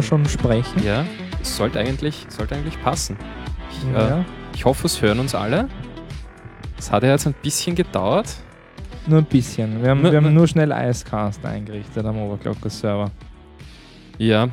wir 0.00 0.06
schon 0.06 0.26
sprechen? 0.26 0.82
ja, 0.84 1.04
es 1.42 1.56
sollte 1.56 1.78
eigentlich, 1.78 2.26
sollte 2.28 2.54
eigentlich 2.54 2.80
passen. 2.82 3.16
Ich, 3.70 3.88
äh, 3.94 4.08
Ja. 4.08 4.24
ich 4.54 4.64
hoffe, 4.64 4.86
es 4.86 5.00
hören 5.02 5.18
uns 5.20 5.34
alle. 5.34 5.68
Es 6.78 6.90
hat 6.90 7.02
ja 7.02 7.10
jetzt 7.10 7.26
ein 7.26 7.34
bisschen 7.42 7.74
gedauert. 7.76 8.34
Nur 9.06 9.18
ein 9.18 9.24
bisschen. 9.24 9.82
Wir 9.82 9.90
haben, 9.90 10.02
Nur- 10.02 10.12
wir 10.12 10.18
haben 10.20 10.32
nur 10.34 10.46
schnell 10.46 10.70
Icecast 10.72 11.44
eingerichtet 11.44 12.04
am 12.04 12.18
Overclocker-Server. 12.18 13.10
Ja, 14.18 14.48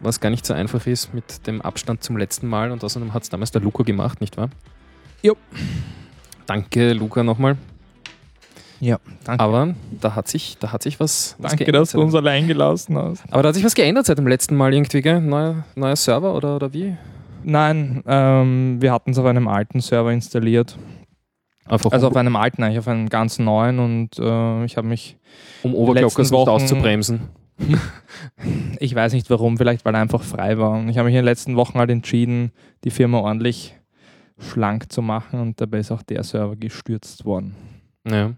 was 0.00 0.18
gar 0.20 0.30
nicht 0.30 0.44
so 0.44 0.54
einfach 0.54 0.84
ist 0.86 1.14
mit 1.14 1.46
dem 1.46 1.60
Abstand 1.62 2.02
zum 2.02 2.16
letzten 2.16 2.46
Mal 2.48 2.70
und 2.72 2.82
außerdem 2.82 3.14
hat 3.14 3.22
es 3.22 3.28
damals 3.28 3.50
der 3.52 3.60
Luca 3.62 3.82
gemacht, 3.84 4.20
nicht 4.20 4.36
wahr? 4.36 4.50
Jo. 5.22 5.36
Danke, 6.46 6.92
Luca, 6.92 7.22
nochmal. 7.22 7.56
Ja, 8.82 8.98
danke. 9.22 9.44
Aber 9.44 9.74
da 10.00 10.16
hat 10.16 10.26
sich, 10.26 10.58
da 10.58 10.72
hat 10.72 10.82
sich 10.82 10.98
was, 10.98 11.36
was 11.38 11.52
danke, 11.52 11.66
geändert. 11.66 11.82
dass 11.82 11.92
du 11.92 12.00
uns 12.00 12.16
allein 12.16 12.48
gelassen 12.48 12.98
hast. 12.98 13.22
Aber 13.30 13.44
da 13.44 13.50
hat 13.50 13.54
sich 13.54 13.62
was 13.62 13.76
geändert 13.76 14.06
seit 14.06 14.18
dem 14.18 14.26
letzten 14.26 14.56
Mal 14.56 14.74
irgendwie, 14.74 15.00
gell? 15.00 15.20
Neuer, 15.20 15.64
neuer 15.76 15.94
Server 15.94 16.34
oder, 16.34 16.56
oder 16.56 16.72
wie? 16.72 16.96
Nein, 17.44 18.02
ähm, 18.08 18.82
wir 18.82 18.90
hatten 18.92 19.12
es 19.12 19.18
auf 19.18 19.24
einem 19.24 19.46
alten 19.46 19.80
Server 19.80 20.10
installiert. 20.10 20.76
Einfach 21.64 21.92
Also 21.92 22.08
um, 22.08 22.12
auf 22.12 22.16
einem 22.16 22.34
alten, 22.34 22.64
eigentlich 22.64 22.80
auf 22.80 22.88
einem 22.88 23.08
ganz 23.08 23.38
neuen 23.38 23.78
und 23.78 24.18
äh, 24.18 24.64
ich 24.64 24.76
habe 24.76 24.88
mich, 24.88 25.16
um 25.62 25.76
Oberglockers 25.76 26.32
nicht 26.32 26.48
auszubremsen. 26.48 27.28
ich 28.80 28.92
weiß 28.96 29.12
nicht 29.12 29.30
warum, 29.30 29.58
vielleicht 29.58 29.84
weil 29.84 29.94
er 29.94 30.00
einfach 30.00 30.22
frei 30.22 30.58
war. 30.58 30.72
Und 30.72 30.88
ich 30.88 30.98
habe 30.98 31.06
mich 31.06 31.14
in 31.14 31.20
den 31.20 31.26
letzten 31.26 31.54
Wochen 31.54 31.78
halt 31.78 31.90
entschieden, 31.90 32.50
die 32.82 32.90
Firma 32.90 33.18
ordentlich 33.18 33.76
schlank 34.40 34.90
zu 34.90 35.02
machen 35.02 35.38
und 35.38 35.60
dabei 35.60 35.78
ist 35.78 35.92
auch 35.92 36.02
der 36.02 36.24
Server 36.24 36.56
gestürzt 36.56 37.24
worden. 37.24 37.54
Ja, 38.10 38.32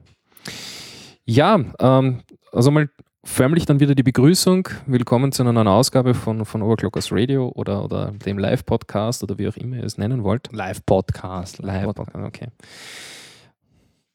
ja 1.24 1.64
ähm, 1.78 2.22
also 2.52 2.70
mal 2.70 2.88
förmlich 3.24 3.66
dann 3.66 3.80
wieder 3.80 3.94
die 3.94 4.02
Begrüßung. 4.02 4.68
Willkommen 4.86 5.32
zu 5.32 5.42
einer 5.42 5.52
neuen 5.52 5.68
Ausgabe 5.68 6.14
von, 6.14 6.44
von 6.44 6.62
Overclockers 6.62 7.10
Radio 7.10 7.50
oder, 7.54 7.84
oder 7.84 8.12
dem 8.12 8.38
Live-Podcast 8.38 9.22
oder 9.22 9.38
wie 9.38 9.48
auch 9.48 9.56
immer 9.56 9.76
ihr 9.76 9.84
es 9.84 9.98
nennen 9.98 10.22
wollt. 10.22 10.52
Live-Podcast. 10.52 11.58
Live-Podcast, 11.58 12.14
okay. 12.16 12.48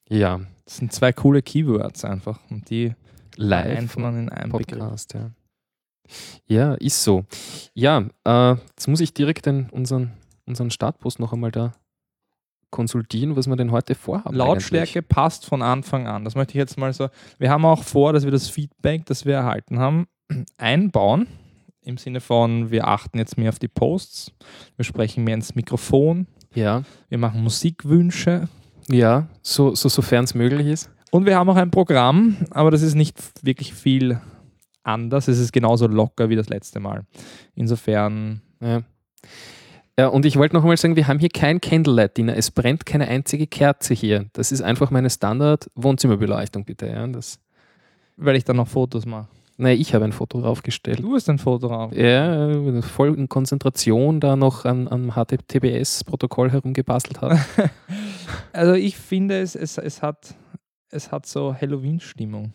Ja, 0.07 0.39
Das 0.65 0.77
sind 0.77 0.93
zwei 0.93 1.11
coole 1.11 1.41
Keywords 1.41 2.05
einfach 2.05 2.39
und 2.49 2.69
die 2.69 2.93
vereint 3.35 3.97
man 3.97 4.19
in 4.19 4.29
einem 4.29 4.51
Begriff. 4.51 4.77
Live-Podcast, 4.77 5.13
ja. 5.15 5.31
Ja, 6.47 6.73
ist 6.75 7.03
so. 7.03 7.25
Ja, 7.73 8.05
äh, 8.25 8.55
jetzt 8.69 8.87
muss 8.87 8.99
ich 8.99 9.13
direkt 9.13 9.45
den, 9.45 9.69
unseren, 9.69 10.13
unseren 10.45 10.71
Startpost 10.71 11.19
noch 11.19 11.33
einmal 11.33 11.51
da 11.51 11.73
konsultieren, 12.71 13.35
was 13.35 13.47
wir 13.47 13.55
denn 13.55 13.71
heute 13.71 13.95
vorhaben. 13.95 14.35
Lautstärke 14.35 15.01
passt 15.01 15.45
von 15.45 15.61
Anfang 15.61 16.07
an. 16.07 16.23
Das 16.23 16.35
möchte 16.35 16.51
ich 16.51 16.57
jetzt 16.57 16.77
mal 16.77 16.93
so. 16.93 17.09
Wir 17.37 17.49
haben 17.49 17.65
auch 17.65 17.83
vor, 17.83 18.13
dass 18.13 18.23
wir 18.25 18.31
das 18.31 18.49
Feedback, 18.49 19.05
das 19.05 19.25
wir 19.25 19.35
erhalten 19.35 19.79
haben, 19.79 20.07
einbauen. 20.57 21.27
Im 21.81 21.97
Sinne 21.97 22.19
von, 22.21 22.69
wir 22.71 22.87
achten 22.87 23.17
jetzt 23.17 23.37
mehr 23.37 23.49
auf 23.49 23.57
die 23.57 23.67
Posts, 23.69 24.33
wir 24.75 24.85
sprechen 24.85 25.23
mehr 25.23 25.35
ins 25.35 25.55
Mikrofon, 25.55 26.27
eigentlich. 26.51 26.63
Ja, 26.63 26.83
wir 27.07 27.17
machen 27.17 27.41
Musikwünsche 27.41 28.47
ja, 28.89 29.27
so, 29.41 29.75
so 29.75 29.87
sofern 29.87 30.23
es 30.23 30.33
möglich 30.33 30.67
ist. 30.67 30.89
und 31.11 31.25
wir 31.25 31.37
haben 31.37 31.49
auch 31.49 31.55
ein 31.55 31.71
Programm, 31.71 32.37
aber 32.51 32.71
das 32.71 32.81
ist 32.81 32.95
nicht 32.95 33.17
wirklich 33.43 33.73
viel 33.73 34.19
anders. 34.83 35.27
Es 35.27 35.39
ist 35.39 35.51
genauso 35.53 35.87
locker 35.87 36.29
wie 36.29 36.35
das 36.35 36.49
letzte 36.49 36.79
Mal. 36.79 37.05
Insofern, 37.55 38.41
Ja. 38.61 38.81
Ja, 39.99 40.07
und 40.07 40.25
ich 40.25 40.37
wollte 40.37 40.55
noch 40.55 40.61
einmal 40.61 40.77
sagen, 40.77 40.95
wir 40.95 41.09
haben 41.09 41.19
hier 41.19 41.27
kein 41.27 41.59
Candlelight-Dinner. 41.59 42.33
Es 42.37 42.51
brennt 42.51 42.85
keine 42.85 43.09
einzige 43.09 43.47
Kerze 43.47 43.93
hier. 43.93 44.27
Das 44.31 44.53
ist 44.53 44.61
einfach 44.61 44.91
meine 44.91 45.09
Standard-Wohnzimmerbeleuchtung, 45.09 46.63
bitte. 46.63 46.87
Ja, 46.87 47.05
das, 47.05 47.37
weil 48.15 48.37
ich 48.37 48.45
dann 48.45 48.55
noch 48.55 48.69
Fotos 48.69 49.05
mache. 49.05 49.27
nein, 49.57 49.77
ich 49.77 49.93
habe 49.93 50.05
ein 50.05 50.13
Foto 50.13 50.39
draufgestellt. 50.39 51.01
Du 51.01 51.15
hast 51.15 51.29
ein 51.29 51.37
Foto 51.37 51.67
drauf. 51.67 51.91
Ja, 51.91 52.81
voll 52.81 53.13
in 53.17 53.27
Konzentration 53.27 54.21
da 54.21 54.37
noch 54.37 54.63
an, 54.63 54.87
am 54.87 55.15
HTTPS-Protokoll 55.15 56.49
herumgebastelt 56.49 57.19
habe. 57.21 57.37
Also 58.53 58.75
ich 58.75 58.95
finde, 58.95 59.41
es, 59.41 59.55
es, 59.55 59.77
es, 59.77 60.01
hat, 60.01 60.33
es 60.91 61.11
hat 61.11 61.25
so 61.25 61.53
Halloween-Stimmung. 61.53 62.53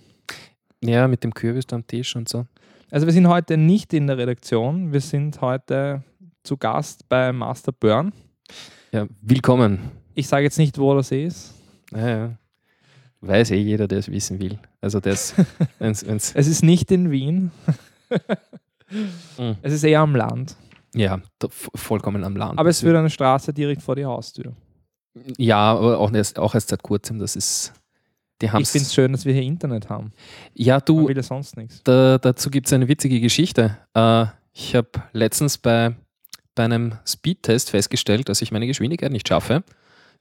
ja, 0.83 1.07
mit 1.09 1.25
dem 1.25 1.35
Kürbis 1.35 1.67
da 1.67 1.77
am 1.77 1.87
Tisch 1.87 2.17
und 2.17 2.27
so. 2.27 2.47
Also 2.91 3.07
wir 3.07 3.13
sind 3.13 3.29
heute 3.29 3.59
nicht 3.59 3.93
in 3.93 4.07
der 4.07 4.17
Redaktion, 4.17 4.93
wir 4.95 5.01
sind 5.01 5.41
heute 5.41 6.05
zu 6.45 6.57
Gast 6.59 7.09
bei 7.09 7.33
Master 7.33 7.73
Burn. 7.73 8.13
Ja, 8.93 9.07
willkommen. 9.23 9.91
Ich 10.15 10.29
sage 10.29 10.45
jetzt 10.45 10.59
nicht, 10.59 10.79
wo 10.79 10.95
das 10.95 11.11
ist. 11.11 11.55
Ja, 11.93 12.09
ja. 12.09 12.39
Weiß 13.23 13.51
eh 13.51 13.57
jeder, 13.57 13.89
der 13.89 13.99
es 13.99 14.11
wissen 14.11 14.39
will. 14.39 14.59
Also 14.83 15.01
das, 15.01 15.35
wenn's, 15.79 16.07
wenn's, 16.07 16.33
Es 16.35 16.47
ist 16.47 16.63
nicht 16.63 16.91
in 16.91 17.11
Wien. 17.11 17.51
Mhm. 19.39 19.57
Es 19.63 19.73
ist 19.73 19.83
eher 19.85 20.01
am 20.01 20.15
Land. 20.15 20.57
ja, 20.95 21.19
vollkommen 21.75 22.23
am 22.23 22.37
Land. 22.37 22.59
Aber 22.59 22.69
es 22.69 22.81
führt 22.81 22.97
eine 22.97 23.11
Straße 23.11 23.53
direkt 23.55 23.83
vor 23.83 23.97
die 23.97 24.05
Haustür. 24.05 24.53
Ja, 25.39 25.73
aber 25.73 25.99
auch 25.99 26.13
erst, 26.13 26.39
auch 26.39 26.55
erst 26.55 26.69
seit 26.69 26.83
kurzem. 26.83 27.19
Das 27.19 27.35
ist, 27.37 27.73
die 28.43 28.51
haben 28.51 28.61
Ich 28.63 28.69
finde 28.69 28.85
es 28.87 28.93
schön, 28.95 29.13
dass 29.13 29.25
wir 29.25 29.33
hier 29.33 29.43
Internet 29.43 29.89
haben. 29.89 30.13
Ja, 30.53 30.75
Man 30.75 30.83
du, 30.85 31.09
will 31.09 31.17
ja 31.17 31.23
sonst 31.23 31.57
nichts. 31.57 31.81
da, 31.85 32.19
dazu 32.19 32.51
gibt 32.51 32.67
es 32.67 32.73
eine 32.75 32.87
witzige 32.87 33.21
Geschichte. 33.21 33.79
Äh, 33.95 34.27
ich 34.53 34.77
habe 34.77 34.91
letztens 35.13 35.57
bei, 35.59 35.97
bei 36.55 36.65
einem 36.65 36.95
Speedtest 37.07 37.71
festgestellt, 37.71 38.29
dass 38.29 38.43
ich 38.43 38.53
meine 38.53 38.67
Geschwindigkeit 38.67 39.13
nicht 39.13 39.29
schaffe, 39.29 39.63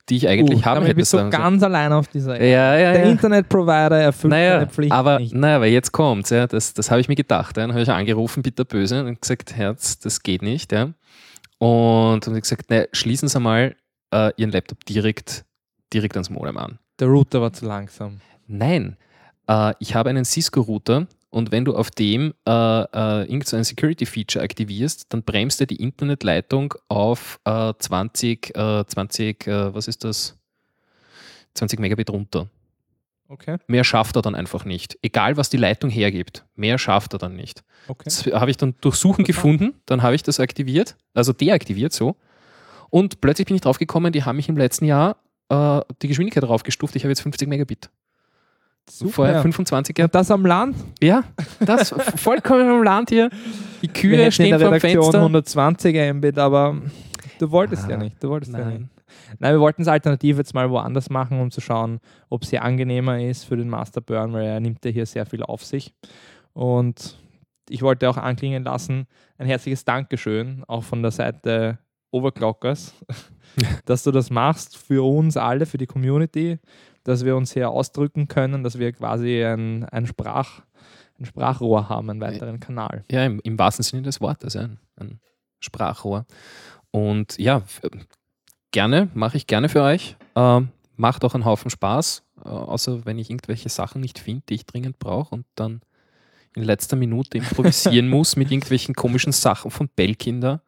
die 0.10 0.18
ich 0.18 0.28
eigentlich 0.28 0.60
Uh, 0.60 0.66
haben 0.66 0.76
damit 0.76 0.90
hätte. 0.90 0.96
bist 0.98 1.14
du 1.14 1.18
sollen. 1.18 1.32
ganz 1.32 1.64
allein 1.64 1.94
auf 1.94 2.08
dieser 2.10 2.42
ja, 2.42 2.78
ja, 2.78 2.92
Der 2.94 3.06
ja. 3.06 3.12
Internetprovider 3.12 4.00
erfüllt 4.02 4.32
Naja, 4.32 4.60
seine 4.60 4.68
Pflicht 4.68 4.92
aber, 4.92 5.20
nicht. 5.20 5.34
naja, 5.34 5.56
aber 5.58 5.68
jetzt 5.68 5.92
kommt's, 5.94 6.30
ja, 6.30 6.46
das, 6.48 6.74
das 6.74 6.92
habe 6.92 7.00
ich 7.00 7.08
mir 7.08 7.16
gedacht. 7.16 7.56
Ja. 7.56 7.64
Dann 7.64 7.72
habe 7.72 7.84
ich 7.84 7.90
angerufen, 7.90 8.44
bitterböse, 8.44 9.06
und 9.06 9.22
gesagt, 9.22 9.56
Herz, 9.56 10.00
das 10.00 10.22
geht 10.22 10.42
nicht. 10.42 10.72
Ja. 10.74 10.90
Und 11.60 12.26
habe 12.28 12.42
gesagt, 12.42 12.70
ne, 12.70 12.90
schließen 12.92 13.30
Sie 13.30 13.40
mal 13.40 13.76
äh, 14.14 14.32
Ihren 14.36 14.52
Laptop 14.52 14.84
direkt, 14.86 15.46
direkt 15.94 16.16
ans 16.18 16.30
Modem 16.30 16.58
an. 16.58 16.80
Der 17.00 17.08
Router 17.08 17.42
war 17.42 17.54
zu 17.54 17.66
langsam. 17.66 18.20
Nein, 18.48 18.98
äh, 19.48 19.74
ich 19.80 19.96
habe 19.96 20.10
einen 20.10 20.26
Cisco-Router 20.26 21.08
und 21.34 21.52
wenn 21.52 21.66
du 21.66 21.76
auf 21.76 21.90
dem 21.90 22.36
äh, 22.48 22.52
äh, 22.52 23.24
irgend 23.24 23.48
so 23.48 23.62
Security-Feature 23.62 24.44
aktivierst, 24.44 25.08
dann 25.10 25.24
bremst 25.24 25.60
er 25.62 25.66
die 25.66 25.78
Internetleitung 25.78 26.76
auf 26.90 27.40
äh, 27.44 27.74
20, 27.78 28.56
äh, 28.56 28.86
20 28.86 29.48
äh, 29.48 29.74
was 29.74 29.88
ist 29.88 30.04
das? 30.04 30.38
20 31.56 31.80
Megabit 31.80 32.12
runter. 32.12 32.48
Okay, 33.28 33.58
Mehr 33.66 33.84
schafft 33.84 34.16
er 34.16 34.22
dann 34.22 34.36
einfach 34.36 34.64
nicht. 34.64 35.00
Egal, 35.02 35.36
was 35.36 35.50
die 35.50 35.58
Leitung 35.58 35.90
hergibt. 35.90 36.46
Mehr 36.56 36.78
schafft 36.78 37.14
er 37.14 37.20
dann 37.20 37.36
nicht. 37.36 37.64
okay. 37.88 38.04
Das 38.06 38.28
habe 38.28 38.52
ich 38.52 38.58
dann 38.58 38.76
durch 38.82 38.96
Suchen 38.96 39.22
Interessant. 39.22 39.60
gefunden, 39.60 39.82
dann 39.88 40.04
habe 40.04 40.14
ich 40.14 40.22
das 40.22 40.40
aktiviert, 40.40 40.96
also 41.16 41.34
deaktiviert 41.34 41.94
so. 41.94 42.16
Und 42.92 43.22
plötzlich 43.22 43.48
bin 43.48 43.56
ich 43.56 43.62
drauf 43.62 43.80
gekommen, 43.80 44.14
die 44.14 44.24
haben 44.24 44.36
mich 44.36 44.50
im 44.50 44.58
letzten 44.58 44.86
Jahr 44.86 45.18
äh, 45.50 45.82
die 46.04 46.10
Geschwindigkeit 46.10 46.44
draufgestuft. 46.44 46.96
Ich 46.96 47.04
habe 47.04 47.10
jetzt 47.10 47.22
50 47.22 47.48
Megabit. 47.48 47.90
Vorher 48.90 49.42
25 49.42 49.96
gehabt. 49.96 50.14
Und 50.14 50.20
das 50.20 50.30
am 50.32 50.46
Land? 50.46 50.76
Ja, 51.02 51.24
das 51.60 51.90
vollkommen 52.16 52.70
im 52.70 52.84
Land 52.84 53.10
hier. 53.10 53.30
Die 53.82 53.88
Wir 53.88 53.94
Kühe 53.94 54.26
in 54.26 54.32
stehen 54.32 54.50
der 54.50 54.60
vor 54.60 54.70
dem 54.70 54.74
Redaktion 54.74 55.04
Fenster. 55.04 55.20
120 55.20 56.14
Mbit, 56.14 56.38
aber 56.38 56.82
du 57.40 57.52
wolltest 57.52 57.88
ja 57.90 57.96
Ah, 57.96 58.00
nicht. 58.00 58.22
Du 58.24 58.30
wolltest 58.30 58.54
ja 58.54 58.60
Nein. 58.60 58.78
nicht. 58.82 58.90
Nein, 59.40 59.54
wir 59.54 59.60
wollten 59.60 59.84
es 59.84 59.88
alternativ 59.88 60.38
jetzt 60.38 60.54
mal 60.54 60.70
woanders 60.70 61.10
machen, 61.10 61.40
um 61.40 61.52
zu 61.52 61.62
schauen, 61.62 62.00
ob 62.30 62.44
es 62.44 62.50
hier 62.50 62.64
angenehmer 62.64 63.22
ist 63.22 63.44
für 63.46 63.56
den 63.58 63.70
Master 63.70 64.02
Burn, 64.02 64.34
weil 64.34 64.46
er 64.46 64.60
nimmt 64.60 64.84
ja 64.86 64.92
hier 64.92 65.06
sehr 65.06 65.26
viel 65.26 65.44
auf 65.44 65.64
sich. 65.64 65.94
Und 66.54 67.18
ich 67.70 67.82
wollte 67.82 68.10
auch 68.10 68.18
anklingen 68.18 68.64
lassen, 68.64 69.08
ein 69.38 69.48
herzliches 69.48 69.86
Dankeschön, 69.86 70.64
auch 70.68 70.84
von 70.84 71.02
der 71.02 71.12
Seite 71.12 71.80
Overclockers, 72.12 72.94
dass 73.86 74.04
du 74.04 74.12
das 74.12 74.30
machst 74.30 74.78
für 74.78 75.04
uns 75.08 75.38
alle, 75.38 75.66
für 75.66 75.78
die 75.78 75.88
Community, 75.88 76.60
dass 77.04 77.26
wir 77.26 77.36
uns 77.36 77.54
hier 77.54 77.70
ausdrücken 77.70 78.28
können, 78.28 78.64
dass 78.64 78.80
wir 78.80 78.92
quasi 78.94 79.44
ein, 79.44 79.86
ein, 79.86 80.08
Sprach, 80.08 80.62
ein 81.20 81.26
Sprachrohr 81.26 81.90
haben, 81.90 82.10
einen 82.10 82.22
weiteren 82.22 82.60
Kanal. 82.60 83.04
Ja, 83.12 83.26
im, 83.26 83.40
im 83.44 83.60
wahrsten 83.60 83.84
Sinne 83.84 84.04
des 84.04 84.22
Wortes, 84.22 84.56
ein, 84.56 84.80
ein 84.96 85.20
Sprachrohr. 85.60 86.26
Und 86.92 87.38
ja, 87.38 87.64
gerne, 88.72 89.10
mache 89.14 89.38
ich 89.38 89.48
gerne 89.48 89.70
für 89.70 89.82
euch. 89.82 90.16
Ähm, 90.36 90.70
macht 90.96 91.26
auch 91.26 91.34
einen 91.34 91.46
Haufen 91.46 91.70
Spaß, 91.70 92.24
äh, 92.44 92.50
außer 92.50 93.06
wenn 93.06 93.18
ich 93.18 93.30
irgendwelche 93.30 93.70
Sachen 93.70 94.02
nicht 94.02 94.20
finde, 94.20 94.44
die 94.50 94.56
ich 94.56 94.66
dringend 94.66 95.00
brauche 95.00 95.36
und 95.36 95.46
dann 95.56 95.82
in 96.56 96.64
letzter 96.64 96.96
Minute 96.96 97.38
improvisieren 97.38 98.10
muss 98.10 98.36
mit 98.36 98.52
irgendwelchen 98.52 98.94
komischen 98.94 99.32
Sachen 99.32 99.72
von 99.72 99.90
Bellkinder. 99.96 100.62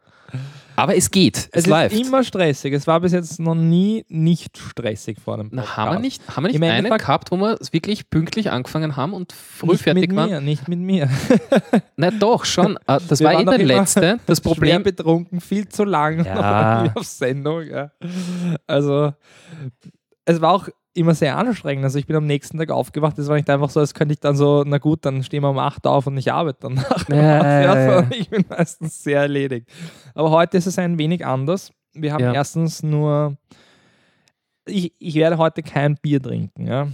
Aber 0.75 0.95
es 0.95 1.10
geht. 1.12 1.38
Es, 1.51 1.63
Es 1.63 1.68
läuft. 1.68 1.94
ist 1.95 2.06
immer 2.07 2.24
stressig. 2.24 2.74
Es 2.74 2.86
war 2.88 3.00
bis 3.00 3.12
jetzt 3.13 3.39
noch 3.39 3.56
nie 3.56 4.06
nicht 4.10 4.57
stressig 4.57 5.19
vor 5.24 5.38
dem 5.38 5.50
Na, 5.51 5.77
haben 5.77 5.95
wir 5.95 6.00
nicht, 6.00 6.22
haben 6.36 6.44
wir 6.44 6.48
nicht 6.51 6.62
einen 6.62 6.77
Endeffekt- 6.80 7.01
gehabt, 7.01 7.31
wo 7.31 7.38
wir 7.38 7.57
wirklich 7.72 8.10
pünktlich 8.10 8.51
angefangen 8.51 8.95
haben 8.95 9.13
und 9.13 9.31
früh 9.33 9.72
nicht 9.72 9.83
fertig 9.83 10.10
mit 10.10 10.16
waren? 10.18 10.30
mir, 10.30 10.42
nicht 10.42 10.68
mit 10.68 10.80
mir. 10.80 11.10
Na 11.95 12.12
doch, 12.12 12.45
schon. 12.45 12.77
Äh, 12.88 13.00
Das 13.07 13.19
Wir 13.19 13.27
war 13.27 13.39
eh 13.39 13.45
der 13.45 13.57
letzte. 13.66 14.19
Das 14.25 14.42
Problem, 14.42 14.83
betrunken, 14.83 15.39
viel 15.42 15.68
zu 15.69 15.83
lang 15.86 16.25
Ja. 16.25 16.92
auf 16.95 17.04
Sendung. 17.04 17.63
Ja. 17.63 17.92
Also 18.68 19.13
es 20.25 20.42
war 20.42 20.51
auch 20.54 20.68
immer 20.95 21.13
sehr 21.13 21.38
anstrengend. 21.38 21.83
Also 21.83 22.00
ich 22.00 22.07
bin 22.07 22.15
am 22.15 22.25
nächsten 22.25 22.57
Tag 22.57 22.71
aufgewacht. 22.71 23.18
Es 23.19 23.27
war 23.27 23.36
nicht 23.36 23.50
einfach 23.50 23.69
so, 23.69 23.80
als 23.80 23.94
könnte 23.94 24.13
ich 24.13 24.19
dann 24.19 24.36
so, 24.36 24.63
na 24.65 24.77
gut, 24.80 25.06
dann 25.06 25.24
stehen 25.24 25.44
wir 25.44 25.50
um 25.50 25.59
8 25.59 25.86
auf 25.88 26.07
und 26.07 26.18
ich 26.18 26.31
arbeite 26.31 26.59
dann 26.62 26.74
nach. 26.75 27.07
Ja, 27.09 27.15
ja, 27.15 27.62
ja. 27.62 27.86
sondern 27.95 28.19
Ich 28.19 28.30
bin 28.30 28.45
meistens 28.50 29.03
sehr 29.03 29.21
erledigt. 29.21 29.68
Aber 30.13 30.31
heute 30.31 30.57
ist 30.57 30.65
es 30.68 30.80
ein 30.80 30.97
wenig 30.97 31.25
anders. 31.25 31.71
Wir 31.94 32.13
haben 32.13 32.24
erstens 32.33 32.81
nur, 32.83 33.38
ich, 34.65 34.94
ich 35.00 35.15
werde 35.15 35.38
heute 35.38 35.62
kein 35.63 35.95
Bier 36.01 36.21
trinken. 36.21 36.65
Ja. 36.68 36.88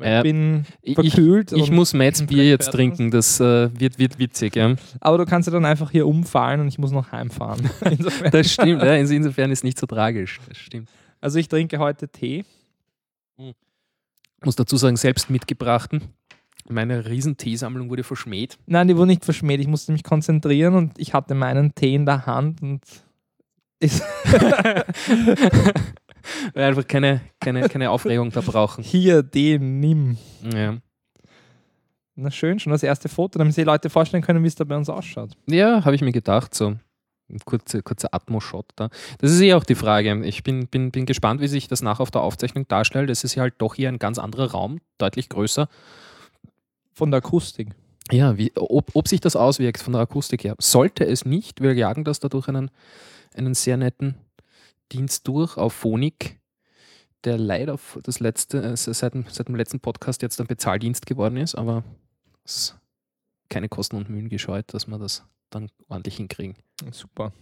Ich 0.00 0.22
bin 0.22 0.64
ich, 0.80 0.94
verkühlt. 0.94 1.52
ich 1.52 1.68
und- 1.68 1.76
muss 1.76 1.92
Mads 1.92 2.22
Bier 2.26 2.48
jetzt 2.48 2.70
trinken. 2.72 3.10
Das 3.10 3.38
äh, 3.40 3.68
wird, 3.78 3.98
wird 3.98 4.18
witzig. 4.18 4.56
Ja. 4.56 4.74
aber 5.00 5.18
du 5.18 5.26
kannst 5.26 5.46
ja 5.48 5.52
dann 5.52 5.66
einfach 5.66 5.90
hier 5.90 6.06
umfallen 6.06 6.60
und 6.62 6.68
ich 6.68 6.78
muss 6.78 6.92
noch 6.92 7.12
heimfahren. 7.12 7.68
Das 8.32 8.50
stimmt. 8.52 8.82
ja. 8.82 8.92
Inso- 8.94 9.14
Insofern 9.14 9.50
ist 9.50 9.64
nicht 9.64 9.78
so 9.78 9.86
tragisch. 9.86 10.40
Das 10.48 10.56
stimmt. 10.56 10.88
Also 11.20 11.38
ich 11.38 11.46
trinke 11.48 11.78
heute 11.78 12.08
Tee. 12.08 12.44
Ich 13.50 14.44
muss 14.46 14.56
dazu 14.56 14.76
sagen, 14.76 14.96
selbst 14.96 15.30
mitgebrachten. 15.30 16.14
Meine 16.68 17.06
riesen 17.06 17.36
Teesammlung 17.36 17.90
wurde 17.90 18.04
verschmäht. 18.04 18.58
Nein, 18.66 18.88
die 18.88 18.96
wurde 18.96 19.08
nicht 19.08 19.24
verschmäht. 19.24 19.60
Ich 19.60 19.66
musste 19.66 19.92
mich 19.92 20.04
konzentrieren 20.04 20.74
und 20.74 20.98
ich 20.98 21.12
hatte 21.14 21.34
meinen 21.34 21.74
Tee 21.74 21.94
in 21.94 22.06
der 22.06 22.26
Hand 22.26 22.62
und 22.62 22.80
ist 23.80 24.02
Weil 26.54 26.64
einfach 26.64 26.86
keine, 26.86 27.20
keine, 27.40 27.68
keine 27.68 27.90
Aufregung 27.90 28.30
da 28.30 28.40
brauchen. 28.40 28.84
hier, 28.84 29.22
den 29.24 29.80
nimm. 29.80 30.16
Ja, 30.54 30.78
Na 32.14 32.30
schön, 32.30 32.60
schon 32.60 32.70
das 32.70 32.84
erste 32.84 33.08
Foto, 33.08 33.38
damit 33.38 33.54
sich 33.54 33.62
die 33.64 33.66
Leute 33.66 33.90
vorstellen 33.90 34.22
können, 34.22 34.44
wie 34.44 34.48
es 34.48 34.54
da 34.54 34.62
bei 34.64 34.76
uns 34.76 34.88
ausschaut. 34.88 35.36
ja 35.48 35.84
habe 35.84 35.96
ich 35.96 36.02
mir 36.02 36.12
gedacht. 36.12 36.54
So 36.54 36.76
kurzer, 37.44 37.82
Atmo-Shot 38.12 38.66
da. 38.76 38.88
Das 39.18 39.30
ist 39.30 39.40
eh 39.40 39.54
auch 39.54 39.64
die 39.64 39.74
Frage. 39.74 40.24
Ich 40.24 40.42
bin, 40.42 40.66
bin, 40.66 40.90
bin 40.90 41.06
gespannt, 41.06 41.40
wie 41.40 41.48
sich 41.48 41.68
das 41.68 41.82
nachher 41.82 42.02
auf 42.02 42.10
der 42.10 42.22
Aufzeichnung 42.22 42.66
darstellt. 42.68 43.10
Es 43.10 43.24
ist 43.24 43.34
ja 43.34 43.42
halt 43.42 43.54
doch 43.58 43.74
hier 43.74 43.88
ein 43.88 43.98
ganz 43.98 44.18
anderer 44.18 44.50
Raum, 44.50 44.80
deutlich 44.98 45.28
größer. 45.28 45.68
Von 46.94 47.10
der 47.10 47.18
Akustik. 47.18 47.68
Ja, 48.10 48.36
wie, 48.36 48.52
ob, 48.56 48.90
ob 48.94 49.08
sich 49.08 49.20
das 49.20 49.36
auswirkt 49.36 49.80
von 49.80 49.92
der 49.92 50.02
Akustik 50.02 50.44
her. 50.44 50.56
Sollte 50.58 51.04
es 51.04 51.24
nicht, 51.24 51.62
wir 51.62 51.74
jagen 51.74 52.04
das 52.04 52.20
dadurch 52.20 52.48
einen, 52.48 52.70
einen 53.34 53.54
sehr 53.54 53.76
netten 53.76 54.16
Dienst 54.92 55.26
durch 55.28 55.56
auf 55.56 55.72
Phonik, 55.72 56.38
der 57.24 57.38
leider 57.38 57.78
das 58.02 58.20
letzte, 58.20 58.62
äh, 58.62 58.76
seit, 58.76 59.14
dem, 59.14 59.24
seit 59.28 59.48
dem 59.48 59.54
letzten 59.54 59.80
Podcast 59.80 60.22
jetzt 60.22 60.40
ein 60.40 60.46
Bezahldienst 60.46 61.06
geworden 61.06 61.36
ist, 61.36 61.54
aber 61.54 61.84
es 62.44 62.56
ist 62.56 62.81
keine 63.52 63.68
Kosten 63.68 63.96
und 63.96 64.08
Mühen 64.08 64.28
gescheut, 64.28 64.72
dass 64.72 64.86
wir 64.86 64.98
das 64.98 65.24
dann 65.50 65.68
ordentlich 65.88 66.16
hinkriegen. 66.16 66.56
Super. 66.90 67.32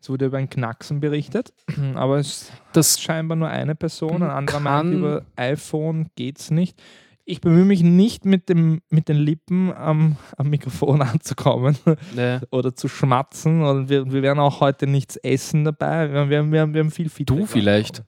Es 0.00 0.08
wurde 0.08 0.24
über 0.26 0.38
ein 0.38 0.48
Knacksen 0.48 1.00
berichtet, 1.00 1.52
aber 1.94 2.18
es 2.18 2.28
ist 2.28 2.52
Das 2.72 3.00
scheinbar 3.00 3.36
nur 3.36 3.48
eine 3.48 3.74
Person. 3.74 4.22
Ein 4.22 4.30
anderer 4.30 4.60
meint, 4.60 4.94
über 4.94 5.26
iPhone 5.36 6.08
geht's 6.16 6.50
nicht. 6.50 6.82
Ich 7.30 7.40
bemühe 7.40 7.64
mich 7.64 7.84
nicht 7.84 8.24
mit, 8.24 8.48
dem, 8.48 8.80
mit 8.90 9.08
den 9.08 9.16
Lippen 9.16 9.72
am, 9.72 10.16
am 10.36 10.50
Mikrofon 10.50 11.00
anzukommen. 11.02 11.78
äh, 12.16 12.40
oder 12.50 12.74
zu 12.74 12.88
schmatzen. 12.88 13.62
Und 13.62 13.88
wir, 13.88 14.10
wir 14.10 14.22
werden 14.22 14.40
auch 14.40 14.60
heute 14.60 14.88
nichts 14.88 15.16
essen 15.16 15.64
dabei. 15.64 16.12
Wir, 16.12 16.28
wir, 16.28 16.50
wir, 16.50 16.74
wir 16.74 16.80
haben 16.80 16.90
viel 16.90 17.08
Feedback. 17.08 17.38
Du 17.38 17.46
vielleicht. 17.46 18.02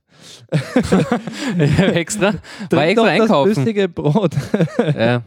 extra, 1.59 2.35
war 2.71 2.85
extra 2.85 2.95
doch 2.95 2.95
das 2.95 3.21
einkaufen. 3.21 3.55
flüssige 3.55 3.89
Brot. 3.89 4.35
Ja, 4.97 5.23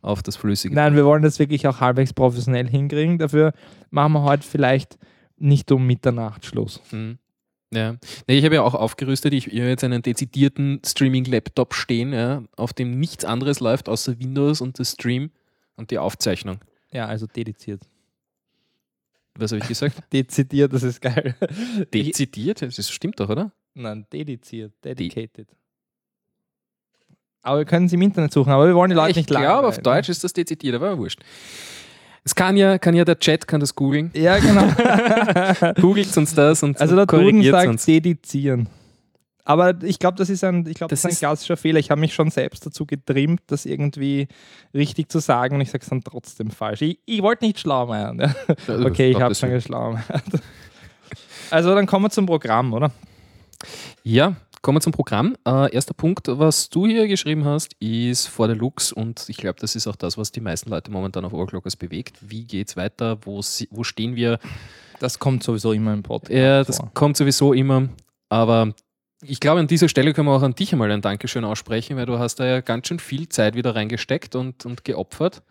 auf 0.00 0.22
das 0.22 0.36
Flüssige. 0.36 0.74
Nein, 0.74 0.94
wir 0.94 1.04
wollen 1.04 1.22
das 1.22 1.38
wirklich 1.40 1.66
auch 1.66 1.80
halbwegs 1.80 2.12
professionell 2.12 2.68
hinkriegen. 2.68 3.18
Dafür 3.18 3.52
machen 3.90 4.12
wir 4.12 4.22
heute 4.22 4.46
vielleicht 4.46 4.96
nicht 5.36 5.70
um 5.72 5.86
Mitternacht 5.86 6.46
Schluss. 6.46 6.80
Mhm. 6.92 7.18
Ja. 7.72 7.96
Nee, 8.26 8.38
ich 8.38 8.44
habe 8.44 8.56
ja 8.56 8.62
auch 8.62 8.74
aufgerüstet. 8.74 9.34
Ich 9.34 9.46
ich 9.46 9.58
habe 9.58 9.68
jetzt 9.68 9.84
einen 9.84 10.02
dezidierten 10.02 10.80
Streaming-Laptop 10.84 11.74
stehen, 11.74 12.12
ja, 12.12 12.42
auf 12.56 12.72
dem 12.72 12.98
nichts 12.98 13.24
anderes 13.24 13.60
läuft 13.60 13.88
außer 13.88 14.18
Windows 14.18 14.60
und 14.60 14.78
das 14.78 14.92
Stream 14.92 15.30
und 15.76 15.90
die 15.90 15.98
Aufzeichnung. 15.98 16.60
Ja, 16.90 17.06
also 17.06 17.26
dediziert. 17.26 17.82
Was 19.34 19.52
habe 19.52 19.62
ich 19.62 19.68
gesagt? 19.68 19.96
Dezidiert, 20.12 20.72
das 20.72 20.82
ist 20.82 21.00
geil. 21.00 21.36
Ich, 21.92 22.06
Dezidiert? 22.06 22.62
Das 22.62 22.90
stimmt 22.90 23.20
doch, 23.20 23.28
oder? 23.28 23.52
nein, 23.74 24.06
dediziert, 24.12 24.72
dedicated. 24.84 25.48
Aber 27.42 27.58
wir 27.58 27.64
können 27.64 27.86
es 27.86 27.92
im 27.92 28.02
Internet 28.02 28.32
suchen, 28.32 28.50
aber 28.50 28.66
wir 28.66 28.74
wollen 28.74 28.90
die 28.90 28.96
Leute 28.96 29.10
ich 29.12 29.16
nicht 29.16 29.28
glaube, 29.28 29.44
langweilen. 29.44 29.66
auf 29.66 29.78
Deutsch 29.78 30.08
ist 30.08 30.24
das 30.24 30.32
dezidiert, 30.32 30.74
aber 30.74 30.98
wurscht. 30.98 31.20
Es 32.24 32.34
kann 32.34 32.56
ja, 32.56 32.78
kann 32.78 32.94
ja 32.94 33.04
der 33.04 33.18
Chat 33.18 33.46
kann 33.48 33.60
das 33.60 33.74
googeln. 33.74 34.10
Ja, 34.14 34.38
genau. 34.38 34.66
Googelt 35.80 36.14
uns 36.16 36.34
das 36.34 36.62
und 36.62 36.80
Also 36.80 36.94
der 36.96 37.06
Duden 37.06 37.42
sagt 37.42 37.68
uns. 37.68 37.84
dedizieren. 37.86 38.68
Aber 39.44 39.82
ich 39.82 39.98
glaube, 39.98 40.18
das 40.18 40.28
ist 40.28 40.44
ein, 40.44 40.66
ich 40.66 40.74
glaube, 40.74 40.90
das 40.90 41.00
Das 41.00 41.00
ist 41.00 41.04
ein 41.04 41.10
ist- 41.12 41.18
klassischer 41.20 41.56
Fehler. 41.56 41.78
Ich 41.78 41.90
habe 41.90 42.00
mich 42.02 42.12
schon 42.12 42.30
selbst 42.30 42.66
dazu 42.66 42.84
getrimmt, 42.84 43.40
das 43.46 43.64
irgendwie 43.64 44.28
richtig 44.74 45.10
zu 45.10 45.20
sagen 45.20 45.54
und 45.54 45.62
ich 45.62 45.70
sage 45.70 45.82
es 45.84 45.88
dann 45.88 46.02
trotzdem 46.04 46.50
falsch. 46.50 46.82
Ich, 46.82 46.98
ich 47.06 47.22
wollte 47.22 47.46
nicht 47.46 47.58
schlau 47.58 47.86
machen. 47.86 48.20
Ja. 48.20 48.34
Okay, 48.84 49.10
ich 49.10 49.18
habe 49.20 49.34
schon 49.34 49.48
geschlau 49.50 49.98
Also 51.50 51.74
dann 51.74 51.86
kommen 51.86 52.04
wir 52.04 52.10
zum 52.10 52.26
Programm, 52.26 52.74
oder? 52.74 52.90
Ja, 54.02 54.36
kommen 54.62 54.76
wir 54.76 54.80
zum 54.80 54.92
Programm. 54.92 55.36
Äh, 55.46 55.72
erster 55.74 55.94
Punkt, 55.94 56.28
was 56.28 56.68
du 56.68 56.86
hier 56.86 57.06
geschrieben 57.08 57.44
hast, 57.44 57.74
ist 57.80 58.26
For 58.26 58.48
the 58.48 58.54
Looks 58.54 58.92
und 58.92 59.28
ich 59.28 59.36
glaube, 59.36 59.58
das 59.60 59.76
ist 59.76 59.86
auch 59.86 59.96
das, 59.96 60.18
was 60.18 60.32
die 60.32 60.40
meisten 60.40 60.70
Leute 60.70 60.90
momentan 60.90 61.24
auf 61.24 61.32
Overclockers 61.32 61.76
bewegt. 61.76 62.16
Wie 62.20 62.44
geht 62.44 62.68
es 62.68 62.76
weiter? 62.76 63.18
Wo, 63.22 63.40
wo 63.70 63.84
stehen 63.84 64.16
wir? 64.16 64.38
Das 65.00 65.18
kommt 65.18 65.42
sowieso 65.42 65.72
immer 65.72 65.92
im 65.92 66.02
Podcast 66.02 66.32
Ja, 66.32 66.64
das 66.64 66.78
vor. 66.78 66.90
kommt 66.94 67.16
sowieso 67.16 67.52
immer, 67.52 67.88
aber 68.28 68.74
ich 69.22 69.40
glaube, 69.40 69.60
an 69.60 69.66
dieser 69.66 69.88
Stelle 69.88 70.12
können 70.12 70.28
wir 70.28 70.34
auch 70.34 70.42
an 70.42 70.54
dich 70.54 70.72
einmal 70.72 70.90
ein 70.92 71.00
Dankeschön 71.02 71.44
aussprechen, 71.44 71.96
weil 71.96 72.06
du 72.06 72.18
hast 72.18 72.36
da 72.36 72.46
ja 72.46 72.60
ganz 72.60 72.86
schön 72.88 72.98
viel 73.00 73.28
Zeit 73.28 73.54
wieder 73.54 73.74
reingesteckt 73.74 74.36
und, 74.36 74.64
und 74.64 74.84
geopfert. 74.84 75.42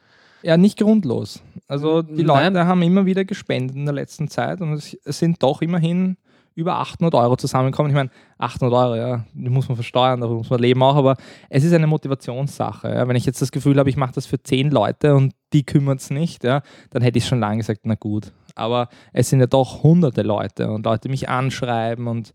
Ja, 0.41 0.55
nicht 0.55 0.77
grundlos. 0.77 1.41
Also 1.67 2.01
die 2.01 2.23
Nein. 2.23 2.53
Leute 2.53 2.65
haben 2.67 2.81
immer 2.81 3.05
wieder 3.05 3.25
gespendet 3.25 3.75
in 3.75 3.85
der 3.85 3.93
letzten 3.95 4.29
Zeit 4.29 4.61
und 4.61 4.73
es 4.73 5.19
sind 5.19 5.41
doch 5.43 5.61
immerhin 5.61 6.15
über 6.57 6.79
800 6.79 7.13
Euro 7.13 7.35
zusammengekommen. 7.35 7.91
Ich 7.91 7.95
meine, 7.95 8.09
800 8.39 8.73
Euro, 8.73 8.95
ja, 8.95 9.25
die 9.33 9.49
muss 9.49 9.69
man 9.69 9.75
versteuern, 9.75 10.19
da 10.19 10.27
muss 10.27 10.49
man 10.49 10.59
leben 10.59 10.81
auch, 10.81 10.95
aber 10.95 11.15
es 11.51 11.63
ist 11.63 11.71
eine 11.71 11.85
Motivationssache. 11.85 12.89
Ja. 12.89 13.07
Wenn 13.07 13.15
ich 13.15 13.27
jetzt 13.27 13.43
das 13.43 13.51
Gefühl 13.51 13.77
habe, 13.77 13.91
ich 13.91 13.95
mache 13.95 14.13
das 14.13 14.25
für 14.25 14.41
10 14.41 14.71
Leute 14.71 15.13
und 15.13 15.35
die 15.53 15.63
kümmern 15.63 15.97
es 15.97 16.09
nicht, 16.09 16.43
ja, 16.43 16.63
dann 16.89 17.03
hätte 17.03 17.19
ich 17.19 17.27
schon 17.27 17.39
lange 17.39 17.57
gesagt, 17.57 17.81
na 17.83 17.93
gut. 17.93 18.33
Aber 18.55 18.89
es 19.13 19.29
sind 19.29 19.39
ja 19.39 19.45
doch 19.45 19.83
hunderte 19.83 20.23
Leute 20.23 20.71
und 20.71 20.83
Leute 20.83 21.09
mich 21.09 21.29
anschreiben 21.29 22.07
und 22.07 22.33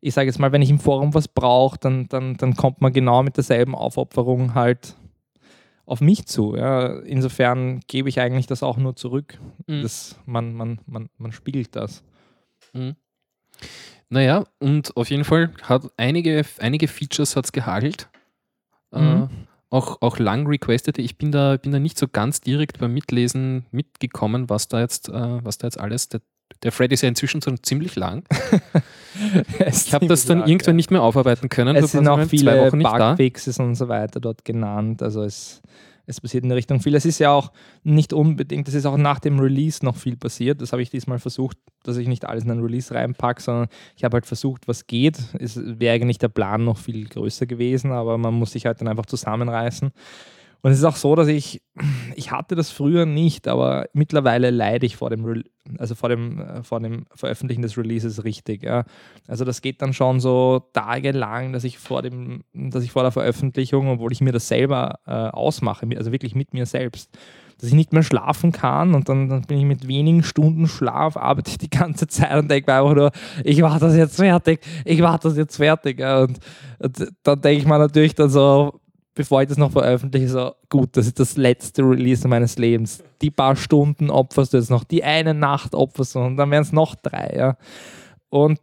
ich 0.00 0.14
sage 0.14 0.28
jetzt 0.28 0.38
mal, 0.38 0.52
wenn 0.52 0.62
ich 0.62 0.70
im 0.70 0.78
Forum 0.78 1.12
was 1.12 1.26
brauche, 1.26 1.78
dann, 1.80 2.06
dann, 2.08 2.36
dann 2.36 2.54
kommt 2.54 2.80
man 2.80 2.92
genau 2.92 3.24
mit 3.24 3.36
derselben 3.36 3.74
Aufopferung 3.74 4.54
halt 4.54 4.94
auf 5.84 6.00
mich 6.00 6.26
zu. 6.26 6.54
Ja. 6.54 7.00
Insofern 7.00 7.80
gebe 7.88 8.08
ich 8.08 8.20
eigentlich 8.20 8.46
das 8.46 8.62
auch 8.62 8.76
nur 8.76 8.94
zurück. 8.94 9.40
Mhm. 9.66 9.82
Das, 9.82 10.16
man, 10.26 10.54
man, 10.54 10.78
man, 10.86 11.08
man 11.18 11.32
spiegelt 11.32 11.74
das. 11.74 12.04
Mhm. 12.72 12.94
Naja, 14.10 14.44
und 14.58 14.96
auf 14.96 15.10
jeden 15.10 15.24
Fall 15.24 15.50
hat 15.62 15.82
einige, 15.96 16.42
einige 16.58 16.88
Features 16.88 17.36
hat's 17.36 17.52
gehagelt. 17.52 18.08
Äh, 18.92 18.98
Mhm. 19.00 19.28
auch, 19.70 20.00
auch 20.00 20.18
lang 20.18 20.46
requested. 20.46 20.98
Ich 20.98 21.18
bin 21.18 21.30
da, 21.30 21.56
bin 21.58 21.72
da 21.72 21.78
nicht 21.78 21.98
so 21.98 22.08
ganz 22.08 22.40
direkt 22.40 22.78
beim 22.78 22.94
Mitlesen 22.94 23.66
mitgekommen, 23.70 24.48
was 24.48 24.68
da 24.68 24.80
jetzt, 24.80 25.10
äh, 25.10 25.44
was 25.44 25.58
da 25.58 25.66
jetzt 25.66 25.78
alles. 25.78 26.08
Der, 26.08 26.22
der 26.62 26.72
Thread 26.72 26.90
ist 26.92 27.02
ja 27.02 27.08
inzwischen 27.10 27.42
schon 27.42 27.62
ziemlich 27.62 27.96
lang. 27.96 28.24
Ich 29.66 29.92
habe 29.92 30.06
das 30.06 30.26
dann 30.26 30.46
irgendwann 30.46 30.76
nicht 30.76 30.92
mehr 30.92 31.02
aufarbeiten 31.02 31.48
können. 31.48 31.74
Es 31.74 31.90
sind 31.90 32.06
auch 32.06 32.22
viele. 32.26 32.70
Bugfixes 32.70 33.58
und 33.58 33.74
so 33.74 33.88
weiter 33.88 34.20
dort 34.20 34.44
genannt. 34.44 35.02
Also 35.02 35.22
es, 35.24 35.60
es 36.08 36.20
passiert 36.20 36.42
in 36.42 36.48
der 36.48 36.56
Richtung 36.56 36.80
viel. 36.80 36.94
Es 36.94 37.04
ist 37.04 37.18
ja 37.18 37.30
auch 37.30 37.52
nicht 37.84 38.12
unbedingt, 38.12 38.66
es 38.66 38.74
ist 38.74 38.86
auch 38.86 38.96
nach 38.96 39.20
dem 39.20 39.38
Release 39.38 39.84
noch 39.84 39.94
viel 39.94 40.16
passiert. 40.16 40.62
Das 40.62 40.72
habe 40.72 40.80
ich 40.80 40.88
diesmal 40.88 41.18
versucht, 41.18 41.58
dass 41.82 41.98
ich 41.98 42.08
nicht 42.08 42.24
alles 42.24 42.44
in 42.44 42.50
ein 42.50 42.60
Release 42.60 42.92
reinpacke, 42.94 43.42
sondern 43.42 43.68
ich 43.94 44.04
habe 44.04 44.14
halt 44.14 44.26
versucht, 44.26 44.66
was 44.66 44.86
geht. 44.86 45.18
Es 45.38 45.60
wäre 45.62 45.94
eigentlich 45.94 46.18
der 46.18 46.28
Plan 46.28 46.64
noch 46.64 46.78
viel 46.78 47.06
größer 47.06 47.46
gewesen, 47.46 47.92
aber 47.92 48.16
man 48.16 48.32
muss 48.34 48.52
sich 48.52 48.64
halt 48.64 48.80
dann 48.80 48.88
einfach 48.88 49.06
zusammenreißen. 49.06 49.92
Und 50.60 50.72
es 50.72 50.78
ist 50.78 50.84
auch 50.84 50.96
so, 50.96 51.14
dass 51.14 51.28
ich, 51.28 51.62
ich 52.16 52.32
hatte 52.32 52.56
das 52.56 52.70
früher 52.70 53.06
nicht, 53.06 53.46
aber 53.46 53.86
mittlerweile 53.92 54.50
leide 54.50 54.86
ich 54.86 54.96
vor 54.96 55.10
dem, 55.10 55.24
Re 55.24 55.44
also 55.78 55.94
vor 55.94 56.08
dem, 56.08 56.40
äh, 56.40 56.62
vor 56.62 56.80
dem 56.80 57.06
Veröffentlichen 57.14 57.62
des 57.62 57.78
Releases 57.78 58.24
richtig. 58.24 58.64
Ja. 58.64 58.84
Also 59.28 59.44
das 59.44 59.62
geht 59.62 59.82
dann 59.82 59.92
schon 59.92 60.18
so 60.18 60.62
tagelang, 60.72 61.52
dass 61.52 61.64
ich 61.64 61.78
vor 61.78 62.02
dem, 62.02 62.42
dass 62.52 62.82
ich 62.82 62.90
vor 62.90 63.02
der 63.02 63.12
Veröffentlichung, 63.12 63.88
obwohl 63.88 64.12
ich 64.12 64.20
mir 64.20 64.32
das 64.32 64.48
selber 64.48 64.98
äh, 65.06 65.12
ausmache, 65.12 65.86
also 65.96 66.10
wirklich 66.10 66.34
mit 66.34 66.54
mir 66.54 66.66
selbst, 66.66 67.16
dass 67.60 67.68
ich 67.68 67.74
nicht 67.74 67.92
mehr 67.92 68.02
schlafen 68.02 68.52
kann 68.52 68.94
und 68.94 69.08
dann, 69.08 69.28
dann 69.28 69.42
bin 69.42 69.58
ich 69.58 69.64
mit 69.64 69.86
wenigen 69.86 70.22
Stunden 70.22 70.66
Schlaf, 70.66 71.16
arbeite 71.16 71.50
ich 71.50 71.58
die 71.58 71.70
ganze 71.70 72.06
Zeit 72.06 72.36
und 72.36 72.50
denke 72.50 72.70
mir 72.70 72.78
einfach 72.78 72.94
nur, 72.94 73.10
ich 73.44 73.60
mache 73.60 73.80
das 73.80 73.96
jetzt 73.96 74.16
fertig, 74.16 74.60
ich 74.84 75.00
mache 75.00 75.20
das 75.22 75.36
jetzt 75.36 75.56
fertig. 75.56 76.00
Ja. 76.00 76.22
Und, 76.22 76.38
und 76.78 77.12
dann 77.22 77.40
denke 77.40 77.60
ich 77.60 77.66
mir 77.66 77.78
natürlich 77.78 78.14
dann 78.14 78.30
so, 78.30 78.80
bevor 79.18 79.42
ich 79.42 79.48
das 79.48 79.58
noch 79.58 79.72
veröffentliche, 79.72 80.28
so, 80.28 80.54
gut, 80.68 80.96
das 80.96 81.08
ist 81.08 81.18
das 81.18 81.36
letzte 81.36 81.82
Release 81.82 82.26
meines 82.28 82.56
Lebens. 82.56 83.02
Die 83.20 83.32
paar 83.32 83.56
Stunden 83.56 84.10
opferst 84.10 84.52
du 84.52 84.58
jetzt 84.58 84.70
noch, 84.70 84.84
die 84.84 85.02
eine 85.02 85.34
Nacht 85.34 85.74
opferst 85.74 86.14
du 86.14 86.20
und 86.20 86.36
dann 86.36 86.52
wären 86.52 86.62
es 86.62 86.70
noch 86.70 86.94
drei. 86.94 87.34
Ja. 87.36 87.56
Und 88.28 88.60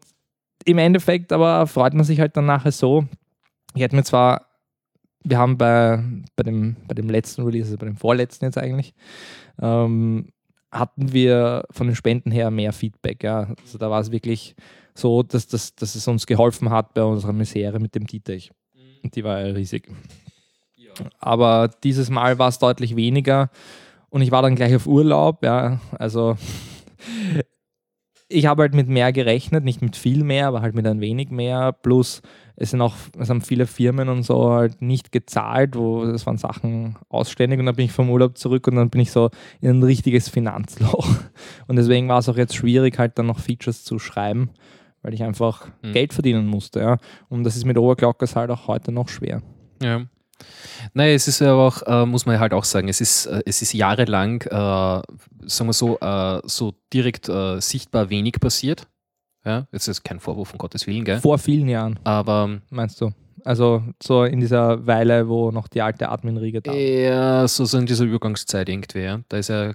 im 0.63 0.77
Endeffekt 0.77 1.33
aber 1.33 1.67
freut 1.67 1.93
man 1.93 2.05
sich 2.05 2.21
halt 2.21 2.37
dann 2.37 2.45
nachher 2.45 2.71
so. 2.71 3.03
Ich 3.73 3.81
hätte 3.81 3.97
mir 3.97 4.05
zwar, 4.05 4.45
wir 5.25 5.37
haben 5.37 5.57
bei, 5.57 6.01
bei, 6.37 6.43
dem, 6.43 6.77
bei 6.87 6.93
dem 6.93 7.09
letzten 7.09 7.43
Release, 7.43 7.65
also 7.65 7.77
bei 7.77 7.87
dem 7.87 7.97
vorletzten 7.97 8.45
jetzt 8.45 8.57
eigentlich, 8.57 8.93
ähm, 9.61 10.29
hatten 10.71 11.11
wir 11.11 11.65
von 11.71 11.87
den 11.87 11.97
Spenden 11.97 12.31
her 12.31 12.49
mehr 12.49 12.71
Feedback. 12.71 13.25
Ja. 13.25 13.53
Also 13.61 13.77
da 13.77 13.91
war 13.91 13.99
es 13.99 14.09
wirklich 14.09 14.55
so, 14.93 15.21
dass, 15.21 15.47
dass, 15.47 15.75
dass 15.75 15.95
es 15.95 16.07
uns 16.07 16.25
geholfen 16.25 16.69
hat 16.69 16.93
bei 16.93 17.03
unserer 17.03 17.33
Misere 17.33 17.81
mit 17.81 17.93
dem 17.93 18.07
Dietrich. 18.07 18.51
Und 19.03 19.17
die 19.17 19.23
war 19.25 19.41
ja 19.41 19.53
riesig. 19.53 19.91
Aber 21.19 21.69
dieses 21.83 22.09
Mal 22.09 22.39
war 22.39 22.49
es 22.49 22.59
deutlich 22.59 22.95
weniger 22.95 23.49
und 24.09 24.21
ich 24.21 24.31
war 24.31 24.41
dann 24.41 24.55
gleich 24.55 24.75
auf 24.75 24.87
Urlaub. 24.87 25.43
Ja. 25.43 25.79
Also 25.97 26.37
ich 28.27 28.45
habe 28.45 28.63
halt 28.63 28.73
mit 28.73 28.87
mehr 28.87 29.13
gerechnet, 29.13 29.63
nicht 29.63 29.81
mit 29.81 29.95
viel 29.95 30.23
mehr, 30.23 30.47
aber 30.47 30.61
halt 30.61 30.75
mit 30.75 30.87
ein 30.87 31.01
wenig 31.01 31.29
mehr. 31.29 31.71
Plus 31.71 32.21
es 32.55 32.71
sind 32.71 32.81
auch, 32.81 32.95
es 33.19 33.29
haben 33.29 33.41
viele 33.41 33.67
Firmen 33.67 34.09
und 34.09 34.23
so 34.23 34.51
halt 34.51 34.81
nicht 34.81 35.11
gezahlt, 35.11 35.75
wo 35.75 36.03
es 36.03 36.25
waren 36.25 36.37
Sachen 36.37 36.95
ausständig 37.09 37.59
und 37.59 37.65
dann 37.65 37.75
bin 37.75 37.85
ich 37.85 37.91
vom 37.91 38.09
Urlaub 38.09 38.37
zurück 38.37 38.67
und 38.67 38.75
dann 38.75 38.89
bin 38.89 39.01
ich 39.01 39.11
so 39.11 39.29
in 39.61 39.79
ein 39.79 39.83
richtiges 39.83 40.29
Finanzloch. 40.29 41.07
Und 41.67 41.75
deswegen 41.75 42.07
war 42.07 42.19
es 42.19 42.29
auch 42.29 42.37
jetzt 42.37 42.55
schwierig, 42.55 42.97
halt 42.97 43.17
dann 43.17 43.25
noch 43.25 43.39
Features 43.39 43.83
zu 43.83 43.99
schreiben, 43.99 44.51
weil 45.01 45.13
ich 45.13 45.23
einfach 45.23 45.67
mhm. 45.81 45.93
Geld 45.93 46.13
verdienen 46.13 46.47
musste. 46.47 46.79
Ja. 46.79 46.97
Und 47.27 47.43
das 47.43 47.55
ist 47.55 47.65
mit 47.65 47.77
Overclockers 47.77 48.35
halt 48.35 48.51
auch 48.51 48.67
heute 48.67 48.91
noch 48.91 49.09
schwer. 49.09 49.41
Ja. 49.81 50.05
Nein, 50.93 51.15
es 51.15 51.27
ist 51.27 51.41
aber 51.41 51.67
auch, 51.67 51.81
äh, 51.83 52.05
muss 52.05 52.25
man 52.25 52.39
halt 52.39 52.53
auch 52.53 52.63
sagen, 52.63 52.87
es 52.87 53.01
ist, 53.01 53.25
äh, 53.25 53.41
es 53.45 53.61
ist 53.61 53.73
jahrelang, 53.73 54.41
äh, 54.41 54.49
sagen 54.51 55.69
wir 55.69 55.73
so, 55.73 55.99
äh, 55.99 56.41
so 56.45 56.73
direkt 56.93 57.29
äh, 57.29 57.59
sichtbar 57.59 58.09
wenig 58.09 58.39
passiert. 58.39 58.87
Ja, 59.45 59.67
jetzt 59.71 59.87
ist 59.87 60.03
kein 60.03 60.19
Vorwurf, 60.19 60.53
um 60.53 60.57
Gottes 60.57 60.87
Willen, 60.87 61.05
gell? 61.05 61.19
Vor 61.19 61.37
vielen 61.37 61.67
Jahren. 61.67 61.99
Aber. 62.03 62.59
Meinst 62.69 62.99
du? 62.99 63.11
Also 63.43 63.83
so 64.01 64.23
in 64.23 64.39
dieser 64.39 64.87
Weile, 64.87 65.29
wo 65.29 65.51
noch 65.51 65.67
die 65.67 65.83
alte 65.83 66.09
Admin-Riege 66.09 66.61
da 66.61 66.71
war. 66.71 66.77
Ja, 66.77 67.47
so, 67.47 67.65
so 67.65 67.77
in 67.77 67.85
dieser 67.85 68.05
Übergangszeit 68.05 68.67
irgendwie, 68.67 69.03
ja. 69.03 69.19
Da 69.29 69.37
ist 69.37 69.49
ja 69.49 69.73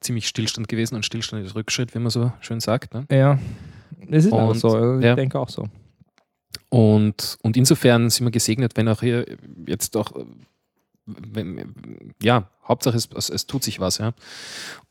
ziemlich 0.00 0.26
Stillstand 0.26 0.68
gewesen 0.68 0.94
und 0.94 1.04
Stillstand 1.04 1.44
ist 1.44 1.54
Rückschritt, 1.54 1.94
wie 1.94 1.98
man 1.98 2.08
so 2.08 2.32
schön 2.40 2.60
sagt. 2.60 2.94
Ne? 2.94 3.04
Ja, 3.10 3.38
das 4.08 4.24
ist 4.24 4.32
auch 4.32 4.54
so. 4.54 4.98
Ich 4.98 5.04
ja. 5.04 5.16
denke 5.16 5.38
auch 5.38 5.50
so. 5.50 5.66
Und, 6.70 7.36
und 7.42 7.56
insofern 7.56 8.08
sind 8.10 8.26
wir 8.26 8.30
gesegnet, 8.30 8.76
wenn 8.76 8.88
auch 8.88 9.00
hier 9.00 9.26
jetzt 9.66 9.96
auch, 9.96 10.12
wenn, 11.04 11.74
ja, 12.22 12.48
Hauptsache 12.66 12.96
es, 12.96 13.08
es, 13.16 13.28
es, 13.28 13.46
tut 13.46 13.64
sich 13.64 13.80
was, 13.80 13.98
ja. 13.98 14.12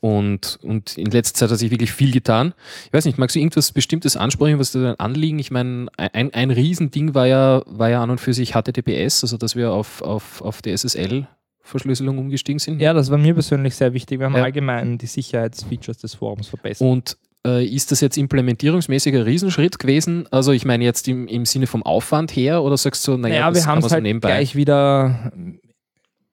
Und, 0.00 0.58
und 0.62 0.98
in 0.98 1.10
letzter 1.10 1.38
Zeit 1.38 1.50
hat 1.50 1.58
sich 1.58 1.70
wirklich 1.70 1.92
viel 1.92 2.12
getan. 2.12 2.52
Ich 2.86 2.92
weiß 2.92 3.06
nicht, 3.06 3.16
magst 3.16 3.34
du 3.34 3.40
irgendwas 3.40 3.72
Bestimmtes 3.72 4.18
ansprechen, 4.18 4.58
was 4.58 4.72
dir 4.72 4.82
dann 4.82 4.96
anliegen? 4.96 5.38
Ich 5.38 5.50
meine, 5.50 5.88
ein, 5.96 6.34
ein 6.34 6.50
Riesending 6.50 7.14
war 7.14 7.26
ja, 7.26 7.62
war 7.64 7.88
ja 7.88 8.02
an 8.02 8.10
und 8.10 8.20
für 8.20 8.34
sich 8.34 8.52
HTTPS, 8.52 9.24
also 9.24 9.38
dass 9.38 9.56
wir 9.56 9.72
auf, 9.72 10.02
auf, 10.02 10.42
auf 10.42 10.60
die 10.60 10.76
SSL 10.76 11.26
Verschlüsselung 11.62 12.18
umgestiegen 12.18 12.58
sind. 12.58 12.80
Ja, 12.80 12.92
das 12.92 13.10
war 13.10 13.18
mir 13.18 13.32
persönlich 13.32 13.74
sehr 13.74 13.94
wichtig. 13.94 14.18
Wir 14.18 14.26
haben 14.26 14.36
ja. 14.36 14.42
allgemein 14.42 14.98
die 14.98 15.06
Sicherheitsfeatures 15.06 15.98
des 15.98 16.14
Forums 16.14 16.48
verbessert. 16.48 16.86
Und 16.86 17.16
äh, 17.46 17.64
ist 17.64 17.90
das 17.90 18.00
jetzt 18.00 18.18
implementierungsmäßig 18.18 19.14
ein 19.14 19.22
Riesenschritt 19.22 19.78
gewesen? 19.78 20.26
Also 20.30 20.52
ich 20.52 20.64
meine 20.64 20.84
jetzt 20.84 21.08
im, 21.08 21.26
im 21.26 21.44
Sinne 21.44 21.66
vom 21.66 21.82
Aufwand 21.82 22.34
her 22.36 22.62
oder 22.62 22.76
sagst 22.76 23.06
du, 23.08 23.16
naja, 23.16 23.50
naja 23.50 23.54
wir 23.54 23.66
haben 23.66 23.78
es 23.78 23.92
halt 23.92 24.02
nebenbei? 24.02 24.28
gleich 24.28 24.54
wieder 24.54 25.32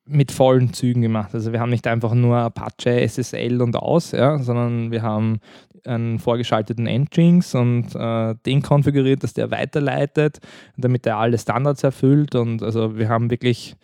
mit 0.06 0.32
vollen 0.32 0.74
Zügen 0.74 1.02
gemacht. 1.02 1.34
Also 1.34 1.52
wir 1.52 1.60
haben 1.60 1.70
nicht 1.70 1.86
einfach 1.86 2.14
nur 2.14 2.38
Apache, 2.38 3.08
SSL 3.08 3.62
und 3.62 3.76
aus, 3.76 4.12
ja, 4.12 4.38
sondern 4.40 4.92
wir 4.92 5.02
haben 5.02 5.40
einen 5.86 6.20
vorgeschalteten 6.20 6.86
Nginx 6.86 7.56
und 7.56 7.96
äh, 7.96 8.36
den 8.46 8.62
konfiguriert, 8.62 9.24
dass 9.24 9.34
der 9.34 9.52
weiterleitet, 9.52 10.40
damit 10.76 11.06
er 11.06 11.18
alle 11.18 11.38
Standards 11.38 11.84
erfüllt. 11.84 12.36
Und 12.36 12.64
also 12.64 12.98
wir 12.98 13.10
haben 13.10 13.30
wirklich, 13.30 13.76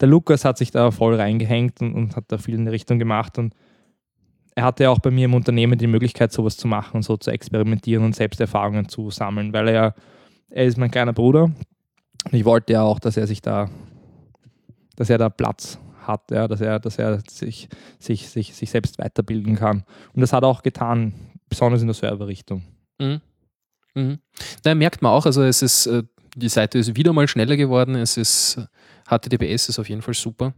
der 0.00 0.08
Lukas 0.08 0.44
hat 0.44 0.58
sich 0.58 0.70
da 0.70 0.90
voll 0.90 1.14
reingehängt 1.14 1.80
und, 1.80 1.94
und 1.94 2.16
hat 2.16 2.24
da 2.28 2.38
viel 2.38 2.54
in 2.54 2.64
die 2.64 2.70
Richtung 2.70 2.98
gemacht. 2.98 3.38
Und 3.38 3.54
er 4.58 4.64
hatte 4.64 4.82
ja 4.82 4.90
auch 4.90 4.98
bei 4.98 5.12
mir 5.12 5.26
im 5.26 5.34
Unternehmen 5.34 5.78
die 5.78 5.86
Möglichkeit, 5.86 6.32
sowas 6.32 6.56
zu 6.56 6.66
machen 6.66 6.96
und 6.96 7.02
so 7.02 7.16
zu 7.16 7.30
experimentieren 7.30 8.04
und 8.04 8.16
selbst 8.16 8.40
Erfahrungen 8.40 8.88
zu 8.88 9.10
sammeln, 9.10 9.52
weil 9.52 9.68
er 9.68 9.94
er 10.50 10.64
ist 10.64 10.78
mein 10.78 10.90
kleiner 10.90 11.12
Bruder 11.12 11.44
und 11.44 12.32
ich 12.32 12.44
wollte 12.44 12.72
ja 12.72 12.82
auch, 12.82 12.98
dass 12.98 13.16
er 13.16 13.26
sich 13.26 13.40
da, 13.40 13.70
dass 14.96 15.10
er 15.10 15.18
da 15.18 15.28
Platz 15.28 15.78
hat, 16.00 16.30
ja, 16.30 16.48
dass 16.48 16.60
er, 16.60 16.80
dass 16.80 16.98
er 16.98 17.20
sich, 17.28 17.68
sich, 17.98 18.28
sich, 18.28 18.54
sich 18.54 18.70
selbst 18.70 18.98
weiterbilden 18.98 19.56
kann. 19.56 19.84
Und 20.14 20.22
das 20.22 20.32
hat 20.32 20.42
er 20.42 20.48
auch 20.48 20.62
getan, 20.62 21.12
besonders 21.48 21.82
in 21.82 21.86
der 21.86 21.94
Serverrichtung. 21.94 22.64
Mhm. 22.98 23.20
Mhm. 23.94 24.18
Da 24.62 24.74
merkt 24.74 25.02
man 25.02 25.12
auch, 25.12 25.26
also 25.26 25.42
es 25.42 25.62
ist, 25.62 25.86
äh, 25.86 26.02
die 26.34 26.48
Seite 26.48 26.78
ist 26.78 26.96
wieder 26.96 27.12
mal 27.12 27.28
schneller 27.28 27.56
geworden, 27.56 27.94
es 27.94 28.16
ist, 28.16 28.60
HTTPS 29.08 29.68
ist 29.68 29.78
auf 29.78 29.88
jeden 29.88 30.02
Fall 30.02 30.14
super. 30.14 30.54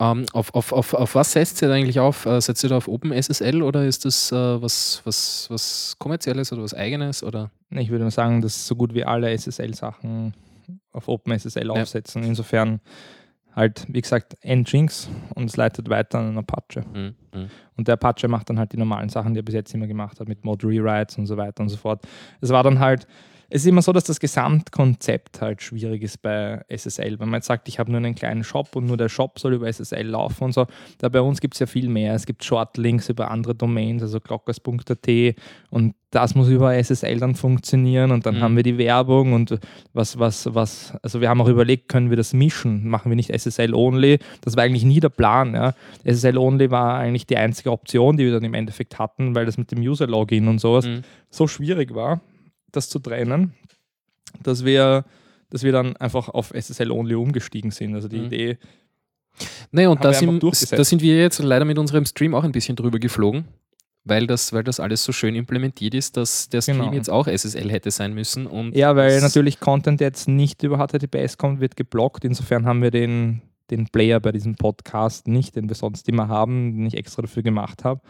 Ähm, 0.00 0.24
auf, 0.32 0.54
auf, 0.54 0.72
auf, 0.72 0.94
auf 0.94 1.14
was 1.14 1.32
setzt 1.32 1.60
ihr 1.60 1.70
eigentlich 1.70 2.00
auf? 2.00 2.24
Äh, 2.24 2.40
setzt 2.40 2.64
ihr 2.64 2.70
da 2.70 2.78
auf 2.78 2.88
OpenSSL 2.88 3.62
oder 3.62 3.84
ist 3.84 4.06
das 4.06 4.32
äh, 4.32 4.62
was, 4.62 5.02
was, 5.04 5.46
was 5.50 5.94
kommerzielles 5.98 6.52
oder 6.52 6.62
was 6.62 6.72
eigenes? 6.72 7.22
Oder? 7.22 7.50
Ich 7.70 7.90
würde 7.90 8.04
mal 8.04 8.10
sagen, 8.10 8.40
dass 8.40 8.66
so 8.66 8.74
gut 8.74 8.94
wie 8.94 9.04
alle 9.04 9.30
SSL-Sachen 9.36 10.32
auf 10.92 11.06
OpenSSL 11.06 11.66
ja. 11.66 11.72
aufsetzen. 11.72 12.22
Insofern 12.22 12.80
halt, 13.54 13.84
wie 13.88 14.00
gesagt, 14.00 14.38
Nginx 14.42 15.10
und 15.34 15.50
es 15.50 15.56
leitet 15.58 15.90
weiter 15.90 16.20
an 16.20 16.38
Apache. 16.38 16.82
Mhm. 16.94 17.14
Mhm. 17.34 17.50
Und 17.76 17.86
der 17.86 17.94
Apache 17.94 18.26
macht 18.26 18.48
dann 18.48 18.58
halt 18.58 18.72
die 18.72 18.78
normalen 18.78 19.10
Sachen, 19.10 19.34
die 19.34 19.40
er 19.40 19.44
bis 19.44 19.54
jetzt 19.54 19.74
immer 19.74 19.86
gemacht 19.86 20.18
hat, 20.18 20.28
mit 20.28 20.46
Mode 20.46 20.66
Rewrites 20.66 21.18
und 21.18 21.26
so 21.26 21.36
weiter 21.36 21.62
und 21.62 21.68
so 21.68 21.76
fort. 21.76 22.06
Es 22.40 22.48
war 22.48 22.62
dann 22.62 22.78
halt 22.78 23.06
es 23.50 23.62
ist 23.62 23.66
immer 23.66 23.82
so, 23.82 23.92
dass 23.92 24.04
das 24.04 24.20
Gesamtkonzept 24.20 25.40
halt 25.40 25.60
schwierig 25.60 26.02
ist 26.02 26.22
bei 26.22 26.62
SSL. 26.68 27.18
Wenn 27.18 27.28
man 27.28 27.38
jetzt 27.38 27.46
sagt, 27.46 27.68
ich 27.68 27.80
habe 27.80 27.90
nur 27.90 27.98
einen 27.98 28.14
kleinen 28.14 28.44
Shop 28.44 28.76
und 28.76 28.86
nur 28.86 28.96
der 28.96 29.08
Shop 29.08 29.38
soll 29.40 29.54
über 29.54 29.66
SSL 29.70 30.06
laufen 30.06 30.44
und 30.44 30.52
so, 30.52 30.66
da 30.98 31.08
bei 31.08 31.20
uns 31.20 31.40
gibt 31.40 31.54
es 31.54 31.60
ja 31.60 31.66
viel 31.66 31.88
mehr. 31.88 32.14
Es 32.14 32.26
gibt 32.26 32.44
Shortlinks 32.44 33.08
über 33.08 33.30
andere 33.30 33.56
Domains, 33.56 34.02
also 34.02 34.20
glockers.at 34.20 35.34
und 35.70 35.94
das 36.12 36.34
muss 36.34 36.48
über 36.48 36.74
SSL 36.74 37.18
dann 37.18 37.34
funktionieren 37.34 38.10
und 38.10 38.26
dann 38.26 38.36
mhm. 38.36 38.40
haben 38.40 38.56
wir 38.56 38.62
die 38.62 38.78
Werbung 38.78 39.32
und 39.32 39.58
was, 39.92 40.18
was, 40.18 40.52
was, 40.54 40.92
also 41.02 41.20
wir 41.20 41.28
haben 41.28 41.40
auch 41.40 41.48
überlegt, 41.48 41.88
können 41.88 42.10
wir 42.10 42.16
das 42.16 42.32
mischen? 42.32 42.88
Machen 42.88 43.10
wir 43.10 43.16
nicht 43.16 43.30
SSL 43.30 43.74
only? 43.74 44.18
Das 44.40 44.56
war 44.56 44.64
eigentlich 44.64 44.84
nie 44.84 45.00
der 45.00 45.08
Plan. 45.08 45.54
Ja. 45.54 45.74
SSL 46.04 46.38
only 46.38 46.70
war 46.70 46.98
eigentlich 46.98 47.26
die 47.26 47.36
einzige 47.36 47.70
Option, 47.70 48.16
die 48.16 48.24
wir 48.24 48.32
dann 48.32 48.44
im 48.44 48.54
Endeffekt 48.54 48.98
hatten, 48.98 49.34
weil 49.34 49.46
das 49.46 49.58
mit 49.58 49.70
dem 49.70 49.80
User-Login 49.80 50.48
und 50.48 50.60
sowas 50.60 50.86
mhm. 50.86 51.02
so 51.30 51.46
schwierig 51.46 51.94
war 51.94 52.20
das 52.72 52.88
zu 52.88 52.98
trennen, 52.98 53.54
dass 54.42 54.64
wir, 54.64 55.04
dass 55.50 55.62
wir 55.62 55.72
dann 55.72 55.96
einfach 55.96 56.28
auf 56.28 56.52
SSL-Only 56.54 57.14
umgestiegen 57.14 57.70
sind. 57.70 57.94
Also 57.94 58.08
die 58.08 58.18
mhm. 58.18 58.26
Idee. 58.26 58.58
Nee, 59.72 59.86
und 59.86 60.04
da 60.04 60.12
sind, 60.12 60.42
da 60.42 60.84
sind 60.84 61.02
wir 61.02 61.18
jetzt 61.18 61.38
leider 61.38 61.64
mit 61.64 61.78
unserem 61.78 62.04
Stream 62.04 62.34
auch 62.34 62.44
ein 62.44 62.52
bisschen 62.52 62.76
drüber 62.76 62.98
geflogen, 62.98 63.44
weil 64.04 64.26
das, 64.26 64.52
weil 64.52 64.64
das 64.64 64.80
alles 64.80 65.04
so 65.04 65.12
schön 65.12 65.34
implementiert 65.34 65.94
ist, 65.94 66.16
dass 66.16 66.48
der 66.48 66.60
Stream 66.60 66.80
genau. 66.80 66.92
jetzt 66.92 67.08
auch 67.08 67.26
SSL 67.26 67.70
hätte 67.70 67.90
sein 67.90 68.12
müssen. 68.12 68.46
Und 68.46 68.76
ja, 68.76 68.96
weil 68.96 69.20
natürlich 69.20 69.60
Content, 69.60 70.00
der 70.00 70.08
jetzt 70.08 70.28
nicht 70.28 70.62
über 70.62 70.78
HTTPS 70.78 71.38
kommt, 71.38 71.60
wird 71.60 71.76
geblockt. 71.76 72.24
Insofern 72.24 72.66
haben 72.66 72.82
wir 72.82 72.90
den, 72.90 73.40
den 73.70 73.86
Player 73.86 74.20
bei 74.20 74.32
diesem 74.32 74.56
Podcast 74.56 75.28
nicht, 75.28 75.56
den 75.56 75.68
wir 75.68 75.76
sonst 75.76 76.08
immer 76.08 76.28
haben, 76.28 76.76
den 76.76 76.86
ich 76.86 76.96
extra 76.96 77.22
dafür 77.22 77.42
gemacht 77.42 77.84
habe. 77.84 78.00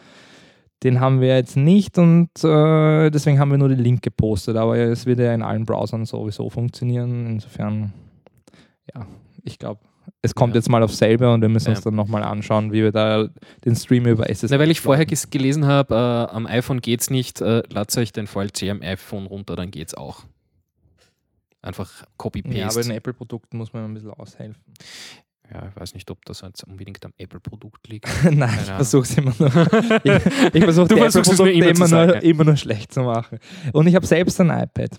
Den 0.83 0.99
haben 0.99 1.21
wir 1.21 1.35
jetzt 1.35 1.57
nicht 1.57 1.97
und 1.97 2.29
äh, 2.43 3.11
deswegen 3.11 3.39
haben 3.39 3.51
wir 3.51 3.57
nur 3.57 3.69
den 3.69 3.79
Link 3.79 4.01
gepostet. 4.01 4.57
Aber 4.57 4.77
es 4.77 5.05
wird 5.05 5.19
ja 5.19 5.33
in 5.33 5.43
allen 5.43 5.65
Browsern 5.65 6.05
sowieso 6.05 6.49
funktionieren. 6.49 7.27
Insofern, 7.27 7.93
ja, 8.93 9.05
ich 9.43 9.59
glaube, 9.59 9.81
es 10.23 10.35
kommt 10.35 10.53
ja. 10.53 10.59
jetzt 10.59 10.69
mal 10.69 10.83
auf 10.83 10.93
selber 10.93 11.33
und 11.33 11.41
wir 11.41 11.49
müssen 11.49 11.69
ja. 11.69 11.75
uns 11.75 11.83
dann 11.83 11.95
nochmal 11.95 12.23
anschauen, 12.23 12.71
wie 12.71 12.83
wir 12.83 12.91
da 12.91 13.27
den 13.65 13.75
Stream 13.75 14.05
über 14.05 14.27
SSL. 14.27 14.49
Na, 14.51 14.59
weil 14.59 14.71
ich 14.71 14.81
vorher 14.81 15.05
gelesen 15.05 15.65
habe, 15.65 15.93
äh, 15.95 16.35
am 16.35 16.45
iPhone 16.45 16.81
geht 16.81 17.01
es 17.01 17.09
nicht, 17.09 17.41
äh, 17.41 17.63
ladet 17.69 17.97
euch 17.97 18.11
den 18.11 18.27
VLC 18.27 18.69
am 18.69 18.81
iPhone 18.81 19.25
runter, 19.25 19.55
dann 19.55 19.71
geht 19.71 19.89
es 19.89 19.93
auch. 19.93 20.23
Einfach 21.61 22.05
Copy-Paste. 22.17 22.57
Ja, 22.57 22.69
aber 22.69 22.81
den 22.81 22.91
Apple-Produkten 22.91 23.57
muss 23.57 23.71
man 23.71 23.85
ein 23.85 23.93
bisschen 23.93 24.11
aushelfen. 24.11 24.61
Ja, 25.53 25.67
ich 25.67 25.79
weiß 25.79 25.93
nicht, 25.95 26.09
ob 26.11 26.23
das 26.25 26.41
jetzt 26.41 26.63
unbedingt 26.63 27.03
am 27.05 27.13
Apple-Produkt 27.17 27.87
liegt. 27.89 28.07
Nein, 28.31 28.57
ich 28.61 28.69
versuche 28.69 29.03
es 29.03 29.17
immer 29.17 29.33
nur. 29.37 29.49
ich, 30.03 30.53
ich 30.53 30.63
versuche 30.63 30.87
die 30.87 30.99
Apple-Produkte 30.99 31.51
immer, 31.51 31.67
immer, 31.67 31.87
sagen, 31.87 32.11
nur, 32.11 32.15
ja. 32.15 32.21
immer 32.21 32.43
nur 32.45 32.55
schlecht 32.55 32.93
zu 32.93 33.01
machen. 33.01 33.39
Und 33.73 33.87
ich 33.87 33.95
habe 33.95 34.05
selbst 34.05 34.39
ein 34.39 34.49
iPad. 34.49 34.91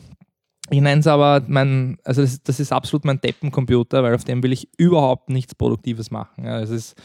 Ich 0.70 0.80
nenne 0.80 1.00
es 1.00 1.06
aber 1.06 1.42
mein, 1.46 1.98
also 2.04 2.22
das, 2.22 2.42
das, 2.42 2.60
ist 2.60 2.72
absolut 2.72 3.04
mein 3.04 3.20
Deppencomputer, 3.20 4.02
weil 4.02 4.14
auf 4.14 4.24
dem 4.24 4.42
will 4.42 4.52
ich 4.52 4.68
überhaupt 4.76 5.30
nichts 5.30 5.54
Produktives 5.54 6.10
machen. 6.10 6.44
Ja, 6.44 6.60
es 6.60 6.70
ist, 6.70 7.00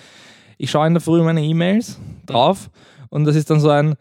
ich 0.58 0.70
schaue 0.70 0.88
in 0.88 0.94
der 0.94 1.02
Früh 1.02 1.22
meine 1.22 1.44
E-Mails 1.44 2.00
drauf 2.26 2.70
und 3.10 3.26
das 3.26 3.36
ist 3.36 3.50
dann 3.50 3.60
so 3.60 3.70
ein, 3.70 3.96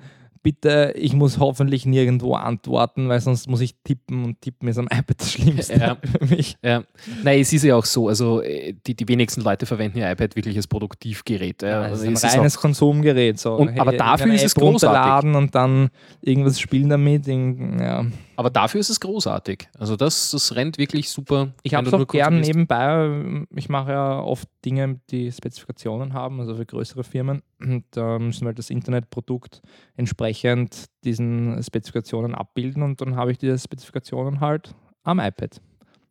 bitte, 0.46 0.92
ich 0.96 1.12
muss 1.12 1.40
hoffentlich 1.40 1.86
nirgendwo 1.86 2.34
antworten, 2.34 3.08
weil 3.08 3.20
sonst 3.20 3.48
muss 3.50 3.60
ich 3.60 3.74
tippen 3.82 4.22
und 4.22 4.40
tippen 4.40 4.68
ist 4.68 4.78
am 4.78 4.84
iPad 4.86 5.16
das 5.18 5.32
Schlimmste 5.32 5.74
Ja. 5.74 5.96
für 6.20 6.24
mich. 6.26 6.56
Ja. 6.62 6.84
Nein, 7.24 7.40
es 7.40 7.52
ist 7.52 7.64
ja 7.64 7.74
auch 7.74 7.84
so, 7.84 8.06
also 8.06 8.42
äh, 8.42 8.74
die, 8.86 8.94
die 8.94 9.08
wenigsten 9.08 9.40
Leute 9.40 9.66
verwenden 9.66 9.98
ihr 9.98 10.08
iPad 10.08 10.36
wirklich 10.36 10.54
als 10.56 10.68
Produktivgerät. 10.68 11.62
Ja. 11.62 11.80
Also 11.82 11.94
es 11.94 12.00
ist 12.02 12.06
ein 12.06 12.12
es 12.14 12.22
ist 12.22 12.38
reines 12.38 12.56
Konsumgerät. 12.58 13.40
So. 13.40 13.54
Und- 13.56 13.76
aber 13.80 13.90
Hey, 13.90 13.98
dafür 13.98 14.26
eine 14.26 14.34
ist 14.36 14.44
es 14.44 14.54
großartig. 14.54 15.34
und 15.34 15.52
dann 15.56 15.88
irgendwas 16.22 16.60
spielen 16.60 16.90
damit. 16.90 17.26
Ja. 17.26 18.06
Aber 18.36 18.50
dafür 18.50 18.80
ist 18.80 18.90
es 18.90 19.00
großartig. 19.00 19.68
Also 19.78 19.96
das, 19.96 20.30
das 20.30 20.54
rennt 20.54 20.78
wirklich 20.78 21.10
super. 21.10 21.52
Ich 21.62 21.74
habe 21.74 21.86
es 21.86 21.94
auch 21.94 22.06
gern 22.06 22.34
konsumierst. 22.34 22.48
nebenbei. 22.48 23.46
Ich 23.54 23.68
mache 23.68 23.92
ja 23.92 24.20
oft 24.20 24.48
Dinge, 24.64 25.00
die 25.10 25.32
Spezifikationen 25.32 26.12
haben, 26.12 26.40
also 26.40 26.54
für 26.54 26.66
größere 26.66 27.04
Firmen. 27.04 27.42
Und 27.60 27.84
da 27.90 28.18
müssen 28.18 28.42
wir 28.42 28.48
halt 28.48 28.58
das 28.58 28.70
Internetprodukt 28.70 29.62
entsprechend 29.96 30.86
diesen 31.04 31.62
Spezifikationen 31.62 32.34
abbilden 32.34 32.82
und 32.82 33.00
dann 33.00 33.16
habe 33.16 33.32
ich 33.32 33.38
diese 33.38 33.58
Spezifikationen 33.58 34.40
halt 34.40 34.74
am 35.02 35.20
iPad. 35.20 35.60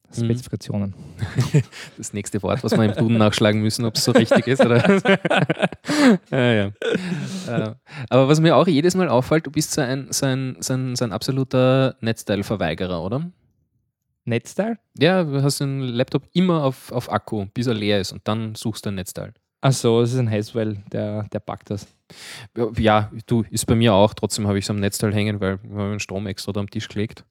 Mhm. 0.10 0.26
Spezifikationen. 0.26 0.94
das 1.98 2.14
nächste 2.14 2.42
Wort, 2.44 2.64
was 2.64 2.72
wir 2.72 2.84
im 2.84 2.94
Duden 2.94 3.18
nachschlagen 3.18 3.62
müssen, 3.62 3.86
ob 3.86 3.96
es 3.96 4.04
so 4.04 4.12
richtig 4.12 4.48
ist. 4.48 4.64
Oder? 4.66 5.02
ja, 6.32 6.54
ja. 6.54 6.66
Äh, 7.48 7.76
Aber 8.10 8.28
was 8.28 8.40
mir 8.40 8.56
auch 8.56 8.68
jedes 8.68 8.96
Mal 8.96 9.10
auffällt, 9.10 9.48
du 9.48 9.52
bist 9.52 9.72
so 9.72 9.82
ein, 9.82 10.08
so 10.12 10.26
ein, 10.26 10.58
so 10.60 10.74
ein, 10.74 10.96
so 10.96 11.06
ein 11.06 11.12
absoluter 11.12 11.96
Netzteilverweigerer, 12.02 13.04
oder? 13.04 13.32
Netzteil? 14.26 14.80
Ja, 14.98 15.24
du 15.24 15.42
hast 15.44 15.60
den 15.60 15.82
Laptop 15.82 16.24
immer 16.34 16.64
auf, 16.64 16.92
auf 16.92 17.12
Akku, 17.12 17.46
bis 17.54 17.68
er 17.68 17.76
leer 17.76 18.02
ist 18.02 18.12
und 18.12 18.28
dann 18.28 18.56
suchst 18.56 18.86
du 18.86 18.90
ein 18.90 18.96
Netzteil. 18.96 19.34
Achso, 19.62 20.02
es 20.02 20.14
ist 20.14 20.20
ein 20.20 20.30
Haswell, 20.30 20.78
der, 20.92 21.24
der 21.32 21.40
packt 21.40 21.72
das. 21.72 21.88
Ja, 22.56 22.70
Ja, 22.78 23.12
du, 23.26 23.44
ist 23.50 23.66
bei 23.66 23.76
mir 23.76 23.94
auch. 23.94 24.14
Trotzdem 24.14 24.48
habe 24.48 24.60
ich 24.60 24.66
es 24.66 24.70
am 24.70 24.80
Netzteil 24.80 25.14
hängen, 25.14 25.40
weil 25.40 25.60
wir 25.64 25.82
haben 25.82 25.92
den 25.92 26.00
Strom 26.00 26.28
extra 26.28 26.52
da 26.52 26.60
am 26.60 26.70
Tisch 26.70 26.88
gelegt. 26.88 27.26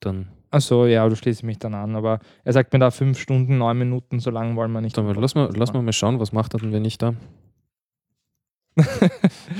Dann, 0.00 0.28
Achso, 0.52 0.86
ja, 0.86 1.08
du 1.08 1.16
schließt 1.16 1.42
mich 1.44 1.58
dann 1.58 1.74
an, 1.74 1.96
aber 1.96 2.18
er 2.44 2.52
sagt 2.52 2.72
mir 2.72 2.78
da 2.78 2.90
fünf 2.90 3.18
Stunden, 3.18 3.58
neun 3.58 3.78
Minuten, 3.78 4.20
so 4.20 4.30
lange 4.30 4.54
wollen 4.54 4.70
wir 4.72 4.80
nicht. 4.82 4.96
dann 4.96 5.06
lass, 5.14 5.34
mal, 5.34 5.50
lass 5.56 5.72
mal 5.72 5.82
mal 5.82 5.92
schauen, 5.92 6.20
was 6.20 6.32
macht 6.32 6.54
er 6.54 6.60
denn, 6.60 6.72
wenn 6.72 6.84
ich 6.84 6.98
da. 6.98 7.14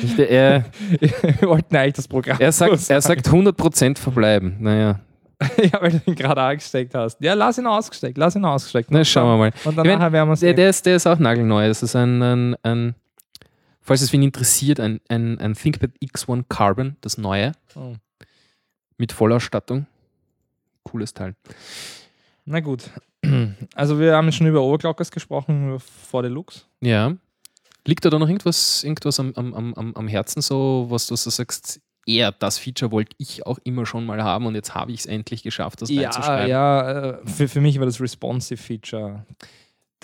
Ich, 0.03 0.19
er, 0.19 0.65
Wir 1.01 1.49
wollten 1.49 1.77
eigentlich 1.77 1.95
das 1.95 2.09
Programm. 2.09 2.39
er, 2.41 2.53
sagt, 2.53 2.91
er 2.91 3.01
sagt 3.01 3.29
100% 3.29 3.99
verbleiben. 3.99 4.57
Naja, 4.61 5.01
ja, 5.63 5.81
weil 5.83 5.93
du 5.93 6.01
ihn 6.07 6.15
gerade 6.15 6.41
angesteckt 6.41 6.95
hast. 6.95 7.21
Ja, 7.21 7.35
lass 7.35 7.59
ihn 7.59 7.67
ausgesteckt, 7.67 8.17
lass 8.17 8.37
ihn 8.37 8.45
ausgesteckt. 8.45 8.91
na, 8.91 9.05
schauen 9.05 9.29
wir 9.29 9.37
mal. 9.39 9.53
Und 9.65 9.77
dann 9.77 9.85
Ich 9.87 9.99
mein, 9.99 10.13
werden 10.13 10.29
wir 10.29 10.37
Der, 10.37 10.55
der, 10.55 10.71
ist, 10.71 10.87
der 10.87 10.97
ist 10.97 11.07
auch 11.07 11.19
nagelneu. 11.19 11.67
Das 11.69 11.83
ist 11.83 11.97
ein, 11.97 12.23
ein, 12.23 12.57
ein 12.63 12.95
falls 13.81 14.03
es 14.03 14.13
wen 14.13 14.23
interessiert, 14.23 14.79
ein, 14.81 15.01
ein, 15.09 15.39
ein 15.39 15.55
ThinkPad 15.55 15.91
X1 16.03 16.45
Carbon, 16.49 16.97
das 17.01 17.19
neue, 17.19 17.53
Oh. 17.75 17.95
mit 18.99 19.13
Vollausstattung. 19.13 19.87
Cooles 20.85 21.13
Teil. 21.15 21.35
Na 22.45 22.61
gut. 22.61 22.85
Also 23.75 23.99
wir 24.01 24.17
haben 24.17 24.33
schon 24.33 24.47
über 24.49 24.61
Overclockers 24.63 25.11
gesprochen, 25.11 25.69
über 25.69 25.81
vor 25.81 26.23
Deluxe. 26.23 26.63
Ja. 26.81 27.15
Liegt 27.87 28.05
da 28.05 28.11
da 28.11 28.19
noch 28.19 28.29
irgendwas, 28.29 28.83
irgendwas 28.85 29.19
am, 29.21 29.33
am, 29.37 29.55
am, 29.55 29.95
am- 29.95 30.09
Herzen, 30.09 30.43
so, 30.43 30.87
was 30.89 31.07
du 31.07 31.15
so 31.17 31.31
sagst, 31.31 31.81
eher 32.07 32.33
das 32.33 32.59
Feature 32.59 32.91
wollte 32.91 33.15
ich 33.19 33.47
auch 33.47 33.59
immer 33.65 33.87
schon 33.87 34.05
mal 34.07 34.23
haben 34.25 34.47
und 34.47 34.55
jetzt 34.57 34.75
habe 34.75 34.91
ich 34.93 35.01
es 35.01 35.07
endlich 35.07 35.43
geschafft, 35.45 35.83
das 35.83 35.89
Ja, 35.91 36.03
reinzuschreiben. 36.03 36.49
ja 36.51 36.91
äh, 37.21 37.27
für, 37.27 37.47
für 37.49 37.61
mich 37.61 37.79
war 37.79 37.87
das 37.87 38.01
Responsive 38.01 38.61
Feature. 38.61 39.25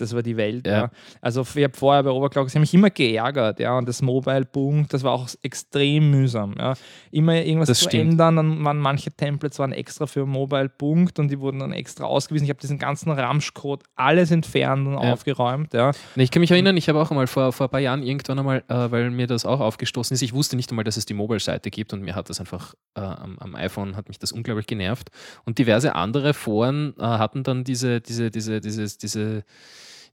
Das 0.00 0.14
war 0.14 0.22
die 0.22 0.36
Welt. 0.36 0.66
Ja. 0.66 0.72
Ja. 0.78 0.90
Also 1.20 1.42
ich 1.54 1.64
habe 1.64 1.76
vorher 1.76 2.02
bei 2.02 2.10
Overclockers, 2.10 2.52
ich 2.52 2.56
habe 2.56 2.60
mich 2.62 2.74
immer 2.74 2.90
geärgert, 2.90 3.60
ja, 3.60 3.76
und 3.76 3.88
das 3.88 4.00
Mobile-Punkt, 4.02 4.92
das 4.94 5.02
war 5.02 5.12
auch 5.12 5.28
extrem 5.42 6.10
mühsam. 6.10 6.54
Ja. 6.58 6.74
Immer 7.10 7.34
irgendwas 7.36 7.68
Das 7.68 7.78
zu 7.80 7.88
stimmt. 7.88 8.12
ändern, 8.12 8.36
dann 8.36 8.64
waren 8.64 8.78
manche 8.78 9.10
Templates 9.10 9.58
waren 9.58 9.72
extra 9.72 10.06
für 10.06 10.26
Mobile-Punkt 10.26 11.18
und 11.18 11.28
die 11.30 11.40
wurden 11.40 11.58
dann 11.60 11.72
extra 11.72 12.04
ausgewiesen. 12.04 12.44
Ich 12.44 12.50
habe 12.50 12.60
diesen 12.60 12.78
ganzen 12.78 13.10
Ramschcode 13.10 13.82
alles 13.96 14.30
entfernt 14.30 14.86
und 14.86 14.94
Ja. 14.94 15.12
aufgeräumt. 15.12 15.74
Ja. 15.74 15.92
Ich 16.16 16.30
kann 16.30 16.40
mich 16.40 16.50
erinnern, 16.50 16.76
ich 16.76 16.88
habe 16.88 17.00
auch 17.00 17.10
einmal 17.10 17.26
vor, 17.26 17.52
vor 17.52 17.66
ein 17.66 17.70
paar 17.70 17.80
Jahren 17.80 18.02
irgendwann 18.02 18.38
einmal, 18.38 18.58
äh, 18.68 18.90
weil 18.90 19.10
mir 19.10 19.26
das 19.26 19.44
auch 19.44 19.60
aufgestoßen 19.60 20.14
ist, 20.14 20.22
ich 20.22 20.32
wusste 20.32 20.56
nicht 20.56 20.70
einmal, 20.70 20.84
dass 20.84 20.96
es 20.96 21.06
die 21.06 21.14
Mobile-Seite 21.14 21.70
gibt 21.70 21.92
und 21.92 22.02
mir 22.02 22.14
hat 22.14 22.28
das 22.30 22.40
einfach 22.40 22.74
äh, 22.94 23.00
am, 23.00 23.38
am 23.38 23.54
iPhone 23.54 23.96
hat 23.96 24.08
mich 24.08 24.18
das 24.18 24.32
unglaublich 24.32 24.66
genervt. 24.66 25.10
Und 25.44 25.58
diverse 25.58 25.94
andere 25.94 26.34
Foren 26.34 26.94
äh, 26.98 27.02
hatten 27.02 27.42
dann 27.42 27.64
diese, 27.64 28.00
diese, 28.00 28.30
diese, 28.30 28.60
dieses, 28.60 28.98
diese, 28.98 29.44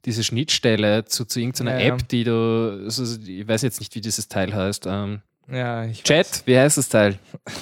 diese 0.06 0.24
Schnittstelle 0.24 1.06
zu, 1.06 1.26
zu 1.26 1.40
irgendeiner 1.40 1.80
Ja. 1.80 1.88
App, 1.96 2.08
die 2.08 2.24
du, 2.24 2.82
also 2.86 3.04
ich 3.26 3.48
weiß 3.48 3.62
jetzt 3.64 3.80
nicht, 3.80 3.94
wie 3.96 4.02
dieses 4.02 4.28
Teil 4.28 4.54
heißt. 4.54 4.86
Ähm, 4.88 5.22
Ja, 5.52 5.86
ich 5.86 6.00
weiß. 6.00 6.04
Chat, 6.04 6.44
wie 6.46 6.58
heißt 6.58 6.78
das 6.78 6.90
Teil? 6.90 7.18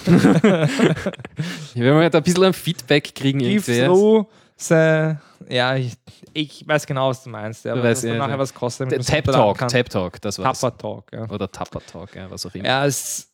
ich 0.06 1.82
will 1.82 1.94
mal 1.94 2.10
da 2.10 2.18
ein 2.20 2.24
bisschen 2.24 2.44
ein 2.44 2.54
Feedback 2.54 3.14
kriegen. 3.16 3.40
Give 3.40 3.72
irgendwie. 3.72 4.28
ja, 5.50 5.76
ich, 5.76 5.94
ich 6.34 6.68
weiß 6.68 6.86
genau, 6.86 7.10
was 7.10 7.24
du 7.24 7.30
meinst. 7.30 7.66
Ja, 7.66 7.76
Du 7.76 7.84
weißt, 7.84 8.04
ja, 8.04 8.16
nachher 8.16 8.40
was 8.40 8.54
kostet. 8.54 8.90
Tap 9.06 9.26
Talk. 9.26 9.68
Tap 9.68 9.90
Talk, 9.90 10.22
das 10.22 10.40
war's. 10.40 10.60
Tapper 10.60 10.78
Talk, 10.78 11.12
ja. 11.12 11.30
Oder 11.30 11.52
Tapper 11.52 11.82
Talk, 11.86 12.16
ja, 12.16 12.30
was 12.30 12.46
auch 12.46 12.54
immer. 12.56 12.66
Ja, 12.66 12.86
es, 12.86 13.32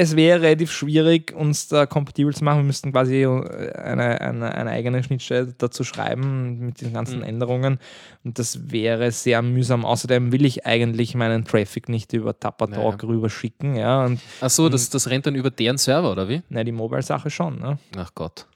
es 0.00 0.14
wäre 0.14 0.40
relativ 0.42 0.70
schwierig, 0.70 1.34
uns 1.34 1.66
da 1.66 1.84
kompatibel 1.84 2.32
zu 2.32 2.44
machen. 2.44 2.58
Wir 2.58 2.64
müssten 2.64 2.92
quasi 2.92 3.22
äh, 3.24 3.72
eine, 3.74 4.20
eine, 4.20 4.54
eine 4.54 4.70
eigene 4.70 5.02
Schnittstelle 5.02 5.52
dazu 5.58 5.82
schreiben 5.82 6.60
mit 6.60 6.80
den 6.80 6.92
ganzen 6.92 7.18
Mhm. 7.18 7.24
Änderungen. 7.24 7.78
Und 8.22 8.38
das 8.38 8.70
wäre 8.70 9.10
sehr 9.10 9.42
mühsam. 9.42 9.84
Außerdem 9.84 10.30
will 10.30 10.44
ich 10.44 10.64
eigentlich 10.66 11.16
meinen 11.16 11.44
Traffic 11.44 11.88
nicht 11.88 12.12
über 12.12 12.38
Tapper 12.38 12.68
Naja. 12.68 12.96
Rüberschicken. 13.02 13.74
Ja, 13.74 14.04
und 14.04 14.20
Achso, 14.40 14.68
das, 14.68 14.88
das 14.88 15.10
rennt 15.10 15.26
dann 15.26 15.34
über 15.34 15.50
deren 15.50 15.78
Server, 15.78 16.12
oder 16.12 16.28
wie? 16.28 16.42
na, 16.48 16.62
die 16.62 16.72
Mobile-Sache 16.72 17.28
schon. 17.30 17.58
Ne? 17.58 17.78
Ach 17.96 18.12
Gott. 18.14 18.46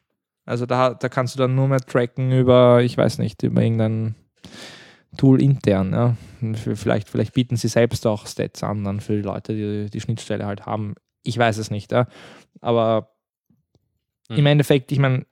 Also 0.44 0.64
da, 0.66 0.94
da 0.94 1.09
kannst 1.09 1.35
du 1.35 1.38
dann 1.40 1.55
nur 1.57 1.66
mehr 1.68 1.81
tracken 1.81 2.31
über, 2.33 2.83
ich 2.83 2.96
weiß 2.96 3.18
nicht, 3.18 3.42
über 3.42 3.62
irgendein 3.62 4.14
Tool 5.16 5.42
intern. 5.42 5.92
Ja. 5.92 6.16
Vielleicht, 6.74 7.09
vielleicht 7.09 7.35
bieten 7.35 7.57
sie 7.57 7.68
selbst 7.68 8.07
auch 8.07 8.26
Stats 8.26 8.62
an, 8.62 8.85
dann 8.85 9.00
für 9.00 9.16
die 9.16 9.22
Leute, 9.22 9.55
die 9.55 9.90
die 9.90 10.00
Schnittstelle 10.00 10.46
halt 10.46 10.66
haben. 10.66 10.94
Ich 11.22 11.37
weiß 11.38 11.58
es 11.58 11.70
nicht. 11.70 11.92
Ja. 11.92 12.06
Aber 12.61 13.08
Hm. 14.28 14.37
im 14.38 14.46
Endeffekt, 14.46 14.92
ich 14.92 14.98
meine, 14.98 15.26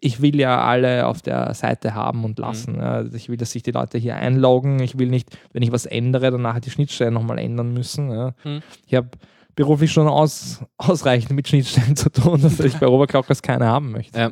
ich 0.00 0.20
will 0.20 0.38
ja 0.38 0.62
alle 0.64 1.06
auf 1.06 1.22
der 1.22 1.54
Seite 1.54 1.94
haben 1.94 2.24
und 2.24 2.38
lassen. 2.38 2.76
Ja. 2.76 2.92
Also 2.92 3.16
Ich 3.16 3.28
will, 3.28 3.36
dass 3.36 3.52
sich 3.52 3.62
die 3.62 3.70
Leute 3.70 3.96
hier 3.98 4.16
einloggen. 4.16 4.80
Ich 4.80 4.98
will 4.98 5.08
nicht, 5.08 5.36
wenn 5.52 5.62
ich 5.62 5.72
was 5.72 5.86
ändere, 5.86 6.30
dann 6.30 6.42
nachher 6.42 6.60
die 6.60 6.70
Schnittstelle 6.70 7.10
nochmal 7.10 7.38
ändern 7.38 7.72
müssen. 7.72 8.10
Ja. 8.10 8.34
Hm. 8.42 8.62
Ich 8.86 8.94
habe 8.94 9.08
beruflich 9.54 9.92
schon 9.92 10.08
aus, 10.08 10.62
ausreichend 10.78 11.30
mit 11.32 11.48
Schnittstellen 11.48 11.96
zu 11.96 12.10
tun, 12.10 12.40
dass 12.42 12.58
ich 12.60 12.74
bei 12.76 12.86
Overclockers 12.88 13.40
keine 13.42 13.66
haben 13.66 13.92
möchte. 13.92 14.18
Ja. 14.18 14.30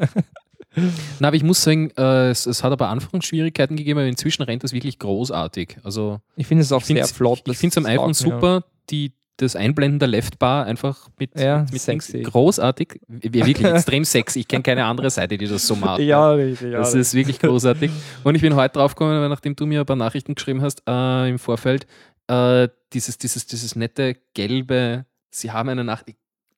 Na, 1.20 1.28
aber 1.28 1.37
ich 1.37 1.42
muss 1.44 1.62
sagen, 1.62 1.90
äh, 1.98 2.31
es, 2.31 2.46
es 2.46 2.64
hat 2.64 2.72
aber 2.72 2.88
Anfangsschwierigkeiten 2.88 3.76
gegeben, 3.76 3.98
aber 4.00 4.09
inzwischen 4.09 4.42
rennt 4.42 4.64
das 4.64 4.72
wirklich 4.72 4.98
großartig. 4.98 5.76
Also 5.85 6.20
Ich 6.37 6.46
finde 6.46 6.62
es 6.62 6.72
auch 6.72 6.81
ich 6.81 6.87
sehr 6.87 7.07
flott. 7.07 7.42
ich 7.46 7.59
finde 7.59 7.74
es 7.74 7.76
am 7.76 7.87
iPhone 7.87 8.14
super, 8.14 8.64
die, 8.88 9.12
das 9.38 9.57
Einblenden 9.57 9.99
der 9.99 10.09
Leftbar 10.09 10.66
einfach 10.66 11.09
mit, 11.18 11.38
Ja, 11.38 11.64
mit, 11.73 11.81
sexy. 11.81 12.23
großartig. 12.23 13.01
Wirklich 13.09 13.61
extrem 13.64 14.05
sexy. 14.05 14.40
Ich 14.40 14.49
kenne 14.49 14.62
keine 14.62 14.85
andere 14.85 15.11
Seite, 15.11 15.38
die 15.38 15.47
das 15.49 15.66
so 15.66 15.75
macht. 15.75 16.01
Ja, 16.01 16.33
richtig. 16.33 16.71
Ja, 16.73 16.79
Das 16.79 16.95
ist 16.95 17.14
wirklich 17.14 17.38
großartig. 17.38 17.90
Und 18.25 18.35
ich 18.35 18.42
bin 18.42 18.55
heute 18.55 18.75
draufgekommen, 18.75 19.21
weil 19.21 19.29
nachdem 19.29 19.57
du 19.57 19.66
mir 19.66 19.81
ein 19.81 19.87
paar 19.87 19.97
Nachrichten 19.97 20.35
geschrieben 20.35 20.62
hast 20.62 20.83
äh, 20.88 21.29
im 21.29 21.38
Vorfeld, 21.38 21.87
äh, 22.29 22.68
dieses, 22.92 23.18
dieses, 23.18 23.47
dieses 23.47 23.75
nette 23.75 24.16
gelbe, 24.35 25.07
sie 25.31 25.51
haben 25.51 25.68
eine 25.71 25.83
Nacht. 25.85 26.07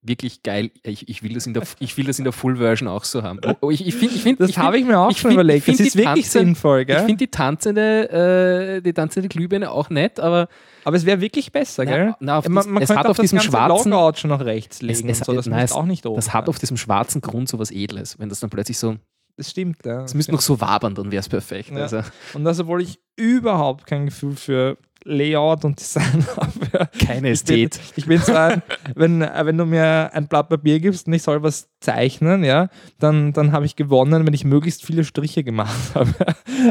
Wirklich 0.07 0.43
geil. 0.43 0.71
Ich, 0.83 1.09
ich, 1.09 1.23
will 1.23 1.33
das 1.33 1.47
in 1.47 1.55
der, 1.55 1.62
ich 1.79 1.97
will 1.97 2.05
das 2.05 2.19
in 2.19 2.25
der 2.25 2.33
Full-Version 2.35 2.88
auch 2.88 3.05
so 3.05 3.23
haben. 3.23 3.40
Oh, 3.62 3.71
ich 3.71 3.87
ich 3.87 3.95
finde, 3.95 4.14
ich 4.14 4.23
find, 4.23 4.38
das 4.38 4.51
ich 4.51 4.59
habe 4.59 4.73
find, 4.77 4.83
ich 4.87 4.93
mir 4.93 4.99
auch 4.99 5.11
ich 5.11 5.17
schon 5.19 5.31
find- 5.31 5.35
überlegt. 5.40 5.59
ich 5.61 5.64
find 5.64 5.81
das 5.81 5.87
ist 5.87 5.97
wirklich 5.97 6.25
Tanzen- 6.27 6.31
sinnvoll, 6.47 6.81
ich 6.83 6.87
gell? 6.88 7.05
find 7.07 7.21
die 7.23 7.29
tanzende, 7.29 8.77
äh, 8.77 8.83
die 8.83 8.93
tanzende 8.93 9.29
Glühbirne 9.31 9.71
auch 9.71 9.88
nett, 9.88 10.21
aber 10.21 10.49
Aber 10.85 10.97
es 10.97 11.07
wäre 11.07 11.23
wirklich 11.23 11.51
besser, 11.53 11.87
gell? 11.87 12.07
na, 12.09 12.17
na, 12.21 12.38
auf 12.38 12.49
man 12.49 12.69
man 12.71 12.83
es 12.83 12.90
hat 12.90 13.07
auf 13.07 13.17
das 13.17 13.23
diesem 13.25 13.40
schwarzen, 13.40 13.93
Logout 13.93 14.19
schon 14.19 14.29
nach 14.31 14.45
rechts 14.45 14.83
legen. 14.83 15.09
es, 15.09 15.19
und 15.21 15.25
so. 15.25 15.33
Das 15.33 15.47
nein, 15.47 15.64
es- 15.64 15.73
auch 15.73 15.87
nicht 15.87 16.05
oben 16.05 16.17
das 16.17 16.35
hat 16.35 16.49
auf 16.51 16.59
diesem 16.59 16.77
schwarzen 16.77 17.23
Grund 17.23 17.49
so 17.49 17.59
was 17.59 17.71
Edles. 17.71 18.19
Wenn 18.19 18.29
das 18.29 18.40
dann 18.40 18.51
plötzlich 18.51 18.77
so, 18.79 18.97
Das 19.38 19.51
stimmt, 19.51 19.87
ja. 19.87 20.03
es 20.05 20.12
müsste 20.12 20.33
noch 20.33 20.43
so 20.43 20.61
wabern, 20.61 20.95
dann 20.95 21.11
wäre 21.12 21.21
es 21.21 21.29
perfekt. 21.31 21.71
Ja. 21.71 21.77
Also, 21.79 22.01
Und 22.35 22.45
das, 22.45 22.61
obwohl 22.61 22.83
ich 22.83 22.99
überhaupt 23.17 23.87
kein 23.87 24.05
Gefühl 24.05 24.37
für 24.37 24.77
Layout 25.05 25.64
und 25.64 25.79
Design 25.79 26.27
habe. 26.37 26.88
keine 27.07 27.31
Ich 27.31 27.45
bin, 27.45 27.67
Ästhet. 27.67 27.81
ich 27.97 28.07
bin 28.07 28.21
zwar, 28.21 28.62
wenn, 28.95 29.21
wenn 29.21 29.59
du 29.59 29.67
mir 29.67 30.11
ein 30.12 30.27
Blatt 30.29 30.49
Papier 30.49 30.81
gibst 30.81 31.07
und 31.07 31.12
ich 31.12 31.23
soll 31.23 31.43
was 31.43 31.69
zeichnen, 31.81 32.43
ja, 32.43 32.69
dann, 32.99 33.33
dann 33.35 33.53
habe 33.53 33.67
ich 33.67 33.77
gewonnen, 33.77 34.27
wenn 34.27 34.33
ich 34.33 34.45
möglichst 34.45 34.85
viele 34.85 35.05
Striche 35.05 35.45
gemacht 35.45 35.77
habe. 35.95 36.14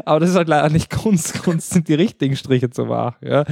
Aber 0.06 0.20
das 0.20 0.32
ist 0.32 0.36
halt 0.36 0.48
leider 0.48 0.70
nicht 0.70 0.90
Kunst. 0.90 1.44
Kunst 1.44 1.70
sind 1.70 1.88
die 1.88 1.94
richtigen 1.94 2.36
Striche 2.36 2.70
zu 2.72 2.86
machen. 2.86 3.16
Ja. 3.22 3.42
Äh, 3.42 3.46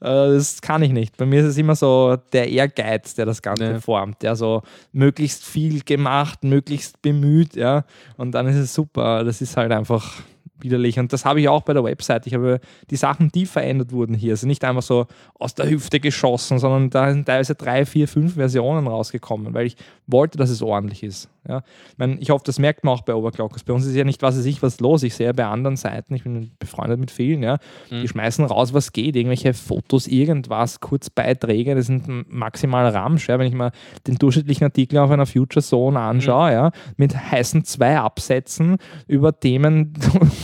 Das 0.00 0.60
kann 0.60 0.82
ich 0.82 0.92
nicht. 0.92 1.16
Bei 1.16 1.24
mir 1.24 1.40
ist 1.40 1.46
es 1.46 1.56
immer 1.56 1.74
so 1.74 2.16
der 2.32 2.50
Ehrgeiz, 2.50 3.14
der 3.14 3.24
das 3.26 3.40
Ganze 3.40 3.64
Ja. 3.64 3.80
formt. 3.80 4.20
Der 4.22 4.36
so 4.36 4.62
möglichst 4.92 5.44
viel 5.44 5.80
gemacht, 5.82 6.44
möglichst 6.44 7.00
bemüht, 7.00 7.56
ja. 7.56 7.84
Und 8.18 8.32
dann 8.32 8.46
ist 8.46 8.56
es 8.56 8.74
super. 8.74 9.24
Das 9.24 9.40
ist 9.40 9.56
halt 9.56 9.72
einfach 9.72 10.16
widerlich. 10.60 10.98
Und 10.98 11.12
das 11.12 11.24
habe 11.24 11.40
ich 11.40 11.48
auch 11.48 11.62
bei 11.62 11.72
der 11.72 11.84
Website. 11.84 12.26
Ich 12.26 12.34
habe 12.34 12.60
die 12.90 12.96
Sachen, 12.96 13.30
die 13.30 13.46
verändert 13.46 13.92
wurden 13.92 14.14
hier, 14.14 14.32
also 14.32 14.46
nicht 14.46 14.64
einfach 14.64 14.82
so 14.82 15.06
aus 15.38 15.54
der 15.54 15.68
Hüfte 15.68 16.00
geschossen, 16.00 16.58
sondern 16.58 16.90
da 16.90 17.12
sind 17.12 17.26
teilweise 17.26 17.54
drei, 17.54 17.84
vier, 17.86 18.08
fünf 18.08 18.34
Versionen 18.34 18.86
rausgekommen, 18.86 19.54
weil 19.54 19.66
ich 19.66 19.76
wollte, 20.06 20.38
dass 20.38 20.50
es 20.50 20.62
ordentlich 20.62 21.02
ist. 21.02 21.28
Ja. 21.48 21.62
Ich, 21.90 21.98
meine, 21.98 22.18
ich 22.18 22.30
hoffe, 22.30 22.44
das 22.44 22.58
merkt 22.58 22.84
man 22.84 22.94
auch 22.94 23.02
bei 23.02 23.14
Overclockers. 23.14 23.64
Bei 23.64 23.72
uns 23.72 23.86
ist 23.86 23.94
ja 23.94 24.04
nicht, 24.04 24.20
was 24.20 24.36
weiß 24.36 24.44
ich, 24.44 24.62
was 24.62 24.80
los. 24.80 25.02
Ich 25.02 25.14
sehe 25.14 25.32
bei 25.32 25.46
anderen 25.46 25.76
Seiten, 25.76 26.14
ich 26.14 26.24
bin 26.24 26.50
befreundet 26.58 27.00
mit 27.00 27.10
vielen, 27.10 27.42
ja, 27.42 27.58
Mhm. 27.90 28.02
die 28.02 28.08
schmeißen 28.08 28.44
raus, 28.44 28.74
was 28.74 28.92
geht, 28.92 29.16
irgendwelche 29.16 29.54
Fotos, 29.54 30.06
irgendwas, 30.06 30.80
Kurzbeiträge, 30.80 31.74
das 31.74 31.86
sind 31.86 32.30
maximal 32.30 32.86
Ramsch. 32.88 33.28
Ja. 33.28 33.38
Wenn 33.38 33.46
ich 33.46 33.54
mal 33.54 33.72
den 34.06 34.16
durchschnittlichen 34.16 34.64
Artikel 34.64 34.98
auf 34.98 35.10
einer 35.10 35.24
Future 35.26 35.64
Zone 35.64 35.98
anschaue, 35.98 36.52
ja, 36.52 36.70
mit 36.96 37.16
heißen 37.16 37.64
zwei 37.64 37.98
Absätzen 37.98 38.76
über 39.06 39.38
Themen 39.38 39.94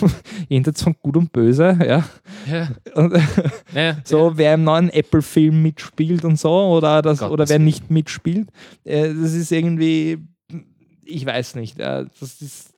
jenseits 0.48 0.82
von 0.82 0.94
Gut 1.00 1.16
und 1.16 1.32
Böse, 1.32 1.78
ja. 1.80 2.04
Ja. 2.50 2.68
Und, 2.94 3.14
Ja, 3.74 3.96
so, 4.04 4.32
wer 4.36 4.54
im 4.54 4.64
neuen 4.64 4.90
Apple-Film 4.90 5.62
mitspielt 5.62 6.24
und 6.24 6.38
so, 6.38 6.50
oder, 6.50 7.02
das, 7.02 7.22
oder 7.22 7.48
wer 7.48 7.58
nicht 7.58 7.90
mitspielt, 7.90 8.48
äh, 8.84 9.08
das 9.08 9.32
ist 9.32 9.52
irgendwie, 9.52 10.18
ich 11.04 11.24
weiß 11.24 11.54
nicht, 11.56 11.78
äh, 11.78 12.06
das 12.20 12.42
ist 12.42 12.73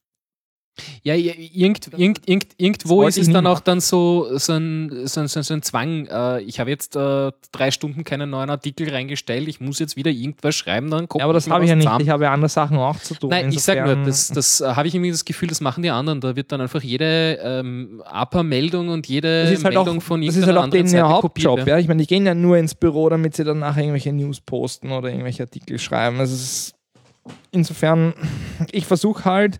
Ja, 1.02 1.14
irgend, 1.14 1.88
irgend, 1.96 2.20
irgend, 2.28 2.46
irgendwo 2.58 3.04
ist 3.04 3.16
es 3.16 3.30
dann 3.30 3.46
auch 3.46 3.60
dann 3.60 3.80
so, 3.80 4.36
so, 4.38 4.52
ein, 4.52 5.06
so, 5.06 5.20
ein, 5.20 5.28
so 5.28 5.54
ein- 5.54 5.62
Zwang. 5.62 6.06
Äh, 6.06 6.42
ich 6.42 6.60
habe 6.60 6.68
jetzt 6.70 6.96
äh, 6.96 7.32
drei 7.52 7.70
Stunden 7.70 8.04
keinen 8.04 8.28
neuen 8.30 8.50
Artikel 8.50 8.90
reingestellt, 8.90 9.48
ich 9.48 9.60
muss 9.60 9.78
jetzt 9.78 9.96
wieder 9.96 10.10
irgendwas 10.10 10.54
schreiben, 10.54 10.90
dann 10.90 11.08
kommt 11.08 11.20
Ja, 11.20 11.24
aber 11.24 11.32
das 11.32 11.48
habe 11.48 11.64
ich 11.64 11.70
ja 11.70 11.76
nicht. 11.76 11.84
zusammen. 11.86 12.04
Ich 12.04 12.10
habe 12.10 12.24
ja 12.24 12.32
andere 12.32 12.48
Sachen 12.50 12.76
auch 12.76 12.98
zu 13.00 13.14
tun. 13.14 13.30
Nein, 13.30 13.48
ich 13.50 13.62
sage 13.62 13.82
nur, 13.84 13.92
Insofern- 13.92 14.06
das, 14.06 14.28
das 14.28 14.60
äh, 14.60 14.74
habe 14.74 14.86
ich 14.88 14.94
irgendwie 14.94 15.10
das 15.12 15.24
Gefühl, 15.24 15.48
das 15.48 15.60
machen 15.62 15.82
die 15.82 15.90
anderen. 15.90 16.20
Da 16.20 16.36
wird 16.36 16.52
dann 16.52 16.60
einfach 16.60 16.82
jede 16.82 17.38
ähm, 17.42 18.02
APA-Meldung 18.04 18.88
und 18.88 19.06
jede 19.06 19.44
das 19.44 19.52
ist 19.52 19.64
halt 19.64 19.76
auch, 19.76 19.84
Meldung 19.86 20.00
von 20.02 20.20
das 20.20 20.36
ist 20.36 20.46
halt 20.46 20.56
irgendeiner 20.56 20.66
auch 20.66 20.70
denen 20.70 20.84
ihr 20.86 20.90
Seite 20.90 21.08
Hauptjob. 21.08 21.58
kopiert. 21.58 21.68
Ja. 21.68 21.78
Ich 21.78 21.88
meine, 21.88 22.02
die 22.02 22.06
gehen 22.06 22.26
ja 22.26 22.34
nur 22.34 22.58
ins 22.58 22.74
Büro, 22.74 23.08
damit 23.08 23.34
sie 23.34 23.44
dann 23.44 23.60
nachher 23.60 23.80
irgendwelche 23.82 24.12
News 24.12 24.40
posten 24.40 24.92
oder 24.92 25.08
irgendwelche 25.08 25.42
Artikel 25.44 25.78
schreiben. 25.78 26.20
Also 26.20 26.34
es 26.34 26.42
ist 26.42 26.74
insofern, 27.50 28.12
ich 28.72 28.84
versuche 28.86 29.24
halt 29.24 29.58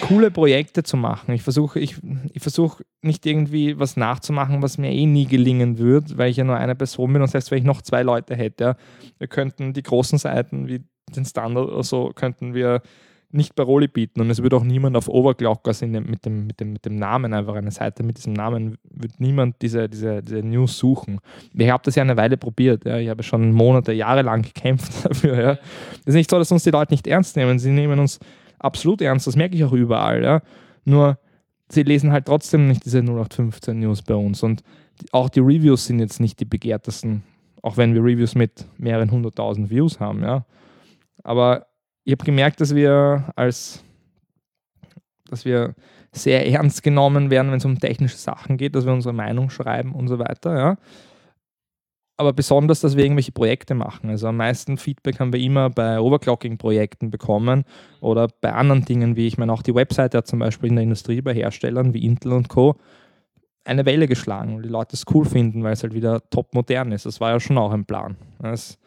coole 0.00 0.30
Projekte 0.30 0.82
zu 0.82 0.96
machen. 0.96 1.34
Ich 1.34 1.42
versuche 1.42 1.78
ich, 1.80 1.96
ich 2.32 2.42
versuch 2.42 2.80
nicht 3.02 3.24
irgendwie 3.26 3.78
was 3.78 3.96
nachzumachen, 3.96 4.62
was 4.62 4.78
mir 4.78 4.92
eh 4.92 5.06
nie 5.06 5.26
gelingen 5.26 5.78
wird, 5.78 6.18
weil 6.18 6.30
ich 6.30 6.36
ja 6.36 6.44
nur 6.44 6.56
eine 6.56 6.74
Person 6.74 7.12
bin 7.12 7.22
und 7.22 7.28
selbst 7.28 7.50
wenn 7.50 7.58
ich 7.58 7.64
noch 7.64 7.82
zwei 7.82 8.02
Leute 8.02 8.36
hätte, 8.36 8.64
ja, 8.64 8.76
wir 9.18 9.28
könnten 9.28 9.72
die 9.72 9.82
großen 9.82 10.18
Seiten 10.18 10.68
wie 10.68 10.82
den 11.14 11.24
Standard 11.24 11.68
oder 11.68 11.82
so, 11.82 12.10
könnten 12.14 12.54
wir 12.54 12.82
nicht 13.30 13.54
Paroli 13.54 13.88
bieten 13.88 14.20
und 14.20 14.30
es 14.30 14.42
würde 14.42 14.56
auch 14.56 14.64
niemand 14.64 14.96
auf 14.96 15.08
Overclockers 15.08 15.82
in 15.82 15.92
mit, 15.92 16.24
dem, 16.24 16.46
mit, 16.46 16.60
dem, 16.60 16.72
mit 16.72 16.84
dem 16.84 16.96
Namen, 16.96 17.32
einfach 17.34 17.54
eine 17.54 17.70
Seite 17.70 18.02
mit 18.02 18.18
diesem 18.18 18.32
Namen, 18.32 18.78
wird 18.88 19.20
niemand 19.20 19.56
diese, 19.62 19.88
diese, 19.88 20.22
diese 20.22 20.42
News 20.42 20.78
suchen. 20.78 21.20
Ich 21.52 21.68
habe 21.68 21.82
das 21.84 21.96
ja 21.96 22.02
eine 22.02 22.16
Weile 22.16 22.36
probiert, 22.36 22.84
ja. 22.84 22.98
ich 22.98 23.08
habe 23.08 23.22
schon 23.22 23.52
Monate, 23.52 23.92
Jahre 23.92 24.22
lang 24.22 24.42
gekämpft 24.42 24.92
dafür. 25.04 25.40
Ja. 25.40 25.50
Es 26.00 26.06
ist 26.06 26.14
nicht 26.14 26.30
so, 26.30 26.38
dass 26.38 26.52
uns 26.52 26.64
die 26.64 26.70
Leute 26.70 26.94
nicht 26.94 27.06
ernst 27.06 27.36
nehmen, 27.36 27.58
sie 27.58 27.70
nehmen 27.70 27.98
uns 27.98 28.20
absolut 28.58 29.00
ernst, 29.00 29.26
das 29.26 29.36
merke 29.36 29.56
ich 29.56 29.64
auch 29.64 29.72
überall. 29.72 30.22
Ja. 30.22 30.42
Nur 30.84 31.18
sie 31.68 31.82
lesen 31.82 32.12
halt 32.12 32.26
trotzdem 32.26 32.68
nicht 32.68 32.84
diese 32.84 32.98
0815 32.98 33.78
News 33.78 34.02
bei 34.02 34.14
uns 34.14 34.42
und 34.42 34.62
auch 35.12 35.28
die 35.28 35.40
Reviews 35.40 35.86
sind 35.86 35.98
jetzt 35.98 36.20
nicht 36.20 36.40
die 36.40 36.44
begehrtesten, 36.44 37.22
auch 37.62 37.76
wenn 37.76 37.94
wir 37.94 38.02
Reviews 38.02 38.34
mit 38.34 38.66
mehreren 38.78 39.10
hunderttausend 39.10 39.70
Views 39.70 40.00
haben. 40.00 40.22
Ja. 40.22 40.46
Aber 41.22 41.66
ich 42.04 42.12
habe 42.12 42.24
gemerkt, 42.24 42.60
dass 42.60 42.74
wir 42.74 43.32
als 43.36 43.82
dass 45.28 45.44
wir 45.44 45.74
sehr 46.12 46.46
ernst 46.46 46.82
genommen 46.82 47.30
werden, 47.30 47.50
wenn 47.50 47.58
es 47.58 47.64
um 47.64 47.78
technische 47.78 48.16
Sachen 48.16 48.56
geht, 48.56 48.74
dass 48.74 48.86
wir 48.86 48.92
unsere 48.92 49.12
Meinung 49.12 49.50
schreiben 49.50 49.92
und 49.92 50.08
so 50.08 50.18
weiter, 50.18 50.56
ja. 50.56 50.76
Aber 52.18 52.32
besonders, 52.32 52.80
dass 52.80 52.96
wir 52.96 53.04
irgendwelche 53.04 53.32
Projekte 53.32 53.74
machen. 53.74 54.08
Also 54.08 54.28
am 54.28 54.38
meisten 54.38 54.78
Feedback 54.78 55.20
haben 55.20 55.32
wir 55.32 55.40
immer 55.40 55.68
bei 55.68 56.00
Overclocking-Projekten 56.00 57.10
bekommen 57.10 57.64
oder 58.00 58.28
bei 58.40 58.52
anderen 58.52 58.84
Dingen, 58.84 59.16
wie 59.16 59.26
ich 59.26 59.36
meine, 59.36 59.52
auch 59.52 59.62
die 59.62 59.74
Webseite 59.74 60.18
hat 60.18 60.26
zum 60.26 60.38
Beispiel 60.38 60.70
in 60.70 60.76
der 60.76 60.84
Industrie 60.84 61.20
bei 61.20 61.34
Herstellern 61.34 61.92
wie 61.92 62.04
Intel 62.04 62.32
und 62.32 62.48
Co. 62.48 62.76
eine 63.64 63.84
Welle 63.84 64.08
geschlagen, 64.08 64.56
weil 64.56 64.62
die 64.62 64.68
Leute 64.70 64.96
es 64.96 65.04
cool 65.12 65.26
finden, 65.26 65.62
weil 65.62 65.74
es 65.74 65.82
halt 65.82 65.92
wieder 65.92 66.22
top 66.30 66.54
modern 66.54 66.92
ist. 66.92 67.04
Das 67.04 67.20
war 67.20 67.32
ja 67.32 67.40
schon 67.40 67.58
auch 67.58 67.72
ein 67.72 67.84
Plan. 67.84 68.16
Es, 68.42 68.78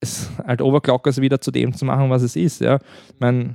es 0.00 0.30
halt 0.44 0.60
Overclockers 0.60 1.20
wieder 1.20 1.40
zu 1.40 1.52
dem 1.52 1.72
zu 1.72 1.84
machen, 1.84 2.10
was 2.10 2.22
es 2.22 2.34
ist. 2.34 2.60
Ja. 2.60 2.80
Ich 3.14 3.20
meine, 3.20 3.54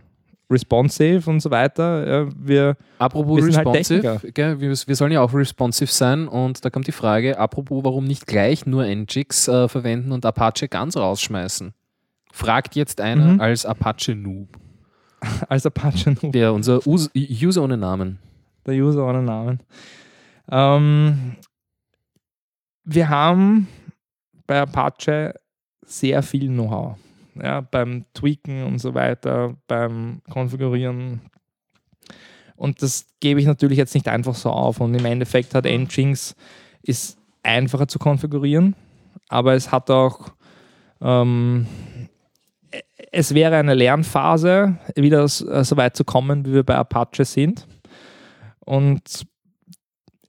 responsive 0.50 1.30
und 1.30 1.40
so 1.42 1.52
weiter. 1.52 2.30
Wir, 2.38 2.78
Apropos 3.00 3.38
Wir 3.38 3.44
sind 3.44 3.58
halt 3.58 3.68
responsive, 3.68 4.32
gell, 4.32 4.60
wir, 4.62 4.70
wir 4.70 4.96
sollen 4.96 5.12
ja 5.12 5.22
auch 5.22 5.34
responsive 5.34 5.92
sein 5.92 6.28
und 6.28 6.64
da 6.64 6.70
kommt 6.70 6.88
die 6.88 6.92
Frage, 6.94 7.38
apropos, 7.38 7.84
warum 7.84 8.06
nicht 8.06 8.28
gleich 8.28 8.66
nur 8.66 8.86
Nginx 8.86 9.48
äh, 9.50 9.68
verwenden 9.68 10.12
und 10.12 10.26
Apache 10.26 10.68
ganz 10.70 10.96
rausschmeißen? 10.96 11.74
Fragt 12.32 12.76
jetzt 12.76 13.02
einer 13.02 13.34
Mhm. 13.34 13.42
als 13.42 13.66
Apache-Noob, 13.66 14.48
als 15.50 15.66
Apache 15.66 16.12
Noob, 16.22 16.32
der 16.32 16.54
unser 16.54 16.86
Us 16.88 17.10
User 17.16 17.64
ohne 17.64 17.78
Namen. 17.78 18.20
der 18.66 18.76
User 18.76 19.06
ohne 19.08 19.24
Namen. 19.24 19.60
Ähm, 20.50 21.36
wir 22.86 23.10
haben 23.10 23.68
bei 24.46 24.62
Apache 24.62 25.34
sehr 25.86 26.22
viel 26.24 26.48
Know-how. 26.48 26.96
Ja, 27.42 27.62
beim 27.62 28.06
Tweaken 28.14 28.64
und 28.64 28.80
so 28.80 28.94
weiter, 28.94 29.56
beim 29.68 30.22
Konfigurieren. 30.30 31.22
Und 32.56 32.82
das 32.82 33.06
gebe 33.20 33.40
ich 33.40 33.46
natürlich 33.46 33.78
jetzt 33.78 33.94
nicht 33.94 34.08
einfach 34.08 34.36
so 34.36 34.50
auf. 34.50 34.80
Und 34.80 34.96
im 34.96 35.06
Endeffekt 35.06 35.54
hat 35.54 35.66
Nginx 35.66 36.36
ist 36.82 37.18
einfacher 37.44 37.88
zu 37.88 38.00
konfigurieren, 38.00 38.76
aber 39.30 39.54
es 39.54 39.72
hat 39.72 39.90
auch 39.90 40.32
ähm, 41.02 41.68
es 43.12 43.34
wäre 43.34 43.58
eine 43.58 43.74
Lernphase, 43.74 44.78
wieder 44.96 45.24
äh, 45.24 45.28
so 45.28 45.78
weit 45.78 45.96
zu 45.96 46.04
kommen, 46.04 46.46
wie 46.46 46.54
wir 46.54 46.64
bei 46.64 46.76
Apache 46.76 47.26
sind. 47.26 47.68
Und 48.60 49.26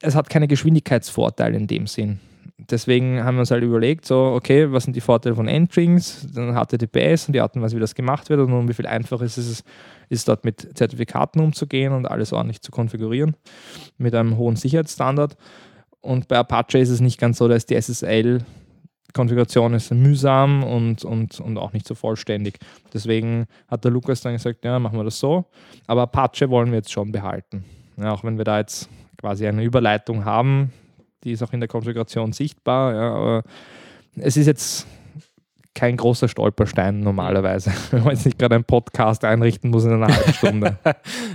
es 0.00 0.14
hat 0.14 0.30
keine 0.30 0.46
Geschwindigkeitsvorteile 0.46 1.56
in 1.56 1.66
dem 1.66 1.86
Sinn. 1.86 2.20
Deswegen 2.58 3.22
haben 3.22 3.36
wir 3.36 3.40
uns 3.40 3.52
halt 3.52 3.62
überlegt, 3.62 4.04
so, 4.04 4.18
okay, 4.34 4.72
was 4.72 4.82
sind 4.82 4.96
die 4.96 5.00
Vorteile 5.00 5.36
von 5.36 5.46
Nginx, 5.46 6.26
dann 6.34 6.54
HTTPS 6.54 7.28
und 7.28 7.32
die 7.32 7.40
Art 7.40 7.54
und 7.54 7.62
Weise, 7.62 7.76
wie 7.76 7.80
das 7.80 7.94
gemacht 7.94 8.28
wird 8.30 8.40
und 8.40 8.52
um 8.52 8.68
wie 8.68 8.74
viel 8.74 8.86
einfacher 8.86 9.24
ist 9.24 9.36
es, 9.36 9.62
ist 10.08 10.26
dort 10.26 10.44
mit 10.44 10.76
Zertifikaten 10.76 11.40
umzugehen 11.40 11.92
und 11.92 12.06
alles 12.06 12.32
ordentlich 12.32 12.60
zu 12.60 12.72
konfigurieren 12.72 13.36
mit 13.96 14.12
einem 14.14 14.36
hohen 14.36 14.56
Sicherheitsstandard. 14.56 15.36
Und 16.00 16.26
bei 16.26 16.36
Apache 16.36 16.78
ist 16.78 16.88
es 16.88 17.00
nicht 17.00 17.20
ganz 17.20 17.38
so, 17.38 17.46
dass 17.46 17.64
die 17.64 17.80
SSL 17.80 18.40
Konfiguration 19.14 19.74
ist 19.74 19.90
mühsam 19.92 20.62
und, 20.62 21.04
und, 21.04 21.40
und 21.40 21.58
auch 21.58 21.72
nicht 21.72 21.86
so 21.86 21.94
vollständig. 21.94 22.58
Deswegen 22.92 23.46
hat 23.66 23.84
der 23.84 23.90
Lukas 23.90 24.20
dann 24.20 24.34
gesagt, 24.34 24.64
ja, 24.64 24.78
machen 24.78 24.98
wir 24.98 25.04
das 25.04 25.18
so. 25.18 25.46
Aber 25.86 26.02
Apache 26.02 26.50
wollen 26.50 26.70
wir 26.70 26.78
jetzt 26.78 26.92
schon 26.92 27.10
behalten. 27.10 27.64
Ja, 27.96 28.12
auch 28.12 28.22
wenn 28.22 28.36
wir 28.36 28.44
da 28.44 28.58
jetzt 28.58 28.88
quasi 29.16 29.46
eine 29.46 29.64
Überleitung 29.64 30.24
haben, 30.24 30.72
die 31.24 31.32
ist 31.32 31.42
auch 31.42 31.52
in 31.52 31.60
der 31.60 31.68
Konfiguration 31.68 32.32
sichtbar. 32.32 32.94
Ja, 32.94 33.14
aber 33.14 33.42
es 34.16 34.36
ist 34.36 34.46
jetzt 34.46 34.86
kein 35.78 35.96
großer 35.96 36.26
Stolperstein 36.26 37.00
normalerweise, 37.00 37.72
wenn 37.92 38.02
man 38.02 38.14
jetzt 38.14 38.26
nicht 38.26 38.38
gerade 38.38 38.56
einen 38.56 38.64
Podcast 38.64 39.24
einrichten 39.24 39.70
muss 39.70 39.84
in 39.84 39.92
einer 39.92 40.14
halben 40.14 40.32
Stunde. 40.32 40.78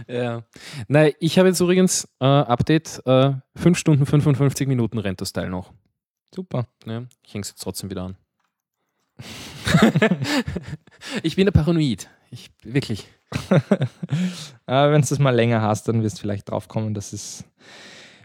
Ja. 0.07 0.43
Nein, 0.89 1.13
ich 1.19 1.39
habe 1.39 1.47
jetzt 1.47 1.61
übrigens 1.61 2.07
äh, 2.19 2.25
Update, 2.25 3.01
äh, 3.05 3.31
5 3.55 3.77
Stunden 3.77 4.05
55 4.05 4.67
Minuten 4.67 4.97
rennt 4.97 5.21
das 5.21 5.31
Teil 5.31 5.49
noch. 5.49 5.71
Super. 6.35 6.67
Ja, 6.85 7.03
ich 7.25 7.33
hänge 7.33 7.43
es 7.43 7.49
jetzt 7.49 7.63
trotzdem 7.63 7.89
wieder 7.89 8.03
an. 8.03 8.17
ich 11.23 11.37
bin 11.37 11.45
der 11.45 11.51
Paranoid. 11.51 12.09
Ich, 12.31 12.51
wirklich. 12.63 13.07
wenn 14.65 15.01
du 15.01 15.07
das 15.07 15.19
mal 15.19 15.33
länger 15.33 15.61
hast, 15.61 15.87
dann 15.87 16.03
wirst 16.03 16.17
du 16.17 16.21
vielleicht 16.21 16.49
drauf 16.49 16.67
kommen, 16.67 16.93
dass 16.93 17.13
es, 17.13 17.45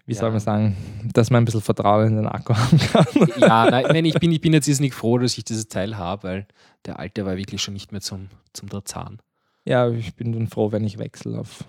wie 0.08 0.14
soll 0.14 0.28
Ja. 0.28 0.30
man 0.30 0.40
sagen, 0.40 0.76
dass 1.12 1.30
man 1.30 1.42
ein 1.42 1.44
bisschen 1.44 1.60
Vertrauen 1.60 2.08
in 2.08 2.16
den 2.16 2.26
Akku 2.26 2.54
haben 2.56 2.78
kann. 2.78 3.06
Ja, 3.38 3.70
nein, 3.70 3.84
nein, 3.88 4.04
ich, 4.06 4.14
bin, 4.14 4.32
ich 4.32 4.40
bin 4.40 4.52
jetzt 4.54 4.66
nicht 4.80 4.94
froh, 4.94 5.18
dass 5.18 5.36
ich 5.36 5.44
dieses 5.44 5.68
Teil 5.68 5.96
habe, 5.98 6.22
weil 6.26 6.46
der 6.86 6.98
alte 6.98 7.24
war 7.26 7.36
wirklich 7.36 7.60
schon 7.62 7.74
nicht 7.74 7.92
mehr 7.92 8.00
zum, 8.00 8.28
zum 8.54 8.68
Drazahn. 8.70 9.18
Ja, 9.66 9.88
ich 9.90 10.14
bin 10.14 10.32
dann 10.32 10.48
froh, 10.48 10.72
wenn 10.72 10.82
ich 10.84 10.98
wechsle 10.98 11.38
auf 11.38 11.62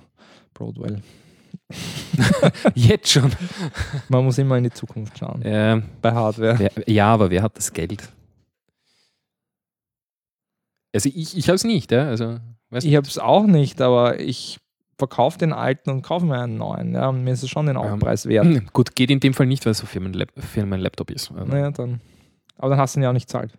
Broadwell. 0.53 1.01
Jetzt 2.75 3.11
schon. 3.11 3.31
Man 4.07 4.23
muss 4.23 4.37
immer 4.37 4.57
in 4.57 4.63
die 4.63 4.71
Zukunft 4.71 5.17
schauen, 5.19 5.41
Ähm, 5.43 5.83
bei 6.01 6.11
Hardware. 6.13 6.57
wer, 6.57 6.71
ja, 6.89 7.13
aber 7.13 7.29
wer 7.29 7.43
hat 7.43 7.57
das 7.57 7.73
Geld? 7.73 8.07
Also 10.93 11.09
ich, 11.13 11.37
ich 11.37 11.47
habe 11.49 11.55
es 11.55 11.63
nicht, 11.63 11.91
ja. 11.91 12.07
Also, 12.07 12.37
Ich 12.81 12.95
habe 12.95 13.07
es 13.07 13.17
auch 13.19 13.45
nicht, 13.45 13.81
aber 13.81 14.19
ich 14.19 14.59
verkaufe 14.99 15.39
den 15.39 15.51
alten 15.53 15.89
und 15.89 16.01
kaufe 16.03 16.25
mir 16.25 16.39
einen 16.39 16.57
neuen. 16.57 16.93
Ja, 16.93 17.09
und 17.09 17.23
mir 17.23 17.31
ist 17.33 17.41
es 17.41 17.49
schon 17.49 17.65
den 17.65 17.77
Aufpreis 17.77 18.27
wert. 18.27 18.45
Hm, 18.45 18.67
Gut, 18.73 18.95
geht 18.95 19.09
in 19.09 19.19
dem 19.19 19.33
Fall 19.33 19.47
nicht, 19.47 19.65
weil 19.65 19.71
es 19.71 19.79
so 19.79 19.87
Firmenlap 19.87 20.29
Firmenlaptop 20.37 21.09
ist. 21.09 21.31
Also, 21.31 21.45
Naja, 21.45 21.71
dann. 21.71 22.01
Aber 22.57 22.69
dann 22.71 22.79
hast 22.79 22.95
du 22.95 22.99
ihn 22.99 23.03
ja 23.03 23.09
auch 23.09 23.13
nicht 23.13 23.29
zahlt. 23.29 23.53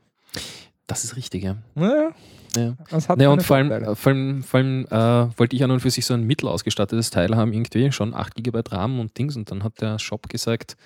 Das 0.86 1.02
ist 1.04 1.16
richtig, 1.16 1.42
ja. 1.44 1.56
Naja, 1.74 2.10
Ja. 2.56 2.76
das 2.90 3.08
hat 3.08 3.18
Ja, 3.20 3.24
seine 3.24 3.30
und 3.30 3.42
vor 3.42 3.56
allem, 3.56 3.70
äh, 3.72 3.94
vor 3.96 4.12
allem, 4.12 4.42
vor 4.42 4.58
allem 4.58 4.86
äh, 4.90 5.38
wollte 5.38 5.56
ich 5.56 5.64
an 5.64 5.70
und 5.70 5.80
für 5.80 5.90
sich 5.90 6.04
so 6.06 6.14
ein 6.14 6.24
mittelausgestattetes 6.24 7.10
Teil 7.10 7.34
haben, 7.36 7.52
irgendwie 7.52 7.90
schon 7.92 8.14
8 8.14 8.34
GB 8.36 8.60
RAM 8.70 9.00
und 9.00 9.16
Dings. 9.18 9.36
Und 9.36 9.50
dann 9.50 9.64
hat 9.64 9.80
der 9.80 9.98
Shop 9.98 10.28
gesagt, 10.28 10.76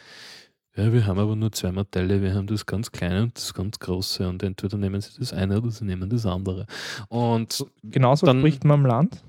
ja, 0.76 0.92
wir 0.92 1.06
haben 1.06 1.18
aber 1.18 1.36
nur 1.36 1.52
zwei 1.52 1.70
Modelle, 1.72 2.20
wir 2.20 2.34
haben 2.34 2.46
das 2.48 2.66
ganz 2.66 2.90
kleine 2.92 3.22
und 3.22 3.36
das 3.36 3.54
ganz 3.54 3.78
große 3.78 4.28
und 4.28 4.42
entweder 4.42 4.76
nehmen 4.76 5.00
sie 5.00 5.10
das 5.18 5.32
eine 5.32 5.58
oder 5.58 5.70
sie 5.70 5.84
nehmen 5.84 6.10
das 6.10 6.26
andere. 6.26 6.66
Und 7.08 7.64
Genauso 7.82 8.26
dann- 8.26 8.40
spricht 8.40 8.64
man 8.64 8.80
im 8.80 8.86
Land. 8.86 9.22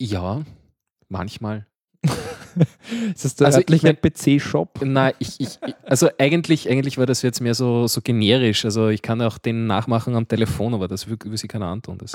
Ja, 0.00 0.42
manchmal. 1.08 1.66
Ist 3.14 3.24
das 3.24 3.36
der 3.36 3.46
Also 3.48 3.60
ich 3.60 3.82
mein- 3.82 3.96
PC-Shop? 3.96 4.80
Nein, 4.82 5.12
ich, 5.18 5.38
ich, 5.38 5.58
also 5.84 6.08
eigentlich, 6.18 6.68
eigentlich 6.68 6.98
war 6.98 7.06
das 7.06 7.22
jetzt 7.22 7.40
mehr 7.40 7.54
so, 7.54 7.86
so 7.86 8.00
generisch. 8.00 8.64
Also 8.64 8.88
ich 8.88 9.02
kann 9.02 9.20
auch 9.22 9.38
den 9.38 9.66
nachmachen 9.66 10.16
am 10.16 10.26
Telefon, 10.26 10.74
aber 10.74 10.88
das 10.88 11.08
will, 11.08 11.16
will 11.24 11.36
sich 11.36 11.48
keiner 11.48 11.66
antun. 11.66 11.98
Das, 11.98 12.12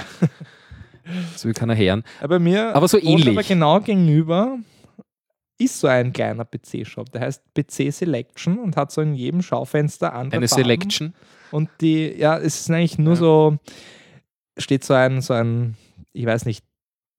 das 1.34 1.46
will 1.46 1.54
keiner 1.54 1.76
hören. 1.78 2.04
Bei 2.28 2.40
mir 2.40 2.76
Aber 2.76 2.88
so 2.88 2.98
ähnlich. 3.00 3.30
Aber 3.30 3.44
genau 3.44 3.80
gegenüber 3.80 4.58
ist 5.58 5.80
so 5.80 5.88
ein 5.88 6.12
kleiner 6.12 6.44
PC-Shop. 6.44 7.12
Der 7.14 7.22
heißt 7.22 7.42
PC 7.54 7.94
Selection 7.94 8.58
und 8.60 8.76
hat 8.76 8.92
so 8.92 9.02
in 9.02 9.14
jedem 9.16 9.42
Schaufenster 9.42 10.14
andere 10.14 10.40
Eine 10.40 10.48
Farben. 10.50 10.64
Selection. 10.64 11.14
Und 11.52 11.70
die, 11.80 12.08
ja, 12.18 12.38
es 12.38 12.60
ist 12.60 12.70
eigentlich 12.72 12.98
nur 12.98 13.14
Ja. 13.14 13.20
so, 13.20 13.58
steht 14.58 14.84
so 14.84 14.94
ein, 14.96 15.22
so 15.22 15.34
ein, 15.34 15.78
ich 16.12 16.26
weiß 16.26 16.46
nicht, 16.46 16.66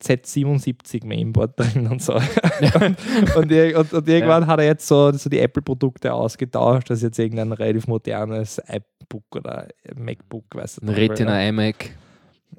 Z77 0.03 1.07
Mainboard 1.07 1.59
drin 1.59 1.87
und 1.87 2.03
so. 2.03 2.15
und, 2.75 2.97
und, 3.37 3.53
und, 3.53 3.93
und 3.93 4.09
irgendwann 4.09 4.47
hat 4.47 4.61
er 4.61 4.67
jetzt 4.67 4.87
so, 4.87 5.11
so 5.13 5.31
die 5.31 5.39
Apple-Produkte 5.41 6.13
ausgetauscht. 6.13 6.91
Das 6.91 6.99
ist 6.99 7.03
jetzt 7.03 7.19
irgendein 7.19 7.53
relativ 7.53 7.87
modernes 7.87 8.61
iBook 8.69 9.25
oder 9.35 9.69
MacBook, 9.95 10.45
weißt 10.55 10.83
du. 10.83 10.87
Ein 10.87 10.89
Retina 10.91 11.49
iMac. 11.49 11.91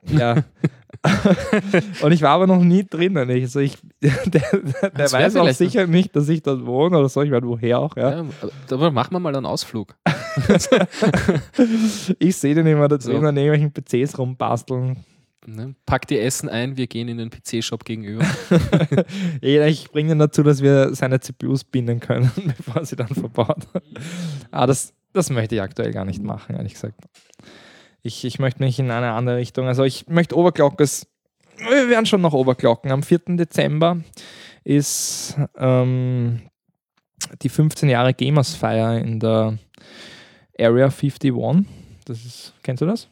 Ja. 0.07 0.43
und 2.01 2.11
ich 2.11 2.21
war 2.21 2.31
aber 2.31 2.47
noch 2.47 2.63
nie 2.63 2.85
drinnen. 2.85 3.29
Also 3.29 3.59
ich, 3.59 3.77
der 4.01 4.11
der, 4.25 4.89
Das 4.91 5.13
weiß 5.13 5.35
auch 5.35 5.49
sicher 5.51 5.85
nicht, 5.87 6.15
dass 6.15 6.29
ich 6.29 6.41
dort 6.41 6.65
wohne 6.65 6.97
oder 6.97 7.09
so. 7.09 7.21
Ich 7.21 7.29
meine, 7.29 7.47
woher 7.47 7.79
auch, 7.79 7.95
ja. 7.97 8.23
Ja, 8.23 8.25
aber 8.71 8.91
machen 8.91 9.13
wir 9.13 9.19
mal 9.19 9.35
einen 9.35 9.45
Ausflug. 9.45 9.95
Ich 12.19 12.37
sehe 12.37 12.55
den 12.55 12.67
immer 12.67 12.87
da 12.87 12.99
So. 12.99 13.11
drin 13.11 13.25
an 13.25 13.37
irgendwelchen 13.37 13.71
PCs 13.73 14.17
rumbasteln. 14.17 15.03
Ne? 15.47 15.75
Pack 15.85 16.07
die 16.07 16.19
Essen 16.19 16.49
ein, 16.49 16.75
wir 16.75 16.87
gehen 16.87 17.07
in 17.07 17.17
den 17.17 17.29
PC-Shop 17.29 17.85
gegenüber. 17.85 18.25
Ich 19.41 19.89
bringe 19.91 20.11
ihn 20.11 20.19
dazu, 20.19 20.43
dass 20.43 20.61
wir 20.61 20.93
seine 20.93 21.21
CPUs 21.21 21.63
binden 21.63 22.01
können, 22.01 22.31
bevor 22.57 22.83
sie 22.83 22.97
dann 22.97 23.07
verbaut. 23.07 23.67
Aber 24.51 24.67
das, 24.67 24.93
das 25.13 25.29
möchte 25.29 25.55
ich 25.55 25.61
aktuell 25.61 25.93
gar 25.93 26.03
nicht 26.03 26.21
machen, 26.21 26.55
ehrlich 26.55 26.73
gesagt. 26.73 26.99
Ich, 28.01 28.25
ich 28.25 28.39
möchte 28.39 28.61
mich 28.61 28.77
in 28.77 28.91
eine 28.91 29.13
andere 29.13 29.37
Richtung. 29.37 29.67
Also 29.67 29.83
ich 29.85 30.07
möchte 30.07 30.37
Overclockes. 30.37 31.07
Wir 31.57 31.89
werden 31.89 32.05
schon 32.05 32.21
noch 32.21 32.33
Overclocken. 32.33 32.91
Am 32.91 33.01
4. 33.01 33.19
Dezember 33.37 34.01
ist 34.65 35.37
ähm, 35.57 36.41
die 37.41 37.49
15 37.49 37.87
Jahre 37.87 38.13
Gamersfeier 38.13 38.99
in 38.99 39.21
der 39.21 39.57
Area 40.59 40.87
51. 40.87 41.33
Das 42.05 42.25
ist, 42.25 42.53
kennst 42.63 42.81
du 42.81 42.85
das? 42.85 43.07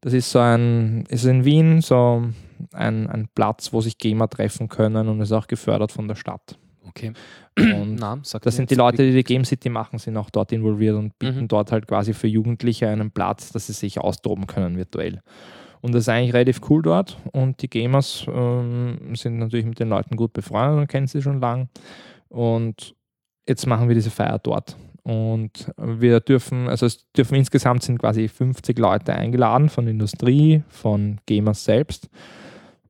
Das 0.00 0.12
ist 0.12 0.30
so 0.30 0.38
ein, 0.38 1.04
ist 1.08 1.24
in 1.24 1.44
Wien 1.44 1.80
so 1.80 2.22
ein, 2.72 3.08
ein 3.08 3.28
Platz, 3.34 3.72
wo 3.72 3.80
sich 3.80 3.98
Gamer 3.98 4.28
treffen 4.28 4.68
können 4.68 5.08
und 5.08 5.20
ist 5.20 5.32
auch 5.32 5.46
gefördert 5.46 5.92
von 5.92 6.08
der 6.08 6.14
Stadt. 6.14 6.58
Okay. 6.86 7.12
Und 7.58 7.98
sag 8.22 8.42
das 8.42 8.56
sind 8.56 8.70
die 8.70 8.74
Leute, 8.74 9.04
die 9.04 9.12
die 9.12 9.24
Game 9.24 9.44
City 9.44 9.68
machen, 9.68 9.98
sind 9.98 10.16
auch 10.16 10.30
dort 10.30 10.52
involviert 10.52 10.96
und 10.96 11.18
bieten 11.18 11.42
Mhm. 11.42 11.48
dort 11.48 11.72
halt 11.72 11.86
quasi 11.86 12.14
für 12.14 12.28
Jugendliche 12.28 12.88
einen 12.88 13.10
Platz, 13.10 13.52
dass 13.52 13.66
sie 13.66 13.72
sich 13.72 13.98
austoben 14.00 14.46
können 14.46 14.76
virtuell. 14.76 15.20
Und 15.80 15.94
das 15.94 16.02
ist 16.04 16.08
eigentlich 16.08 16.34
relativ 16.34 16.60
cool 16.70 16.82
dort. 16.82 17.18
Und 17.32 17.62
die 17.62 17.68
Gamers 17.68 18.26
ähm, 18.28 19.14
sind 19.14 19.38
natürlich 19.38 19.66
mit 19.66 19.78
den 19.78 19.88
Leuten 19.88 20.16
gut 20.16 20.32
befreundet 20.32 20.80
und 20.80 20.86
kennen 20.88 21.06
sie 21.06 21.22
schon 21.22 21.40
lang. 21.40 21.68
Und 22.28 22.94
jetzt 23.48 23.66
machen 23.66 23.88
wir 23.88 23.94
diese 23.94 24.10
Feier 24.10 24.38
dort. 24.38 24.76
Und 25.02 25.72
wir 25.78 26.20
dürfen, 26.20 26.68
also 26.68 26.86
es 26.86 27.10
dürfen 27.12 27.36
insgesamt 27.36 27.82
sind 27.82 27.98
quasi 27.98 28.28
50 28.28 28.78
Leute 28.78 29.14
eingeladen 29.14 29.68
von 29.68 29.88
Industrie, 29.88 30.62
von 30.68 31.18
Gamers 31.26 31.64
selbst 31.64 32.08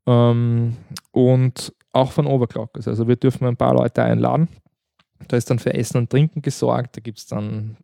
ähm, 0.06 0.76
und 1.12 1.72
auch 1.92 2.12
von 2.12 2.26
Overclockers. 2.26 2.88
Also 2.88 3.06
wir 3.08 3.16
dürfen 3.16 3.46
ein 3.46 3.56
paar 3.56 3.74
Leute 3.74 4.02
einladen. 4.02 4.48
Da 5.28 5.36
ist 5.36 5.50
dann 5.50 5.58
für 5.58 5.74
Essen 5.74 5.98
und 5.98 6.10
Trinken 6.10 6.42
gesorgt. 6.42 6.96
Da 6.96 7.00
gibt 7.00 7.18
es 7.18 7.26
dann, 7.26 7.76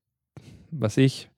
was 0.71 0.97
ich, 0.97 1.31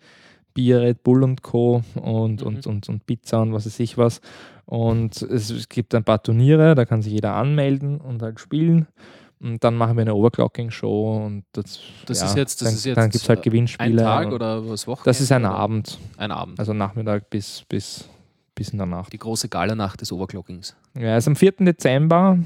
Bier, 0.55 0.81
Red 0.81 1.03
Bull 1.03 1.22
und 1.22 1.42
Co. 1.42 1.83
Und, 1.94 2.40
Mhm. 2.40 2.46
und, 2.46 2.66
und, 2.66 2.88
und 2.88 3.07
Pizza 3.07 3.42
und 3.42 3.53
was 3.53 3.66
weiß 3.66 3.81
ich 3.81 3.99
was. 3.99 4.20
Und 4.64 5.22
es 5.22 5.68
gibt 5.68 5.94
ein 5.94 6.05
paar 6.05 6.22
Turniere, 6.22 6.75
da 6.75 6.85
kann 6.85 7.03
sich 7.03 7.12
jeder 7.12 7.35
anmelden 7.35 8.01
und 8.01 8.22
halt 8.22 8.40
spielen. 8.40 8.88
Und 9.38 9.62
dann 9.62 9.75
machen 9.75 9.96
wir 9.96 10.03
eine 10.03 10.14
Overclocking-Show 10.14 11.25
und 11.27 11.44
das, 11.53 11.81
Das 12.07 12.20
ja, 12.20 12.27
ist 12.27 12.37
jetzt- 12.37 12.61
das 12.62 12.68
dann, 12.68 12.75
ist 12.75 12.85
jetzt, 12.87 12.96
dann 12.96 13.11
gibt 13.11 13.22
es 13.22 13.29
halt 13.29 13.42
Gewinnspiele. 13.42 14.01
Ein 14.03 14.25
Tag 14.25 14.33
oder 14.33 14.66
was 14.68 14.87
Wochenende? 14.87 15.11
Das 15.11 15.20
ist 15.20 15.31
ein? 15.31 15.44
Abend, 15.44 15.99
Ein 16.16 16.31
Abend. 16.33 16.59
also 16.59 16.72
Nachmittag 16.72 17.29
bis, 17.29 17.62
bis, 17.68 18.09
bis 18.57 18.71
in 18.71 18.79
der 18.79 18.87
Nacht. 18.88 19.12
Die 19.12 19.19
große 19.19 19.49
Galanacht 19.49 20.01
des 20.01 20.11
Overclockings. 20.11 20.75
Ja, 20.99 21.14
es 21.16 21.25
ist 21.25 21.29
am 21.29 21.37
4. 21.37 21.53
Dezember 21.61 22.38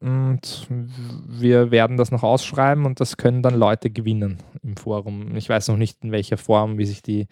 und 0.00 0.68
wir 1.26 1.70
werden 1.72 1.96
das 1.96 2.10
noch 2.12 2.22
ausschreiben 2.22 2.84
und 2.84 3.00
das 3.00 3.16
können 3.16 3.42
dann 3.42 3.54
Leute 3.54 3.90
gewinnen 3.90 4.38
im 4.62 4.76
Forum. 4.76 5.34
Ich 5.36 5.48
weiß 5.48 5.68
noch 5.68 5.76
nicht 5.78 6.04
in 6.04 6.12
welcher 6.12 6.36
Form, 6.36 6.76
wie 6.78 6.84
sich 6.84 7.02
die 7.02 7.26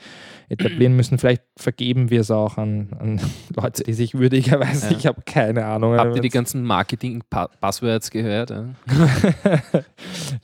etablieren 0.49 0.97
müssen. 0.97 1.19
Vielleicht 1.19 1.43
vergeben 1.57 2.09
wir 2.11 2.23
es 2.23 2.31
auch 2.31 2.57
an, 2.59 2.89
an 2.99 3.21
Leute, 3.55 3.85
die 3.85 3.93
sich 3.93 4.15
würdigerweise, 4.15 4.91
Ja. 4.91 4.97
ich 4.97 5.07
habe 5.07 5.21
keine 5.27 5.67
Ahnung. 5.67 5.95
Habt 5.97 6.17
ihr 6.17 6.23
die 6.23 6.29
ganzen 6.31 6.65
Marketing-Passwords 6.65 8.11
gehört? 8.11 8.51
Ja? 8.51 8.65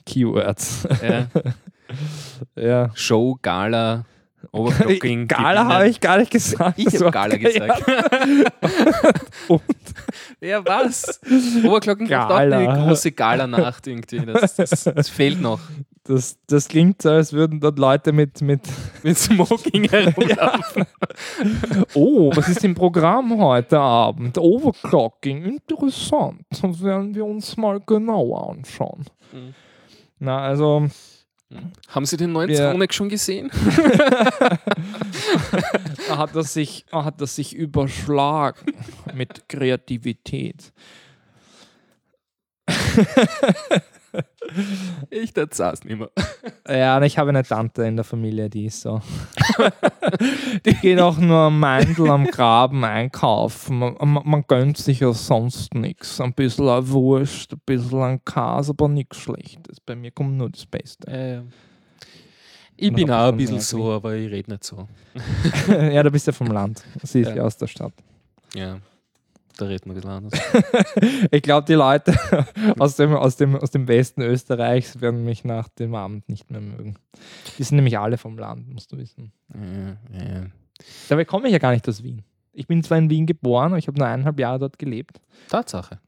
Keywords? 0.05 0.87
ja. 1.03 1.27
Ja. 2.55 2.91
Show, 2.93 3.37
Gala, 3.41 4.05
Overclocking. 4.51 5.27
Gala 5.27 5.61
Gewinner. 5.61 5.73
habe 5.75 5.89
ich 5.89 5.99
gar 5.99 6.17
nicht 6.17 6.31
gesagt. 6.31 6.79
Ich 6.79 6.93
habe 6.95 7.11
Gala 7.11 7.35
gesagt. 7.37 7.83
Und? 9.47 9.61
Ja, 10.41 10.65
was? 10.65 11.19
Overclocking 11.63 12.07
kommt 12.07 12.21
auch 12.21 12.29
Gala. 12.29 12.57
eine 12.57 12.87
große 12.87 13.11
Gala-Nacht 13.11 13.87
irgendwie. 13.87 14.25
Das, 14.25 14.55
das, 14.55 14.83
das 14.83 15.09
fehlt 15.09 15.41
noch. 15.41 15.59
Das, 16.03 16.39
das 16.47 16.67
klingt 16.67 17.01
so, 17.03 17.09
als 17.09 17.33
würden 17.33 17.59
dort 17.59 17.77
Leute 17.77 18.11
mit, 18.11 18.41
mit 18.41 18.61
Mit 19.03 19.17
Smoking 19.17 19.83
herumlaufen. 19.89 20.85
Oh, 21.93 22.31
was 22.35 22.49
ist 22.49 22.63
im 22.63 22.75
Programm 22.75 23.39
heute 23.39 23.79
Abend? 23.79 24.37
Overclocking, 24.37 25.43
interessant. 25.43 26.41
Das 26.49 26.83
werden 26.83 27.13
wir 27.13 27.25
uns 27.25 27.55
mal 27.57 27.79
genauer 27.79 28.51
anschauen. 28.51 29.05
Mhm. 29.31 29.53
Na, 30.19 30.39
also, 30.39 30.87
Haben 31.87 32.05
Sie 32.05 32.17
den 32.17 32.31
neuen 32.31 32.51
Ja. 32.51 32.71
Sonic 32.71 32.93
schon 32.93 33.09
gesehen? 33.09 33.49
da 36.07 36.17
hat 36.17 36.35
er 36.35 36.43
sich, 36.43 36.85
da 36.91 37.03
hat 37.03 37.19
er 37.21 37.27
sich 37.27 37.55
überschlagen 37.55 38.73
mit 39.13 39.49
Kreativität. 39.49 40.71
Ich, 45.11 45.33
das 45.33 45.49
saß 45.57 45.83
nicht 45.83 45.97
mehr. 45.99 46.09
Ja, 46.67 46.97
und 46.97 47.03
ich 47.03 47.17
habe 47.17 47.29
eine 47.29 47.43
Tante 47.43 47.83
in 47.83 47.95
der 47.95 48.05
Familie, 48.05 48.49
die 48.49 48.65
ist 48.65 48.81
so. 48.81 49.01
die 50.65 50.73
geht 50.75 50.99
auch 50.99 51.17
nur 51.17 51.37
am 51.37 51.59
Meindl 51.59 52.09
am 52.09 52.25
Graben 52.25 52.83
einkaufen. 52.83 53.79
Man, 53.79 53.95
man, 53.99 54.23
man 54.25 54.43
gönnt 54.47 54.77
sich 54.77 54.99
ja 54.99 55.11
sonst 55.13 55.73
nichts. 55.73 56.21
Ein 56.21 56.33
bisschen 56.33 56.67
ein 56.69 56.87
Wurst, 56.89 57.53
ein 57.53 57.61
bisschen 57.65 58.01
ein 58.01 58.23
Käse, 58.23 58.71
aber 58.71 58.87
nichts 58.87 59.17
Schlechtes. 59.17 59.79
Bei 59.79 59.95
mir 59.95 60.11
kommt 60.11 60.37
nur 60.37 60.49
das 60.49 60.65
Beste. 60.65 61.07
Äh, 61.07 61.41
ich 62.75 62.93
bin 62.93 63.09
auch 63.11 63.29
ein 63.29 63.37
bisschen 63.37 63.59
so, 63.59 63.91
aber 63.91 64.15
ich 64.15 64.31
rede 64.31 64.51
nicht 64.51 64.63
so. 64.63 64.87
ja, 65.67 66.01
du 66.03 66.11
bist 66.11 66.27
ja 66.27 66.33
vom 66.33 66.47
Land. 66.47 66.83
Sie 67.03 67.21
ist 67.21 67.29
Ja. 67.29 67.35
ja 67.37 67.43
aus 67.43 67.57
der 67.57 67.67
Stadt. 67.67 67.93
Ja, 68.53 68.77
da 69.61 69.65
redet 69.65 69.85
man 69.85 69.95
ein 69.95 70.01
bisschen 70.01 70.11
anders. 70.11 70.33
Ich 71.31 71.41
glaube, 71.41 71.65
die 71.65 71.73
Leute 71.73 72.13
aus 72.79 72.95
dem, 72.95 73.13
aus, 73.13 73.35
dem, 73.35 73.55
aus 73.55 73.71
dem 73.71 73.87
Westen 73.87 74.21
Österreichs 74.21 75.01
werden 75.01 75.23
mich 75.23 75.43
nach 75.43 75.69
dem 75.69 75.95
Abend 75.95 76.27
nicht 76.29 76.49
mehr 76.49 76.61
mögen. 76.61 76.95
Die 77.57 77.63
sind 77.63 77.75
nämlich 77.75 77.97
alle 77.97 78.17
vom 78.17 78.37
Land, 78.37 78.69
musst 78.69 78.91
du 78.91 78.97
wissen. 78.97 79.31
ja, 79.53 80.23
ja. 80.23 80.45
Dabei 81.09 81.25
komme 81.25 81.47
ich 81.47 81.53
ja 81.53 81.59
gar 81.59 81.71
nicht 81.71 81.87
aus 81.89 82.03
Wien. 82.03 82.23
Ich 82.53 82.67
bin 82.67 82.83
zwar 82.83 82.97
in 82.97 83.09
Wien 83.09 83.25
geboren, 83.25 83.67
aber 83.67 83.77
ich 83.77 83.87
habe 83.87 83.97
nur 83.97 84.07
eineinhalb 84.07 84.39
Jahre 84.39 84.59
dort 84.59 84.79
gelebt. 84.79 85.19
Tatsache. 85.49 85.99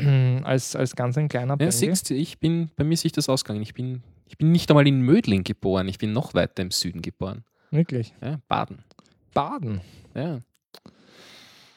als, 0.44 0.76
als 0.76 0.96
ganz 0.96 1.16
ein 1.18 1.28
kleiner 1.28 1.56
Ja, 1.60 1.70
siehst 1.70 2.10
ich 2.10 2.38
bin, 2.38 2.70
bei 2.76 2.84
mir 2.84 2.96
sich 2.96 3.12
das 3.12 3.28
ausgegangen. 3.28 3.62
Ich 3.62 3.74
bin, 3.74 4.02
ich 4.26 4.38
bin 4.38 4.52
nicht 4.52 4.70
einmal 4.70 4.86
in 4.86 5.00
Mödling 5.00 5.44
geboren, 5.44 5.88
ich 5.88 5.98
bin 5.98 6.12
noch 6.12 6.34
weiter 6.34 6.62
im 6.62 6.70
Süden 6.70 7.02
geboren. 7.02 7.44
Wirklich. 7.70 8.14
Ja, 8.20 8.40
Baden. 8.48 8.84
Baden. 9.32 9.80
Ja. 10.14 10.40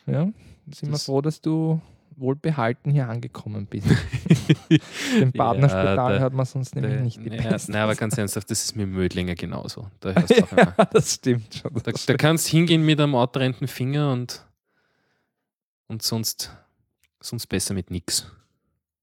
Ja. 0.05 0.29
Sind 0.71 0.89
wir 0.89 0.93
Das- 0.93 1.05
froh, 1.05 1.21
dass 1.21 1.41
du 1.41 1.81
wohlbehalten 2.15 2.91
hier 2.91 3.09
angekommen 3.09 3.65
bist. 3.65 3.87
Den 5.19 5.31
Partnerspital 5.33 5.95
da- 5.95 6.19
hat 6.19 6.33
man 6.33 6.45
sonst 6.45 6.75
nämlich 6.75 7.01
nicht 7.01 7.25
die 7.25 7.35
ja, 7.37 7.57
nein, 7.67 7.81
aber 7.81 7.95
ganz 7.95 8.15
ernsthaft, 8.17 8.51
das 8.51 8.63
ist 8.65 8.75
mit 8.75 8.87
Mödlinger 8.87 9.33
genauso. 9.33 9.87
Da, 9.99 10.11
hörst 10.15 10.29
du 10.29 10.43
auch 10.43 10.51
immer. 10.51 10.75
ja, 10.77 10.85
das 10.85 11.15
stimmt 11.15 11.55
schon. 11.55 11.73
da, 11.73 11.91
Das 11.91 12.05
da 12.05 12.13
kannst 12.15 12.47
hingehen 12.49 12.85
mit 12.85 12.99
einem 13.01 13.15
outtrennten 13.15 13.67
Finger 13.67 14.11
und, 14.11 14.45
und 15.87 16.03
sonst, 16.03 16.55
sonst 17.19 17.47
besser 17.47 17.73
mit 17.73 17.89
nix. 17.89 18.31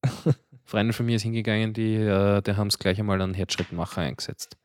Freunde 0.64 0.92
von 0.92 1.04
mir 1.04 1.16
ist 1.16 1.22
hingegangen, 1.22 1.72
die, 1.72 1.96
äh, 1.96 2.40
die 2.42 2.52
haben 2.56 2.68
es 2.68 2.78
gleich 2.78 3.00
einmal 3.00 3.20
einen 3.20 3.34
Herzschrittmacher 3.34 4.02
eingesetzt. 4.02 4.56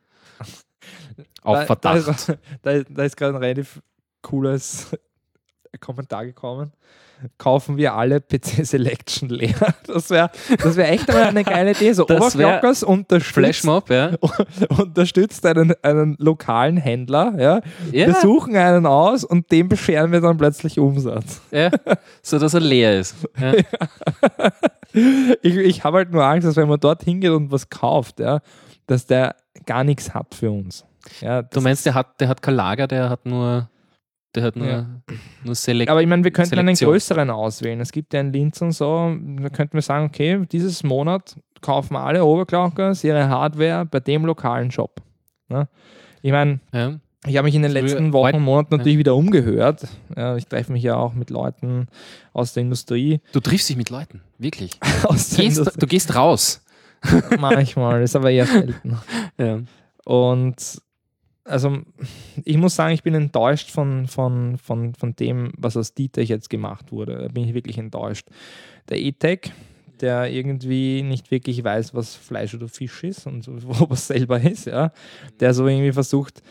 Auf 1.42 1.58
da, 1.58 1.66
Verdacht. 1.66 2.06
Da 2.08 2.12
ist, 2.12 2.38
da, 2.62 2.84
da 2.94 3.04
ist 3.04 3.18
gerade 3.18 3.34
ein 3.36 3.42
relativ 3.42 3.82
cooles 4.22 4.96
Kommentar 5.78 6.26
gekommen. 6.26 6.72
Kaufen 7.38 7.78
wir 7.78 7.94
alle 7.94 8.20
PC 8.20 8.66
Selection 8.66 9.30
leer. 9.30 9.56
Das 9.88 10.10
wäre 10.10 10.30
das 10.62 10.76
wär 10.76 10.92
echt 10.92 11.10
eine 11.10 11.44
geile 11.46 11.72
Idee. 11.72 11.94
So 11.94 12.04
Overclockers 12.10 12.84
unterstützt, 12.84 13.34
Flashmob, 13.34 13.90
ja. 13.90 14.12
unterstützt 14.78 15.46
einen, 15.46 15.74
einen 15.82 16.18
lokalen 16.20 16.76
Händler. 16.76 17.34
Ja? 17.38 17.62
Wir 17.90 18.10
Ja, 18.10 18.20
suchen 18.20 18.56
einen 18.58 18.86
aus 18.86 19.24
und 19.24 19.50
dem 19.52 19.70
bescheren 19.70 20.12
wir 20.12 20.20
dann 20.20 20.38
plötzlich 20.38 20.78
Umsatz. 20.78 21.42
ja, 21.52 21.72
so 22.22 22.38
dass 22.38 22.54
er 22.54 22.60
leer 22.60 23.00
ist. 23.00 23.16
Ja. 23.40 23.54
Ich, 25.42 25.56
ich 25.58 25.84
habe 25.84 25.98
halt 25.98 26.12
nur 26.12 26.24
Angst, 26.24 26.48
dass 26.48 26.56
wenn 26.56 26.68
man 26.70 26.80
dort 26.80 27.04
hingeht 27.04 27.32
und 27.32 27.52
was 27.52 27.70
kauft, 27.70 28.20
ja, 28.20 28.40
dass 28.88 29.06
der 29.06 29.36
gar 29.66 29.84
nichts 29.84 30.14
hat 30.14 30.34
für 30.36 30.52
uns. 30.52 30.86
Ja, 31.22 31.42
Du 31.44 31.62
meinst, 31.62 31.86
der 31.86 31.94
hat, 31.94 32.20
der 32.20 32.28
hat 32.30 32.42
kein 32.42 32.56
Lager, 32.56 32.88
der 32.88 33.10
hat 33.10 33.26
nur, 33.26 33.70
der 34.36 34.44
hat 34.44 34.56
nur, 34.56 34.68
Ja. 34.68 34.86
nur 35.44 35.56
Select. 35.56 35.90
Aber 35.90 36.02
ich 36.02 36.08
meine, 36.08 36.24
wir 36.24 36.32
könnten 36.32 36.54
einen 36.60 36.68
Selektion. 36.76 36.92
größeren 36.92 37.30
auswählen. 37.30 37.80
Es 37.80 37.92
gibt 37.92 38.14
ja 38.14 38.20
in 38.22 38.32
Linz 38.34 38.62
und 38.62 38.72
so, 38.72 39.16
da 39.40 39.50
könnten 39.50 39.74
wir 39.74 39.82
sagen, 39.82 40.06
okay, 40.06 40.46
dieses 40.52 40.84
Monat 40.84 41.36
kaufen 41.62 41.96
alle 41.96 42.24
Overclockers 42.24 43.04
ihre 43.04 43.28
Hardware 43.30 43.86
bei 43.86 44.00
dem 44.00 44.26
lokalen 44.26 44.72
Shop. 44.72 45.02
Ne? 45.50 45.68
Ich 46.22 46.32
meine, 46.32 46.60
ja. 46.74 46.96
ich 47.26 47.38
habe 47.38 47.46
mich 47.46 47.56
in 47.56 47.62
den 47.64 47.72
letzten 47.72 48.14
Wochen 48.14 48.36
und 48.36 48.44
Monaten 48.44 48.78
natürlich 48.78 48.98
wieder 48.98 49.16
umgehört. 49.16 49.88
Ja, 50.16 50.36
ich 50.36 50.46
treffe 50.48 50.72
mich 50.72 50.84
ja 50.84 50.96
auch 50.96 51.14
mit 51.14 51.30
Leuten 51.30 51.88
aus 52.34 52.54
der 52.54 52.62
Industrie. 52.62 53.20
Du 53.32 53.40
triffst 53.40 53.70
dich 53.70 53.78
mit 53.78 53.90
Leuten, 53.90 54.22
wirklich. 54.38 54.80
Der 55.38 55.46
Gehst, 55.46 55.82
du 55.82 55.88
gehst 55.88 56.16
raus. 56.16 56.62
manchmal, 57.40 58.02
ist 58.02 58.16
aber 58.16 58.32
eher 58.32 58.46
selten. 58.48 58.98
Ja. 59.38 59.60
Und 60.06 60.82
also 61.46 61.78
ich 62.44 62.58
muss 62.58 62.76
sagen, 62.76 62.94
ich 62.94 63.04
bin 63.04 63.14
enttäuscht 63.14 63.72
von, 63.72 64.08
von, 64.08 64.58
von, 64.58 64.96
von 64.96 65.16
dem, 65.16 65.54
was 65.58 65.78
aus 65.78 65.94
Dietrich 65.94 66.30
jetzt 66.30 66.50
gemacht 66.50 66.92
wurde. 66.92 67.18
Da 67.22 67.28
bin 67.28 67.46
ich 67.46 67.54
wirklich 67.54 67.78
enttäuscht. 67.78 68.28
Der 68.90 69.00
E-Tech, 69.00 69.52
der 70.02 70.30
irgendwie 70.32 71.04
nicht 71.04 71.32
wirklich 71.32 71.64
weiß, 71.64 71.94
was 71.94 72.16
Fleisch 72.16 72.54
oder 72.56 72.68
Fisch 72.68 73.04
ist 73.04 73.28
und 73.28 73.48
wo 73.68 73.90
was 73.90 74.08
selber 74.08 74.42
ist, 74.42 74.66
ja, 74.66 74.92
der 75.40 75.54
so 75.54 75.68
irgendwie 75.68 75.94
versucht, 75.94 76.42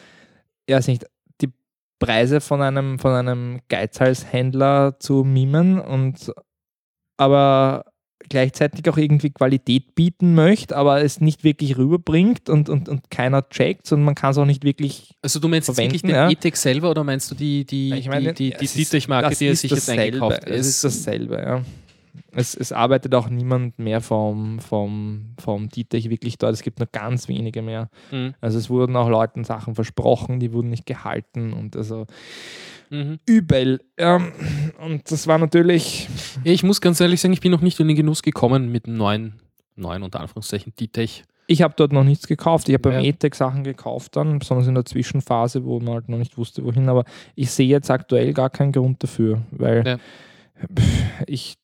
ja, 0.69 0.79
nicht, 0.87 1.07
die 1.41 1.53
Preise 1.99 2.41
von 2.41 2.63
einem, 2.63 2.99
von 2.99 3.13
einem 3.13 3.61
Geizhalshändler 3.69 4.99
zu 5.01 5.25
mimen 5.25 5.81
und 5.81 6.33
aber 7.17 7.85
gleichzeitig 8.29 8.89
auch 8.89 8.97
irgendwie 8.97 9.31
Qualität 9.31 9.95
bieten 9.95 10.35
möchte, 10.35 10.77
aber 10.77 11.03
es 11.03 11.21
nicht 11.21 11.45
wirklich 11.45 11.77
rüberbringt 11.77 12.49
und, 12.49 12.69
und, 12.69 12.89
und 12.89 13.11
keiner 13.11 13.49
checkt 13.49 13.91
und 13.93 14.03
man 14.05 14.15
kann 14.15 14.31
es 14.33 14.39
auch 14.39 14.45
nicht 14.45 14.65
wirklich. 14.65 15.15
Also 15.23 15.41
du 15.41 15.49
meinst 15.49 15.69
jetzt 15.69 15.79
wirklich 15.79 16.03
den 16.03 16.11
ja. 16.11 16.31
E-Tech 16.31 16.57
selber 16.57 16.91
oder 16.91 17.05
meinst 17.05 17.31
du 17.31 17.35
die, 17.35 17.65
die, 17.65 17.95
Ich 17.95 18.09
meine, 18.09 18.33
die, 18.35 18.51
die, 18.51 18.57
die 18.57 18.65
ist- 18.65 18.77
Dietrich-Marke, 18.77 19.31
das 19.31 19.39
die 19.39 19.47
er 19.47 19.53
ist 19.53 19.61
sich 19.61 19.71
jetzt 19.71 19.89
dasselbe, 19.89 20.03
eingekauft 20.03 20.37
hat? 20.43 20.49
Es 20.49 20.67
ist 20.67 20.85
dasselbe, 20.85 21.35
ja. 21.37 21.63
Es, 22.35 22.55
es 22.55 22.73
arbeitet 22.73 23.15
auch 23.15 23.29
niemand 23.29 23.79
mehr 23.79 24.01
vom, 24.01 24.59
vom, 24.59 25.35
vom 25.41 25.69
Dietrich 25.69 26.11
wirklich 26.11 26.37
dort. 26.39 26.53
Es 26.55 26.63
gibt 26.63 26.79
nur 26.79 26.89
ganz 26.91 27.29
wenige 27.29 27.63
mehr. 27.63 27.89
Mhm. 28.11 28.35
Also 28.41 28.59
es 28.59 28.69
wurden 28.71 28.97
auch 28.97 29.09
Leuten 29.09 29.45
Sachen 29.45 29.75
versprochen, 29.75 30.41
die 30.41 30.53
wurden 30.53 30.71
nicht 30.71 30.87
gehalten 30.87 31.53
und 31.53 31.77
also 31.77 32.07
Mhm. 32.91 33.19
übel. 33.27 33.81
Ähm, 33.97 34.33
und 34.85 35.11
das 35.11 35.27
war 35.27 35.39
natürlich 35.39 36.07
Ja, 36.45 36.53
ich 36.53 36.63
muss 36.63 36.81
ganz 36.83 37.01
ehrlich 37.01 37.21
sagen, 37.21 37.33
ich 37.33 37.41
bin 37.41 37.51
noch 37.51 37.63
nicht 37.63 37.81
in 37.81 37.89
den 37.89 37.97
Genuss 37.97 38.23
gekommen 38.23 38.71
mit 38.71 38.87
dem 38.87 38.97
neuen, 38.97 39.41
neuen 39.75 40.03
unter 40.03 40.21
Anführungszeichen 40.21 40.75
Dietrich. 40.79 41.25
Ich 41.47 41.63
habe 41.63 41.75
dort 41.77 41.93
noch 41.93 42.05
nichts 42.05 42.27
gekauft. 42.27 42.69
Ich 42.69 42.75
habe 42.75 42.83
beim 42.91 43.01
Ja. 43.03 43.09
E-Tech 43.11 43.35
Sachen 43.35 43.65
gekauft 43.65 44.17
dann, 44.17 44.39
besonders 44.39 44.67
in 44.67 44.75
der 44.75 44.85
Zwischenphase, 44.85 45.65
wo 45.65 45.79
man 45.81 45.95
halt 45.95 46.09
noch 46.09 46.19
nicht 46.19 46.37
wusste, 46.39 46.65
wohin. 46.65 46.89
Aber 46.89 47.05
ich 47.35 47.51
sehe 47.51 47.67
jetzt 47.69 47.91
aktuell 47.91 48.33
gar 48.33 48.51
keinen 48.51 48.73
Grund 48.73 49.03
dafür, 49.03 49.43
weil 49.51 49.87
Ja. 49.87 49.97
ich, 51.27 51.57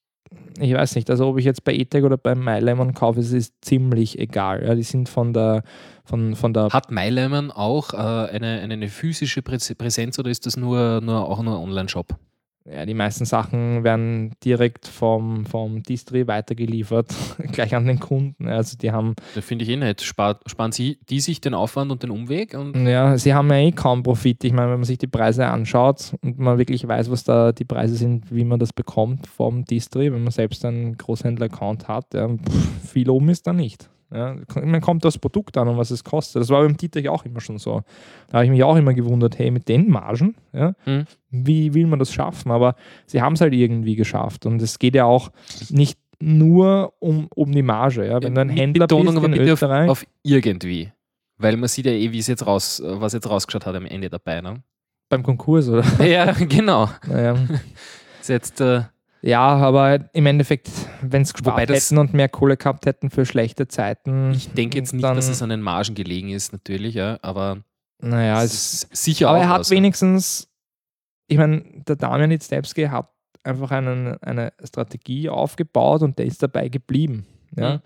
ich 0.60 0.74
weiß 0.74 0.94
nicht, 0.94 1.10
also 1.10 1.28
ob 1.28 1.38
ich 1.38 1.44
jetzt 1.44 1.64
bei 1.64 1.72
E-Tech 1.74 2.04
oder 2.04 2.16
bei 2.16 2.34
MyLemon 2.34 2.94
kaufe, 2.94 3.20
es 3.20 3.32
ist 3.32 3.54
ziemlich 3.62 4.18
egal. 4.18 4.64
Ja, 4.64 4.74
die 4.74 4.82
sind 4.82 5.08
von 5.08 5.32
der, 5.32 5.62
von, 6.04 6.36
von 6.36 6.52
der 6.52 6.68
Hat 6.68 6.90
MyLemon 6.90 7.50
auch 7.50 7.92
äh, 7.94 7.96
eine, 7.96 8.60
eine, 8.60 8.88
physische 8.88 9.40
Präs- 9.40 9.74
Präsenz 9.74 10.18
oder 10.18 10.30
ist 10.30 10.46
das 10.46 10.56
nur, 10.56 11.00
nur 11.00 11.28
auch 11.28 11.42
nur 11.42 11.60
Online-Shop? 11.60 12.16
Ja, 12.72 12.86
die 12.86 12.94
meisten 12.94 13.24
Sachen 13.24 13.84
werden 13.84 14.32
direkt 14.44 14.86
vom, 14.86 15.44
vom 15.46 15.82
Distri 15.82 16.26
weitergeliefert, 16.26 17.12
gleich 17.52 17.74
an 17.74 17.86
den 17.86 17.98
Kunden. 17.98 18.48
Also 18.48 18.76
die 18.76 18.92
haben 18.92 19.14
Da 19.34 19.40
finde 19.40 19.64
ich 19.64 19.70
eh 19.70 19.76
nicht. 19.76 20.02
Spar, 20.02 20.40
sparen 20.46 20.72
Sie 20.72 20.98
die 21.08 21.20
sich 21.20 21.40
den 21.40 21.54
Aufwand 21.54 21.90
und 21.90 22.02
den 22.02 22.10
Umweg? 22.10 22.54
Und 22.54 22.86
Ja, 22.86 23.18
sie 23.18 23.34
haben 23.34 23.50
ja 23.50 23.56
eh 23.56 23.72
kaum 23.72 24.02
Profit. 24.02 24.44
Ich 24.44 24.52
meine, 24.52 24.70
wenn 24.70 24.78
man 24.78 24.84
sich 24.84 24.98
die 24.98 25.06
Preise 25.06 25.46
anschaut 25.46 26.14
und 26.22 26.38
man 26.38 26.58
wirklich 26.58 26.86
weiß, 26.86 27.10
was 27.10 27.24
da 27.24 27.52
die 27.52 27.64
Preise 27.64 27.96
sind, 27.96 28.34
wie 28.34 28.44
man 28.44 28.58
das 28.58 28.72
bekommt 28.72 29.26
vom 29.26 29.64
Distri, 29.64 30.12
wenn 30.12 30.22
man 30.22 30.32
selbst 30.32 30.64
einen 30.64 30.96
Großhändler-Account 30.96 31.88
hat, 31.88 32.14
ja, 32.14 32.28
pff, 32.28 32.90
viel 32.90 33.10
oben 33.10 33.28
ist 33.30 33.46
da 33.46 33.52
nicht. 33.52 33.88
Ja, 34.12 34.36
man 34.62 34.80
kommt 34.80 35.04
das 35.04 35.18
Produkt 35.18 35.56
an 35.56 35.68
und 35.68 35.76
was 35.76 35.90
es 35.90 36.02
kostet. 36.02 36.42
Das 36.42 36.48
war 36.50 36.62
beim 36.62 36.76
Dietrich 36.76 37.08
auch 37.08 37.24
immer 37.24 37.40
schon 37.40 37.58
so. 37.58 37.82
Da 38.28 38.34
habe 38.38 38.44
ich 38.44 38.50
mich 38.50 38.64
auch 38.64 38.76
immer 38.76 38.92
gewundert, 38.94 39.38
hey, 39.38 39.50
mit 39.50 39.68
den 39.68 39.88
Margen, 39.88 40.34
ja, 40.52 40.74
Mhm. 40.86 41.04
wie 41.30 41.74
will 41.74 41.86
man 41.86 41.98
das 41.98 42.12
schaffen? 42.12 42.50
Aber 42.50 42.74
sie 43.06 43.22
haben 43.22 43.34
es 43.34 43.40
halt 43.40 43.54
irgendwie 43.54 43.94
geschafft. 43.96 44.46
Und 44.46 44.60
es 44.62 44.78
geht 44.78 44.94
ja 44.94 45.04
auch 45.04 45.30
nicht 45.68 45.98
nur 46.20 46.92
um, 46.98 47.28
um 47.34 47.52
die 47.52 47.62
Marge. 47.62 48.06
Ja. 48.06 48.22
Wenn 48.22 48.34
du 48.34 48.40
ein 48.40 48.48
Händler 48.50 48.86
Betonung 48.86 49.14
bist 49.14 49.26
in 49.26 49.32
bitte 49.32 49.52
auf, 49.52 49.88
auf 49.90 50.06
irgendwie. 50.22 50.90
Weil 51.38 51.56
man 51.56 51.68
sieht 51.68 51.86
ja 51.86 51.92
eh, 51.92 52.12
wie 52.12 52.18
es 52.18 52.26
jetzt 52.26 52.46
raus, 52.46 52.82
was 52.84 53.12
jetzt 53.14 53.30
rausgeschaut 53.30 53.64
hat 53.64 53.74
am 53.74 53.86
Ende 53.86 54.10
dabei. 54.10 54.40
Ne? 54.40 54.62
beim 55.08 55.22
Konkurs, 55.24 55.68
oder? 55.68 55.84
ja, 56.06 56.30
genau. 56.32 56.88
Naja. 57.08 57.36
Ist 58.20 58.28
jetzt, 58.28 58.60
äh, 58.60 58.82
Ja, 59.22 59.56
aber 59.56 60.08
im 60.14 60.26
Endeffekt, 60.26 60.70
wenn 61.02 61.22
es 61.22 61.34
gespart 61.34 61.68
hätten 61.68 61.98
und 61.98 62.14
mehr 62.14 62.28
Kohle 62.28 62.56
gehabt 62.56 62.86
hätten 62.86 63.10
für 63.10 63.26
schlechte 63.26 63.68
Zeiten. 63.68 64.32
ich 64.32 64.50
denke 64.52 64.78
jetzt 64.78 64.92
nicht, 64.92 65.04
dass 65.04 65.28
es 65.28 65.42
an 65.42 65.50
den 65.50 65.60
Margen 65.60 65.94
gelegen 65.94 66.30
ist, 66.30 66.52
natürlich, 66.52 66.94
ja, 66.94 67.18
aber 67.22 67.58
Naja, 68.00 68.42
es 68.42 68.84
ist 68.84 68.96
sicher 68.96 69.28
aber 69.28 69.38
auch 69.38 69.42
er 69.42 69.48
hat 69.48 69.70
wenigstens, 69.70 70.48
ich 71.26 71.36
meine, 71.36 71.62
der 71.86 71.96
Damian 71.96 72.30
Litztepski 72.30 72.84
hat 72.84 73.10
einfach 73.42 73.70
einen, 73.70 74.16
eine 74.22 74.52
Strategie 74.64 75.28
aufgebaut 75.28 76.02
und 76.02 76.18
der 76.18 76.26
ist 76.26 76.42
dabei 76.42 76.68
geblieben. 76.68 77.26
Ja? 77.56 77.76
Mhm. 77.76 77.80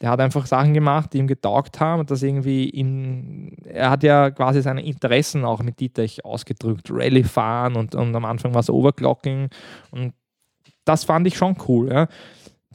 Der 0.00 0.10
hat 0.10 0.20
einfach 0.20 0.46
Sachen 0.46 0.74
gemacht, 0.74 1.12
die 1.12 1.18
ihm 1.18 1.26
getaugt 1.26 1.80
haben 1.80 2.00
und 2.00 2.10
das 2.10 2.22
irgendwie 2.22 2.68
in, 2.68 3.56
er 3.64 3.90
hat 3.90 4.04
ja 4.04 4.30
quasi 4.30 4.62
seine 4.62 4.84
Interessen 4.84 5.44
auch 5.44 5.62
mit 5.62 5.80
Dietrich 5.80 6.24
ausgedrückt, 6.24 6.88
Rallye 6.90 7.24
fahren 7.24 7.74
und, 7.74 7.94
und 7.94 8.14
am 8.14 8.24
Anfang 8.24 8.54
war 8.54 8.60
es 8.60 8.70
Overclocking 8.70 9.48
und 9.90 10.12
das 10.88 11.04
fand 11.04 11.26
ich 11.26 11.36
schon 11.36 11.56
cool. 11.68 11.90
Ja? 11.92 12.08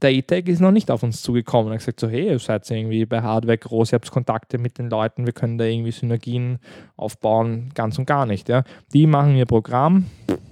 Der 0.02 0.12
E-Tech 0.12 0.46
ist 0.48 0.60
noch 0.60 0.72
nicht 0.72 0.92
auf 0.92 1.02
uns 1.02 1.22
zugekommen. 1.22 1.72
Er 1.72 1.76
hat 1.76 1.80
gesagt 1.80 2.00
so, 2.00 2.10
hey, 2.10 2.28
ihr 2.28 2.40
seid 2.40 2.70
irgendwie 2.70 3.06
bei 3.06 3.22
Hardware 3.22 3.58
groß, 3.58 3.92
ihr 3.92 3.96
habt 3.96 4.12
Kontakte 4.12 4.58
mit 4.58 4.78
den 4.78 4.90
Leuten, 4.90 5.26
wir 5.26 5.34
können 5.34 5.58
da 5.58 5.66
irgendwie 5.66 5.92
Synergien 5.92 6.60
aufbauen, 6.98 7.72
ganz 7.74 7.98
und 7.98 8.06
gar 8.06 8.26
nicht. 8.26 8.50
Ja? 8.50 8.64
Die 8.94 9.08
machen 9.08 9.36
ihr 9.36 9.46
Programm. 9.46 10.06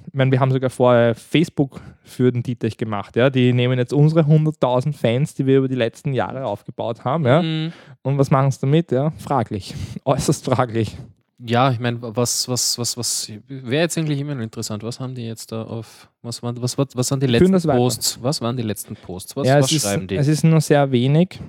Ich 0.07 0.14
meine, 0.14 0.32
wir 0.32 0.39
haben 0.39 0.51
sogar 0.51 0.70
vorher 0.70 1.16
Facebook 1.16 1.82
für 2.03 2.32
den 2.32 2.43
Dietrich 2.43 2.78
gemacht. 2.78 3.16
Ja? 3.16 3.30
Die 3.30 3.53
nehmen 3.53 3.78
jetzt 3.78 3.93
unsere 3.93 4.22
100.000 4.22 4.93
Fans, 4.93 5.36
die 5.36 5.45
wir 5.45 5.59
über 5.59 5.68
die 5.68 5.76
letzten 5.76 6.14
Jahre 6.14 6.45
aufgebaut 6.45 7.03
haben. 7.03 7.26
Ja? 7.26 7.41
Mhm. 7.41 7.74
Und 8.01 8.18
was 8.18 8.32
machen 8.32 8.51
sie 8.51 8.59
damit? 8.62 8.91
Ja? 8.91 9.12
Fraglich. 9.20 9.76
Äußerst 10.05 10.45
fraglich. 10.45 10.97
Ja, 11.44 11.72
ich 11.72 11.80
meine, 11.80 12.00
was, 12.02 12.48
was, 12.48 12.78
was, 12.78 12.98
was 12.98 13.32
wäre 13.48 13.84
jetzt 13.84 13.98
eigentlich 13.98 14.20
immer 14.20 14.36
noch 14.36 14.44
interessant. 14.44 14.84
Was 14.84 15.00
haben 15.00 15.16
die 15.16 15.26
jetzt 15.26 15.52
da 15.52 15.64
auf, 15.64 16.10
was 16.22 16.44
waren, 16.44 16.62
was, 16.62 16.78
was, 16.78 16.96
was 16.96 17.10
waren 17.10 17.20
die 17.20 17.28
letzten 17.28 17.54
weiter. 17.54 17.78
Posts? 17.78 18.22
Was 18.22 18.42
waren 18.42 18.58
die 18.58 18.64
letzten 18.64 18.96
Posts? 18.96 19.36
Was, 19.36 19.48
ja, 19.48 19.60
was 19.60 19.66
es, 19.66 19.78
ist, 19.78 19.84
schreiben 19.84 20.08
die? 20.08 20.16
es 20.16 20.28
ist 20.28 20.44
nur 20.44 20.62
sehr 20.62 20.92
wenig. 20.92 21.39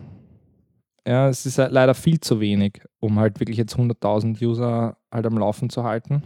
Ja, 1.07 1.29
es 1.29 1.45
ist 1.45 1.59
halt 1.59 1.73
leider 1.73 1.95
viel 1.95 2.21
zu 2.21 2.41
wenig, 2.41 2.81
um 3.01 3.19
halt 3.19 3.41
wirklich 3.41 3.59
jetzt 3.59 3.77
100.000 3.77 4.43
User 4.43 4.97
halt 5.11 5.27
am 5.27 5.37
Laufen 5.37 5.69
zu 5.69 5.85
halten. 5.85 6.23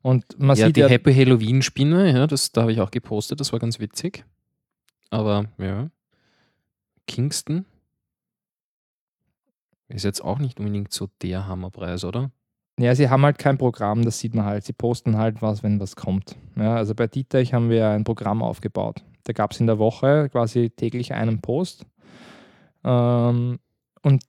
Und 0.00 0.24
man 0.38 0.56
ja, 0.56 0.66
sieht 0.66 0.76
die 0.76 0.80
ja, 0.80 0.88
Happy 0.88 1.14
Halloween-Spinne, 1.14 2.12
ja, 2.12 2.26
das, 2.26 2.50
da 2.50 2.62
habe 2.62 2.72
ich 2.72 2.80
auch 2.80 2.90
gepostet, 2.90 3.38
das 3.38 3.52
war 3.52 3.60
ganz 3.60 3.78
witzig. 3.78 4.24
Aber 5.10 5.44
ja. 5.58 5.90
Kingston 7.06 7.64
ist 9.88 10.04
jetzt 10.04 10.24
auch 10.24 10.38
nicht 10.38 10.58
unbedingt 10.58 10.92
so 10.92 11.08
der 11.20 11.46
Hammerpreis, 11.46 12.04
oder? 12.04 12.32
Ja, 12.78 12.94
sie 12.94 13.08
haben 13.10 13.22
halt 13.24 13.38
kein 13.38 13.58
Programm, 13.58 14.04
das 14.04 14.18
sieht 14.18 14.34
man 14.34 14.44
halt. 14.46 14.64
Sie 14.64 14.72
posten 14.72 15.16
halt 15.18 15.42
was, 15.42 15.62
wenn 15.62 15.78
was 15.80 15.94
kommt. 15.96 16.36
Ja, 16.56 16.74
also 16.76 16.94
bei 16.94 17.06
Dietrich 17.06 17.52
haben 17.54 17.68
wir 17.70 17.88
ein 17.88 18.04
Programm 18.04 18.42
aufgebaut. 18.42 19.02
Da 19.24 19.32
gab 19.32 19.52
es 19.52 19.60
in 19.60 19.66
der 19.66 19.78
Woche 19.78 20.28
quasi 20.30 20.70
täglich 20.70 21.12
einen 21.12 21.40
Post. 21.40 21.86
Ähm, 22.84 23.58
und 24.02 24.22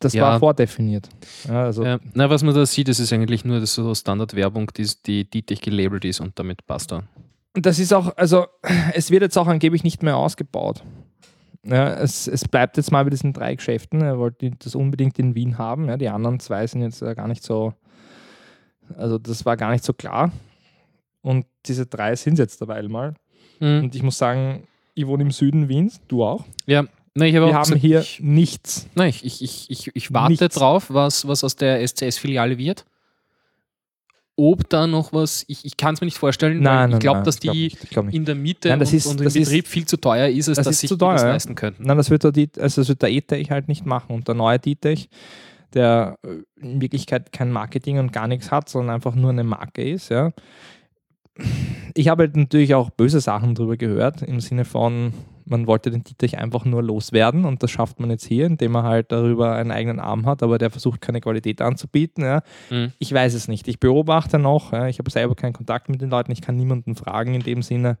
das 0.00 0.14
Ja. 0.14 0.22
war 0.24 0.38
vordefiniert. 0.38 1.08
Ja, 1.48 1.64
also 1.64 1.84
Ja, 1.84 1.98
na, 2.14 2.30
was 2.30 2.42
man 2.42 2.54
da 2.54 2.64
sieht, 2.66 2.88
das 2.88 2.98
ist 2.98 3.12
eigentlich 3.12 3.44
nur 3.44 3.60
das 3.60 3.74
so 3.74 3.94
Standardwerbung, 3.94 4.70
die, 4.76 4.88
die 5.06 5.28
Dietrich 5.28 5.60
gelabelt 5.60 6.04
ist 6.04 6.20
und 6.20 6.38
damit 6.38 6.66
passt 6.66 6.92
er. 6.92 7.04
Und 7.54 7.66
das 7.66 7.78
ist 7.78 7.92
auch, 7.92 8.16
also 8.16 8.46
es 8.94 9.10
wird 9.10 9.22
jetzt 9.22 9.36
auch 9.36 9.46
angeblich 9.48 9.84
nicht 9.84 10.02
mehr 10.02 10.16
ausgebaut. 10.16 10.82
Ja, 11.64 11.94
es, 11.94 12.26
es 12.26 12.46
bleibt 12.48 12.76
jetzt 12.76 12.90
mal 12.90 13.04
bei 13.04 13.10
diesen 13.10 13.32
drei 13.32 13.54
Geschäften. 13.54 14.00
Er 14.00 14.18
wollte 14.18 14.50
das 14.58 14.74
unbedingt 14.74 15.18
in 15.18 15.34
Wien 15.34 15.58
haben. 15.58 15.88
Ja, 15.88 15.96
die 15.96 16.08
anderen 16.08 16.40
zwei 16.40 16.66
sind 16.66 16.82
jetzt 16.82 17.00
gar 17.00 17.28
nicht 17.28 17.42
so, 17.44 17.72
also 18.96 19.18
das 19.18 19.44
war 19.44 19.56
gar 19.56 19.70
nicht 19.70 19.84
so 19.84 19.92
klar. 19.92 20.32
Und 21.20 21.46
diese 21.66 21.86
drei 21.86 22.16
sind 22.16 22.38
jetzt 22.38 22.60
dabei 22.60 22.82
mal. 22.82 23.14
Mhm. 23.60 23.84
Und 23.84 23.94
ich 23.94 24.02
muss 24.02 24.18
sagen, 24.18 24.66
ich 24.94 25.06
wohne 25.06 25.22
im 25.22 25.30
Süden 25.30 25.68
Wiens, 25.68 26.00
du 26.08 26.24
auch. 26.24 26.44
Ja, 26.66 26.84
na, 27.14 27.26
ich 27.26 27.36
habe 27.36 27.46
Wir 27.46 27.54
haben 27.54 27.62
gesagt, 27.62 27.80
hier 27.80 28.00
ich, 28.00 28.20
nichts. 28.20 28.88
nein, 28.94 29.10
ich, 29.10 29.24
ich, 29.24 29.42
ich, 29.42 29.70
ich, 29.70 29.90
ich 29.94 30.14
warte 30.14 30.32
Nichts. 30.32 30.54
drauf, 30.56 30.86
was, 30.88 31.28
was 31.28 31.44
aus 31.44 31.56
der 31.56 31.86
SCS-Filiale 31.86 32.58
wird. 32.58 32.86
Ob 34.44 34.68
da 34.68 34.86
noch 34.88 35.12
was, 35.12 35.44
ich, 35.46 35.64
ich 35.64 35.76
kann 35.76 35.94
es 35.94 36.00
mir 36.00 36.06
nicht 36.06 36.18
vorstellen, 36.18 36.64
weil 36.64 36.92
ich 36.94 36.98
glaube, 36.98 37.22
dass 37.22 37.36
ich 37.36 37.40
glaub 37.42 37.54
die 37.54 37.62
nicht, 37.64 37.84
ich 37.84 37.90
glaub 37.90 38.12
in 38.12 38.24
der 38.24 38.34
Miete 38.34 38.70
Nein, 38.70 38.80
das 38.80 38.90
und, 38.90 38.96
ist- 38.96 39.06
und 39.06 39.18
im 39.20 39.24
das 39.24 39.36
ist- 39.36 39.44
Betrieb 39.48 39.66
viel 39.68 39.86
zu 39.86 39.96
teuer 39.98 40.26
ist, 40.28 40.48
als 40.48 40.56
das 40.56 40.64
dass 40.64 40.74
ist 40.74 40.80
sich 40.80 40.88
zu 40.88 40.96
die 40.96 41.04
das 41.04 41.22
leisten 41.22 41.54
könnten. 41.54 41.84
Nein, 41.84 41.96
das 41.96 42.10
wird 42.10 42.24
der, 42.24 42.48
also 42.58 42.80
das 42.80 42.88
wird 42.88 43.02
der 43.02 43.10
E-Tech 43.10 43.50
halt 43.52 43.68
nicht 43.68 43.86
machen. 43.86 44.14
Und 44.14 44.26
der 44.26 44.34
neue 44.34 44.58
Dietech, 44.58 45.08
der 45.74 46.18
äh, 46.24 46.42
in 46.60 46.80
Wirklichkeit 46.80 47.30
kein 47.32 47.52
Marketing 47.52 47.98
und 47.98 48.12
gar 48.12 48.26
nichts 48.26 48.50
hat, 48.50 48.68
sondern 48.68 48.94
einfach 48.96 49.14
nur 49.14 49.30
eine 49.30 49.44
Marke 49.44 49.88
ist, 49.88 50.08
ja. 50.08 50.32
Ich 51.94 52.08
habe 52.08 52.24
halt 52.24 52.36
natürlich 52.36 52.74
auch 52.74 52.90
böse 52.90 53.20
Sachen 53.20 53.54
darüber 53.54 53.76
gehört, 53.76 54.22
im 54.22 54.40
Sinne 54.40 54.64
von, 54.64 55.12
man 55.44 55.66
wollte 55.66 55.90
den 55.90 56.04
Dietech 56.04 56.38
einfach 56.38 56.64
nur 56.64 56.82
loswerden 56.82 57.44
und 57.44 57.62
das 57.62 57.70
schafft 57.70 58.00
man 58.00 58.10
jetzt 58.10 58.24
hier, 58.26 58.46
indem 58.46 58.74
er 58.76 58.82
halt 58.84 59.12
darüber 59.12 59.54
einen 59.54 59.70
eigenen 59.70 60.00
Arm 60.00 60.26
hat, 60.26 60.42
aber 60.42 60.58
der 60.58 60.70
versucht 60.70 61.00
keine 61.00 61.20
Qualität 61.20 61.60
anzubieten. 61.60 62.24
Ja. 62.24 62.42
Mhm. 62.70 62.92
Ich 62.98 63.12
weiß 63.12 63.34
es 63.34 63.48
nicht. 63.48 63.68
Ich 63.68 63.80
beobachte 63.80 64.38
noch. 64.38 64.72
Ja. 64.72 64.88
Ich 64.88 64.98
habe 64.98 65.10
selber 65.10 65.34
keinen 65.34 65.52
Kontakt 65.52 65.88
mit 65.88 66.00
den 66.00 66.10
Leuten. 66.10 66.32
Ich 66.32 66.40
kann 66.42 66.56
niemanden 66.56 66.94
fragen 66.94 67.34
in 67.34 67.42
dem 67.42 67.62
Sinne. 67.62 67.98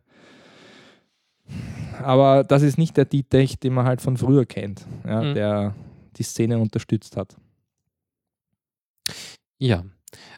Aber 2.02 2.44
das 2.44 2.62
ist 2.62 2.78
nicht 2.78 2.96
der 2.96 3.04
Dietech, 3.04 3.58
den 3.58 3.74
man 3.74 3.84
halt 3.86 4.00
von 4.00 4.16
früher 4.16 4.46
kennt, 4.46 4.86
ja, 5.06 5.22
Mhm. 5.22 5.34
der 5.34 5.74
die 6.16 6.22
Szene 6.22 6.58
unterstützt 6.58 7.16
hat. 7.16 7.36
Ja, 9.58 9.84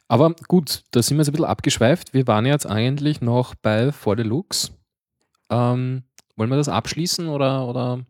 aber 0.08 0.34
gut, 0.48 0.82
da 0.90 1.02
sind 1.02 1.16
wir 1.16 1.22
jetzt 1.22 1.28
ein 1.30 1.32
bisschen 1.32 1.46
abgeschweift. 1.46 2.12
Wir 2.14 2.26
waren 2.26 2.46
jetzt 2.46 2.66
eigentlich 2.66 3.20
noch 3.20 3.54
bei 3.54 3.92
For 3.92 4.16
Deluxe. 4.16 4.72
Ähm, 5.50 6.02
wollen 6.36 6.50
wir 6.50 6.56
das 6.56 6.68
abschließen 6.68 7.28
oder, 7.28 7.66
oder 7.68 8.00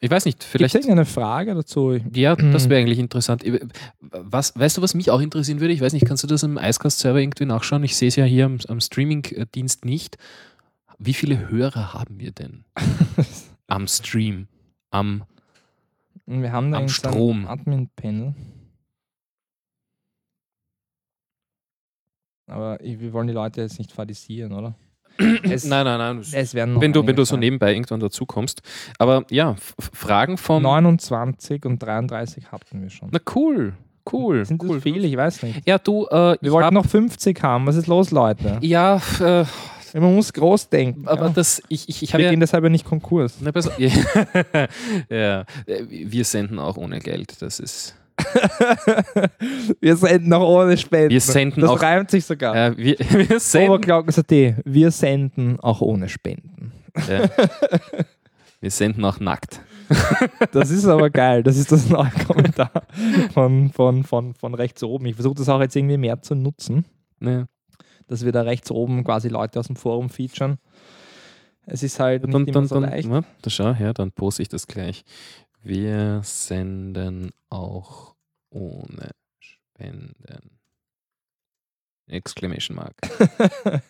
ich 0.00 0.10
weiß 0.10 0.26
nicht, 0.26 0.44
Vielleicht 0.44 0.72
vielleicht. 0.72 0.86
irgendeine 0.86 1.06
Frage 1.06 1.54
dazu? 1.54 1.98
Ja, 2.14 2.36
das 2.36 2.68
wäre 2.68 2.80
eigentlich 2.84 2.98
interessant. 3.00 3.42
Was, 4.00 4.56
weißt 4.58 4.76
du, 4.76 4.82
was 4.82 4.94
mich 4.94 5.10
auch 5.10 5.20
interessieren 5.20 5.60
würde? 5.60 5.74
Ich 5.74 5.80
weiß 5.80 5.92
nicht, 5.92 6.06
kannst 6.06 6.22
du 6.22 6.28
das 6.28 6.42
im 6.44 6.56
Icecast-Server 6.56 7.18
irgendwie 7.18 7.46
nachschauen? 7.46 7.82
Ich 7.84 7.96
sehe 7.96 8.08
es 8.08 8.16
ja 8.16 8.24
hier 8.24 8.46
am, 8.46 8.58
am 8.68 8.80
Streaming-Dienst 8.80 9.84
nicht. 9.84 10.16
Wie 10.98 11.14
viele 11.14 11.48
Hörer 11.48 11.94
haben 11.94 12.18
wir 12.20 12.30
denn 12.32 12.64
am 13.66 13.86
Stream? 13.88 14.46
Am, 14.90 15.24
Wir 16.26 16.52
haben 16.52 16.70
da 16.72 16.78
Am 16.78 16.88
Strom. 16.88 17.46
Admin-Panel. 17.46 18.34
Aber 22.46 22.78
wir 22.80 23.12
wollen 23.12 23.26
die 23.26 23.34
Leute 23.34 23.60
jetzt 23.60 23.78
nicht 23.78 23.92
fadisieren, 23.92 24.52
oder? 24.52 24.74
Es, 25.42 25.64
nein, 25.64 25.84
nein, 25.84 25.98
nein. 25.98 26.20
es 26.32 26.54
werden 26.54 26.74
noch 26.74 26.80
wenn 26.80 26.92
du, 26.92 27.06
wenn 27.06 27.16
du 27.16 27.24
so 27.24 27.36
nebenbei 27.36 27.72
irgendwann 27.72 28.00
dazu 28.00 28.24
kommst. 28.26 28.62
Aber 28.98 29.24
ja, 29.30 29.56
Fragen 29.92 30.36
vom. 30.38 30.62
29 30.62 31.64
und 31.64 31.82
33 31.82 32.52
hatten 32.52 32.82
wir 32.82 32.90
schon. 32.90 33.08
Na 33.10 33.18
cool, 33.34 33.72
cool. 34.12 34.44
Sind 34.44 34.62
das 34.62 34.70
cool. 34.70 34.80
viele? 34.80 35.06
Ich 35.06 35.16
weiß 35.16 35.42
nicht. 35.42 35.66
Ja, 35.66 35.78
du, 35.78 36.06
äh, 36.06 36.36
Wir 36.40 36.52
wollten 36.52 36.66
hab- 36.66 36.72
noch 36.74 36.86
50 36.86 37.42
haben. 37.42 37.66
Was 37.66 37.76
ist 37.76 37.86
los, 37.88 38.10
Leute? 38.10 38.58
Ja, 38.60 39.00
äh, 39.20 39.44
Man 39.98 40.14
muss 40.14 40.32
groß 40.32 40.68
denken. 40.68 41.08
aber 41.08 41.26
ja. 41.26 41.32
das, 41.32 41.62
ich, 41.68 41.88
ich, 41.88 42.02
ich 42.02 42.08
wir 42.10 42.14
habe 42.14 42.22
ja. 42.24 42.30
gehen 42.30 42.40
deshalb 42.40 42.62
ja 42.62 42.70
nicht 42.70 42.84
Konkurs. 42.84 43.38
Na, 43.40 43.50
ja, 43.78 43.88
ja, 45.08 45.40
äh, 45.66 45.84
wir 45.88 46.24
senden 46.24 46.58
auch 46.58 46.76
ohne 46.76 46.98
Geld. 47.00 47.40
Das 47.40 47.58
ist. 47.60 47.94
wir 49.80 49.96
senden 49.96 50.32
auch 50.32 50.48
ohne 50.48 50.76
Spenden. 50.76 51.10
Wir 51.10 51.20
senden 51.20 51.60
das 51.60 51.70
auch- 51.70 51.82
reimt 51.82 52.10
sich 52.10 52.24
sogar. 52.24 52.54
Äh, 52.54 52.76
wir, 52.76 52.98
wir 53.28 53.40
senden. 53.40 54.62
Wir 54.64 54.90
senden 54.90 55.60
auch 55.60 55.80
ohne 55.80 56.08
Spenden. 56.08 56.72
Ja. 57.08 57.28
Wir 58.60 58.72
senden 58.72 59.04
auch 59.04 59.20
nackt. 59.20 59.60
Das 60.50 60.70
ist 60.70 60.84
aber 60.84 61.10
geil. 61.10 61.44
Das 61.44 61.56
ist 61.56 61.70
das 61.70 61.88
neue 61.88 62.10
Kommentar 62.26 62.72
von, 63.32 63.70
von, 63.70 64.02
von, 64.02 64.34
von 64.34 64.54
rechts 64.54 64.82
oben. 64.82 65.06
Ich 65.06 65.14
versuche 65.14 65.36
das 65.36 65.48
auch 65.48 65.60
jetzt 65.60 65.76
irgendwie 65.76 65.96
mehr 65.96 66.20
zu 66.22 66.34
nutzen, 66.34 66.84
Ne? 67.20 67.46
dass 68.08 68.24
wir 68.24 68.32
da 68.32 68.42
rechts 68.42 68.72
oben 68.72 69.04
quasi 69.04 69.28
Leute 69.28 69.60
aus 69.60 69.68
dem 69.68 69.76
Forum 69.76 70.10
featuren. 70.10 70.58
Es 71.66 71.84
ist 71.84 72.00
halt 72.00 72.24
nicht 72.24 72.34
Dann, 72.34 72.42
immer 72.46 72.52
dann, 72.52 72.66
so 72.66 72.80
dann, 72.80 72.90
leicht. 72.90 73.08
na, 73.08 73.22
da 73.42 73.50
schau 73.50 73.72
her, 73.72 73.94
dann 73.94 74.10
poste 74.10 74.42
ich 74.42 74.48
das 74.48 74.66
gleich. 74.66 75.04
Wir 75.62 76.20
senden 76.24 77.30
auch 77.50 78.14
ohne 78.50 79.10
Spenden. 79.40 80.58
Exclamation 82.08 82.76
Mark. 82.76 82.94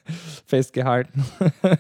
Festgehalten. 0.47 1.25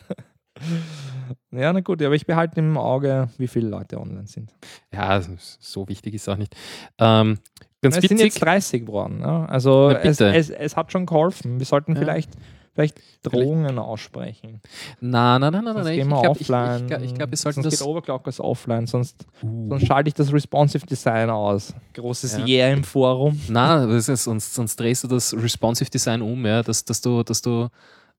ja, 1.51 1.72
na 1.72 1.80
gut, 1.80 2.01
aber 2.03 2.14
ich 2.14 2.26
behalte 2.26 2.61
im 2.61 2.76
Auge, 2.76 3.28
wie 3.39 3.49
viele 3.49 3.68
Leute 3.68 3.99
online 4.01 4.26
sind. 4.26 4.55
Ja, 4.93 5.20
so 5.59 5.89
wichtig 5.89 6.14
ist 6.14 6.28
auch 6.28 6.36
nicht. 6.36 6.55
Ähm, 6.99 7.39
ganz 7.82 7.97
es 7.97 8.03
sind 8.03 8.12
witzig. 8.18 8.34
jetzt 8.34 8.43
30 8.43 8.86
geworden. 8.86 9.20
Ja? 9.20 9.47
Also 9.47 9.91
es, 9.91 10.20
es, 10.20 10.51
es 10.51 10.76
hat 10.76 10.93
schon 10.93 11.07
geholfen. 11.07 11.59
Wir 11.59 11.66
sollten 11.66 11.95
Ja. 11.95 11.99
vielleicht, 12.01 12.30
vielleicht 12.79 13.01
Drohungen 13.24 13.79
aussprechen. 13.79 14.61
Nein, 15.01 15.41
nein, 15.41 15.53
nein, 15.53 15.64
nein, 15.64 15.74
nein. 15.74 15.99
Ich 15.99 15.99
wir 15.99 16.07
glaube, 16.07 16.39
ich, 16.39 16.49
offline. 16.49 16.87
ich, 16.87 17.11
ich, 17.11 17.14
glaub, 17.14 17.31
wir 17.31 17.37
sollten 17.37 17.62
sonst 17.62 17.72
das. 17.72 17.81
geht 17.81 17.89
Overclockers 17.89 18.41
offline, 18.41 18.87
sonst, 18.87 19.26
Uh. 19.43 19.68
sonst 19.68 19.87
schalte 19.87 20.09
ich 20.09 20.14
das 20.14 20.33
Responsive 20.33 20.87
Design 20.87 21.29
aus. 21.29 21.74
Großes 21.95 22.39
Ja. 22.39 22.47
Yeah 22.47 22.72
im 22.72 22.85
Forum. 22.85 23.41
Nein, 23.49 24.01
sonst, 24.01 24.55
sonst 24.55 24.79
drehst 24.79 25.03
du 25.05 25.09
das 25.09 25.35
Responsive 25.35 25.91
Design 25.91 26.22
um, 26.22 26.47
ja, 26.47 26.62
dass, 26.62 26.85
dass, 26.85 27.01
du, 27.01 27.24
dass 27.24 27.43
du 27.43 27.68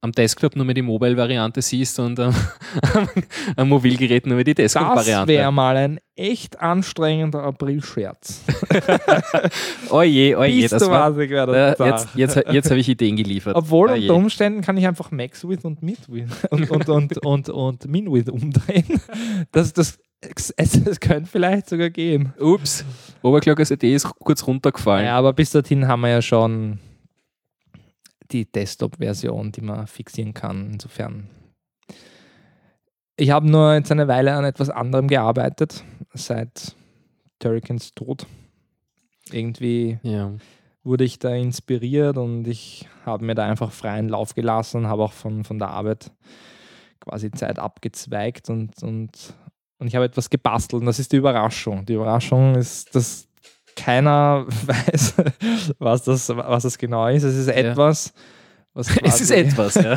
am 0.02 0.12
Desktop 0.14 0.56
nur 0.56 0.66
mehr 0.66 0.76
die 0.76 0.82
Mobile-Variante 0.82 1.62
siehst 1.62 2.00
und 2.00 2.20
am, 2.20 2.34
am 3.58 3.68
Mobilgerät 3.70 4.26
nur 4.26 4.36
mehr 4.36 4.46
die 4.46 4.54
Das 4.54 4.74
Desktop-Variante. 4.74 5.28
wäre 5.34 5.52
mal 5.52 5.76
ein 5.76 6.00
echt 6.16 6.60
anstrengender 6.60 7.44
April-Scherz. 7.44 8.44
Oje, 9.90 10.38
oje, 10.38 10.52
Siehst 10.54 10.74
das 10.74 10.84
du 10.84 10.90
war. 10.90 11.18
ich 11.18 11.30
werde 11.30 11.76
Äh, 11.80 11.86
jetzt 11.90 12.08
jetzt, 12.16 12.36
jetzt 12.52 12.70
habe 12.70 12.80
ich 12.80 12.90
Ideen 12.90 13.16
geliefert. 13.16 13.56
Obwohl 13.56 13.90
Oje. 13.90 14.02
unter 14.02 14.16
Umständen 14.16 14.62
kann 14.62 14.78
ich 14.78 14.88
einfach 14.88 15.12
Max 15.12 15.48
with 15.48 15.64
und 15.64 15.82
Mid 15.82 16.00
with 16.10 16.30
und, 16.50 16.70
und, 16.70 16.90
und, 16.90 17.18
und, 17.26 17.50
und 17.50 17.88
Min 17.88 18.12
with 18.12 18.30
umdrehen. 18.30 18.86
Das, 19.52 19.74
das, 19.74 19.98
es, 20.22 20.54
es 20.58 21.00
könnte 21.00 21.30
vielleicht 21.30 21.70
sogar 21.70 21.90
gehen. 21.90 22.34
Ups, 22.40 22.84
Oberglockers 23.22 23.72
Idee 23.72 23.96
ist 23.96 24.08
kurz 24.20 24.46
runtergefallen. 24.46 25.06
Ja, 25.06 25.18
aber 25.18 25.34
bis 25.34 25.52
dorthin 25.52 25.88
haben 25.88 26.02
wir 26.02 26.10
ja 26.10 26.22
schon 26.22 26.80
die 28.32 28.52
Desktop-Version, 28.52 29.52
die 29.52 29.62
man 29.62 29.88
fixieren 29.88 30.34
kann. 30.34 30.72
Insofern. 30.74 31.30
Ich 33.18 33.32
habe 33.32 33.50
nur 33.50 33.74
jetzt 33.74 33.92
eine 33.92 34.08
Weile 34.08 34.34
an 34.34 34.46
etwas 34.46 34.70
anderem 34.70 35.08
gearbeitet, 35.08 35.84
seit 36.14 36.76
Turricans 37.40 37.94
Tod. 37.94 38.26
Irgendwie 39.32 40.00
Ja. 40.04 40.34
wurde 40.84 41.04
ich 41.04 41.20
da 41.20 41.34
inspiriert 41.36 42.18
und 42.18 42.48
ich 42.48 42.88
habe 43.06 43.26
mir 43.26 43.36
da 43.36 43.46
einfach 43.46 43.72
freien 43.72 44.10
Lauf 44.10 44.34
gelassen, 44.36 44.88
habe 44.88 45.04
auch 45.04 45.14
von, 45.14 45.44
von 45.44 45.60
der 45.60 45.70
Arbeit 45.70 46.12
quasi 47.00 47.32
Zeit 47.32 47.60
abgezweigt 47.60 48.50
und, 48.50 48.82
und, 48.84 49.34
und 49.78 49.88
ich 49.88 49.96
habe 49.96 50.06
etwas 50.06 50.30
gebastelt 50.30 50.82
und 50.82 50.86
das 50.88 51.00
ist 51.00 51.12
die 51.12 51.18
Überraschung. 51.18 51.86
Die 51.86 51.94
Überraschung 51.94 52.56
ist, 52.56 52.96
dass 52.96 53.28
keiner 53.76 54.46
weiß, 54.66 55.14
was 55.80 56.04
das, 56.04 56.30
was 56.30 56.64
das 56.64 56.78
genau 56.78 57.08
ist. 57.08 57.24
Es 57.24 57.36
ist 57.36 57.48
etwas, 57.48 58.14
was 58.74 58.88
Es 59.04 59.20
ist 59.22 59.32
etwas, 59.32 59.76
ja. 59.76 59.96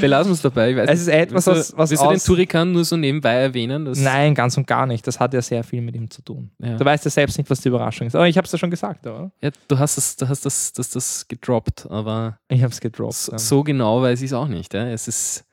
Belassen 0.00 0.30
wir 0.30 0.34
es 0.34 0.42
dabei. 0.42 0.70
Ich 0.70 0.76
weiß 0.76 0.90
Es 0.90 1.00
ist 1.02 1.08
etwas, 1.08 1.46
Willst 1.46 1.72
du- 1.72 1.76
was- 1.78 1.90
Willst 1.90 2.02
du 2.02 2.08
den 2.10 2.20
Turrican 2.20 2.72
nur 2.72 2.84
so 2.84 2.96
nebenbei 2.96 3.34
erwähnen? 3.34 3.90
Nein, 3.96 4.34
ganz 4.34 4.56
und 4.56 4.66
gar 4.66 4.86
nicht. 4.86 5.06
Das 5.06 5.18
hat 5.18 5.32
ja 5.34 5.40
sehr 5.42 5.64
viel 5.64 5.80
mit 5.80 5.94
ihm 5.96 6.10
zu 6.10 6.22
tun. 6.22 6.50
Ja. 6.58 6.76
Du 6.76 6.84
weißt 6.84 7.04
ja 7.04 7.10
selbst 7.10 7.38
nicht, 7.38 7.48
was 7.50 7.60
die 7.60 7.68
Überraschung 7.68 8.06
ist. 8.06 8.14
Aber 8.16 8.28
ich 8.28 8.36
habe 8.36 8.44
es 8.44 8.52
ja 8.52 8.58
schon 8.58 8.70
gesagt, 8.70 9.06
oder? 9.06 9.30
Ja, 9.40 9.50
du 9.68 9.78
hast 9.78 9.96
das, 9.96 10.16
du 10.16 10.28
hast 10.28 10.44
das, 10.44 10.72
das, 10.72 10.90
das 10.90 11.26
gedroppt, 11.28 11.86
aber 11.90 12.38
Ich 12.48 12.62
habe 12.62 12.72
es 12.72 12.80
gedroppt. 12.80 13.14
so, 13.14 13.32
ja. 13.32 13.38
so 13.38 13.62
genau 13.64 14.02
weiß 14.02 14.20
ich 14.20 14.26
es 14.26 14.32
auch 14.34 14.48
nicht. 14.48 14.74
Ja. 14.74 14.86
Es 14.88 15.08
ist, 15.08 15.44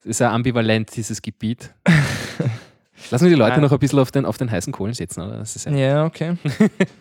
es 0.00 0.06
ist 0.06 0.18
ja 0.20 0.32
ambivalent, 0.32 0.94
dieses 0.96 1.22
Gebiet. 1.22 1.72
Lassen 3.10 3.24
wir 3.24 3.30
die 3.30 3.36
Leute 3.36 3.52
Nein. 3.52 3.62
noch 3.62 3.72
ein 3.72 3.78
bisschen 3.78 3.98
auf 3.98 4.10
den, 4.10 4.24
auf 4.24 4.38
den 4.38 4.50
heißen 4.50 4.72
Kohlen 4.72 4.94
sitzen, 4.94 5.20
oder? 5.22 5.42
Ja, 5.42 5.70
Ja, 5.72 6.04
okay. 6.04 6.36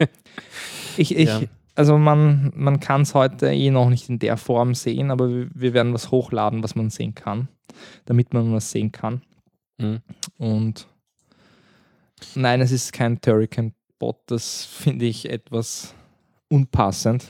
ich, 0.98 1.16
ich, 1.16 1.28
Ja. 1.28 1.42
Also 1.74 1.98
man, 1.98 2.52
man 2.56 2.80
kann 2.80 3.02
es 3.02 3.14
heute 3.14 3.48
eh 3.48 3.72
noch 3.72 3.90
nicht 3.90 4.10
in 4.10 4.20
der 4.20 4.36
Form 4.36 4.76
sehen, 4.76 5.10
aber 5.10 5.30
wir, 5.30 5.48
wir 5.54 5.74
werden 5.74 5.94
was 5.94 6.12
hochladen, 6.12 6.64
was 6.64 6.76
man 6.76 6.90
sehen 6.90 7.16
kann. 7.16 7.48
damit 8.06 8.34
man 8.34 8.54
was 8.54 8.72
sehen 8.72 8.92
kann. 8.92 9.22
Mhm. 9.78 10.02
Und 10.38 10.88
nein, 12.36 12.62
es 12.62 12.72
ist 12.72 12.94
kein 12.94 13.22
Turrican-Bot. 13.22 14.18
Das 14.28 14.66
finde 14.66 15.06
ich 15.06 15.30
etwas 15.30 15.96
unpassend, 16.50 17.28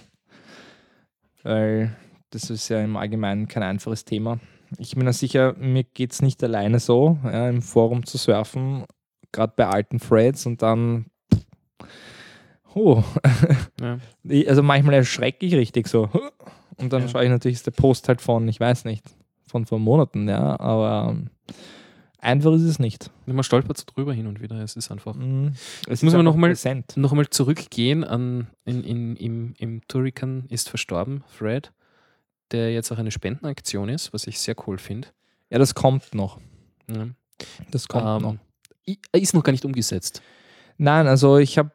weil 1.43 1.95
das 2.31 2.49
ist 2.49 2.69
ja 2.69 2.81
im 2.81 2.97
Allgemeinen 2.97 3.47
kein 3.47 3.63
einfaches 3.63 4.05
Thema. 4.05 4.39
Ich 4.77 4.95
bin 4.95 5.05
mir 5.05 5.13
sicher, 5.13 5.53
mir 5.59 5.83
geht 5.83 6.13
es 6.13 6.21
nicht 6.21 6.43
alleine 6.43 6.79
so, 6.79 7.17
ja, 7.23 7.49
im 7.49 7.61
Forum 7.61 8.05
zu 8.05 8.17
surfen, 8.17 8.85
gerade 9.31 9.53
bei 9.55 9.67
alten 9.67 9.99
Threads 9.99 10.45
und 10.45 10.61
dann. 10.61 11.05
Oh. 12.73 13.03
Ja. 13.81 13.97
Also 14.47 14.63
manchmal 14.63 14.93
erschrecke 14.95 15.45
ich 15.45 15.55
richtig 15.55 15.87
so. 15.87 16.09
Und 16.77 16.93
dann 16.93 17.01
Ja. 17.03 17.07
schaue 17.09 17.23
ich 17.25 17.29
natürlich, 17.29 17.57
ist 17.57 17.65
der 17.65 17.71
Post 17.71 18.07
halt 18.07 18.21
von, 18.21 18.47
ich 18.47 18.59
weiß 18.59 18.85
nicht, 18.85 19.03
von 19.47 19.65
vor 19.65 19.79
Monaten, 19.79 20.29
ja, 20.29 20.57
aber 20.59 21.09
ähm, 21.11 21.29
einfach 22.19 22.53
ist 22.53 22.61
es 22.61 22.79
nicht. 22.79 23.11
Man 23.25 23.43
stolpert 23.43 23.77
so 23.77 23.83
drüber 23.93 24.13
hin 24.13 24.27
und 24.27 24.41
wieder. 24.41 24.55
Es 24.61 24.75
ist 24.77 24.89
einfach. 24.91 25.15
Mhm. 25.15 25.53
Es 25.87 26.01
Muss 26.01 26.13
ist 26.13 26.17
man 26.17 26.23
noch 26.25 26.35
mal-. 26.37 26.55
Nochmal 26.95 27.27
zurückgehen 27.29 28.03
an 28.03 28.47
in, 28.63 28.83
in, 28.83 29.15
im, 29.17 29.53
im 29.57 29.81
Turrican 29.87 30.45
ist 30.49 30.69
verstorben, 30.69 31.23
Fred, 31.27 31.73
der 32.51 32.73
jetzt 32.73 32.91
auch 32.91 32.97
eine 32.97 33.11
Spendenaktion 33.11 33.89
ist, 33.89 34.13
was 34.13 34.27
ich 34.27 34.39
sehr 34.39 34.55
cool 34.67 34.77
finde. 34.77 35.07
Ja, 35.49 35.57
das 35.59 35.73
kommt 35.75 36.13
noch. 36.15 36.39
Ja. 36.89 37.07
Das 37.71 37.87
kommt 37.87 38.21
noch. 38.21 38.33
Ähm, 38.33 38.39
i- 38.87 38.99
ist 39.13 39.33
noch 39.33 39.43
gar 39.43 39.51
nicht 39.51 39.65
umgesetzt. 39.65 40.21
Nein, 40.77 41.07
also 41.07 41.37
ich 41.37 41.57
habe 41.57 41.71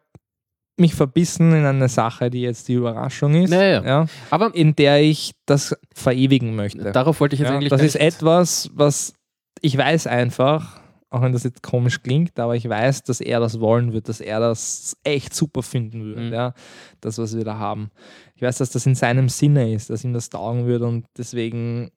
mich 0.78 0.94
verbissen 0.94 1.52
in 1.52 1.64
eine 1.64 1.88
Sache, 1.88 2.28
die 2.30 2.42
jetzt 2.42 2.68
die 2.68 2.74
Überraschung 2.74 3.34
ist, 3.34 3.50
Naja. 3.50 3.82
ja, 3.82 4.06
Aber 4.30 4.54
in 4.54 4.76
der 4.76 5.00
ich 5.02 5.32
das 5.46 5.74
verewigen 5.94 6.54
möchte. 6.54 6.92
darauf 6.92 7.18
wollte 7.20 7.34
ich 7.34 7.40
jetzt 7.40 7.48
Ja, 7.48 7.54
eigentlich 7.56 7.70
das 7.70 7.82
ist 7.82 7.96
etwas, 7.96 8.70
was 8.74 9.14
ich 9.62 9.76
weiß 9.76 10.06
einfach, 10.06 10.80
auch 11.16 11.22
wenn 11.22 11.32
das 11.32 11.44
jetzt 11.44 11.62
komisch 11.62 12.02
klingt, 12.02 12.38
aber 12.38 12.54
ich 12.56 12.68
weiß, 12.68 13.02
dass 13.04 13.20
er 13.20 13.40
das 13.40 13.58
wollen 13.60 13.92
wird, 13.92 14.08
dass 14.08 14.20
er 14.20 14.38
das 14.40 14.96
echt 15.04 15.34
super 15.34 15.62
finden 15.62 16.04
würde, 16.04 16.20
Mhm. 16.22 16.32
ja, 16.32 16.54
das, 17.00 17.18
was 17.18 17.36
wir 17.36 17.44
da 17.44 17.58
haben. 17.58 17.90
Ich 18.34 18.42
weiß, 18.42 18.58
dass 18.58 18.70
das 18.70 18.86
in 18.86 18.94
seinem 18.94 19.28
Sinne 19.28 19.72
ist, 19.72 19.90
dass 19.90 20.04
ihm 20.04 20.12
das 20.12 20.28
taugen 20.30 20.66
würde 20.66 20.86
und 20.86 21.06
deswegen 21.16 21.90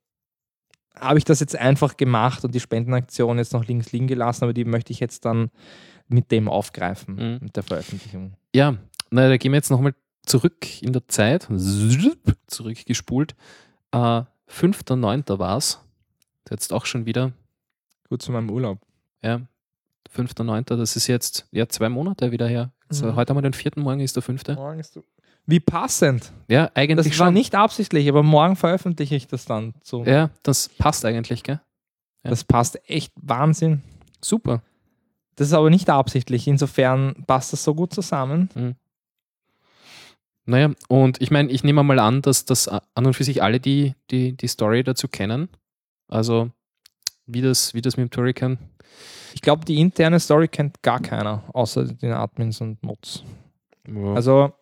habe 0.96 1.18
ich 1.18 1.24
das 1.26 1.40
jetzt 1.40 1.56
einfach 1.56 1.96
gemacht 1.98 2.44
und 2.44 2.54
die 2.56 2.60
Spendenaktion 2.60 3.38
jetzt 3.38 3.54
noch 3.54 3.66
links 3.66 3.92
liegen 3.92 4.08
gelassen, 4.08 4.44
aber 4.44 4.54
die 4.54 4.66
möchte 4.66 4.92
ich 4.92 5.00
jetzt 5.00 5.24
dann 5.26 5.50
mit 6.08 6.32
dem 6.32 6.48
aufgreifen, 6.50 7.16
Mhm. 7.16 7.40
mit 7.42 7.56
der 7.56 7.64
Veröffentlichung. 7.64 8.34
Ja, 8.56 8.76
na, 9.12 9.28
da 9.30 9.38
gehen 9.38 9.52
wir 9.52 9.58
jetzt 9.58 9.70
nochmal 9.72 9.94
zurück 10.26 10.82
in 10.82 10.92
der 10.94 11.08
Zeit. 11.08 11.48
Zurückgespult. 12.48 13.36
Äh, 13.92 14.24
5.9. 14.48 15.40
war 15.40 15.58
es. 15.58 15.80
Jetzt 16.50 16.74
auch 16.74 16.86
schon 16.86 17.06
wieder. 17.06 17.32
Gut 18.10 18.22
zu 18.24 18.32
meinem 18.32 18.50
Urlaub. 18.50 18.80
Ja, 19.24 19.42
5.9. 20.16 20.64
Das 20.76 20.96
ist 20.96 21.08
jetzt 21.08 21.48
ja, 21.52 21.68
zwei 21.68 21.90
Monate 21.90 22.32
wieder 22.32 22.48
her. 22.48 22.72
Äh, 22.92 22.96
Mhm. 22.96 23.16
Heute 23.16 23.30
haben 23.30 23.38
wir 23.38 23.42
den 23.44 23.54
vierten, 23.54 23.82
morgen 23.82 24.00
ist 24.00 24.16
der 24.16 24.24
fünfte. 24.24 24.56
Wie 25.46 25.60
passend. 25.60 26.32
Ja, 26.48 26.72
eigentlich 26.74 27.06
Das 27.08 27.20
war 27.20 27.28
schon. 27.28 27.34
nicht 27.36 27.54
absichtlich, 27.54 28.10
aber 28.10 28.24
morgen 28.24 28.56
veröffentliche 28.56 29.16
ich 29.16 29.28
das 29.28 29.46
dann. 29.46 29.76
So. 29.84 30.04
Ja, 30.06 30.32
das 30.42 30.70
passt 30.70 31.06
eigentlich, 31.06 31.44
gell? 31.44 31.60
ja. 32.24 32.30
Das 32.32 32.44
passt 32.44 32.80
echt 32.90 33.14
Wahnsinn. 33.16 33.84
Super. 34.22 34.64
Das 35.36 35.48
ist 35.48 35.54
aber 35.54 35.70
nicht 35.70 35.90
absichtlich. 35.90 36.48
Insofern 36.48 37.24
passt 37.28 37.54
das 37.54 37.64
so 37.64 37.76
gut 37.76 37.94
zusammen. 37.94 38.50
Naja, 40.46 40.72
und 40.88 41.22
ich 41.22 41.30
meine, 41.30 41.52
ich 41.52 41.64
nehme 41.64 41.84
mal 41.84 42.00
an, 42.00 42.22
dass 42.24 42.46
das 42.46 42.68
an 42.68 42.82
und 42.96 43.14
für 43.14 43.24
sich 43.24 43.44
alle 43.44 43.60
die, 43.60 43.94
die, 44.10 44.36
die 44.36 44.48
Story 44.48 44.84
dazu 44.84 45.08
kennen. 45.08 45.48
Also, 46.08 46.50
wie 47.28 47.42
das, 47.42 47.76
wie 47.76 47.82
das 47.82 47.98
mit 47.98 48.06
dem 48.06 48.12
Turrican. 48.12 48.58
Ich 49.34 49.42
glaube, 49.42 49.66
die 49.66 49.80
interne 49.80 50.20
Story 50.20 50.48
kennt 50.48 50.82
gar 50.82 51.00
keiner, 51.00 51.44
außer 51.54 51.86
den 51.86 52.12
Admins 52.12 52.62
und 52.62 52.82
Mods. 52.84 53.24
Also, 53.88 54.14
Also, 54.16 54.54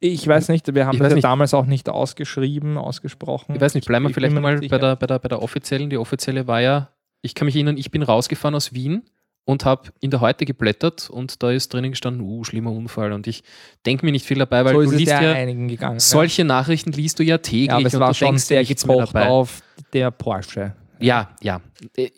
ich 0.00 0.26
weiß 0.26 0.48
nicht, 0.48 0.72
wir 0.74 0.86
haben 0.86 0.98
das 0.98 1.14
ja 1.14 1.20
damals 1.20 1.54
auch 1.54 1.66
nicht 1.66 1.88
ausgeschrieben, 1.88 2.78
ausgesprochen. 2.78 3.56
ich 3.56 3.60
weiß 3.60 3.74
nicht, 3.74 3.86
bleiben 3.86 4.04
wir 4.04 4.10
ich 4.10 4.14
vielleicht 4.14 4.34
mal 4.34 4.60
bei 4.60 4.78
der, 4.78 4.96
bei, 4.96 5.06
der, 5.06 5.18
bei 5.18 5.28
der 5.28 5.42
offiziellen. 5.42 5.90
Die 5.90 5.98
offizielle 5.98 6.46
war 6.46 6.60
ja, 6.60 6.90
ich 7.20 7.34
kann 7.34 7.46
mich 7.46 7.56
erinnern, 7.56 7.76
ich 7.76 7.90
bin 7.90 8.02
rausgefahren 8.02 8.54
aus 8.54 8.72
Wien 8.72 9.02
und 9.44 9.64
habe 9.64 9.90
in 10.00 10.10
der 10.10 10.20
Heute 10.20 10.44
geblättert 10.44 11.10
und 11.10 11.42
da 11.42 11.50
ist 11.50 11.72
drinnen 11.72 11.90
gestanden, 11.90 12.22
uh, 12.22 12.44
schlimmer 12.44 12.70
Unfall. 12.70 13.12
Und 13.12 13.26
ich 13.26 13.42
denke 13.86 14.06
mir 14.06 14.12
nicht 14.12 14.26
viel 14.26 14.38
dabei, 14.38 14.64
weil 14.64 14.74
so 14.74 14.82
du 14.82 14.90
liest 14.90 15.10
ja, 15.10 15.22
ja, 15.22 15.32
einigen 15.32 15.68
gegangen. 15.68 15.98
solche 15.98 16.44
Nachrichten 16.44 16.92
liest 16.92 17.18
du 17.18 17.24
ja 17.24 17.38
täglich 17.38 17.68
ja, 17.68 17.76
aber 17.76 17.86
es 17.86 17.94
und 17.94 18.00
war 18.00 18.08
du 18.08 18.14
schon 18.14 18.28
denkst, 18.28 18.44
sehr 18.44 18.60
mir 18.60 18.66
gepocht 18.66 19.16
auf 19.16 19.62
der 19.92 20.10
Porsche. 20.10 20.74
Ja, 21.00 21.30
ja. 21.42 21.60
Äh, 21.96 22.10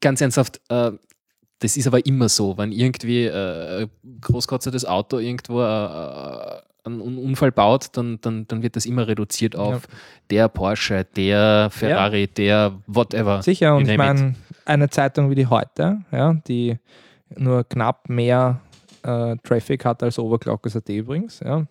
Ganz 0.00 0.20
ernsthaft, 0.20 0.60
äh, 0.68 0.92
das 1.58 1.76
ist 1.76 1.86
aber 1.86 2.04
immer 2.06 2.28
so, 2.28 2.58
wenn 2.58 2.72
irgendwie 2.72 3.24
äh, 3.26 3.86
großkotzetes 4.20 4.84
Auto 4.84 5.18
irgendwo 5.18 5.60
äh, 5.62 6.60
einen 6.84 7.00
Un- 7.00 7.18
Unfall 7.18 7.52
baut, 7.52 7.96
dann, 7.96 8.20
dann, 8.20 8.48
dann 8.48 8.62
wird 8.62 8.74
das 8.74 8.86
immer 8.86 9.06
reduziert 9.06 9.54
auf 9.54 9.86
der 10.30 10.48
Porsche, 10.48 11.06
der 11.16 11.68
Ferrari, 11.70 12.26
der 12.26 12.72
whatever. 12.88 13.42
Sicher, 13.42 13.76
und 13.76 13.88
ich 13.88 13.96
meine, 13.96 14.34
eine 14.64 14.90
Zeitung 14.90 15.30
wie 15.30 15.36
die 15.36 15.46
heute, 15.46 16.00
ja, 16.10 16.34
die 16.48 16.78
nur 17.36 17.62
knapp 17.64 18.08
mehr 18.08 18.60
äh, 19.04 19.36
Traffic 19.44 19.84
hat 19.84 20.02
als 20.02 20.18
Overclockers.at 20.18 20.88
übrigens, 20.88 21.38
ja. 21.40 21.64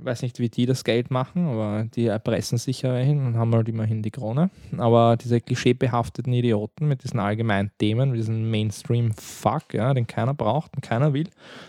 Weiß 0.00 0.22
nicht, 0.22 0.38
wie 0.38 0.48
die 0.48 0.64
das 0.64 0.84
Geld 0.84 1.10
machen, 1.10 1.48
aber 1.48 1.84
die 1.94 2.06
erpressen 2.06 2.56
sich 2.56 2.82
ja 2.82 2.94
hin 2.94 3.26
und 3.26 3.36
haben 3.36 3.52
halt 3.52 3.68
immerhin 3.68 4.00
die 4.02 4.12
Krone. 4.12 4.48
Aber 4.76 5.16
diese 5.16 5.40
klischeebehafteten 5.40 6.32
Idioten 6.32 6.86
mit 6.86 7.02
diesen 7.02 7.18
allgemeinen 7.18 7.72
Themen, 7.78 8.10
mit 8.10 8.20
diesem 8.20 8.48
Mainstream-Fuck, 8.48 9.74
ja, 9.74 9.92
den 9.94 10.06
keiner 10.06 10.34
braucht 10.34 10.76
und 10.76 10.82
keiner 10.82 11.12
will, 11.12 11.28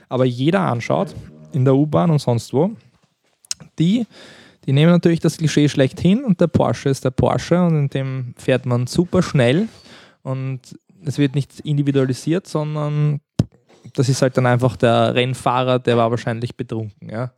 aber 0.10 0.26
jeder 0.26 0.62
anschaut, 0.62 1.16
in 1.54 1.66
der 1.66 1.76
U-Bahn 1.76 2.12
und 2.12 2.20
sonst 2.20 2.54
wo, 2.54 2.72
die, 3.80 4.06
die 4.66 4.74
nehmen 4.74 4.92
natürlich 4.92 5.20
das 5.20 5.38
Klischee 5.38 5.68
schlechthin 5.68 6.24
und 6.24 6.40
der 6.40 6.48
Porsche 6.48 6.90
ist 6.90 7.06
der 7.06 7.12
Porsche 7.12 7.62
und 7.64 7.76
in 7.76 7.90
dem 7.90 8.34
fährt 8.38 8.66
man 8.66 8.86
super 8.88 9.24
schnell 9.24 9.68
und 10.22 10.60
es 11.06 11.18
wird 11.18 11.36
nicht 11.36 11.62
individualisiert, 11.62 12.46
sondern 12.46 13.22
das 13.94 14.10
ist 14.10 14.22
halt 14.22 14.38
dann 14.38 14.46
einfach 14.46 14.76
der 14.76 15.16
Rennfahrer, 15.16 15.80
der 15.80 15.98
war 15.98 16.12
wahrscheinlich 16.12 16.56
betrunken, 16.56 17.10
ja. 17.10 17.32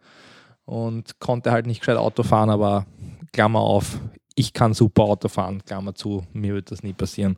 Und 0.65 1.19
konnte 1.19 1.51
halt 1.51 1.65
nicht 1.65 1.79
gescheit 1.79 1.97
Auto 1.97 2.23
fahren, 2.23 2.49
aber 2.49 2.85
Klammer 3.33 3.59
auf, 3.59 3.99
ich 4.35 4.53
kann 4.53 4.73
super 4.73 5.03
Auto 5.03 5.27
fahren, 5.27 5.63
Klammer 5.65 5.95
zu, 5.95 6.25
mir 6.33 6.53
wird 6.53 6.71
das 6.71 6.83
nie 6.83 6.93
passieren. 6.93 7.37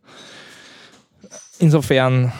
Insofern 1.60 2.32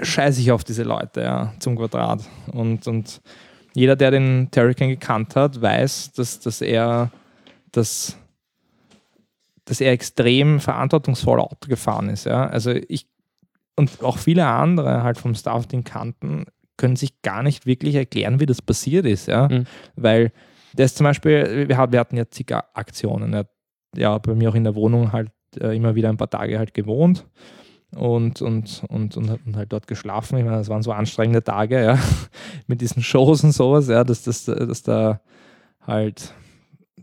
scheiße 0.00 0.40
ich 0.40 0.52
auf 0.52 0.64
diese 0.64 0.84
Leute, 0.84 1.22
ja, 1.22 1.52
zum 1.58 1.76
Quadrat. 1.76 2.22
Und, 2.52 2.86
und 2.86 3.20
jeder, 3.74 3.96
der 3.96 4.10
den 4.10 4.48
Terrican 4.50 4.88
gekannt 4.88 5.34
hat, 5.34 5.60
weiß, 5.60 6.12
dass, 6.12 6.40
dass 6.40 6.60
er 6.60 7.10
das 7.72 8.16
dass 9.68 9.82
er 9.82 9.92
extrem 9.92 10.60
verantwortungsvoll 10.60 11.40
Auto 11.40 11.68
gefahren 11.68 12.08
ist. 12.08 12.24
Ja? 12.24 12.46
Also 12.46 12.70
ich 12.70 13.06
und 13.76 14.02
auch 14.02 14.18
viele 14.18 14.46
andere 14.46 15.02
halt 15.02 15.18
vom 15.18 15.34
Staff, 15.34 15.66
den 15.66 15.84
kannten, 15.84 16.46
können 16.78 16.96
sich 16.96 17.20
gar 17.20 17.42
nicht 17.42 17.66
wirklich 17.66 17.94
erklären, 17.96 18.40
wie 18.40 18.46
das 18.46 18.62
passiert 18.62 19.04
ist. 19.04 19.26
Ja? 19.28 19.48
Mhm. 19.48 19.64
Weil 19.96 20.32
das 20.74 20.94
zum 20.94 21.04
Beispiel, 21.04 21.68
wir, 21.68 21.76
hat- 21.76 21.92
wir 21.92 22.00
hatten 22.00 22.16
ja 22.16 22.24
zig 22.30 22.50
Aktionen. 22.54 23.34
Er 23.34 23.40
hat 23.40 23.50
ja 23.96 24.16
bei 24.16 24.34
mir 24.34 24.48
auch 24.48 24.54
in 24.54 24.64
der 24.64 24.74
Wohnung 24.74 25.12
halt 25.12 25.30
äh, 25.60 25.76
immer 25.76 25.94
wieder 25.94 26.08
ein 26.08 26.16
paar 26.16 26.30
Tage 26.30 26.58
halt 26.58 26.72
gewohnt 26.74 27.26
und, 27.96 28.40
und, 28.42 28.82
und, 28.88 29.16
und, 29.16 29.56
halt 29.56 29.72
dort 29.72 29.86
geschlafen. 29.86 30.38
Ich 30.38 30.44
meine, 30.44 30.58
das 30.58 30.68
waren 30.68 30.82
so 30.82 30.92
anstrengende 30.92 31.42
Tage, 31.42 31.82
ja, 31.82 31.98
mit 32.66 32.80
diesen 32.80 33.02
Shows 33.02 33.42
und 33.44 33.52
sowas, 33.52 33.88
ja, 33.88 34.04
dass, 34.04 34.22
dass, 34.24 34.44
dass 34.44 34.82
da 34.82 35.20
halt, 35.86 36.34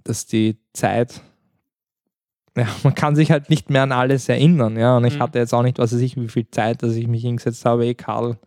dass 0.04 0.28
die 0.28 0.58
Zeit, 0.74 1.22
ja, 2.56 2.68
man 2.84 2.94
kann 2.96 3.16
sich 3.16 3.32
halt 3.32 3.50
nicht 3.50 3.70
mehr 3.72 3.82
an 3.84 3.92
alles 3.92 4.30
erinnern, 4.30 4.78
ja, 4.78 4.96
und 4.98 5.06
ich 5.06 5.16
Mhm. 5.18 5.24
hatte 5.24 5.40
jetzt 5.40 5.54
auch 5.54 5.64
nicht, 5.64 5.80
was 5.80 5.92
weiß 5.94 6.02
ich, 6.02 6.16
wie 6.18 6.28
viel 6.30 6.48
Zeit, 6.52 6.84
dass 6.84 6.94
ich 6.96 7.08
mich 7.08 7.24
hingesetzt 7.24 7.66
habe, 7.66 7.84
ey 7.86 7.96
Karl, 7.96 8.38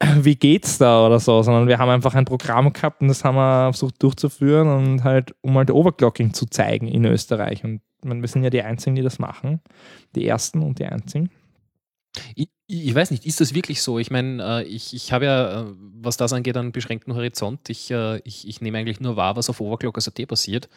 wie 0.20 0.36
geht's 0.36 0.78
da 0.78 1.06
oder 1.06 1.20
so, 1.20 1.42
sondern 1.42 1.68
wir 1.68 1.78
haben 1.78 1.90
einfach 1.90 2.14
ein 2.14 2.24
Programm 2.24 2.72
gehabt 2.72 3.00
und 3.00 3.08
das 3.08 3.24
haben 3.24 3.36
wir 3.36 3.72
versucht 3.72 4.02
durchzuführen 4.02 4.68
und 4.68 5.04
halt, 5.04 5.34
um 5.40 5.56
halt 5.56 5.70
Overclocking 5.70 6.34
zu 6.34 6.46
zeigen 6.46 6.86
in 6.88 7.04
Österreich 7.04 7.64
und 7.64 7.80
meine, 8.04 8.20
wir 8.20 8.28
sind 8.28 8.44
ja 8.44 8.50
die 8.50 8.62
Einzigen, 8.62 8.96
die 8.96 9.02
das 9.02 9.18
machen, 9.18 9.60
die 10.14 10.26
Ersten 10.26 10.62
und 10.62 10.78
die 10.78 10.86
Einzigen. 10.86 11.30
Ich, 12.34 12.48
ich 12.66 12.94
weiß 12.94 13.10
nicht, 13.10 13.24
ist 13.24 13.40
das 13.40 13.54
wirklich 13.54 13.80
so? 13.80 13.98
Ich 13.98 14.10
meine, 14.10 14.42
äh, 14.42 14.64
ich, 14.64 14.94
ich 14.94 15.12
habe 15.12 15.24
ja, 15.24 15.62
äh, 15.62 15.66
was 15.94 16.16
das 16.16 16.32
angeht, 16.32 16.56
einen 16.56 16.72
beschränkten 16.72 17.14
Horizont. 17.14 17.70
Ich, 17.70 17.90
äh, 17.90 18.18
ich, 18.24 18.46
ich 18.46 18.60
nehme 18.60 18.78
eigentlich 18.78 19.00
nur 19.00 19.16
wahr, 19.16 19.36
was 19.36 19.48
auf 19.48 19.60
Overclockers.at 19.60 20.28
passiert. 20.28 20.68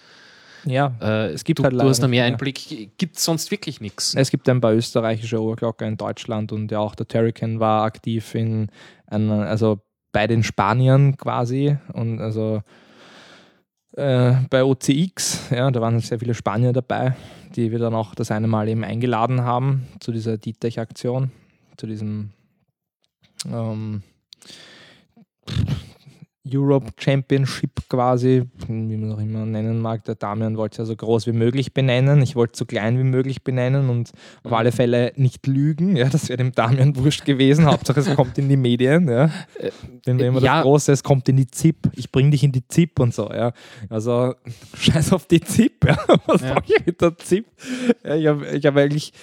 Ja, 0.66 0.96
Äh, 1.02 1.32
Es 1.32 1.44
gibt 1.44 1.60
du, 1.60 1.64
halt 1.64 1.74
du 1.74 1.82
hast 1.82 2.02
da 2.02 2.08
mehr. 2.08 2.26
Einblick. 2.26 2.98
Gibt 2.98 3.20
sonst 3.20 3.52
wirklich 3.52 3.82
nichts? 3.82 4.16
es 4.16 4.32
gibt 4.32 4.50
ein 4.50 4.62
paar 4.62 4.74
österreichische 4.74 5.42
Overclocker 5.42 5.88
in 5.88 5.98
Deutschland 5.98 6.52
und 6.52 6.72
ja 6.72 6.80
auch 6.80 6.96
der 6.96 7.08
Terrican 7.08 7.60
war 7.60 7.84
aktiv 7.84 8.36
in 8.36 8.70
einer, 9.08 9.48
also 9.48 9.80
bei 10.12 10.28
den 10.28 10.44
Spaniern 10.44 11.18
quasi 11.18 11.78
und 11.94 12.20
also 12.20 12.62
äh, 13.96 14.34
bei 14.50 14.64
OCX, 14.64 15.50
ja, 15.52 15.72
da 15.72 15.82
waren 15.82 16.00
sehr 16.00 16.20
viele 16.20 16.34
Spanier 16.34 16.74
dabei, 16.74 17.16
die 17.56 17.72
wir 17.72 17.80
dann 17.80 17.94
auch 17.94 18.16
das 18.16 18.32
eine 18.32 18.48
Mal 18.48 18.68
eben 18.68 18.84
eingeladen 18.84 19.42
haben 19.44 19.88
zu 20.00 20.12
dieser 20.12 20.38
DTech-Aktion, 20.38 21.32
zu 21.78 21.88
diesem 21.88 22.32
ähm, 23.52 24.04
Europe 26.48 26.92
Championship 26.98 27.72
quasi, 27.90 28.44
wie 28.68 28.98
man 28.98 29.12
auch 29.14 29.20
immer 29.20 29.46
nennen 29.46 29.80
mag. 29.82 30.04
Der 30.06 30.16
Damian 30.16 30.58
wollte 30.58 30.74
es 30.74 30.78
ja 30.80 30.86
so 30.86 30.96
groß 30.96 31.26
wie 31.28 31.32
möglich 31.32 31.74
benennen. 31.74 32.22
Ich 32.22 32.36
wollte 32.36 32.54
es 32.54 32.60
so 32.60 32.66
klein 32.66 33.00
wie 33.00 33.04
möglich 33.04 33.44
benennen 33.44 33.90
und 33.90 34.12
auf 34.44 34.54
alle 34.54 34.72
Fälle 34.72 35.12
nicht 35.16 35.48
lügen. 35.48 35.96
Ja, 35.96 36.08
das 36.08 36.30
wäre 36.30 36.38
dem 36.38 36.52
Damian 36.52 36.96
wurscht 36.98 37.26
gewesen. 37.26 37.66
Hauptsache 37.72 38.00
es 38.00 38.14
kommt 38.16 38.38
in 38.38 38.48
die 38.48 38.58
Medien. 38.58 39.08
Ja. 39.10 39.32
Wenn 40.06 40.20
wir 40.20 40.28
immer 40.28 40.42
ja. 40.42 40.56
das 40.58 40.64
Große, 40.64 40.92
es 40.92 41.04
kommt 41.04 41.28
in 41.30 41.38
die 41.38 41.48
ZIP. 41.48 41.90
Ich 41.94 42.12
bringe 42.12 42.30
dich 42.30 42.44
in 42.44 42.52
die 42.52 42.68
ZIP 42.68 43.00
und 43.00 43.14
so. 43.14 43.30
Ja. 43.32 43.52
Also 43.90 44.36
scheiß 44.78 45.14
auf 45.14 45.26
die 45.26 45.42
ZIP. 45.42 45.86
Ja. 45.86 45.98
Was 46.28 46.42
Ja. 46.42 46.58
ich 46.66 46.86
mit 46.86 47.02
der 47.02 47.18
ZIP? 47.18 47.46
Ja, 48.04 48.16
ich 48.16 48.28
habe 48.28 48.46
hab 48.46 48.78
eigentlich, 48.78 49.14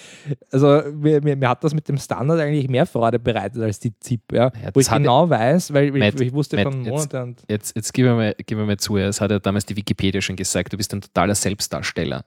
also 0.51 0.81
mir, 0.93 1.21
mir, 1.21 1.35
mir 1.37 1.49
hat 1.49 1.63
das 1.63 1.73
mit 1.73 1.87
dem 1.87 1.97
Standard 1.97 2.39
eigentlich 2.39 2.67
mehr 2.67 2.85
Freude 2.85 3.17
bereitet 3.19 3.61
als 3.61 3.79
die 3.79 3.97
ZIP. 3.97 4.33
Ja. 4.33 4.51
Wo 4.73 4.79
ich 4.81 4.89
genau 4.89 5.29
weiß, 5.29 5.73
weil 5.73 5.95
ich, 5.95 6.19
ich 6.19 6.33
wusste 6.33 6.57
Matt, 6.57 6.73
schon 6.73 6.83
jetzt- 6.85 7.12
Monate 7.13 7.23
und 7.23 7.43
Jetzt, 7.47 7.75
jetzt 7.75 7.93
gib, 7.93 8.05
mir 8.05 8.15
mal, 8.15 8.35
gib 8.45 8.57
mir 8.57 8.65
mal 8.65 8.77
zu, 8.77 8.97
es 8.97 9.21
hat 9.21 9.31
ja 9.31 9.39
damals 9.39 9.65
die 9.65 9.75
Wikipedia 9.75 10.21
schon 10.21 10.35
gesagt, 10.35 10.73
du 10.73 10.77
bist 10.77 10.93
ein 10.93 11.01
totaler 11.01 11.35
Selbstdarsteller. 11.35 12.25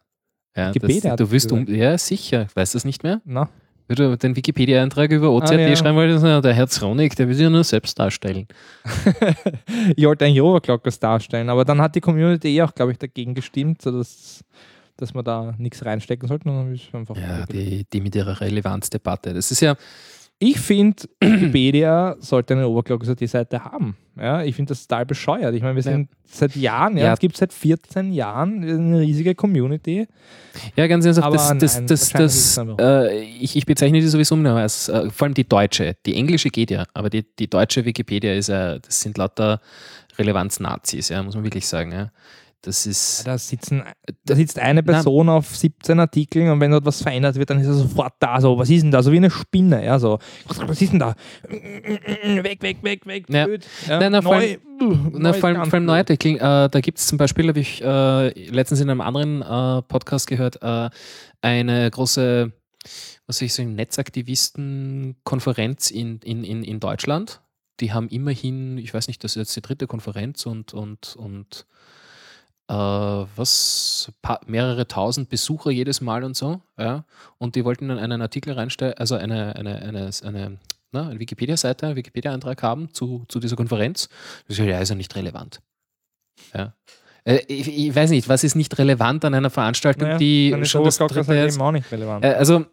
Ja, 0.57 0.72
das, 0.72 1.16
du 1.16 1.30
wirst 1.30 1.53
um, 1.53 1.66
ja, 1.66 1.99
sicher, 1.99 2.47
weißt 2.55 2.74
du 2.74 2.76
das 2.78 2.84
nicht 2.84 3.03
mehr? 3.03 3.20
na, 3.26 3.49
Wenn 3.89 3.97
du 3.97 4.16
den 4.16 4.34
Wikipedia-Eintrag 4.37 5.11
über 5.11 5.30
OCRT 5.30 5.53
Ah, 5.53 5.59
ja. 5.61 5.76
schreiben 5.76 5.97
wolltest, 5.97 6.24
der 6.24 6.55
Herr 6.55 6.66
Zronik, 6.66 7.14
der 7.14 7.28
will 7.28 7.34
sich 7.34 7.45
ja 7.45 7.51
nur 7.51 7.62
selbst 7.62 7.99
darstellen. 7.99 8.47
ich 9.97 10.05
wollte 10.07 10.24
eigentlich 10.24 10.41
Overclockers 10.41 10.99
darstellen, 10.99 11.51
aber 11.51 11.64
dann 11.64 11.80
hat 11.80 11.95
die 11.95 12.01
Community 12.01 12.57
eh 12.57 12.62
auch, 12.62 12.74
glaube 12.74 12.93
ich, 12.93 12.99
dagegen 12.99 13.34
gestimmt, 13.34 13.82
so 13.82 13.91
dass, 13.93 14.43
dass 14.97 15.14
wir 15.14 15.22
da 15.22 15.55
nichts 15.59 15.84
reinstecken 15.84 16.30
einfach 16.30 17.16
Ja, 17.16 17.45
die, 17.45 17.84
die 17.93 18.01
mit 18.01 18.14
ihrer 18.16 18.41
Relevanzdebatte. 18.41 19.34
Das 19.34 19.51
ist 19.51 19.61
ja, 19.61 19.76
ich 20.39 20.59
finde, 20.61 21.03
Wikipedia 21.20 22.16
sollte 22.20 22.55
eine 22.55 22.68
Overclockers.at-Seite 22.68 23.64
haben. 23.64 23.97
Ja, 24.18 24.43
ich 24.43 24.55
finde 24.57 24.70
das 24.70 24.87
total 24.87 25.05
bescheuert. 25.07 25.55
Ich 25.55 25.62
meine, 25.62 25.74
wir 25.76 25.82
Ja. 25.82 25.91
sind 25.93 26.09
seit 26.24 26.57
Jahren, 26.57 26.97
ja, 26.97 27.07
Ja. 27.07 27.12
es 27.12 27.18
gibt 27.20 27.37
seit 27.37 27.53
14 27.53 28.12
Jahren 28.12 28.62
eine 28.62 29.01
riesige 29.01 29.34
Community. 29.34 30.07
ja 30.74 30.87
ganz 30.87 31.05
ernsthaft, 31.05 31.26
Aber 31.26 31.37
das, 31.37 31.59
das, 31.59 31.74
nein, 31.76 31.87
das, 31.87 32.11
das, 32.11 32.61
äh, 32.78 33.20
ich, 33.24 33.57
ich 33.57 33.66
bezeichne 33.66 34.01
die 34.01 34.07
sowieso 34.07 34.37
nur 34.37 34.53
als, 34.53 34.89
äh, 34.89 35.11
vor 35.11 35.26
allem 35.26 35.34
die 35.34 35.47
deutsche. 35.49 35.97
Die 36.07 36.14
englische 36.14 36.49
geht 36.51 36.70
ja, 36.70 36.84
aber 36.95 37.11
die, 37.11 37.24
die 37.39 37.49
deutsche 37.49 37.84
Wikipedia 37.84 38.32
ist 38.34 38.49
ja, 38.49 38.78
das 38.78 39.01
sind 39.03 39.18
lauter 39.18 39.61
Relevanz-Nazis, 40.18 41.11
ja, 41.11 41.22
muss 41.22 41.34
man 41.34 41.45
wirklich 41.45 41.66
sagen. 41.66 41.93
Ja. 41.93 42.11
Das 42.67 42.85
ist, 42.85 43.25
Da, 43.25 43.39
sitzen, 43.39 43.85
da 44.25 44.35
sitzt 44.35 44.59
eine 44.59 44.83
Person 44.83 45.29
auf 45.29 45.55
17 45.55 46.01
Artikeln 46.01 46.51
und 46.51 46.59
wenn 46.59 46.73
dort 46.73 46.85
was 46.85 47.01
verändert 47.01 47.37
wird, 47.37 47.49
dann 47.49 47.61
ist 47.61 47.69
er 47.69 47.75
sofort 47.75 48.14
da. 48.19 48.41
So, 48.41 48.59
was 48.59 48.69
ist 48.69 48.83
denn 48.83 48.91
da? 48.91 49.05
So 49.05 49.12
wie 49.12 49.19
eine 49.19 49.31
Spinne. 49.31 49.85
Ja, 49.85 50.01
so, 50.01 50.19
was 50.49 50.83
ist 50.83 50.91
denn 50.91 50.99
da? 50.99 51.14
Weg, 51.49 52.61
weg, 52.62 52.79
weg, 52.83 53.07
weg. 53.07 53.27
Ja. 53.29 53.45
blöd. 53.45 53.64
Ja, 53.87 54.01
Nein, 54.01 54.11
na, 54.11 54.21
vor 54.21 54.41
neu, 54.41 54.57
Na, 55.12 55.33
vor 55.33 55.49
allem, 55.49 55.64
vor 55.64 55.75
allem 55.75 55.81
blöd. 55.85 55.85
Neuartikel. 55.85 56.35
Äh, 56.35 56.69
da 56.69 56.81
gibt 56.81 56.99
es 56.99 57.07
zum 57.07 57.19
Beispiel, 57.19 57.47
habe 57.47 57.61
ich 57.61 57.81
äh, 57.83 58.31
letztens 58.51 58.81
in 58.81 58.91
einem 58.91 59.01
anderen 59.01 59.43
äh, 59.43 59.83
Podcast 59.83 60.27
gehört, 60.27 60.61
äh, 60.61 60.91
eine 61.43 61.89
große, 61.89 62.51
was 63.29 63.39
soll 63.39 63.47
ich 63.47 63.55
sagen, 63.55 63.77
Netzaktivisten-Konferenz 63.77 65.93
in, 65.93 66.19
in, 66.25 66.43
in, 66.43 66.64
in 66.64 66.81
Deutschland. 66.81 67.43
Die 67.79 67.93
haben 67.93 68.09
immerhin, 68.09 68.77
ich 68.79 68.93
weiß 68.93 69.07
nicht, 69.07 69.23
das 69.23 69.37
ist 69.37 69.37
jetzt 69.37 69.55
die 69.55 69.62
dritte 69.62 69.87
Konferenz 69.87 70.47
und, 70.47 70.75
und, 70.75 71.14
und 71.14 71.64
äh, 72.69 72.75
was, 72.75 74.12
pa 74.23 74.41
mehrere 74.47 74.87
tausend 74.89 75.29
Besucher 75.29 75.71
jedes 75.71 76.01
Mal 76.01 76.25
und 76.25 76.37
so. 76.37 76.61
Ja. 76.79 77.05
Und 77.39 77.55
die 77.55 77.64
wollten 77.64 77.89
dann 77.89 77.99
einen 77.99 78.21
Artikel 78.23 78.55
reinstellen, 78.55 78.95
also 78.95 79.14
eine, 79.14 79.57
eine, 79.57 79.77
eine, 79.83 80.11
eine, 80.25 80.59
na, 80.93 81.09
eine 81.09 81.21
Wikipedia-Seite, 81.21 81.87
einen 81.87 81.97
Wikipedia-Eintrag 81.97 82.62
haben 82.62 82.93
zu, 82.93 83.25
zu 83.29 83.41
dieser 83.41 83.57
Konferenz. 83.57 84.09
Das 84.49 84.59
ist 84.59 84.64
ja, 84.64 84.79
ist 84.81 84.89
ja 84.89 84.95
nicht 84.95 85.14
relevant. 85.14 85.61
Ja. 86.55 86.75
Äh, 87.25 87.41
ich, 87.49 87.69
ich 87.69 87.95
weiß 87.95 88.11
nicht, 88.11 88.29
was 88.29 88.45
ist 88.45 88.55
nicht 88.55 88.79
relevant 88.79 89.25
an 89.25 89.35
einer 89.35 89.51
Veranstaltung, 89.51 90.09
Naja, 90.09 90.19
die 90.19 90.64
schon 90.64 90.85
das 90.85 90.99
dritte 90.99 91.35
ist? 91.35 91.55
eben 91.55 91.62
auch 91.62 91.73
nicht 91.73 91.91
relevant. 91.91 92.25
Äh, 92.25 92.35
also, 92.35 92.67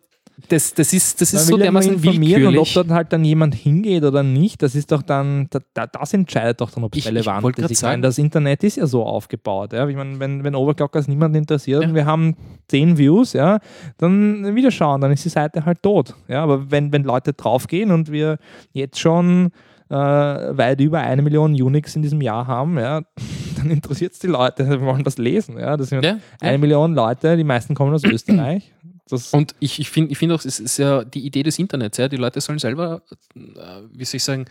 das, 0.50 0.74
das 0.74 0.94
ist, 0.94 1.22
das 1.22 1.34
ist 1.34 1.42
Man 1.42 1.48
so 1.48 1.58
dermaßen 1.58 1.94
informieren 1.94 2.48
und 2.48 2.58
ob 2.58 2.68
dort 2.74 2.90
halt 2.90 3.14
dann 3.14 3.24
jemand 3.24 3.54
hingeht 3.56 4.04
oder 4.04 4.24
nicht, 4.24 4.62
das 4.62 4.74
ist 4.76 4.92
doch 4.92 5.02
dann, 5.04 5.48
da, 5.52 5.60
da, 5.74 5.88
das 5.88 6.14
entscheidet 6.14 6.60
doch 6.60 6.72
dann, 6.72 6.84
ob 6.84 6.94
es 6.94 7.00
Ich- 7.00 7.06
ich 7.06 7.12
relevant 7.12 7.44
wollte 7.44 7.62
ist. 7.62 7.72
Ich 7.72 7.80
sagen- 7.80 7.94
meine, 7.94 8.02
das 8.04 8.18
Internet 8.18 8.64
ist 8.64 8.78
ja 8.78 8.88
so 8.88 9.04
aufgebaut. 9.06 9.74
Ja? 9.74 9.88
Ich 9.88 9.96
meine, 9.96 10.20
wenn, 10.20 10.44
wenn 10.44 10.56
Overclockers 10.56 11.08
niemand 11.08 11.36
interessiert 11.36 11.84
Ja. 11.84 11.88
und 11.88 11.96
wir 11.96 12.06
haben 12.06 12.36
10 12.68 12.98
Views, 12.98 13.34
ja, 13.34 13.60
dann 13.98 14.56
wieder 14.56 14.72
schauen, 14.72 15.02
dann 15.02 15.12
ist 15.12 15.24
die 15.24 15.30
Seite 15.30 15.66
halt 15.66 15.82
tot. 15.84 16.16
Ja? 16.28 16.44
Aber 16.44 16.72
wenn, 16.72 16.92
wenn 16.92 17.04
Leute 17.04 17.34
draufgehen 17.34 17.92
und 17.92 18.12
wir 18.12 18.38
jetzt 18.72 19.00
schon 19.00 19.52
äh, 19.90 19.96
weit 19.96 20.82
über 20.82 21.02
eine 21.02 21.22
Million 21.22 21.54
Unix 21.54 21.96
in 21.96 22.02
diesem 22.02 22.20
Jahr 22.22 22.48
haben, 22.48 22.80
ja, 22.80 23.02
dann 23.58 23.70
interessiert 23.70 24.14
es 24.14 24.20
die 24.20 24.28
Leute, 24.28 24.64
die 24.64 24.82
wollen 24.82 25.04
das 25.04 25.20
lesen. 25.20 25.60
Ja? 25.60 25.78
Das 25.78 25.90
sind 25.90 26.04
Ja, 26.04 26.18
eine. 26.42 26.58
Million 26.58 26.96
Leute, 26.96 27.38
die 27.38 27.44
meisten 27.44 27.76
kommen 27.76 27.94
aus 27.94 28.04
Österreich. 28.12 28.73
Das, 29.10 29.34
Und 29.34 29.56
ich, 29.60 29.80
ich 29.80 29.90
finde 29.90 30.12
ich 30.12 30.18
find 30.18 30.32
auch, 30.32 30.44
es 30.46 30.60
ist 30.60 30.78
ja 30.78 31.04
die 31.04 31.26
Idee 31.26 31.44
des 31.44 31.60
Internets. 31.60 31.98
Ja? 31.98 32.08
Die 32.08 32.18
Leute 32.18 32.42
sollen 32.42 32.60
selber, 32.60 33.04
äh, 33.36 33.82
wie 33.92 34.06
soll 34.06 34.18
ich 34.18 34.24
sagen, 34.24 34.46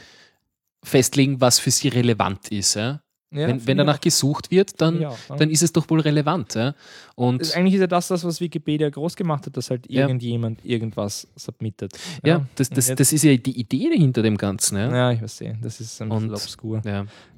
festlegen, 0.84 1.40
was 1.40 1.58
für 1.58 1.70
sie 1.70 1.88
relevant 1.88 2.50
ist. 2.50 2.74
Ja? 2.74 3.01
Ja, 3.32 3.48
wenn, 3.48 3.66
wenn 3.66 3.78
danach 3.78 3.94
ich 3.96 4.00
gesucht 4.02 4.50
wird, 4.50 4.80
dann, 4.80 5.00
Ja, 5.00 5.14
dann 5.38 5.50
ist 5.50 5.62
es 5.62 5.72
doch 5.72 5.88
wohl 5.90 6.00
relevant. 6.00 6.54
Ja? 6.54 6.74
Und 7.14 7.40
Das- 7.40 7.54
Eigentlich 7.54 7.74
ist 7.74 7.80
ja 7.80 7.86
das, 7.86 8.08
das, 8.08 8.24
was 8.24 8.40
Wikipedia 8.40 8.88
groß 8.90 9.16
gemacht 9.16 9.46
hat, 9.46 9.56
dass 9.56 9.70
halt 9.70 9.88
irgendjemand 9.90 10.64
irgendwas 10.64 11.26
submittet. 11.36 11.92
ja, 12.24 12.44
das, 12.56 12.70
das, 12.70 12.94
das 12.94 13.12
ist 13.12 13.24
ja 13.24 13.36
die 13.36 13.58
Idee 13.58 13.88
dahinter 13.90 14.22
dem 14.22 14.36
Ganzen. 14.36 14.76
Ja? 14.78 14.90
ja, 14.94 15.12
ich 15.12 15.22
weiß 15.22 15.40
eh, 15.42 15.54
das 15.62 15.80
ist 15.80 16.00
ein 16.02 16.08
bisschen 16.08 16.30
Und- 16.30 16.34
obskur. 16.34 16.82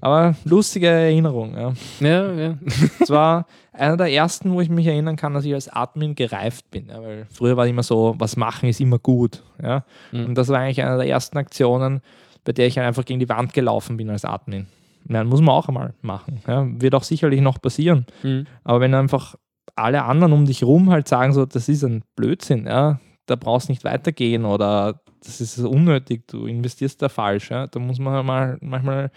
Aber 0.00 0.34
lustige 0.44 0.88
Erinnerung. 0.88 1.54
Ja. 1.54 1.72
Ja, 2.00 2.32
ja. 2.32 2.58
Es 3.00 3.08
war 3.10 3.46
einer 3.72 3.96
der 3.96 4.10
ersten, 4.12 4.52
wo 4.52 4.60
ich 4.60 4.68
mich 4.68 4.86
erinnern 4.86 5.16
kann, 5.16 5.32
dass 5.34 5.44
ich 5.44 5.54
als 5.54 5.68
Admin 5.68 6.14
gereift 6.14 6.70
bin. 6.70 6.88
Weil 6.88 7.26
früher 7.32 7.56
war 7.56 7.66
immer 7.66 7.82
so, 7.82 8.14
was 8.18 8.36
machen 8.36 8.68
ist 8.68 8.80
immer 8.80 8.98
gut. 8.98 9.42
Ja. 9.62 9.84
Mhm. 10.12 10.26
Und 10.26 10.34
das 10.36 10.48
war 10.48 10.58
eigentlich 10.60 10.82
eine 10.82 10.96
der 10.98 11.06
ersten 11.08 11.38
Aktionen, 11.38 12.00
bei 12.44 12.52
der 12.52 12.66
ich 12.66 12.78
einfach 12.78 13.04
gegen 13.06 13.20
die 13.20 13.28
Wand 13.28 13.54
gelaufen 13.54 13.96
bin 13.96 14.10
als 14.10 14.24
Admin. 14.26 14.66
Ja, 15.08 15.22
muss 15.24 15.40
man 15.40 15.50
auch 15.54 15.68
einmal 15.68 15.94
machen. 16.02 16.40
Ja. 16.46 16.66
Wird 16.80 16.94
auch 16.94 17.02
sicherlich 17.02 17.40
noch 17.40 17.60
passieren. 17.60 18.06
Mhm. 18.22 18.46
Aber 18.64 18.80
wenn 18.80 18.94
einfach 18.94 19.34
alle 19.76 20.04
anderen 20.04 20.32
um 20.32 20.44
dich 20.46 20.62
rum 20.64 20.90
halt 20.90 21.08
sagen, 21.08 21.32
so, 21.32 21.44
das 21.46 21.68
ist 21.68 21.82
ein 21.84 22.02
Blödsinn, 22.16 22.66
ja, 22.66 23.00
da 23.26 23.36
brauchst 23.36 23.68
nicht 23.68 23.84
weitergehen 23.84 24.44
oder 24.44 25.00
das 25.24 25.40
ist 25.40 25.58
unnötig, 25.58 26.26
du 26.28 26.46
investierst 26.46 27.00
da 27.02 27.08
falsch, 27.08 27.50
ja, 27.50 27.66
da 27.66 27.80
muss 27.80 27.98
man 27.98 28.24
mal 28.24 28.58
manchmal, 28.60 29.10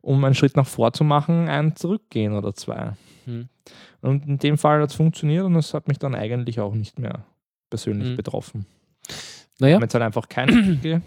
um 0.00 0.24
einen 0.24 0.34
Schritt 0.34 0.56
nach 0.56 0.66
vor 0.66 0.92
zu 0.92 1.04
machen, 1.04 1.48
einen 1.48 1.76
zurückgehen 1.76 2.32
oder 2.32 2.54
zwei. 2.54 2.92
Mhm. 3.26 3.48
Und 4.00 4.26
in 4.26 4.38
dem 4.38 4.58
Fall 4.58 4.80
hat 4.82 4.90
es 4.90 4.96
funktioniert 4.96 5.44
und 5.44 5.54
es 5.56 5.72
hat 5.74 5.86
mich 5.88 5.98
dann 5.98 6.14
eigentlich 6.14 6.58
auch 6.58 6.74
nicht 6.74 6.98
mehr 6.98 7.24
persönlich 7.70 8.10
Mhm. 8.10 8.16
betroffen. 8.16 8.66
Naja, 9.60 9.80
Wenn 9.80 9.86
es 9.88 9.94
halt 9.94 10.02
einfach 10.04 10.28
kein 10.28 10.50
Artikel. 10.50 11.02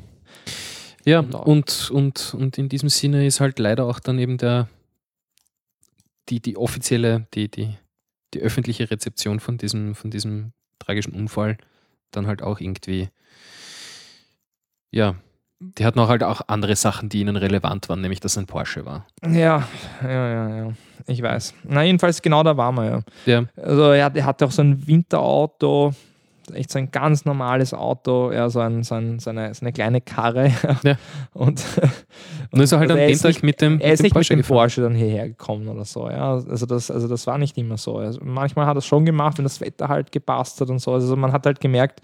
Ja, 1.05 1.19
Und 1.19 1.35
und, 1.35 1.91
und, 1.91 2.33
und 2.33 2.57
in 2.57 2.69
diesem 2.69 2.89
Sinne 2.89 3.25
ist 3.25 3.39
halt 3.39 3.59
leider 3.59 3.85
auch 3.85 3.99
dann 3.99 4.19
eben 4.19 4.37
der, 4.37 4.67
die, 6.29 6.39
die 6.39 6.57
offizielle, 6.57 7.27
die, 7.33 7.49
die, 7.49 7.77
die 8.33 8.39
öffentliche 8.41 8.89
Rezeption 8.89 9.39
von 9.39 9.57
diesem, 9.57 9.95
von 9.95 10.11
diesem 10.11 10.51
tragischen 10.79 11.13
Unfall 11.13 11.57
dann 12.11 12.27
halt 12.27 12.41
auch 12.41 12.59
irgendwie, 12.59 13.09
ja, 14.91 15.15
die 15.59 15.85
hatten 15.85 15.99
auch 15.99 16.09
halt 16.09 16.23
auch 16.23 16.41
andere 16.47 16.75
Sachen, 16.75 17.09
die 17.09 17.21
ihnen 17.21 17.37
relevant 17.37 17.87
waren, 17.89 18.01
nämlich 18.01 18.19
dass 18.19 18.33
es 18.33 18.37
ein 18.37 18.45
Porsche 18.45 18.85
war. 18.85 19.07
Ja, 19.23 19.67
ja, 20.03 20.09
ja, 20.29 20.55
ja. 20.57 20.73
Ich 21.07 21.21
weiß. 21.21 21.53
Na, 21.63 21.83
jedenfalls 21.83 22.21
genau 22.21 22.43
da 22.43 22.57
waren 22.57 22.75
wir 22.75 22.85
ja. 22.85 23.01
Ja, 23.25 23.45
Also 23.55 23.91
er, 23.91 24.13
er 24.13 24.25
hatte 24.25 24.45
auch 24.45 24.51
so 24.51 24.61
ein 24.61 24.85
Winterauto, 24.85 25.93
echt 26.53 26.71
so 26.71 26.79
ein 26.79 26.91
ganz 26.91 27.25
normales 27.25 27.73
Auto, 27.73 28.31
ja, 28.31 28.49
so, 28.49 28.59
ein, 28.59 28.83
so, 28.83 28.95
ein, 28.95 29.19
so, 29.19 29.29
eine, 29.29 29.53
so 29.53 29.61
eine 29.61 29.73
kleine 29.73 30.01
Karre. 30.01 30.51
Ja. 30.83 30.95
Und, 31.33 31.63
und 32.51 32.59
ist 32.61 32.71
er 32.71 32.79
halt 32.79 32.91
Also 32.91 33.27
am 33.27 33.33
Tag 33.33 33.43
mit 33.43 33.61
dem, 33.61 33.79
er 33.79 33.93
ist 33.93 34.01
mit 34.03 34.03
dem 34.03 34.03
nicht 34.05 34.13
Porsche 34.13 34.33
mit 34.33 34.37
dem 34.37 34.41
gefahren. 34.43 34.57
Porsche 34.57 34.81
dann 34.81 34.95
hierher 34.95 35.27
gekommen 35.29 35.67
oder 35.67 35.85
so. 35.85 36.09
Ja. 36.09 36.33
Also, 36.35 36.65
das, 36.65 36.89
also 36.91 37.07
das 37.07 37.27
war 37.27 37.37
nicht 37.37 37.57
immer 37.57 37.77
so. 37.77 37.97
Also 37.97 38.19
manchmal 38.23 38.65
hat 38.65 38.75
er 38.75 38.79
es 38.79 38.85
schon 38.85 39.05
gemacht, 39.05 39.37
wenn 39.37 39.43
das 39.45 39.59
Wetter 39.61 39.87
halt 39.89 40.11
gepasst 40.11 40.61
hat 40.61 40.69
und 40.69 40.79
so. 40.79 40.93
Also 40.93 41.15
man 41.15 41.31
hat 41.31 41.45
halt 41.45 41.59
gemerkt, 41.59 42.01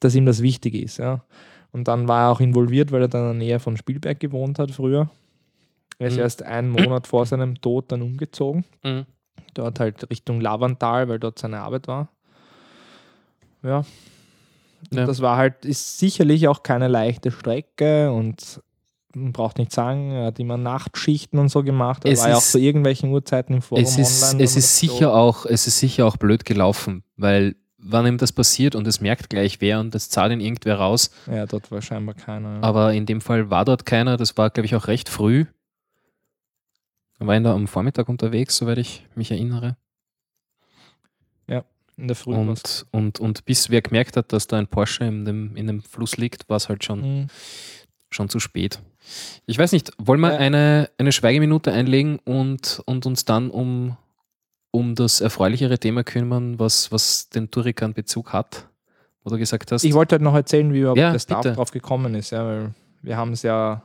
dass 0.00 0.14
ihm 0.14 0.26
das 0.26 0.42
wichtig 0.42 0.74
ist. 0.74 0.98
Ja. 0.98 1.24
Und 1.72 1.88
dann 1.88 2.06
war 2.08 2.22
er 2.26 2.30
auch 2.30 2.40
involviert, 2.40 2.92
weil 2.92 3.02
er 3.02 3.08
dann 3.08 3.22
in 3.32 3.38
der 3.38 3.46
Nähe 3.48 3.60
von 3.60 3.76
Spielberg 3.76 4.20
gewohnt 4.20 4.58
hat 4.58 4.70
früher. 4.70 5.08
Er 5.98 6.08
ist 6.08 6.14
Mhm. 6.14 6.20
erst 6.20 6.42
einen 6.42 6.70
Monat 6.70 7.06
vor 7.06 7.26
seinem 7.26 7.60
Tod 7.60 7.90
dann 7.92 8.02
umgezogen 8.02 8.64
Mhm. 8.84 9.06
dort 9.54 9.80
halt 9.80 10.08
Richtung 10.10 10.40
Lavantal, 10.40 11.08
weil 11.08 11.18
dort 11.18 11.38
seine 11.38 11.60
Arbeit 11.60 11.88
war. 11.88 12.08
Ja. 13.62 13.84
Ja. 14.90 15.06
Das 15.06 15.20
war 15.20 15.36
halt, 15.36 15.64
ist 15.64 15.98
sicherlich 15.98 16.48
auch 16.48 16.62
keine 16.62 16.88
leichte 16.88 17.30
Strecke 17.30 18.10
und 18.12 18.60
man 19.14 19.32
braucht 19.32 19.58
nicht 19.58 19.72
sagen, 19.72 20.10
er 20.10 20.26
hat 20.26 20.38
immer 20.38 20.56
Nachtschichten 20.56 21.38
und 21.38 21.50
so 21.50 21.62
gemacht. 21.62 22.04
Er 22.04 22.12
Es 22.12 22.20
war 22.20 22.30
ja 22.30 22.36
auch 22.36 22.42
zu 22.42 22.58
irgendwelchen 22.58 23.10
Uhrzeiten 23.12 23.54
im 23.54 23.62
Forum 23.62 23.84
Es 23.84 23.98
ist, 23.98 24.22
online. 24.24 24.44
es 24.44 24.56
ist 24.56 24.76
sicher 24.78 25.14
auch, 25.14 25.46
es 25.46 25.66
ist 25.66 25.78
sicher 25.78 26.06
auch 26.06 26.16
blöd 26.16 26.44
gelaufen, 26.44 27.04
weil 27.16 27.54
wann 27.78 28.06
ihm 28.06 28.18
das 28.18 28.32
passiert 28.32 28.74
und 28.74 28.86
es 28.86 29.00
merkt 29.00 29.28
gleich 29.28 29.60
wer 29.60 29.80
und 29.80 29.94
das 29.94 30.08
zahlt 30.08 30.32
ihn 30.32 30.40
irgendwer 30.40 30.76
raus. 30.76 31.10
Ja, 31.30 31.46
dort 31.46 31.70
war 31.70 31.82
scheinbar 31.82 32.14
keiner. 32.14 32.54
ja. 32.56 32.62
Aber 32.62 32.92
in 32.94 33.06
dem 33.06 33.20
Fall 33.20 33.50
war 33.50 33.64
dort 33.64 33.84
keiner. 33.86 34.16
Das 34.16 34.36
war, 34.36 34.50
glaube 34.50 34.66
ich, 34.66 34.74
auch 34.76 34.86
recht 34.86 35.08
früh. 35.08 35.46
Er 37.18 37.26
war 37.26 37.36
ihn 37.36 37.44
da 37.44 37.54
am 37.54 37.68
Vormittag 37.68 38.08
unterwegs, 38.08 38.56
soweit 38.56 38.78
ich 38.78 39.06
mich 39.14 39.30
erinnere. 39.30 39.76
In 42.02 42.08
der 42.08 42.16
Früh. 42.16 42.34
Und, 42.34 42.84
und, 42.90 43.20
und 43.20 43.44
bis 43.44 43.70
wer 43.70 43.80
gemerkt 43.80 44.16
hat, 44.16 44.32
dass 44.32 44.46
da 44.46 44.58
ein 44.58 44.66
Porsche 44.66 45.04
in 45.04 45.24
dem, 45.24 45.56
in 45.56 45.66
dem 45.66 45.82
Fluss 45.82 46.16
liegt, 46.16 46.48
war 46.50 46.56
es 46.58 46.68
halt 46.68 46.84
schon, 46.84 47.00
Mhm. 47.00 47.26
schon 48.10 48.28
zu 48.28 48.40
spät. 48.40 48.80
Ich 49.46 49.58
weiß 49.58 49.72
nicht, 49.72 49.92
wollen 49.98 50.20
wir 50.20 50.32
Ja. 50.32 50.38
eine, 50.38 50.90
eine 50.98 51.12
Schweigeminute 51.12 51.72
einlegen 51.72 52.18
und, 52.24 52.82
und 52.86 53.06
uns 53.06 53.24
dann 53.24 53.50
um, 53.50 53.96
um 54.70 54.94
das 54.94 55.20
erfreulichere 55.20 55.78
Thema 55.78 56.04
kümmern, 56.04 56.58
was, 56.58 56.92
was 56.92 57.28
den 57.30 57.50
Turikan 57.50 57.94
Bezug 57.94 58.32
hat? 58.32 58.68
Wo 59.24 59.30
du 59.30 59.38
gesagt 59.38 59.70
hast, 59.72 59.84
Ich 59.84 59.94
wollte 59.94 60.14
halt 60.16 60.22
noch 60.22 60.34
erzählen, 60.34 60.72
wie 60.72 60.80
überhaupt 60.80 60.98
Ja, 60.98 61.16
Staff 61.18 61.42
bitte. 61.42 61.54
drauf 61.54 61.70
gekommen 61.70 62.14
ist, 62.14 62.30
ja, 62.30 62.44
weil 62.44 62.74
wir 63.02 63.16
haben 63.16 63.32
es 63.32 63.42
ja 63.42 63.82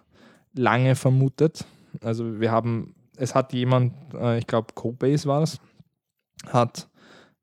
lange 0.53 0.95
vermutet. 0.95 1.63
Also 2.01 2.39
wir 2.39 2.51
haben, 2.51 2.95
es 3.15 3.35
hat 3.35 3.53
jemand, 3.53 3.93
äh, 4.13 4.39
ich 4.39 4.47
glaube 4.47 4.73
Cobase 4.73 5.27
war 5.27 5.41
das, 5.41 5.59
hat, 6.47 6.87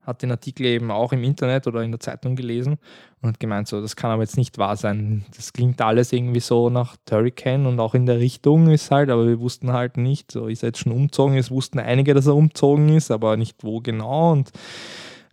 hat 0.07 0.23
den 0.23 0.31
Artikel 0.31 0.67
eben 0.67 0.91
auch 0.91 1.13
im 1.13 1.25
Internet 1.25 1.67
oder 1.67 1.83
in 1.83 1.91
der 1.91 2.01
Zeitung 2.01 2.37
gelesen 2.37 2.79
und 3.21 3.31
hat 3.31 3.41
gemeint, 3.41 3.69
so, 3.69 3.81
das 3.81 3.97
kann 3.97 4.11
aber 4.11 4.23
jetzt 4.23 4.37
nicht 4.37 4.59
wahr 4.59 4.77
sein. 4.77 5.25
Das 5.37 5.53
klingt 5.53 5.81
alles 5.81 6.13
irgendwie 6.13 6.41
so 6.41 6.71
nach 6.71 6.97
Turrican 7.07 7.67
und 7.67 7.81
auch 7.81 7.95
in 7.95 8.07
der 8.07 8.19
Richtung 8.19 8.71
ist 8.71 8.91
halt, 8.91 9.11
aber 9.11 9.27
wir 9.27 9.41
wussten 9.41 9.73
halt 9.73 9.97
nicht, 9.97 10.31
so 10.31 10.47
ist 10.47 10.63
er 10.63 10.69
jetzt 10.69 10.81
schon 10.81 10.93
umzogen, 10.93 11.37
es 11.37 11.51
wussten 11.51 11.79
einige, 11.79 12.15
dass 12.15 12.27
er 12.27 12.37
umzogen 12.37 12.91
ist, 12.91 13.11
aber 13.11 13.37
nicht 13.37 13.65
wo 13.65 13.81
genau 13.81 14.33
und 14.33 14.51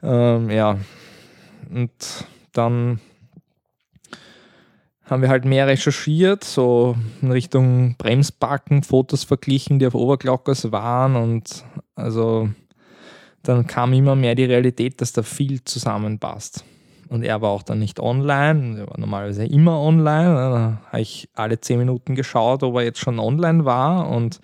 ähm, 0.04 0.50
ja, 0.50 0.78
und 1.70 1.92
dann 2.54 3.00
haben 5.06 5.22
wir 5.22 5.30
halt 5.30 5.44
mehr 5.44 5.68
recherchiert, 5.68 6.46
so 6.46 6.96
in 7.22 7.32
Richtung 7.32 7.96
Bremsbacken, 7.98 8.82
Fotos 8.84 9.26
verglichen, 9.26 9.78
die 9.78 9.86
auf 9.86 9.94
Overclockers 9.94 10.72
waren 10.72 11.18
und 11.18 11.66
also 11.96 12.50
dann 13.44 13.66
kam 13.68 13.94
immer 13.94 14.16
mehr 14.16 14.36
die 14.36 14.46
Realität, 14.46 15.02
dass 15.02 15.14
da 15.14 15.24
viel 15.24 15.64
zusammenpasst. 15.64 16.64
Und 17.10 17.24
er 17.24 17.42
war 17.42 17.50
auch 17.50 17.64
dann 17.64 17.80
nicht 17.80 18.00
online, 18.00 18.80
er 18.80 18.88
war 18.88 18.98
normalerweise 18.98 19.46
immer 19.46 19.82
online. 19.82 20.34
Da 20.34 20.82
habe 20.86 21.02
ich 21.02 21.30
alle 21.34 21.60
zehn 21.60 21.80
Minuten 21.80 22.16
geschaut, 22.16 22.64
ob 22.64 22.76
er 22.76 22.84
jetzt 22.84 23.00
schon 23.00 23.20
online 23.20 23.66
war 23.66 24.10
und 24.10 24.40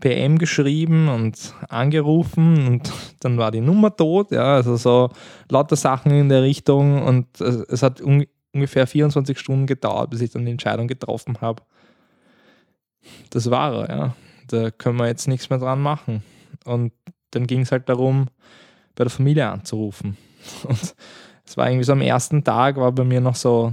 PM 0.00 0.38
geschrieben 0.38 1.08
und 1.08 1.54
angerufen 1.68 2.66
und 2.66 2.92
dann 3.20 3.38
war 3.38 3.50
die 3.50 3.60
Nummer 3.60 3.94
tot. 3.94 4.32
Ja, 4.32 4.54
also 4.54 4.76
so 4.76 5.10
lauter 5.48 5.76
Sachen 5.76 6.12
in 6.12 6.28
der 6.28 6.42
Richtung 6.42 7.02
und 7.02 7.40
es, 7.40 7.82
hat 7.82 8.00
un 8.00 8.26
ungefähr 8.52 8.86
24 8.86 9.38
Stunden 9.38 9.66
gedauert, 9.66 10.10
bis 10.10 10.20
ich 10.20 10.30
dann 10.30 10.44
die 10.44 10.50
Entscheidung 10.50 10.88
getroffen 10.88 11.40
habe. 11.40 11.62
Das 13.30 13.50
war 13.50 13.74
er, 13.74 13.96
ja. 13.96 14.16
Da 14.48 14.70
können 14.70 14.96
wir 14.96 15.06
jetzt 15.06 15.28
nichts 15.28 15.50
mehr 15.50 15.58
dran 15.58 15.80
machen. 15.80 16.22
Und 16.64 16.92
dann 17.30 17.46
ging 17.46 17.60
es 17.60 17.72
halt 17.72 17.88
darum, 17.88 18.26
bei 18.94 19.04
der 19.04 19.10
Familie 19.10 19.48
anzurufen. 19.48 20.16
Und 20.64 20.94
es 21.44 21.56
war 21.56 21.68
irgendwie 21.68 21.84
so 21.84 21.92
am 21.92 22.00
ersten 22.00 22.44
Tag, 22.44 22.76
war 22.76 22.92
bei 22.92 23.04
mir 23.04 23.20
noch 23.20 23.36
so 23.36 23.72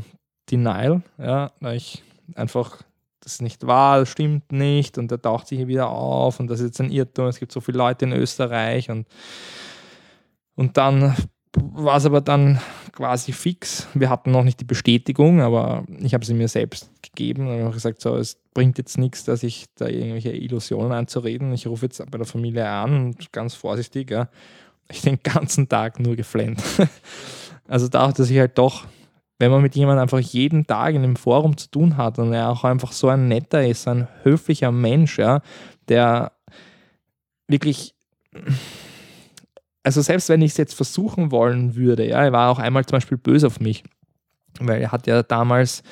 Denial, 0.49 1.01
ja, 1.17 1.51
weil 1.59 1.77
ich 1.77 2.03
einfach 2.35 2.83
das 3.25 3.41
nicht 3.41 3.65
war, 3.65 3.99
das 3.99 4.09
stimmt 4.09 4.51
nicht 4.51 4.99
und 4.99 5.09
der 5.09 5.19
taucht 5.19 5.47
sich 5.47 5.57
hier 5.57 5.67
wieder 5.67 5.89
auf 5.89 6.39
und 6.39 6.47
das 6.47 6.59
ist 6.59 6.67
jetzt 6.67 6.81
ein 6.81 6.91
Irrtum, 6.91 7.25
es 7.25 7.39
gibt 7.39 7.51
so 7.51 7.59
viele 7.59 7.79
Leute 7.79 8.05
in 8.05 8.13
Österreich 8.13 8.91
und, 8.91 9.07
und 10.53 10.77
dann 10.77 11.15
war 11.55 11.97
es 11.97 12.05
aber 12.05 12.21
dann 12.21 12.59
quasi 12.91 13.31
fix. 13.31 13.87
Wir 13.93 14.09
hatten 14.09 14.31
noch 14.31 14.43
nicht 14.43 14.59
die 14.59 14.65
Bestätigung, 14.65 15.41
aber 15.41 15.83
ich 15.99 16.13
habe 16.13 16.25
sie 16.25 16.33
mir 16.33 16.47
selbst 16.47 16.89
gegeben 17.01 17.47
und 17.47 17.61
habe 17.63 17.73
gesagt, 17.73 18.01
so, 18.01 18.15
es 18.15 18.37
bringt 18.53 18.77
jetzt 18.77 18.97
nichts, 18.97 19.23
dass 19.25 19.43
ich 19.43 19.65
da 19.75 19.87
irgendwelche 19.87 20.31
Illusionen 20.31 20.91
einzureden. 20.91 21.53
Ich 21.53 21.67
rufe 21.67 21.85
jetzt 21.85 22.03
bei 22.09 22.17
der 22.17 22.27
Familie 22.27 22.67
an 22.67 23.07
und 23.07 23.31
ganz 23.31 23.53
vorsichtig, 23.55 24.11
ja. 24.11 24.29
Ich 24.89 25.01
den 25.01 25.19
ganzen 25.23 25.67
Tag 25.67 25.99
nur 25.99 26.15
geflennt. 26.15 26.61
Also 27.67 27.87
da, 27.87 28.11
dass 28.11 28.29
ich 28.29 28.37
halt 28.37 28.59
doch, 28.59 28.85
wenn 29.39 29.49
man 29.49 29.63
mit 29.63 29.75
jemandem 29.75 30.03
einfach 30.03 30.19
jeden 30.19 30.67
Tag 30.67 30.93
in 30.93 31.03
einem 31.03 31.15
Forum 31.15 31.57
zu 31.57 31.67
tun 31.71 31.97
hat 31.97 32.19
und 32.19 32.31
er 32.31 32.51
auch 32.51 32.63
einfach 32.63 32.91
so 32.91 33.09
ein 33.09 33.27
netter 33.27 33.65
ist, 33.65 33.87
ein 33.87 34.07
höflicher 34.21 34.71
Mensch, 34.71 35.17
ja, 35.17 35.41
der 35.87 36.31
wirklich 37.47 37.95
also 39.85 40.01
selbst 40.01 40.29
wenn 40.29 40.41
ich 40.41 40.51
es 40.51 40.57
jetzt 40.57 40.73
versuchen 40.73 41.31
wollen 41.31 41.75
würde, 41.75 42.07
ja, 42.07 42.23
er 42.23 42.31
war 42.31 42.49
auch 42.49 42.57
einmal 42.57 42.85
zum 42.85 42.97
Beispiel 42.97 43.19
böse 43.19 43.45
auf 43.45 43.59
mich, 43.59 43.83
weil 44.59 44.81
er 44.81 44.91
hat 44.91 45.05
ja 45.05 45.21
damals 45.21 45.83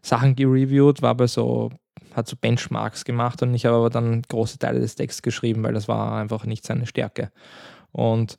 Sachen 0.00 0.34
gereviewt, 0.34 1.02
war 1.02 1.14
bei 1.14 1.26
so, 1.26 1.70
hat 2.14 2.26
so 2.26 2.36
Benchmarks 2.40 3.04
gemacht 3.04 3.42
und 3.42 3.52
ich 3.52 3.66
habe 3.66 3.76
aber 3.76 3.90
dann 3.90 4.22
große 4.22 4.58
Teile 4.58 4.80
des 4.80 4.94
Texts 4.94 5.20
geschrieben, 5.20 5.62
weil 5.62 5.74
das 5.74 5.88
war 5.88 6.16
einfach 6.16 6.46
nicht 6.46 6.64
seine 6.64 6.86
Stärke. 6.86 7.30
Und 7.92 8.38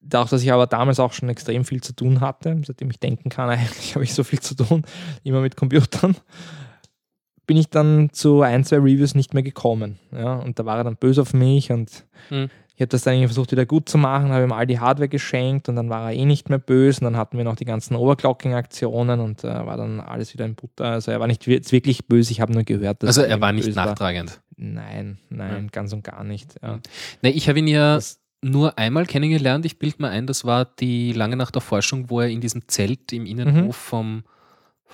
dadurch, 0.00 0.30
dass 0.30 0.42
ich 0.44 0.52
aber 0.52 0.68
damals 0.68 1.00
auch 1.00 1.12
schon 1.12 1.28
extrem 1.28 1.64
viel 1.64 1.82
zu 1.82 1.92
tun 1.92 2.20
hatte, 2.20 2.56
seitdem 2.64 2.88
ich 2.90 3.00
denken 3.00 3.30
kann, 3.30 3.50
eigentlich 3.50 3.96
habe 3.96 4.04
ich 4.04 4.14
so 4.14 4.22
viel 4.22 4.40
zu 4.40 4.54
tun, 4.54 4.84
immer 5.24 5.40
mit 5.40 5.56
Computern, 5.56 6.14
bin 7.48 7.56
ich 7.56 7.68
dann 7.68 8.10
zu 8.12 8.42
ein, 8.42 8.62
zwei 8.62 8.76
Reviews 8.76 9.16
nicht 9.16 9.34
mehr 9.34 9.42
gekommen. 9.42 9.98
Ja? 10.12 10.34
Und 10.34 10.60
da 10.60 10.64
war 10.64 10.78
er 10.78 10.84
dann 10.84 10.96
böse 10.96 11.22
auf 11.22 11.34
mich 11.34 11.72
und 11.72 12.04
Hm. 12.28 12.48
Ich 12.76 12.82
habe 12.82 12.88
das 12.88 13.02
dann 13.02 13.14
irgendwie 13.14 13.28
versucht 13.28 13.52
wieder 13.52 13.64
gut 13.64 13.88
zu 13.88 13.96
machen, 13.96 14.30
habe 14.30 14.44
ihm 14.44 14.52
all 14.52 14.66
die 14.66 14.78
Hardware 14.78 15.08
geschenkt 15.08 15.70
und 15.70 15.76
dann 15.76 15.88
war 15.88 16.10
er 16.10 16.16
eh 16.16 16.26
nicht 16.26 16.50
mehr 16.50 16.58
böse 16.58 17.00
und 17.00 17.04
dann 17.06 17.16
hatten 17.16 17.38
wir 17.38 17.44
noch 17.44 17.56
die 17.56 17.64
ganzen 17.64 17.96
Overclocking-Aktionen 17.96 19.18
und 19.20 19.44
äh, 19.44 19.48
war 19.48 19.78
dann 19.78 20.00
alles 20.00 20.34
wieder 20.34 20.44
in 20.44 20.54
Butter. 20.54 20.84
Also 20.84 21.10
er 21.10 21.18
war 21.18 21.26
nicht 21.26 21.46
wirklich 21.46 22.06
böse, 22.06 22.32
ich 22.32 22.42
habe 22.42 22.52
nur 22.52 22.64
gehört, 22.64 23.02
dass 23.02 23.08
also 23.08 23.22
er 23.22 23.28
er 23.28 23.40
war 23.40 23.52
nicht 23.52 23.74
nachtragend. 23.74 24.40
Nein, 24.56 25.18
nein, 25.30 25.68
ganz 25.72 25.92
und 25.94 26.04
gar 26.04 26.22
nicht. 26.22 26.54
Ja. 26.62 26.78
Nee, 27.22 27.30
ich 27.30 27.48
habe 27.48 27.58
ihn 27.58 27.66
ja 27.66 27.94
Das, 27.94 28.20
nur 28.42 28.78
einmal 28.78 29.06
kennengelernt. 29.06 29.64
Ich 29.64 29.78
bilde 29.78 29.96
mir 30.00 30.10
ein, 30.10 30.26
das 30.26 30.44
war 30.44 30.66
die 30.66 31.12
lange 31.12 31.36
nach 31.36 31.50
der 31.50 31.62
Forschung, 31.62 32.10
wo 32.10 32.20
er 32.20 32.28
in 32.28 32.42
diesem 32.42 32.68
Zelt 32.68 33.12
im 33.12 33.24
Innenhof 33.24 33.76
vom, 33.76 34.22
vom 34.22 34.35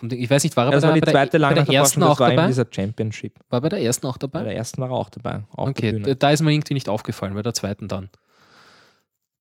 Ding, 0.09 0.21
ich 0.21 0.31
weiß 0.31 0.45
nicht, 0.45 0.57
war 0.57 0.67
er 0.67 0.73
das 0.73 0.83
bei, 0.83 0.89
war 0.89 0.95
der, 0.95 1.01
die 1.01 1.07
bei, 1.07 1.13
zweite 1.13 1.39
der, 1.39 1.49
bei 1.49 1.55
der 1.55 1.69
ersten 1.75 2.03
auch 2.03 2.19
dabei? 2.19 2.47
dieser 2.47 2.67
Championship. 2.71 3.39
War 3.51 3.61
bei 3.61 3.69
der 3.69 3.81
ersten 3.83 4.07
auch 4.07 4.19
Bei 4.19 4.27
dabei? 4.27 4.45
der 4.45 4.57
ersten 4.57 4.81
war 4.81 4.91
er 4.91 4.95
auch 4.95 5.11
dabei. 5.11 5.33
Der 5.39 5.47
Okay, 5.57 6.15
da, 6.17 6.31
ist 6.31 6.43
mir 6.43 6.53
irgendwie 6.53 6.75
nicht 6.75 6.89
aufgefallen, 6.89 7.35
bei 7.35 7.43
der 7.43 7.55
zweiten 7.55 7.89
dann. 7.89 8.11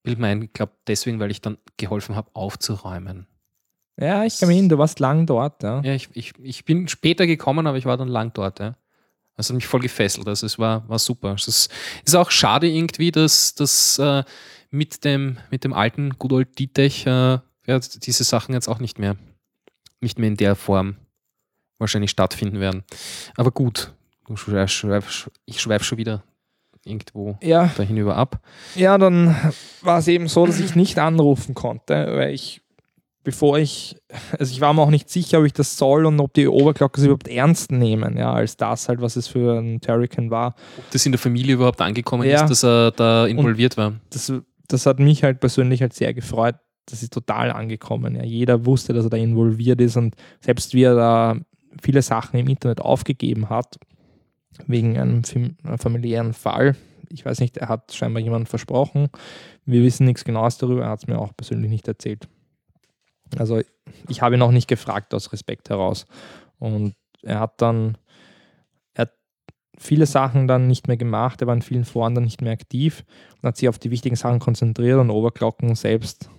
Bild 0.03 0.19
mir 0.19 0.27
ein, 0.27 0.41
ich 0.43 0.53
glaube 0.53 0.73
deswegen, 0.87 1.19
weil 1.19 1.31
ich 1.31 1.41
dann 1.41 1.57
geholfen 1.77 2.15
habe, 2.15 2.29
aufzuräumen. 2.33 3.27
Ja, 3.99 4.23
ich 4.23 4.39
kam 4.39 4.49
hin, 4.49 4.67
du 4.67 4.77
warst 4.77 4.99
lang 4.99 5.25
dort. 5.27 5.61
Ja. 5.61 5.81
Ja, 5.81 5.93
ich, 5.93 6.09
ich, 6.13 6.33
ich 6.41 6.65
bin 6.65 6.87
später 6.87 7.27
gekommen, 7.27 7.67
aber 7.67 7.77
ich 7.77 7.85
war 7.85 7.97
dann 7.97 8.07
lang 8.07 8.33
dort. 8.33 8.59
Ja. 8.59 8.75
Das 9.37 9.49
hat 9.49 9.55
mich 9.55 9.67
voll 9.67 9.81
gefesselt. 9.81 10.27
Also 10.27 10.45
es 10.45 10.57
war, 10.57 10.87
war 10.89 10.97
super. 10.97 11.33
Es 11.33 11.47
ist, 11.47 11.71
ist 12.05 12.15
auch 12.15 12.31
schade 12.31 12.67
irgendwie, 12.67 13.11
dass 13.11 13.53
das 13.53 13.99
äh, 13.99 14.23
mit, 14.71 15.03
dem, 15.03 15.37
mit 15.51 15.63
dem 15.63 15.73
alten 15.73 16.17
Good 16.17 16.33
Old 16.33 16.59
D-Tech 16.59 17.05
äh, 17.05 17.39
ja, 17.67 17.79
diese 17.79 18.23
Sachen 18.23 18.53
jetzt 18.53 18.67
auch 18.67 18.79
nicht 18.79 18.99
mehr, 18.99 19.15
nicht 20.01 20.19
mehr 20.19 20.29
in 20.29 20.37
der 20.37 20.55
Form 20.55 20.95
wahrscheinlich 21.79 22.11
stattfinden 22.11 22.59
werden. 22.59 22.83
Aber 23.37 23.51
gut, 23.51 23.93
ich 24.29 25.59
schweife 25.61 25.83
schon 25.83 25.97
wieder 25.97 26.23
irgendwo 26.85 27.37
Ja, 27.41 27.71
da 27.77 27.83
hinüber 27.83 28.15
ab. 28.15 28.39
ja, 28.75 28.97
dann 28.97 29.35
war 29.81 29.99
es 29.99 30.07
eben 30.07 30.27
so, 30.27 30.45
dass 30.45 30.59
ich 30.59 30.75
nicht 30.75 30.97
anrufen 30.99 31.53
konnte, 31.53 31.93
weil 32.15 32.33
ich, 32.33 32.61
bevor 33.23 33.59
ich, 33.59 33.95
also 34.39 34.51
ich 34.51 34.61
war 34.61 34.73
mir 34.73 34.81
auch 34.81 34.89
nicht 34.89 35.09
sicher, 35.09 35.39
ob 35.39 35.45
ich 35.45 35.53
das 35.53 35.77
soll 35.77 36.05
und 36.07 36.19
ob 36.19 36.33
die 36.33 36.47
Overclockers 36.47 37.03
überhaupt 37.03 37.27
ernst 37.27 37.71
nehmen, 37.71 38.17
ja, 38.17 38.33
als 38.33 38.57
das 38.57 38.89
halt, 38.89 39.01
was 39.01 39.15
es 39.15 39.27
für 39.27 39.59
ein 39.59 39.79
Turrican 39.81 40.31
war. 40.31 40.55
Ob 40.77 40.89
das 40.91 41.05
in 41.05 41.11
der 41.11 41.19
Familie 41.19 41.55
überhaupt 41.55 41.81
angekommen 41.81 42.27
Ja. 42.27 42.41
ist, 42.43 42.49
dass 42.49 42.63
er 42.63 42.91
da 42.91 43.27
involviert 43.27 43.77
war. 43.77 43.93
das, 44.09 44.31
das 44.67 44.85
hat 44.85 44.99
mich 44.99 45.23
halt 45.23 45.39
persönlich 45.39 45.81
halt 45.81 45.93
sehr 45.93 46.13
gefreut. 46.13 46.55
Das 46.91 47.01
ist 47.01 47.13
total 47.13 47.51
angekommen. 47.51 48.15
Ja. 48.15 48.23
Jeder 48.23 48.65
wusste, 48.65 48.91
dass 48.91 49.05
er 49.05 49.09
da 49.09 49.17
involviert 49.17 49.79
ist 49.79 49.95
und 49.95 50.15
selbst 50.41 50.73
wie 50.73 50.83
er 50.83 50.95
da 50.95 51.37
viele 51.81 52.01
Sachen 52.01 52.37
im 52.37 52.47
Internet 52.47 52.81
aufgegeben 52.81 53.49
hat, 53.49 53.79
wegen 54.67 54.97
einem 54.97 55.21
einem 55.63 55.77
familiären 55.77 56.33
Fall. 56.33 56.75
Ich 57.09 57.25
weiß 57.25 57.39
nicht, 57.39 57.57
er 57.57 57.69
hat 57.69 57.93
scheinbar 57.93 58.21
jemanden 58.21 58.45
versprochen. 58.45 59.09
Wir 59.65 59.83
wissen 59.83 60.05
nichts 60.05 60.25
Genaues 60.25 60.57
darüber. 60.57 60.83
Er 60.83 60.89
hat 60.89 60.99
es 60.99 61.07
mir 61.07 61.17
auch 61.17 61.35
persönlich 61.35 61.69
nicht 61.69 61.87
erzählt. 61.87 62.27
Also 63.37 63.61
ich 64.09 64.21
habe 64.21 64.35
ihn 64.35 64.41
auch 64.41 64.51
nicht 64.51 64.67
gefragt 64.67 65.13
aus 65.13 65.31
Respekt 65.31 65.69
heraus. 65.69 66.05
Und 66.59 66.95
er 67.21 67.39
hat 67.39 67.61
dann, 67.61 67.97
er 68.93 69.03
hat 69.03 69.13
viele 69.77 70.05
Sachen 70.05 70.47
dann 70.47 70.67
nicht 70.67 70.89
mehr 70.89 70.97
gemacht. 70.97 71.39
Er 71.41 71.47
war 71.47 71.55
in 71.55 71.61
vielen 71.61 71.85
Foren 71.85 72.15
dann 72.15 72.25
nicht 72.25 72.41
mehr 72.41 72.51
aktiv 72.51 73.05
und 73.41 73.47
hat 73.47 73.55
sich 73.55 73.69
auf 73.69 73.79
die 73.79 73.91
wichtigen 73.91 74.17
Sachen 74.17 74.39
konzentriert 74.39 74.99
und 74.99 75.09
Overclocken 75.09 75.75
selbst 75.75 76.29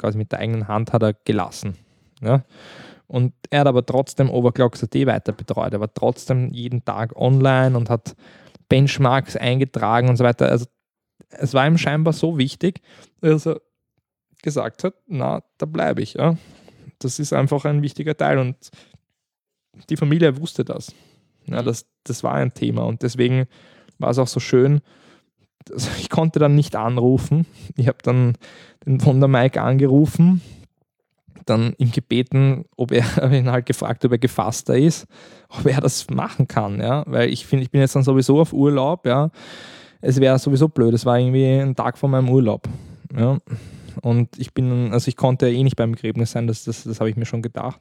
quasi 0.00 0.18
mit 0.18 0.32
der 0.32 0.40
eigenen 0.40 0.68
Hand 0.68 0.92
hat 0.92 1.02
er 1.02 1.14
gelassen. 1.24 1.76
Ja? 2.20 2.42
Und 3.06 3.32
er 3.50 3.60
hat 3.60 3.66
aber 3.66 3.84
trotzdem 3.84 4.30
Overclocks.at 4.30 4.94
weiter 5.06 5.32
betreut. 5.32 5.72
Er 5.72 5.80
war 5.80 5.92
trotzdem 5.92 6.50
jeden 6.52 6.84
Tag 6.84 7.16
online 7.16 7.76
und 7.76 7.90
hat 7.90 8.14
Benchmarks 8.68 9.36
eingetragen 9.36 10.08
und 10.08 10.16
so 10.16 10.24
weiter. 10.24 10.48
Also 10.48 10.66
es 11.28 11.54
war 11.54 11.66
ihm 11.66 11.78
scheinbar 11.78 12.12
so 12.12 12.38
wichtig, 12.38 12.80
dass 13.20 13.46
er 13.46 13.60
gesagt 14.42 14.84
hat, 14.84 14.94
na, 15.06 15.42
da 15.58 15.66
bleibe 15.66 16.02
ich. 16.02 16.14
Ja. 16.14 16.36
Das 16.98 17.18
ist 17.18 17.32
einfach 17.32 17.64
ein 17.64 17.82
wichtiger 17.82 18.16
Teil 18.16 18.38
und 18.38 18.56
die 19.88 19.96
Familie 19.96 20.38
wusste 20.40 20.64
das. 20.64 20.94
Ja, 21.46 21.62
das, 21.62 21.86
das 22.04 22.22
war 22.22 22.34
ein 22.34 22.54
Thema 22.54 22.82
und 22.82 23.02
deswegen 23.02 23.46
war 23.98 24.10
es 24.10 24.18
auch 24.18 24.28
so 24.28 24.40
schön. 24.40 24.80
Also 25.70 25.90
ich 25.98 26.10
konnte 26.10 26.38
dann 26.38 26.54
nicht 26.54 26.76
anrufen. 26.76 27.46
Ich 27.76 27.88
habe 27.88 27.98
dann 28.02 28.34
den 28.86 29.04
Wunder 29.04 29.28
Mike 29.28 29.60
angerufen 29.60 30.40
dann 31.50 31.74
ihm 31.78 31.90
gebeten, 31.90 32.64
ob 32.76 32.92
er, 32.92 33.04
ihn 33.32 33.50
halt 33.50 33.66
gefragt, 33.66 34.04
ob 34.04 34.12
er 34.12 34.18
gefasster 34.18 34.78
ist, 34.78 35.06
ob 35.48 35.66
er 35.66 35.80
das 35.80 36.08
machen 36.10 36.48
kann, 36.48 36.80
ja, 36.80 37.04
weil 37.06 37.30
ich 37.30 37.46
finde, 37.46 37.64
ich 37.64 37.70
bin 37.70 37.80
jetzt 37.80 37.96
dann 37.96 38.02
sowieso 38.02 38.40
auf 38.40 38.52
Urlaub, 38.52 39.06
ja, 39.06 39.30
es 40.00 40.20
wäre 40.20 40.38
sowieso 40.38 40.68
blöd, 40.68 40.94
es 40.94 41.04
war 41.04 41.18
irgendwie 41.18 41.46
ein 41.46 41.76
Tag 41.76 41.98
vor 41.98 42.08
meinem 42.08 42.30
Urlaub, 42.30 42.68
ja, 43.16 43.38
und 44.02 44.38
ich 44.38 44.54
bin, 44.54 44.92
also 44.92 45.08
ich 45.08 45.16
konnte 45.16 45.50
eh 45.50 45.62
nicht 45.62 45.76
beim 45.76 45.92
Begräbnis 45.92 46.30
sein, 46.30 46.46
das, 46.46 46.64
das, 46.64 46.84
das 46.84 47.00
habe 47.00 47.10
ich 47.10 47.16
mir 47.16 47.26
schon 47.26 47.42
gedacht. 47.42 47.80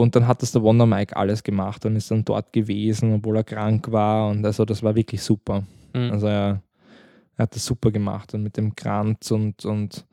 Und 0.00 0.14
dann 0.14 0.28
hat 0.28 0.42
das 0.42 0.52
der 0.52 0.62
Wonder 0.62 0.86
Mike 0.86 1.16
alles 1.16 1.42
gemacht 1.42 1.84
und 1.84 1.96
ist 1.96 2.12
dann 2.12 2.24
dort 2.24 2.52
gewesen, 2.52 3.14
obwohl 3.14 3.38
er 3.38 3.42
krank 3.42 3.90
war. 3.90 4.28
Und 4.28 4.44
also 4.46 4.64
das 4.64 4.84
war 4.84 4.94
wirklich 4.94 5.20
super. 5.22 5.64
Mhm. 5.94 6.10
Also 6.12 6.26
er, 6.26 6.62
er, 7.36 7.42
hat 7.42 7.54
das 7.54 7.64
super 7.64 7.90
gemacht 7.90 8.34
und 8.34 8.42
mit 8.42 8.56
dem 8.56 8.74
Kranz 8.74 9.30
und, 9.30 9.64
und 9.64 10.06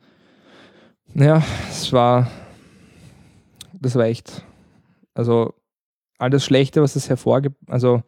ja, 1.14 1.42
es 1.68 1.92
war, 1.92 2.30
das 3.72 3.94
war 3.94 4.04
echt, 4.04 4.44
also 5.14 5.54
all 6.18 6.30
das 6.30 6.44
Schlechte, 6.44 6.82
was 6.82 6.94
das 6.94 7.08
hervorgibt, 7.08 7.58
also 7.68 8.02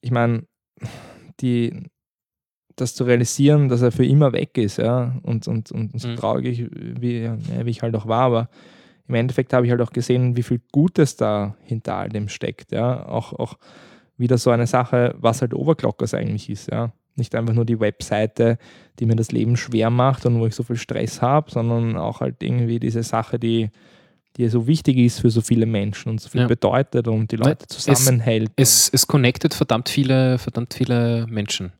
ich 0.00 0.10
meine, 0.10 0.46
die, 1.40 1.90
das 2.76 2.94
zu 2.94 3.04
realisieren, 3.04 3.68
dass 3.68 3.82
er 3.82 3.92
für 3.92 4.04
immer 4.04 4.32
weg 4.32 4.58
ist, 4.58 4.78
ja, 4.78 5.16
und, 5.22 5.46
und, 5.46 5.70
und 5.70 6.00
so 6.00 6.08
mhm. 6.08 6.16
traurig, 6.16 6.68
wie, 6.72 7.30
wie 7.30 7.70
ich 7.70 7.82
halt 7.82 7.94
auch 7.94 8.06
war, 8.06 8.22
aber 8.22 8.48
im 9.08 9.14
Endeffekt 9.14 9.52
habe 9.52 9.66
ich 9.66 9.70
halt 9.70 9.80
auch 9.80 9.92
gesehen, 9.92 10.36
wie 10.36 10.42
viel 10.42 10.60
Gutes 10.72 11.16
da 11.16 11.56
hinter 11.62 11.96
all 11.96 12.08
dem 12.08 12.28
steckt, 12.28 12.72
ja, 12.72 13.06
auch, 13.06 13.32
auch 13.32 13.54
wieder 14.16 14.38
so 14.38 14.50
eine 14.50 14.66
Sache, 14.66 15.14
was 15.18 15.40
halt 15.40 15.54
Overclockers 15.54 16.14
eigentlich 16.14 16.50
ist, 16.50 16.70
ja. 16.70 16.92
Nicht 17.14 17.34
einfach 17.34 17.52
nur 17.52 17.66
die 17.66 17.78
Webseite, 17.78 18.56
die 18.98 19.04
mir 19.04 19.16
das 19.16 19.32
Leben 19.32 19.58
schwer 19.58 19.90
macht 19.90 20.24
und 20.24 20.40
wo 20.40 20.46
ich 20.46 20.54
so 20.54 20.62
viel 20.62 20.76
Stress 20.76 21.20
habe, 21.20 21.50
sondern 21.50 21.96
auch 21.96 22.20
halt 22.20 22.42
irgendwie 22.42 22.80
diese 22.80 23.02
Sache, 23.02 23.38
die, 23.38 23.68
die 24.38 24.48
so 24.48 24.66
wichtig 24.66 24.96
ist 24.96 25.20
für 25.20 25.28
so 25.28 25.42
viele 25.42 25.66
Menschen 25.66 26.08
und 26.08 26.22
so 26.22 26.30
viel 26.30 26.42
ja. 26.42 26.46
bedeutet 26.46 27.08
und 27.08 27.30
die 27.30 27.36
Leute 27.36 27.66
zusammenhält. 27.66 28.50
Es, 28.56 28.88
es, 28.88 28.94
es 28.94 29.06
connectet 29.06 29.52
verdammt 29.52 29.90
viele, 29.90 30.38
verdammt 30.38 30.72
viele 30.72 31.26
Menschen. 31.28 31.72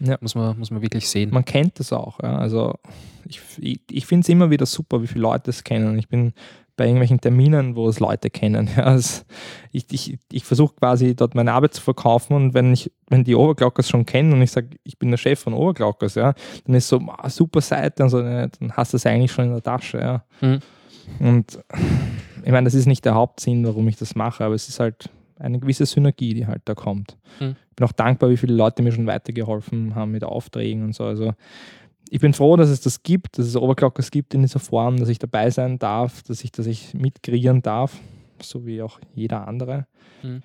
Ja. 0.00 0.16
Muss, 0.20 0.34
man, 0.34 0.58
muss 0.58 0.70
man 0.70 0.80
wirklich 0.80 1.08
sehen. 1.08 1.30
Man 1.30 1.44
kennt 1.44 1.78
das 1.78 1.92
auch. 1.92 2.18
Ja. 2.22 2.38
Also 2.38 2.74
ich, 3.28 3.40
ich, 3.58 3.80
ich 3.90 4.06
finde 4.06 4.22
es 4.22 4.28
immer 4.30 4.50
wieder 4.50 4.66
super, 4.66 5.02
wie 5.02 5.06
viele 5.06 5.20
Leute 5.20 5.50
es 5.50 5.64
kennen. 5.64 5.98
Ich 5.98 6.08
bin 6.08 6.32
bei 6.76 6.84
irgendwelchen 6.84 7.20
Terminen, 7.20 7.76
wo 7.76 7.88
es 7.88 8.00
Leute 8.00 8.30
kennen. 8.30 8.68
Ja, 8.76 8.84
also 8.84 9.22
ich 9.72 9.86
ich, 9.90 10.18
ich 10.30 10.44
versuche 10.44 10.74
quasi 10.74 11.14
dort 11.14 11.34
meine 11.34 11.52
Arbeit 11.52 11.74
zu 11.74 11.82
verkaufen 11.82 12.34
und 12.34 12.54
wenn 12.54 12.72
ich, 12.72 12.90
wenn 13.08 13.24
die 13.24 13.34
Overclockers 13.34 13.88
schon 13.88 14.06
kennen 14.06 14.32
und 14.32 14.42
ich 14.42 14.50
sage, 14.50 14.70
ich 14.84 14.98
bin 14.98 15.10
der 15.10 15.18
Chef 15.18 15.40
von 15.40 15.54
Overclockers, 15.54 16.14
ja, 16.14 16.34
dann 16.64 16.74
ist 16.74 16.88
so, 16.88 17.00
ah, 17.08 17.28
super 17.28 17.60
Seite 17.60 18.02
und 18.02 18.08
so, 18.08 18.22
dann 18.22 18.50
hast 18.72 18.92
du 18.92 18.96
es 18.96 19.06
eigentlich 19.06 19.32
schon 19.32 19.46
in 19.46 19.52
der 19.52 19.62
Tasche, 19.62 19.98
ja. 19.98 20.24
Mhm. 20.40 20.60
Und 21.18 21.58
ich 22.44 22.50
meine, 22.50 22.64
das 22.64 22.74
ist 22.74 22.86
nicht 22.86 23.04
der 23.04 23.14
Hauptsinn, 23.14 23.66
warum 23.66 23.86
ich 23.88 23.96
das 23.96 24.14
mache, 24.14 24.44
aber 24.44 24.54
es 24.54 24.68
ist 24.68 24.80
halt 24.80 25.10
eine 25.38 25.58
gewisse 25.58 25.86
Synergie, 25.86 26.34
die 26.34 26.46
halt 26.46 26.62
da 26.64 26.74
kommt. 26.74 27.16
Mhm. 27.40 27.56
Ich 27.70 27.76
bin 27.76 27.86
auch 27.86 27.92
dankbar, 27.92 28.30
wie 28.30 28.36
viele 28.36 28.54
Leute 28.54 28.82
mir 28.82 28.92
schon 28.92 29.06
weitergeholfen 29.06 29.94
haben 29.94 30.12
mit 30.12 30.24
Aufträgen 30.24 30.84
und 30.84 30.94
so. 30.94 31.04
Also 31.04 31.34
ich 32.12 32.20
bin 32.20 32.34
froh, 32.34 32.56
dass 32.56 32.68
es 32.68 32.82
das 32.82 33.02
gibt, 33.02 33.38
dass 33.38 33.46
es 33.46 33.56
Overclockers 33.56 34.10
gibt 34.10 34.34
in 34.34 34.42
dieser 34.42 34.60
Form, 34.60 34.98
dass 34.98 35.08
ich 35.08 35.18
dabei 35.18 35.48
sein 35.48 35.78
darf, 35.78 36.22
dass 36.24 36.44
ich, 36.44 36.52
dass 36.52 36.66
ich 36.66 36.92
mitkreieren 36.92 37.62
darf, 37.62 37.98
so 38.42 38.66
wie 38.66 38.82
auch 38.82 39.00
jeder 39.14 39.48
andere. 39.48 39.86
Mhm. 40.22 40.42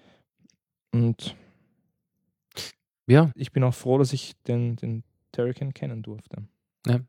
Und 0.94 1.36
ja, 3.06 3.32
ich 3.36 3.52
bin 3.52 3.66
auch 3.66 3.74
froh, 3.74 3.98
dass 3.98 4.14
ich 4.14 4.42
den, 4.48 4.78
den 4.78 5.04
Turrican 5.34 5.74
kennen 5.74 6.04
durfte. 6.04 6.48
Ja. 6.88 7.02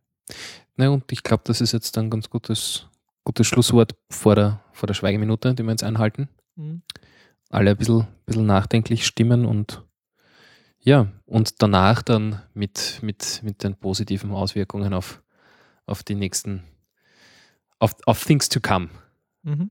Na, 0.75 0.89
und 0.89 1.05
ich 1.13 1.23
glaube, 1.23 1.45
das 1.47 1.61
ist 1.61 1.71
jetzt 1.71 1.97
ein 1.97 2.11
ganz 2.11 2.29
gutes, 2.29 2.89
gutes 3.23 3.47
Schlusswort 3.47 3.95
vor 4.11 4.35
der, 4.35 4.61
vor 4.73 4.89
der 4.89 4.95
Schweigeminute, 4.95 5.55
die 5.55 5.63
wir 5.63 5.71
jetzt 5.71 5.85
einhalten. 5.85 6.29
Mhm. 6.57 6.83
Alle 7.49 7.71
ein 7.71 7.77
bisschen, 7.77 8.09
bisschen 8.27 8.47
nachdenklich 8.47 9.07
stimmen 9.07 9.47
und 9.47 9.85
ja, 10.89 11.07
und 11.27 11.61
danach 11.61 12.01
dann 12.01 12.41
mit, 12.55 13.01
mit, 13.03 13.43
mit 13.43 13.63
den 13.63 13.77
positiven 13.77 14.31
Auswirkungen 14.31 14.95
auf, 14.95 15.23
auf 15.85 16.03
die 16.03 16.15
nächsten, 16.15 16.65
auf, 17.79 17.95
auf 18.07 18.25
Things 18.25 18.49
to 18.49 18.59
come. 18.59 18.89
Mhm. 19.43 19.71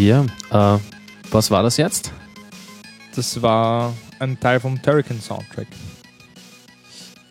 Ja, 0.09 0.25
äh, 0.75 0.79
was 1.29 1.51
war 1.51 1.61
das 1.61 1.77
jetzt? 1.77 2.11
Das 3.15 3.39
war 3.43 3.93
ein 4.17 4.39
Teil 4.39 4.59
vom 4.59 4.81
Turrican 4.81 5.21
Soundtrack. 5.21 5.67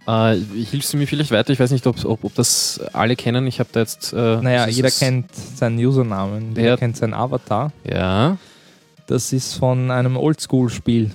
Äh, 0.06 0.36
hilfst 0.64 0.92
du 0.92 0.96
mir 0.96 1.08
vielleicht 1.08 1.32
weiter? 1.32 1.52
Ich 1.52 1.58
weiß 1.58 1.72
nicht, 1.72 1.84
ob, 1.88 2.04
ob, 2.04 2.22
ob 2.22 2.34
das 2.36 2.80
alle 2.92 3.16
kennen. 3.16 3.48
Ich 3.48 3.58
habe 3.58 3.68
da 3.72 3.80
jetzt. 3.80 4.12
Äh, 4.12 4.36
Naja, 4.40 4.68
jeder 4.68 4.92
kennt 4.92 5.34
seinen 5.34 5.84
Usernamen, 5.84 6.54
jeder 6.54 6.76
kennt 6.76 6.96
seinen 6.96 7.14
Avatar. 7.14 7.72
Ja. 7.82 8.36
Das 9.08 9.32
ist 9.32 9.54
von 9.54 9.90
einem 9.90 10.16
Oldschool-Spiel. 10.16 11.10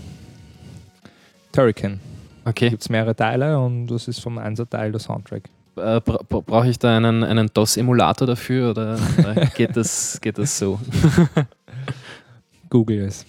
Turrican. 1.54 2.00
Da 2.44 2.50
Okay. 2.50 2.70
gibt 2.72 2.82
es 2.82 2.90
mehrere 2.90 3.16
Teile 3.16 3.58
und 3.58 3.88
das 3.88 4.10
ist 4.10 4.20
vom 4.20 4.38
Einser-Teil 4.38 4.92
der 4.92 5.00
Soundtrack. 5.00 5.44
Äh, 5.76 6.00
bra 6.02 6.20
bra- 6.28 6.42
Brauche 6.42 6.70
ich 6.70 6.78
da 6.80 6.96
einen, 6.96 7.24
einen 7.24 7.50
DOS-Emulator 7.54 8.28
dafür 8.28 8.72
oder, 8.72 9.00
oder 9.20 9.34
geht, 9.56 9.76
das, 9.76 10.20
geht 10.22 10.38
das 10.38 10.58
so? 10.58 10.80
Google 12.70 13.02
es. 13.06 13.26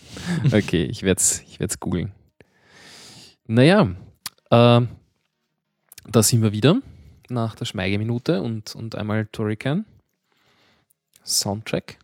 Okay, 0.46 0.84
ich 0.84 1.02
werde 1.02 1.20
es 1.20 1.40
ich 1.42 1.60
werd's 1.60 1.78
googeln. 1.80 2.12
Naja, 3.46 3.82
äh, 4.50 4.80
da 6.06 6.22
sind 6.22 6.42
wir 6.42 6.52
wieder 6.52 6.80
nach 7.28 7.54
der 7.54 7.64
Schweigeminute 7.66 8.40
und, 8.42 8.74
und 8.74 8.94
einmal 8.96 9.26
Turrican. 9.26 9.84
Soundtrack. 11.24 11.98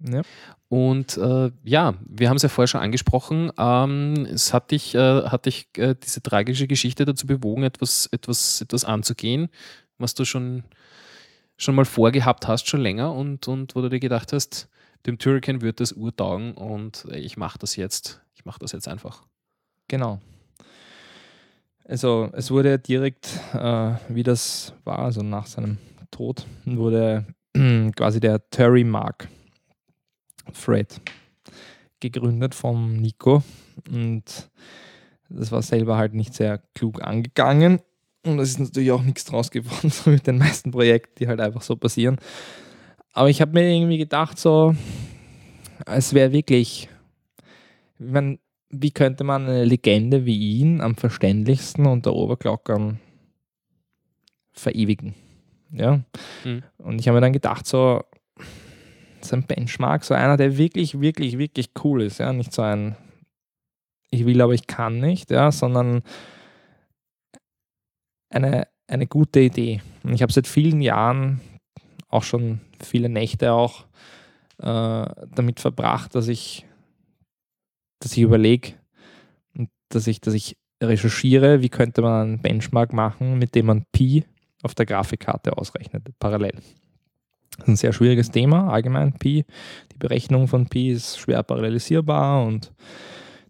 Ja. 0.00 0.22
Und 0.68 1.16
äh, 1.16 1.52
ja, 1.62 1.94
wir 2.04 2.28
haben 2.28 2.36
es 2.36 2.42
ja 2.42 2.48
vorher 2.48 2.66
schon 2.66 2.80
angesprochen. 2.80 3.52
Ähm, 3.56 4.26
es 4.32 4.52
hat 4.52 4.72
dich, 4.72 4.94
äh, 4.94 5.22
hat 5.24 5.46
dich 5.46 5.68
äh, 5.76 5.94
diese 5.94 6.22
tragische 6.22 6.66
Geschichte 6.66 7.04
dazu 7.04 7.26
bewogen, 7.26 7.62
etwas, 7.62 8.08
etwas, 8.10 8.60
etwas 8.60 8.84
anzugehen, 8.84 9.48
was 9.98 10.14
du 10.14 10.24
schon, 10.24 10.64
schon 11.56 11.76
mal 11.76 11.84
vorgehabt 11.84 12.48
hast, 12.48 12.68
schon 12.68 12.80
länger 12.80 13.12
und, 13.12 13.46
und 13.46 13.76
wo 13.76 13.80
du 13.80 13.88
dir 13.88 14.00
gedacht 14.00 14.32
hast, 14.32 14.68
dem 15.06 15.18
Turrican 15.18 15.60
wird 15.60 15.78
das 15.78 15.92
urtaugen 15.92 16.54
und 16.54 17.06
äh, 17.10 17.18
ich 17.18 17.36
mache 17.36 17.58
das 17.58 17.76
jetzt. 17.76 18.20
Ich 18.34 18.44
mache 18.44 18.58
das 18.58 18.72
jetzt 18.72 18.88
einfach. 18.88 19.22
Genau. 19.86 20.20
Also 21.84 22.30
es 22.32 22.50
wurde 22.50 22.80
direkt, 22.80 23.28
äh, 23.54 23.92
wie 24.08 24.24
das 24.24 24.74
war, 24.82 24.98
also 24.98 25.22
nach 25.22 25.46
seinem 25.46 25.78
Tod, 26.10 26.44
wurde 26.64 27.24
quasi 27.96 28.18
der 28.18 28.50
Terry 28.50 28.82
Mark 28.82 29.28
Fred 30.52 31.00
gegründet 32.00 32.54
vom 32.54 32.96
Nico 32.96 33.42
und 33.90 34.50
das 35.28 35.50
war 35.50 35.62
selber 35.62 35.96
halt 35.96 36.14
nicht 36.14 36.34
sehr 36.34 36.58
klug 36.74 37.02
angegangen 37.02 37.80
und 38.24 38.38
es 38.38 38.50
ist 38.50 38.58
natürlich 38.58 38.90
auch 38.90 39.02
nichts 39.02 39.24
draus 39.24 39.50
geworden, 39.50 39.90
so 39.90 40.10
mit 40.10 40.26
den 40.26 40.38
meisten 40.38 40.70
Projekten, 40.70 41.14
die 41.18 41.28
halt 41.28 41.40
einfach 41.40 41.62
so 41.62 41.76
passieren. 41.76 42.18
Aber 43.12 43.30
ich 43.30 43.40
habe 43.40 43.52
mir 43.52 43.74
irgendwie 43.74 43.98
gedacht, 43.98 44.38
so, 44.38 44.74
es 45.86 46.12
wäre 46.12 46.32
wirklich, 46.32 46.88
ich 47.98 48.48
wie 48.70 48.90
könnte 48.90 49.24
man 49.24 49.46
eine 49.46 49.64
Legende 49.64 50.26
wie 50.26 50.60
ihn 50.60 50.80
am 50.80 50.96
verständlichsten 50.96 51.86
unter 51.86 52.14
Oberglockern 52.14 53.00
verewigen? 54.52 55.14
Ja. 55.72 56.00
Mhm. 56.44 56.62
Und 56.78 57.00
ich 57.00 57.08
habe 57.08 57.16
mir 57.16 57.22
dann 57.22 57.32
gedacht, 57.32 57.66
so, 57.66 58.02
so 59.26 59.36
ein 59.36 59.46
Benchmark, 59.46 60.04
so 60.04 60.14
einer, 60.14 60.36
der 60.36 60.56
wirklich, 60.56 61.00
wirklich, 61.00 61.38
wirklich 61.38 61.70
cool 61.84 62.02
ist, 62.02 62.18
ja, 62.18 62.32
nicht 62.32 62.52
so 62.52 62.62
ein 62.62 62.96
ich 64.10 64.24
will, 64.24 64.40
aber 64.40 64.54
ich 64.54 64.66
kann 64.66 65.00
nicht, 65.00 65.30
ja, 65.30 65.50
sondern 65.50 66.02
eine, 68.30 68.68
eine 68.86 69.06
gute 69.06 69.40
Idee. 69.40 69.82
Und 70.02 70.14
ich 70.14 70.22
habe 70.22 70.32
seit 70.32 70.46
vielen 70.46 70.80
Jahren 70.80 71.40
auch 72.08 72.22
schon 72.22 72.60
viele 72.80 73.08
Nächte 73.08 73.52
auch 73.52 73.84
äh, 74.58 75.06
damit 75.34 75.60
verbracht, 75.60 76.14
dass 76.14 76.28
ich, 76.28 76.66
dass 78.00 78.12
ich 78.12 78.22
überlege, 78.22 78.74
dass 79.88 80.06
ich, 80.06 80.20
dass 80.20 80.34
ich 80.34 80.56
recherchiere, 80.82 81.62
wie 81.62 81.68
könnte 81.68 82.02
man 82.02 82.22
einen 82.22 82.42
Benchmark 82.42 82.92
machen, 82.92 83.38
mit 83.38 83.54
dem 83.54 83.66
man 83.66 83.84
Pi 83.92 84.24
auf 84.62 84.74
der 84.74 84.86
Grafikkarte 84.86 85.56
ausrechnet, 85.56 86.08
parallel. 86.18 86.60
Das 87.56 87.64
ist 87.64 87.68
ein 87.68 87.76
sehr 87.76 87.92
schwieriges 87.92 88.30
Thema, 88.30 88.68
allgemein 88.68 89.12
Pi. 89.14 89.44
Die 89.92 89.98
Berechnung 89.98 90.48
von 90.48 90.66
Pi 90.66 90.90
ist 90.90 91.18
schwer 91.18 91.42
parallelisierbar 91.42 92.44
und 92.44 92.72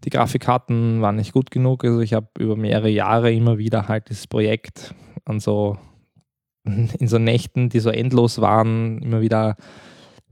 die 0.03 0.09
Grafikkarten 0.09 1.01
waren 1.01 1.15
nicht 1.17 1.33
gut 1.33 1.51
genug. 1.51 1.83
Also 1.83 1.99
ich 1.99 2.13
habe 2.13 2.27
über 2.39 2.55
mehrere 2.55 2.89
Jahre 2.89 3.31
immer 3.31 3.57
wieder 3.57 3.87
halt 3.87 4.09
dieses 4.09 4.27
Projekt 4.27 4.93
an 5.25 5.39
so 5.39 5.77
in 6.65 7.07
so 7.07 7.17
Nächten, 7.17 7.69
die 7.69 7.79
so 7.79 7.89
endlos 7.89 8.39
waren, 8.41 8.99
immer 9.01 9.21
wieder 9.21 9.55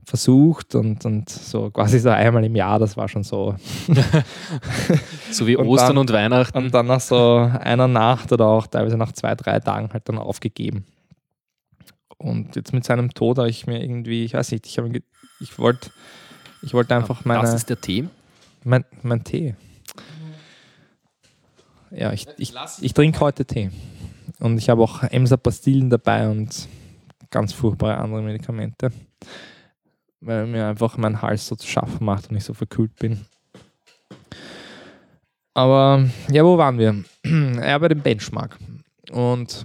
versucht 0.04 0.76
und, 0.76 1.04
und 1.04 1.28
so 1.28 1.70
quasi 1.70 1.98
so 1.98 2.10
einmal 2.10 2.44
im 2.44 2.54
Jahr, 2.54 2.78
das 2.78 2.96
war 2.96 3.08
schon 3.08 3.24
so. 3.24 3.56
So 5.32 5.46
wie 5.46 5.56
Und 5.56 5.66
Ostern 5.66 5.88
dann- 5.88 5.98
und 5.98 6.12
Weihnachten. 6.12 6.56
Und 6.56 6.72
dann 6.72 6.86
nach 6.86 7.00
so 7.00 7.50
einer 7.60 7.88
Nacht 7.88 8.32
oder 8.32 8.46
auch 8.46 8.68
teilweise 8.68 8.96
nach 8.96 9.12
zwei, 9.12 9.34
drei 9.34 9.58
Tagen 9.58 9.90
halt 9.92 10.08
dann 10.08 10.16
aufgegeben. 10.18 10.86
Und 12.18 12.56
jetzt 12.56 12.72
mit 12.72 12.84
seinem 12.84 13.12
Tod 13.12 13.38
habe 13.38 13.50
ich 13.50 13.66
mir 13.66 13.82
irgendwie, 13.82 14.24
ich 14.24 14.34
weiß 14.34 14.52
nicht, 14.52 14.66
ich, 14.66 14.78
habe 14.78 14.90
ich 15.40 15.58
wollte 15.58 15.90
ich 16.62 16.74
wollte 16.74 16.96
einfach 16.96 17.24
meine. 17.24 17.42
das 17.42 17.54
ist 17.54 17.70
der 17.70 17.80
Tee. 17.80 18.08
Mein, 18.64 18.84
mein 19.02 19.22
Tee. 19.22 19.54
Ja, 21.90 22.12
ich, 22.12 22.26
ich, 22.38 22.52
ich 22.80 22.94
trinke 22.94 23.20
heute 23.20 23.44
Tee. 23.44 23.70
Und 24.40 24.58
ich 24.58 24.68
habe 24.68 24.82
auch 24.82 25.02
Emser-Pastillen 25.02 25.88
dabei 25.90 26.28
und 26.28 26.68
ganz 27.30 27.52
furchtbare 27.52 27.98
andere 27.98 28.22
Medikamente. 28.22 28.90
Weil 30.20 30.46
mir 30.46 30.66
einfach 30.66 30.96
mein 30.96 31.22
Hals 31.22 31.46
so 31.46 31.54
zu 31.54 31.66
schaffen 31.66 32.04
macht 32.04 32.30
und 32.30 32.36
ich 32.36 32.44
so 32.44 32.54
verkühlt 32.54 32.96
bin. 32.96 33.24
Aber 35.54 36.04
ja, 36.30 36.44
wo 36.44 36.58
waren 36.58 36.78
wir? 36.78 37.04
Ja, 37.62 37.78
bei 37.78 37.88
dem 37.88 38.02
Benchmark. 38.02 38.58
Und 39.10 39.64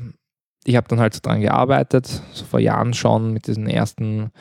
ich 0.63 0.75
habe 0.75 0.87
dann 0.87 0.99
halt 0.99 1.13
so 1.13 1.19
dran 1.21 1.41
gearbeitet, 1.41 2.21
so 2.33 2.45
vor 2.45 2.59
Jahren 2.59 2.93
schon 2.93 3.33
mit 3.33 3.47
diesen 3.47 3.67
ersten 3.67 4.31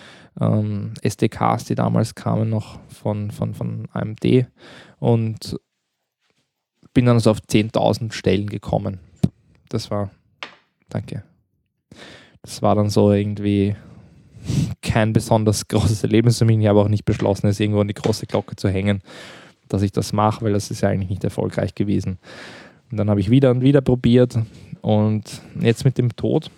ähm, 0.41 0.93
SDKs, 1.03 1.65
die 1.65 1.75
damals 1.75 2.15
kamen 2.15 2.51
noch 2.51 2.79
von, 2.89 3.31
von, 3.31 3.55
von 3.55 3.89
AMD 3.93 4.47
und 4.99 5.59
bin 6.93 7.07
dann 7.07 7.21
so 7.21 7.31
auf 7.31 7.39
10.000 7.39 8.13
Stellen 8.13 8.49
gekommen. 8.49 9.01
Das 9.69 9.91
war, 9.91 10.11
danke. 10.89 11.23
Das 12.43 12.63
war 12.63 12.75
dann 12.75 12.91
so 12.91 13.13
irgendwie 13.13 13.77
kein 14.83 15.13
besonders 15.13 15.69
großes 15.69 16.03
Erlebnis 16.03 16.39
für 16.39 16.45
mich. 16.45 16.59
Ich 16.59 16.67
habe 16.67 16.81
auch 16.81 16.89
nicht 16.89 17.05
beschlossen, 17.05 17.47
es 17.47 17.61
irgendwo 17.61 17.81
an 17.81 17.89
die 17.89 17.95
große 17.95 18.27
Glocke 18.27 18.57
zu 18.57 18.69
hängen, 18.69 19.03
dass 19.69 19.83
ich 19.83 19.93
das 19.93 20.13
mache, 20.13 20.45
weil 20.45 20.53
das 20.53 20.71
ist 20.71 20.83
ja 20.83 20.91
eigentlich 20.91 21.11
nicht 21.11 21.25
erfolgreich 21.25 21.75
gewesen. 21.75 22.19
Und 22.91 22.97
dann 22.97 23.09
habe 23.09 23.21
ich 23.21 23.31
wieder 23.31 23.51
und 23.53 23.63
wieder 23.63 23.81
probiert 23.81 24.37
und 24.81 25.43
jetzt 25.61 25.85
mit 25.85 25.99
dem 25.99 26.15
Tod 26.17 26.51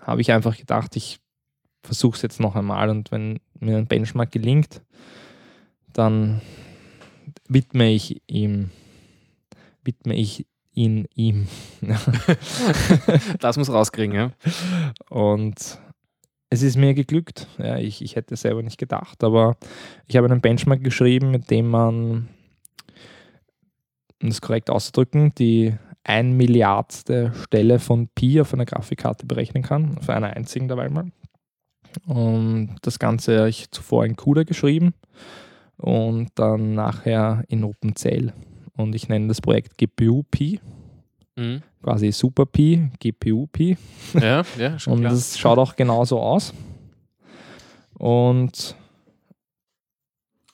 habe 0.00 0.20
ich 0.20 0.32
einfach 0.32 0.56
gedacht, 0.56 0.96
ich 0.96 1.18
versuche 1.82 2.16
es 2.16 2.22
jetzt 2.22 2.40
noch 2.40 2.56
einmal 2.56 2.90
und 2.90 3.10
wenn 3.10 3.40
mir 3.58 3.76
ein 3.76 3.86
Benchmark 3.86 4.32
gelingt, 4.32 4.82
dann 5.92 6.40
widme 7.48 7.90
ich 7.90 8.22
ihm, 8.26 8.70
widme 9.82 10.14
ich 10.14 10.46
ihn 10.72 11.06
ihm. 11.14 11.46
Das 13.38 13.56
muss 13.56 13.70
rauskriegen, 13.70 14.14
ja. 14.14 14.32
Und 15.08 15.78
es 16.50 16.62
ist 16.62 16.76
mir 16.76 16.94
geglückt. 16.94 17.46
Ja, 17.58 17.78
ich, 17.78 18.02
ich 18.02 18.16
hätte 18.16 18.36
selber 18.36 18.62
nicht 18.62 18.78
gedacht, 18.78 19.22
aber 19.22 19.56
ich 20.06 20.16
habe 20.16 20.28
einen 20.28 20.40
Benchmark 20.40 20.82
geschrieben, 20.82 21.30
mit 21.30 21.50
dem 21.50 21.68
man, 21.68 22.28
um 24.22 24.28
das 24.28 24.40
korrekt 24.40 24.70
auszudrücken, 24.70 25.34
die 25.34 25.74
ein 26.04 26.32
Milliardste 26.36 27.32
Stelle 27.44 27.78
von 27.78 28.08
Pi 28.14 28.40
auf 28.40 28.52
einer 28.54 28.66
Grafikkarte 28.66 29.26
berechnen 29.26 29.62
kann, 29.62 29.96
auf 29.98 30.08
einer 30.10 30.36
einzigen 30.36 30.68
dabei 30.68 30.88
mal. 30.88 31.10
Und 32.06 32.76
das 32.82 32.98
Ganze 32.98 33.38
habe 33.38 33.48
ich 33.48 33.70
zuvor 33.70 34.04
in 34.04 34.16
CUDA 34.16 34.42
geschrieben 34.44 34.94
und 35.76 36.28
dann 36.34 36.74
nachher 36.74 37.44
in 37.48 37.64
OpenCL. 37.64 38.32
Und 38.76 38.94
ich 38.94 39.08
nenne 39.08 39.28
das 39.28 39.40
Projekt 39.40 39.78
GPU 39.78 40.22
Pi, 40.30 40.60
Mhm. 41.36 41.62
quasi 41.82 42.12
Super 42.12 42.46
Pi, 42.46 42.90
GPU 43.00 43.46
Pi. 43.48 43.76
Ja, 44.20 44.42
ja, 44.56 44.78
schon 44.78 44.92
Und 44.94 45.00
klar. 45.00 45.12
das 45.12 45.36
schaut 45.38 45.58
auch 45.58 45.74
genauso 45.74 46.20
aus. 46.20 46.52
Und. 47.98 48.76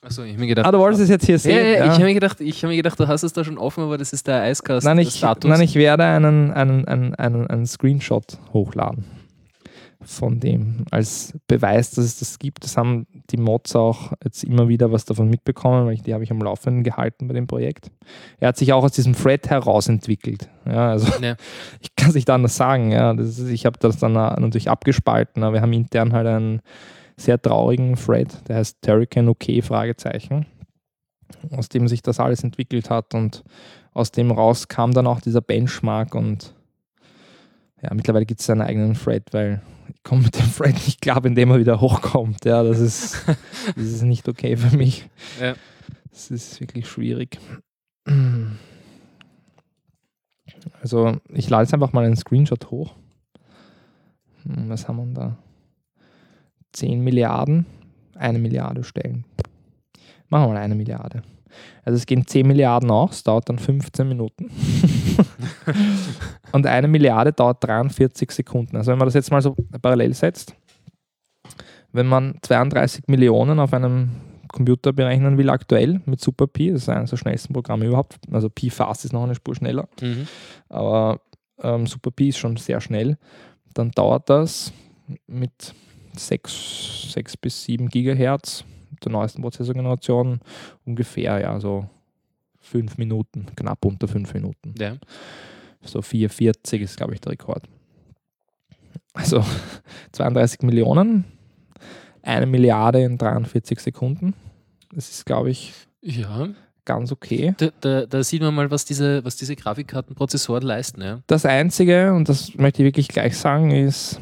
Achso, 0.03 0.23
ich 0.23 0.31
habe 0.31 0.39
mir 0.39 0.47
gedacht. 0.47 0.65
Ah, 0.65 0.71
du 0.71 0.79
wolltest 0.79 1.03
es 1.03 1.09
jetzt 1.09 1.25
hier 1.25 1.35
ja, 1.35 1.39
sehen? 1.39 1.55
ja, 1.57 1.63
ja. 1.63 1.85
ich 1.85 1.91
habe 1.91 2.05
mir, 2.05 2.13
gedacht, 2.15 2.41
ich 2.41 2.63
hab 2.63 2.69
mir 2.69 2.75
gedacht, 2.75 2.99
du 2.99 3.07
hast 3.07 3.21
es 3.21 3.33
da 3.33 3.43
schon 3.43 3.59
offen, 3.59 3.83
aber 3.83 3.97
das 3.99 4.13
ist 4.13 4.27
der 4.27 4.41
Eiskasten. 4.41 4.89
Nein, 4.89 4.99
ich, 5.05 5.21
nein, 5.21 5.61
ich 5.61 5.75
werde 5.75 6.05
einen, 6.05 6.51
einen, 6.51 6.85
einen, 6.85 7.15
einen, 7.15 7.47
einen 7.47 7.65
Screenshot 7.67 8.39
hochladen 8.51 9.05
von 10.03 10.39
dem 10.39 10.85
als 10.89 11.33
Beweis, 11.47 11.91
dass 11.91 12.05
es 12.05 12.19
das 12.19 12.39
gibt. 12.39 12.63
Das 12.63 12.77
haben 12.77 13.05
die 13.29 13.37
Mods 13.37 13.75
auch 13.75 14.13
jetzt 14.23 14.43
immer 14.43 14.67
wieder 14.67 14.91
was 14.91 15.05
davon 15.05 15.29
mitbekommen, 15.29 15.85
weil 15.85 15.93
ich, 15.93 16.01
die 16.01 16.13
habe 16.13 16.23
ich 16.23 16.31
am 16.31 16.41
Laufenden 16.41 16.83
gehalten 16.83 17.27
bei 17.27 17.33
dem 17.33 17.47
Projekt. 17.47 17.91
Er 18.39 18.49
hat 18.49 18.57
sich 18.57 18.73
auch 18.73 18.83
aus 18.83 18.93
diesem 18.93 19.13
Thread 19.13 19.49
herausentwickelt. 19.49 20.49
Ja, 20.65 20.89
also 20.89 21.11
Ja. 21.21 21.35
ich 21.81 21.95
kann 21.95 22.09
es 22.09 22.15
nicht 22.15 22.29
anders 22.29 22.55
sagen. 22.55 22.91
Ja, 22.91 23.13
das 23.13 23.37
ist, 23.37 23.49
ich 23.49 23.65
habe 23.65 23.77
das 23.79 23.97
dann 23.97 24.13
natürlich 24.13 24.69
abgespalten, 24.69 25.43
aber 25.43 25.55
wir 25.55 25.61
haben 25.61 25.73
intern 25.73 26.13
halt 26.13 26.27
ein 26.27 26.61
sehr 27.21 27.41
traurigen 27.41 27.95
Thread, 27.95 28.47
der 28.47 28.57
heißt 28.57 28.81
Turrican 28.81 29.29
OK, 29.29 29.63
Fragezeichen, 29.63 30.45
aus 31.51 31.69
dem 31.69 31.87
sich 31.87 32.01
das 32.01 32.19
alles 32.19 32.43
entwickelt 32.43 32.89
hat 32.89 33.13
und 33.13 33.43
aus 33.93 34.11
dem 34.11 34.31
raus 34.31 34.67
kam 34.67 34.93
dann 34.93 35.07
auch 35.07 35.21
dieser 35.21 35.41
Benchmark 35.41 36.15
und 36.15 36.53
ja, 37.81 37.93
mittlerweile 37.93 38.25
gibt 38.25 38.39
es 38.39 38.45
seinen 38.45 38.61
eigenen 38.61 38.93
Thread, 38.93 39.33
weil 39.33 39.61
ich 39.93 40.03
komme 40.03 40.23
mit 40.23 40.37
dem 40.37 40.53
Thread 40.53 40.73
nicht 40.73 41.01
klar, 41.01 41.23
indem 41.25 41.51
er 41.51 41.59
wieder 41.59 41.81
hochkommt. 41.81 42.45
Ja, 42.45 42.63
das 42.63 42.79
ist, 42.79 43.25
das 43.75 43.85
ist 43.85 44.03
nicht 44.03 44.29
okay 44.29 44.55
für 44.55 44.75
mich. 44.75 45.09
Ja. 45.39 45.55
Das 46.11 46.29
ist 46.29 46.59
wirklich 46.59 46.87
schwierig. 46.87 47.39
Also 50.81 51.17
ich 51.29 51.49
lade 51.49 51.63
jetzt 51.63 51.73
einfach 51.73 51.93
mal 51.93 52.05
einen 52.05 52.15
Screenshot 52.15 52.69
hoch. 52.69 52.95
Hm, 54.43 54.69
Was 54.69 54.87
haben 54.87 54.97
wir 54.97 55.13
da? 55.13 55.37
10 56.73 57.01
Milliarden, 57.01 57.65
eine 58.15 58.39
Milliarde 58.39 58.83
stellen. 58.83 59.25
Machen 60.29 60.45
wir 60.49 60.53
mal 60.53 60.57
eine 60.57 60.75
Milliarde. 60.75 61.23
Also 61.83 61.97
es 61.97 62.05
gehen 62.05 62.25
10 62.25 62.47
Milliarden 62.47 62.89
aus, 62.91 63.17
es 63.17 63.23
dauert 63.23 63.49
dann 63.49 63.59
15 63.59 64.07
Minuten. 64.07 64.49
Und 66.51 66.65
eine 66.65 66.87
Milliarde 66.87 67.33
dauert 67.33 67.63
43 67.63 68.31
Sekunden. 68.31 68.77
Also 68.77 68.91
wenn 68.91 68.97
man 68.97 69.07
das 69.07 69.13
jetzt 69.15 69.31
mal 69.31 69.41
so 69.41 69.55
parallel 69.81 70.13
setzt, 70.13 70.55
wenn 71.91 72.07
man 72.07 72.37
32 72.41 73.07
Millionen 73.07 73.59
auf 73.59 73.73
einem 73.73 74.11
Computer 74.47 74.93
berechnen 74.93 75.37
will 75.37 75.49
aktuell 75.49 76.01
mit 76.05 76.21
Super 76.21 76.47
Pi, 76.47 76.71
das 76.71 76.83
ist 76.83 76.89
eines 76.89 77.09
der 77.09 77.17
schnellsten 77.17 77.53
Programme 77.53 77.85
überhaupt, 77.85 78.17
also 78.31 78.49
Pi 78.49 78.69
Fast 78.69 79.05
ist 79.05 79.13
noch 79.13 79.23
eine 79.23 79.35
Spur 79.35 79.55
schneller, 79.55 79.87
Mhm. 80.01 80.27
aber 80.69 81.21
ähm, 81.61 81.87
Super 81.87 82.11
Pi 82.11 82.29
ist 82.29 82.37
schon 82.37 82.57
sehr 82.57 82.81
schnell, 82.81 83.17
dann 83.73 83.91
dauert 83.91 84.29
das 84.29 84.73
mit 85.27 85.73
6, 86.15 87.11
6 87.11 87.37
bis 87.37 87.63
7 87.63 87.89
Gigahertz 87.89 88.65
der 89.03 89.11
neuesten 89.11 89.41
Prozessorgeneration 89.41 90.39
ungefähr 90.85 91.39
ja 91.39 91.59
so 91.59 91.89
5 92.59 92.97
Minuten, 92.97 93.47
knapp 93.55 93.83
unter 93.85 94.07
5 94.07 94.33
Minuten. 94.33 94.75
Ja. 94.77 94.97
So 95.81 96.01
440 96.01 96.81
ist, 96.81 96.97
glaube 96.97 97.13
ich, 97.13 97.21
der 97.21 97.31
Rekord. 97.31 97.63
Also 99.13 99.43
32 100.11 100.61
Millionen, 100.61 101.25
eine 102.21 102.45
Milliarde 102.45 103.01
in 103.01 103.17
43 103.17 103.79
Sekunden. 103.79 104.33
Das 104.93 105.09
ist, 105.09 105.25
glaube 105.25 105.49
ich, 105.49 105.73
ja. 106.01 106.49
ganz 106.85 107.11
okay. 107.11 107.55
Da, 107.57 107.69
da, 107.81 108.05
da 108.05 108.23
sieht 108.23 108.41
man 108.41 108.53
mal, 108.53 108.69
was 108.69 108.85
diese, 108.85 109.25
was 109.25 109.35
diese 109.37 109.55
Grafikkartenprozessoren 109.55 110.63
leisten. 110.63 111.01
Ja. 111.01 111.21
Das 111.27 111.45
Einzige, 111.45 112.13
und 112.13 112.29
das 112.29 112.55
möchte 112.55 112.83
ich 112.83 112.85
wirklich 112.85 113.07
gleich 113.07 113.37
sagen, 113.37 113.71
ist, 113.71 114.19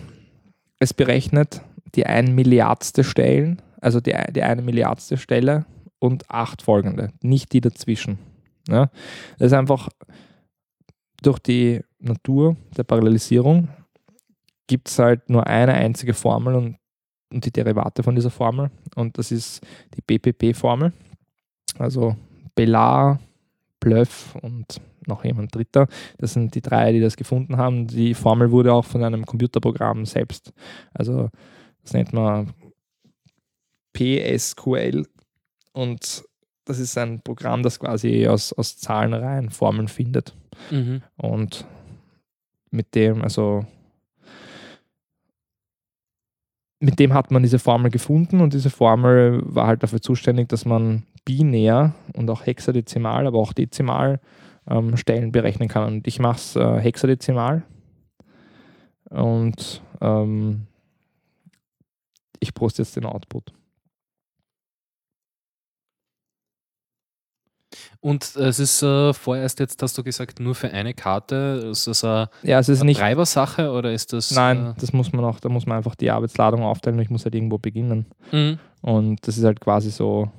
es 0.79 0.93
berechnet 0.93 1.61
die 1.95 2.05
ein 2.05 2.35
Milliardste 2.35 3.03
Stellen, 3.03 3.61
also 3.81 3.99
die, 3.99 4.15
die 4.31 4.43
eine 4.43 4.61
Milliardste 4.61 5.17
Stelle 5.17 5.65
und 5.99 6.29
acht 6.29 6.61
folgende, 6.61 7.11
nicht 7.21 7.53
die 7.53 7.61
dazwischen. 7.61 8.19
Ja? 8.67 8.89
Das 9.37 9.47
ist 9.47 9.53
einfach 9.53 9.89
durch 11.21 11.39
die 11.39 11.81
Natur 11.99 12.55
der 12.77 12.83
Parallelisierung 12.83 13.67
gibt 14.67 14.87
es 14.87 14.99
halt 14.99 15.29
nur 15.29 15.47
eine 15.47 15.73
einzige 15.73 16.13
Formel 16.13 16.55
und, 16.55 16.77
und 17.33 17.45
die 17.45 17.51
Derivate 17.51 18.03
von 18.03 18.15
dieser 18.15 18.29
Formel 18.29 18.69
und 18.95 19.17
das 19.17 19.31
ist 19.31 19.61
die 19.95 20.01
BPP-Formel. 20.01 20.93
Also 21.77 22.15
Belar, 22.55 23.19
Plöff 23.79 24.35
und 24.41 24.79
noch 25.07 25.23
jemand 25.25 25.55
dritter. 25.55 25.87
Das 26.17 26.33
sind 26.33 26.53
die 26.55 26.61
drei, 26.61 26.91
die 26.91 26.99
das 26.99 27.17
gefunden 27.17 27.57
haben. 27.57 27.87
Die 27.87 28.13
Formel 28.13 28.51
wurde 28.51 28.73
auch 28.73 28.85
von 28.85 29.03
einem 29.03 29.25
Computerprogramm 29.25 30.05
selbst, 30.05 30.53
also 30.93 31.29
das 31.83 31.93
nennt 31.93 32.13
man 32.13 32.53
PSQL 33.93 35.05
und 35.73 36.23
das 36.65 36.79
ist 36.79 36.97
ein 36.97 37.21
Programm, 37.21 37.63
das 37.63 37.79
quasi 37.79 38.27
aus, 38.27 38.53
aus 38.53 38.77
Zahlenreihen 38.77 39.49
Formeln 39.49 39.87
findet. 39.87 40.35
Mhm. 40.69 41.01
Und 41.17 41.65
mit 42.69 42.93
dem, 42.93 43.23
also 43.23 43.65
mit 46.79 46.99
dem 46.99 47.13
hat 47.13 47.31
man 47.31 47.43
diese 47.43 47.59
Formel 47.59 47.91
gefunden 47.91 48.39
und 48.39 48.53
diese 48.53 48.69
Formel 48.69 49.41
war 49.43 49.67
halt 49.67 49.83
dafür 49.83 50.01
zuständig, 50.01 50.47
dass 50.49 50.65
man 50.65 51.03
binär 51.25 51.93
und 52.13 52.29
auch 52.29 52.45
hexadezimal, 52.45 53.27
aber 53.27 53.39
auch 53.39 53.53
dezimal 53.53 54.19
ähm, 54.67 54.95
Stellen 54.95 55.31
berechnen 55.31 55.67
kann. 55.67 55.85
Und 55.85 56.07
ich 56.07 56.19
mache 56.19 56.37
es 56.37 56.55
äh, 56.55 56.79
hexadezimal 56.79 57.63
und 59.09 59.81
ähm, 60.01 60.67
ich 62.39 62.53
poste 62.53 62.81
jetzt 62.81 62.95
den 62.95 63.05
Output. 63.05 63.53
Und 68.01 68.35
es 68.35 68.59
ist 68.59 68.81
äh, 68.81 69.13
vorerst 69.13 69.59
jetzt, 69.59 69.81
hast 69.83 69.97
du 69.97 70.03
gesagt, 70.03 70.39
nur 70.39 70.55
für 70.55 70.71
eine 70.71 70.93
Karte. 70.93 71.67
Ist 71.69 71.85
das 71.85 72.03
eine, 72.03 72.29
Ja, 72.43 72.59
es 72.59 72.69
ist 72.69 72.79
eine 72.79 72.89
nicht. 72.89 72.99
Treibersache 72.99 73.71
oder 73.71 73.91
ist 73.91 74.13
das. 74.13 74.31
Nein, 74.31 74.73
das 74.79 74.93
muss 74.93 75.11
man 75.11 75.25
auch, 75.25 75.39
da 75.39 75.49
muss 75.49 75.65
man 75.65 75.77
einfach 75.77 75.95
die 75.95 76.09
Arbeitsladung 76.09 76.63
aufteilen 76.63 76.97
und 76.97 77.03
ich 77.03 77.09
muss 77.09 77.25
halt 77.25 77.35
irgendwo 77.35 77.57
beginnen. 77.57 78.05
Äh, 78.31 78.35
mhm. 78.51 78.59
Und 78.81 79.27
das 79.27 79.37
ist 79.37 79.43
halt 79.43 79.59
quasi 79.59 79.91
so 79.91 80.31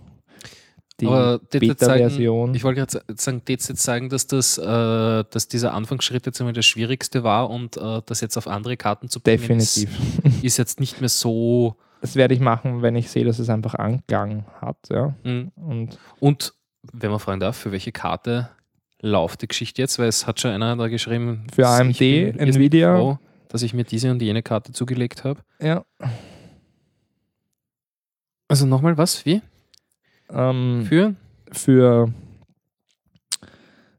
die 1.00 1.06
jetzt 1.06 1.50
Beta-Version. 1.50 2.54
ich 2.54 2.64
wollte 2.64 2.80
gerade 2.80 3.04
sagen, 3.16 3.42
das 3.46 3.68
jetzt 3.68 3.82
sagen, 3.82 4.08
dass, 4.08 4.26
das, 4.26 4.58
äh, 4.58 5.24
dass 5.30 5.48
dieser 5.48 5.74
Anfangsschritt 5.74 6.26
jetzt 6.26 6.40
einmal 6.40 6.52
das 6.52 6.66
Schwierigste 6.66 7.22
war 7.22 7.50
und 7.50 7.76
äh, 7.76 8.02
das 8.06 8.20
jetzt 8.20 8.36
auf 8.36 8.46
andere 8.46 8.76
Karten 8.76 9.08
zu 9.08 9.20
bringen, 9.20 9.40
Definitiv. 9.40 9.90
Ist, 10.24 10.44
ist 10.44 10.56
jetzt 10.56 10.80
nicht 10.80 11.00
mehr 11.00 11.08
so. 11.08 11.76
Das 12.00 12.16
werde 12.16 12.32
ich 12.34 12.40
machen, 12.40 12.82
wenn 12.82 12.96
ich 12.96 13.10
sehe, 13.10 13.24
dass 13.24 13.38
es 13.38 13.50
einfach 13.50 13.74
Anklang 13.74 14.44
hat. 14.60 14.76
Ja. 14.90 15.14
Mhm. 15.22 15.52
Und 15.56 15.98
Und 16.18 16.54
wenn 16.92 17.10
man 17.10 17.20
fragen 17.20 17.40
darf, 17.40 17.56
für 17.56 17.72
welche 17.72 17.92
Karte 17.92 18.48
läuft 19.02 19.42
die 19.42 19.48
Geschichte 19.48 19.82
jetzt? 19.82 19.98
Weil 19.98 20.08
es 20.08 20.26
hat 20.26 20.40
schon 20.40 20.50
einer 20.50 20.76
da 20.76 20.88
geschrieben, 20.88 21.46
Für 21.54 21.66
AMD, 21.68 21.98
bin 21.98 22.38
Nvidia. 22.38 22.96
froh, 22.96 23.18
dass 23.48 23.62
ich 23.62 23.74
mir 23.74 23.84
diese 23.84 24.10
und 24.10 24.22
jene 24.22 24.42
Karte 24.42 24.72
zugelegt 24.72 25.24
habe. 25.24 25.40
ja, 25.60 25.84
Also 28.48 28.66
nochmal 28.66 28.96
was? 28.96 29.24
Wie? 29.26 29.42
ähm, 30.30 30.84
Für? 30.88 31.14
für 31.52 32.12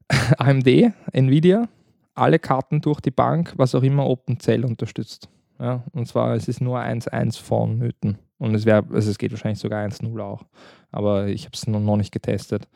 AMD, 0.38 0.68
Nvidia, 1.14 1.68
alle 2.16 2.40
Karten 2.40 2.82
durch 2.82 3.00
die 3.02 3.12
Bank, 3.12 3.54
was 3.58 3.76
auch 3.76 3.84
immer 3.84 4.06
OpenCell 4.08 4.66
unterstützt. 4.66 5.30
Ja, 5.62 5.84
und 5.94 6.08
zwar 6.08 6.34
es 6.36 6.48
ist 6.48 6.60
nur 6.60 6.80
1.1 6.80 7.40
vonnöten. 7.40 8.18
Und 8.40 8.56
es, 8.56 8.66
wär, 8.66 8.84
also 8.92 9.12
es 9.12 9.20
geht 9.20 9.32
wahrscheinlich 9.32 9.60
sogar 9.60 9.86
1.0 9.86 10.20
auch. 10.20 10.44
Aber 10.92 11.28
ich 11.28 11.46
habe 11.46 11.54
es 11.54 11.68
noch 11.68 11.98
nicht 11.98 12.12
getestet. 12.12 12.68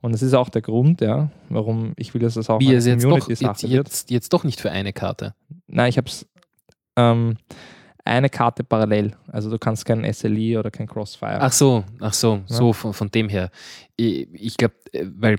Und 0.00 0.12
das 0.12 0.22
ist 0.22 0.34
auch 0.34 0.48
der 0.48 0.62
Grund, 0.62 1.00
ja, 1.00 1.30
warum 1.48 1.92
ich 1.96 2.14
will, 2.14 2.20
dass 2.22 2.34
das 2.34 2.48
auch 2.48 2.60
Wie 2.60 2.72
es 2.72 2.86
jetzt 2.86 3.04
doch, 3.04 3.28
jetzt, 3.28 3.62
jetzt, 3.64 4.10
jetzt 4.10 4.32
doch 4.32 4.44
nicht 4.44 4.60
für 4.60 4.70
eine 4.70 4.92
Karte. 4.92 5.34
Nein, 5.66 5.88
ich 5.88 5.96
habe 5.96 6.06
es 6.06 6.28
ähm, 6.96 7.36
eine 8.04 8.30
Karte 8.30 8.62
parallel. 8.62 9.16
Also 9.26 9.50
du 9.50 9.58
kannst 9.58 9.84
kein 9.84 10.10
SLI 10.10 10.56
oder 10.56 10.70
kein 10.70 10.86
Crossfire. 10.86 11.40
Ach 11.40 11.50
so, 11.52 11.82
ach 11.98 12.12
so, 12.14 12.36
Ja. 12.36 12.42
so 12.46 12.72
von, 12.72 12.94
von 12.94 13.10
dem 13.10 13.28
her. 13.28 13.50
Ich, 13.96 14.28
ich 14.32 14.56
glaube, 14.56 14.76
weil 15.16 15.38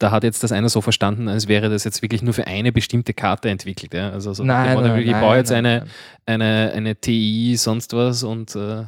da 0.00 0.10
hat 0.10 0.24
jetzt 0.24 0.42
das 0.42 0.50
einer 0.50 0.70
so 0.70 0.80
verstanden, 0.80 1.28
als 1.28 1.46
wäre 1.46 1.68
das 1.68 1.84
jetzt 1.84 2.00
wirklich 2.00 2.22
nur 2.22 2.32
für 2.32 2.46
eine 2.46 2.72
bestimmte 2.72 3.12
Karte 3.12 3.50
entwickelt. 3.50 3.92
Ja? 3.92 4.10
Also 4.10 4.32
so 4.32 4.42
nein, 4.42 4.74
Motto, 4.74 4.88
nein, 4.88 5.02
ich 5.02 5.12
baue 5.12 5.36
jetzt 5.36 5.50
nein, 5.50 5.66
eine, 5.66 5.86
eine, 6.24 6.72
eine 6.74 6.96
TI, 6.96 7.54
sonst 7.56 7.92
was 7.92 8.22
und 8.22 8.56
äh, 8.56 8.86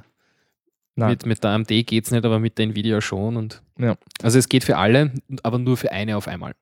mit, 0.95 1.27
mit 1.27 1.45
der 1.45 1.51
AMD 1.51 1.69
geht 1.69 2.05
es 2.05 2.11
nicht, 2.11 2.25
aber 2.25 2.39
mit 2.39 2.59
der 2.59 2.65
Nvidia 2.65 3.01
schon. 3.01 3.37
Und 3.37 3.63
Ja. 3.79 3.97
Also 4.23 4.39
es 4.39 4.49
geht 4.49 4.65
für 4.65 4.79
alle, 4.79 5.13
aber 5.43 5.59
nur 5.59 5.77
für 5.77 5.93
eine 5.93 6.17
auf 6.17 6.29
einmal. 6.29 6.55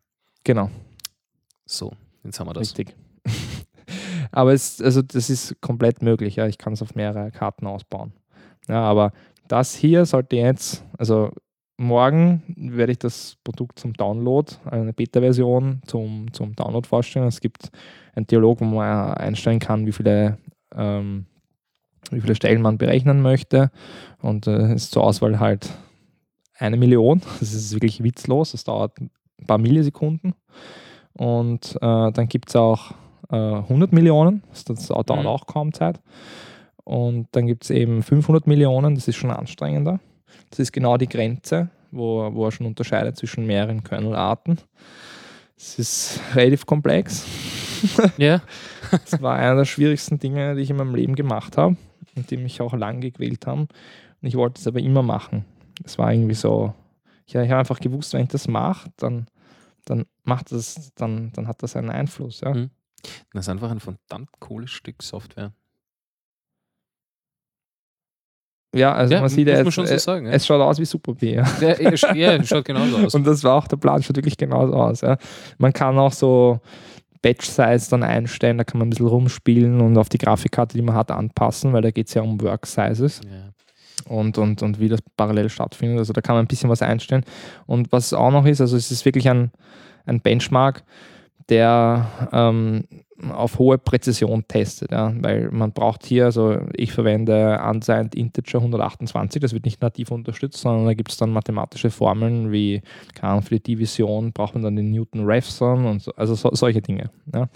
Genau. 0.44 0.70
So, 1.64 1.92
jetzt 2.24 2.40
haben 2.40 2.48
wir 2.48 2.54
das. 2.54 2.76
Richtig. 2.76 2.96
aber 4.32 4.52
es, 4.52 4.82
also 4.82 5.00
das 5.00 5.30
ist 5.30 5.60
komplett 5.60 6.02
möglich, 6.02 6.36
ja. 6.36 6.46
Ich 6.48 6.58
kann 6.58 6.72
es 6.72 6.82
auf 6.82 6.96
mehrere 6.96 7.30
Karten 7.30 7.66
ausbauen. 7.66 8.12
Ja, 8.68 8.82
aber 8.82 9.12
das 9.46 9.74
hier 9.76 10.06
sollte 10.06 10.36
jetzt, 10.36 10.84
also 10.98 11.30
morgen 11.80 12.42
werde 12.56 12.92
ich 12.92 12.98
das 12.98 13.36
Produkt 13.42 13.78
zum 13.78 13.94
Download, 13.94 14.52
eine 14.66 14.92
Beta-Version 14.92 15.80
zum, 15.86 16.32
zum 16.32 16.54
Download 16.54 16.86
vorstellen. 16.86 17.26
Es 17.26 17.40
gibt 17.40 17.70
einen 18.14 18.26
Dialog, 18.26 18.60
wo 18.60 18.64
man 18.66 19.14
einstellen 19.14 19.58
kann, 19.58 19.86
wie 19.86 19.92
viele, 19.92 20.38
ähm, 20.74 21.26
wie 22.10 22.20
viele 22.20 22.34
Stellen 22.34 22.62
man 22.62 22.78
berechnen 22.78 23.22
möchte. 23.22 23.70
Und 24.20 24.46
äh, 24.46 24.74
ist 24.74 24.92
zur 24.92 25.04
Auswahl 25.04 25.40
halt 25.40 25.70
eine 26.58 26.76
Million. 26.76 27.22
Das 27.40 27.54
ist 27.54 27.72
wirklich 27.72 28.02
witzlos. 28.02 28.52
Das 28.52 28.64
dauert 28.64 29.00
ein 29.00 29.10
paar 29.46 29.58
Millisekunden. 29.58 30.34
Und 31.14 31.76
äh, 31.76 32.12
dann 32.12 32.28
gibt 32.28 32.50
es 32.50 32.56
auch 32.56 32.92
äh, 33.30 33.36
100 33.36 33.92
Millionen, 33.92 34.42
das, 34.50 34.64
das 34.64 34.88
dauert 34.88 35.08
Mhm. 35.08 35.26
auch 35.26 35.46
kaum 35.46 35.72
Zeit. 35.72 36.00
Und 36.84 37.28
dann 37.32 37.46
gibt 37.46 37.64
es 37.64 37.70
eben 37.70 38.02
500 38.02 38.46
Millionen, 38.46 38.94
das 38.94 39.08
ist 39.08 39.16
schon 39.16 39.30
anstrengender. 39.30 40.00
Das 40.50 40.58
ist 40.58 40.72
genau 40.72 40.96
die 40.96 41.08
Grenze, 41.08 41.70
wo, 41.90 42.32
wo 42.34 42.46
er 42.46 42.52
schon 42.52 42.66
unterscheidet 42.66 43.16
zwischen 43.16 43.46
mehreren 43.46 43.84
Kernel-Arten. 43.84 44.58
Es 45.56 45.78
ist 45.78 46.20
relativ 46.34 46.66
komplex. 46.66 47.26
Ja, 48.16 48.42
Das 48.90 49.20
war 49.22 49.36
einer 49.36 49.56
der 49.56 49.64
schwierigsten 49.64 50.18
Dinge, 50.18 50.54
die 50.54 50.62
ich 50.62 50.70
in 50.70 50.76
meinem 50.76 50.94
Leben 50.94 51.14
gemacht 51.14 51.56
habe. 51.56 51.76
und 52.16 52.30
die 52.30 52.36
mich 52.36 52.60
auch 52.60 52.74
lang 52.74 53.00
gequält 53.00 53.46
haben. 53.46 53.62
Und 53.62 54.28
ich 54.28 54.34
wollte 54.34 54.60
es 54.60 54.66
aber 54.66 54.80
immer 54.80 55.02
machen. 55.02 55.44
Es 55.84 55.98
war 55.98 56.12
irgendwie 56.12 56.34
so, 56.34 56.74
ich, 57.26 57.34
ich 57.34 57.50
habe 57.50 57.58
einfach 57.58 57.80
gewusst, 57.80 58.12
wenn 58.12 58.24
ich 58.24 58.28
das 58.28 58.48
mache, 58.48 58.90
dann, 58.96 59.26
dann 59.84 60.06
macht 60.24 60.52
das, 60.52 60.92
dann, 60.94 61.32
dann 61.32 61.46
hat 61.46 61.62
das 61.62 61.76
einen 61.76 61.90
Einfluss. 61.90 62.40
Ja. 62.40 62.52
Mhm. 62.52 62.70
Das 63.32 63.44
ist 63.46 63.48
einfach 63.48 63.70
ein 63.70 63.80
verdammt 63.80 64.30
cooles 64.40 64.70
Stück 64.70 65.02
Software. 65.02 65.52
Ja, 68.74 68.92
also 68.94 69.14
Ja, 69.14 69.20
man 69.20 69.28
sieht, 69.28 69.48
schon 69.72 69.86
so 69.86 69.94
es, 69.94 70.04
sagen, 70.04 70.26
ja. 70.26 70.32
es 70.32 70.46
schaut 70.46 70.60
aus 70.60 70.78
wie 70.78 70.84
Super 70.84 71.14
B. 71.14 71.34
Ja. 71.34 71.44
Ja, 71.60 72.14
ja, 72.14 72.44
schaut 72.44 72.64
genauso 72.64 72.98
aus. 72.98 73.14
Und 73.14 73.26
das 73.26 73.42
war 73.42 73.56
auch 73.56 73.66
der 73.66 73.76
Plan, 73.76 74.02
schaut 74.02 74.16
wirklich 74.16 74.36
genauso 74.36 74.74
aus. 74.74 75.00
Ja. 75.00 75.16
Man 75.58 75.72
kann 75.72 75.98
auch 75.98 76.12
so 76.12 76.60
Batch-Size 77.22 77.90
dann 77.90 78.02
einstellen, 78.02 78.58
da 78.58 78.64
kann 78.64 78.78
man 78.78 78.86
ein 78.86 78.90
bisschen 78.90 79.06
rumspielen 79.08 79.80
und 79.80 79.98
auf 79.98 80.08
die 80.08 80.18
Grafikkarte, 80.18 80.76
die 80.76 80.82
man 80.82 80.94
hat, 80.94 81.10
anpassen, 81.10 81.72
weil 81.72 81.82
da 81.82 81.90
geht 81.90 82.08
es 82.08 82.14
ja 82.14 82.22
um 82.22 82.40
Work-Sizes 82.40 83.20
Ja. 83.24 84.12
und, 84.14 84.38
und, 84.38 84.62
und 84.62 84.78
wie 84.80 84.88
das 84.88 85.00
parallel 85.16 85.48
stattfindet. 85.50 85.98
Also 85.98 86.12
da 86.12 86.20
kann 86.20 86.36
man 86.36 86.44
ein 86.44 86.48
bisschen 86.48 86.70
was 86.70 86.80
einstellen. 86.80 87.24
Und 87.66 87.90
was 87.92 88.12
auch 88.14 88.30
noch 88.30 88.46
ist, 88.46 88.60
also 88.60 88.76
es 88.76 88.90
ist 88.90 89.04
wirklich 89.04 89.28
ein, 89.28 89.50
ein 90.06 90.20
Benchmark, 90.20 90.82
der 91.48 92.06
ähm, 92.32 92.84
auf 93.32 93.58
hohe 93.58 93.78
Präzision 93.78 94.44
testet, 94.48 94.92
ja, 94.92 95.12
weil 95.20 95.50
man 95.50 95.72
braucht 95.72 96.06
hier, 96.06 96.24
also 96.24 96.58
ich 96.74 96.92
verwende 96.92 97.60
Unsigned 97.68 98.14
Integer 98.14 98.58
128, 98.58 99.40
das 99.40 99.52
wird 99.52 99.64
nicht 99.64 99.82
nativ 99.82 100.10
unterstützt, 100.10 100.60
sondern 100.60 100.86
da 100.86 100.94
gibt 100.94 101.10
es 101.10 101.16
dann 101.18 101.30
mathematische 101.30 101.90
Formeln 101.90 102.50
wie, 102.52 102.82
keine 103.14 103.32
Ahnung, 103.32 103.42
für 103.42 103.56
die 103.56 103.62
Division 103.62 104.32
braucht 104.32 104.54
man 104.54 104.62
dann 104.62 104.76
den 104.76 104.90
Newton-Raphson 104.90 105.84
und 105.84 106.02
so, 106.02 106.12
also 106.16 106.34
so, 106.34 106.50
solche 106.52 106.80
Dinge. 106.80 107.10
Ja. 107.34 107.48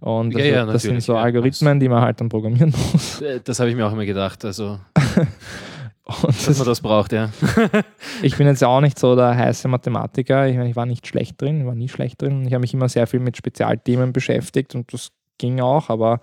Und 0.00 0.32
Ja, 0.32 0.38
also, 0.38 0.50
ja, 0.50 0.66
das 0.66 0.82
sind 0.82 1.02
so 1.02 1.14
ja. 1.14 1.22
Algorithmen, 1.22 1.78
die 1.78 1.88
man 1.88 2.02
halt 2.02 2.20
dann 2.20 2.28
programmieren 2.28 2.74
muss. 2.92 3.20
Äh, 3.20 3.40
Das 3.44 3.60
habe 3.60 3.70
ich 3.70 3.76
mir 3.76 3.86
auch 3.86 3.92
immer 3.92 4.06
gedacht, 4.06 4.44
also, 4.44 4.78
Und 6.04 6.28
dass 6.28 6.46
das 6.46 6.58
man 6.58 6.66
das 6.66 6.80
braucht, 6.80 7.12
ja. 7.12 7.30
Ich 8.22 8.36
bin 8.36 8.46
jetzt 8.46 8.62
auch 8.64 8.80
nicht 8.80 8.98
so 8.98 9.14
der 9.14 9.36
heiße 9.36 9.68
Mathematiker. 9.68 10.48
Ich, 10.48 10.56
meine, 10.56 10.68
ich 10.70 10.76
war 10.76 10.86
nicht 10.86 11.06
schlecht 11.06 11.40
drin, 11.40 11.64
war 11.66 11.74
nie 11.76 11.88
schlecht 11.88 12.20
drin. 12.20 12.44
Ich 12.46 12.52
habe 12.52 12.60
mich 12.62 12.74
immer 12.74 12.88
sehr 12.88 13.06
viel 13.06 13.20
mit 13.20 13.36
Spezialthemen 13.36 14.12
beschäftigt 14.12 14.74
und 14.74 14.92
das 14.92 15.12
ging 15.38 15.60
auch, 15.60 15.90
aber 15.90 16.20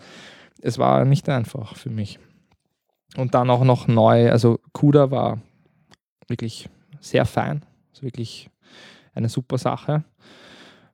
es 0.62 0.78
war 0.78 1.06
nicht 1.06 1.30
einfach 1.30 1.76
für 1.76 1.90
mich. 1.90 2.20
Und 3.16 3.34
dann 3.34 3.50
auch 3.50 3.64
noch 3.64 3.88
neu, 3.88 4.30
also 4.30 4.60
CUDA 4.74 5.12
war 5.12 5.40
wirklich 6.28 6.70
sehr 7.00 7.26
fein, 7.26 7.66
also 7.92 8.04
wirklich 8.04 8.50
eine 9.16 9.30
super 9.30 9.58
Sache. 9.58 10.04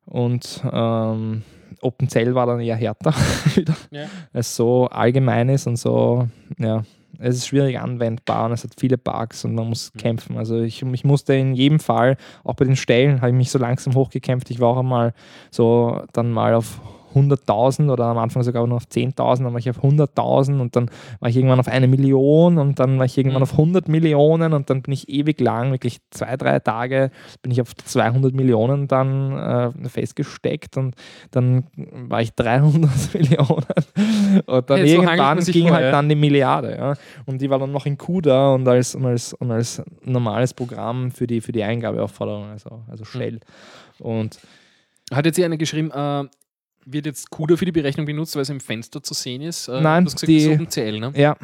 Und 0.05 0.63
ähm, 0.71 1.41
OpenCell 1.81 2.35
war 2.35 2.45
dann 2.45 2.59
eher 2.61 2.75
härter 2.75 3.13
wieder, 3.55 3.75
Ja. 3.89 4.03
weil 4.31 4.39
es 4.41 4.55
so 4.55 4.85
allgemein 4.87 5.49
ist 5.49 5.65
und 5.67 5.77
so, 5.77 6.29
ja, 6.59 6.83
es 7.19 7.37
ist 7.37 7.47
schwierig 7.47 7.79
anwendbar 7.79 8.45
und 8.45 8.51
es 8.53 8.63
hat 8.63 8.71
viele 8.77 8.97
Bugs 8.97 9.45
und 9.45 9.55
man 9.55 9.67
muss 9.69 9.91
Mhm. 9.93 9.99
kämpfen. 9.99 10.37
Also 10.37 10.61
ich, 10.61 10.81
ich 10.81 11.03
musste 11.03 11.33
in 11.33 11.53
jedem 11.55 11.79
Fall, 11.79 12.17
auch 12.43 12.55
bei 12.55 12.65
den 12.65 12.75
Stellen, 12.75 13.21
habe 13.21 13.29
ich 13.29 13.35
mich 13.35 13.51
so 13.51 13.59
langsam 13.59 13.95
hochgekämpft. 13.95 14.49
Ich 14.51 14.59
war 14.59 14.69
auch 14.69 14.77
einmal 14.79 15.13
so 15.51 16.01
dann 16.13 16.31
mal 16.31 16.53
auf 16.53 16.79
100.000 17.15 17.89
oder 17.91 18.05
am 18.05 18.17
Anfang 18.17 18.43
sogar 18.43 18.65
nur 18.67 18.77
auf 18.77 18.85
10.000, 18.85 19.43
dann 19.43 19.53
war 19.53 19.59
ich 19.59 19.69
auf 19.69 19.83
100.000 19.83 20.59
und 20.59 20.75
dann 20.75 20.89
war 21.19 21.29
ich 21.29 21.35
irgendwann 21.37 21.59
auf 21.59 21.67
eine 21.67 21.87
Million 21.87 22.57
und 22.57 22.79
dann 22.79 22.97
war 22.99 23.05
ich 23.05 23.17
irgendwann 23.17 23.39
Mhm. 23.41 23.43
auf 23.43 23.51
100 23.53 23.87
Millionen 23.87 24.53
und 24.53 24.69
dann 24.69 24.81
bin 24.81 24.93
ich 24.93 25.09
ewig 25.09 25.39
lang, 25.39 25.71
wirklich 25.71 25.99
zwei, 26.11 26.35
drei 26.37 26.59
Tage, 26.59 27.09
bin 27.41 27.51
ich 27.51 27.61
auf 27.61 27.75
200 27.75 28.33
Millionen 28.33 28.87
dann 28.87 29.37
äh, 29.83 29.89
festgesteckt 29.89 30.77
und 30.77 30.95
dann 31.31 31.65
war 31.75 32.21
ich 32.21 32.33
300 32.35 32.91
Millionen 33.13 33.65
und 34.45 34.69
dann 34.69 34.79
Ja, 34.79 34.87
so 34.87 34.93
irgendwann 35.01 35.39
ging 35.39 35.67
vor, 35.67 35.75
halt 35.77 35.85
ja. 35.85 35.91
dann 35.91 36.09
die 36.09 36.15
Milliarde. 36.15 36.75
Ja. 36.75 36.93
Und 37.25 37.41
die 37.41 37.49
war 37.49 37.59
dann 37.59 37.71
noch 37.71 37.85
in 37.85 37.97
CUDA 37.97 38.53
und 38.53 38.67
als, 38.67 38.95
und 38.95 39.05
als, 39.05 39.33
und 39.33 39.51
als 39.51 39.81
normales 40.03 40.53
Programm 40.53 41.11
für 41.11 41.27
die, 41.27 41.41
für 41.41 41.51
die 41.51 41.63
Eingabeaufforderung, 41.63 42.45
also, 42.49 42.81
also 42.89 43.05
Shell. 43.05 43.39
Und 43.99 44.39
Hat 45.13 45.25
jetzt 45.25 45.35
hier 45.35 45.45
einer 45.45 45.57
geschrieben, 45.57 45.91
äh, 45.91 46.23
wird 46.85 47.05
jetzt 47.07 47.29
CUDA 47.31 47.57
für 47.57 47.65
die 47.65 47.71
Berechnung 47.71 48.05
benutzt, 48.05 48.35
weil 48.35 48.43
es 48.43 48.49
im 48.49 48.59
Fenster 48.59 49.01
zu 49.01 49.13
sehen 49.13 49.41
ist? 49.41 49.67
Äh, 49.67 49.81
Nein, 49.81 50.05
du 50.05 50.09
hast 50.11 50.15
gesagt, 50.21 50.29
die- 50.29 50.35
das 50.37 50.45
ist 50.45 50.53
OpenCL, 50.53 50.99
ne? 50.99 51.13
ja, 51.15 51.35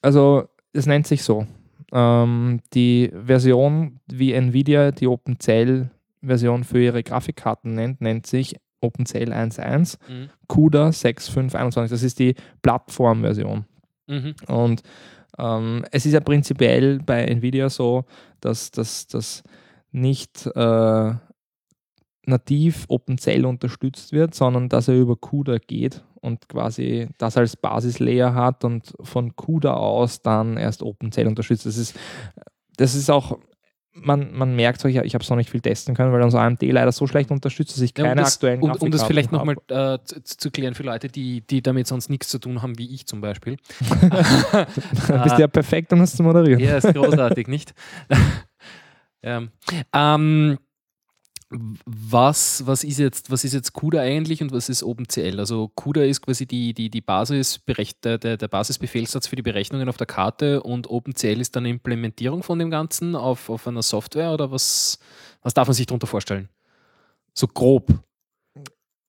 also 0.00 0.44
es 0.72 0.86
nennt 0.86 1.06
sich 1.06 1.22
so. 1.22 1.46
Ähm, 1.92 2.60
die 2.72 3.10
Version, 3.26 4.00
wie 4.06 4.32
Nvidia 4.32 4.92
die 4.92 5.06
OpenCL-Version 5.06 6.64
für 6.64 6.82
ihre 6.82 7.02
Grafikkarten 7.02 7.74
nennt, 7.74 8.00
nennt 8.00 8.26
sich 8.26 8.56
OpenCL 8.80 9.32
1.1, 9.32 9.98
Mhm. 10.08 10.28
CUDA 10.48 10.88
6.5.21. 10.90 11.90
Das 11.90 12.02
ist 12.02 12.18
die 12.18 12.34
Plattformversion. 12.62 13.64
Mhm. 14.08 14.34
Und 14.48 14.82
ähm, 15.38 15.84
es 15.90 16.04
ist 16.06 16.12
ja 16.12 16.20
prinzipiell 16.20 16.98
bei 16.98 17.24
Nvidia 17.24 17.70
so, 17.70 18.04
dass 18.40 18.70
das 18.70 19.42
nicht 19.92 20.46
äh, 20.46 21.14
nativ 22.26 22.84
OpenCell 22.88 23.44
unterstützt 23.44 24.12
wird, 24.12 24.34
sondern 24.34 24.68
dass 24.68 24.88
er 24.88 24.94
über 24.94 25.16
CUDA 25.16 25.58
geht 25.58 26.04
und 26.20 26.48
quasi 26.48 27.08
das 27.18 27.36
als 27.36 27.56
Basislayer 27.56 28.34
hat 28.34 28.64
und 28.64 28.94
von 29.00 29.34
CUDA 29.34 29.74
aus 29.74 30.22
dann 30.22 30.56
erst 30.56 30.82
OpenCell 30.82 31.26
unterstützt. 31.26 31.66
Das 31.66 31.76
ist, 31.76 31.96
das 32.76 32.94
ist 32.94 33.10
auch, 33.10 33.38
man, 33.92 34.32
man 34.32 34.54
merkt 34.54 34.80
so, 34.80 34.88
ich, 34.88 34.96
ich 34.96 35.14
habe 35.14 35.22
es 35.22 35.30
noch 35.30 35.36
nicht 35.36 35.50
viel 35.50 35.60
testen 35.60 35.94
können, 35.94 36.12
weil 36.12 36.22
unser 36.22 36.40
AMD 36.40 36.62
leider 36.62 36.92
so 36.92 37.06
schlecht 37.06 37.30
unterstützt, 37.30 37.74
dass 37.74 37.82
ich 37.82 37.92
Ja, 37.98 38.04
keine 38.04 38.20
um 38.20 38.24
das, 38.24 38.34
aktuellen 38.34 38.62
und, 38.62 38.80
um 38.80 38.90
das 38.90 39.02
vielleicht 39.02 39.32
nochmal 39.32 39.56
äh, 39.68 39.98
zu, 40.04 40.22
zu 40.22 40.50
klären 40.50 40.74
für 40.74 40.84
Leute, 40.84 41.08
die, 41.08 41.42
die 41.42 41.60
damit 41.60 41.88
sonst 41.88 42.08
nichts 42.08 42.28
zu 42.28 42.38
tun 42.38 42.62
haben, 42.62 42.78
wie 42.78 42.94
ich 42.94 43.06
zum 43.06 43.20
Beispiel. 43.20 43.56
Dann 44.00 44.10
bist 45.24 45.36
du 45.36 45.40
ja 45.40 45.48
perfekt, 45.48 45.92
um 45.92 45.98
das 45.98 46.16
zu 46.16 46.22
moderieren. 46.22 46.60
Ja, 46.60 46.76
ist 46.76 46.94
großartig, 46.94 47.48
nicht? 47.48 47.74
ja. 49.22 49.42
ähm, 49.92 50.58
was, 51.84 52.66
was, 52.66 52.84
ist 52.84 52.98
jetzt, 52.98 53.30
was 53.30 53.44
ist 53.44 53.52
jetzt 53.52 53.72
CUDA 53.72 54.00
eigentlich 54.00 54.42
und 54.42 54.52
was 54.52 54.68
ist 54.68 54.82
OpenCL? 54.82 55.38
Also 55.38 55.68
CUDA 55.68 56.02
ist 56.04 56.22
quasi 56.22 56.46
die, 56.46 56.72
die, 56.72 56.90
die 56.90 57.00
Basis, 57.00 57.60
der, 58.04 58.18
der, 58.18 58.48
Basisbefehlssatz 58.48 59.26
für 59.26 59.36
die 59.36 59.42
Berechnungen 59.42 59.88
auf 59.88 59.96
der 59.96 60.06
Karte 60.06 60.62
und 60.62 60.88
OpenCL 60.88 61.40
ist 61.40 61.54
dann 61.56 61.64
eine 61.64 61.70
Implementierung 61.70 62.42
von 62.42 62.58
dem 62.58 62.70
Ganzen 62.70 63.14
auf, 63.14 63.50
auf 63.50 63.66
einer 63.66 63.82
Software 63.82 64.32
oder 64.32 64.50
was, 64.50 64.98
was 65.42 65.54
darf 65.54 65.68
man 65.68 65.74
sich 65.74 65.86
darunter 65.86 66.06
vorstellen? 66.06 66.48
So 67.34 67.46
grob. 67.46 67.88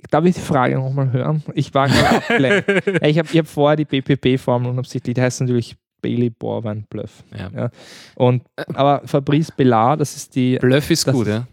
Darf 0.10 0.26
ich 0.26 0.36
die 0.36 0.42
Frage 0.42 0.76
nochmal 0.76 1.12
hören? 1.12 1.44
Ich 1.54 1.74
war 1.74 1.88
gerade 1.88 2.10
abgelenkt. 2.18 3.04
Ich 3.04 3.18
habe 3.18 3.30
hab 3.30 3.48
vorher 3.48 3.78
die 3.78 3.86
BPP-Formel 3.86 4.70
unabsichtlich, 4.70 5.16
die 5.16 5.22
heißt 5.22 5.42
natürlich 5.42 5.78
Bailey 6.02 6.30
Borwein 6.30 6.86
Bluff. 6.90 7.24
Ja. 7.38 7.50
Ja. 7.56 7.70
Und, 8.16 8.44
aber 8.74 9.02
Fabrice 9.06 9.52
Bellard, 9.52 10.02
das 10.02 10.16
ist, 10.16 10.36
die, 10.36 10.58
Bluff 10.58 10.92
ist 10.92 11.06
gut, 11.08 11.28
ja. 11.28 11.48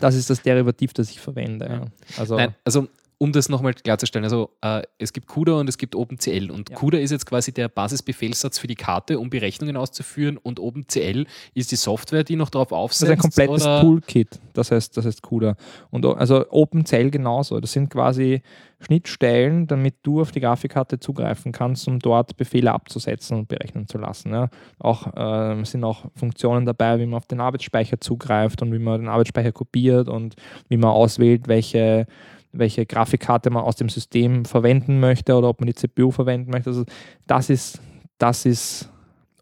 Das 0.00 0.14
ist 0.14 0.30
das 0.30 0.42
Derivativ, 0.42 0.92
das 0.92 1.10
ich 1.10 1.20
verwende. 1.20 1.66
Ja. 1.66 1.84
Also, 2.18 2.36
Nein, 2.36 2.54
also 2.64 2.88
um 3.22 3.32
das 3.32 3.50
nochmal 3.50 3.74
klarzustellen, 3.74 4.24
also 4.24 4.48
äh, 4.62 4.80
es 4.96 5.12
gibt 5.12 5.26
CUDA 5.26 5.60
und 5.60 5.68
es 5.68 5.76
gibt 5.76 5.94
OpenCL 5.94 6.50
und 6.50 6.70
Ja. 6.70 6.76
CUDA 6.76 6.96
ist 6.98 7.10
jetzt 7.10 7.26
quasi 7.26 7.52
der 7.52 7.68
Basisbefehlssatz 7.68 8.58
für 8.58 8.66
die 8.66 8.76
Karte, 8.76 9.18
um 9.18 9.28
Berechnungen 9.28 9.76
auszuführen 9.76 10.38
und 10.38 10.58
OpenCL 10.58 11.26
ist 11.52 11.70
die 11.70 11.76
Software, 11.76 12.24
die 12.24 12.36
noch 12.36 12.48
darauf 12.48 12.68
das 12.70 12.78
aufsetzt. 12.78 13.02
ist 13.02 13.10
ein 13.10 13.18
komplettes 13.18 13.62
oder? 13.66 13.80
Toolkit, 13.82 14.40
das 14.54 14.70
heißt, 14.70 14.96
das 14.96 15.04
heißt 15.04 15.20
CUDA. 15.20 15.56
Und 15.90 16.06
also 16.06 16.46
OpenCell 16.50 17.10
genauso. 17.10 17.60
Das 17.60 17.72
sind 17.72 17.90
quasi 17.90 18.40
Schnittstellen, 18.80 19.66
damit 19.66 19.96
du 20.02 20.22
auf 20.22 20.32
die 20.32 20.40
Grafikkarte 20.40 20.98
zugreifen 20.98 21.52
kannst, 21.52 21.86
um 21.88 21.98
dort 21.98 22.38
Befehle 22.38 22.72
abzusetzen 22.72 23.36
und 23.36 23.48
berechnen 23.48 23.86
zu 23.86 23.98
lassen. 23.98 24.32
Ja. 24.32 24.48
Auch 24.78 25.12
ähm, 25.14 25.66
sind 25.66 25.84
auch 25.84 26.06
Funktionen 26.14 26.64
dabei, 26.64 26.98
wie 26.98 27.04
man 27.04 27.18
auf 27.18 27.26
den 27.26 27.40
Arbeitsspeicher 27.40 28.00
zugreift 28.00 28.62
und 28.62 28.72
wie 28.72 28.78
man 28.78 29.02
den 29.02 29.08
Arbeitsspeicher 29.10 29.52
kopiert 29.52 30.08
und 30.08 30.36
wie 30.70 30.78
man 30.78 30.90
auswählt, 30.90 31.46
welche, 31.48 32.06
welche 32.52 32.86
Grafikkarte 32.86 33.50
man 33.50 33.62
aus 33.62 33.76
dem 33.76 33.88
System 33.88 34.44
verwenden 34.44 35.00
möchte 35.00 35.34
oder 35.34 35.48
ob 35.48 35.60
man 35.60 35.66
die 35.66 35.74
CPU 35.74 36.10
verwenden 36.10 36.50
möchte. 36.50 36.70
Also 36.70 36.84
das 37.26 37.50
ist, 37.50 37.80
das 38.18 38.44
ist 38.44 38.88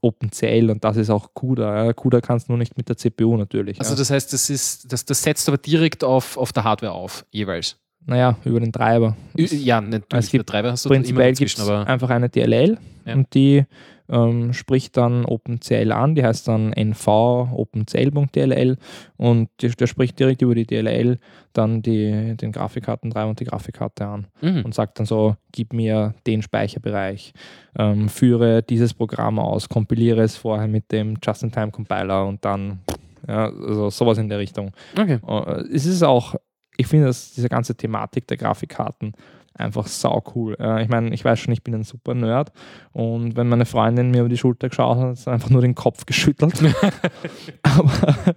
OpenCL 0.01 0.71
und 0.71 0.85
das 0.85 0.97
ist 0.97 1.11
auch 1.11 1.35
CUDA. 1.35 1.87
Ja. 1.87 1.93
CUDA 1.93 2.21
kannst 2.21 2.49
du 2.49 2.53
nur 2.53 2.59
nicht 2.59 2.77
mit 2.77 2.89
der 2.89 2.97
CPU 2.97 3.37
natürlich. 3.37 3.79
Also 3.81 3.93
ja. 3.93 3.99
das 3.99 4.11
heißt, 4.11 4.33
das, 4.33 4.51
ist, 4.51 4.93
das, 4.93 5.05
das 5.05 5.23
setzt 5.23 5.49
aber 5.49 5.59
direkt 5.59 6.05
auf, 6.05 6.37
auf 6.37 6.53
der 6.53 6.65
Hardware 6.65 6.93
auf, 6.93 7.25
jeweils. 7.31 7.77
Naja, 8.07 8.39
über 8.45 8.61
den 8.61 8.73
Treiber. 8.73 9.17
Ja, 9.35 9.81
natürlich, 9.81 10.25
Es 10.25 10.31
gibt 10.31 10.49
der 10.49 10.53
Treiber 10.53 10.73
hast 10.73 10.85
du 10.85 10.89
Prinzipiell 10.89 11.35
gibt 11.35 11.51
es 11.51 11.61
aber 11.61 11.87
einfach 11.87 12.09
eine 12.09 12.31
DLL 12.31 12.79
Ja. 13.05 13.15
und 13.15 13.35
die 13.35 13.65
ähm, 14.09 14.53
spricht 14.53 14.97
dann 14.97 15.25
OpenCL 15.25 15.93
an, 15.93 16.15
die 16.15 16.25
heißt 16.25 16.49
dann 16.49 16.73
nv 16.73 17.07
opencl.dll 17.53 18.77
und 19.17 19.49
die, 19.61 19.69
der 19.69 19.87
spricht 19.87 20.19
direkt 20.19 20.43
über 20.43 20.55
die 20.55 20.67
DLL 20.67 21.19
dann 21.53 21.83
die, 21.83 22.37
den 22.37 22.53
Grafikkartentreiber 22.53 23.29
und 23.29 23.41
die 23.41 23.45
Grafikkarte 23.45 24.07
an 24.07 24.27
mhm. 24.41 24.65
und 24.65 24.75
sagt 24.75 24.99
dann 24.99 25.07
so, 25.07 25.37
gib 25.53 25.73
mir 25.73 26.15
den 26.27 26.43
Speicherbereich, 26.43 27.33
ähm, 27.79 28.09
führe 28.09 28.63
dieses 28.63 28.95
Programm 28.95 29.39
aus, 29.39 29.69
kompiliere 29.69 30.23
es 30.23 30.37
vorher 30.37 30.69
mit 30.69 30.91
dem 30.93 31.19
Just-in-Time-Compiler 31.23 32.27
und 32.27 32.45
dann, 32.45 32.81
ja, 33.27 33.47
also 33.47 33.91
sowas 33.91 34.19
in 34.19 34.29
der 34.29 34.39
Richtung. 34.39 34.73
okay. 34.99 35.19
Äh, 35.27 35.63
es 35.73 35.87
ist 35.87 36.03
auch, 36.03 36.35
ich 36.77 36.87
finde, 36.87 37.07
dass 37.07 37.35
diese 37.35 37.49
ganze 37.49 37.75
Thematik 37.75 38.27
der 38.29 38.37
Grafikkarten 38.37 39.13
einfach 39.59 39.87
sau 39.87 40.23
cool. 40.35 40.57
Äh, 40.59 40.83
ich 40.83 40.89
meine, 40.89 41.15
ich 41.15 41.25
weiß 41.25 41.39
schon, 41.39 41.53
ich 41.53 41.63
bin 41.63 41.75
ein 41.75 41.83
super 41.83 42.15
Nerd 42.15 42.53
und 42.93 43.37
wenn 43.37 43.49
meine 43.49 43.67
Freundin 43.67 44.11
mir 44.11 44.21
über 44.21 44.29
die 44.29 44.39
Schulter 44.39 44.69
geschaut 44.69 44.99
hat, 44.99 45.05
hat 45.05 45.17
sie 45.19 45.31
einfach 45.31 45.51
nur 45.51 45.63
den 45.63 45.75
Kopf 45.75 46.07
geschüttelt. 46.07 46.55
aber, 47.63 48.35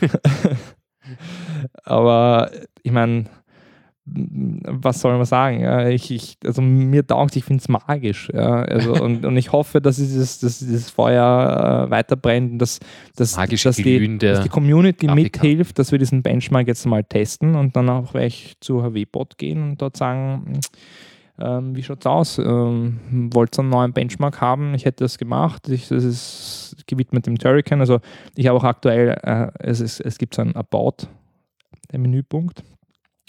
aber 1.84 2.50
ich 2.82 2.92
meine, 2.92 3.24
was 4.06 5.00
soll 5.00 5.16
man 5.16 5.24
sagen? 5.24 5.88
Ich, 5.88 6.10
ich, 6.10 6.36
also 6.44 6.60
mir 6.60 7.06
taugt, 7.06 7.36
ich 7.36 7.44
finde 7.44 7.62
es 7.62 7.68
magisch. 7.68 8.30
Ja, 8.34 8.62
also 8.62 8.92
und, 9.02 9.24
und 9.24 9.36
ich 9.36 9.52
hoffe, 9.52 9.80
dass 9.80 9.96
dieses, 9.96 10.40
dass 10.40 10.58
dieses 10.58 10.90
Feuer 10.90 11.86
äh, 11.86 11.90
weiter 11.90 12.16
brennt, 12.16 12.60
dass, 12.60 12.80
dass, 13.16 13.32
dass, 13.32 13.76
die, 13.76 14.18
dass 14.18 14.42
die 14.42 14.48
Community 14.50 15.06
Grafik 15.06 15.42
mithilft, 15.42 15.78
dass 15.78 15.90
wir 15.90 15.98
diesen 15.98 16.22
Benchmark 16.22 16.66
jetzt 16.66 16.84
mal 16.86 17.02
testen 17.02 17.54
und 17.54 17.76
dann 17.76 17.88
auch 17.88 18.12
gleich 18.12 18.56
zu 18.60 18.82
HW-Bot 18.82 19.38
gehen 19.38 19.62
und 19.62 19.80
dort 19.80 19.96
sagen, 19.96 20.60
ähm, 21.38 21.74
wie 21.74 21.82
schaut's 21.82 22.06
aus? 22.06 22.38
Ähm, 22.38 23.30
wollt 23.32 23.56
ihr 23.58 23.60
einen 23.60 23.70
neuen 23.70 23.92
Benchmark 23.92 24.40
haben? 24.40 24.74
Ich 24.74 24.84
hätte 24.84 25.02
das 25.04 25.18
gemacht. 25.18 25.68
Ich, 25.68 25.88
das 25.88 26.04
ist 26.04 26.76
gewidmet 26.86 27.26
dem 27.26 27.38
Turrican. 27.38 27.80
Also 27.80 28.00
ich 28.36 28.46
habe 28.46 28.58
auch 28.58 28.64
aktuell, 28.64 29.16
äh, 29.22 29.50
es, 29.58 29.80
ist, 29.80 30.00
es 30.00 30.18
gibt 30.18 30.34
so 30.34 30.42
ein 30.42 30.54
About, 30.54 31.08
der 31.90 31.98
Menüpunkt. 31.98 32.62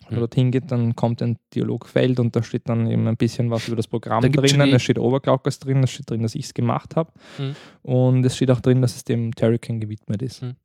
Wenn 0.07 0.15
man 0.15 0.17
Mhm. 0.17 0.19
dorthin 0.21 0.51
geht, 0.51 0.71
dann 0.71 0.95
kommt 0.95 1.21
ein 1.21 1.37
Dialogfeld 1.53 2.19
und 2.19 2.35
da 2.35 2.43
steht 2.43 2.69
dann 2.69 2.87
eben 2.89 3.07
ein 3.07 3.17
bisschen 3.17 3.49
was 3.49 3.67
über 3.67 3.75
das 3.75 3.87
Programm 3.87 4.21
Da 4.21 4.29
drinnen. 4.29 4.73
Es 4.73 4.83
steht 4.83 4.99
Overclockers 4.99 5.59
drin, 5.59 5.83
es 5.83 5.91
steht 5.91 6.09
drin, 6.09 6.21
dass 6.23 6.35
ich 6.35 6.45
es 6.45 6.53
gemacht 6.53 6.95
habe. 6.95 7.11
Mhm. 7.37 7.55
Und 7.81 8.25
es 8.25 8.35
steht 8.35 8.51
auch 8.51 8.61
drin, 8.61 8.81
dass 8.81 8.95
es 8.95 9.03
dem 9.03 9.33
Turrican 9.33 9.79
gewidmet 9.79 10.21
ist. 10.21 10.41
Mhm. 10.43 10.55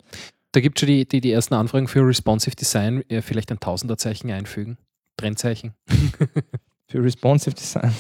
Da 0.53 0.61
gibt 0.61 0.79
es 0.79 0.81
schon 0.81 0.89
die, 0.89 1.07
die, 1.07 1.21
die 1.21 1.33
ersten 1.33 1.55
Anfragen 1.55 1.87
für 1.89 2.07
Responsive 2.07 2.57
Design, 2.57 3.03
äh, 3.09 3.23
vielleicht 3.23 3.51
ein 3.53 3.61
Tausenderzeichen 3.61 4.31
einfügen. 4.31 4.79
Trennzeichen. 5.17 5.75
Für 6.89 7.05
Responsive 7.05 7.55
Design. 7.55 7.93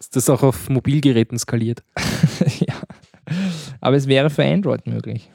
Ist 0.00 0.16
das 0.16 0.28
auch 0.28 0.42
auf 0.42 0.68
Mobilgeräten 0.68 1.38
skaliert? 1.38 1.84
ja. 2.58 2.74
Aber 3.80 3.96
es 3.96 4.08
wäre 4.08 4.28
für 4.28 4.44
Android 4.44 4.86
möglich. 4.86 5.30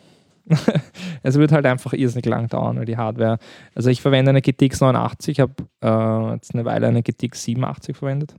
es 1.24 1.36
wird 1.36 1.52
halt 1.52 1.66
einfach 1.66 1.94
irrsinnig 1.94 2.26
lang 2.26 2.48
dauern, 2.48 2.78
weil 2.78 2.86
die 2.86 2.98
Hardware. 2.98 3.38
Also 3.76 3.90
ich 3.90 4.02
verwende 4.02 4.30
eine 4.30 4.42
GTX 4.42 4.82
89, 4.82 5.38
ich 5.38 5.40
habe 5.40 5.54
äh, 5.82 6.34
jetzt 6.34 6.54
eine 6.54 6.66
Weile 6.66 6.88
eine 6.88 7.04
GTX 7.04 7.44
87 7.44 7.96
verwendet. 7.96 8.36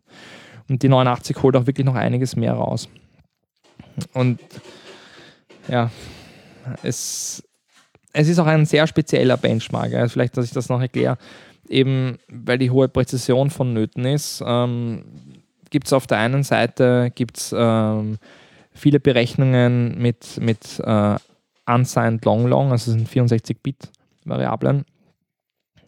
Und 0.69 0.83
die 0.83 0.89
89 0.89 1.43
holt 1.43 1.57
auch 1.57 1.67
wirklich 1.67 1.87
noch 1.87 1.95
einiges 1.95 2.37
mehr 2.37 2.55
raus. 2.55 2.89
Und 4.15 4.41
ja, 5.69 5.91
es, 6.83 7.43
es 8.13 8.29
ist 8.29 8.39
auch 8.39 8.47
ein 8.47 8.67
sehr 8.67 8.87
spezieller 8.87 9.37
Benchmark. 9.37 9.93
Ja. 9.93 10.09
Vielleicht, 10.09 10.37
dass 10.37 10.47
ich 10.47 10.53
das 10.53 10.69
noch 10.69 10.81
erkläre. 10.81 11.19
Eben, 11.69 12.19
weil 12.29 12.59
die 12.59 12.71
hohe 12.71 12.89
Präzision 12.89 13.51
vonnöten 13.51 14.05
ist, 14.05 14.43
ähm, 14.47 15.05
gibt 15.71 15.87
es 15.87 15.93
auf 15.93 16.07
der 16.07 16.19
einen 16.19 16.43
Seite 16.43 17.11
gibt's, 17.15 17.55
ähm, 17.57 18.19
viele 18.75 19.01
Berechnungen 19.01 20.01
mit, 20.01 20.39
mit 20.41 20.81
äh, 20.81 21.17
unsigned 21.67 22.25
long 22.25 22.47
long, 22.47 22.73
also 22.73 22.91
sind 22.91 23.09
64-Bit-Variablen, 23.09 24.85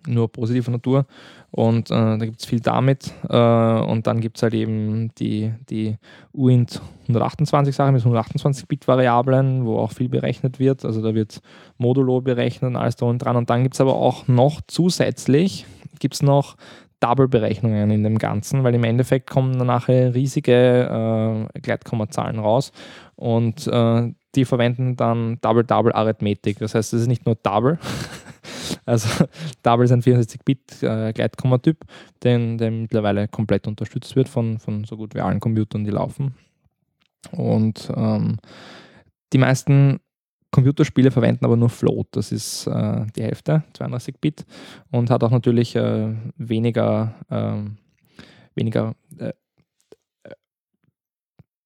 nur 0.07 0.31
positiver 0.31 0.71
Natur. 0.71 1.07
Und 1.51 1.91
äh, 1.91 2.19
da 2.19 2.25
gibt 2.25 2.41
es 2.41 2.47
viel 2.47 2.61
damit. 2.61 3.13
Äh, 3.29 3.37
und 3.37 4.07
dann 4.07 4.21
gibt 4.21 4.37
es 4.39 4.43
halt 4.43 4.55
eben 4.55 5.15
die, 5.15 5.53
die 5.71 5.97
UINT 6.33 6.81
128 7.03 7.75
Sachen 7.75 7.95
mit 7.95 8.03
128-Bit-Variablen, 8.03 9.65
wo 9.65 9.79
auch 9.79 9.93
viel 9.93 10.09
berechnet 10.09 10.59
wird. 10.59 10.85
Also 10.85 11.01
da 11.01 11.15
wird 11.15 11.41
Modulo 11.79 12.21
berechnet 12.21 12.71
und 12.71 12.77
alles 12.77 12.97
da 12.97 13.07
und 13.07 13.19
dran. 13.19 13.37
Und 13.37 13.51
dann 13.51 13.63
gibt 13.63 13.75
es 13.75 13.81
aber 13.81 13.95
auch 13.95 14.27
noch 14.27 14.63
zusätzlich, 14.67 15.65
gibt 16.01 16.21
noch 16.23 16.57
Double-Berechnungen 16.99 17.91
in 17.91 18.03
dem 18.03 18.19
Ganzen, 18.19 18.65
weil 18.65 18.75
im 18.75 18.85
Endeffekt 18.85 19.29
kommen 19.29 19.59
dann 19.59 19.67
nachher 19.67 20.15
riesige 20.15 21.49
äh, 21.55 21.61
Gleitkommazahlen 21.61 22.39
raus 22.39 22.73
und 23.15 23.67
äh, 23.67 24.13
die 24.35 24.45
verwenden 24.45 24.97
dann 24.97 25.39
Double-Double-Arithmetik. 25.41 26.59
Das 26.59 26.75
heißt, 26.75 26.93
es 26.93 27.03
ist 27.03 27.09
nicht 27.09 27.27
nur 27.27 27.37
Double, 27.37 27.79
also 28.87 29.25
Double 29.63 29.85
ist 29.85 29.93
ein 29.93 30.03
64-Bit-Gleitkommatyp, 30.03 31.85
den, 32.23 32.59
der 32.59 32.71
mittlerweile 32.71 33.29
komplett 33.29 33.67
unterstützt 33.67 34.17
wird 34.17 34.29
von, 34.29 34.59
von 34.59 34.85
so 34.85 34.97
gut 34.97 35.15
wie 35.15 35.21
allen 35.21 35.41
Computern, 35.41 35.85
die 35.85 35.91
laufen. 35.91 36.35
Und 37.33 37.91
ähm, 37.97 38.37
die 39.33 39.39
meisten 39.39 40.01
Computerspiele 40.51 41.11
verwenden 41.11 41.45
aber 41.45 41.57
nur 41.57 41.69
Float, 41.69 42.07
das 42.13 42.31
ist 42.31 42.67
äh, 42.69 43.07
die 43.17 43.23
Hälfte, 43.23 43.65
32-Bit, 43.77 44.45
und 44.91 45.11
hat 45.11 45.25
auch 45.25 45.33
natürlich 45.33 45.75
äh, 45.75 46.15
weniger, 46.37 47.15
ähm, 47.31 47.79
weniger 48.55 48.95
äh, 49.19 49.31
äh, 49.31 49.33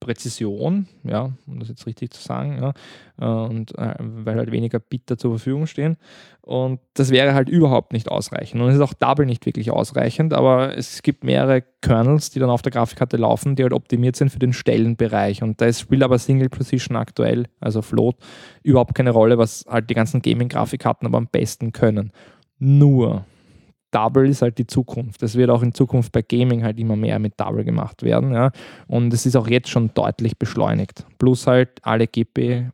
Präzision, 0.09 0.87
ja, 1.05 1.33
um 1.47 1.59
das 1.59 1.69
jetzt 1.69 1.87
richtig 1.87 2.15
zu 2.15 2.23
sagen, 2.23 2.57
ja, 2.63 2.73
äh, 3.21 3.47
und 3.47 3.77
äh, 3.77 3.95
weil 3.99 4.39
halt 4.39 4.51
weniger 4.51 4.79
Bit 4.79 5.03
da 5.05 5.19
zur 5.19 5.33
Verfügung 5.33 5.67
stehen. 5.67 5.99
Und 6.41 6.81
das 6.95 7.11
wäre 7.11 7.35
halt 7.35 7.51
überhaupt 7.51 7.93
nicht 7.93 8.11
ausreichend. 8.11 8.63
Und 8.63 8.71
es 8.71 8.77
ist 8.77 8.81
auch 8.81 8.95
Double 8.95 9.27
nicht 9.27 9.45
wirklich 9.45 9.71
ausreichend, 9.71 10.33
aber 10.33 10.75
es 10.79 11.03
gibt 11.03 11.25
mehrere 11.25 11.63
Kernels, 11.83 12.31
die 12.31 12.39
dann 12.39 12.49
auf 12.49 12.63
der 12.63 12.73
Grafikkarte 12.73 13.19
laufen, 13.19 13.55
die 13.55 13.65
halt 13.65 13.75
optimiert 13.75 14.17
sind 14.17 14.31
für 14.31 14.39
den 14.39 14.55
Stellenbereich. 14.55 15.43
Und 15.43 15.61
da 15.61 15.71
spielt 15.71 16.03
aber 16.03 16.19
Single 16.19 16.49
Precision 16.49 16.97
aktuell, 16.97 17.49
also 17.61 17.83
Float, 17.83 18.17
überhaupt 18.63 18.95
keine 18.95 19.11
Rolle, 19.11 19.37
was 19.37 19.67
halt 19.69 19.91
die 19.91 19.95
ganzen 19.95 20.23
Gaming-Grafikkarten 20.23 21.07
aber 21.07 21.19
am 21.19 21.27
besten 21.27 21.73
können. 21.73 22.13
Nur 22.59 23.27
Double 23.91 24.29
ist 24.29 24.43
halt 24.43 24.59
die 24.59 24.67
Zukunft. 24.67 25.23
Das 25.23 25.35
wird 25.35 25.51
auch 25.51 25.63
in 25.63 25.73
Zukunft 25.73 26.13
bei 26.13 26.23
Gaming 26.23 26.63
halt 26.63 26.79
immer 26.79 26.97
mehr 26.97 27.19
mit 27.19 27.39
Double 27.41 27.65
gemacht 27.65 28.03
werden. 28.03 28.33
Ja. 28.33 28.51
Und 28.87 29.13
es 29.13 29.27
ist 29.27 29.37
auch 29.37 29.49
jetzt 29.49 29.71
schon 29.71 29.93
deutlich 29.95 30.39
beschleunigt. 30.39 31.07
Plus 31.19 31.47
halt 31.47 31.71
alle 31.83 32.07
GP, 32.07 32.71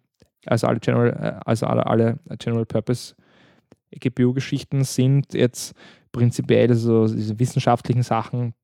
also 0.46 0.66
alle 0.66 0.80
General, 0.80 1.08
äh, 1.10 1.40
also 1.44 1.66
alle, 1.66 1.86
alle 1.86 2.18
General 2.38 2.66
Purpose 2.66 3.14
GPU-Geschichten 3.92 4.84
sind 4.84 5.34
jetzt 5.34 5.74
prinzipiell 6.10 6.74
so 6.74 7.06
diese 7.06 7.38
wissenschaftlichen 7.38 8.02
Sachen 8.02 8.54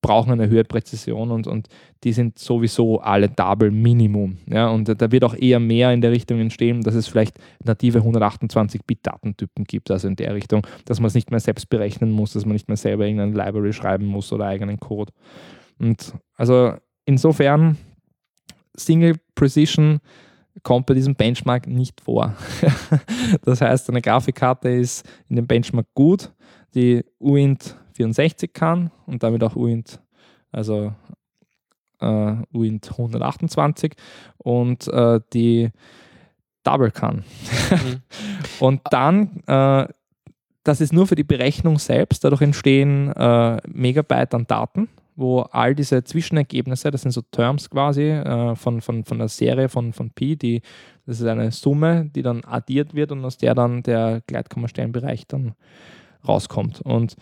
brauchen 0.00 0.32
eine 0.32 0.48
höhere 0.48 0.64
Präzision 0.64 1.30
und, 1.30 1.46
und 1.46 1.68
die 2.04 2.12
sind 2.12 2.38
sowieso 2.38 3.00
alle 3.00 3.28
Double 3.28 3.70
Minimum. 3.70 4.38
Ja, 4.46 4.68
und 4.68 4.88
da 4.88 5.10
wird 5.10 5.24
auch 5.24 5.34
eher 5.34 5.58
mehr 5.58 5.92
in 5.92 6.00
der 6.00 6.12
Richtung 6.12 6.38
entstehen, 6.38 6.82
dass 6.82 6.94
es 6.94 7.08
vielleicht 7.08 7.38
native 7.64 7.98
128-Bit-Datentypen 8.00 9.64
gibt, 9.64 9.90
also 9.90 10.06
in 10.06 10.16
der 10.16 10.34
Richtung, 10.34 10.66
dass 10.84 11.00
man 11.00 11.08
es 11.08 11.14
nicht 11.14 11.30
mehr 11.30 11.40
selbst 11.40 11.68
berechnen 11.68 12.12
muss, 12.12 12.32
dass 12.32 12.44
man 12.44 12.52
nicht 12.52 12.68
mehr 12.68 12.76
selber 12.76 13.06
irgendeine 13.06 13.32
Library 13.32 13.72
schreiben 13.72 14.06
muss 14.06 14.32
oder 14.32 14.46
eigenen 14.46 14.78
Code. 14.78 15.12
Und 15.78 16.14
also 16.34 16.74
insofern 17.04 17.76
Single 18.76 19.16
Precision 19.34 19.98
kommt 20.62 20.86
bei 20.86 20.94
diesem 20.94 21.14
Benchmark 21.14 21.66
nicht 21.66 22.00
vor. 22.00 22.34
das 23.44 23.60
heißt, 23.60 23.90
eine 23.90 24.02
Grafikkarte 24.02 24.68
ist 24.68 25.08
in 25.28 25.36
dem 25.36 25.46
Benchmark 25.46 25.86
gut, 25.94 26.32
die 26.74 27.04
UINT 27.18 27.76
64 27.98 28.52
kann 28.52 28.90
und 29.06 29.22
damit 29.22 29.42
auch 29.42 29.56
UINT, 29.56 30.00
also 30.52 30.92
äh, 32.00 32.36
UINT 32.52 32.90
128 32.92 33.94
und 34.38 34.86
äh, 34.88 35.20
die 35.32 35.70
Double 36.62 36.90
kann. 36.90 37.24
Mhm. 37.70 38.02
Und 38.60 38.80
dann, 38.90 39.42
äh, 39.46 39.86
das 40.64 40.80
ist 40.80 40.92
nur 40.92 41.06
für 41.06 41.14
die 41.14 41.24
Berechnung 41.24 41.78
selbst, 41.78 42.24
dadurch 42.24 42.42
entstehen 42.42 43.10
äh, 43.12 43.56
Megabyte 43.68 44.34
an 44.34 44.46
Daten, 44.46 44.88
wo 45.16 45.40
all 45.40 45.74
diese 45.74 46.04
Zwischenergebnisse, 46.04 46.90
das 46.90 47.02
sind 47.02 47.12
so 47.12 47.22
Terms 47.22 47.70
quasi 47.70 48.10
äh, 48.10 48.54
von, 48.56 48.80
von, 48.80 49.04
von 49.04 49.18
der 49.18 49.28
Serie 49.28 49.68
von, 49.68 49.92
von 49.92 50.10
Pi, 50.10 50.36
die, 50.36 50.60
das 51.06 51.20
ist 51.20 51.26
eine 51.26 51.52
Summe, 51.52 52.10
die 52.14 52.22
dann 52.22 52.44
addiert 52.44 52.94
wird 52.94 53.12
und 53.12 53.24
aus 53.24 53.38
der 53.38 53.54
dann 53.54 53.82
der 53.82 54.22
Gleitkommastellenbereich 54.26 55.26
dann 55.26 55.54
rauskommt. 56.26 56.80
Und 56.82 57.16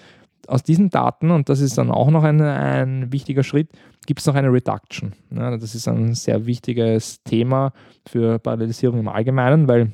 aus 0.48 0.62
diesen 0.62 0.90
Daten, 0.90 1.31
und 1.31 1.48
das 1.48 1.60
ist 1.60 1.78
dann 1.78 1.90
auch 1.90 2.10
noch 2.10 2.24
ein, 2.24 2.40
ein 2.40 3.12
wichtiger 3.12 3.43
Schritt, 3.43 3.68
gibt 4.06 4.20
es 4.20 4.27
noch 4.27 4.35
eine 4.35 4.52
Reduction. 4.52 5.12
Ja, 5.31 5.56
das 5.56 5.74
ist 5.74 5.89
ein 5.89 6.14
sehr 6.14 6.47
wichtiges 6.47 7.23
Thema 7.23 7.73
für 8.06 8.39
Parallelisierung 8.39 9.01
im 9.01 9.09
Allgemeinen, 9.09 9.68
weil 9.68 9.93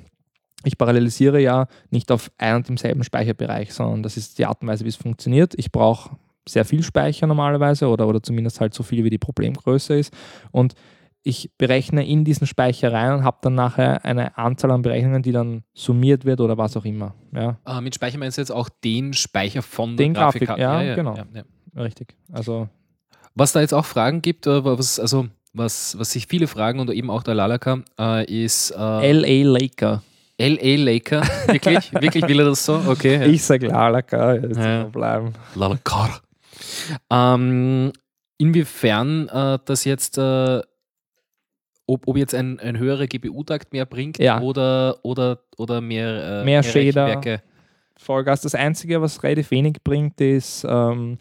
ich 0.65 0.79
parallelisiere 0.79 1.41
ja 1.41 1.67
nicht 1.91 2.13
auf 2.13 2.31
ein 2.39 2.57
und 2.57 2.69
demselben 2.69 3.05
Speicherbereich, 3.05 3.73
sondern 3.73 4.03
das 4.03 4.17
ist 4.17 4.39
die 4.39 4.47
Art 4.47 4.63
und 4.63 4.69
Weise, 4.69 4.85
wie 4.85 4.91
es 4.91 4.97
funktioniert. 4.97 5.55
Ich 5.57 5.73
brauche 5.73 6.17
sehr 6.49 6.65
viel 6.65 6.83
Speicher 6.83 7.27
normalerweise 7.27 7.89
oder, 7.89 8.07
oder 8.07 8.23
zumindest 8.23 8.61
halt 8.61 8.75
so 8.75 8.83
viel, 8.83 9.05
wie 9.05 9.11
die 9.11 9.19
Problemgröße 9.19 9.95
ist. 9.95 10.13
Und 10.51 10.75
ich 11.25 11.51
berechne 11.57 12.07
in 12.07 12.25
diesen 12.25 12.47
Speicher 12.47 12.93
rein 12.93 13.13
und 13.15 13.25
habe 13.25 13.39
dann 13.43 13.55
nachher 13.55 14.05
eine 14.05 14.37
Anzahl 14.37 14.71
an 14.73 14.83
Berechnungen, 14.83 15.23
die 15.23 15.31
dann 15.33 15.63
summiert 15.73 16.25
wird 16.25 16.41
oder 16.41 16.59
was 16.59 16.77
auch 16.77 16.85
immer. 16.85 17.15
Ja, 17.33 17.59
Äh, 17.67 17.81
mit 17.81 17.95
Speicher 17.95 18.19
meinst 18.19 18.39
du 18.39 18.43
jetzt 18.43 18.51
auch 18.51 18.69
den 18.83 19.13
Speicher 19.15 19.63
von 19.63 19.97
Den 19.97 20.15
der 20.15 20.25
Grafik- 20.25 20.47
Grafikkarte? 20.47 20.87
ja, 20.87 20.95
genau. 20.95 21.15
ja. 21.17 21.83
richtig. 21.83 22.15
Also 22.33 22.69
Was 23.35 23.53
da 23.53 23.61
jetzt 23.61 23.73
auch 23.73 23.85
Fragen 23.87 24.21
gibt, 24.21 24.47
äh, 24.47 24.65
was, 24.65 24.99
also 24.99 25.27
was, 25.55 25.97
was 25.99 26.11
sich 26.13 26.27
viele 26.27 26.47
fragen 26.49 26.81
und 26.81 26.91
eben 26.91 27.09
auch 27.11 27.23
der 27.23 27.35
Lalaka, 27.35 27.83
äh, 28.01 28.25
ist 28.45 28.71
äh, 28.73 29.13
LA 29.13 29.59
Laker. 29.59 30.03
LA 30.41 30.77
Laker. 30.77 31.23
Wirklich? 31.47 31.93
Wirklich 32.03 32.27
will 32.27 32.41
er 32.41 32.47
das 32.47 32.65
so? 32.65 32.83
Okay. 32.89 33.15
ja. 33.17 33.27
Ich 33.27 33.45
sage 33.45 33.69
Lalaka, 33.69 34.35
jetzt 34.35 34.57
Ja. 34.59 34.67
ja. 34.81 34.85
bleiben. 34.85 35.35
Lalakar. 35.55 36.21
Ähm, 37.11 37.93
inwiefern 38.39 39.29
äh, 39.29 39.59
das 39.65 39.85
jetzt, 39.85 40.19
äh, 40.19 40.61
ob, 41.93 42.09
ob 42.09 42.17
jetzt 42.17 42.35
ein, 42.35 42.59
ein 42.61 42.79
höherer 42.79 43.07
GPU-Takt 43.07 43.73
mehr 43.73 43.87
bringt 43.87 44.19
Ja. 44.19 44.41
oder, 44.41 44.97
oder, 45.03 45.39
oder 45.57 45.81
mehr, 45.81 46.41
äh, 46.43 46.45
Mehr 46.45 46.63
Shader. 46.63 47.07
Rechenwerke. 47.07 47.43
Vollgas. 47.97 48.41
Das 48.41 48.55
Einzige, 48.55 49.01
was 49.01 49.23
relativ 49.23 49.51
wenig 49.51 49.77
bringt, 49.85 50.21
ist 50.21 50.67
ähm, 50.69 51.19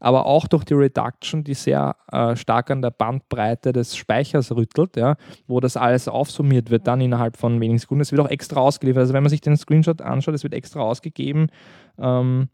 aber 0.00 0.26
auch 0.26 0.46
durch 0.46 0.64
die 0.64 0.74
Reduction, 0.74 1.42
die 1.42 1.54
sehr 1.54 1.96
äh, 2.12 2.36
stark 2.36 2.70
an 2.70 2.82
der 2.82 2.90
Bandbreite 2.90 3.72
des 3.72 3.96
Speichers 3.96 4.52
rüttelt, 4.54 4.96
ja, 4.96 5.16
wo 5.46 5.58
das 5.60 5.76
alles 5.76 6.06
aufsummiert 6.06 6.70
wird, 6.70 6.86
dann 6.86 7.00
innerhalb 7.00 7.36
von 7.36 7.60
wenigen 7.60 7.78
Sekunden. 7.78 8.02
Es 8.02 8.12
wird 8.12 8.20
auch 8.20 8.28
extra 8.30 8.60
ausgeliefert. 8.60 9.00
Also 9.00 9.14
wenn 9.14 9.22
man 9.22 9.30
sich 9.30 9.40
den 9.40 9.56
Screenshot 9.56 10.02
anschaut, 10.02 10.34
es 10.34 10.42
wird 10.44 10.54
extra 10.54 10.80
ausgegeben. 10.80 11.48
Ähm, 11.98 12.48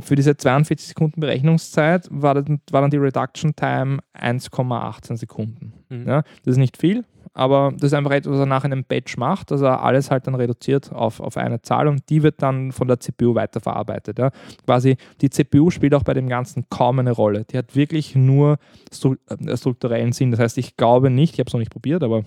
für 0.00 0.16
diese 0.16 0.36
42 0.36 0.88
Sekunden 0.88 1.20
Berechnungszeit 1.20 2.08
war 2.10 2.34
dann, 2.34 2.60
war 2.72 2.80
dann 2.80 2.90
die 2.90 2.96
Reduction 2.96 3.54
Time 3.54 3.98
1,18 4.18 5.16
Sekunden. 5.16 5.72
Mhm. 5.88 6.06
Ja, 6.06 6.22
das 6.44 6.52
ist 6.52 6.56
nicht 6.56 6.76
viel, 6.76 7.04
aber 7.34 7.72
das 7.74 7.84
ist 7.84 7.94
einfach 7.94 8.12
etwas, 8.12 8.32
was 8.32 8.40
er 8.40 8.46
nach 8.46 8.64
einem 8.64 8.84
Batch 8.84 9.16
macht, 9.18 9.50
dass 9.50 9.60
er 9.60 9.82
alles 9.82 10.10
halt 10.10 10.26
dann 10.26 10.34
reduziert 10.34 10.92
auf, 10.92 11.20
auf 11.20 11.36
eine 11.36 11.60
Zahl 11.62 11.86
und 11.88 12.08
die 12.08 12.22
wird 12.22 12.42
dann 12.42 12.72
von 12.72 12.88
der 12.88 12.98
CPU 12.98 13.34
weiterverarbeitet. 13.34 14.18
Ja. 14.18 14.30
Quasi 14.64 14.96
die 15.20 15.30
CPU 15.30 15.70
spielt 15.70 15.94
auch 15.94 16.02
bei 16.02 16.14
dem 16.14 16.28
Ganzen 16.28 16.64
kaum 16.70 16.98
eine 16.98 17.12
Rolle. 17.12 17.44
Die 17.44 17.58
hat 17.58 17.76
wirklich 17.76 18.14
nur 18.14 18.58
äh, 18.90 19.56
strukturellen 19.56 20.12
Sinn. 20.12 20.30
Das 20.30 20.40
heißt, 20.40 20.58
ich 20.58 20.76
glaube 20.76 21.10
nicht, 21.10 21.34
ich 21.34 21.40
habe 21.40 21.48
es 21.48 21.52
noch 21.52 21.60
nicht 21.60 21.72
probiert, 21.72 22.02
aber 22.02 22.22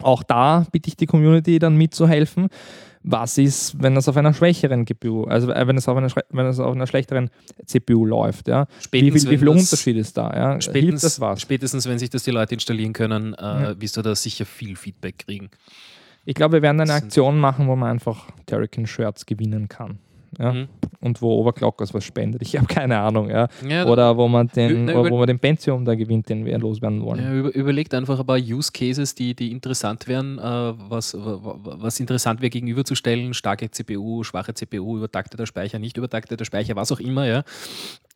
auch 0.00 0.22
da 0.22 0.66
bitte 0.72 0.88
ich 0.88 0.96
die 0.96 1.06
Community 1.06 1.58
dann 1.58 1.76
mitzuhelfen. 1.76 2.48
Was 3.04 3.36
ist, 3.36 3.82
wenn 3.82 3.94
das 3.96 4.08
auf 4.08 4.16
einer 4.16 4.32
schwächeren 4.32 4.84
GPU, 4.84 5.24
also 5.24 5.50
äh, 5.50 5.66
wenn 5.66 5.76
es 5.76 5.88
auf 5.88 5.96
einer, 5.96 6.08
schre- 6.08 6.24
wenn 6.30 6.46
es 6.46 6.60
auf 6.60 6.72
einer 6.74 6.86
schlechteren 6.86 7.30
CPU 7.66 8.06
läuft, 8.06 8.46
ja? 8.48 8.66
Wie 8.66 8.82
Spätestens, 8.84 9.22
viel, 9.22 9.30
wie 9.32 9.38
viel 9.38 9.48
wenn 9.48 9.54
das- 9.56 9.62
Unterschied 9.72 9.96
ist 9.96 10.16
da? 10.16 10.30
Ja? 10.32 10.60
Spätestens, 10.60 11.20
spätestens, 11.40 11.88
wenn 11.88 11.98
sich 11.98 12.10
das 12.10 12.22
die 12.22 12.30
Leute 12.30 12.54
installieren 12.54 12.92
können, 12.92 13.34
äh, 13.34 13.40
Ja. 13.42 13.80
wirst 13.80 13.96
du 13.96 14.02
da 14.02 14.14
sicher 14.14 14.46
viel 14.46 14.76
Feedback 14.76 15.18
kriegen. 15.26 15.50
Ich 16.24 16.34
glaube, 16.34 16.54
wir 16.54 16.62
werden 16.62 16.80
eine 16.80 16.92
Aktion 16.92 17.38
machen, 17.40 17.66
wo 17.66 17.74
man 17.74 17.90
einfach 17.90 18.28
Terrican-Shirts 18.46 19.26
gewinnen 19.26 19.68
kann. 19.68 19.98
Ja? 20.38 20.52
Mhm. 20.52 20.68
Und 21.00 21.20
wo 21.20 21.40
Overclockers 21.40 21.92
was 21.94 22.04
spendet. 22.04 22.42
Ich 22.42 22.56
habe 22.56 22.66
keine 22.66 22.98
Ahnung. 22.98 23.28
Ja? 23.28 23.48
Ja, 23.68 23.86
Oder 23.86 24.16
wo 24.16 24.28
man 24.28 24.46
den, 24.48 24.84
Na, 24.84 24.94
wo 24.94 25.18
man 25.18 25.26
den 25.26 25.38
Pentium 25.40 25.84
da 25.84 25.94
gewinnt, 25.96 26.28
den 26.28 26.44
wir 26.44 26.56
loswerden 26.58 27.02
wollen. 27.02 27.22
Ja, 27.24 27.32
über, 27.32 27.54
überlegt 27.54 27.92
einfach 27.94 28.20
ein 28.20 28.26
paar 28.26 28.38
Use 28.38 28.70
Cases, 28.72 29.14
die, 29.14 29.34
die 29.34 29.50
interessant 29.50 30.06
wären, 30.06 30.38
äh, 30.38 30.42
was, 30.42 31.14
wa- 31.14 31.40
wa- 31.42 31.58
was 31.62 31.98
interessant 32.00 32.40
wäre 32.40 32.50
gegenüberzustellen. 32.50 33.34
Starke 33.34 33.70
CPU, 33.70 34.22
schwache 34.22 34.54
CPU, 34.54 34.98
übertakteter 34.98 35.46
Speicher, 35.46 35.78
nicht 35.80 35.96
übertakteter 35.96 36.44
Speicher, 36.44 36.76
was 36.76 36.92
auch 36.92 37.00
immer, 37.00 37.26
ja. 37.26 37.42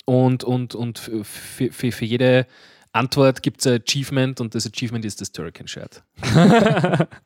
Und, 0.05 0.45
und, 0.45 0.75
und 0.77 0.99
für, 1.01 1.73
für, 1.73 1.91
für 1.93 2.05
jede 2.05 2.47
Antwort 2.93 3.43
gibt 3.43 3.61
es 3.61 3.67
ein 3.67 3.81
Achievement 3.87 4.41
und 4.41 4.55
das 4.55 4.65
Achievement 4.67 5.05
ist 5.05 5.21
das 5.21 5.33
Turrican 5.33 5.67
Shirt. 5.67 6.03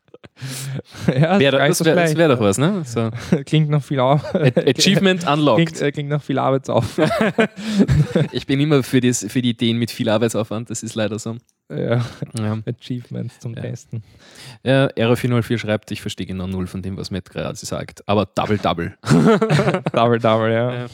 ja, 1.07 1.39
Wär, 1.39 1.53
gar 1.53 1.69
nicht 1.69 1.81
das 1.81 1.85
wäre 1.85 2.17
wär 2.17 2.29
doch 2.29 2.41
was, 2.41 2.59
ne? 2.59 2.83
So. 2.85 3.11
Klingt 3.45 3.69
noch 3.71 3.83
viel 3.83 4.01
auf. 4.01 4.35
Achievement 4.35 5.21
Klingt, 5.23 5.39
unlocked. 5.39 5.81
äh, 5.83 5.93
klingt 5.93 6.09
noch 6.09 6.23
viel 6.23 6.39
Arbeitsaufwand. 6.39 7.13
Ich 8.33 8.47
bin 8.47 8.61
immer 8.61 8.83
für, 8.83 9.01
das, 9.01 9.25
für 9.29 9.43
die 9.43 9.51
Ideen 9.51 9.77
mit 9.79 9.91
viel 9.91 10.09
Arbeitsaufwand, 10.09 10.71
das 10.71 10.83
ist 10.83 10.95
leider 10.95 11.19
so. 11.19 11.37
ja, 11.71 12.05
Ja. 12.39 12.59
Achievements 12.67 13.39
zum 13.41 13.55
Ja. 13.55 13.63
Testen. 13.63 14.03
Ja, 14.63 14.87
Aero404 14.89 15.59
schreibt, 15.59 15.91
ich 15.91 16.01
verstehe 16.01 16.27
genau 16.27 16.47
null 16.47 16.67
von 16.67 16.83
dem, 16.83 16.97
was 16.97 17.11
Matt 17.11 17.31
gerade 17.31 17.57
sagt. 17.57 18.07
Aber 18.09 18.27
Double 18.27 18.59
Double. 18.59 18.97
Double, 19.93 20.19
double, 20.19 20.53
ja. 20.53 20.75
Ja. 20.75 20.87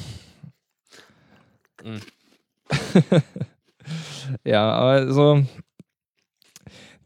Ja, 4.44 4.70
aber 4.72 5.12
so, 5.12 5.44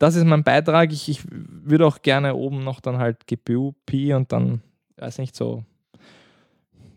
das 0.00 0.16
ist 0.16 0.24
mein 0.24 0.42
Beitrag. 0.42 0.90
Ich, 0.92 1.08
ich 1.08 1.20
würde 1.30 1.86
auch 1.86 2.02
gerne 2.02 2.34
oben 2.34 2.64
noch 2.64 2.80
dann 2.80 2.98
halt 2.98 3.28
GPU, 3.28 3.72
P 3.86 4.12
und 4.14 4.32
dann, 4.32 4.62
weiß 4.96 5.18
nicht, 5.18 5.36
so 5.36 5.62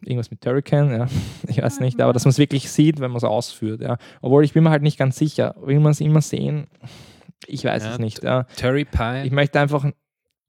irgendwas 0.01 0.31
mit 0.31 0.41
Turrican, 0.41 0.91
ja, 0.91 1.07
ich 1.47 1.61
weiß 1.61 1.79
nicht, 1.79 2.01
aber 2.01 2.11
dass 2.13 2.25
man 2.25 2.31
es 2.31 2.37
wirklich 2.37 2.69
sieht, 2.71 2.99
wenn 2.99 3.11
man 3.11 3.17
es 3.17 3.23
ausführt, 3.23 3.81
ja. 3.81 3.97
Obwohl 4.21 4.43
ich 4.43 4.53
bin 4.53 4.63
mir 4.63 4.69
halt 4.71 4.81
nicht 4.81 4.97
ganz 4.97 5.17
sicher, 5.17 5.55
will 5.61 5.79
man 5.79 5.91
es 5.91 6.01
immer 6.01 6.21
sehen? 6.21 6.67
Ich 7.45 7.63
weiß 7.63 7.83
Ja, 7.83 7.91
es 7.93 7.99
nicht, 7.99 8.23
ja. 8.23 8.43
Terry 8.55 8.85
Pie. 8.85 9.23
Ich 9.25 9.31
möchte 9.31 9.59
einfach, 9.59 9.85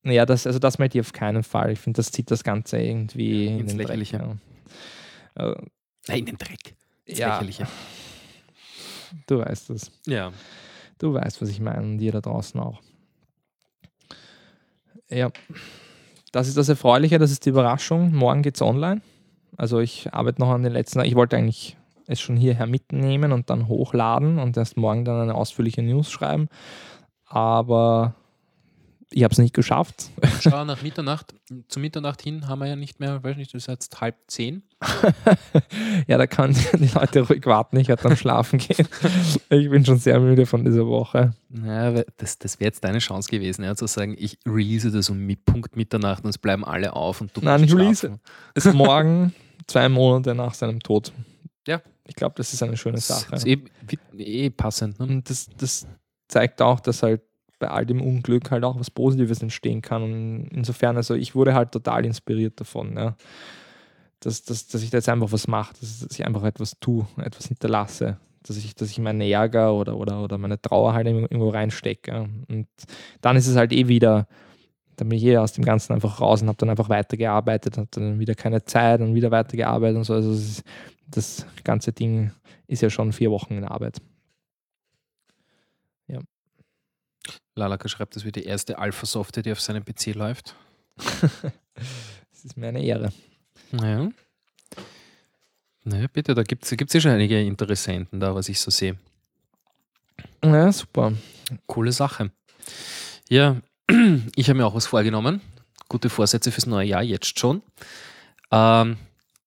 ja, 0.04 0.26
das, 0.26 0.46
also 0.46 0.58
das 0.58 0.78
möchte 0.78 0.98
ich 0.98 1.02
auf 1.06 1.12
keinen 1.12 1.42
Fall. 1.42 1.72
Ich 1.72 1.78
finde, 1.80 1.98
das 1.98 2.10
zieht 2.10 2.30
das 2.30 2.42
Ganze 2.44 2.78
irgendwie 2.78 3.46
in 3.46 3.60
ins 3.60 3.76
den 3.76 3.86
Dreck. 3.86 4.10
Ja. 4.12 4.36
Äh, 5.36 5.54
Nein, 6.08 6.26
den 6.26 6.36
Dreck. 6.38 6.74
Ins 7.04 7.18
Ja. 7.18 7.28
Lächerliche. 7.34 7.66
du 9.26 9.38
weißt 9.38 9.70
es. 9.70 9.90
Ja. 10.06 10.32
Du 11.04 11.12
weißt, 11.12 11.42
was 11.42 11.50
ich 11.50 11.60
meine 11.60 11.82
und 11.82 12.00
ihr 12.00 12.12
da 12.12 12.22
draußen 12.22 12.58
auch. 12.58 12.80
Ja, 15.10 15.28
das 16.32 16.48
ist 16.48 16.56
das 16.56 16.70
Erfreuliche, 16.70 17.18
das 17.18 17.30
ist 17.30 17.44
die 17.44 17.50
Überraschung. 17.50 18.14
Morgen 18.14 18.40
geht 18.40 18.54
es 18.54 18.62
online. 18.62 19.02
Also 19.54 19.80
ich 19.80 20.14
arbeite 20.14 20.40
noch 20.40 20.48
an 20.48 20.62
den 20.62 20.72
letzten, 20.72 21.04
ich 21.04 21.14
wollte 21.14 21.36
eigentlich 21.36 21.76
es 22.06 22.22
schon 22.22 22.38
hierher 22.38 22.66
mitnehmen 22.66 23.32
und 23.32 23.50
dann 23.50 23.68
hochladen 23.68 24.38
und 24.38 24.56
erst 24.56 24.78
morgen 24.78 25.04
dann 25.04 25.20
eine 25.20 25.34
ausführliche 25.34 25.82
News 25.82 26.10
schreiben. 26.10 26.48
Aber 27.26 28.14
ich 29.14 29.22
habe 29.22 29.32
es 29.32 29.38
nicht 29.38 29.54
geschafft. 29.54 30.10
Schau 30.40 30.64
nach 30.64 30.82
Mitternacht. 30.82 31.34
Zu 31.68 31.78
Mitternacht 31.78 32.20
hin 32.20 32.48
haben 32.48 32.58
wir 32.58 32.66
ja 32.66 32.76
nicht 32.76 32.98
mehr, 32.98 33.22
weiß 33.22 33.36
nicht, 33.36 33.54
das 33.54 33.62
ist 33.62 33.68
jetzt 33.68 34.00
halb 34.00 34.16
zehn. 34.26 34.62
ja, 36.08 36.18
da 36.18 36.26
können 36.26 36.56
die 36.74 36.88
Leute 36.88 37.20
ruhig 37.20 37.46
warten, 37.46 37.76
ich 37.76 37.88
werde 37.88 38.02
dann 38.02 38.16
schlafen 38.16 38.58
gehen. 38.58 38.88
Ich 39.50 39.70
bin 39.70 39.84
schon 39.84 39.98
sehr 39.98 40.18
müde 40.18 40.46
von 40.46 40.64
dieser 40.64 40.86
Woche. 40.86 41.34
Naja, 41.48 42.02
das, 42.16 42.38
das 42.38 42.58
wäre 42.58 42.68
jetzt 42.68 42.82
deine 42.82 42.98
Chance 42.98 43.28
gewesen, 43.30 43.64
ja, 43.64 43.76
zu 43.76 43.86
sagen, 43.86 44.16
ich 44.18 44.38
release 44.46 44.90
das 44.90 45.08
um 45.10 45.28
Punkt 45.44 45.76
Mitternacht 45.76 46.24
und 46.24 46.30
es 46.30 46.38
bleiben 46.38 46.64
alle 46.64 46.94
auf 46.94 47.20
und 47.20 47.36
du 47.36 47.40
Nein, 47.40 47.60
musst 47.62 47.72
ich 47.72 47.78
release. 47.78 48.18
ist 48.54 48.74
morgen 48.74 49.32
zwei 49.66 49.88
Monate 49.88 50.34
nach 50.34 50.54
seinem 50.54 50.80
Tod. 50.80 51.12
Ja. 51.68 51.80
Ich 52.06 52.16
glaube, 52.16 52.34
das 52.36 52.52
ist 52.52 52.62
eine 52.62 52.76
schöne 52.76 52.96
Das 52.96 53.08
Sache. 53.08 53.36
ist 53.36 53.46
eh, 53.46 53.62
eh 54.18 54.50
passend. 54.50 54.98
Ne? 54.98 55.06
Und 55.06 55.30
das, 55.30 55.48
das 55.56 55.86
zeigt 56.28 56.60
auch, 56.60 56.80
dass 56.80 57.02
halt 57.02 57.22
bei 57.58 57.68
all 57.68 57.86
dem 57.86 58.00
Unglück 58.00 58.50
halt 58.50 58.64
auch 58.64 58.78
was 58.78 58.90
Positives 58.90 59.42
entstehen 59.42 59.82
kann. 59.82 60.02
Und 60.02 60.48
insofern, 60.52 60.96
also 60.96 61.14
ich 61.14 61.34
wurde 61.34 61.54
halt 61.54 61.72
total 61.72 62.04
inspiriert 62.04 62.60
davon, 62.60 62.96
ja. 62.96 63.16
Dass, 64.20 64.42
dass, 64.42 64.68
dass 64.68 64.82
ich 64.82 64.88
da 64.88 64.98
jetzt 64.98 65.08
einfach 65.08 65.32
was 65.32 65.48
mache, 65.48 65.74
dass, 65.80 66.00
dass 66.00 66.18
ich 66.18 66.26
einfach 66.26 66.44
etwas 66.44 66.78
tue, 66.80 67.06
etwas 67.18 67.46
hinterlasse. 67.46 68.16
Dass 68.42 68.56
ich, 68.56 68.74
dass 68.74 68.90
ich 68.90 68.98
meinen 68.98 69.20
Ärger 69.20 69.74
oder, 69.74 69.96
oder, 69.96 70.22
oder 70.22 70.38
meine 70.38 70.60
Trauer 70.60 70.94
halt 70.94 71.06
irgendwo 71.06 71.50
reinstecke. 71.50 72.28
Und 72.48 72.66
dann 73.20 73.36
ist 73.36 73.46
es 73.46 73.56
halt 73.56 73.72
eh 73.72 73.88
wieder, 73.88 74.26
dann 74.96 75.08
bin 75.08 75.18
ich 75.18 75.24
eh 75.24 75.36
aus 75.36 75.52
dem 75.52 75.64
Ganzen 75.64 75.92
einfach 75.92 76.20
raus 76.20 76.42
und 76.42 76.48
habe 76.48 76.58
dann 76.58 76.70
einfach 76.70 76.88
weitergearbeitet, 76.88 77.76
habe 77.76 77.88
dann 77.90 78.18
wieder 78.18 78.34
keine 78.34 78.64
Zeit 78.64 79.00
und 79.00 79.14
wieder 79.14 79.30
weitergearbeitet 79.30 79.96
und 79.96 80.04
so. 80.04 80.14
Also 80.14 80.32
es 80.32 80.58
ist, 80.58 80.64
das 81.06 81.46
ganze 81.62 81.92
Ding 81.92 82.32
ist 82.66 82.82
ja 82.82 82.90
schon 82.90 83.12
vier 83.12 83.30
Wochen 83.30 83.54
in 83.54 83.64
Arbeit. 83.64 84.00
Lalaka 87.54 87.88
schreibt, 87.88 88.16
das 88.16 88.24
wird 88.24 88.36
die 88.36 88.44
erste 88.44 88.78
Alpha-Software, 88.78 89.42
die 89.42 89.52
auf 89.52 89.60
seinem 89.60 89.84
PC 89.84 90.14
läuft. 90.14 90.54
Es 92.32 92.50
ist 92.50 92.56
mir 92.58 92.68
eine 92.68 92.84
Ehre. 92.84 93.10
Naja. 93.72 94.10
Naja, 95.84 96.06
bitte, 96.12 96.34
da 96.34 96.42
gibt 96.42 96.64
es 96.64 96.92
ja 96.92 97.00
schon 97.00 97.10
einige 97.10 97.40
Interessenten 97.40 98.20
da, 98.20 98.34
was 98.34 98.50
ich 98.50 98.60
so 98.60 98.70
sehe. 98.70 98.98
Ja, 100.44 100.70
super. 100.70 101.14
Coole 101.66 101.92
Sache. 101.92 102.30
Ja, 103.30 103.56
ich 104.36 104.48
habe 104.48 104.58
mir 104.58 104.66
auch 104.66 104.74
was 104.74 104.86
vorgenommen. 104.86 105.40
Gute 105.88 106.10
Vorsätze 106.10 106.52
fürs 106.52 106.66
neue 106.66 106.86
Jahr 106.86 107.02
jetzt 107.02 107.38
schon. 107.38 107.62
Ähm, 108.50 108.98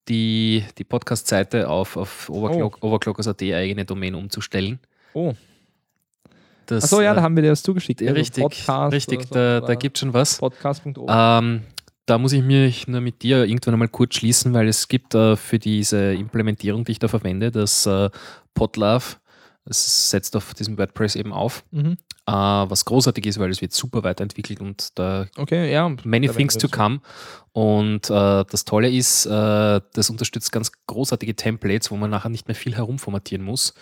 die 0.08 0.64
die 0.78 0.84
Podcast-Seite 0.84 1.70
auf, 1.70 1.98
auf 1.98 2.30
Overclock, 2.30 2.82
Overclockers.at 2.82 3.42
eigene 3.42 3.86
Domain 3.86 4.16
umzustellen. 4.16 4.80
Oh. 5.14 5.36
Das, 6.68 6.84
Achso, 6.86 7.02
ja, 7.02 7.12
äh, 7.14 7.16
da 7.16 7.22
haben 7.22 7.36
wir 7.36 7.44
dir 7.44 7.50
das 7.50 7.64
zugeschickt. 7.64 8.02
also 8.02 8.14
richtig, 8.14 8.44
Podcast 8.44 8.94
richtig, 8.94 9.24
so, 9.24 9.34
da, 9.36 9.62
da 9.62 9.76
gibt 9.76 9.98
es 9.98 10.02
schon 10.02 10.14
was. 10.14 10.38
Podcast.org. 10.38 11.10
Ähm, 11.12 11.64
da 12.06 12.18
muss 12.18 12.32
ich 12.34 12.44
mich 12.44 12.88
nur 12.88 13.02
mit 13.02 13.22
dir 13.24 13.44
irgendwann 13.46 13.74
einmal 13.74 13.90
kurz 13.90 14.16
schließen, 14.16 14.54
weil 14.54 14.68
es 14.68 14.88
gibt 14.88 15.14
äh, 15.16 15.36
für 15.36 15.60
diese 15.60 16.14
Implementierung, 16.14 16.86
die 16.86 16.94
ich 16.94 17.00
da 17.00 17.08
verwende, 17.10 17.52
das 17.52 17.86
äh, 17.86 18.10
Podlove, 18.54 19.18
es 19.66 20.10
setzt 20.12 20.36
auf 20.38 20.54
diesem 20.54 20.78
WordPress 20.78 21.16
eben 21.18 21.34
auf, 21.34 21.66
Mhm. 21.72 21.98
äh, 22.26 22.32
was 22.32 22.86
großartig 22.86 23.26
ist, 23.26 23.38
weil 23.40 23.50
es 23.52 23.60
wird 23.62 23.74
super 23.74 24.04
weiterentwickelt 24.04 24.62
und 24.62 24.98
da 24.98 25.28
Okay, 25.38 25.70
ja. 25.74 25.90
many 26.06 26.28
Da 26.28 26.34
things 26.34 26.58
to 26.58 26.70
come. 26.70 27.02
Und 27.52 28.10
äh, 28.10 28.46
das 28.50 28.64
Tolle 28.64 28.90
ist, 28.90 29.26
äh, 29.26 29.82
das 29.94 30.10
unterstützt 30.10 30.52
ganz 30.54 30.72
großartige 30.88 31.36
Templates, 31.36 31.92
wo 31.92 31.98
man 31.98 32.10
nachher 32.10 32.30
nicht 32.30 32.48
mehr 32.48 32.56
viel 32.56 32.76
herumformatieren 32.76 33.44
muss. 33.44 33.74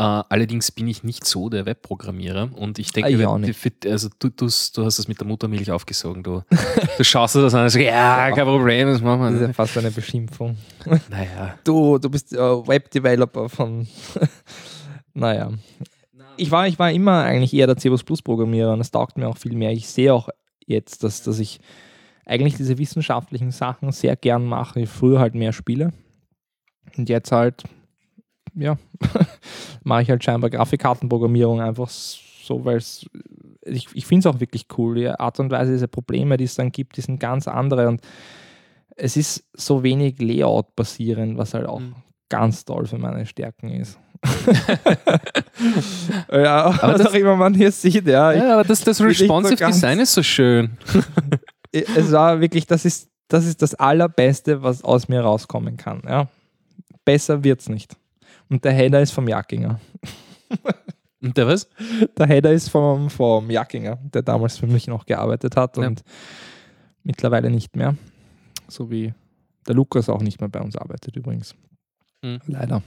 Äh, 0.00 0.22
allerdings 0.30 0.70
bin 0.70 0.88
ich 0.88 1.04
nicht 1.04 1.26
so 1.26 1.50
der 1.50 1.66
Webprogrammierer 1.66 2.48
und 2.56 2.78
ich 2.78 2.90
denke, 2.92 3.10
Ah, 3.10 3.12
ich 3.12 3.26
auch 3.26 3.36
nicht. 3.36 3.58
für- 3.58 3.70
also 3.90 4.08
du, 4.18 4.28
du, 4.30 4.46
du 4.46 4.84
hast 4.84 4.98
das 4.98 5.08
mit 5.08 5.20
der 5.20 5.26
Muttermilch 5.26 5.70
aufgesogen. 5.70 6.22
Du, 6.22 6.42
du 6.96 7.04
schaust 7.04 7.34
dir 7.34 7.42
das 7.42 7.54
an 7.54 7.64
und 7.64 7.68
sagst, 7.70 7.84
ja, 7.86 8.30
kein 8.30 8.44
Problem, 8.46 8.88
das 8.88 9.02
machen 9.02 9.22
Das 9.24 9.34
ist 9.34 9.40
ja 9.42 9.46
wir. 9.48 9.54
fast 9.54 9.76
eine 9.76 9.90
Beschimpfung. 9.90 10.56
Naja. 11.10 11.58
Du, 11.64 11.98
du 11.98 12.08
bist 12.08 12.32
äh, 12.32 12.38
Web-Developer 12.38 13.48
von. 13.50 13.86
naja. 15.14 15.50
Ich 16.36 16.50
war, 16.50 16.66
ich 16.66 16.78
war 16.78 16.90
immer 16.90 17.22
eigentlich 17.24 17.52
eher 17.52 17.66
der 17.66 17.76
C++-Programmierer 17.76 18.72
und 18.72 18.78
das 18.78 18.90
taugt 18.90 19.18
mir 19.18 19.28
auch 19.28 19.36
viel 19.36 19.54
mehr. 19.54 19.72
Ich 19.72 19.88
sehe 19.88 20.14
auch 20.14 20.30
jetzt, 20.66 21.04
dass, 21.04 21.22
dass 21.22 21.38
ich 21.38 21.60
eigentlich 22.24 22.54
diese 22.56 22.78
wissenschaftlichen 22.78 23.50
Sachen 23.50 23.92
sehr 23.92 24.16
gern 24.16 24.46
mache. 24.46 24.80
Ich 24.80 24.88
früher 24.88 25.18
halt 25.20 25.34
mehr 25.34 25.52
spiele. 25.52 25.92
Und 26.96 27.08
jetzt 27.10 27.32
halt, 27.32 27.64
ja, 28.54 28.76
mache 29.84 30.02
ich 30.02 30.10
halt 30.10 30.22
scheinbar 30.24 30.50
Grafikkartenprogrammierung 30.50 31.60
einfach 31.60 31.88
so, 31.88 32.64
weil 32.64 32.76
es. 32.78 33.06
Ich, 33.62 33.88
ich 33.94 34.06
finde 34.06 34.28
es 34.28 34.34
auch 34.34 34.40
wirklich 34.40 34.66
cool. 34.78 34.94
Die 34.96 35.08
Art 35.08 35.38
und 35.38 35.50
Weise, 35.50 35.72
diese 35.72 35.86
Probleme, 35.88 36.36
die 36.36 36.44
es 36.44 36.54
dann 36.54 36.72
gibt, 36.72 36.96
die 36.96 37.02
sind 37.02 37.20
ganz 37.20 37.46
andere 37.46 37.88
und 37.88 38.00
es 38.96 39.16
ist 39.16 39.44
so 39.54 39.82
wenig 39.82 40.18
Layout 40.20 40.74
basierend, 40.76 41.36
was 41.38 41.54
halt 41.54 41.66
auch 41.66 41.80
Mhm. 41.80 41.94
ganz 42.28 42.64
toll 42.64 42.86
für 42.86 42.98
meine 42.98 43.26
Stärken 43.26 43.70
ist. 43.70 43.98
ja, 46.32 46.64
Aber 46.66 46.92
was 46.94 46.98
das- 46.98 47.06
auch 47.08 47.14
immer 47.14 47.36
man 47.36 47.54
hier 47.54 47.70
sieht, 47.72 48.06
ja. 48.06 48.32
Ja, 48.32 48.54
aber 48.54 48.64
das, 48.64 48.82
das 48.82 48.98
so 48.98 49.04
Responsive 49.04 49.56
ganz- 49.56 49.76
Design 49.76 50.00
ist 50.00 50.14
so 50.14 50.22
schön. 50.22 50.70
es 51.72 52.12
war 52.12 52.40
wirklich, 52.40 52.66
das 52.66 52.84
ist, 52.84 53.08
das 53.28 53.46
ist 53.46 53.62
das 53.62 53.74
Allerbeste, 53.74 54.62
was 54.62 54.82
aus 54.82 55.08
mir 55.08 55.20
rauskommen 55.20 55.76
kann. 55.76 56.02
Ja. 56.08 56.28
Besser 57.04 57.44
wird's 57.44 57.68
nicht. 57.68 57.96
Und 58.50 58.64
der 58.64 58.72
Header 58.72 59.00
ist 59.00 59.12
vom 59.12 59.26
Jackinger. 59.28 59.80
Und 61.22 61.36
der 61.36 61.46
was? 61.46 61.68
Der 62.18 62.26
Header 62.26 62.50
ist 62.52 62.68
vom, 62.70 63.10
vom 63.10 63.50
Jackinger, 63.50 63.96
der 64.02 64.22
damals 64.22 64.56
für 64.58 64.66
mich 64.66 64.86
noch 64.86 65.04
gearbeitet 65.06 65.54
hat 65.56 65.76
Ja. 65.76 65.86
und 65.86 66.02
mittlerweile 67.04 67.50
nicht 67.50 67.76
mehr. 67.76 67.94
So 68.68 68.90
wie 68.90 69.12
der 69.68 69.74
Lukas 69.74 70.08
auch 70.08 70.22
nicht 70.22 70.40
mehr 70.40 70.48
bei 70.48 70.60
uns 70.60 70.76
arbeitet 70.76 71.14
übrigens. 71.16 71.54
Mhm. 72.22 72.40
Leider. 72.46 72.82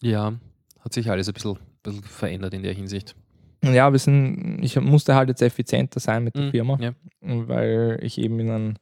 Ja, 0.00 0.32
hat 0.78 0.92
sich 0.92 1.10
alles 1.10 1.28
ein 1.28 1.34
bisschen, 1.34 1.58
bisschen 1.82 2.02
verändert 2.04 2.54
in 2.54 2.62
der 2.62 2.72
Hinsicht. 2.72 3.14
Ja, 3.62 3.90
wir 3.92 3.98
sind, 3.98 4.60
ich 4.62 4.80
musste 4.80 5.14
halt 5.16 5.28
jetzt 5.28 5.42
effizienter 5.42 6.00
sein 6.00 6.24
mit 6.24 6.34
der 6.36 6.44
Mhm, 6.44 6.50
Firma, 6.50 6.78
Ja. 6.80 6.92
weil 7.20 7.98
ich 8.02 8.16
eben 8.18 8.38
in, 8.40 8.50
ein, 8.50 8.78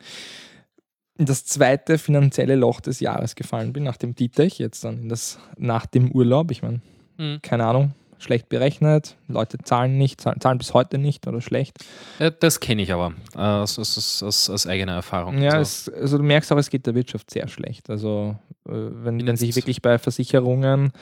in 1.18 1.26
das 1.26 1.44
zweite 1.44 1.98
finanzielle 1.98 2.54
Loch 2.54 2.80
des 2.80 3.00
Jahres 3.00 3.34
gefallen 3.34 3.72
bin, 3.72 3.82
nach 3.82 3.96
dem 3.96 4.14
DTech, 4.14 4.58
jetzt 4.58 4.84
dann 4.84 5.02
in 5.02 5.08
das, 5.08 5.38
nach 5.58 5.84
dem 5.84 6.10
Urlaub. 6.12 6.50
Ich 6.50 6.62
meine, 6.62 6.80
Mhm. 7.18 7.40
keine 7.42 7.64
Ahnung, 7.66 7.92
schlecht 8.18 8.48
berechnet, 8.48 9.16
Leute 9.28 9.58
zahlen 9.58 9.98
nicht, 9.98 10.20
zahlen, 10.20 10.58
bis 10.58 10.72
heute 10.72 10.98
nicht 10.98 11.26
oder 11.26 11.40
schlecht. 11.40 11.78
Ja, 12.18 12.30
das 12.30 12.60
kenne 12.60 12.82
ich 12.82 12.92
aber 12.92 13.12
äh, 13.34 13.38
aus, 13.38 13.78
aus, 13.78 14.22
aus, 14.22 14.50
aus, 14.50 14.66
eigener 14.66 14.92
Erfahrung. 14.94 15.42
Ja, 15.42 15.52
so. 15.52 15.58
es, 15.58 15.88
also 15.88 16.18
du 16.18 16.24
merkst 16.24 16.52
auch, 16.52 16.56
es 16.56 16.70
geht 16.70 16.86
der 16.86 16.94
Wirtschaft 16.94 17.30
sehr 17.30 17.48
schlecht. 17.48 17.90
Also 17.90 18.36
äh, 18.66 18.70
wenn, 18.72 19.26
wenn 19.26 19.36
sich 19.36 19.54
wirklich 19.56 19.82
bei 19.82 19.98
Versicherungen 19.98 20.92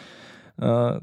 äh, 0.61 0.99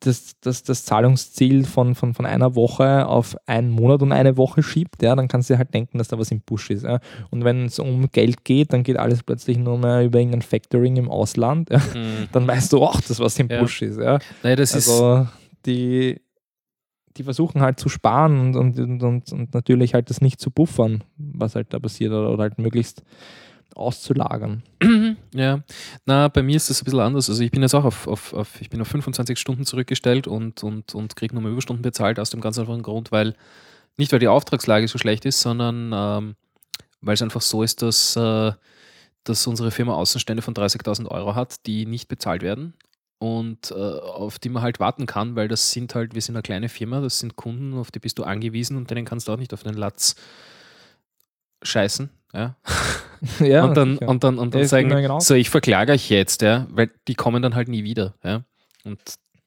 das, 0.00 0.32
das, 0.40 0.62
das 0.62 0.84
Zahlungsziel 0.86 1.64
von, 1.64 1.94
von, 1.94 2.14
von 2.14 2.24
einer 2.24 2.54
Woche 2.54 3.06
auf 3.06 3.36
einen 3.46 3.70
Monat 3.70 4.02
und 4.02 4.12
eine 4.12 4.36
Woche 4.38 4.62
schiebt, 4.62 5.02
ja, 5.02 5.14
dann 5.14 5.28
kannst 5.28 5.50
du 5.50 5.58
halt 5.58 5.74
denken, 5.74 5.98
dass 5.98 6.08
da 6.08 6.18
was 6.18 6.30
im 6.30 6.40
Busch 6.40 6.70
ist. 6.70 6.84
Ja. 6.84 7.00
Und 7.30 7.44
wenn 7.44 7.66
es 7.66 7.78
um 7.78 8.10
Geld 8.10 8.44
geht, 8.44 8.72
dann 8.72 8.82
geht 8.82 8.96
alles 8.96 9.22
plötzlich 9.22 9.58
nur 9.58 9.78
mehr 9.78 10.02
über 10.02 10.18
irgendein 10.18 10.42
Factoring 10.42 10.96
im 10.96 11.10
Ausland. 11.10 11.70
Ja. 11.70 11.78
Mhm. 11.78 12.28
Dann 12.32 12.46
weißt 12.46 12.72
du 12.72 12.82
auch, 12.82 13.00
dass 13.00 13.20
was 13.20 13.38
im 13.38 13.48
Ja. 13.48 13.60
Busch 13.60 13.82
ist. 13.82 13.98
Ja. 13.98 14.18
Naja, 14.42 14.56
das 14.56 14.74
ist, 14.74 14.88
Also 14.88 15.28
die, 15.66 16.20
die 17.16 17.22
versuchen 17.22 17.60
halt 17.60 17.78
zu 17.78 17.90
sparen 17.90 18.56
und, 18.56 18.78
und, 18.78 19.02
und, 19.02 19.32
und 19.32 19.54
natürlich 19.54 19.92
halt 19.92 20.08
das 20.08 20.22
nicht 20.22 20.40
zu 20.40 20.50
buffern, 20.50 21.04
was 21.18 21.54
halt 21.54 21.74
da 21.74 21.78
passiert 21.78 22.12
oder, 22.12 22.30
oder 22.30 22.44
halt 22.44 22.58
möglichst 22.58 23.02
auszulagern. 23.74 24.62
ja, 25.34 25.62
na, 26.06 26.28
bei 26.28 26.42
mir 26.42 26.56
ist 26.56 26.70
das 26.70 26.82
ein 26.82 26.84
bisschen 26.84 27.00
anders. 27.00 27.28
Also 27.28 27.42
ich 27.42 27.50
bin 27.50 27.62
jetzt 27.62 27.74
auch 27.74 27.84
auf, 27.84 28.06
auf, 28.06 28.32
auf 28.32 28.60
ich 28.60 28.70
bin 28.70 28.80
auf 28.80 28.88
25 28.88 29.38
Stunden 29.38 29.64
zurückgestellt 29.64 30.26
und, 30.26 30.62
und, 30.62 30.94
und 30.94 31.16
kriege 31.16 31.34
nochmal 31.34 31.52
Überstunden 31.52 31.82
bezahlt 31.82 32.18
aus 32.18 32.30
dem 32.30 32.40
ganz 32.40 32.58
einfachen 32.58 32.82
Grund, 32.82 33.12
weil 33.12 33.34
nicht 33.96 34.12
weil 34.12 34.18
die 34.18 34.28
Auftragslage 34.28 34.88
so 34.88 34.98
schlecht 34.98 35.24
ist, 35.24 35.40
sondern 35.40 35.92
ähm, 35.94 36.36
weil 37.00 37.14
es 37.14 37.22
einfach 37.22 37.40
so 37.42 37.62
ist, 37.62 37.82
dass, 37.82 38.16
äh, 38.16 38.52
dass 39.24 39.46
unsere 39.46 39.70
Firma 39.70 39.94
Außenstände 39.94 40.42
von 40.42 40.54
30.000 40.54 41.06
Euro 41.08 41.34
hat, 41.34 41.66
die 41.66 41.86
nicht 41.86 42.08
bezahlt 42.08 42.42
werden 42.42 42.74
und 43.18 43.70
äh, 43.70 43.74
auf 43.74 44.38
die 44.38 44.48
man 44.48 44.62
halt 44.62 44.80
warten 44.80 45.06
kann, 45.06 45.36
weil 45.36 45.48
das 45.48 45.70
sind 45.70 45.94
halt, 45.94 46.14
wir 46.14 46.22
sind 46.22 46.36
eine 46.36 46.42
kleine 46.42 46.68
Firma, 46.68 47.00
das 47.00 47.18
sind 47.18 47.36
Kunden, 47.36 47.74
auf 47.74 47.90
die 47.90 47.98
bist 47.98 48.18
du 48.18 48.24
angewiesen 48.24 48.76
und 48.76 48.90
denen 48.90 49.04
kannst 49.04 49.28
du 49.28 49.32
auch 49.32 49.36
nicht 49.36 49.52
auf 49.52 49.62
den 49.62 49.74
Latz 49.74 50.16
scheißen. 51.62 52.08
Ja. 52.32 52.56
ja, 53.40 53.64
und 53.64 53.76
dann, 53.76 53.98
und 53.98 54.24
dann, 54.24 54.38
und 54.38 54.54
dann 54.54 54.62
Ja, 54.62 54.68
sagen, 54.68 54.88
genau. 54.88 55.20
so, 55.20 55.34
ich 55.34 55.50
verklage 55.50 55.92
euch 55.92 56.08
jetzt, 56.10 56.42
ja, 56.42 56.66
weil 56.70 56.90
die 57.08 57.14
kommen 57.14 57.42
dann 57.42 57.54
halt 57.54 57.68
nie 57.68 57.84
wieder. 57.84 58.14
Ja. 58.24 58.42
Und 58.84 59.00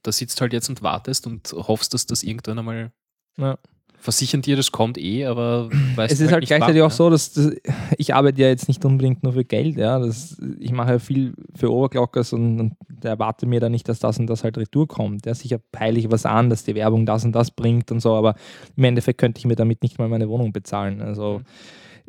da 0.03 0.11
sitzt 0.11 0.41
halt 0.41 0.53
jetzt 0.53 0.69
und 0.69 0.81
wartest 0.83 1.25
und 1.27 1.53
hoffst, 1.53 1.93
dass 1.93 2.05
das 2.05 2.23
irgendwann 2.23 2.59
einmal 2.59 2.91
Ja. 3.37 3.57
versichern 3.97 4.41
dir, 4.41 4.57
das 4.57 4.73
kommt 4.73 4.97
eh, 4.97 5.25
aber 5.25 5.69
weißt 5.95 6.13
es 6.13 6.19
ist 6.19 6.31
halt 6.33 6.41
nicht 6.41 6.49
gleichzeitig 6.49 6.81
wann, 6.81 6.87
auch 6.87 6.91
so, 6.91 7.09
dass 7.09 7.31
das, 7.31 7.53
ich 7.97 8.13
arbeite 8.13 8.41
ja 8.41 8.49
jetzt 8.49 8.67
nicht 8.67 8.83
unbedingt 8.83 9.23
nur 9.23 9.31
für 9.31 9.45
Geld, 9.45 9.77
ja. 9.77 9.97
Das, 9.97 10.37
ich 10.59 10.73
mache 10.73 10.91
ja 10.91 10.99
viel 10.99 11.33
für 11.55 11.71
Overclockers 11.71 12.33
und, 12.33 12.59
und 12.59 12.73
der 12.89 13.11
erwarte 13.11 13.45
mir 13.45 13.61
da 13.61 13.69
nicht, 13.69 13.87
dass 13.87 13.99
das 13.99 14.19
und 14.19 14.27
das 14.27 14.43
halt 14.43 14.57
retour 14.57 14.89
kommt. 14.89 15.25
Ja. 15.25 15.33
Sicher 15.33 15.57
peile 15.71 15.97
ich 15.99 16.11
was 16.11 16.25
an, 16.25 16.49
dass 16.49 16.65
die 16.65 16.75
Werbung 16.75 17.05
das 17.05 17.23
und 17.23 17.31
das 17.31 17.49
bringt 17.49 17.91
und 17.93 18.01
so, 18.01 18.13
aber 18.13 18.35
im 18.75 18.83
Endeffekt 18.83 19.19
könnte 19.19 19.39
ich 19.39 19.45
mir 19.45 19.55
damit 19.55 19.83
nicht 19.83 19.97
mal 19.99 20.09
meine 20.09 20.27
Wohnung 20.27 20.51
bezahlen. 20.51 21.01
Also 21.01 21.39
Mhm. 21.39 21.43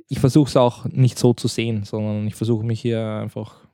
Ich 0.08 0.20
versuche 0.20 0.48
es 0.48 0.56
auch 0.56 0.84
nicht 0.86 1.18
so 1.18 1.32
zu 1.32 1.48
sehen, 1.48 1.84
sondern 1.84 2.26
ich 2.26 2.34
versuche 2.34 2.64
mich 2.64 2.80
hier 2.80 3.04
einfach 3.22 3.64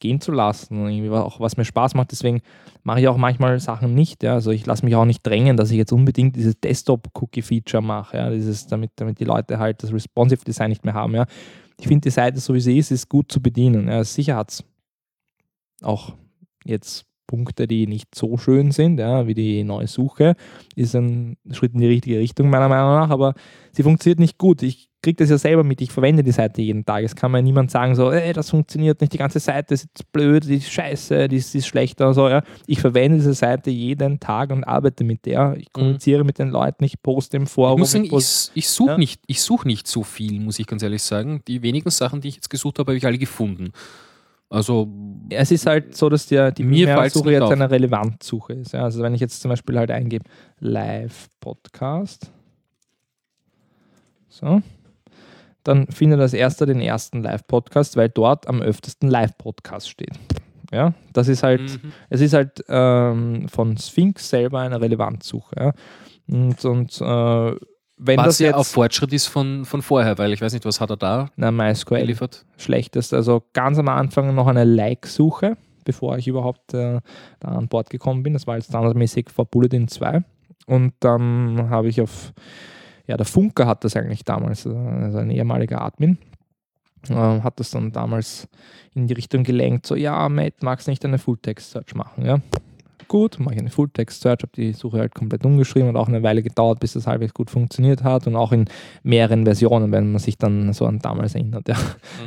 gehen 0.00 0.20
zu 0.20 0.32
lassen 0.32 0.86
irgendwie 0.86 1.10
auch 1.10 1.40
was 1.40 1.56
mir 1.56 1.64
Spaß 1.64 1.94
macht. 1.94 2.12
Deswegen 2.12 2.42
mache 2.82 3.00
ich 3.00 3.08
auch 3.08 3.16
manchmal 3.16 3.58
Sachen 3.60 3.94
nicht. 3.94 4.22
Ja. 4.22 4.34
Also 4.34 4.50
ich 4.50 4.66
lasse 4.66 4.84
mich 4.84 4.94
auch 4.94 5.04
nicht 5.04 5.26
drängen, 5.26 5.56
dass 5.56 5.70
ich 5.70 5.78
jetzt 5.78 5.92
unbedingt 5.92 6.36
dieses 6.36 6.60
Desktop-Cookie-Feature 6.60 7.82
mache. 7.82 8.16
Ja. 8.16 8.30
Dieses, 8.30 8.66
damit, 8.66 8.92
damit 8.96 9.18
die 9.20 9.24
Leute 9.24 9.58
halt 9.58 9.82
das 9.82 9.92
Responsive 9.92 10.44
Design 10.44 10.70
nicht 10.70 10.84
mehr 10.84 10.94
haben. 10.94 11.14
Ja. 11.14 11.26
Ich 11.80 11.88
finde 11.88 12.02
die 12.02 12.10
Seite, 12.10 12.40
so 12.40 12.54
wie 12.54 12.60
sie 12.60 12.78
ist, 12.78 12.90
ist 12.90 13.08
gut 13.08 13.32
zu 13.32 13.40
bedienen. 13.40 13.88
Ja. 13.88 14.04
Sicher 14.04 14.36
hat 14.36 14.50
es 14.50 14.64
auch 15.82 16.14
jetzt 16.64 17.06
Punkte, 17.26 17.68
die 17.68 17.86
nicht 17.86 18.14
so 18.14 18.38
schön 18.38 18.72
sind, 18.72 18.98
ja, 18.98 19.26
wie 19.26 19.34
die 19.34 19.62
neue 19.62 19.86
Suche. 19.86 20.34
Ist 20.74 20.96
ein 20.96 21.36
Schritt 21.50 21.74
in 21.74 21.80
die 21.80 21.86
richtige 21.86 22.18
Richtung, 22.18 22.48
meiner 22.50 22.68
Meinung 22.68 22.94
nach, 22.94 23.10
aber 23.10 23.34
sie 23.72 23.82
funktioniert 23.82 24.18
nicht 24.18 24.38
gut. 24.38 24.62
Ich 24.62 24.87
kriege 25.02 25.16
das 25.16 25.30
ja 25.30 25.38
selber 25.38 25.62
mit, 25.64 25.80
ich 25.80 25.92
verwende 25.92 26.22
die 26.24 26.32
Seite 26.32 26.60
jeden 26.60 26.84
Tag. 26.84 27.04
Es 27.04 27.14
kann 27.14 27.30
mir 27.30 27.40
niemand 27.42 27.70
sagen, 27.70 27.94
so, 27.94 28.10
ey, 28.10 28.32
das 28.32 28.50
funktioniert 28.50 29.00
nicht, 29.00 29.12
die 29.12 29.18
ganze 29.18 29.38
Seite 29.38 29.74
ist 29.74 29.84
jetzt 29.84 30.10
blöd, 30.12 30.44
die 30.44 30.56
ist 30.56 30.70
scheiße, 30.72 31.28
die 31.28 31.36
ist, 31.36 31.54
die 31.54 31.58
ist 31.58 31.66
schlechter. 31.68 32.12
So, 32.14 32.28
ja. 32.28 32.42
Ich 32.66 32.80
verwende 32.80 33.18
diese 33.18 33.34
Seite 33.34 33.70
jeden 33.70 34.18
Tag 34.18 34.50
und 34.50 34.64
arbeite 34.64 35.04
mit 35.04 35.24
der. 35.26 35.54
Ich 35.56 35.72
kommuniziere 35.72 36.24
mit 36.24 36.38
den 36.38 36.48
Leuten, 36.48 36.82
ich 36.84 37.00
poste 37.00 37.36
im 37.36 37.44
Ich 37.44 37.48
Forum. 37.50 37.82
ich 37.82 38.10
poste- 38.10 38.50
ich, 38.54 38.64
ich 38.64 38.68
suche 38.68 38.90
Ja. 38.90 38.98
nicht, 38.98 39.22
ich 39.26 39.40
such 39.40 39.64
nicht 39.64 39.86
so 39.86 40.02
viel, 40.02 40.40
muss 40.40 40.58
ich 40.58 40.66
ganz 40.66 40.82
ehrlich 40.82 41.02
sagen. 41.02 41.42
Die 41.46 41.62
wenigen 41.62 41.90
Sachen, 41.90 42.20
die 42.20 42.28
ich 42.28 42.34
jetzt 42.36 42.50
gesucht 42.50 42.78
habe, 42.78 42.90
habe 42.90 42.96
ich 42.98 43.06
alle 43.06 43.18
gefunden. 43.18 43.70
Also, 44.50 44.88
es 45.28 45.50
ist 45.50 45.66
halt 45.66 45.94
so, 45.94 46.08
dass 46.08 46.26
die, 46.26 46.50
die 46.56 46.64
Mir 46.64 46.88
fällt's 46.88 47.12
Suche 47.14 47.26
nicht 47.26 47.34
jetzt 47.34 47.42
auf. 47.42 47.50
eine 47.52 47.70
Relevanzsuche 47.70 48.54
ist. 48.54 48.72
Ja. 48.72 48.84
Also 48.84 49.02
wenn 49.02 49.12
ich 49.14 49.20
jetzt 49.20 49.42
zum 49.42 49.50
Beispiel 49.50 49.78
halt 49.78 49.90
eingebe 49.90 50.24
Live-Podcast, 50.58 52.32
so, 54.30 54.62
dann 55.64 55.86
findet 55.88 56.20
das 56.20 56.34
erste 56.34 56.66
den 56.66 56.80
ersten 56.80 57.22
Live-Podcast, 57.22 57.96
weil 57.96 58.08
dort 58.08 58.48
am 58.48 58.62
öftesten 58.62 59.08
Live-Podcast 59.08 59.90
steht. 59.90 60.18
Ja, 60.72 60.92
das 61.12 61.28
ist 61.28 61.42
halt, 61.42 61.62
mhm. 61.62 61.92
es 62.10 62.20
ist 62.20 62.34
halt 62.34 62.64
ähm, 62.68 63.48
von 63.48 63.76
Sphinx 63.78 64.28
selber 64.28 64.60
eine 64.60 64.80
Relevanzsuche. 64.80 65.54
Ja. 65.58 65.72
Und, 66.28 66.64
und 66.64 67.00
äh, 67.00 67.56
wenn 68.00 68.18
was 68.18 68.26
das 68.26 68.38
ja 68.38 68.46
jetzt 68.48 68.56
auch 68.56 68.66
Fortschritt 68.66 69.12
ist 69.12 69.26
von, 69.26 69.64
von 69.64 69.82
vorher, 69.82 70.18
weil 70.18 70.32
ich 70.32 70.40
weiß 70.40 70.52
nicht, 70.52 70.64
was 70.64 70.80
hat 70.80 70.90
er 70.90 70.96
da 70.96 71.30
na, 71.36 71.50
MySQL 71.50 72.00
geliefert? 72.00 72.44
schlechtest. 72.56 73.12
Also 73.12 73.42
ganz 73.52 73.78
am 73.78 73.88
Anfang 73.88 74.34
noch 74.34 74.46
eine 74.46 74.64
Like-Suche, 74.64 75.56
bevor 75.84 76.16
ich 76.16 76.28
überhaupt 76.28 76.74
äh, 76.74 77.00
da 77.40 77.48
an 77.48 77.68
Bord 77.68 77.90
gekommen 77.90 78.22
bin. 78.22 78.34
Das 78.34 78.46
war 78.46 78.56
jetzt 78.56 78.68
standardmäßig 78.68 79.30
vor 79.30 79.46
Bulletin 79.46 79.88
2. 79.88 80.22
Und 80.66 80.92
dann 81.00 81.70
habe 81.70 81.88
ich 81.88 82.00
auf, 82.00 82.32
ja, 83.08 83.16
der 83.16 83.26
Funker 83.26 83.66
hat 83.66 83.84
das 83.84 83.96
eigentlich 83.96 84.24
damals, 84.24 84.66
äh, 84.66 84.68
also 84.68 85.18
ein 85.18 85.30
ehemaliger 85.30 85.80
Admin, 85.80 86.18
äh, 87.08 87.14
hat 87.14 87.58
das 87.58 87.70
dann 87.70 87.90
damals 87.90 88.48
in 88.94 89.06
die 89.06 89.14
Richtung 89.14 89.42
gelenkt, 89.42 89.86
so, 89.86 89.96
ja, 89.96 90.28
Matt, 90.28 90.62
magst 90.62 90.86
du 90.86 90.92
nicht 90.92 91.04
eine 91.04 91.18
Full-Text-Search 91.18 91.94
machen, 91.94 92.24
ja? 92.24 92.38
Gut, 93.08 93.38
mache 93.40 93.54
ich 93.54 93.60
eine 93.60 93.70
Full-Text-Search, 93.70 94.42
habe 94.42 94.52
die 94.54 94.72
Suche 94.72 94.98
halt 94.98 95.14
komplett 95.14 95.44
umgeschrieben 95.44 95.88
und 95.88 95.96
auch 95.96 96.08
eine 96.08 96.22
Weile 96.22 96.42
gedauert, 96.42 96.80
bis 96.80 96.92
das 96.92 97.06
halbwegs 97.06 97.34
gut 97.34 97.50
funktioniert 97.50 98.04
hat 98.04 98.26
und 98.26 98.36
auch 98.36 98.52
in 98.52 98.66
mehreren 99.02 99.44
Versionen, 99.44 99.90
wenn 99.92 100.12
man 100.12 100.18
sich 100.18 100.38
dann 100.38 100.72
so 100.72 100.86
an 100.86 100.98
damals 100.98 101.34
erinnert. 101.34 101.68
Ja. 101.68 101.76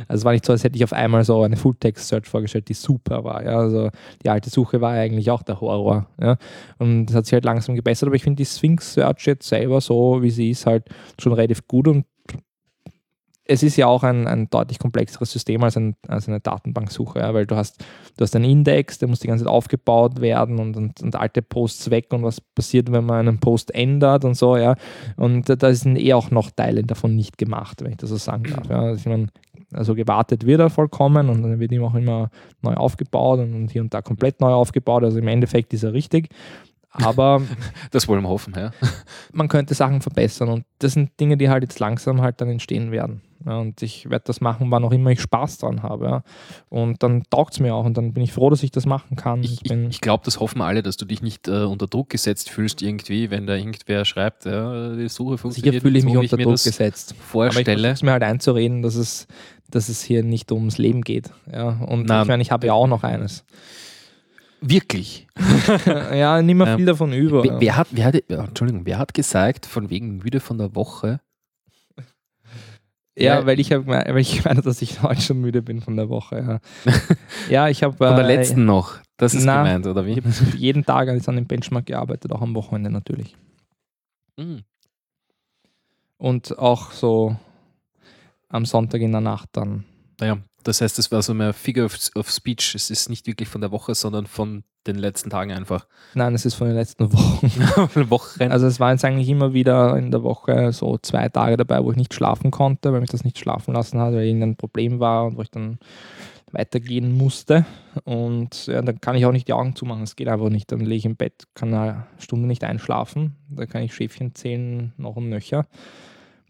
Also 0.08 0.20
es 0.20 0.24
war 0.24 0.32
nicht 0.32 0.44
so, 0.44 0.52
als 0.52 0.64
hätte 0.64 0.76
ich 0.76 0.84
auf 0.84 0.92
einmal 0.92 1.24
so 1.24 1.42
eine 1.42 1.56
Full-Text-Search 1.56 2.26
vorgestellt, 2.26 2.68
die 2.68 2.74
super 2.74 3.24
war. 3.24 3.44
Ja. 3.44 3.58
Also 3.58 3.90
die 4.22 4.28
alte 4.28 4.50
Suche 4.50 4.80
war 4.80 4.92
eigentlich 4.92 5.30
auch 5.30 5.42
der 5.42 5.60
Horror. 5.60 6.08
Ja. 6.20 6.36
Und 6.78 7.06
das 7.06 7.16
hat 7.16 7.26
sich 7.26 7.32
halt 7.32 7.44
langsam 7.44 7.74
gebessert, 7.74 8.08
aber 8.08 8.16
ich 8.16 8.22
finde 8.22 8.36
die 8.36 8.46
Sphinx-Search 8.46 9.26
jetzt 9.26 9.48
selber 9.48 9.80
so, 9.80 10.22
wie 10.22 10.30
sie 10.30 10.50
ist, 10.50 10.66
halt 10.66 10.84
schon 11.18 11.32
relativ 11.32 11.66
gut 11.68 11.88
und 11.88 12.04
es 13.44 13.62
ist 13.62 13.76
ja 13.76 13.86
auch 13.86 14.04
ein, 14.04 14.28
ein 14.28 14.48
deutlich 14.50 14.78
komplexeres 14.78 15.32
System 15.32 15.64
als, 15.64 15.76
ein, 15.76 15.96
als 16.06 16.28
eine 16.28 16.40
Datenbanksuche, 16.40 17.18
ja, 17.18 17.34
weil 17.34 17.46
du 17.46 17.56
hast, 17.56 17.84
du 18.16 18.22
hast 18.22 18.36
einen 18.36 18.44
Index, 18.44 18.98
der 18.98 19.08
muss 19.08 19.18
die 19.18 19.26
ganze 19.26 19.44
Zeit 19.44 19.52
aufgebaut 19.52 20.20
werden 20.20 20.60
und, 20.60 20.76
und, 20.76 21.02
und, 21.02 21.16
alte 21.16 21.42
Posts 21.42 21.90
weg 21.90 22.06
und 22.12 22.22
was 22.22 22.40
passiert, 22.40 22.92
wenn 22.92 23.04
man 23.04 23.28
einen 23.28 23.38
Post 23.38 23.74
ändert 23.74 24.24
und 24.24 24.34
so, 24.34 24.56
ja. 24.56 24.76
Und 25.16 25.48
da 25.48 25.74
sind 25.74 25.96
eh 25.96 26.14
auch 26.14 26.30
noch 26.30 26.50
Teile 26.50 26.84
davon 26.84 27.16
nicht 27.16 27.36
gemacht, 27.36 27.82
wenn 27.82 27.92
ich 27.92 27.98
das 27.98 28.10
so 28.10 28.16
sagen 28.16 28.44
darf. 28.44 28.68
Ja. 28.68 28.80
Also, 28.80 29.10
meine, 29.10 29.26
also 29.72 29.94
gewartet 29.94 30.46
wird 30.46 30.60
er 30.60 30.70
vollkommen 30.70 31.28
und 31.28 31.42
dann 31.42 31.58
wird 31.58 31.72
ihm 31.72 31.84
auch 31.84 31.94
immer 31.94 32.30
neu 32.62 32.74
aufgebaut 32.74 33.40
und 33.40 33.70
hier 33.70 33.82
und 33.82 33.92
da 33.92 34.02
komplett 34.02 34.40
neu 34.40 34.52
aufgebaut. 34.52 35.02
Also 35.02 35.18
im 35.18 35.28
Endeffekt 35.28 35.72
ist 35.72 35.82
er 35.82 35.92
richtig. 35.92 36.28
Aber 36.92 37.42
das 37.90 38.06
wollen 38.06 38.22
wir 38.22 38.28
hoffen, 38.28 38.54
ja. 38.56 38.70
man 39.32 39.48
könnte 39.48 39.74
Sachen 39.74 40.02
verbessern 40.02 40.48
und 40.48 40.64
das 40.78 40.92
sind 40.92 41.18
Dinge, 41.18 41.36
die 41.36 41.48
halt 41.48 41.62
jetzt 41.62 41.78
langsam 41.78 42.20
halt 42.20 42.40
dann 42.40 42.48
entstehen 42.48 42.90
werden. 42.90 43.22
Ja, 43.44 43.58
und 43.58 43.82
ich 43.82 44.08
werde 44.08 44.24
das 44.26 44.40
machen, 44.40 44.70
wann 44.70 44.84
auch 44.84 44.92
immer 44.92 45.10
ich 45.10 45.20
Spaß 45.20 45.58
dran 45.58 45.82
habe. 45.82 46.04
Ja. 46.04 46.22
Und 46.68 47.02
dann 47.02 47.24
taugt 47.28 47.54
es 47.54 47.60
mir 47.60 47.74
auch 47.74 47.84
und 47.84 47.96
dann 47.96 48.12
bin 48.12 48.22
ich 48.22 48.32
froh, 48.32 48.50
dass 48.50 48.62
ich 48.62 48.70
das 48.70 48.86
machen 48.86 49.16
kann. 49.16 49.42
Ich, 49.42 49.64
ich, 49.64 49.72
ich 49.72 50.00
glaube, 50.00 50.22
das 50.24 50.38
hoffen 50.38 50.60
alle, 50.60 50.82
dass 50.82 50.96
du 50.96 51.04
dich 51.04 51.22
nicht 51.22 51.48
äh, 51.48 51.64
unter 51.64 51.86
Druck 51.88 52.10
gesetzt 52.10 52.50
fühlst, 52.50 52.82
irgendwie, 52.82 53.30
wenn 53.30 53.46
da 53.46 53.56
irgendwer 53.56 54.04
schreibt, 54.04 54.44
ja, 54.44 54.94
die 54.94 55.08
Suche 55.08 55.38
funktioniert. 55.38 55.74
Sicher 55.74 55.82
fühle 55.82 55.98
ich 55.98 56.04
mich 56.04 56.16
unter 56.16 56.36
Druck 56.36 56.52
gesetzt. 56.52 57.14
Vorstelle. 57.18 57.88
Aber 57.88 57.94
ich 57.94 58.02
mir 58.02 58.12
halt 58.12 58.22
einzureden, 58.22 58.82
dass 58.82 58.94
es, 58.94 59.26
dass 59.68 59.88
es 59.88 60.02
hier 60.02 60.22
nicht 60.22 60.52
ums 60.52 60.78
Leben 60.78 61.02
geht. 61.02 61.30
Ja. 61.50 61.70
Und 61.70 62.06
Na, 62.06 62.22
ich 62.22 62.28
meine, 62.28 62.42
ich 62.42 62.52
habe 62.52 62.68
ja 62.68 62.74
auch 62.74 62.86
noch 62.86 63.02
eines. 63.02 63.44
Wirklich? 64.62 65.26
ja, 65.86 66.40
nicht 66.40 66.54
mehr 66.54 66.68
viel 66.68 66.80
ähm, 66.80 66.86
davon 66.86 67.12
über. 67.12 67.42
Wer, 67.42 67.60
wer, 67.60 67.76
hat, 67.76 67.88
wer 67.90 68.06
hat, 68.06 68.14
Entschuldigung, 68.28 68.86
wer 68.86 68.98
hat 68.98 69.12
gesagt, 69.12 69.66
von 69.66 69.90
wegen 69.90 70.18
müde 70.18 70.40
von 70.40 70.58
der 70.58 70.74
Woche, 70.74 71.20
ja, 73.14 73.40
ja, 73.40 73.46
weil 73.46 73.60
ich 73.60 73.70
habe 73.72 73.86
weil 73.86 74.16
ich 74.18 74.44
meine, 74.44 74.62
dass 74.62 74.80
ich 74.80 75.02
heute 75.02 75.20
schon 75.20 75.40
müde 75.40 75.60
bin 75.62 75.80
von 75.80 75.96
der 75.96 76.08
Woche. 76.08 76.60
Ja, 76.86 76.92
ja 77.50 77.68
ich 77.68 77.82
habe. 77.82 77.96
Von 77.96 78.16
der 78.16 78.24
äh, 78.24 78.36
letzten 78.36 78.64
noch. 78.64 78.98
Das 79.18 79.34
ist 79.34 79.44
na, 79.44 79.62
gemeint, 79.62 79.86
oder 79.86 80.06
wie? 80.06 80.16
Habe 80.16 80.56
jeden 80.56 80.84
Tag 80.84 81.08
an 81.08 81.36
dem 81.36 81.46
Benchmark 81.46 81.86
gearbeitet, 81.86 82.32
auch 82.32 82.40
am 82.40 82.54
Wochenende 82.54 82.90
natürlich. 82.90 83.36
Mhm. 84.36 84.62
Und 86.16 86.58
auch 86.58 86.92
so 86.92 87.36
am 88.48 88.64
Sonntag 88.64 89.00
in 89.00 89.12
der 89.12 89.20
Nacht 89.20 89.50
dann. 89.52 89.84
Naja, 90.18 90.38
das 90.64 90.80
heißt, 90.80 90.98
es 90.98 91.10
war 91.10 91.22
so 91.22 91.34
mehr 91.34 91.52
Figure 91.52 91.86
of, 91.86 91.96
of, 92.14 92.30
Speech. 92.30 92.74
Es 92.74 92.90
ist 92.90 93.08
nicht 93.08 93.26
wirklich 93.26 93.48
von 93.48 93.60
der 93.60 93.70
Woche, 93.70 93.94
sondern 93.94 94.26
von 94.26 94.64
den 94.86 94.96
letzten 94.96 95.30
Tagen 95.30 95.52
einfach. 95.52 95.86
Nein, 96.14 96.34
es 96.34 96.44
ist 96.44 96.54
von 96.54 96.66
den 96.66 96.76
letzten 96.76 97.12
Wochen. 97.12 98.10
Wochen. 98.10 98.50
Also 98.50 98.66
es 98.66 98.80
waren 98.80 98.92
jetzt 98.92 99.04
eigentlich 99.04 99.28
immer 99.28 99.52
wieder 99.52 99.96
in 99.96 100.10
der 100.10 100.22
Woche 100.22 100.72
so 100.72 100.98
zwei 100.98 101.28
Tage 101.28 101.56
dabei, 101.56 101.84
wo 101.84 101.90
ich 101.90 101.96
nicht 101.96 102.14
schlafen 102.14 102.50
konnte, 102.50 102.92
weil 102.92 103.00
mich 103.00 103.10
das 103.10 103.24
nicht 103.24 103.38
schlafen 103.38 103.74
lassen 103.74 104.00
hat, 104.00 104.12
weil 104.12 104.26
irgendein 104.26 104.56
Problem 104.56 105.00
war 105.00 105.26
und 105.26 105.36
wo 105.36 105.42
ich 105.42 105.50
dann 105.50 105.78
weitergehen 106.52 107.16
musste. 107.16 107.64
Und 108.04 108.66
ja, 108.66 108.82
dann 108.82 109.00
kann 109.00 109.16
ich 109.16 109.26
auch 109.26 109.32
nicht 109.32 109.48
die 109.48 109.52
Augen 109.52 109.74
zumachen. 109.74 110.02
Es 110.02 110.16
geht 110.16 110.28
einfach 110.28 110.50
nicht. 110.50 110.70
Dann 110.70 110.80
lege 110.80 110.94
ich 110.94 111.04
im 111.04 111.16
Bett, 111.16 111.44
kann 111.54 111.72
eine 111.72 112.06
Stunde 112.18 112.46
nicht 112.46 112.64
einschlafen. 112.64 113.36
Da 113.48 113.66
kann 113.66 113.82
ich 113.82 113.94
Schäfchen 113.94 114.34
zählen, 114.34 114.92
noch 114.96 115.16
und 115.16 115.28
nöcher. 115.28 115.66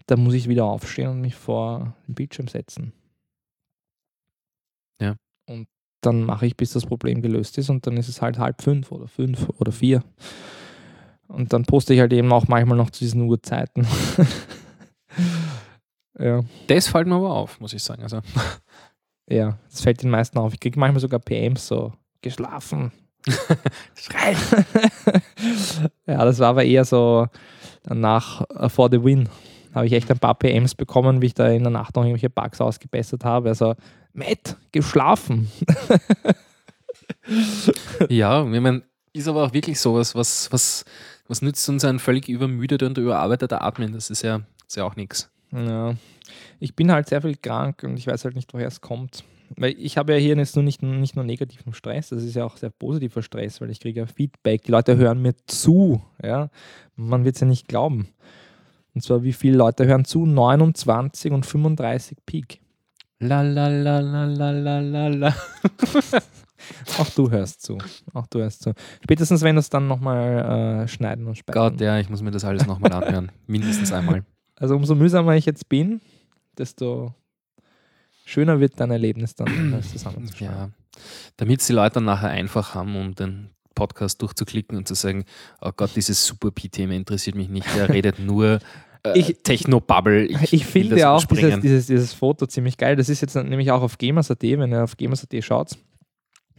Da 0.07 0.17
muss 0.17 0.35
ich 0.35 0.49
wieder 0.49 0.65
aufstehen 0.65 1.11
und 1.11 1.21
mich 1.21 1.35
vor 1.35 1.95
den 2.07 2.15
Bildschirm 2.15 2.49
setzen. 2.49 2.93
Ja. 5.01 5.17
Und 5.47 5.69
dann 6.03 6.25
mache 6.25 6.47
ich, 6.47 6.57
bis 6.57 6.73
das 6.73 6.87
Problem 6.87 7.23
gelöst 7.23 7.59
ist 7.59 7.71
und 7.71 7.87
dann 7.87 7.97
ist 7.97 8.09
es 8.09 8.21
halt 8.21 8.39
halb 8.39 8.63
fünf 8.63 8.93
oder 8.93 9.09
fünf 9.09 9.49
oder 9.59 9.73
vier. 9.73 10.03
Und 11.29 11.53
dann 11.53 11.65
poste 11.65 11.95
ich 11.95 12.01
halt 12.01 12.13
eben 12.13 12.33
auch 12.33 12.49
manchmal 12.49 12.77
noch 12.77 12.91
zu 12.91 13.01
diesen 13.01 13.23
Uhrzeiten. 13.23 13.87
ja. 16.19 16.43
Das 16.67 16.89
fällt 16.89 17.07
mir 17.07 17.15
aber 17.15 17.31
auf, 17.31 17.61
muss 17.61 17.73
ich 17.73 17.83
sagen. 17.83 18.03
Also. 18.03 18.21
Ja, 19.31 19.57
das 19.71 19.81
fällt 19.81 20.03
den 20.03 20.11
meisten 20.11 20.37
auf. 20.37 20.53
Ich 20.53 20.61
kriege 20.61 20.79
manchmal 20.79 21.01
sogar 21.01 21.21
PMs 21.21 21.67
so, 21.67 21.93
geschlafen. 22.21 22.91
Schrei! 23.95 24.37
ja, 26.07 26.25
das 26.25 26.41
war 26.41 26.49
aber 26.49 26.65
eher 26.65 26.85
so 26.85 27.29
nach 27.89 28.43
uh, 28.51 28.69
For 28.69 28.91
the 28.91 29.03
Win. 29.03 29.29
Habe 29.75 29.87
ich 29.87 29.93
echt 29.93 30.11
ein 30.11 30.19
paar 30.19 30.35
PMs 30.35 30.75
bekommen, 30.75 31.23
wie 31.23 31.27
ich 31.27 31.35
da 31.35 31.49
in 31.49 31.63
der 31.63 31.71
Nacht 31.71 31.97
noch 31.97 32.03
irgendwelche 32.03 32.31
Bugs 32.31 32.61
ausgebessert 32.61 33.25
habe. 33.25 33.49
Also 33.49 33.75
Matt, 34.13 34.57
geschlafen. 34.73 35.51
ja, 38.09 38.45
ich 38.45 38.61
meine, 38.61 38.83
ist 39.13 39.29
aber 39.29 39.45
auch 39.45 39.53
wirklich 39.53 39.81
sowas, 39.81 40.15
was, 40.15 40.53
was, 40.53 40.85
was 41.29 41.43
nützt 41.43 41.69
uns 41.69 41.85
ein 41.85 41.99
völlig 41.99 42.29
übermüdeter 42.29 42.87
und 42.87 42.99
überarbeiteter 42.99 43.63
Admin? 43.63 43.93
Das 43.93 44.11
ist 44.11 44.23
ja, 44.23 44.41
ist 44.67 44.77
ja 44.77 44.85
auch 44.85 44.97
nichts. 44.97 45.31
Ja, 45.53 45.95
ich 46.61 46.75
bin 46.75 46.91
halt 46.91 47.09
sehr 47.09 47.23
viel 47.23 47.37
krank 47.37 47.83
und 47.83 47.99
ich 47.99 48.07
weiß 48.07 48.25
halt 48.25 48.35
nicht, 48.35 48.53
woher 48.55 48.69
es 48.69 48.81
kommt. 48.81 49.25
Weil 49.57 49.75
ich 49.79 49.99
habe 49.99 50.15
ja 50.15 50.19
hier 50.19 50.37
jetzt 50.37 50.57
nur 50.57 50.63
nicht, 50.63 50.83
nicht 50.83 51.15
nur 51.15 51.25
negativen 51.25 51.75
Stress, 51.75 52.09
das 52.09 52.23
ist 52.23 52.37
ja 52.37 52.45
auch 52.45 52.57
sehr 52.57 52.71
positiver 52.71 53.23
Stress, 53.23 53.61
weil 53.61 53.71
ich 53.71 53.81
kriege 53.81 54.01
ja 54.01 54.07
Feedback, 54.07 54.63
die 54.63 54.71
Leute 54.71 54.97
hören 54.97 55.21
mir 55.21 55.35
zu. 55.47 56.03
Ja? 56.23 56.49
Man 56.97 57.25
wird 57.25 57.35
es 57.35 57.41
ja 57.41 57.47
nicht 57.47 57.69
glauben. 57.69 58.09
Und 58.95 59.03
zwar, 59.03 59.23
wie 59.23 59.33
viele 59.33 59.57
Leute 59.57 59.87
hören 59.87 60.05
zu? 60.05 60.27
29 60.27 61.33
und 61.33 61.47
35 61.47 62.19
Peak. 62.27 62.61
La 63.21 63.43
la 63.43 63.69
la 63.69 64.01
la 64.01 64.25
la 64.25 64.51
la 64.51 64.81
la 64.81 65.09
la. 65.09 65.35
Auch 66.99 67.09
du 67.11 67.31
hörst 67.31 67.63
zu. 67.63 67.79
Auch 68.13 68.27
du 68.27 68.41
hörst 68.41 68.63
zu. 68.63 68.73
Spätestens, 69.03 69.43
wenn 69.43 69.57
du 69.57 69.61
es 69.61 69.71
dann 69.71 69.87
nochmal 69.87 70.85
äh, 70.85 70.89
schneiden 70.89 71.27
und 71.27 71.37
speichern. 71.37 71.73
Gott, 71.73 71.81
ja, 71.81 71.99
ich 71.99 72.09
muss 72.09 72.23
mir 72.23 72.31
das 72.31 72.45
alles 72.45 72.67
nochmal 72.67 72.93
anhören. 72.93 73.33
Mindestens 73.47 73.93
einmal. 73.93 74.25
Also 74.57 74.77
umso 74.77 74.95
mühsamer 74.95 75.35
ich 75.37 75.47
jetzt 75.47 75.69
bin, 75.69 76.01
desto 76.59 77.15
schöner 78.25 78.61
wird 78.61 78.79
dein 78.79 78.91
Erlebnis 78.91 79.35
dann, 79.35 79.73
das 79.73 79.91
zusammenzuschauen. 79.93 80.51
Ja, 80.51 80.71
damit 81.37 81.61
es 81.61 81.67
die 81.67 81.73
Leute 81.73 81.95
dann 81.95 82.05
nachher 82.05 82.31
einfach 82.31 82.75
haben, 82.75 82.97
um 82.97 83.15
den 83.15 83.51
Podcast 83.75 84.21
durchzuklicken 84.23 84.77
und 84.77 84.89
zu 84.89 84.95
sagen, 84.95 85.25
oh 85.61 85.71
Gott, 85.75 85.91
dieses 85.97 86.25
super 86.25 86.51
P-Thema 86.51 86.95
interessiert 86.95 87.37
mich 87.37 87.49
nicht. 87.49 87.67
Er 87.77 87.89
redet 87.89 88.19
nur 88.19 88.61
äh, 89.05 89.19
ich, 89.19 89.39
Techno-Bubble. 89.43 90.27
Ich, 90.27 90.53
ich 90.53 90.67
finde 90.67 90.99
ja 90.99 91.15
auch 91.15 91.25
dieses, 91.25 91.61
dieses, 91.61 91.87
dieses, 91.87 92.13
Foto 92.13 92.47
ziemlich 92.47 92.77
geil. 92.77 92.97
Das 92.97 93.09
ist 93.09 93.21
jetzt 93.21 93.35
nämlich 93.35 93.71
auch 93.71 93.83
auf 93.83 93.99
Gamers.at, 93.99 94.43
wenn 94.43 94.73
ihr 94.73 94.85
auf 94.85 94.97
Gamers.at 94.97 95.45
schaut. 95.45 95.71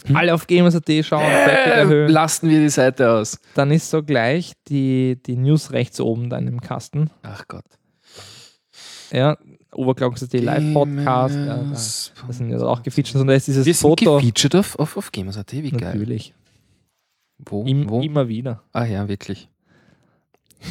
Hm? 0.05 0.15
Alle 0.15 0.33
auf 0.33 0.47
Gamers.at 0.47 1.05
schauen, 1.05 1.23
äh, 1.23 2.07
Lassen 2.07 2.49
wir 2.49 2.59
die 2.59 2.69
Seite 2.69 3.11
aus. 3.11 3.39
Dann 3.53 3.71
ist 3.71 3.89
so 3.89 4.03
gleich 4.03 4.53
die, 4.67 5.19
die 5.25 5.37
News 5.37 5.71
rechts 5.71 6.01
oben 6.01 6.29
da 6.29 6.37
in 6.37 6.45
dem 6.45 6.61
Kasten. 6.61 7.09
Ach 7.21 7.47
Gott. 7.47 7.65
Ja, 9.11 9.37
Oberglockens.at 9.71 10.33
Live-Podcast. 10.33 11.35
Ja, 11.35 11.45
da, 11.45 11.63
das 11.69 12.11
sind 12.29 12.49
ja 12.49 12.59
auch 12.61 12.83
gefeatured. 12.83 13.21
Und 13.21 13.27
da 13.27 13.33
ist 13.33 13.47
dieses 13.47 13.65
wir 13.65 13.75
Foto. 13.75 14.19
sind 14.19 14.27
gefeatured 14.27 14.55
auf, 14.55 14.79
auf, 14.79 14.97
auf 14.97 15.11
Gamers.at, 15.11 15.51
wie 15.51 15.71
geil. 15.71 15.93
Natürlich. 15.93 16.33
Wo? 17.45 17.65
Im, 17.65 17.89
Wo? 17.89 18.01
Immer 18.01 18.27
wieder. 18.27 18.63
Ah 18.71 18.85
ja, 18.85 19.07
wirklich. 19.07 19.49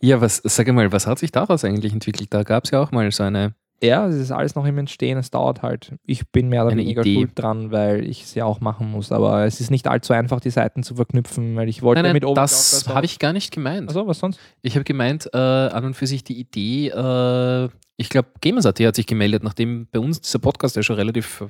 ja, 0.00 0.20
was, 0.20 0.40
sag 0.44 0.68
mal, 0.72 0.90
was 0.92 1.06
hat 1.06 1.18
sich 1.18 1.30
daraus 1.30 1.64
eigentlich 1.64 1.92
entwickelt? 1.92 2.32
Da 2.32 2.42
gab 2.42 2.64
es 2.64 2.70
ja 2.70 2.80
auch 2.80 2.90
mal 2.90 3.10
so 3.12 3.22
eine. 3.22 3.54
Ja, 3.82 4.06
es 4.06 4.16
ist 4.16 4.30
alles 4.30 4.54
noch 4.54 4.66
im 4.66 4.76
Entstehen, 4.76 5.16
es 5.16 5.30
dauert 5.30 5.62
halt. 5.62 5.94
Ich 6.04 6.28
bin 6.28 6.48
mehr 6.50 6.66
oder 6.66 6.76
weniger 6.76 7.00
Idee. 7.00 7.14
schuld 7.14 7.30
dran, 7.34 7.70
weil 7.70 8.06
ich 8.06 8.24
es 8.24 8.34
ja 8.34 8.44
auch 8.44 8.60
machen 8.60 8.90
muss. 8.90 9.10
Aber 9.10 9.44
es 9.46 9.60
ist 9.60 9.70
nicht 9.70 9.88
allzu 9.88 10.12
einfach, 10.12 10.40
die 10.40 10.50
Seiten 10.50 10.82
zu 10.82 10.96
verknüpfen, 10.96 11.56
weil 11.56 11.68
ich 11.68 11.82
wollte 11.82 12.00
nein, 12.02 12.10
nein, 12.10 12.12
mit 12.14 12.24
oben. 12.26 12.34
Das 12.34 12.86
habe 12.88 13.06
ich 13.06 13.18
gar 13.18 13.32
nicht 13.32 13.52
gemeint. 13.52 13.88
Also, 13.88 14.06
was 14.06 14.18
sonst? 14.18 14.38
Ich 14.60 14.74
habe 14.74 14.84
gemeint, 14.84 15.30
äh, 15.32 15.38
an 15.38 15.84
und 15.84 15.94
für 15.94 16.06
sich 16.06 16.24
die 16.24 16.38
Idee, 16.38 16.88
äh, 16.88 17.68
ich 17.96 18.08
glaube, 18.08 18.28
Gamers.at 18.40 18.80
hat 18.80 18.96
sich 18.96 19.06
gemeldet, 19.06 19.42
nachdem 19.42 19.86
bei 19.90 19.98
uns 19.98 20.20
dieser 20.20 20.38
Podcast 20.38 20.76
ja 20.76 20.82
schon 20.82 20.96
relativ 20.96 21.44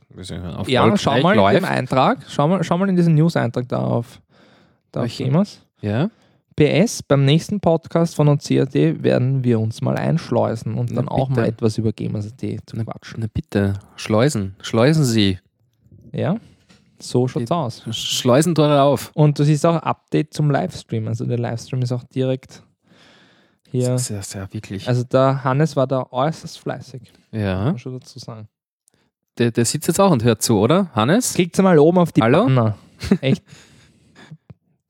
auf 0.56 0.68
Ja, 0.68 0.96
schau 0.96 1.20
mal 1.20 1.34
läuft. 1.36 1.56
in 1.56 1.64
den 1.64 1.70
Eintrag, 1.70 2.24
schau 2.28 2.46
mal, 2.48 2.62
schau 2.62 2.78
mal 2.78 2.88
in 2.88 2.96
diesen 2.96 3.14
News-Eintrag 3.14 3.68
da 3.68 3.78
auf, 3.78 4.20
da 4.92 5.02
auf 5.02 5.16
Gamers. 5.16 5.64
Ja. 5.80 6.10
PS, 6.60 7.02
beim 7.02 7.24
nächsten 7.24 7.58
Podcast 7.58 8.14
von 8.14 8.28
OCAT 8.28 8.74
werden 9.02 9.42
wir 9.44 9.58
uns 9.58 9.80
mal 9.80 9.96
einschleusen 9.96 10.74
und 10.74 10.94
dann 10.94 11.08
auch 11.08 11.30
mal 11.30 11.46
etwas 11.46 11.78
über 11.78 11.90
Gamers.at 11.90 12.38
zu 12.66 12.76
na, 12.76 12.84
quatschen. 12.84 13.20
Na 13.20 13.28
bitte, 13.32 13.78
schleusen, 13.96 14.56
schleusen 14.60 15.04
Sie. 15.06 15.38
Ja, 16.12 16.36
so 16.98 17.26
schaut's 17.28 17.46
Die 17.46 17.54
aus. 17.54 17.82
Schleusentore 17.96 18.82
auf. 18.82 19.10
Und 19.14 19.38
das 19.38 19.48
ist 19.48 19.64
auch 19.64 19.76
Update 19.76 20.34
zum 20.34 20.50
Livestream. 20.50 21.08
Also 21.08 21.24
der 21.24 21.38
Livestream 21.38 21.80
ist 21.80 21.92
auch 21.92 22.04
direkt 22.04 22.62
hier. 23.70 23.96
Sehr, 23.96 24.22
sehr 24.22 24.52
wirklich. 24.52 24.86
Also 24.86 25.02
der 25.04 25.42
Hannes 25.42 25.76
war 25.76 25.86
da 25.86 26.08
äußerst 26.10 26.58
fleißig. 26.58 27.10
Ja. 27.32 27.54
Kann 27.54 27.64
man 27.64 27.78
schon 27.78 27.98
dazu 27.98 28.18
sagen. 28.18 28.48
Der, 29.38 29.50
der 29.50 29.64
sitzt 29.64 29.88
jetzt 29.88 29.98
auch 29.98 30.10
und 30.10 30.24
hört 30.24 30.42
zu, 30.42 30.58
oder? 30.58 30.90
Hannes? 30.94 31.32
Klickt 31.32 31.56
mal 31.62 31.78
oben 31.78 31.96
auf 31.96 32.12
die 32.12 32.20
Hallo? 32.20 32.44
Banner. 32.44 32.76
Echt. 33.22 33.42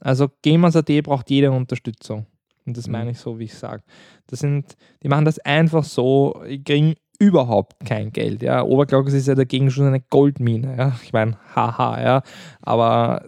Also 0.00 0.28
Gamers.at 0.42 0.90
braucht 1.04 1.30
jede 1.30 1.50
Unterstützung. 1.50 2.26
Und 2.66 2.76
das 2.76 2.86
Mhm. 2.86 2.92
meine 2.92 3.10
ich 3.12 3.18
so, 3.18 3.38
wie 3.38 3.44
ich 3.44 3.54
sage. 3.54 3.82
Das 4.26 4.40
sind, 4.40 4.76
die 5.02 5.08
machen 5.08 5.24
das 5.24 5.38
einfach 5.40 5.84
so, 5.84 6.42
kriegen 6.64 6.94
überhaupt 7.18 7.84
kein 7.84 8.12
Geld. 8.12 8.42
Ja. 8.42 8.62
Overclockers 8.62 9.12
ist 9.14 9.28
ja 9.28 9.34
dagegen 9.34 9.70
schon 9.70 9.86
eine 9.86 10.00
Goldmine. 10.00 10.74
Ja. 10.76 10.96
Ich 11.02 11.12
meine, 11.12 11.36
haha, 11.54 12.02
ja. 12.02 12.22
Aber 12.62 13.24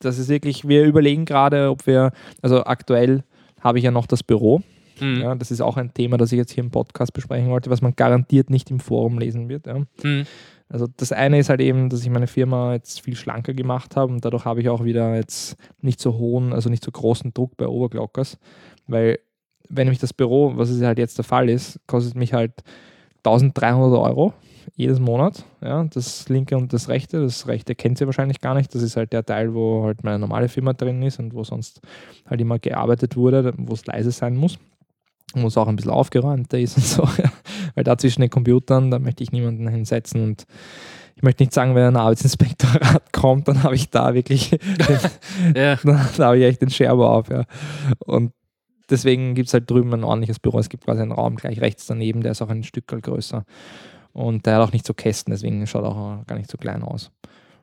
das 0.00 0.18
ist 0.18 0.28
wirklich, 0.28 0.66
wir 0.66 0.84
überlegen 0.84 1.24
gerade, 1.24 1.70
ob 1.70 1.86
wir, 1.86 2.10
also 2.40 2.64
aktuell 2.64 3.22
habe 3.60 3.78
ich 3.78 3.84
ja 3.84 3.90
noch 3.92 4.06
das 4.06 4.22
Büro. 4.24 4.60
Mhm. 5.00 5.20
Ja, 5.20 5.34
das 5.36 5.50
ist 5.50 5.60
auch 5.60 5.76
ein 5.76 5.94
Thema, 5.94 6.16
das 6.16 6.32
ich 6.32 6.36
jetzt 6.38 6.52
hier 6.52 6.64
im 6.64 6.70
Podcast 6.70 7.12
besprechen 7.12 7.48
wollte, 7.50 7.70
was 7.70 7.80
man 7.82 7.94
garantiert 7.94 8.50
nicht 8.50 8.70
im 8.70 8.80
Forum 8.80 9.18
lesen 9.18 9.48
wird. 9.48 9.66
Ja. 9.66 9.78
Mhm. 10.02 10.26
Also 10.72 10.86
das 10.96 11.12
eine 11.12 11.38
ist 11.38 11.50
halt 11.50 11.60
eben, 11.60 11.90
dass 11.90 12.00
ich 12.00 12.08
meine 12.08 12.26
Firma 12.26 12.72
jetzt 12.72 13.02
viel 13.02 13.14
schlanker 13.14 13.52
gemacht 13.52 13.94
habe 13.94 14.10
und 14.10 14.24
dadurch 14.24 14.46
habe 14.46 14.62
ich 14.62 14.70
auch 14.70 14.82
wieder 14.84 15.14
jetzt 15.14 15.56
nicht 15.82 16.00
so 16.00 16.14
hohen, 16.14 16.54
also 16.54 16.70
nicht 16.70 16.82
so 16.82 16.90
großen 16.90 17.34
Druck 17.34 17.58
bei 17.58 17.66
Overclockers, 17.66 18.38
weil 18.86 19.18
wenn 19.68 19.86
nämlich 19.86 20.00
das 20.00 20.14
Büro, 20.14 20.56
was 20.56 20.70
es 20.70 20.82
halt 20.82 20.98
jetzt 20.98 21.18
der 21.18 21.26
Fall 21.26 21.50
ist, 21.50 21.78
kostet 21.86 22.14
mich 22.14 22.32
halt 22.32 22.52
1300 23.18 24.00
Euro 24.00 24.32
jedes 24.74 24.98
Monat, 24.98 25.44
ja, 25.60 25.84
das 25.84 26.28
linke 26.30 26.56
und 26.56 26.72
das 26.72 26.88
rechte, 26.88 27.20
das 27.20 27.46
rechte 27.48 27.74
kennt 27.74 28.00
ihr 28.00 28.06
wahrscheinlich 28.06 28.40
gar 28.40 28.54
nicht, 28.54 28.74
das 28.74 28.80
ist 28.80 28.96
halt 28.96 29.12
der 29.12 29.26
Teil, 29.26 29.54
wo 29.54 29.84
halt 29.84 30.02
meine 30.04 30.18
normale 30.18 30.48
Firma 30.48 30.72
drin 30.72 31.02
ist 31.02 31.18
und 31.18 31.34
wo 31.34 31.44
sonst 31.44 31.82
halt 32.24 32.40
immer 32.40 32.58
gearbeitet 32.58 33.14
wurde, 33.14 33.52
wo 33.58 33.74
es 33.74 33.84
leise 33.84 34.10
sein 34.10 34.36
muss 34.36 34.58
wo 35.34 35.46
es 35.46 35.56
auch 35.56 35.68
ein 35.68 35.76
bisschen 35.76 35.90
aufgeräumter 35.92 36.58
ist 36.58 36.76
und 36.76 36.84
so. 36.84 37.08
Ja. 37.22 37.30
Weil 37.74 37.84
da 37.84 37.96
zwischen 37.98 38.20
den 38.20 38.30
Computern, 38.30 38.90
da 38.90 38.98
möchte 38.98 39.22
ich 39.22 39.32
niemanden 39.32 39.68
hinsetzen 39.68 40.22
und 40.22 40.44
ich 41.14 41.22
möchte 41.22 41.42
nicht 41.42 41.52
sagen, 41.52 41.74
wenn 41.74 41.84
ein 41.84 41.96
Arbeitsinspektorat 41.96 43.12
kommt, 43.12 43.48
dann 43.48 43.62
habe 43.62 43.74
ich 43.74 43.90
da 43.90 44.14
wirklich, 44.14 44.50
den, 44.50 45.54
Ja. 45.54 45.76
da, 45.84 46.08
da 46.16 46.24
habe 46.26 46.38
ich 46.38 46.44
echt 46.44 46.62
den 46.62 46.70
Scherber 46.70 47.10
auf. 47.10 47.28
Ja. 47.28 47.44
Und 47.98 48.32
deswegen 48.90 49.34
gibt 49.34 49.48
es 49.48 49.54
halt 49.54 49.70
drüben 49.70 49.92
ein 49.94 50.04
ordentliches 50.04 50.38
Büro. 50.38 50.58
Es 50.58 50.68
gibt 50.68 50.84
quasi 50.84 51.02
einen 51.02 51.12
Raum 51.12 51.36
gleich 51.36 51.60
rechts 51.60 51.86
daneben, 51.86 52.22
der 52.22 52.32
ist 52.32 52.42
auch 52.42 52.48
ein 52.48 52.64
Stück 52.64 52.86
größer. 52.86 53.44
Und 54.12 54.46
der 54.46 54.56
hat 54.56 54.68
auch 54.68 54.72
nicht 54.72 54.86
so 54.86 54.94
Kästen, 54.94 55.32
deswegen 55.32 55.66
schaut 55.66 55.84
auch 55.84 56.26
gar 56.26 56.36
nicht 56.36 56.50
so 56.50 56.58
klein 56.58 56.82
aus. 56.82 57.10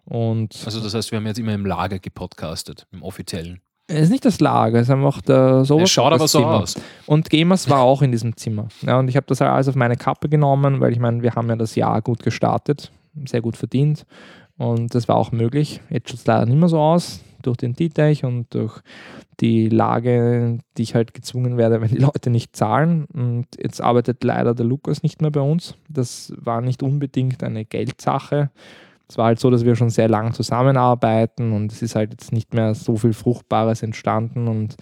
Und 0.05 0.55
Also 0.65 0.79
das 0.79 0.93
heißt, 0.95 1.11
wir 1.11 1.17
haben 1.17 1.27
jetzt 1.27 1.37
immer 1.37 1.53
im 1.53 1.65
Lager 1.65 1.99
gepodcastet, 1.99 2.87
im 2.91 3.03
offiziellen. 3.03 3.61
Es 3.89 4.03
ist 4.03 4.09
nicht 4.11 4.25
das 4.25 4.39
Lager, 4.39 4.79
es 4.79 4.87
ist 4.87 4.93
einfach 4.93 5.21
der 5.21 5.65
so 5.65 5.79
Es 5.79 5.89
schaut 5.89 6.13
aber 6.13 6.27
so 6.27 6.39
Zimmer. 6.39 6.61
aus. 6.61 6.75
Und 7.05 7.29
Gamers 7.29 7.69
war 7.69 7.81
auch 7.81 8.01
in 8.01 8.11
diesem 8.11 8.37
Zimmer. 8.37 8.67
Ja, 8.81 8.99
und 8.99 9.07
ich 9.07 9.15
habe 9.15 9.25
das 9.27 9.41
alles 9.41 9.67
auf 9.67 9.75
meine 9.75 9.97
Kappe 9.97 10.29
genommen, 10.29 10.79
weil 10.79 10.91
ich 10.91 10.99
meine, 10.99 11.21
wir 11.23 11.33
haben 11.33 11.49
ja 11.49 11.55
das 11.55 11.75
Jahr 11.75 12.01
gut 12.01 12.23
gestartet, 12.23 12.91
sehr 13.25 13.41
gut 13.41 13.57
verdient. 13.57 14.05
Und 14.57 14.93
das 14.93 15.07
war 15.07 15.15
auch 15.15 15.31
möglich. 15.31 15.81
Jetzt 15.89 16.09
schaut 16.09 16.19
es 16.19 16.27
leider 16.27 16.45
nicht 16.45 16.57
mehr 16.59 16.69
so 16.69 16.79
aus, 16.79 17.21
durch 17.41 17.57
den 17.57 17.73
D-Tech 17.73 18.25
und 18.25 18.53
durch 18.53 18.81
die 19.39 19.69
Lage, 19.69 20.59
die 20.77 20.81
ich 20.83 20.95
halt 20.95 21.13
gezwungen 21.13 21.57
werde, 21.57 21.81
wenn 21.81 21.87
die 21.87 21.97
Leute 21.97 22.29
nicht 22.29 22.55
zahlen. 22.55 23.05
Und 23.05 23.47
jetzt 23.57 23.81
arbeitet 23.81 24.23
leider 24.23 24.53
der 24.53 24.65
Lukas 24.65 25.01
nicht 25.01 25.21
mehr 25.21 25.31
bei 25.31 25.41
uns. 25.41 25.75
Das 25.87 26.33
war 26.37 26.61
nicht 26.61 26.83
unbedingt 26.83 27.41
eine 27.43 27.65
Geldsache. 27.65 28.51
Es 29.09 29.17
war 29.17 29.25
halt 29.25 29.39
so, 29.39 29.49
dass 29.49 29.65
wir 29.65 29.75
schon 29.75 29.89
sehr 29.89 30.07
lang 30.07 30.33
zusammenarbeiten 30.33 31.51
und 31.51 31.71
es 31.71 31.81
ist 31.81 31.95
halt 31.95 32.11
jetzt 32.11 32.31
nicht 32.31 32.53
mehr 32.53 32.75
so 32.75 32.95
viel 32.95 33.13
Fruchtbares 33.13 33.81
entstanden 33.81 34.47
und 34.47 34.75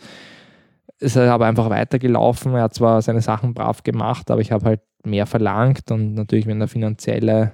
ist 1.00 1.16
er 1.16 1.32
aber 1.32 1.46
einfach 1.46 1.70
weitergelaufen. 1.70 2.54
Er 2.54 2.64
hat 2.64 2.74
zwar 2.74 3.02
seine 3.02 3.22
Sachen 3.22 3.54
brav 3.54 3.84
gemacht, 3.84 4.30
aber 4.30 4.42
ich 4.42 4.52
habe 4.52 4.66
halt 4.66 4.82
mehr 5.06 5.26
verlangt 5.26 5.92
und 5.92 6.14
natürlich, 6.14 6.46
wenn 6.48 6.60
der 6.60 6.68
finanzielle 6.68 7.54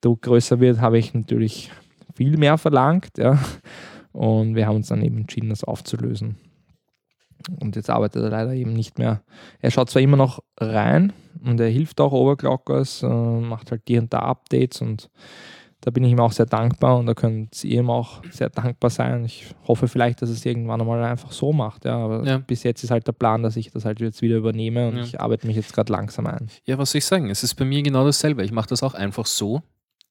Druck 0.00 0.22
größer 0.22 0.60
wird, 0.60 0.80
habe 0.80 0.98
ich 0.98 1.12
natürlich 1.14 1.70
viel 2.14 2.38
mehr 2.38 2.58
verlangt. 2.58 3.18
Ja. 3.18 3.38
Und 4.12 4.54
wir 4.54 4.66
haben 4.66 4.76
uns 4.76 4.88
dann 4.88 5.02
eben 5.02 5.18
entschieden, 5.18 5.50
das 5.50 5.64
aufzulösen. 5.64 6.36
Und 7.60 7.76
jetzt 7.76 7.90
arbeitet 7.90 8.22
er 8.22 8.30
leider 8.30 8.54
eben 8.54 8.72
nicht 8.72 8.98
mehr. 8.98 9.22
Er 9.60 9.70
schaut 9.70 9.90
zwar 9.90 10.02
immer 10.02 10.16
noch 10.16 10.42
rein 10.58 11.12
und 11.44 11.60
er 11.60 11.68
hilft 11.68 12.00
auch 12.00 12.12
Overclockers, 12.12 13.02
äh, 13.02 13.06
macht 13.06 13.70
halt 13.70 13.82
hier 13.86 14.00
und 14.00 14.12
da 14.12 14.20
Updates 14.20 14.80
und 14.80 15.10
da 15.86 15.92
bin 15.92 16.02
ich 16.02 16.10
ihm 16.10 16.18
auch 16.18 16.32
sehr 16.32 16.46
dankbar 16.46 16.98
und 16.98 17.06
da 17.06 17.14
könnt 17.14 17.62
ihr 17.62 17.78
ihm 17.78 17.90
auch 17.90 18.20
sehr 18.32 18.50
dankbar 18.50 18.90
sein. 18.90 19.24
Ich 19.24 19.54
hoffe 19.68 19.86
vielleicht, 19.86 20.20
dass 20.20 20.28
es 20.30 20.44
irgendwann 20.44 20.80
einmal 20.80 21.00
einfach 21.04 21.30
so 21.30 21.52
macht. 21.52 21.84
Ja, 21.84 21.96
aber 21.96 22.24
Ja. 22.26 22.38
bis 22.38 22.64
jetzt 22.64 22.82
ist 22.82 22.90
halt 22.90 23.06
der 23.06 23.12
Plan, 23.12 23.44
dass 23.44 23.54
ich 23.56 23.70
das 23.70 23.84
halt 23.84 24.00
jetzt 24.00 24.20
wieder 24.20 24.34
übernehme 24.36 24.88
und 24.88 24.96
Ja. 24.96 25.02
ich 25.04 25.20
arbeite 25.20 25.46
mich 25.46 25.54
jetzt 25.54 25.72
gerade 25.72 25.92
langsam 25.92 26.26
ein. 26.26 26.48
Ja, 26.64 26.76
was 26.76 26.90
soll 26.90 26.98
ich 26.98 27.04
sagen? 27.04 27.30
Es 27.30 27.44
ist 27.44 27.54
bei 27.54 27.64
mir 27.64 27.82
genau 27.84 28.04
dasselbe. 28.04 28.42
Ich 28.44 28.50
mache 28.50 28.68
das 28.68 28.82
auch 28.82 28.94
einfach 28.94 29.26
so. 29.26 29.62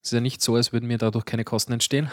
Es 0.02 0.12
ist 0.12 0.14
ja 0.14 0.22
nicht 0.22 0.42
so, 0.42 0.56
als 0.56 0.72
würden 0.72 0.88
mir 0.88 0.98
dadurch 0.98 1.26
keine 1.26 1.44
Kosten 1.44 1.74
entstehen. 1.74 2.10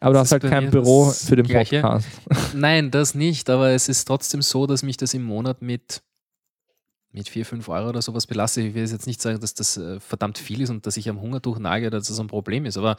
Aber 0.00 0.12
du 0.12 0.20
Das 0.20 0.30
hast 0.30 0.42
halt 0.42 0.52
kein 0.52 0.70
Büro 0.70 1.06
für 1.10 1.34
den 1.34 1.46
Gleiche. 1.46 1.80
Podcast. 1.80 2.06
Nein, 2.54 2.92
das 2.92 3.16
nicht, 3.16 3.50
aber 3.50 3.70
es 3.70 3.88
ist 3.88 4.04
trotzdem 4.04 4.42
so, 4.42 4.66
dass 4.66 4.84
mich 4.84 4.96
das 4.96 5.12
im 5.14 5.24
Monat 5.24 5.60
mit, 5.60 6.02
mit 7.12 7.28
4, 7.28 7.44
5 7.46 7.68
Euro 7.68 7.90
oder 7.90 8.02
sowas 8.02 8.26
belastet. 8.26 8.64
Ich 8.64 8.74
will 8.74 8.86
jetzt 8.86 9.06
nicht 9.06 9.20
sagen, 9.20 9.40
dass 9.40 9.54
das 9.54 9.76
äh, 9.76 10.00
verdammt 10.00 10.38
viel 10.38 10.60
ist 10.60 10.70
und 10.70 10.86
dass 10.86 10.96
ich 10.96 11.08
am 11.08 11.20
Hungertuch 11.20 11.58
nage, 11.58 11.90
dass 11.90 12.08
das 12.08 12.18
ein 12.18 12.26
Problem 12.26 12.64
ist, 12.64 12.76
aber 12.76 12.96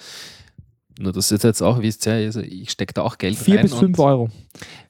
nur, 0.99 1.11
dass 1.11 1.31
ihr 1.31 1.39
jetzt 1.41 1.61
auch 1.61 1.81
wisst, 1.81 2.05
ja, 2.05 2.13
also 2.13 2.39
ich 2.41 2.69
stecke 2.69 2.93
da 2.93 3.01
auch 3.01 3.17
Geld 3.17 3.35
Vier 3.35 3.55
rein. 3.55 3.63
bis 3.63 3.73
fünf 3.73 3.97
und- 3.97 4.05
Euro. 4.05 4.29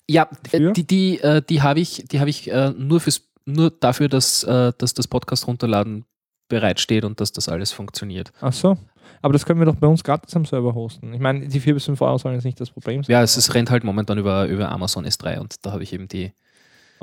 Ja, 0.09 0.27
äh, 0.51 0.73
die, 0.73 0.85
die, 0.85 1.19
äh, 1.21 1.41
die 1.41 1.61
habe 1.61 1.79
ich, 1.79 2.03
die 2.11 2.19
habe 2.19 2.29
ich 2.29 2.51
äh, 2.51 2.71
nur, 2.77 2.99
fürs, 2.99 3.21
nur 3.45 3.71
dafür, 3.71 4.09
dass, 4.09 4.41
dass 4.41 4.93
das 4.93 5.07
Podcast 5.07 5.47
runterladen 5.47 6.05
bereitsteht 6.49 7.05
und 7.05 7.19
dass 7.21 7.31
das 7.31 7.47
alles 7.49 7.71
funktioniert. 7.71 8.31
Ach 8.41 8.51
so. 8.53 8.77
Aber 9.21 9.31
das 9.31 9.45
können 9.45 9.59
wir 9.59 9.65
doch 9.65 9.75
bei 9.75 9.87
uns 9.87 10.03
gratis 10.03 10.35
am 10.35 10.45
Server 10.45 10.75
hosten. 10.75 11.13
Ich 11.13 11.19
meine, 11.21 11.47
die 11.47 11.59
vier 11.61 11.73
bis 11.73 11.85
fünf 11.85 12.01
Euro 12.01 12.17
sollen 12.17 12.35
jetzt 12.35 12.43
nicht 12.43 12.59
das 12.59 12.69
Problem 12.69 13.03
sein. 13.03 13.13
Ja, 13.13 13.23
es, 13.23 13.37
es 13.37 13.53
rennt 13.53 13.69
halt 13.69 13.85
momentan 13.85 14.17
über, 14.17 14.47
über 14.47 14.69
Amazon 14.69 15.05
S3 15.05 15.39
und 15.39 15.65
da 15.65 15.71
habe 15.71 15.83
ich 15.83 15.93
eben 15.93 16.07
die. 16.09 16.33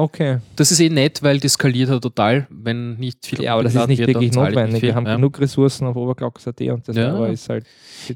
Okay. 0.01 0.39
Das 0.57 0.73
ist 0.73 0.81
eh 0.81 0.89
nett, 0.89 1.23
weil 1.23 1.39
die 1.41 1.49
skaliert 1.49 1.91
halt 1.91 2.03
total, 2.03 2.47
wenn 2.49 2.95
nicht 2.97 3.27
viel 3.27 3.43
Ja, 3.43 3.55
aber 3.55 3.65
das 3.65 3.75
ist 3.75 3.87
nicht 3.87 3.99
wird, 3.99 4.09
wirklich 4.09 4.33
notwendig. 4.33 4.81
Wir 4.81 4.95
haben 4.95 5.07
ja. 5.07 5.17
genug 5.17 5.39
Ressourcen 5.39 5.87
auf 5.87 5.97
Overclockers.at 5.97 6.61
und 6.61 6.89
der 6.89 6.95
Ja. 6.95 7.27
Ist 7.27 7.49
halt. 7.49 7.67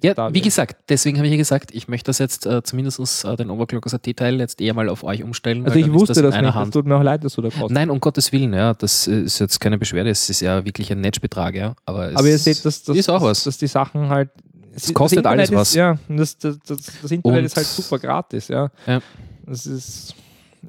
Ja, 0.02 0.14
da 0.14 0.30
wie 0.30 0.36
wieder. 0.36 0.44
gesagt, 0.44 0.76
deswegen 0.88 1.18
habe 1.18 1.26
ich 1.26 1.32
ja 1.32 1.36
gesagt, 1.36 1.74
ich 1.74 1.86
möchte 1.88 2.06
das 2.08 2.18
jetzt 2.18 2.46
äh, 2.46 2.62
zumindest 2.62 3.24
äh, 3.24 3.36
den 3.36 3.50
Overclockers.at-Teil 3.50 4.38
jetzt 4.40 4.60
eher 4.60 4.72
mal 4.72 4.88
auf 4.88 5.04
euch 5.04 5.22
umstellen. 5.22 5.64
Also 5.66 5.78
ich 5.78 5.92
wusste 5.92 6.22
das 6.22 6.34
einer 6.34 6.48
nicht. 6.48 6.54
Hand. 6.54 6.72
tut 6.72 6.86
mir 6.86 6.96
auch 6.96 7.02
leid, 7.02 7.22
dass 7.22 7.34
du 7.34 7.42
da 7.42 7.50
kostet. 7.50 7.70
Nein, 7.70 7.90
um 7.90 8.00
Gottes 8.00 8.32
Willen, 8.32 8.54
ja, 8.54 8.72
das 8.72 9.06
äh, 9.06 9.20
ist 9.22 9.38
jetzt 9.38 9.60
keine 9.60 9.76
Beschwerde, 9.76 10.08
es 10.10 10.30
ist 10.30 10.40
ja 10.40 10.64
wirklich 10.64 10.90
ein 10.90 11.00
Netzbetrag, 11.00 11.54
ja. 11.54 11.74
Aber, 11.84 12.10
Aber 12.14 12.26
ihr 12.26 12.38
seht, 12.38 12.64
dass, 12.64 12.82
dass, 12.82 12.96
ist 12.96 13.10
auch 13.10 13.20
was. 13.22 13.44
dass 13.44 13.58
die 13.58 13.66
Sachen 13.66 14.08
halt. 14.08 14.30
Es 14.74 14.92
kostet 14.92 15.24
alles 15.26 15.50
ist, 15.50 15.54
was. 15.56 15.74
Ja, 15.74 15.98
das, 16.08 16.36
das, 16.38 16.58
das, 16.66 16.78
das 17.02 17.10
Internet 17.10 17.38
Und- 17.40 17.44
ist 17.44 17.56
halt 17.56 17.66
super 17.66 17.98
gratis, 17.98 18.48
ja. 18.48 18.70
Ja. 18.86 19.00
Es 19.46 19.66
ist, 19.66 20.14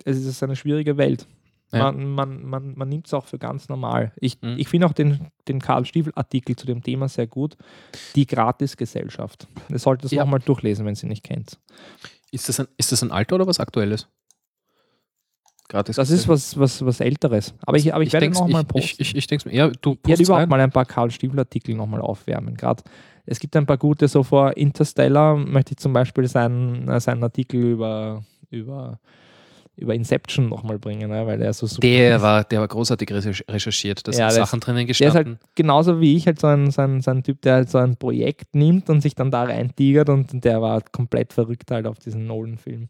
es 0.05 0.17
ist 0.25 0.43
eine 0.43 0.55
schwierige 0.55 0.97
Welt. 0.97 1.27
Ja. 1.71 1.91
Man, 1.91 2.05
man, 2.11 2.45
man, 2.45 2.73
man 2.77 2.89
nimmt 2.89 3.07
es 3.07 3.13
auch 3.13 3.25
für 3.25 3.39
ganz 3.39 3.69
normal. 3.69 4.11
Ich, 4.21 4.39
Mhm. 4.41 4.55
ich 4.57 4.67
finde 4.67 4.87
auch 4.87 4.93
den, 4.93 5.27
den 5.47 5.59
Karl 5.59 5.83
Stiefel-Artikel 5.85 6.55
zu 6.55 6.65
dem 6.67 6.83
Thema 6.83 7.07
sehr 7.09 7.27
gut. 7.27 7.57
Die 8.15 8.27
Gratisgesellschaft. 8.27 9.47
Ihr 9.69 9.79
solltet 9.79 10.05
es 10.05 10.11
Ja. 10.11 10.23
nochmal 10.23 10.39
durchlesen, 10.41 10.85
wenn 10.85 10.95
Sie 10.95 11.07
nicht 11.07 11.23
kennt. 11.23 11.59
Ist 12.31 12.49
das, 12.49 12.59
ein, 12.59 12.67
ist 12.77 12.91
das 12.91 13.01
ein 13.01 13.11
alter 13.11 13.35
oder 13.35 13.47
was 13.47 13.59
aktuelles? 13.59 14.07
Gratis. 15.67 15.95
Das 15.95 16.11
ist 16.11 16.27
was, 16.27 16.57
was, 16.59 16.85
was 16.85 16.99
Älteres. 16.99 17.55
Aber 17.65 17.77
ich, 17.77 17.91
aber 17.93 18.03
ich, 18.03 18.13
werde 18.13 18.27
denk's- 18.27 18.39
nochmal 18.39 18.61
ich, 18.61 18.67
posten. 18.67 19.01
ich, 19.01 19.09
ich, 19.09 19.15
ich 19.15 19.27
denke 19.27 19.53
ja, 19.55 19.69
du 19.69 19.93
Ich 20.03 20.07
werde 20.07 20.23
überhaupt 20.23 20.41
rein. 20.43 20.49
mal 20.49 20.59
ein 20.61 20.71
paar 20.71 20.85
Karl 20.85 21.09
Stiefel-Artikel 21.09 21.73
nochmal 21.75 22.01
aufwärmen. 22.01 22.55
Gerade 22.55 22.83
es 23.25 23.39
gibt 23.39 23.55
ein 23.55 23.65
paar 23.65 23.77
gute, 23.79 24.07
so 24.07 24.21
vor 24.21 24.55
Interstellar 24.55 25.35
möchte 25.35 25.71
ich 25.71 25.77
zum 25.77 25.91
Beispiel 25.93 26.27
seinen, 26.27 26.87
äh, 26.87 26.99
seinen 26.99 27.23
Artikel 27.23 27.59
über, 27.71 28.23
über, 28.51 28.99
über 29.77 29.93
Inception 29.93 30.47
nochmal 30.49 30.79
bringen, 30.79 31.09
ne? 31.09 31.25
weil 31.27 31.41
er 31.41 31.51
so 31.53 31.67
super 31.67 31.81
Der 31.81 32.15
ist. 32.17 32.21
war, 32.21 32.43
der 32.43 32.61
war 32.61 32.67
großartig 32.67 33.09
recherch- 33.11 33.43
recherchiert. 33.51 34.07
Da 34.07 34.11
Ja, 34.11 34.29
sind 34.29 34.37
der 34.37 34.45
Sachen 34.45 34.59
drinnen 34.61 34.77
Der 34.87 34.89
ist 34.91 34.97
gestanden. 34.99 35.39
halt 35.41 35.55
genauso 35.55 35.99
wie 35.99 36.15
ich, 36.15 36.25
halt 36.27 36.39
so 36.39 36.47
ein, 36.47 36.71
so, 36.71 36.81
ein, 36.81 37.01
so 37.01 37.11
ein 37.11 37.23
Typ, 37.23 37.41
der 37.41 37.53
halt 37.55 37.69
so 37.69 37.77
ein 37.77 37.97
Projekt 37.97 38.55
nimmt 38.55 38.89
und 38.89 39.01
sich 39.01 39.15
dann 39.15 39.31
da 39.31 39.43
reintigert 39.43 40.09
und 40.09 40.43
der 40.45 40.61
war 40.61 40.81
komplett 40.81 41.33
verrückt 41.33 41.71
halt 41.71 41.87
auf 41.87 41.99
diesen 41.99 42.25
Nolan-Film. 42.27 42.89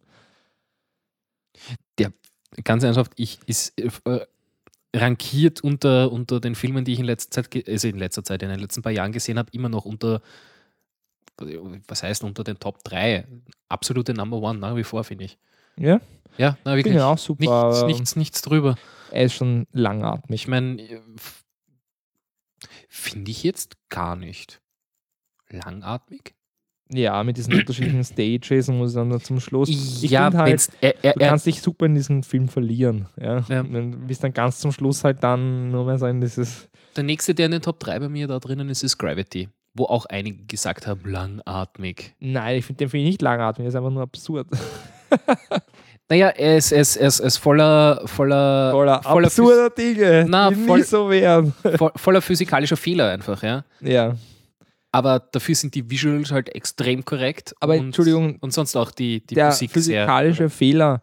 Ganz 2.64 2.84
ernsthaft, 2.84 3.12
ich 3.18 3.40
ist 3.48 3.74
äh, 3.82 4.20
rankiert 4.96 5.62
unter, 5.62 6.10
unter 6.12 6.40
den 6.40 6.56
Filmen, 6.56 6.86
die 6.86 6.94
ich 6.94 7.00
in 7.00 7.06
letzter 7.06 7.44
Zeit, 7.44 7.68
also 7.68 7.88
in 7.90 7.98
letzter 7.98 8.24
Zeit, 8.24 8.44
in 8.44 8.50
den 8.50 8.60
letzten 8.60 8.82
paar 8.82 8.94
Jahren 8.94 9.12
gesehen 9.12 9.38
habe, 9.38 9.50
immer 9.52 9.68
noch 9.68 9.84
unter, 9.84 10.22
was 11.90 12.02
heißt 12.04 12.24
unter 12.24 12.46
den 12.46 12.58
Top 12.60 12.82
3? 12.86 13.28
Absolute 13.68 14.14
Number 14.14 14.38
One, 14.38 14.60
nach 14.60 14.74
wie 14.78 14.86
vor, 14.86 15.04
finde 15.04 15.26
ich. 15.26 15.38
Ja, 15.80 16.00
Ja, 16.38 16.58
na, 16.64 16.76
ich 16.78 16.86
wirklich. 16.86 17.02
auch 17.02 17.18
super. 17.18 17.42
Nichts, 17.42 17.54
aber 17.80 17.88
nichts, 17.88 18.16
nichts 18.16 18.42
drüber. 18.42 18.76
Er 19.12 19.24
ist 19.26 19.34
schon 19.34 19.68
langatmig. 19.72 20.42
Ich 20.42 20.48
meine, 20.48 20.78
finde 22.90 23.32
ich 23.32 23.44
jetzt 23.44 23.78
gar 23.90 24.16
nicht. 24.16 24.62
Langatmig? 25.50 26.34
Ja, 26.92 27.24
mit 27.24 27.38
diesen 27.38 27.54
unterschiedlichen 27.54 28.04
Stages 28.04 28.70
und 28.70 28.78
muss 28.78 28.94
dann 28.94 29.20
zum 29.22 29.40
Schluss. 29.40 29.70
Ich 29.70 30.04
ja, 30.12 30.32
halt, 30.34 30.70
er, 30.82 31.04
er, 31.04 31.14
du 31.14 31.20
er, 31.20 31.30
kannst 31.30 31.46
dich 31.46 31.62
super 31.62 31.86
in 31.88 31.96
diesen 31.96 32.24
Film 32.24 32.48
verlieren. 32.48 33.08
Ja? 33.20 33.44
Ja. 33.50 33.64
Du 33.64 33.98
bist 34.06 34.24
dann 34.24 34.34
ganz 34.34 34.60
zum 34.60 34.72
Schluss 34.72 35.04
halt 35.04 35.24
dann 35.24 35.72
nur 35.72 35.86
mehr 35.86 35.98
so 35.98 36.06
in 36.06 36.22
dieses. 36.22 36.70
der 36.96 37.04
nächste, 37.04 37.34
der 37.34 37.48
in 37.48 37.54
den 37.54 37.62
Top 37.62 37.80
3 37.80 38.00
bei 38.00 38.10
mir 38.10 38.28
da 38.28 38.40
drinnen 38.40 38.70
ist, 38.70 38.84
ist 38.84 38.98
Gravity. 38.98 39.50
wo 39.74 39.86
auch 39.86 40.06
einige 40.06 40.46
gesagt 40.46 40.86
haben, 40.88 41.02
langatmig. 41.10 42.14
Nein, 42.20 42.58
ich 42.60 42.66
finde 42.66 42.80
den 42.80 42.90
finde 42.90 43.04
ich 43.06 43.10
nicht 43.12 43.22
langatmig, 43.22 43.66
das 43.66 43.74
ist 43.74 43.78
einfach 43.78 43.92
nur 43.92 44.04
absurd. 44.04 44.48
Naja, 46.08 46.28
er 46.30 46.58
ist, 46.58 46.72
er 46.72 46.82
ist, 46.82 46.98
er 46.98 47.08
ist, 47.08 47.20
er 47.20 47.32
voller, 47.32 48.02
voller, 48.06 48.72
Voller 48.72 49.02
voller, 49.02 49.26
absurder 49.26 49.70
Dinge, 49.72 50.26
Na, 50.30 50.50
die 50.52 50.56
voll- 50.56 50.78
nie 50.80 50.84
so 50.86 51.10
wären. 51.10 51.52
Phys- 51.64 51.78
vo- 51.80 51.92
voller 51.98 52.22
physikalischer 52.22 52.78
Fehler 52.78 53.10
einfach, 53.10 53.42
ja. 53.42 53.64
Ja. 53.82 54.16
Aber 54.92 55.20
dafür 55.20 55.56
sind 55.56 55.74
die 55.74 55.90
Visuals 55.90 56.32
halt 56.32 56.54
extrem 56.56 57.04
korrekt. 57.04 57.56
Aber 57.60 57.74
und, 57.74 57.88
Entschuldigung, 57.88 58.38
Und 58.40 58.54
sonst 58.54 58.76
auch 58.76 58.92
die, 58.92 59.26
die 59.26 59.34
der 59.36 59.48
Musik 59.48 59.72
sehr. 59.72 59.82
physikalische 60.06 60.50
Fehler, 60.50 61.02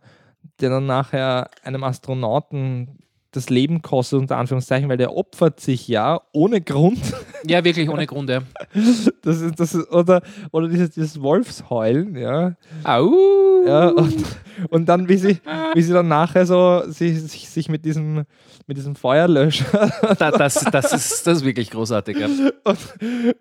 der 0.60 0.70
dann 0.70 0.86
nachher 0.86 1.50
einem 1.64 1.82
Astronauten 1.82 2.98
das 3.32 3.50
Leben 3.50 3.82
kostet, 3.82 4.18
unter 4.20 4.36
Anführungszeichen, 4.36 4.88
weil 4.88 4.98
der 4.98 5.16
opfert 5.16 5.58
sich 5.58 5.88
ja 5.88 6.20
ohne 6.32 6.60
Grund. 6.60 7.00
Ja, 7.46 7.64
wirklich 7.64 7.88
ohne 7.88 8.06
Grund, 8.06 8.30
ja. 8.30 8.42
Das 9.22 9.40
ist, 9.40 9.58
das 9.58 9.74
ist, 9.74 9.90
oder, 9.90 10.22
oder 10.50 10.68
dieses, 10.68 10.90
dieses 10.90 11.20
Wolfsheulen, 11.20 12.16
ja. 12.16 12.54
Au! 12.84 13.42
ja 13.66 13.88
und, 13.88 14.24
und 14.70 14.86
dann, 14.86 15.08
wie 15.08 15.16
sie, 15.16 15.40
wie 15.74 15.82
sie 15.82 15.92
dann 15.92 16.08
nachher 16.08 16.46
so 16.46 16.82
sie, 16.88 17.14
sich, 17.14 17.48
sich 17.48 17.68
mit 17.68 17.84
diesem, 17.84 18.24
mit 18.66 18.76
diesem 18.76 18.96
Feuerlöscher 18.96 19.90
Da, 20.18 20.30
das, 20.30 20.54
das, 20.54 20.92
ist, 20.92 21.26
das 21.26 21.38
ist 21.38 21.44
wirklich 21.44 21.70
großartig. 21.70 22.18
Ja. 22.18 22.26
und, 22.26 22.78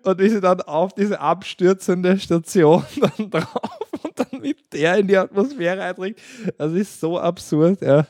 und 0.02 0.18
wie 0.18 0.28
sie 0.28 0.40
dann 0.40 0.60
auf 0.62 0.94
diese 0.94 1.20
abstürzende 1.20 2.18
Station 2.18 2.84
dann 3.00 3.30
drauf 3.30 3.80
und 4.02 4.18
dann 4.18 4.40
mit 4.40 4.72
der 4.72 4.96
in 4.98 5.08
die 5.08 5.16
Atmosphäre 5.16 5.82
eindringt. 5.82 6.18
Das 6.58 6.72
ist 6.72 7.00
so 7.00 7.18
absurd, 7.18 7.82
ja. 7.82 8.06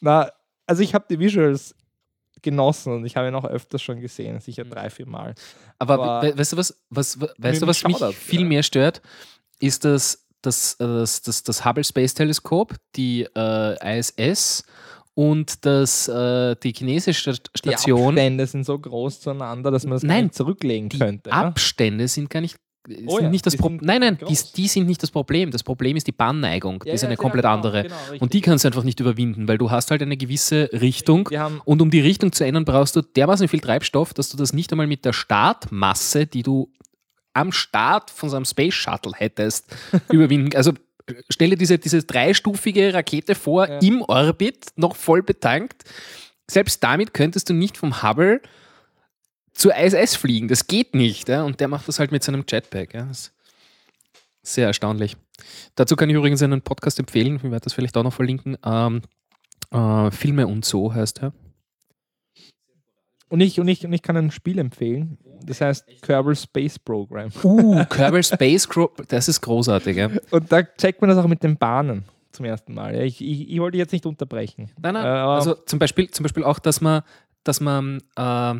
Na, 0.00 0.30
also 0.66 0.82
ich 0.82 0.94
habe 0.94 1.04
die 1.08 1.18
Visuals 1.18 1.74
genossen 2.42 2.92
und 2.92 3.06
ich 3.06 3.16
habe 3.16 3.28
ihn 3.28 3.34
auch 3.34 3.44
öfters 3.46 3.80
schon 3.82 4.00
gesehen, 4.00 4.38
sicher 4.40 4.64
drei, 4.64 4.90
vier 4.90 5.06
Mal. 5.06 5.34
Aber, 5.78 5.94
Aber- 5.94 6.22
we 6.28 6.38
weißt 6.38 6.52
du, 6.52 6.56
was, 6.58 6.78
was, 6.90 7.20
we- 7.20 7.32
weißt 7.38 7.62
du, 7.62 7.66
was 7.66 7.82
mich 7.84 7.96
schaudert, 7.96 8.14
viel 8.14 8.42
ja. 8.42 8.46
mehr 8.46 8.62
stört? 8.62 9.00
Ist 9.60 9.84
das, 9.84 10.26
das, 10.42 10.74
äh, 10.74 10.84
das, 10.86 11.22
das, 11.22 11.42
das 11.42 11.64
Hubble 11.64 11.84
Space 11.84 12.12
Teleskop, 12.14 12.74
die 12.96 13.26
äh, 13.34 13.98
ISS 13.98 14.64
und 15.14 15.64
das, 15.64 16.08
äh, 16.08 16.54
die 16.56 16.72
chinesische 16.72 17.34
Sta- 17.34 17.42
Die 17.54 17.58
Station. 17.58 18.08
Abstände 18.08 18.46
sind 18.46 18.64
so 18.66 18.78
groß 18.78 19.20
zueinander, 19.20 19.70
dass 19.70 19.86
man 19.86 19.98
Nein, 20.02 20.24
nicht 20.24 20.34
zurücklegen 20.34 20.88
Die 20.90 20.98
könnte. 20.98 21.30
ja? 21.30 21.36
Abstände 21.44 22.08
sind 22.08 22.28
gar 22.28 22.40
nicht. 22.40 22.56
Oh 23.06 23.18
ja, 23.18 23.30
nicht 23.30 23.46
das 23.46 23.52
die 23.52 23.58
Pro 23.58 23.70
nein, 23.70 24.00
nein, 24.00 24.18
die, 24.28 24.36
die 24.56 24.68
sind 24.68 24.86
nicht 24.86 25.02
das 25.02 25.10
Problem. 25.10 25.50
Das 25.50 25.62
Problem 25.62 25.96
ist 25.96 26.06
die 26.06 26.12
Bahnneigung. 26.12 26.80
Die 26.80 26.88
Ja, 26.88 26.94
ist 26.94 27.00
ja, 27.00 27.08
eine 27.08 27.14
ja, 27.14 27.20
komplett 27.20 27.44
genau, 27.44 27.54
andere. 27.54 27.82
genau, 27.84 27.96
und 28.20 28.32
die 28.34 28.42
kannst 28.42 28.64
du 28.64 28.68
einfach 28.68 28.84
nicht 28.84 29.00
überwinden, 29.00 29.48
weil 29.48 29.56
du 29.56 29.70
hast 29.70 29.90
halt 29.90 30.02
eine 30.02 30.16
gewisse 30.18 30.68
Richtung. 30.72 31.28
Und 31.64 31.80
um 31.80 31.90
die 31.90 32.00
Richtung 32.00 32.32
zu 32.32 32.44
ändern, 32.44 32.66
brauchst 32.66 32.94
du 32.96 33.00
dermaßen 33.00 33.48
viel 33.48 33.60
Treibstoff, 33.60 34.12
dass 34.12 34.28
du 34.28 34.36
das 34.36 34.52
nicht 34.52 34.70
einmal 34.72 34.86
mit 34.86 35.04
der 35.04 35.14
Startmasse, 35.14 36.26
die 36.26 36.42
du 36.42 36.70
am 37.32 37.52
Start 37.52 38.10
von 38.10 38.28
so 38.28 38.36
einem 38.36 38.44
Space 38.44 38.74
Shuttle 38.74 39.12
hättest, 39.14 39.74
überwinden. 40.10 40.54
Also 40.54 40.72
stelle 41.30 41.50
dir 41.52 41.58
diese, 41.58 41.78
diese 41.78 42.02
dreistufige 42.02 42.92
Rakete 42.92 43.34
vor, 43.34 43.66
im 43.82 44.02
Orbit, 44.02 44.66
noch 44.76 44.94
voll 44.94 45.22
betankt. 45.22 45.84
Selbst 46.50 46.84
damit 46.84 47.14
könntest 47.14 47.48
du 47.48 47.54
nicht 47.54 47.76
vom 47.78 48.02
Hubble 48.02 48.40
zur 49.54 49.74
ISS 49.76 50.16
fliegen. 50.16 50.48
Das 50.48 50.66
geht 50.66 50.94
nicht. 50.94 51.28
Ja? 51.28 51.44
Und 51.44 51.60
der 51.60 51.68
macht 51.68 51.88
das 51.88 51.98
halt 51.98 52.12
mit 52.12 52.22
seinem 52.22 52.44
Jetpack. 52.46 52.94
Ja? 52.94 53.08
Sehr 54.42 54.66
erstaunlich. 54.66 55.16
Dazu 55.74 55.96
kann 55.96 56.10
ich 56.10 56.16
übrigens 56.16 56.42
einen 56.42 56.62
Podcast 56.62 56.98
empfehlen. 56.98 57.36
Ich 57.36 57.42
werde 57.44 57.60
das 57.60 57.72
vielleicht 57.72 57.96
auch 57.96 58.02
noch 58.02 58.12
verlinken. 58.12 58.58
Ähm, 58.64 59.02
äh, 59.70 60.10
Filme 60.10 60.46
und 60.46 60.64
so 60.64 60.92
heißt 60.92 61.22
er. 61.22 61.32
Und 63.28 63.40
ich, 63.40 63.58
und, 63.58 63.66
ich, 63.68 63.84
und 63.84 63.92
ich 63.92 64.02
kann 64.02 64.16
ein 64.16 64.30
Spiel 64.30 64.58
empfehlen. 64.58 65.18
Das 65.44 65.60
heißt 65.60 65.86
Kerbal 66.02 66.36
Space 66.36 66.78
Program. 66.78 67.30
Uh, 67.42 67.84
Kerbal 67.90 68.22
Space 68.22 68.68
Gro 68.68 68.92
das 69.08 69.28
ist 69.28 69.40
großartig. 69.40 69.96
Ja. 69.96 70.10
Und 70.30 70.52
da 70.52 70.62
checkt 70.62 71.00
man 71.00 71.10
das 71.10 71.18
auch 71.18 71.26
mit 71.26 71.42
den 71.42 71.56
Bahnen 71.56 72.04
zum 72.32 72.44
ersten 72.44 72.74
Mal. 72.74 72.94
Ich, 73.02 73.20
ich, 73.20 73.50
ich 73.50 73.60
wollte 73.60 73.78
jetzt 73.78 73.92
nicht 73.92 74.06
unterbrechen. 74.06 74.70
Nein, 74.80 74.94
nein. 74.94 75.04
Äh, 75.04 75.08
also 75.08 75.54
zum 75.54 75.78
Beispiel, 75.78 76.10
zum 76.10 76.22
Beispiel 76.22 76.44
auch, 76.44 76.58
dass 76.58 76.80
man, 76.80 77.02
dass 77.44 77.60
man, 77.60 78.00
äh, 78.16 78.54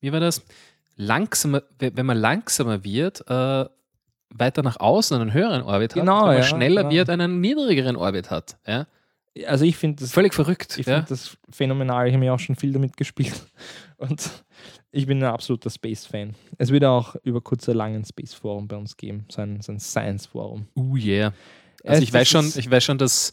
wie 0.00 0.12
war 0.12 0.20
das? 0.20 0.42
Langsamer, 0.96 1.62
we- 1.78 1.92
wenn 1.94 2.06
man 2.06 2.18
langsamer 2.18 2.84
wird, 2.84 3.22
äh, 3.28 3.64
weiter 4.32 4.62
nach 4.62 4.78
außen 4.78 5.20
einen 5.20 5.32
höheren 5.32 5.62
Orbit 5.62 5.92
hat, 5.94 6.00
Genau, 6.00 6.20
wenn 6.20 6.26
man 6.26 6.36
ja, 6.36 6.42
schneller 6.42 6.82
genau. 6.82 6.94
wird, 6.94 7.10
einen 7.10 7.40
niedrigeren 7.40 7.96
Orbit 7.96 8.30
hat. 8.30 8.56
Ja? 8.66 8.86
Also 9.46 9.64
ich 9.64 9.76
finde 9.76 10.02
das, 10.02 10.12
Völlig 10.12 10.34
verrückt. 10.34 10.76
ich 10.78 10.86
ja? 10.86 10.96
find 10.96 11.10
das 11.10 11.36
phänomenal. 11.50 12.06
Ich 12.06 12.12
habe 12.14 12.20
mir 12.24 12.34
auch 12.34 12.38
schon 12.38 12.56
viel 12.56 12.72
damit 12.72 12.96
gespielt. 12.96 13.34
Und 13.96 14.28
ich 14.92 15.06
bin 15.06 15.18
ein 15.22 15.30
absoluter 15.32 15.70
Space-Fan. 15.70 16.34
Es 16.58 16.70
wird 16.70 16.84
auch 16.84 17.16
über 17.22 17.40
kurz 17.40 17.66
oder 17.68 17.76
lang 17.78 17.94
ein 17.94 18.04
Space-Forum 18.04 18.68
bei 18.68 18.76
uns 18.76 18.96
geben. 18.96 19.24
So 19.30 19.40
ein, 19.42 19.60
so 19.62 19.72
ein 19.72 19.80
Science-Forum. 19.80 20.66
Uh, 20.76 20.96
yeah. 20.96 21.32
Also 21.84 22.02
ich 22.02 22.12
weiß 22.12 22.28
das 22.30 22.52
schon, 22.52 22.60
ich 22.60 22.70
weiß 22.70 22.84
schon, 22.84 22.98
dass, 22.98 23.32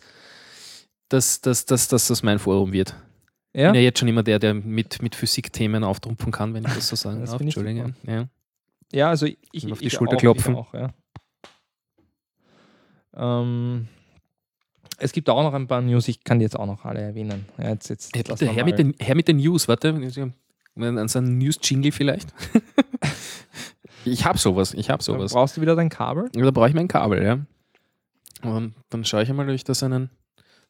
dass, 1.10 1.42
dass, 1.42 1.66
dass, 1.66 1.88
dass 1.88 2.08
das 2.08 2.24
mein 2.24 2.40
Forum 2.40 2.72
wird. 2.74 2.94
Ich 3.58 3.64
Ja? 3.64 3.72
bin 3.72 3.76
ja 3.82 3.82
jetzt 3.82 3.98
schon 3.98 4.08
immer 4.08 4.22
der, 4.22 4.38
der 4.38 4.54
mit, 4.54 5.02
mit 5.02 5.16
Physikthemen 5.16 5.84
auftrumpfen 5.84 6.32
kann, 6.32 6.54
wenn 6.54 6.64
ich 6.64 6.74
das 6.76 6.90
so 6.90 6.96
sagen 6.96 7.22
Das 7.22 7.32
darf. 7.32 7.42
ich 7.42 7.48
Entschuldige. 7.48 7.96
Ja. 8.06 8.28
Ja, 8.92 9.10
also 9.10 9.26
ich, 9.26 9.66
Und 9.66 9.72
auf 9.72 9.80
die 9.80 9.88
ich 9.88 9.94
Schulter 9.94 10.16
auch, 10.16 10.20
klopfen. 10.20 10.54
Ich 10.54 10.60
auch, 10.60 10.74
ja. 10.76 10.94
ähm, 13.16 13.88
es 15.00 15.12
gibt 15.12 15.28
auch 15.32 15.42
noch 15.42 15.56
ein 15.56 15.66
paar 15.68 15.82
News, 15.82 16.08
ich 16.08 16.24
kann 16.24 16.38
die 16.38 16.44
jetzt 16.44 16.58
auch 16.58 16.68
noch 16.68 16.86
alle 16.86 17.02
erwähnen. 17.02 17.46
Ja, 17.58 17.70
jetzt, 17.70 17.90
jetzt 17.90 18.16
Ja, 18.16 18.22
bitte, 18.22 18.48
her, 18.48 18.64
mit 18.64 18.78
den, 18.78 18.94
her 19.00 19.16
mit 19.16 19.28
den 19.28 19.38
News, 19.38 19.68
warte. 19.68 19.90
An 20.76 21.08
so 21.08 21.18
einen 21.18 21.40
News-Jingle 21.40 21.92
vielleicht. 21.92 22.32
ich 24.06 24.24
habe 24.24 24.38
sowas, 24.38 24.76
ich 24.76 24.92
habe 24.92 25.04
Dann 25.04 25.16
sowas. 25.16 25.34
Brauchst 25.34 25.58
du 25.58 25.62
wieder 25.62 25.76
dein 25.76 25.90
Kabel? 25.90 26.30
Ja, 26.36 26.44
Da 26.44 26.52
brauche 26.52 26.70
ich 26.70 26.76
mein 26.76 26.88
Kabel, 26.88 27.24
ja. 27.24 27.40
Und 28.48 28.76
dann 28.92 29.04
schaue 29.04 29.24
ich 29.24 29.30
einmal, 29.32 29.48
ob 29.50 29.56
ich 29.56 29.64
da 29.64 29.74
so 29.74 29.88
einen, 29.88 30.12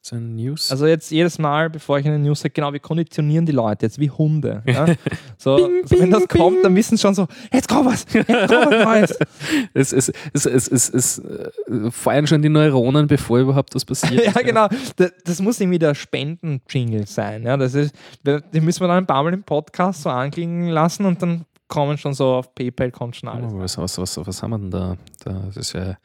so 0.07 0.15
einen 0.15 0.35
News. 0.35 0.71
Also 0.71 0.85
jetzt 0.85 1.11
jedes 1.11 1.38
Mal, 1.38 1.69
bevor 1.69 1.99
ich 1.99 2.05
eine 2.05 2.17
News 2.17 2.39
sage, 2.39 2.51
genau, 2.51 2.71
wir 2.71 2.79
konditionieren 2.79 3.45
die 3.45 3.51
Leute 3.51 3.85
jetzt 3.85 3.99
wie 3.99 4.09
Hunde. 4.09 4.63
Ja? 4.65 4.85
So, 5.39 5.55
Bing, 5.55 5.85
so 5.85 5.99
wenn 5.99 6.09
bing, 6.09 6.11
das 6.11 6.27
kommt, 6.27 6.55
bing. 6.55 6.63
dann 6.63 6.75
wissen 6.75 6.97
schon 6.97 7.13
so, 7.13 7.27
jetzt 7.53 7.69
kommt 7.69 7.85
was, 7.85 8.05
jetzt 8.11 8.27
kommt 8.27 8.71
was 8.71 8.85
Neues. 8.85 9.19
es, 9.73 9.93
es, 9.93 10.11
es, 10.34 10.45
es, 10.45 10.67
es, 10.67 10.89
es 10.89 11.19
äh, 11.19 11.91
feuern 11.91 12.25
schon 12.25 12.41
die 12.41 12.49
Neuronen, 12.49 13.05
bevor 13.05 13.39
überhaupt 13.39 13.75
was 13.75 13.85
passiert. 13.85 14.25
ja, 14.25 14.41
genau. 14.41 14.67
Das, 14.95 15.11
das 15.23 15.41
muss 15.41 15.59
irgendwie 15.59 15.77
der 15.77 15.93
Spenden-Jingle 15.93 17.05
sein. 17.05 17.43
Ja? 17.43 17.55
Das 17.55 17.75
ist, 17.75 17.93
den 18.25 18.65
müssen 18.65 18.81
wir 18.81 18.88
dann 18.88 18.97
ein 18.97 19.05
paar 19.05 19.23
Mal 19.23 19.34
im 19.34 19.43
Podcast 19.43 20.01
so 20.01 20.09
anklingen 20.09 20.69
lassen 20.69 21.05
und 21.05 21.21
dann 21.21 21.45
kommen 21.67 21.97
schon 21.97 22.13
so 22.13 22.25
auf 22.35 22.55
PayPal 22.55 22.91
kommt 22.91 23.15
schon 23.15 23.29
alles. 23.29 23.53
Oh, 23.53 23.59
was, 23.59 23.77
was, 23.77 23.97
was, 23.97 24.17
was 24.25 24.41
haben 24.41 24.51
wir 24.51 24.59
denn 24.59 24.71
da? 24.71 24.97
da 25.23 25.43
das 25.45 25.57
ist 25.57 25.73
ja 25.73 25.97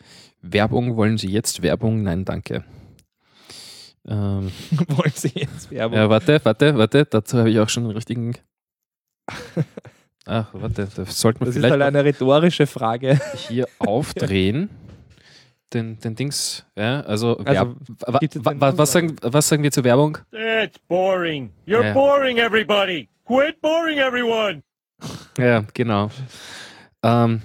Werbung. 0.43 0.97
Wollen 0.97 1.17
Sie 1.17 1.29
jetzt 1.29 1.63
Werbung? 1.63 2.03
Nein, 2.03 2.25
danke. 2.25 2.65
Ähm, 4.09 4.51
Wollen 4.89 5.13
Sie 5.15 5.31
jetzt 5.35 5.71
Werbung? 5.71 5.97
ja, 5.99 6.09
warte, 6.11 6.41
warte, 6.45 6.77
warte. 6.77 7.05
Dazu 7.05 7.39
habe 7.39 7.51
ich 7.51 7.59
auch 7.61 7.69
schon 7.69 7.85
einen 7.85 7.93
richtigen. 7.93 8.35
Ach, 10.27 10.49
warte, 10.53 10.89
da 10.95 11.05
sollte 11.07 11.41
man 11.41 11.47
Das 11.47 11.57
ist 11.57 11.61
vielleicht 11.61 11.73
halt 11.73 11.83
eine 11.83 12.05
rhetorische 12.05 12.67
Frage. 12.67 13.21
hier 13.49 13.67
aufdrehen. 13.79 14.71
Den, 15.73 15.99
den 16.01 16.15
Dings, 16.15 16.67
ja, 16.77 17.01
also, 17.01 17.39
Also, 17.39 17.77
wa, 18.07 18.21
wa, 18.21 18.53
wa, 18.61 18.77
was, 18.79 18.93
sagen, 18.93 19.17
was 19.23 19.49
sagen 19.49 19.63
wir 19.63 19.73
zur 19.73 19.85
Werbung? 19.85 20.19
That's 20.31 20.79
boring. 20.87 21.51
You're 21.67 21.83
Yeah. 21.83 21.95
boring 21.95 22.37
everybody. 22.37 23.09
Quit 23.25 23.59
boring 23.63 23.97
everyone. 23.99 24.63
Ja, 25.39 25.65
genau. 25.73 26.11
Ähm, 27.03 27.41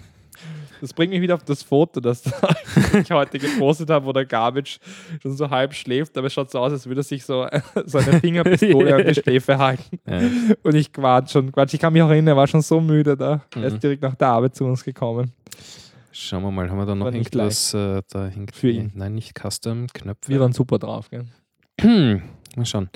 Das 0.81 0.93
bringt 0.93 1.11
mich 1.11 1.21
wieder 1.21 1.35
auf 1.35 1.43
das 1.43 1.63
Foto, 1.63 1.99
das 1.99 2.23
ich 3.01 3.11
heute 3.11 3.39
gepostet 3.39 3.89
habe, 3.89 4.05
wo 4.05 4.13
der 4.13 4.25
Garbage 4.25 4.79
schon 5.21 5.35
so 5.35 5.49
halb 5.49 5.73
schläft, 5.73 6.17
aber 6.17 6.27
es 6.27 6.33
schaut 6.33 6.51
so 6.51 6.59
aus, 6.59 6.71
als 6.71 6.85
würde 6.85 7.01
er 7.01 7.03
sich 7.03 7.23
so, 7.25 7.47
so 7.85 7.97
eine 7.97 8.19
Fingerpistole 8.19 8.95
an 8.95 9.05
die 9.07 9.13
Schläfe 9.15 9.57
halten. 9.57 9.99
ja. 10.07 10.21
Und 10.63 10.75
ich 10.75 10.91
quatsch 10.93 11.31
schon, 11.31 11.51
quatsch. 11.51 11.73
Ich 11.73 11.79
kann 11.79 11.93
mich 11.93 12.01
auch 12.01 12.09
erinnern, 12.09 12.29
er 12.29 12.37
war 12.37 12.47
schon 12.47 12.61
so 12.61 12.79
müde 12.81 13.17
da. 13.17 13.41
Er 13.55 13.59
Mhm. 13.59 13.63
ist 13.65 13.83
direkt 13.83 14.01
nach 14.01 14.15
der 14.15 14.27
Arbeit 14.27 14.55
zu 14.55 14.65
uns 14.65 14.83
gekommen. 14.83 15.31
Schauen 16.11 16.41
wir 16.43 16.51
mal, 16.51 16.69
haben 16.69 16.77
wir 16.77 16.85
da 16.85 16.95
noch 16.95 17.05
irgendwas? 17.07 17.73
Äh, 17.73 18.01
da 18.09 18.27
hinkt 18.27 18.55
Für 18.55 18.69
ihn. 18.71 18.91
Nein, 18.95 19.13
nicht 19.15 19.37
Custom, 19.39 19.87
Knöpfe. 19.93 20.29
Wir 20.31 20.39
waren 20.39 20.51
super 20.53 20.79
drauf, 20.79 21.09
gell? 21.11 21.25
Mal 22.55 22.65
schauen. 22.65 22.89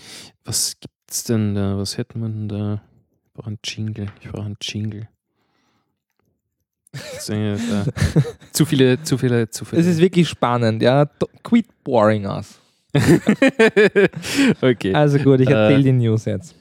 Was 0.44 0.76
gibt's 0.80 1.24
denn 1.26 1.54
da? 1.54 1.78
Was 1.78 1.98
hätte 2.00 2.18
man 2.18 2.48
da? 2.48 2.82
Ich 3.26 3.34
brauche 3.34 3.48
einen 3.48 3.60
Jingle. 3.64 4.08
Ich 4.22 4.30
brauche 4.30 4.46
einen 4.46 4.58
Jingle. 4.60 5.08
Da. 6.94 7.86
zu 8.52 8.66
viele, 8.66 9.02
zu 9.02 9.18
viele, 9.18 9.50
zu 9.50 9.64
viele. 9.64 9.82
Es 9.82 9.88
ist 9.88 10.00
wirklich 10.00 10.28
spannend, 10.28 10.82
ja. 10.82 11.06
Quit 11.44 11.68
boring 11.84 12.26
us. 12.26 12.60
okay. 14.62 14.94
Also 14.94 15.18
gut, 15.20 15.40
ich 15.42 15.50
Äh, 15.50 15.54
erzähle 15.54 15.84
die 15.84 15.92
News 15.94 16.26
jetzt. 16.26 16.56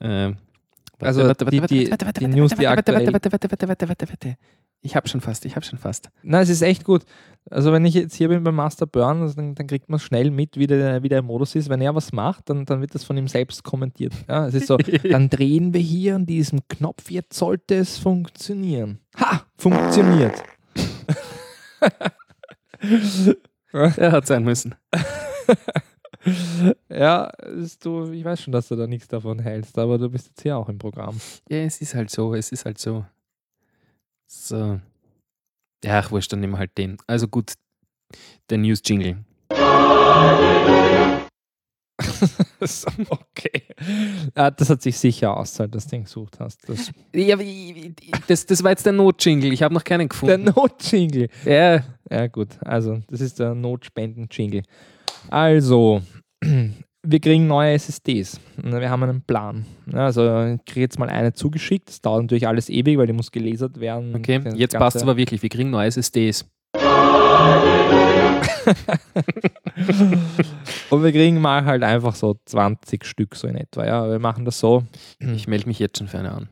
Ähm, 0.00 0.36
Also 1.00 1.32
die- 1.32 1.60
die- 1.60 1.90
die 2.20 2.26
News, 2.28 2.52
die 2.54 2.64
warte, 2.64 2.92
warte, 2.92 3.08
aktuell- 3.08 3.12
warte, 3.12 3.32
warte, 3.32 3.68
warte, 3.68 3.88
warte, 3.88 4.08
warte. 4.08 4.36
Ich 4.84 4.96
habe 4.96 5.08
schon 5.08 5.20
fast, 5.20 5.44
ich 5.44 5.54
habe 5.54 5.64
schon 5.64 5.78
fast. 5.78 6.10
Nein, 6.24 6.42
es 6.42 6.48
ist 6.48 6.60
echt 6.60 6.84
gut. 6.84 7.04
Also 7.50 7.72
wenn 7.72 7.84
ich 7.84 7.94
jetzt 7.94 8.16
hier 8.16 8.28
bin 8.28 8.42
beim 8.42 8.56
Master 8.56 8.84
Burn, 8.86 9.22
also 9.22 9.34
dann, 9.34 9.54
dann, 9.54 9.68
kriegt 9.68 9.88
man 9.88 10.00
schnell 10.00 10.32
mit, 10.32 10.56
wie 10.56 10.66
der, 10.66 11.04
wie 11.04 11.08
der 11.08 11.22
Modus 11.22 11.54
ist. 11.54 11.68
Wenn 11.68 11.80
er 11.80 11.94
was 11.94 12.12
macht, 12.12 12.50
dann, 12.50 12.64
dann 12.64 12.80
wird 12.80 12.92
das 12.94 13.04
von 13.04 13.16
ihm 13.16 13.28
selbst 13.28 13.62
kommentiert. 13.62 14.12
Ja, 14.28 14.46
es 14.48 14.54
ist 14.54 14.66
so, 14.66 14.76
dann 15.10 15.30
drehen 15.30 15.72
wir 15.72 15.80
hier 15.80 16.16
an 16.16 16.26
diesem 16.26 16.66
Knopf, 16.68 17.10
jetzt 17.10 17.38
sollte 17.38 17.76
es 17.76 17.98
funktionieren. 17.98 18.98
Ha, 19.16 19.46
funktioniert. 19.56 20.42
er 23.72 24.12
hat 24.12 24.26
sein 24.26 24.42
müssen. 24.42 24.74
ja, 26.88 27.32
du, 27.82 28.10
ich 28.10 28.24
weiß 28.24 28.42
schon, 28.42 28.52
dass 28.52 28.68
du 28.68 28.76
da 28.76 28.86
nichts 28.88 29.08
davon 29.08 29.38
hältst, 29.38 29.78
aber 29.78 29.98
du 29.98 30.10
bist 30.10 30.28
jetzt 30.28 30.42
hier 30.42 30.56
auch 30.56 30.68
im 30.68 30.78
Programm. 30.78 31.20
Ja, 31.48 31.58
es 31.58 31.80
ist 31.80 31.94
halt 31.94 32.10
so, 32.10 32.34
es 32.34 32.50
ist 32.50 32.64
halt 32.64 32.78
so. 32.78 33.04
So. 34.34 34.80
Ja, 35.84 35.98
ach, 35.98 36.10
wurscht, 36.10 36.32
dann 36.32 36.40
nehmen 36.40 36.54
wir 36.54 36.58
halt 36.58 36.78
den. 36.78 36.96
Also 37.06 37.28
gut, 37.28 37.52
der 38.48 38.58
News-Jingle. 38.58 39.18
okay. 43.08 43.62
Ja, 44.34 44.50
das 44.50 44.70
hat 44.70 44.80
sich 44.80 44.98
sicher 44.98 45.36
auszahlt, 45.36 45.74
dass 45.74 45.84
du 45.84 45.90
den 45.90 46.04
gesucht 46.04 46.40
hast. 46.40 46.66
Das, 46.66 46.90
ja, 47.14 47.36
das, 48.26 48.46
das 48.46 48.62
war 48.62 48.70
jetzt 48.70 48.86
der 48.86 48.94
Not-Jingle. 48.94 49.52
Ich 49.52 49.62
habe 49.62 49.74
noch 49.74 49.84
keinen 49.84 50.08
gefunden. 50.08 50.44
Der 50.44 50.54
Not-Jingle. 50.54 51.28
Ja. 51.44 51.84
ja, 52.10 52.26
gut. 52.28 52.56
Also, 52.62 53.02
das 53.08 53.20
ist 53.20 53.38
der 53.38 53.54
Notspenden-Jingle. 53.54 54.62
Also, 55.28 56.00
wir 57.04 57.20
kriegen 57.20 57.46
neue 57.46 57.72
SSDs. 57.72 58.40
Wir 58.56 58.90
haben 58.90 59.02
einen 59.02 59.22
Plan. 59.22 59.66
Also, 59.92 60.46
ich 60.46 60.64
kriege 60.64 60.82
jetzt 60.82 60.98
mal 60.98 61.08
eine 61.08 61.32
zugeschickt. 61.32 61.88
Das 61.88 62.00
dauert 62.00 62.22
natürlich 62.22 62.46
alles 62.46 62.68
ewig, 62.68 62.96
weil 62.98 63.06
die 63.08 63.12
muss 63.12 63.32
gelasert 63.32 63.80
werden. 63.80 64.14
Okay, 64.14 64.40
jetzt 64.54 64.76
passt 64.76 64.96
es 64.96 65.02
aber 65.02 65.16
wirklich. 65.16 65.42
Wir 65.42 65.48
kriegen 65.48 65.70
neue 65.70 65.88
SSDs. 65.88 66.44
und 70.90 71.02
wir 71.02 71.12
kriegen 71.12 71.40
mal 71.40 71.64
halt 71.64 71.82
einfach 71.82 72.14
so 72.14 72.36
20 72.44 73.04
Stück 73.04 73.34
so 73.34 73.48
in 73.48 73.56
etwa. 73.56 73.84
Ja, 73.84 74.08
wir 74.08 74.20
machen 74.20 74.44
das 74.44 74.60
so. 74.60 74.84
Ich 75.18 75.48
melde 75.48 75.66
mich 75.66 75.78
jetzt 75.80 75.98
schon 75.98 76.08
für 76.08 76.18
eine 76.20 76.32
an. 76.32 76.48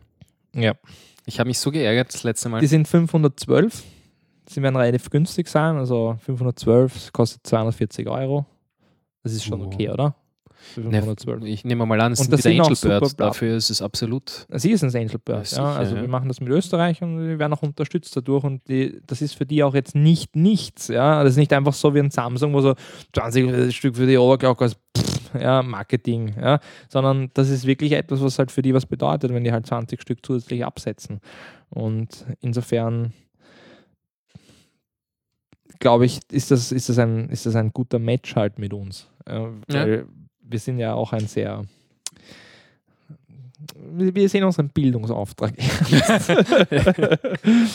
Ja. 0.55 0.75
Ich 1.27 1.39
habe 1.39 1.49
mich 1.49 1.59
so 1.61 1.71
geärgert 1.71 2.13
das 2.13 2.25
letzte 2.25 2.49
Mal. 2.49 2.61
Die 2.61 2.67
sind 2.67 2.89
512. 2.89 3.85
Sie 4.49 4.63
werden 4.63 4.75
relativ 4.77 5.11
günstig 5.11 5.47
sein. 5.49 5.77
Also 5.77 6.17
512 6.25 7.13
kostet 7.13 7.47
240 7.47 8.09
Euro. 8.09 8.47
Das 9.23 9.33
ist 9.33 9.45
schon 9.45 9.61
oh. 9.63 9.67
okay, 9.67 9.91
oder? 9.91 10.17
Ne, 10.77 11.17
ich 11.45 11.65
nehme 11.65 11.87
mal 11.87 12.01
an, 12.01 12.13
es 12.13 12.21
und 12.21 12.31
sind 12.31 12.45
wieder 12.45 12.65
Angel 12.65 12.77
Birds. 12.81 13.17
Dafür 13.17 13.57
ist 13.57 13.71
es 13.71 13.83
absolut. 13.83 14.47
Sie 14.51 14.71
ist 14.71 14.85
ein 14.85 14.95
Angel 14.95 15.19
Bird. 15.19 15.51
Ja, 15.53 15.75
also 15.75 15.97
ja. 15.97 16.03
wir 16.03 16.09
machen 16.09 16.29
das 16.29 16.41
mit 16.41 16.51
Österreich 16.51 17.03
und 17.03 17.19
wir 17.19 17.39
werden 17.39 17.53
auch 17.53 17.63
unterstützt 17.63 18.17
dadurch. 18.17 18.45
Und 18.45 18.69
die, 18.69 19.01
das 19.07 19.23
ist 19.23 19.35
für 19.35 19.47
die 19.47 19.63
auch 19.63 19.75
jetzt 19.75 19.95
nicht 19.95 20.37
nichts. 20.37 20.89
Ja, 20.89 21.23
das 21.23 21.33
ist 21.33 21.39
nicht 21.39 21.53
einfach 21.53 21.73
so 21.73 21.95
wie 21.95 22.01
ein 22.01 22.11
Samsung, 22.11 22.53
wo 22.53 22.61
so 22.61 22.75
20 23.15 23.75
Stück 23.75 23.97
für 23.97 24.07
die 24.07 24.19
Oberglocke 24.19 24.65
als 24.65 24.77
ja, 25.39 25.63
Marketing, 25.63 26.35
ja, 26.41 26.59
sondern 26.89 27.31
das 27.35 27.51
ist 27.51 27.67
wirklich 27.67 27.93
etwas, 27.93 28.21
was 28.21 28.39
halt 28.39 28.51
für 28.51 28.63
die 28.63 28.75
was 28.75 28.87
bedeutet, 28.87 29.33
wenn 29.33 29.45
die 29.45 29.53
halt 29.53 29.67
20 29.67 30.01
Stück 30.01 30.25
zusätzlich 30.25 30.65
absetzen. 30.65 31.21
Und 31.69 32.27
insofern 32.41 33.13
glaube 35.79 36.07
ich, 36.07 36.21
ist 36.31 36.51
das, 36.51 36.73
ist, 36.73 36.89
das 36.89 36.99
ein, 36.99 37.29
ist 37.31 37.47
das 37.47 37.57
ein 37.57 37.73
guter 37.73 37.99
Match 37.99 38.37
halt 38.37 38.59
mit 38.59 38.73
uns. 38.73 39.09
Äh, 39.27 39.47
ja. 39.71 40.03
Wir 40.51 40.59
sind 40.59 40.81
ja 40.81 40.95
auch 40.95 41.13
ein 41.13 41.29
sehr 41.29 41.65
wir 43.93 44.29
sehen 44.29 44.45
unseren 44.45 44.69
Bildungsauftrag 44.71 45.53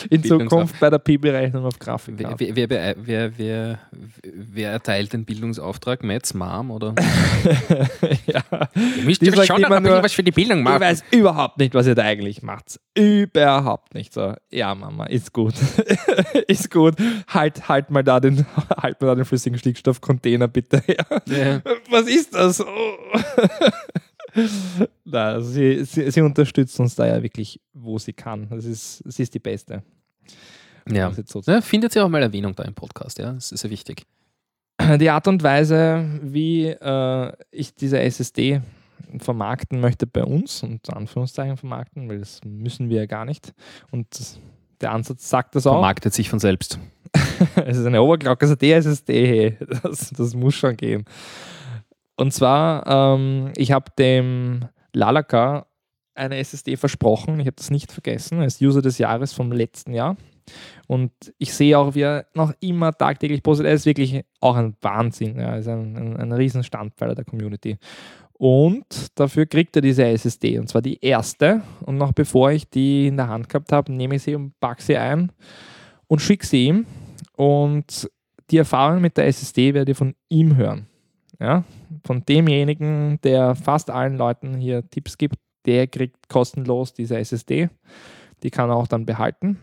in 0.09 0.23
Zukunft 0.23 0.79
bei 0.79 0.89
der 0.89 0.97
Pi-Berechnung 0.97 1.65
auf 1.65 1.77
Grafik. 1.77 2.15
Wer, 2.17 2.69
wer, 2.69 2.95
wer, 2.97 3.79
wer, 4.23 4.71
erteilt 4.71 5.13
den 5.13 5.25
Bildungsauftrag? 5.25 6.03
Mats 6.03 6.33
Mom 6.33 6.71
oder? 6.71 6.95
ja. 8.25 8.41
Ihr 8.97 9.03
müsst 9.03 9.21
die 9.21 9.31
schon 9.31 9.61
immer 9.63 9.79
nur, 9.79 10.01
was 10.01 10.13
für 10.13 10.23
die 10.23 10.31
Bildung 10.31 10.63
machen. 10.63 10.75
Ich 10.75 10.81
weiß 10.81 11.03
überhaupt 11.11 11.59
nicht, 11.59 11.73
was 11.73 11.85
ihr 11.87 11.95
da 11.95 12.03
eigentlich 12.03 12.41
macht. 12.41 12.79
Überhaupt 12.95 13.93
nicht 13.93 14.13
so. 14.13 14.33
Ja, 14.49 14.73
Mama, 14.73 15.05
ist 15.05 15.33
gut. 15.33 15.53
ist 16.47 16.71
gut. 16.71 16.95
Halt, 17.27 17.67
halt 17.69 17.91
mal 17.91 18.03
da 18.03 18.19
den, 18.19 18.45
halt 18.81 19.01
mal 19.01 19.07
da 19.07 19.15
den 19.15 19.25
flüssigen 19.25 19.59
Stickstoffcontainer 19.59 20.47
bitte 20.47 20.81
her. 20.85 21.05
Ja. 21.27 21.61
Was 21.89 22.07
ist 22.07 22.33
das? 22.33 22.61
Oh. 22.61 22.65
Nein, 25.05 25.41
sie, 25.41 25.83
sie, 25.85 26.11
sie, 26.11 26.21
unterstützt 26.21 26.79
uns 26.79 26.95
da 26.95 27.07
ja 27.07 27.23
wirklich, 27.23 27.59
wo 27.73 27.97
sie 27.97 28.13
kann. 28.13 28.47
Das 28.49 28.65
ist, 28.65 29.03
sie 29.05 29.23
ist 29.23 29.33
die 29.33 29.39
Beste. 29.39 29.83
Ja. 30.89 31.11
So 31.25 31.41
ja 31.45 31.61
findet 31.61 31.93
sie 31.93 31.99
auch 31.99 32.09
mal 32.09 32.21
Erwähnung 32.21 32.55
da 32.55 32.63
im 32.63 32.73
Podcast, 32.73 33.17
ja. 33.17 33.31
Das 33.31 33.51
ist 33.51 33.63
ja 33.63 33.69
wichtig. 33.69 34.05
Die 34.99 35.09
Art 35.09 35.27
und 35.27 35.41
Weise, 35.41 36.05
wie 36.21 36.65
äh, 36.65 37.31
ich 37.51 37.73
diese 37.75 37.99
SSD 37.99 38.61
vermarkten 39.19 39.79
möchte 39.79 40.05
bei 40.05 40.23
uns, 40.23 40.63
und 40.63 40.89
Anführungszeichen 40.91 41.57
vermarkten, 41.57 42.09
weil 42.09 42.19
das 42.19 42.41
müssen 42.43 42.89
wir 42.89 42.97
ja 42.97 43.05
gar 43.05 43.25
nicht. 43.25 43.53
Und 43.91 44.07
der 44.81 44.91
Ansatz 44.91 45.29
sagt 45.29 45.55
das 45.55 45.65
auch. 45.65 45.73
Vermarktet 45.73 46.13
sich 46.13 46.29
von 46.29 46.39
selbst. 46.39 46.79
es 47.65 47.77
ist 47.77 47.85
eine 47.85 48.01
Oberglocke, 48.01 48.45
also 48.45 48.55
die 48.55 48.71
SSD, 48.71 49.57
das, 49.83 50.09
das 50.09 50.33
muss 50.33 50.55
schon 50.55 50.75
gehen. 50.75 51.05
Und 52.17 52.33
zwar, 52.33 52.87
ähm, 52.87 53.51
ich 53.57 53.71
habe 53.71 53.91
dem 53.97 54.65
Lalaka 54.93 55.67
eine 56.15 56.37
SSD 56.37 56.77
versprochen. 56.77 57.39
Ich 57.39 57.47
habe 57.47 57.57
das 57.57 57.69
nicht 57.69 57.91
vergessen. 57.91 58.39
Er 58.39 58.45
ist 58.45 58.61
User 58.61 58.81
des 58.81 58.97
Jahres 58.97 59.33
vom 59.33 59.51
letzten 59.51 59.93
Jahr. 59.93 60.15
Und 60.87 61.11
ich 61.37 61.53
sehe 61.53 61.77
auch, 61.77 61.95
wie 61.95 62.01
er 62.01 62.27
noch 62.33 62.53
immer 62.59 62.93
tagtäglich 62.93 63.43
postet. 63.43 63.67
Er 63.67 63.73
ist 63.73 63.85
wirklich 63.85 64.23
auch 64.39 64.55
ein 64.55 64.75
Wahnsinn. 64.81 65.37
Er 65.37 65.57
ist 65.57 65.67
ein, 65.67 65.97
ein, 65.97 66.17
ein 66.17 66.31
riesen 66.31 66.63
Standpfeiler 66.63 67.15
der 67.15 67.25
Community. 67.25 67.77
Und 68.33 68.85
dafür 69.15 69.45
kriegt 69.45 69.75
er 69.75 69.81
diese 69.81 70.05
SSD. 70.05 70.59
Und 70.59 70.67
zwar 70.67 70.81
die 70.81 71.03
erste. 71.03 71.61
Und 71.81 71.97
noch 71.97 72.11
bevor 72.11 72.51
ich 72.51 72.69
die 72.69 73.07
in 73.07 73.17
der 73.17 73.27
Hand 73.27 73.49
gehabt 73.49 73.71
habe, 73.71 73.91
nehme 73.91 74.15
ich 74.15 74.23
sie 74.23 74.35
und 74.35 74.59
packe 74.59 74.81
sie 74.81 74.97
ein 74.97 75.31
und 76.07 76.21
schicke 76.21 76.45
sie 76.45 76.67
ihm. 76.67 76.85
Und 77.35 78.09
die 78.51 78.57
Erfahrung 78.57 79.01
mit 79.01 79.17
der 79.17 79.27
SSD 79.27 79.73
werde 79.73 79.91
ich 79.91 79.97
von 79.97 80.15
ihm 80.29 80.55
hören. 80.55 80.87
Ja? 81.39 81.63
Von 82.05 82.23
demjenigen, 82.25 83.19
der 83.23 83.55
fast 83.55 83.89
allen 83.89 84.17
Leuten 84.17 84.55
hier 84.55 84.87
Tipps 84.89 85.17
gibt, 85.17 85.35
der 85.65 85.87
kriegt 85.87 86.29
kostenlos 86.29 86.93
diese 86.93 87.17
SSD. 87.17 87.69
Die 88.43 88.51
kann 88.51 88.69
er 88.69 88.75
auch 88.75 88.87
dann 88.87 89.05
behalten. 89.05 89.59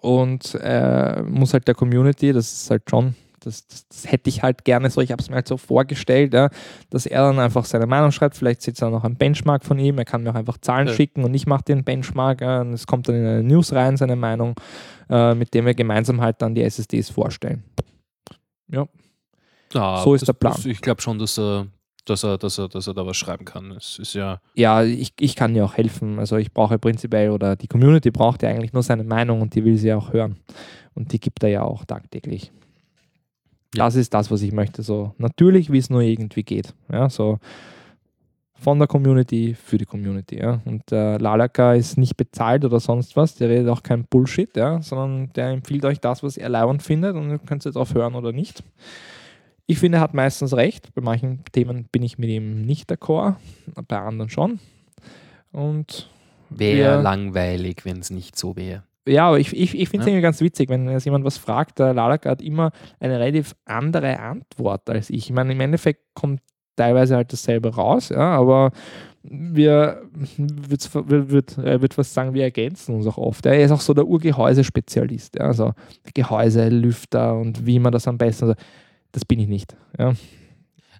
Und 0.00 0.58
äh, 0.62 1.22
muss 1.22 1.52
halt 1.52 1.68
der 1.68 1.74
Community, 1.74 2.32
das 2.32 2.52
ist 2.52 2.70
halt 2.70 2.88
schon, 2.88 3.14
das, 3.40 3.66
das, 3.66 3.88
das 3.88 4.10
hätte 4.10 4.28
ich 4.28 4.42
halt 4.42 4.64
gerne 4.64 4.90
so, 4.90 5.00
ich 5.00 5.12
habe 5.12 5.22
es 5.22 5.28
mir 5.28 5.36
halt 5.36 5.48
so 5.48 5.56
vorgestellt, 5.56 6.34
ja, 6.34 6.50
dass 6.90 7.06
er 7.06 7.22
dann 7.22 7.38
einfach 7.38 7.64
seine 7.64 7.86
Meinung 7.86 8.12
schreibt, 8.12 8.36
vielleicht 8.36 8.62
sitzt 8.62 8.82
er 8.82 8.90
noch 8.90 9.04
ein 9.04 9.16
Benchmark 9.16 9.64
von 9.64 9.78
ihm, 9.78 9.98
er 9.98 10.04
kann 10.04 10.22
mir 10.22 10.30
auch 10.30 10.34
einfach 10.36 10.58
Zahlen 10.58 10.88
ja. 10.88 10.94
schicken 10.94 11.24
und 11.24 11.34
ich 11.34 11.46
mache 11.46 11.64
den 11.64 11.84
Benchmark 11.84 12.40
ja, 12.40 12.60
und 12.60 12.72
es 12.72 12.86
kommt 12.86 13.08
dann 13.08 13.16
in 13.16 13.26
eine 13.26 13.42
News 13.42 13.72
rein, 13.72 13.96
seine 13.96 14.16
Meinung, 14.16 14.54
äh, 15.08 15.34
mit 15.34 15.54
dem 15.54 15.66
wir 15.66 15.74
gemeinsam 15.74 16.20
halt 16.20 16.42
dann 16.42 16.54
die 16.54 16.62
SSDs 16.62 17.10
vorstellen. 17.10 17.64
Ja, 18.68 18.86
ja, 19.72 20.02
so 20.02 20.14
ist 20.14 20.22
das, 20.22 20.26
der 20.26 20.32
Plan. 20.34 20.54
Das, 20.54 20.66
ich 20.66 20.80
glaube 20.80 21.02
schon, 21.02 21.18
dass 21.18 21.38
er, 21.38 21.66
dass, 22.04 22.24
er, 22.24 22.38
dass, 22.38 22.58
er, 22.58 22.68
dass 22.68 22.86
er 22.86 22.94
da 22.94 23.06
was 23.06 23.16
schreiben 23.16 23.44
kann. 23.44 23.72
Es 23.72 23.98
ist 23.98 24.14
ja. 24.14 24.40
Ja, 24.54 24.82
ich, 24.82 25.12
ich 25.18 25.36
kann 25.36 25.54
ja 25.54 25.64
auch 25.64 25.74
helfen. 25.74 26.18
Also 26.18 26.36
ich 26.36 26.52
brauche 26.52 26.78
prinzipiell 26.78 27.30
oder 27.30 27.56
die 27.56 27.68
Community 27.68 28.10
braucht 28.10 28.42
ja 28.42 28.48
eigentlich 28.48 28.72
nur 28.72 28.82
seine 28.82 29.04
Meinung 29.04 29.42
und 29.42 29.54
die 29.54 29.64
will 29.64 29.76
sie 29.76 29.92
auch 29.92 30.12
hören. 30.12 30.36
Und 30.94 31.12
die 31.12 31.20
gibt 31.20 31.42
er 31.42 31.50
ja 31.50 31.62
auch 31.62 31.84
tagtäglich. 31.84 32.52
Ja. 33.74 33.84
Das 33.84 33.96
ist 33.96 34.14
das, 34.14 34.30
was 34.30 34.42
ich 34.42 34.52
möchte. 34.52 34.82
So 34.82 35.14
natürlich, 35.18 35.70
wie 35.70 35.78
es 35.78 35.90
nur 35.90 36.00
irgendwie 36.00 36.42
geht. 36.42 36.74
Ja, 36.90 37.10
so 37.10 37.38
von 38.58 38.78
der 38.78 38.88
Community 38.88 39.54
für 39.54 39.78
die 39.78 39.84
Community. 39.84 40.38
Ja. 40.38 40.60
Und 40.64 40.90
äh, 40.90 41.18
Lalaka 41.18 41.74
ist 41.74 41.98
nicht 41.98 42.16
bezahlt 42.16 42.64
oder 42.64 42.80
sonst 42.80 43.16
was, 43.16 43.34
der 43.34 43.48
redet 43.48 43.68
auch 43.68 43.82
kein 43.82 44.04
Bullshit, 44.04 44.54
ja, 44.56 44.80
sondern 44.80 45.32
der 45.34 45.48
empfiehlt 45.50 45.84
euch 45.84 46.00
das, 46.00 46.22
was 46.22 46.36
er 46.36 46.48
leibend 46.48 46.82
findet 46.82 47.14
und 47.14 47.30
ihr 47.30 47.38
könnt 47.38 47.60
es 47.60 47.66
jetzt 47.66 47.76
aufhören 47.76 48.14
oder 48.14 48.32
nicht. 48.32 48.62
Ich 49.66 49.78
finde, 49.78 49.98
er 49.98 50.02
hat 50.02 50.14
meistens 50.14 50.54
recht. 50.54 50.94
Bei 50.94 51.02
manchen 51.02 51.44
Themen 51.52 51.88
bin 51.90 52.02
ich 52.02 52.18
mit 52.18 52.30
ihm 52.30 52.62
nicht 52.62 52.90
d'accord, 52.90 53.36
bei 53.88 53.98
anderen 53.98 54.30
schon. 54.30 54.60
Und 55.52 56.08
wäre 56.50 57.02
langweilig, 57.02 57.84
wenn 57.84 57.98
es 57.98 58.10
nicht 58.10 58.36
so 58.36 58.56
wäre. 58.56 58.84
Ja, 59.08 59.28
aber 59.28 59.38
ich, 59.38 59.56
ich, 59.56 59.78
ich 59.78 59.88
finde 59.88 60.02
es 60.02 60.06
ja. 60.06 60.12
irgendwie 60.12 60.22
ganz 60.22 60.40
witzig, 60.40 60.68
wenn 60.68 60.88
jetzt 60.88 61.04
jemand 61.04 61.24
was 61.24 61.38
fragt, 61.38 61.78
der 61.78 61.94
Lalak 61.94 62.26
hat 62.26 62.42
immer 62.42 62.72
eine 62.98 63.18
relativ 63.18 63.54
andere 63.64 64.18
Antwort 64.18 64.90
als 64.90 65.10
ich. 65.10 65.26
Ich 65.26 65.32
meine, 65.32 65.52
im 65.52 65.60
Endeffekt 65.60 66.02
kommt 66.14 66.40
teilweise 66.74 67.16
halt 67.16 67.32
dasselbe 67.32 67.74
raus, 67.74 68.08
ja, 68.10 68.36
aber 68.36 68.72
wir 69.22 70.02
wird, 70.36 70.90
wird, 70.94 71.56
wird 71.56 71.94
fast 71.94 72.14
sagen, 72.14 72.34
wir 72.34 72.42
ergänzen 72.44 72.94
uns 72.94 73.06
auch 73.06 73.18
oft. 73.18 73.46
Er 73.46 73.60
ist 73.60 73.70
auch 73.70 73.80
so 73.80 73.94
der 73.94 74.06
Urgehäusespezialist, 74.06 75.36
ja, 75.36 75.46
also 75.46 75.72
Gehäuse, 76.14 76.68
Lüfter 76.68 77.34
und 77.36 77.64
wie 77.64 77.78
man 77.78 77.92
das 77.92 78.08
am 78.08 78.18
besten. 78.18 78.48
Also 78.48 78.60
das 79.16 79.24
bin 79.24 79.40
ich 79.40 79.48
nicht. 79.48 79.74
Ja. 79.98 80.14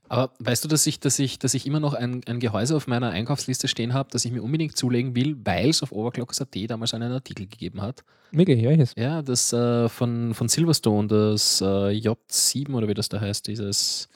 Aber 0.09 0.32
weißt 0.38 0.64
du, 0.64 0.68
dass 0.68 0.86
ich, 0.86 1.01
dass 1.01 1.18
ich, 1.18 1.38
dass 1.38 1.52
ich 1.52 1.66
immer 1.66 1.80
noch 1.80 1.93
ein, 1.93 2.22
ein 2.26 2.40
Gehäuse 2.40 2.74
auf 2.74 2.86
meiner 2.86 3.10
Einkaufsliste 3.10 3.68
stehen 3.68 3.93
habe, 3.93 4.09
das 4.10 4.24
ich 4.24 4.32
mir 4.32 4.43
unbedingt 4.43 4.74
zulegen 4.74 5.14
will, 5.14 5.36
weil 5.44 5.68
es 5.68 5.82
auf 5.82 5.93
Overclockers.at 5.93 6.56
damals 6.70 6.94
einen 6.94 7.12
Artikel 7.12 7.47
gegeben 7.47 7.82
hat? 7.82 8.05
Wirklich, 8.30 8.64
welches? 8.64 8.94
Ja, 8.97 9.20
das 9.20 9.52
äh, 9.52 9.90
von, 9.90 10.32
von 10.32 10.48
Silverstone, 10.48 11.09
das 11.09 11.60
äh, 11.60 11.64
J7 11.64 12.72
oder 12.72 12.88
wie 12.88 12.94
das 12.94 13.10
da 13.10 13.20
heißt, 13.20 13.48
dieses 13.48 14.09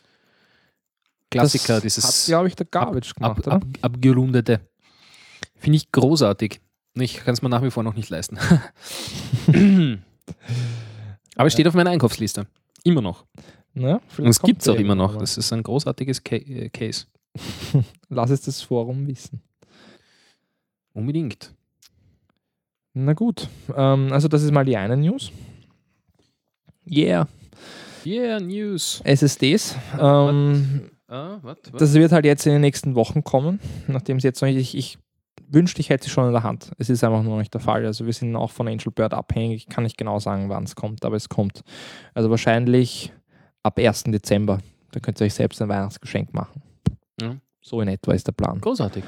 Klassiker, 1.30 1.74
das 1.74 1.82
dieses 1.82 2.04
Hat, 2.04 2.26
glaube 2.26 2.48
ich, 2.48 2.56
der 2.56 2.64
Garbage 2.64 3.10
ab, 3.10 3.36
gemacht, 3.36 3.48
ab, 3.48 3.62
oder? 3.62 3.82
abgerundete. 3.82 4.60
Finde 5.56 5.76
ich 5.76 5.92
großartig. 5.92 6.62
Ich 6.94 7.18
kann 7.18 7.34
es 7.34 7.42
mir 7.42 7.50
nach 7.50 7.62
wie 7.62 7.70
vor 7.70 7.82
noch 7.82 7.96
nicht 7.96 8.08
leisten. 8.08 8.38
Aber 11.36 11.46
es 11.46 11.52
steht 11.52 11.68
auf 11.68 11.74
meiner 11.74 11.90
Einkaufsliste. 11.90 12.46
Immer 12.82 13.02
noch. 13.02 13.26
Ja, 13.74 14.00
Und 14.18 14.26
es 14.26 14.40
gibt 14.40 14.62
es 14.62 14.68
auch 14.68 14.74
immer 14.76 14.94
noch. 14.94 15.16
Das 15.16 15.36
ist 15.38 15.52
ein 15.52 15.62
großartiges 15.62 16.20
äh, 16.30 16.68
Case. 16.70 17.06
Lass 18.08 18.30
es 18.30 18.42
das 18.42 18.62
Forum 18.62 19.06
wissen. 19.06 19.40
Unbedingt. 20.92 21.54
Na 22.92 23.12
gut, 23.12 23.48
ähm, 23.76 24.12
also 24.12 24.26
das 24.26 24.42
ist 24.42 24.50
mal 24.50 24.64
die 24.64 24.76
eine 24.76 24.96
News. 24.96 25.30
Yeah, 26.86 27.28
Yeah, 28.04 28.40
News. 28.40 29.00
SSDs. 29.04 29.76
Ähm, 29.98 30.90
Ah, 31.06 31.38
was? 31.42 31.58
das 31.76 31.94
wird 31.94 32.12
halt 32.12 32.24
jetzt 32.24 32.46
in 32.46 32.52
den 32.52 32.60
nächsten 32.60 32.94
Wochen 32.94 33.24
kommen, 33.24 33.58
nachdem 33.88 34.16
es 34.18 34.22
jetzt 34.22 34.40
noch 34.40 34.48
nicht, 34.48 34.56
ich, 34.58 34.76
ich 34.76 34.98
wünschte, 35.48 35.80
ich 35.80 35.90
hätte 35.90 36.04
sie 36.04 36.10
schon 36.10 36.26
in 36.26 36.32
der 36.32 36.44
Hand. 36.44 36.70
Es 36.78 36.88
ist 36.88 37.02
einfach 37.02 37.22
nur 37.22 37.32
noch 37.32 37.38
nicht 37.40 37.52
der 37.52 37.60
Fall. 37.60 37.84
Also 37.84 38.06
wir 38.06 38.12
sind 38.12 38.36
auch 38.36 38.50
von 38.52 38.68
Angel 38.68 38.92
Bird 38.92 39.12
abhängig. 39.12 39.56
Ich 39.56 39.68
kann 39.68 39.82
nicht 39.84 39.98
genau 39.98 40.20
sagen, 40.20 40.48
wann 40.48 40.62
es 40.64 40.76
kommt, 40.76 41.04
aber 41.04 41.16
es 41.16 41.28
kommt. 41.28 41.62
Also 42.14 42.30
wahrscheinlich 42.30 43.12
ab 43.62 43.78
1. 43.78 44.04
Dezember. 44.04 44.58
Da 44.92 45.00
könnt 45.00 45.20
ihr 45.20 45.26
euch 45.26 45.34
selbst 45.34 45.60
ein 45.62 45.68
Weihnachtsgeschenk 45.68 46.34
machen. 46.34 46.62
Ja. 47.20 47.36
So 47.62 47.80
in 47.80 47.88
etwa 47.88 48.12
ist 48.12 48.26
der 48.26 48.32
Plan. 48.32 48.60
Großartig. 48.60 49.04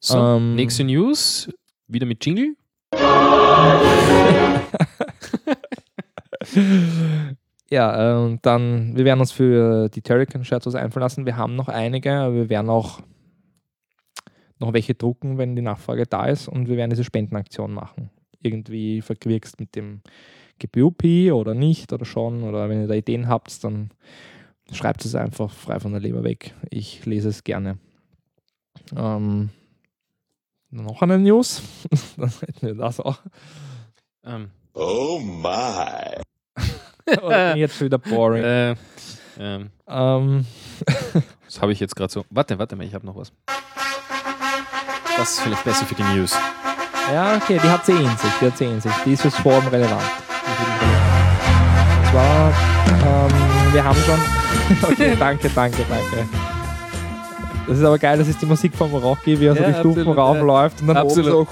So, 0.00 0.18
Ähm, 0.18 0.54
nächste 0.56 0.84
News. 0.84 1.48
Wieder 1.86 2.06
mit 2.06 2.24
Jingle. 2.24 2.56
Ja, 7.70 8.18
und 8.22 8.44
dann, 8.46 8.96
wir 8.96 9.04
werden 9.04 9.20
uns 9.20 9.32
für 9.32 9.88
die 9.88 10.02
Turrican-Shirts 10.02 10.66
was 10.66 10.74
einfallen 10.74 11.02
lassen. 11.02 11.26
Wir 11.26 11.36
haben 11.36 11.56
noch 11.56 11.68
einige, 11.68 12.12
aber 12.12 12.34
wir 12.34 12.48
werden 12.48 12.70
auch 12.70 13.00
noch 14.60 14.72
welche 14.72 14.94
drucken, 14.94 15.38
wenn 15.38 15.56
die 15.56 15.62
Nachfrage 15.62 16.06
da 16.06 16.26
ist 16.26 16.46
und 16.46 16.68
wir 16.68 16.76
werden 16.76 16.90
diese 16.90 17.04
Spendenaktion 17.04 17.72
machen. 17.72 18.10
Irgendwie 18.40 19.00
verquirkst 19.00 19.58
mit 19.58 19.74
dem 19.74 20.02
GPU-Pi 20.58 21.32
oder 21.32 21.54
nicht 21.54 21.92
oder 21.92 22.04
schon 22.04 22.42
oder 22.42 22.68
wenn 22.68 22.82
ihr 22.82 22.88
da 22.88 22.94
Ideen 22.94 23.28
habt, 23.28 23.62
dann 23.64 23.90
schreibt 24.72 25.04
es 25.04 25.14
einfach 25.14 25.50
frei 25.50 25.80
von 25.80 25.92
der 25.92 26.00
Leber 26.00 26.24
weg. 26.24 26.54
Ich 26.70 27.04
lese 27.06 27.28
es 27.28 27.44
gerne. 27.44 27.78
Ähm, 28.96 29.50
noch 30.70 31.02
eine 31.02 31.18
News, 31.18 31.62
dann 32.16 32.30
hätten 32.40 32.66
wir 32.66 32.74
das 32.74 33.00
auch. 33.00 33.18
Ähm, 34.24 34.50
Oh 34.76 35.20
my. 35.20 36.20
Oder 37.22 37.48
bin 37.52 37.56
ich 37.56 37.60
jetzt 37.60 37.80
wieder 37.80 37.98
boring? 37.98 38.42
äh, 38.42 38.74
ähm, 39.38 39.70
Ähm, 39.86 40.46
das 41.44 41.60
habe 41.62 41.72
ich 41.72 41.78
jetzt 41.78 41.94
gerade 41.94 42.12
so. 42.12 42.24
Warte, 42.30 42.58
warte 42.58 42.74
mal, 42.74 42.84
ich 42.84 42.94
habe 42.94 43.06
noch 43.06 43.14
was. 43.16 43.32
Das 45.16 45.34
ist 45.34 45.40
vielleicht 45.40 45.62
besser 45.64 45.86
für 45.86 45.94
die 45.94 46.02
News. 46.02 46.36
Ja, 47.12 47.36
okay, 47.36 47.60
die 47.62 47.68
hat 47.68 47.86
sie 47.86 47.92
in 47.92 48.16
sich, 48.16 48.30
die 48.40 48.46
hat 48.46 48.58
sie 48.58 48.64
in 48.64 48.80
sich. 48.80 48.92
Die 49.04 49.12
ist 49.12 49.22
fürs 49.22 49.36
Forum 49.36 49.66
relevant. 49.68 50.02
Und 51.98 52.10
zwar, 52.10 52.48
ähm, 52.88 53.72
wir 53.72 53.84
haben 53.84 53.98
schon. 53.98 54.20
okay, 54.90 55.16
danke, 55.18 55.50
danke, 55.54 55.84
danke. 55.88 56.28
Das 57.66 57.78
ist 57.78 57.84
aber 57.84 57.98
geil, 57.98 58.18
das 58.18 58.28
ist 58.28 58.42
die 58.42 58.46
Musik 58.46 58.74
vom 58.74 58.92
Rocky, 58.94 59.40
wie 59.40 59.46
er 59.46 59.56
so 59.56 59.62
Ja, 59.62 59.68
die 59.70 59.78
Stufen 59.78 60.00
absolut, 60.00 60.18
raufläuft 60.18 60.80
und 60.82 60.88
dann 60.88 60.98
Absolut. 60.98 61.32
oben 61.32 61.48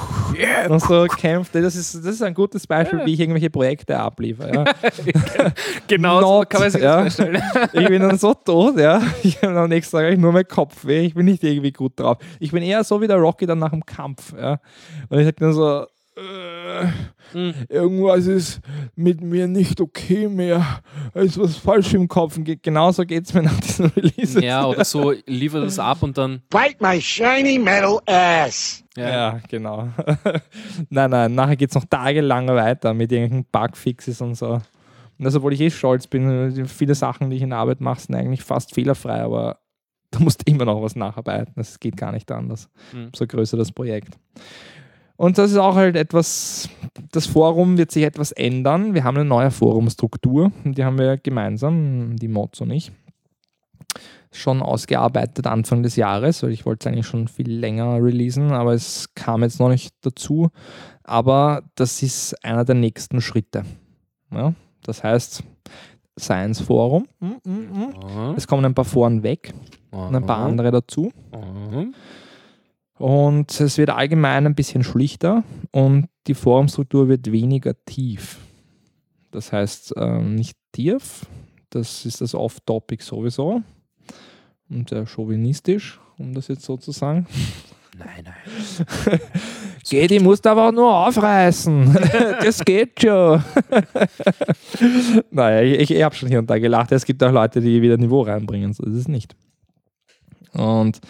so, 0.68 0.72
und 0.72 0.82
so 0.82 1.06
kämpft. 1.06 1.54
Das 1.54 1.74
ist, 1.74 1.94
das 1.94 2.04
ist 2.04 2.22
ein 2.22 2.34
gutes 2.34 2.66
Beispiel, 2.66 3.00
wie 3.06 3.14
ich 3.14 3.20
irgendwelche 3.20 3.48
Projekte 3.48 3.98
abliefere. 3.98 4.52
Ja. 4.52 4.64
Genau, 5.88 6.20
Not, 6.20 6.50
kann 6.50 6.60
man 6.60 6.70
sich 6.70 6.82
ja. 6.82 7.04
das 7.04 7.16
vorstellen. 7.16 7.42
Ich 7.72 7.88
bin 7.88 8.02
dann 8.02 8.18
so 8.18 8.34
tot, 8.34 8.78
ja. 8.78 9.02
Ich 9.22 9.42
habe 9.42 9.58
am 9.58 9.68
nächsten 9.68 9.96
Tag 9.96 10.18
nur 10.18 10.32
mein 10.32 10.46
Kopfweh. 10.46 11.06
Ich 11.06 11.14
bin 11.14 11.26
nicht 11.26 11.42
irgendwie 11.42 11.72
gut 11.72 11.98
drauf. 11.98 12.18
Ich 12.40 12.52
bin 12.52 12.62
eher 12.62 12.84
so 12.84 13.00
wie 13.00 13.06
der 13.06 13.16
Rocky 13.16 13.46
dann 13.46 13.58
nach 13.58 13.70
dem 13.70 13.84
Kampf, 13.84 14.34
ja. 14.38 14.58
Und 15.08 15.18
ich 15.18 15.26
sag 15.26 15.36
dann 15.36 15.52
so, 15.52 15.86
äh, 16.16 16.86
Hm. 17.32 17.54
irgendwas 17.70 18.26
ist 18.26 18.60
mit 18.94 19.22
mir 19.22 19.46
nicht 19.46 19.80
okay 19.80 20.28
mehr. 20.28 20.80
Ist 21.14 21.38
was 21.38 21.56
falsch 21.56 21.94
im 21.94 22.06
Kopf. 22.08 22.36
Und 22.36 22.44
ge- 22.44 22.58
genauso 22.60 23.04
geht 23.06 23.24
es 23.24 23.32
mir 23.32 23.42
nach 23.44 23.58
diesem 23.60 23.86
Release. 23.86 24.38
Ja, 24.44 24.66
oder 24.66 24.84
so, 24.84 25.12
liefer 25.26 25.60
das 25.62 25.78
ab 25.78 26.02
und 26.02 26.18
dann. 26.18 26.42
Bite 26.50 26.76
my 26.80 27.00
shiny 27.00 27.58
metal 27.58 28.00
ass. 28.06 28.84
Ja, 28.96 29.40
genau. 29.48 29.88
nein, 30.90 31.10
nein, 31.10 31.34
nachher 31.34 31.56
geht 31.56 31.70
es 31.70 31.74
noch 31.74 31.86
tagelang 31.86 32.48
weiter 32.48 32.92
mit 32.92 33.10
irgendwelchen 33.10 33.46
Bugfixes 33.50 34.20
und 34.20 34.34
so. 34.34 34.54
Und 35.18 35.24
das, 35.24 35.34
obwohl 35.34 35.54
ich 35.54 35.60
eh 35.62 35.70
stolz 35.70 36.06
bin, 36.06 36.66
viele 36.66 36.94
Sachen, 36.94 37.30
die 37.30 37.36
ich 37.36 37.42
in 37.42 37.50
der 37.50 37.58
Arbeit 37.60 37.80
mache, 37.80 38.00
sind 38.00 38.14
eigentlich 38.14 38.42
fast 38.42 38.74
fehlerfrei, 38.74 39.22
aber 39.22 39.58
da 40.10 40.18
musst 40.18 40.46
du 40.46 40.50
immer 40.52 40.66
noch 40.66 40.82
was 40.82 40.96
nacharbeiten. 40.96 41.54
Das 41.56 41.80
geht 41.80 41.96
gar 41.96 42.12
nicht 42.12 42.30
anders. 42.30 42.68
Mhm. 42.92 43.10
So 43.16 43.26
größer 43.26 43.56
das 43.56 43.72
Projekt. 43.72 44.18
Und 45.16 45.38
das 45.38 45.50
ist 45.50 45.56
auch 45.56 45.76
halt 45.76 45.96
etwas, 45.96 46.68
das 47.12 47.26
Forum 47.26 47.78
wird 47.78 47.90
sich 47.90 48.04
etwas 48.04 48.32
ändern. 48.32 48.94
Wir 48.94 49.04
haben 49.04 49.16
eine 49.16 49.24
neue 49.24 49.50
Forumstruktur, 49.50 50.52
die 50.64 50.84
haben 50.84 50.98
wir 50.98 51.16
gemeinsam, 51.16 52.16
die 52.16 52.28
Mods 52.28 52.60
und 52.60 52.70
ich, 52.70 52.92
schon 54.32 54.62
ausgearbeitet 54.62 55.46
Anfang 55.46 55.82
des 55.82 55.96
Jahres, 55.96 56.42
weil 56.42 56.52
ich 56.52 56.66
wollte 56.66 56.88
es 56.88 56.92
eigentlich 56.92 57.06
schon 57.06 57.28
viel 57.28 57.50
länger 57.50 58.02
releasen, 58.02 58.52
aber 58.52 58.72
es 58.72 59.14
kam 59.14 59.42
jetzt 59.42 59.60
noch 59.60 59.68
nicht 59.68 59.94
dazu. 60.00 60.50
Aber 61.04 61.62
das 61.74 62.02
ist 62.02 62.42
einer 62.44 62.64
der 62.64 62.74
nächsten 62.74 63.20
Schritte. 63.20 63.64
Ja? 64.30 64.54
Das 64.82 65.04
heißt, 65.04 65.44
Science 66.18 66.60
Forum. 66.60 67.06
Mm, 67.20 67.26
mm, 67.44 67.50
mm. 67.50 68.34
Es 68.36 68.46
kommen 68.46 68.64
ein 68.64 68.74
paar 68.74 68.84
Foren 68.84 69.22
weg 69.22 69.52
und 69.90 70.14
ein 70.14 70.26
paar 70.26 70.38
andere 70.38 70.70
dazu. 70.70 71.10
Und 73.02 73.60
es 73.60 73.78
wird 73.78 73.90
allgemein 73.90 74.46
ein 74.46 74.54
bisschen 74.54 74.84
schlichter 74.84 75.42
und 75.72 76.06
die 76.28 76.34
Forumstruktur 76.34 77.08
wird 77.08 77.32
weniger 77.32 77.74
tief. 77.84 78.38
Das 79.32 79.50
heißt, 79.50 79.94
ähm, 79.96 80.36
nicht 80.36 80.56
tief, 80.70 81.26
das 81.70 82.06
ist 82.06 82.20
das 82.20 82.32
Off-Topic 82.32 83.02
sowieso 83.02 83.60
und 84.70 84.90
sehr 84.90 85.04
chauvinistisch, 85.04 85.98
um 86.16 86.32
das 86.32 86.46
jetzt 86.46 86.62
so 86.62 86.76
zu 86.76 86.92
sagen. 86.92 87.26
Nein, 87.98 88.24
nein. 88.24 89.20
Geht, 89.90 90.12
ich 90.12 90.22
muss 90.22 90.40
aber 90.46 90.68
auch 90.68 90.72
nur 90.72 90.94
aufreißen. 91.08 91.94
das 92.40 92.64
geht 92.64 93.02
schon. 93.02 93.42
naja, 95.32 95.60
ich, 95.62 95.90
ich 95.90 96.02
habe 96.04 96.14
schon 96.14 96.28
hier 96.28 96.38
und 96.38 96.48
da 96.48 96.56
gelacht. 96.60 96.92
Es 96.92 97.04
gibt 97.04 97.20
auch 97.24 97.32
Leute, 97.32 97.60
die 97.60 97.82
wieder 97.82 97.96
Niveau 97.96 98.22
reinbringen. 98.22 98.72
So 98.72 98.84
ist 98.84 98.94
es 98.94 99.08
nicht. 99.08 99.34
Und 100.52 101.00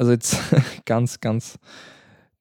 also 0.00 0.12
jetzt 0.12 0.38
ganz, 0.86 1.20
ganz 1.20 1.58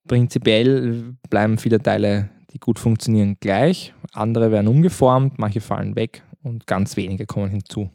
prinzipiell 0.07 1.14
bleiben 1.30 1.57
viele 1.57 1.81
Teile, 1.84 2.30
die 2.53 2.57
gut 2.57 2.80
funktionieren, 2.80 3.36
gleich. 3.41 3.94
Andere 4.14 4.52
werden 4.52 4.69
umgeformt, 4.69 5.38
manche 5.38 5.60
fallen 5.60 5.95
weg 5.95 6.23
und 6.41 6.65
ganz 6.68 6.95
wenige 6.95 7.26
kommen 7.26 7.49
hinzu. 7.49 7.90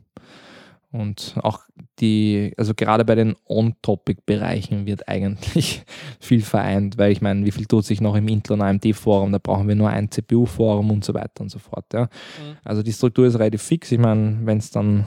Und 0.93 1.35
auch 1.43 1.61
die, 1.99 2.53
also 2.57 2.73
gerade 2.75 3.05
bei 3.05 3.17
den 3.17 3.35
On-Topic-Bereichen 3.49 4.87
wird 4.87 5.09
eigentlich 5.09 5.83
viel 6.21 6.43
vereint, 6.43 6.99
weil 6.99 7.11
ich 7.11 7.23
meine, 7.23 7.45
wie 7.47 7.51
viel 7.51 7.67
tut 7.67 7.87
sich 7.87 8.01
noch 8.01 8.15
im 8.15 8.29
Intel- 8.29 8.53
und 8.53 8.63
AMD-Forum? 8.63 9.33
Da 9.33 9.39
brauchen 9.39 9.67
wir 9.67 9.75
nur 9.75 9.89
ein 9.89 10.11
CPU-Forum 10.11 10.91
und 10.91 11.05
so 11.05 11.15
weiter 11.15 11.41
und 11.41 11.51
so 11.51 11.59
fort. 11.59 11.87
Ja. 11.95 12.09
Also 12.63 12.83
die 12.83 12.93
Struktur 12.93 13.27
ist 13.27 13.39
relativ 13.39 13.63
fix. 13.63 13.91
Ich 13.91 13.99
meine, 13.99 14.39
wenn 14.45 14.59
es 14.59 14.71
dann 14.71 15.07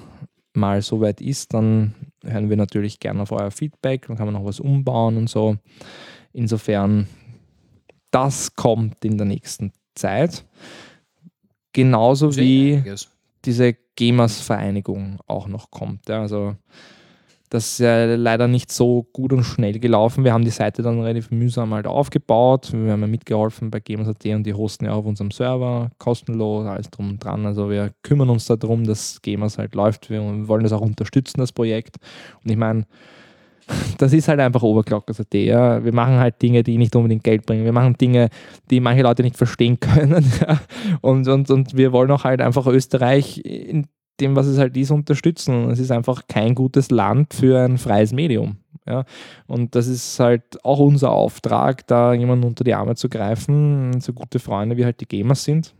mal 0.53 0.81
so 0.81 0.99
weit 0.99 1.21
ist, 1.21 1.53
dann 1.53 1.93
hören 2.27 2.49
wir 2.49 2.57
natürlich 2.57 2.99
gerne 2.99 3.21
auf 3.21 3.31
euer 3.31 3.51
Feedback, 3.51 4.07
dann 4.07 4.17
kann 4.17 4.27
man 4.27 4.33
noch 4.33 4.45
was 4.45 4.59
umbauen 4.59 5.17
und 5.17 5.29
so. 5.29 5.57
Insofern, 6.33 7.07
das 8.11 8.55
kommt 8.55 9.03
in 9.03 9.17
der 9.17 9.25
nächsten 9.25 9.71
Zeit. 9.95 10.45
Genauso 11.73 12.35
wie 12.35 12.83
diese 13.45 13.75
Gamers-Vereinigung 13.95 15.19
auch 15.27 15.47
noch 15.47 15.71
kommt. 15.71 16.09
Ja. 16.09 16.21
Also 16.21 16.55
das 17.49 17.71
ist 17.71 17.79
ja 17.79 18.15
leider 18.15 18.47
nicht 18.47 18.71
so 18.71 19.07
gut 19.13 19.31
und 19.31 19.43
schnell 19.43 19.79
gelaufen. 19.79 20.23
Wir 20.23 20.33
haben 20.33 20.43
die 20.43 20.49
Seite 20.49 20.81
dann 20.81 20.99
relativ 20.99 21.31
mühsam 21.31 21.73
halt 21.73 21.87
aufgebaut. 21.87 22.71
Wir 22.73 22.91
haben 22.91 23.01
ja 23.01 23.07
mitgeholfen 23.07 23.71
bei 23.71 23.79
Gamers.at 23.79 24.25
und 24.25 24.43
die 24.43 24.53
hosten 24.53 24.85
ja 24.85 24.91
auf 24.91 25.05
unserem 25.05 25.31
Server, 25.31 25.89
kostenlos, 25.97 26.65
alles 26.65 26.89
drum 26.89 27.11
und 27.11 27.23
dran. 27.23 27.45
Also 27.45 27.69
wir 27.69 27.91
kümmern 28.03 28.29
uns 28.29 28.45
darum, 28.45 28.83
dass 28.83 29.21
Gamers 29.21 29.57
halt 29.57 29.75
läuft. 29.75 30.09
Wir 30.09 30.21
wollen 30.47 30.63
das 30.63 30.73
auch 30.73 30.81
unterstützen, 30.81 31.39
das 31.39 31.53
Projekt. 31.53 31.95
Und 32.43 32.51
ich 32.51 32.57
meine, 32.57 32.85
das 33.97 34.13
ist 34.13 34.27
halt 34.27 34.39
einfach 34.39 34.63
Overclockers.at. 34.63 35.33
Ja. 35.33 35.83
Wir 35.83 35.93
machen 35.93 36.17
halt 36.17 36.41
Dinge, 36.41 36.63
die 36.63 36.77
nicht 36.77 36.95
unbedingt 36.95 37.23
Geld 37.23 37.45
bringen. 37.45 37.65
Wir 37.65 37.73
machen 37.73 37.97
Dinge, 37.97 38.29
die 38.69 38.79
manche 38.79 39.03
Leute 39.03 39.23
nicht 39.23 39.37
verstehen 39.37 39.79
können. 39.79 40.25
Ja. 40.41 40.59
Und, 41.01 41.27
und, 41.27 41.49
und 41.49 41.77
wir 41.77 41.91
wollen 41.91 42.11
auch 42.11 42.23
halt 42.23 42.41
einfach 42.41 42.67
Österreich 42.67 43.37
in 43.45 43.87
dem, 44.19 44.35
was 44.35 44.47
es 44.47 44.57
halt 44.57 44.75
ist, 44.77 44.91
unterstützen. 44.91 45.65
Und 45.65 45.71
es 45.71 45.79
ist 45.79 45.91
einfach 45.91 46.27
kein 46.27 46.55
gutes 46.55 46.91
Land 46.91 47.33
für 47.33 47.63
ein 47.63 47.77
freies 47.77 48.13
Medium. 48.13 48.57
Ja? 48.85 49.05
Und 49.47 49.75
das 49.75 49.87
ist 49.87 50.19
halt 50.19 50.63
auch 50.63 50.79
unser 50.79 51.11
Auftrag, 51.11 51.85
da 51.87 52.13
jemanden 52.13 52.45
unter 52.45 52.63
die 52.63 52.73
Arme 52.73 52.95
zu 52.95 53.09
greifen, 53.09 53.99
so 53.99 54.13
gute 54.13 54.39
Freunde 54.39 54.77
wie 54.77 54.85
halt 54.85 54.99
die 55.01 55.07
Gamers 55.07 55.43
sind. 55.43 55.73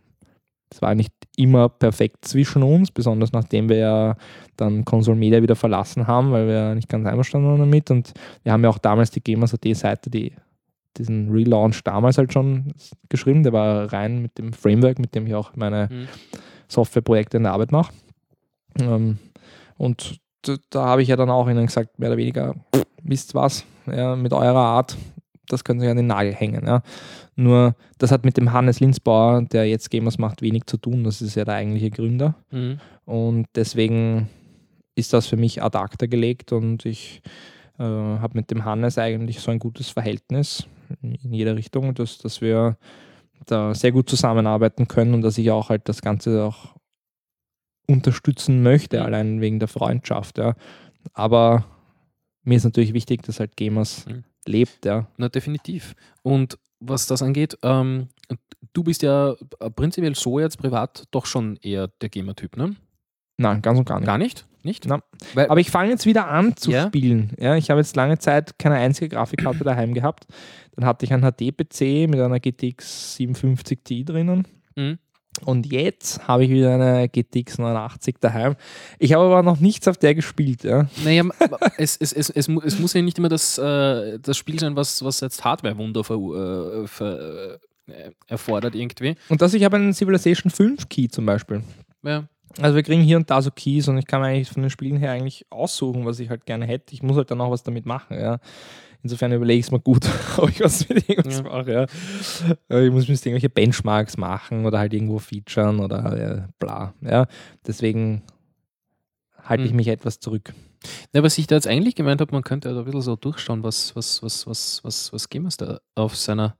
Es 0.70 0.82
war 0.82 0.96
nicht 0.96 1.14
immer 1.38 1.70
perfekt 1.70 2.26
zwischen 2.26 2.62
uns, 2.62 2.92
besonders 2.92 3.32
nachdem 3.32 3.70
wir 3.70 3.78
ja 3.78 4.16
dann 4.58 4.84
Console 4.84 5.18
Media 5.18 5.42
wieder 5.42 5.56
verlassen 5.56 6.08
haben, 6.08 6.32
weil 6.32 6.48
wir 6.48 6.76
nicht 6.76 6.90
ganz 6.90 7.08
einverstanden 7.08 7.48
waren 7.48 7.60
damit. 7.60 7.90
Und 7.90 8.14
wir 8.44 8.52
haben 8.52 8.64
ja 8.64 8.70
auch 8.70 8.78
damals 8.78 9.12
die 9.12 9.24
Gamers.at-Seite, 9.24 10.10
die 10.10 10.34
diesen 10.98 11.32
Relaunch 11.32 11.84
damals 11.84 12.18
halt 12.18 12.34
schon 12.34 12.74
geschrieben. 13.08 13.44
Der 13.44 13.54
war 13.54 13.94
rein 13.94 14.22
mit 14.22 14.38
dem 14.38 14.52
Framework, 14.52 15.00
mit 15.00 15.16
dem 15.16 15.28
ich 15.28 15.36
auch 15.36 15.56
meine 15.56 15.88
Mhm. 15.90 16.08
Softwareprojekte 16.68 17.38
in 17.38 17.44
der 17.44 17.54
Arbeit 17.54 17.72
mache. 17.72 17.94
Ähm, 18.80 19.18
und 19.78 20.20
da, 20.70 20.86
habe 20.86 21.02
ich 21.02 21.10
ja 21.10 21.16
dann 21.16 21.30
auch 21.30 21.49
ihnen 21.49 21.66
gesagt, 21.66 21.99
mehr 21.99 22.10
oder 22.10 22.18
weniger, 22.18 22.56
wisst 23.04 23.36
was, 23.36 23.66
ja, 23.86 24.16
mit 24.16 24.34
eurer 24.34 24.56
Art, 24.56 24.98
das 25.48 25.64
können 25.64 25.80
sie 25.80 25.88
an 25.88 25.98
den 25.98 26.08
Nagel 26.08 26.34
hängen. 26.34 26.66
Ja. 26.66 26.82
Nur, 27.36 27.76
das 27.98 28.12
hat 28.12 28.26
mit 28.26 28.38
dem 28.38 28.52
Hannes 28.52 28.80
Linsbauer, 28.80 29.44
der 29.44 29.68
jetzt 29.68 29.90
Gamers 29.90 30.18
macht, 30.18 30.41
wenig 30.41 30.66
zu 30.66 30.78
tun. 30.78 31.04
Das 31.04 31.22
ist 31.22 31.36
ja 31.36 31.45
der 31.45 31.56
eigentliche 31.56 31.90
Gründer. 31.90 32.36
Mhm. 32.52 32.80
Und 33.06 33.48
deswegen 33.56 34.30
ist 34.95 35.14
das 35.14 35.28
für 35.28 35.38
mich 35.38 35.62
ad 35.64 35.78
acta 35.78 36.08
gelegt 36.08 36.52
und 36.52 36.86
ich 36.86 37.22
äh, 37.78 37.84
habe 37.84 38.38
mit 38.38 38.52
dem 38.52 38.66
Hannes 38.66 38.98
eigentlich 38.98 39.40
so 39.40 39.52
ein 39.52 39.60
gutes 39.60 39.90
Verhältnis 39.90 40.68
in 41.02 41.34
jeder 41.34 41.56
Richtung, 41.56 41.94
dass, 41.94 42.18
dass 42.18 42.41
wir 42.41 42.78
da 43.45 43.74
sehr 43.74 43.91
gut 43.91 44.10
zusammenarbeiten 44.10 44.88
können 44.88 45.14
und 45.14 45.22
dass 45.22 45.38
ich 45.38 45.52
auch 45.52 45.70
halt 45.70 45.88
das 45.88 46.02
Ganze 46.02 46.44
auch 46.44 46.77
unterstützen 47.88 48.62
möchte, 48.64 49.04
allein 49.04 49.42
wegen 49.42 49.60
der 49.60 49.68
Freundschaft. 49.68 50.38
Ja. 50.38 50.54
Aber 51.14 51.66
mir 52.44 52.58
ist 52.58 52.64
natürlich 52.66 52.94
wichtig, 52.94 53.24
dass 53.24 53.40
halt 53.40 53.56
Gamers 53.58 54.06
Mhm. 54.06 54.24
lebt. 54.46 54.86
Ja. 54.86 55.08
Na, 55.18 55.30
definitiv. 55.30 55.96
Und 56.22 56.58
was 56.80 57.08
das 57.08 57.22
angeht, 57.22 57.58
ähm, 57.64 58.10
du 58.74 58.84
bist 58.84 59.02
ja 59.02 59.36
prinzipiell 59.76 60.16
so 60.16 60.40
jetzt 60.40 60.58
privat 60.58 61.06
doch 61.12 61.26
schon 61.26 61.58
eher 61.62 61.88
der 62.02 62.10
Gamer-Typ, 62.10 62.56
ne? 62.58 62.76
Nein, 63.38 63.62
ganz 63.62 63.80
und 63.80 63.86
gar 63.86 64.00
nicht. 64.00 64.08
Gar 64.08 64.18
nicht? 64.18 64.46
Nicht? 64.64 64.86
Na. 64.88 65.00
Weil, 65.34 65.48
Aber 65.48 65.60
ich 65.60 65.72
fange 65.72 65.92
jetzt 65.92 66.06
wieder 66.06 66.28
an 66.28 66.56
zu 66.58 66.72
Ja? 66.72 66.88
spielen. 66.88 67.32
Ja, 67.40 67.56
ich 67.56 67.70
habe 67.70 67.80
jetzt 67.80 67.96
lange 67.96 68.18
Zeit 68.18 68.58
keine 68.60 68.76
einzige 68.76 69.10
Grafikkarte 69.10 69.64
daheim 69.64 69.94
gehabt. 69.94 70.26
Dann 70.76 70.86
hatte 70.86 71.06
ich 71.06 71.14
einen 71.14 71.24
HD-PC 71.24 72.08
mit 72.08 72.20
einer 72.20 72.40
GTX 72.40 73.16
750 73.16 73.80
Ti 73.84 74.04
drinnen. 74.06 74.48
Mhm. 74.76 74.98
Und 75.46 75.72
jetzt 75.72 76.28
habe 76.28 76.44
ich 76.46 76.50
wieder 76.50 76.74
eine 76.74 77.08
GTX 77.10 77.58
89 77.60 78.16
daheim. 78.20 78.56
Ich 79.00 79.14
habe 79.14 79.26
aber 79.26 79.44
noch 79.44 79.60
nichts 79.60 79.88
auf 79.88 79.98
der 79.98 80.16
gespielt. 80.16 80.64
Ja. 80.64 80.88
naja, 81.04 81.24
es, 81.78 81.98
es, 81.98 82.12
es, 82.14 82.30
es, 82.30 82.48
mu- 82.48 82.62
es 82.62 82.80
muss 82.80 82.94
ja 82.94 83.02
nicht 83.02 83.18
immer 83.18 83.30
das, 83.30 83.58
äh, 83.58 84.20
das 84.20 84.38
Spiel 84.38 84.60
sein, 84.60 84.76
was, 84.76 85.04
was 85.04 85.20
jetzt 85.22 85.44
Hardware-Wunder 85.44 86.04
ver, 86.04 86.16
äh, 86.16 86.88
ver, 86.88 87.60
äh, 87.88 88.12
erfordert 88.28 88.76
irgendwie. 88.76 89.16
Und 89.30 89.42
dass 89.42 89.54
ich 89.54 89.64
habe 89.64 89.78
einen 89.78 89.94
Civilization 89.94 90.50
5 90.52 90.90
Key 90.90 91.08
zum 91.08 91.26
Beispiel. 91.26 91.62
Ja. 92.04 92.28
Also 92.60 92.76
wir 92.76 92.82
kriegen 92.84 93.02
hier 93.04 93.18
und 93.18 93.30
da 93.30 93.42
so 93.42 93.52
Keys 93.52 93.88
und 93.88 93.98
ich 94.00 94.08
kann 94.08 94.20
mir 94.22 94.28
eigentlich 94.28 94.50
von 94.50 94.64
den 94.64 94.72
Spielen 94.72 94.98
her 94.98 95.12
eigentlich 95.12 95.46
aussuchen, 95.52 96.06
was 96.06 96.20
ich 96.20 96.30
halt 96.30 96.46
gerne 96.48 96.66
hätte. 96.66 96.94
Ich 96.96 97.04
muss 97.04 97.16
halt 97.16 97.30
dann 97.30 97.40
auch 97.42 97.52
was 97.52 97.62
damit 97.62 97.86
machen, 97.86 98.20
ja. 98.20 98.40
Insofern 99.03 99.32
überlege 99.32 99.60
ich 99.60 99.65
es 99.68 99.72
mir 99.72 99.80
gut, 99.80 100.06
ob 100.38 100.49
ich 100.49 100.60
was 100.60 100.88
mit 100.90 101.07
irgendwas 101.10 101.38
Ja. 101.38 101.44
mache, 101.44 101.72
ja. 101.72 101.84
Ich 102.84 102.91
muss 102.91 103.07
mir 103.07 103.14
irgendwelche 103.15 103.49
Benchmarks 103.49 104.18
machen 104.18 104.65
oder 104.65 104.80
halt 104.80 104.94
irgendwo 104.94 105.19
featuren 105.19 105.80
oder 105.80 106.45
äh, 106.45 106.48
bla, 106.60 106.94
ja. 107.02 107.28
Deswegen 107.65 108.24
halte 109.44 109.64
ich 109.64 109.69
Hm. 109.69 109.78
mich 109.78 109.88
etwas 109.88 110.19
zurück. 110.19 110.53
Ja, 111.14 111.24
was 111.24 111.38
ich 111.38 111.48
da 111.48 111.56
jetzt 111.56 111.68
eigentlich 111.68 111.95
gemeint 111.95 112.22
habe, 112.22 112.32
man 112.34 112.44
könnte 112.44 112.74
da 112.74 112.80
ein 112.80 112.86
bisschen 112.86 113.02
so 113.02 113.15
durchschauen, 113.15 113.64
was, 113.64 113.95
was, 113.95 114.22
was, 114.22 114.45
was, 114.45 114.84
was, 114.84 115.14
was 115.14 115.30
Gamers 115.30 115.57
da 115.57 115.80
auf 115.95 116.15
seiner, 116.15 116.56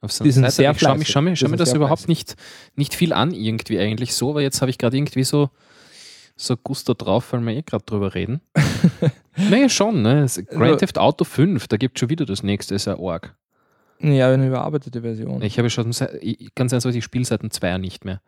auf 0.00 0.10
seiner 0.12 0.30
Seite. 0.32 0.50
sehr 0.52 0.70
ich 0.70 0.78
schaue 0.78 0.90
mir, 0.92 0.98
fleißig. 1.00 1.12
schau 1.12 1.20
mir, 1.22 1.36
schau 1.36 1.48
mir 1.48 1.56
das 1.56 1.74
überhaupt 1.74 2.02
fleißig. 2.02 2.08
nicht, 2.28 2.36
nicht 2.76 2.94
viel 2.94 3.12
an, 3.12 3.32
irgendwie 3.32 3.78
eigentlich 3.78 4.14
so, 4.14 4.30
aber 4.30 4.42
jetzt 4.42 4.60
habe 4.62 4.70
ich 4.70 4.78
gerade 4.78 4.96
irgendwie 4.96 5.24
so, 5.24 5.50
so 6.36 6.56
Gusto 6.56 6.94
drauf, 6.94 7.32
weil 7.32 7.40
wir 7.40 7.54
eh 7.56 7.62
gerade 7.62 7.84
drüber 7.84 8.14
reden. 8.14 8.40
naja, 9.50 9.68
schon, 9.68 10.02
ne? 10.02 10.22
Es- 10.24 10.36
Grand 10.46 10.62
Also- 10.62 10.76
Theft 10.76 10.98
Auto 10.98 11.24
5, 11.24 11.68
da 11.68 11.76
gibt 11.76 11.96
es 11.96 12.00
schon 12.00 12.10
wieder 12.10 12.24
das 12.26 12.42
nächste, 12.42 12.74
ist 12.74 12.86
ja 12.86 12.98
arg. 12.98 13.34
Ja, 14.00 14.30
eine 14.32 14.46
überarbeitete 14.46 15.02
Version. 15.02 15.42
Ich 15.42 15.58
habe 15.58 15.70
schon, 15.70 15.90
ganz 16.54 16.72
ehrlich, 16.72 16.96
ich 16.96 17.04
spiele 17.04 17.24
seit 17.24 17.42
dem 17.42 17.50
Zweier 17.50 17.78
nicht 17.78 18.04
mehr. 18.04 18.20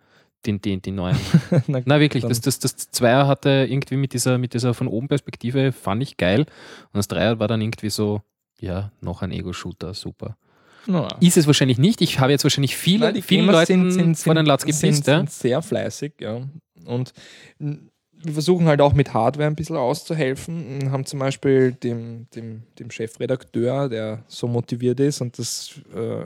Den, 0.47 0.61
den, 0.61 0.81
die 0.83 0.91
neuen. 0.91 1.17
Na, 1.69 1.81
Na 1.85 2.01
wirklich, 2.01 2.25
das, 2.25 2.41
das, 2.41 2.59
das 2.59 2.77
Zweier 2.91 3.27
hatte 3.29 3.67
irgendwie 3.69 3.97
mit 3.97 4.13
dieser, 4.15 4.39
mit 4.39 4.55
dieser 4.55 4.73
von 4.75 4.89
oben 4.89 5.07
Perspektive, 5.07 5.71
fand 5.71 6.03
ich 6.03 6.17
geil. 6.17 6.41
Und 6.41 6.95
das 6.97 7.09
Dreier 7.09 7.39
war 7.39 7.47
dann 7.47 7.61
irgendwie 7.61 7.91
so, 7.91 8.23
ja, 8.59 8.91
noch 9.01 9.23
ein 9.23 9.31
Ego-Shooter, 9.33 9.93
super. 9.95 10.37
na. 10.87 11.09
Ist 11.21 11.37
es 11.37 11.47
wahrscheinlich 11.47 11.79
nicht. 11.79 12.01
Ich 12.01 12.19
habe 12.21 12.33
jetzt 12.33 12.43
wahrscheinlich 12.43 12.75
viele, 12.77 13.05
Nein, 13.07 13.15
die 13.15 13.23
vielen 13.23 13.47
Gamers 13.47 13.69
Leuten 13.69 14.15
vor 14.17 14.35
den 14.35 14.47
Latz 14.47 14.63
sind, 14.63 14.81
gepisst. 14.81 15.07
Ja? 15.07 15.19
sind 15.19 15.31
sehr 15.31 15.63
fleißig, 15.63 16.15
ja. 16.21 16.41
Und 16.87 17.13
wir 18.23 18.33
versuchen 18.33 18.67
halt 18.67 18.81
auch 18.81 18.93
mit 18.93 19.15
Hardware 19.15 19.47
ein 19.49 19.55
bisschen 19.57 19.77
auszuhelfen. 19.77 20.83
Wir 20.83 20.91
haben 20.93 21.07
zum 21.07 21.19
Beispiel 21.21 21.73
dem, 21.73 22.27
dem, 22.35 22.63
dem 22.79 22.91
Chefredakteur, 22.91 23.89
der 23.89 24.23
so 24.29 24.47
motiviert 24.47 25.01
ist 25.01 25.21
und 25.21 25.39
das 25.39 25.81
äh, 25.95 26.25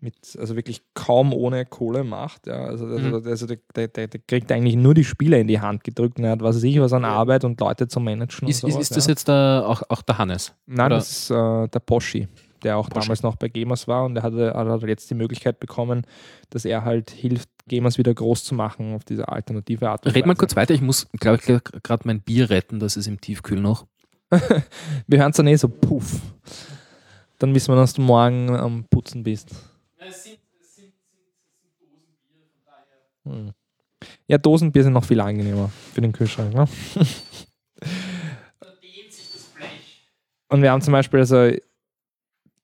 mit, 0.00 0.14
also 0.38 0.56
wirklich 0.56 0.82
kaum 0.94 1.32
ohne 1.32 1.64
Kohle 1.66 2.04
macht. 2.04 2.46
Ja. 2.46 2.64
Also, 2.66 2.86
also, 2.86 2.98
Mhm. 3.20 3.26
also 3.26 3.46
der, 3.46 3.58
der, 3.74 3.88
der, 3.88 4.06
der 4.08 4.20
kriegt 4.26 4.50
eigentlich 4.52 4.76
nur 4.76 4.94
die 4.94 5.04
Spiele 5.04 5.38
in 5.40 5.48
die 5.48 5.60
Hand 5.60 5.84
gedrückt 5.84 6.18
und 6.18 6.24
er 6.24 6.32
hat 6.32 6.40
was 6.42 6.56
weiß 6.56 6.64
ich 6.64 6.80
was 6.80 6.92
an 6.92 7.04
Arbeit 7.04 7.44
und 7.44 7.60
Leute 7.60 7.88
zu 7.88 8.00
managen. 8.00 8.48
Ist, 8.48 8.62
und 8.64 8.70
ist, 8.70 8.74
sowas, 8.74 8.82
ist 8.90 8.96
das 8.96 9.06
ja. 9.06 9.10
jetzt 9.10 9.28
der, 9.28 9.64
auch, 9.66 9.82
auch 9.88 10.02
der 10.02 10.18
Hannes? 10.18 10.52
Nein, 10.66 10.86
oder- 10.86 10.96
das 10.96 11.10
ist 11.10 11.30
äh, 11.30 11.68
der 11.68 11.80
Poschi, 11.80 12.28
der 12.62 12.76
auch 12.76 12.88
Poschi. 12.88 13.06
damals 13.06 13.22
noch 13.22 13.36
bei 13.36 13.48
Gamers 13.48 13.88
war 13.88 14.04
und 14.04 14.14
der 14.14 14.22
hatte, 14.22 14.52
hat 14.54 14.82
jetzt 14.82 15.10
die 15.10 15.14
Möglichkeit 15.14 15.60
bekommen, 15.60 16.06
dass 16.50 16.64
er 16.64 16.84
halt 16.84 17.10
hilft, 17.10 17.48
Gamers 17.68 17.98
wieder 17.98 18.14
groß 18.14 18.44
zu 18.44 18.54
machen 18.54 18.94
auf 18.94 19.04
diese 19.04 19.28
alternative 19.28 19.90
Art. 19.90 20.06
und 20.06 20.14
Red 20.14 20.24
mal 20.24 20.30
Weise. 20.30 20.38
kurz 20.38 20.56
weiter, 20.56 20.74
ich 20.74 20.80
muss, 20.80 21.06
glaube 21.12 21.38
ich, 21.38 21.82
gerade 21.82 22.02
mein 22.06 22.20
Bier 22.20 22.50
retten, 22.50 22.80
das 22.80 22.96
ist 22.96 23.06
im 23.06 23.20
Tiefkühl 23.20 23.60
noch. 23.60 23.86
Wir 25.06 25.20
hören 25.20 25.30
es 25.30 25.36
dann 25.36 25.46
eh 25.46 25.56
so, 25.56 25.68
puff. 25.68 26.20
Dann 27.38 27.54
wissen 27.54 27.72
wir, 27.72 27.76
dass 27.76 27.92
du 27.92 28.02
morgen 28.02 28.50
am 28.50 28.84
Putzen 28.90 29.22
bist. 29.22 29.54
Hm. 33.24 33.52
Ja, 34.26 34.38
Dosenbier 34.38 34.82
sind 34.82 34.92
noch 34.92 35.04
viel 35.04 35.20
angenehmer 35.20 35.70
für 35.92 36.00
den 36.00 36.12
Kühlschrank. 36.12 36.52
Ne? 36.52 36.66
Und 40.48 40.62
wir 40.62 40.70
haben 40.70 40.80
zum 40.80 40.92
Beispiel, 40.92 41.20
also 41.20 41.50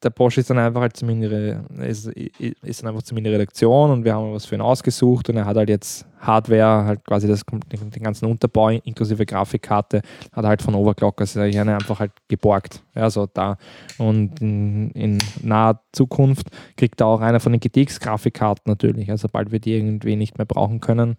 der 0.05 0.11
Porsche 0.11 0.41
ist 0.41 0.51
dann 0.51 0.59
einfach 0.59 0.83
halt 0.83 0.97
zu 0.97 1.07
ihre, 1.07 1.65
ist, 1.81 2.07
ist 2.07 2.83
dann 2.83 2.91
einfach 2.91 3.03
zu 3.03 3.15
die 3.15 3.31
Redaktion 3.31 3.91
und 3.91 4.05
wir 4.05 4.15
haben 4.15 4.33
was 4.33 4.45
für 4.45 4.55
ihn 4.55 4.61
ausgesucht 4.61 5.29
und 5.29 5.37
er 5.37 5.47
hat 5.47 5.57
halt 5.57 5.69
jetzt 5.69 6.07
Hardware, 6.21 6.85
halt 6.85 7.05
quasi 7.05 7.27
das, 7.27 7.43
den, 7.45 8.03
ganzen 8.03 8.27
Unterbau 8.27 8.69
inklusive 8.71 9.27
Grafikkarte, 9.27 10.03
hat 10.33 10.45
halt 10.45 10.63
von 10.63 10.75
Overclockers 10.75 11.37
also 11.37 11.59
einfach 11.73 12.01
halt 12.01 12.13
geborgt. 12.29 12.83
Ja, 12.95 13.11
da. 13.27 13.57
Und 13.99 14.41
in, 14.41 14.91
in 14.93 15.19
naher 15.43 15.81
Zukunft 15.93 16.49
kriegt 16.77 17.01
er 17.01 17.07
auch 17.07 17.21
einer 17.21 17.41
von 17.41 17.53
den 17.53 17.61
GTX-Grafikkarten 17.61 18.71
natürlich, 18.71 19.11
also 19.11 19.29
bald 19.29 19.53
wir 19.53 19.61
die 19.61 19.75
irgendwie 19.75 20.17
nicht 20.17 20.39
mehr 20.39 20.47
brauchen 20.47 20.81
können. 20.81 21.17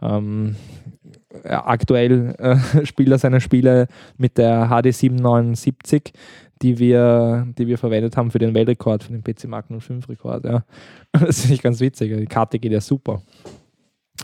Ähm, 0.00 0.56
aktuell 1.44 2.34
äh, 2.38 2.84
spielt 2.86 3.10
er 3.10 3.18
seine 3.18 3.40
Spiele 3.40 3.88
mit 4.16 4.38
der 4.38 4.68
HD 4.68 4.94
779, 4.94 6.12
die 6.62 6.78
wir, 6.78 7.46
die 7.58 7.66
wir 7.66 7.78
verwendet 7.78 8.16
haben 8.16 8.30
für 8.30 8.38
den 8.38 8.54
Weltrekord, 8.54 9.02
für 9.04 9.12
den 9.12 9.22
PC 9.22 9.44
Mark 9.48 9.66
05 9.68 10.08
Rekord. 10.08 10.44
Ja. 10.44 10.64
Das 11.12 11.40
finde 11.40 11.54
ich 11.54 11.62
ganz 11.62 11.80
witzig. 11.80 12.16
Die 12.16 12.26
Karte 12.26 12.58
geht 12.58 12.72
ja 12.72 12.80
super. 12.80 13.20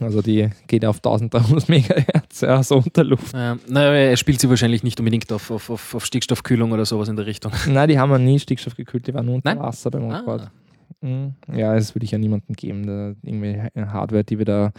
Also 0.01 0.23
die 0.23 0.49
geht 0.67 0.85
auf 0.85 0.97
1300 0.99 1.69
Megahertz, 1.69 2.43
ja, 2.43 2.63
so 2.63 2.77
unter 2.77 3.05
Luft. 3.05 3.33
Ähm, 3.35 3.59
naja, 3.69 3.93
er 3.93 4.17
spielt 4.17 4.41
sie 4.41 4.49
wahrscheinlich 4.49 4.83
nicht 4.83 4.99
unbedingt 5.01 5.33
auf, 5.33 5.51
auf, 5.51 5.71
auf, 5.71 5.95
auf 5.95 6.05
Stickstoffkühlung 6.05 6.73
oder 6.73 6.85
sowas 6.85 7.09
in 7.09 7.17
der 7.17 7.27
Richtung. 7.27 7.53
Nein, 7.67 7.89
die 7.89 7.99
haben 7.99 8.11
wir 8.11 8.19
nie 8.19 8.39
stickstoffgekühlt, 8.39 9.07
die 9.07 9.15
waren 9.15 9.27
nur 9.27 9.37
unter 9.37 9.55
Nein? 9.55 9.63
Wasser 9.63 9.91
beim 9.91 10.11
Rekord. 10.11 10.43
Ah. 10.43 11.31
Ja, 11.55 11.75
das 11.75 11.95
würde 11.95 12.05
ich 12.05 12.11
ja 12.11 12.19
niemandem 12.19 12.55
geben. 12.55 12.87
Da, 12.87 13.15
irgendwie 13.23 13.61
Hardware, 13.77 14.25
die 14.25 14.39
wir 14.39 14.45
da, 14.45 14.73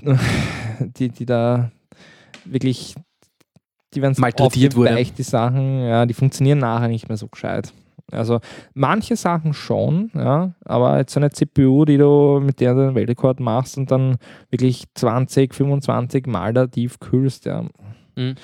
die, 0.00 1.08
die 1.10 1.26
da 1.26 1.70
wirklich, 2.44 2.94
die 3.94 4.02
werden 4.02 4.14
Malträtiert 4.18 4.76
wurde. 4.76 5.04
die 5.04 5.22
Sachen, 5.22 5.80
ja, 5.84 6.06
die 6.06 6.14
funktionieren 6.14 6.58
nachher 6.58 6.88
nicht 6.88 7.08
mehr 7.08 7.16
so 7.16 7.28
gescheit. 7.28 7.72
Also 8.10 8.40
manche 8.74 9.16
Sachen 9.16 9.54
schon, 9.54 10.10
ja, 10.14 10.54
aber 10.64 10.98
jetzt 10.98 11.14
so 11.14 11.20
eine 11.20 11.30
CPU, 11.30 11.84
die 11.86 11.96
du 11.96 12.40
mit 12.42 12.60
der 12.60 12.74
du 12.74 12.86
den 12.86 12.94
Weltrekord 12.94 13.40
machst 13.40 13.78
und 13.78 13.90
dann 13.90 14.16
wirklich 14.50 14.84
20, 14.94 15.54
25 15.54 16.26
Mal 16.26 16.52
da 16.52 16.66
tief 16.66 16.98
kühlst, 17.00 17.44
ja, 17.46 17.64
Mhm. 18.14 18.34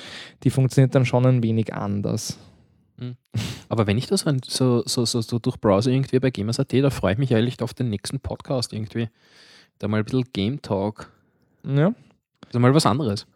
die 0.44 0.48
funktioniert 0.50 0.94
dann 0.94 1.04
schon 1.04 1.26
ein 1.26 1.42
wenig 1.42 1.74
anders. 1.74 2.38
Aber 3.68 3.86
wenn 3.86 3.98
ich 3.98 4.06
das 4.06 4.20
so, 4.22 4.32
so, 4.46 4.82
so, 4.86 5.04
so, 5.04 5.20
so 5.20 5.38
durchbrowse 5.38 5.92
irgendwie 5.92 6.18
bei 6.18 6.30
Gamers.at, 6.30 6.72
da 6.72 6.88
freue 6.90 7.12
ich 7.12 7.18
mich 7.18 7.34
eigentlich 7.34 7.60
auf 7.62 7.74
den 7.74 7.90
nächsten 7.90 8.18
Podcast 8.18 8.72
irgendwie. 8.72 9.08
Da 9.78 9.86
mal 9.86 9.98
ein 9.98 10.04
bisschen 10.04 10.24
Game 10.32 10.62
Talk. 10.62 11.12
Ja. 11.68 11.90
Das 12.40 12.54
ist 12.54 12.58
mal 12.60 12.74
was 12.74 12.86
anderes. 12.86 13.26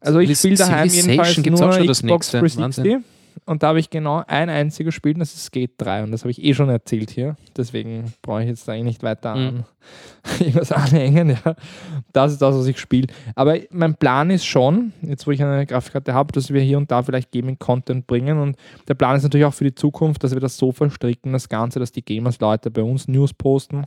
Also 0.00 0.20
ich 0.20 0.38
spiele 0.38 0.56
daheim 0.56 0.88
jedenfalls 0.88 1.34
gibt's 1.42 1.60
nur 1.60 1.68
auch 1.70 1.74
schon 1.74 1.86
das 1.86 2.02
Xbox 2.02 2.32
nächste. 2.32 2.82
360 2.82 2.96
und 3.46 3.62
da 3.62 3.68
habe 3.68 3.80
ich 3.80 3.90
genau 3.90 4.22
ein 4.26 4.48
einziges 4.48 4.94
Spiel 4.94 5.14
und 5.14 5.18
das 5.20 5.34
ist 5.34 5.46
Skate 5.46 5.72
3 5.78 6.04
und 6.04 6.12
das 6.12 6.22
habe 6.22 6.30
ich 6.30 6.42
eh 6.42 6.54
schon 6.54 6.68
erzählt 6.68 7.10
hier. 7.10 7.36
Deswegen 7.56 8.12
brauche 8.22 8.42
ich 8.42 8.48
jetzt 8.48 8.68
eigentlich 8.68 8.84
nicht 8.84 9.02
weiter 9.02 9.34
Mhm. 9.34 9.40
an 9.46 9.64
irgendwas 10.40 10.72
anhängen. 10.72 11.30
Ja. 11.44 11.56
Das 12.12 12.32
ist 12.32 12.40
das, 12.42 12.54
was 12.54 12.66
ich 12.66 12.78
spiele. 12.78 13.08
Aber 13.34 13.56
mein 13.70 13.96
Plan 13.96 14.30
ist 14.30 14.44
schon, 14.44 14.92
jetzt 15.02 15.26
wo 15.26 15.30
ich 15.32 15.42
eine 15.42 15.66
Grafikkarte 15.66 16.14
habe, 16.14 16.32
dass 16.32 16.52
wir 16.52 16.60
hier 16.62 16.78
und 16.78 16.90
da 16.90 17.02
vielleicht 17.02 17.32
Gaming-Content 17.32 18.06
bringen 18.06 18.38
und 18.38 18.56
der 18.86 18.94
Plan 18.94 19.16
ist 19.16 19.24
natürlich 19.24 19.46
auch 19.46 19.54
für 19.54 19.64
die 19.64 19.74
Zukunft, 19.74 20.22
dass 20.22 20.32
wir 20.32 20.40
das 20.40 20.56
so 20.56 20.70
verstricken, 20.70 21.32
das 21.32 21.48
Ganze, 21.48 21.80
dass 21.80 21.92
die 21.92 22.04
Gamers-Leute 22.04 22.70
bei 22.70 22.82
uns 22.82 23.08
News 23.08 23.32
posten 23.34 23.84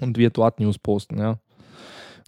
und 0.00 0.18
wir 0.18 0.30
dort 0.30 0.60
News 0.60 0.78
posten, 0.78 1.18
ja. 1.18 1.38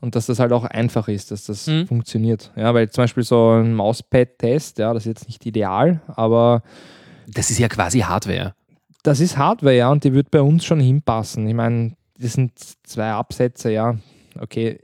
Und 0.01 0.15
dass 0.17 0.27
das 0.27 0.39
halt 0.39 0.53
auch 0.53 0.65
einfach 0.65 1.09
ist, 1.09 1.31
dass 1.31 1.45
das 1.47 1.67
Mhm. 1.67 1.87
funktioniert. 1.87 2.53
Ja, 2.57 2.75
weil 2.75 2.91
zum 2.91 3.05
Beispiel 3.05 3.23
so 3.23 3.51
ein 3.53 3.75
Mauspad-Test, 3.75 4.79
ja, 4.79 4.93
das 4.93 5.05
ist 5.05 5.07
jetzt 5.07 5.27
nicht 5.29 5.45
ideal, 5.47 6.01
aber 6.09 6.63
Das 7.33 7.51
ist 7.51 7.59
ja 7.59 7.69
quasi 7.69 8.01
Hardware. 8.01 8.55
das 9.03 9.21
ist 9.21 9.37
Hardware, 9.39 9.77
ja, 9.77 9.91
und 9.91 10.05
die 10.05 10.13
wird 10.13 10.31
bei 10.31 10.41
uns 10.43 10.65
schon 10.65 10.81
hinpassen. 10.81 11.47
Ich 11.49 11.55
meine, 11.55 11.97
das 12.19 12.35
sind 12.35 12.53
zwei 12.85 13.11
Absätze, 13.13 13.71
ja. 13.73 13.97
Okay, 14.41 14.81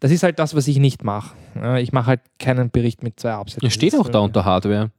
das 0.00 0.10
ist 0.10 0.22
halt 0.22 0.38
das, 0.38 0.54
was 0.56 0.66
ich 0.66 0.78
nicht 0.78 1.04
mache. 1.04 1.34
Ja, 1.54 1.76
ich 1.78 1.92
mache 1.92 2.06
halt 2.06 2.20
keinen 2.38 2.70
Bericht 2.70 3.02
mit 3.02 3.20
zwei 3.20 3.32
Absätzen. 3.32 3.66
Es 3.66 3.74
steht 3.74 3.94
auch 3.94 4.08
da 4.08 4.20
unter 4.20 4.44
Hardware. 4.44 4.90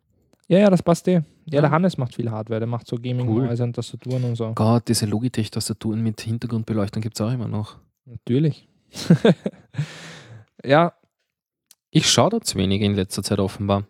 Ja, 0.47 0.59
ja, 0.59 0.69
das 0.69 0.83
passt 0.83 1.07
eh. 1.07 1.13
Ja, 1.15 1.21
Ja. 1.55 1.61
der 1.61 1.71
Hannes 1.71 1.97
macht 1.97 2.13
viel 2.15 2.29
Hardware, 2.29 2.59
der 2.59 2.67
macht 2.67 2.85
so 2.87 2.97
Gaming-Häuser 2.97 3.63
Cool. 3.63 3.67
und 3.69 3.73
Tastaturen 3.75 4.23
und 4.25 4.35
so. 4.35 4.51
Gott, 4.53 4.87
diese 4.87 5.07
Logitech-Tastaturen 5.07 6.01
mit 6.03 6.21
Hintergrundbeleuchtung 6.21 7.01
gibt 7.01 7.15
es 7.19 7.21
auch 7.25 7.31
immer 7.31 7.47
noch. 7.47 7.77
Natürlich. 8.05 8.67
ja, 10.63 10.93
Ich 11.91 12.09
schaue 12.09 12.29
da 12.29 12.41
zu 12.41 12.57
wenig 12.57 12.81
in 12.81 12.95
letzter 12.95 13.23
Zeit 13.23 13.39
offenbar. 13.39 13.85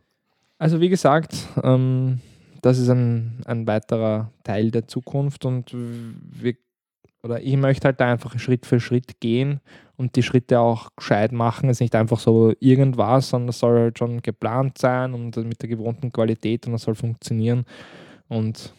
Also 0.59 0.79
wie 0.79 0.89
gesagt, 0.89 1.35
ähm, 1.63 2.21
das 2.61 2.77
ist 2.77 2.89
ein, 2.89 3.41
ein 3.45 3.67
weiterer 3.67 4.31
Teil 4.43 4.71
der 4.71 4.87
Zukunft 4.87 5.45
und 5.45 5.71
wir, 5.73 6.55
oder 7.23 7.41
ich 7.41 7.57
möchte 7.57 7.85
halt 7.85 7.99
da 7.99 8.11
einfach 8.11 8.37
Schritt 8.39 8.65
für 8.65 8.79
Schritt 8.79 9.19
gehen 9.19 9.59
und 9.97 10.15
die 10.15 10.23
Schritte 10.23 10.59
auch 10.59 10.95
gescheit 10.95 11.31
machen. 11.31 11.69
Es 11.69 11.77
ist 11.77 11.81
nicht 11.81 11.95
einfach 11.95 12.19
so 12.19 12.53
irgendwas, 12.59 13.29
sondern 13.29 13.49
es 13.49 13.59
soll 13.59 13.79
halt 13.79 13.97
schon 13.99 14.21
geplant 14.21 14.77
sein 14.77 15.13
und 15.13 15.35
mit 15.37 15.61
der 15.61 15.69
gewohnten 15.69 16.11
Qualität 16.11 16.67
und 16.67 16.73
das 16.73 16.83
soll 16.83 16.95
funktionieren. 16.95 17.65
Und 18.27 18.73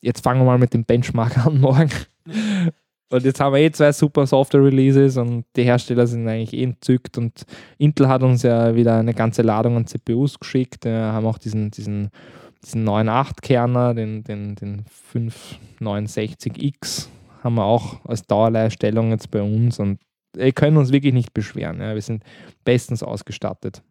jetzt 0.00 0.22
fangen 0.22 0.40
wir 0.40 0.46
mal 0.46 0.58
mit 0.58 0.74
dem 0.74 0.84
Benchmark 0.84 1.38
an 1.46 1.60
morgen. 1.60 1.90
Und 3.10 3.24
jetzt 3.24 3.40
haben 3.40 3.54
wir 3.54 3.60
eh 3.60 3.70
zwei 3.70 3.90
super 3.92 4.26
Software-Releases 4.26 5.16
und 5.16 5.46
die 5.56 5.64
Hersteller 5.64 6.06
sind 6.06 6.28
eigentlich 6.28 6.52
eh 6.52 6.64
entzückt 6.64 7.16
und 7.16 7.46
Intel 7.78 8.06
hat 8.06 8.22
uns 8.22 8.42
ja 8.42 8.74
wieder 8.74 8.98
eine 8.98 9.14
ganze 9.14 9.40
Ladung 9.40 9.76
an 9.76 9.86
CPUs 9.86 10.38
geschickt. 10.38 10.84
Wir 10.84 11.12
haben 11.12 11.24
auch 11.24 11.38
diesen, 11.38 11.70
diesen, 11.70 12.10
diesen 12.62 12.84
neuen 12.84 13.08
8-Kerner, 13.08 13.94
den, 13.94 14.24
den, 14.24 14.56
den 14.56 14.84
569X, 15.14 17.08
haben 17.42 17.54
wir 17.54 17.64
auch 17.64 18.04
als 18.04 18.26
Dauerleihstellung 18.26 19.10
jetzt 19.10 19.30
bei 19.30 19.40
uns 19.40 19.78
und 19.78 20.00
wir 20.34 20.52
können 20.52 20.76
uns 20.76 20.92
wirklich 20.92 21.14
nicht 21.14 21.32
beschweren. 21.32 21.80
Ja. 21.80 21.94
Wir 21.94 22.02
sind 22.02 22.22
bestens 22.64 23.02
ausgestattet. 23.02 23.82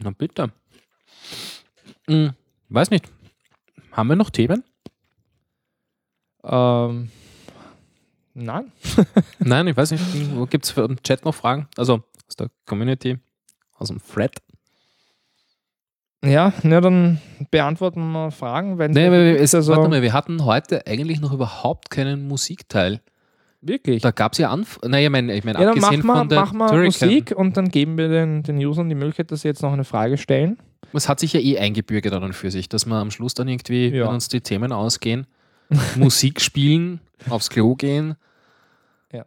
Na 0.00 0.10
bitte. 0.10 0.52
Hm, 2.06 2.30
weiß 2.68 2.90
nicht. 2.90 3.10
Haben 3.90 4.08
wir 4.08 4.16
noch 4.16 4.30
Themen? 4.30 4.62
Ähm, 6.44 7.10
nein. 8.34 8.72
Nein, 9.38 9.66
ich 9.68 9.76
weiß 9.76 9.90
nicht. 9.92 10.04
Gibt 10.50 10.64
es 10.64 10.76
im 10.76 11.02
Chat 11.02 11.24
noch 11.24 11.34
Fragen? 11.34 11.68
Also 11.76 12.02
aus 12.28 12.36
der 12.36 12.48
Community, 12.66 13.18
aus 13.78 13.88
dem 13.88 13.98
Thread? 14.02 14.32
Ja, 16.24 16.52
na, 16.62 16.80
dann 16.80 17.20
beantworten 17.50 18.12
wir 18.12 18.30
Fragen. 18.30 18.78
Wenn 18.78 18.92
Nee, 18.92 19.10
wir, 19.10 19.40
es, 19.40 19.54
also, 19.54 19.74
warte 19.74 19.88
mal, 19.88 20.02
wir 20.02 20.12
hatten 20.12 20.44
heute 20.44 20.86
eigentlich 20.86 21.20
noch 21.20 21.32
überhaupt 21.32 21.90
keinen 21.90 22.28
Musikteil. 22.28 23.00
wirklich. 23.60 24.02
Da 24.02 24.12
gab 24.12 24.32
es 24.32 24.38
ja 24.38 24.50
Anf... 24.50 24.78
Naja, 24.86 25.06
ich 25.06 25.10
meine, 25.10 25.34
ich 25.34 25.44
mein, 25.44 25.54
Ja, 25.54 25.60
dann 25.60 25.68
abgesehen 25.70 26.06
machen 26.06 26.06
wir, 26.06 26.18
von 26.20 26.28
der 26.28 26.40
machen 26.40 26.58
wir 26.58 26.84
Musik 26.84 27.32
und 27.36 27.56
dann 27.56 27.68
geben 27.70 27.98
wir 27.98 28.08
den, 28.08 28.42
den 28.44 28.56
Usern 28.64 28.88
die 28.88 28.94
Möglichkeit, 28.94 29.32
dass 29.32 29.42
sie 29.42 29.48
jetzt 29.48 29.62
noch 29.62 29.72
eine 29.72 29.84
Frage 29.84 30.16
stellen. 30.16 30.58
Es 30.92 31.08
hat 31.08 31.18
sich 31.20 31.32
ja 31.32 31.40
eh 31.40 31.58
eingebürgert 31.58 32.12
an 32.12 32.22
und 32.22 32.34
für 32.34 32.50
sich, 32.52 32.68
dass 32.68 32.86
wir 32.86 32.94
am 32.96 33.10
Schluss 33.10 33.34
dann 33.34 33.48
irgendwie, 33.48 33.88
Ja. 33.88 34.04
wenn 34.06 34.14
uns 34.14 34.28
die 34.28 34.40
Themen 34.42 34.72
ausgehen, 34.72 35.26
Musik 35.96 36.40
spielen, 36.40 37.00
aufs 37.28 37.50
Klo 37.50 37.74
gehen, 37.74 38.16
Ja. 39.12 39.24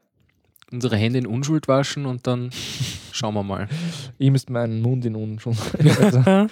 unsere 0.72 0.98
Hände 0.98 1.20
in 1.20 1.28
Unschuld 1.28 1.68
waschen 1.68 2.06
und 2.06 2.26
dann 2.28 2.50
schauen 3.12 3.34
wir 3.34 3.44
mal. 3.44 3.68
Ich 4.18 4.32
müsste 4.32 4.52
meinen 4.52 4.82
Mund 4.82 5.06
in 5.06 5.16
Unschuld. 5.16 5.58
Also, 6.02 6.48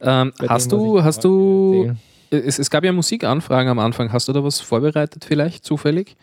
Ähm, 0.00 0.32
hast 0.48 0.72
du, 0.72 0.98
ich 0.98 1.04
hast 1.04 1.24
du, 1.24 1.94
es, 2.30 2.58
es 2.58 2.68
gab 2.70 2.84
ja 2.84 2.92
Musikanfragen 2.92 3.70
am 3.70 3.78
Anfang, 3.78 4.12
hast 4.12 4.28
du 4.28 4.32
da 4.32 4.42
was 4.42 4.60
vorbereitet 4.60 5.24
vielleicht, 5.24 5.64
zufällig? 5.64 6.16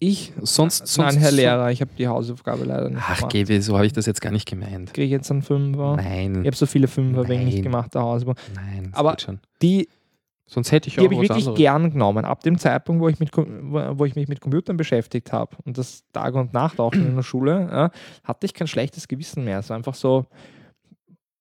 Ich? 0.00 0.32
Sonst, 0.42 0.86
sonst 0.88 1.14
Nein, 1.14 1.18
Herr 1.22 1.30
Lehrer, 1.32 1.70
ich 1.70 1.80
habe 1.80 1.92
die 1.96 2.06
Hausaufgabe 2.08 2.64
leider 2.64 2.90
nicht 2.90 3.00
Ach, 3.00 3.16
gemacht. 3.16 3.32
Gewe, 3.32 3.62
so 3.62 3.76
habe 3.76 3.86
ich 3.86 3.92
das 3.92 4.04
jetzt 4.06 4.20
gar 4.20 4.32
nicht 4.32 4.46
gemeint. 4.46 4.92
Kriege 4.92 5.04
ich 5.06 5.10
jetzt 5.12 5.30
einen 5.30 5.40
Fünfer? 5.42 5.96
Nein, 5.96 6.40
Ich 6.42 6.46
habe 6.46 6.56
so 6.56 6.66
viele 6.66 6.88
Fünfer 6.88 7.26
wegen 7.28 7.44
nicht 7.44 7.54
Nein. 7.54 7.62
gemacht, 7.62 7.94
der 7.94 8.02
Hausaufgabe. 8.02 8.38
nein, 8.54 8.88
das 8.90 8.94
aber- 9.00 9.16
schon. 9.18 9.38
Die, 9.62 9.88
Sonst 10.46 10.72
hätte 10.72 10.88
ich 10.88 10.94
die 10.94 11.00
auch 11.00 11.04
habe 11.04 11.14
ich 11.14 11.20
wirklich 11.22 11.46
anderes. 11.46 11.58
gern 11.58 11.90
genommen. 11.90 12.24
Ab 12.24 12.42
dem 12.42 12.58
Zeitpunkt, 12.58 13.02
wo 13.02 13.08
ich, 13.08 13.18
mit, 13.18 13.30
wo 13.34 14.04
ich 14.04 14.14
mich 14.14 14.28
mit 14.28 14.40
Computern 14.40 14.76
beschäftigt 14.76 15.32
habe 15.32 15.56
und 15.64 15.78
das 15.78 16.04
Tag 16.12 16.34
und 16.34 16.52
Nacht 16.52 16.78
auch 16.80 16.92
schon 16.92 17.06
in 17.06 17.16
der 17.16 17.22
Schule, 17.22 17.68
ja, 17.70 17.90
hatte 18.22 18.46
ich 18.46 18.52
kein 18.52 18.66
schlechtes 18.66 19.08
Gewissen 19.08 19.44
mehr. 19.44 19.60
Es 19.60 19.70
war 19.70 19.76
einfach 19.76 19.94
so, 19.94 20.26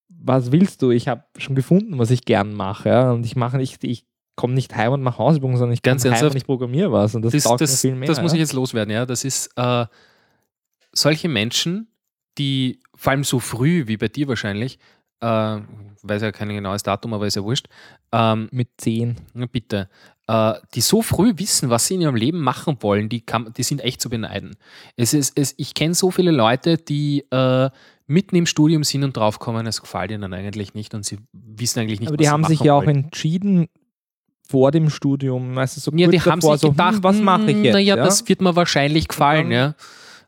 was 0.07 0.53
willst 0.53 0.81
du? 0.81 0.91
Ich 0.91 1.09
habe 1.09 1.23
schon 1.37 1.55
gefunden, 1.55 1.99
was 1.99 2.11
ich 2.11 2.23
gern 2.23 2.53
mache. 2.53 2.89
Ja, 2.89 3.11
und 3.11 3.25
ich 3.25 3.35
mache 3.35 3.57
nicht, 3.57 3.83
ich 3.83 4.05
komme 4.35 4.53
nicht 4.53 4.75
heim 4.75 4.93
und 4.93 5.03
mache 5.03 5.17
Hausübungen, 5.17 5.57
sondern 5.57 5.73
ich 5.73 5.81
Ganz 5.81 6.05
heim 6.05 6.25
und 6.25 6.35
ich 6.35 6.45
programmiere 6.45 6.91
was. 6.91 7.13
Und 7.13 7.23
das, 7.23 7.33
das, 7.33 7.43
das, 7.43 7.81
viel 7.81 7.95
mehr. 7.95 8.07
das 8.07 8.21
muss 8.21 8.31
ja. 8.31 8.37
ich 8.37 8.39
jetzt 8.39 8.53
loswerden, 8.53 8.93
ja. 8.93 9.05
Das 9.05 9.25
ist 9.25 9.51
äh, 9.57 9.85
solche 10.93 11.27
Menschen, 11.27 11.89
die 12.37 12.79
vor 12.95 13.11
allem 13.11 13.25
so 13.25 13.39
früh 13.39 13.87
wie 13.87 13.97
bei 13.97 14.07
dir 14.07 14.27
wahrscheinlich, 14.29 14.79
äh, 15.23 15.61
weiß 16.03 16.21
ja 16.21 16.31
kein 16.31 16.49
genaues 16.49 16.83
Datum, 16.83 17.13
aber 17.13 17.25
ist 17.27 17.35
ja 17.35 17.43
wurscht, 17.43 17.67
ähm, 18.11 18.49
mit 18.51 18.69
10. 18.77 19.15
na 19.33 19.45
bitte, 19.45 19.89
äh, 20.27 20.53
die 20.75 20.81
so 20.81 21.01
früh 21.01 21.33
wissen, 21.37 21.69
was 21.69 21.87
sie 21.87 21.95
in 21.95 22.01
ihrem 22.01 22.15
Leben 22.15 22.39
machen 22.39 22.77
wollen, 22.81 23.09
die, 23.09 23.21
kann, 23.21 23.53
die 23.55 23.63
sind 23.63 23.81
echt 23.81 24.01
zu 24.01 24.09
beneiden. 24.09 24.55
Es 24.95 25.13
ist, 25.13 25.37
es, 25.37 25.53
ich 25.57 25.73
kenne 25.73 25.93
so 25.93 26.11
viele 26.11 26.31
Leute, 26.31 26.77
die 26.77 27.25
äh, 27.31 27.69
mitten 28.05 28.35
im 28.35 28.45
Studium 28.45 28.83
sind 28.83 29.03
und 29.03 29.15
draufkommen, 29.15 29.65
es 29.65 29.81
gefällt 29.81 30.11
ihnen 30.11 30.33
eigentlich 30.33 30.73
nicht 30.73 30.93
und 30.93 31.05
sie 31.05 31.19
wissen 31.31 31.79
eigentlich 31.79 32.01
nicht, 32.01 32.09
Aber 32.09 32.15
was 32.15 32.19
die 32.19 32.25
sie 32.25 32.29
haben 32.31 32.43
sich 32.43 32.59
machen 32.59 32.67
ja 32.67 32.73
auch 32.73 32.85
wollen. 32.85 33.03
entschieden 33.05 33.67
vor 34.47 34.71
dem 34.71 34.89
Studium, 34.89 35.53
meistens 35.53 35.83
so 35.85 35.91
Ja, 35.95 36.09
die 36.09 36.19
haben 36.19 36.41
davor, 36.41 36.57
sich 36.57 36.61
so, 36.61 36.71
gedacht, 36.71 36.95
hm, 36.95 37.03
was 37.03 37.19
mache 37.21 37.49
ich 37.49 37.63
jetzt? 37.63 37.73
Naja, 37.73 37.95
ja? 37.95 38.03
das 38.03 38.27
wird 38.27 38.41
mir 38.41 38.55
wahrscheinlich 38.55 39.07
gefallen, 39.07 39.51
ja. 39.51 39.73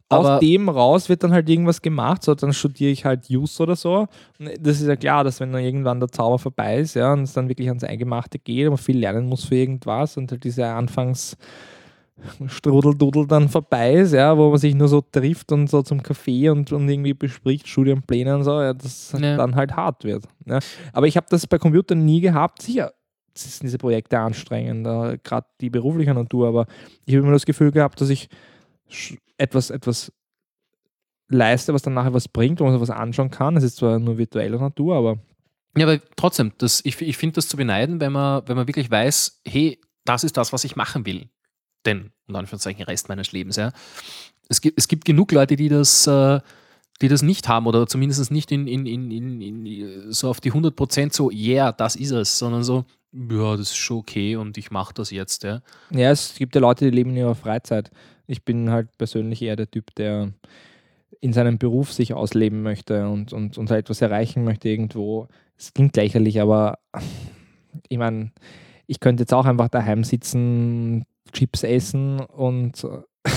Aus 0.10 0.40
dem 0.40 0.70
raus 0.70 1.10
wird 1.10 1.24
dann 1.24 1.32
halt 1.34 1.50
irgendwas 1.50 1.82
gemacht, 1.82 2.24
so 2.24 2.36
dann 2.36 2.54
studiere 2.54 2.92
ich 2.92 3.06
halt 3.06 3.28
Jus 3.28 3.60
oder 3.60 3.76
so. 3.76 4.08
Und 4.40 4.50
das 4.60 4.80
ist 4.80 4.88
ja 4.88 4.96
klar, 4.96 5.24
dass 5.24 5.40
wenn 5.40 5.52
dann 5.52 5.64
irgendwann 5.64 6.00
der 6.00 6.10
Zauber 6.10 6.38
vorbei 6.38 6.78
ist, 6.78 6.94
ja, 6.94 7.12
und 7.14 7.24
es 7.24 7.34
dann 7.34 7.50
wirklich 7.50 7.68
ans 7.70 7.84
Eingemachte 7.84 8.38
geht, 8.38 8.68
man 8.70 8.78
viel 8.78 9.00
lernen 9.00 9.26
muss 9.28 9.46
für 9.46 9.56
irgendwas 9.56 10.16
und 10.18 10.32
halt 10.32 10.44
diese 10.44 10.68
Anfangs 10.68 11.36
Strudeldudel 12.48 13.28
dann 13.28 13.50
vorbei 13.50 13.96
ist, 13.96 14.14
ja, 14.14 14.38
wo 14.38 14.50
man 14.50 14.58
sich 14.58 14.74
nur 14.74 14.88
so 14.88 15.02
trifft 15.02 15.52
und 15.52 15.70
so 15.70 15.82
zum 15.82 16.02
Kaffee 16.02 16.50
und, 16.50 16.72
und 16.72 16.88
irgendwie 16.88 17.14
bespricht, 17.14 17.68
Studienpläne 17.68 18.36
und 18.36 18.44
so, 18.44 18.62
ja, 18.62 18.74
das 18.74 19.14
Ja. 19.20 19.36
dann 19.36 19.56
halt 19.56 19.76
hart 19.76 20.04
wird. 20.04 20.26
Ja. 20.46 20.60
Aber 20.94 21.08
ich 21.08 21.18
habe 21.18 21.28
das 21.30 21.46
bei 21.46 21.58
Computern 21.58 22.06
nie 22.06 22.22
gehabt. 22.22 22.62
Sicher 22.62 22.94
sind 23.36 23.64
diese 23.64 23.78
Projekte 23.78 24.18
anstrengend, 24.18 24.86
gerade 25.24 25.48
die 25.60 25.70
berufliche 25.70 26.14
Natur, 26.14 26.48
aber 26.48 26.68
ich 27.06 27.16
habe 27.16 27.24
immer 27.24 27.34
das 27.34 27.46
Gefühl 27.46 27.72
gehabt, 27.72 28.00
dass 28.00 28.10
ich 28.10 28.30
etwas, 29.38 29.70
etwas 29.70 30.12
leiste, 31.28 31.74
was 31.74 31.82
dann 31.82 31.94
nachher 31.94 32.14
was 32.14 32.28
bringt, 32.28 32.60
wo 32.60 32.66
man 32.66 32.74
sich 32.74 32.82
was 32.82 32.90
anschauen 32.90 33.32
kann. 33.32 33.58
Es 33.58 33.64
ist 33.64 33.78
zwar 33.78 34.00
nur 34.00 34.18
virtueller 34.18 34.60
Natur, 34.60 34.96
aber 34.96 35.20
Ja, 35.78 35.88
aber 35.88 36.00
trotzdem, 36.16 36.54
das, 36.58 36.82
ich, 36.84 37.02
ich 37.02 37.18
finde 37.18 37.36
das 37.36 37.48
zu 37.48 37.58
beneiden, 37.58 38.00
wenn 38.00 38.12
man, 38.12 38.48
wenn 38.48 38.56
man 38.56 38.68
wirklich 38.68 38.90
weiß, 38.92 39.42
hey, 39.48 39.80
das 40.06 40.24
ist 40.24 40.38
das, 40.38 40.54
was 40.54 40.64
ich 40.64 40.76
machen 40.76 41.06
will. 41.06 41.30
Den, 41.86 42.12
unter 42.28 42.40
Anführungszeichen, 42.40 42.84
Rest 42.84 43.10
meines 43.10 43.32
Lebens. 43.32 43.56
Ja. 43.56 43.72
Es, 44.50 44.62
gibt, 44.62 44.78
es 44.78 44.88
gibt 44.88 45.06
genug 45.06 45.32
Leute, 45.32 45.56
die 45.56 45.70
das, 45.70 46.08
äh, 46.08 46.40
die 47.02 47.08
das 47.08 47.22
nicht 47.22 47.48
haben 47.48 47.68
oder 47.68 47.88
zumindest 47.88 48.32
nicht 48.32 48.52
in, 48.52 48.68
in, 48.68 48.86
in, 48.86 49.42
in, 49.42 50.12
so 50.12 50.30
auf 50.30 50.40
die 50.40 50.52
100% 50.52 51.14
so, 51.14 51.32
yeah, 51.32 51.72
das 51.72 51.96
ist 51.96 52.12
es, 52.12 52.38
sondern 52.38 52.64
so, 52.64 52.86
ja, 53.12 53.52
das 53.56 53.72
ist 53.72 53.78
schon 53.78 53.98
okay 53.98 54.36
und 54.36 54.58
ich 54.58 54.72
mache 54.72 54.94
das 54.94 55.10
jetzt. 55.12 55.44
Ja. 55.44 55.62
ja, 55.92 56.12
es 56.12 56.36
gibt 56.36 56.54
ja 56.56 56.62
Leute, 56.62 56.86
die 56.86 56.92
leben 56.92 57.12
in 57.12 57.18
ihrer 57.18 57.36
Freizeit. 57.36 57.92
Ich 58.28 58.44
bin 58.44 58.70
halt 58.70 58.98
persönlich 58.98 59.42
eher 59.42 59.56
der 59.56 59.70
Typ, 59.70 59.94
der 59.96 60.34
in 61.22 61.34
seinem 61.34 61.58
Beruf 61.58 61.94
sich 61.94 62.14
ausleben 62.14 62.62
möchte 62.62 63.08
und, 63.10 63.34
und, 63.34 63.58
und 63.58 63.72
etwas 63.72 64.02
erreichen 64.02 64.44
möchte 64.44 64.70
irgendwo. 64.70 65.28
Es 65.58 65.74
klingt 65.74 65.96
lächerlich, 65.96 66.42
aber 66.42 66.80
ich 67.90 67.98
meine, 67.98 68.32
ich 68.88 69.00
könnte 69.00 69.24
jetzt 69.24 69.34
auch 69.34 69.46
einfach 69.46 69.70
daheim 69.70 70.04
sitzen, 70.04 71.06
Chips 71.32 71.64
essen 71.64 72.20
und, 72.20 72.86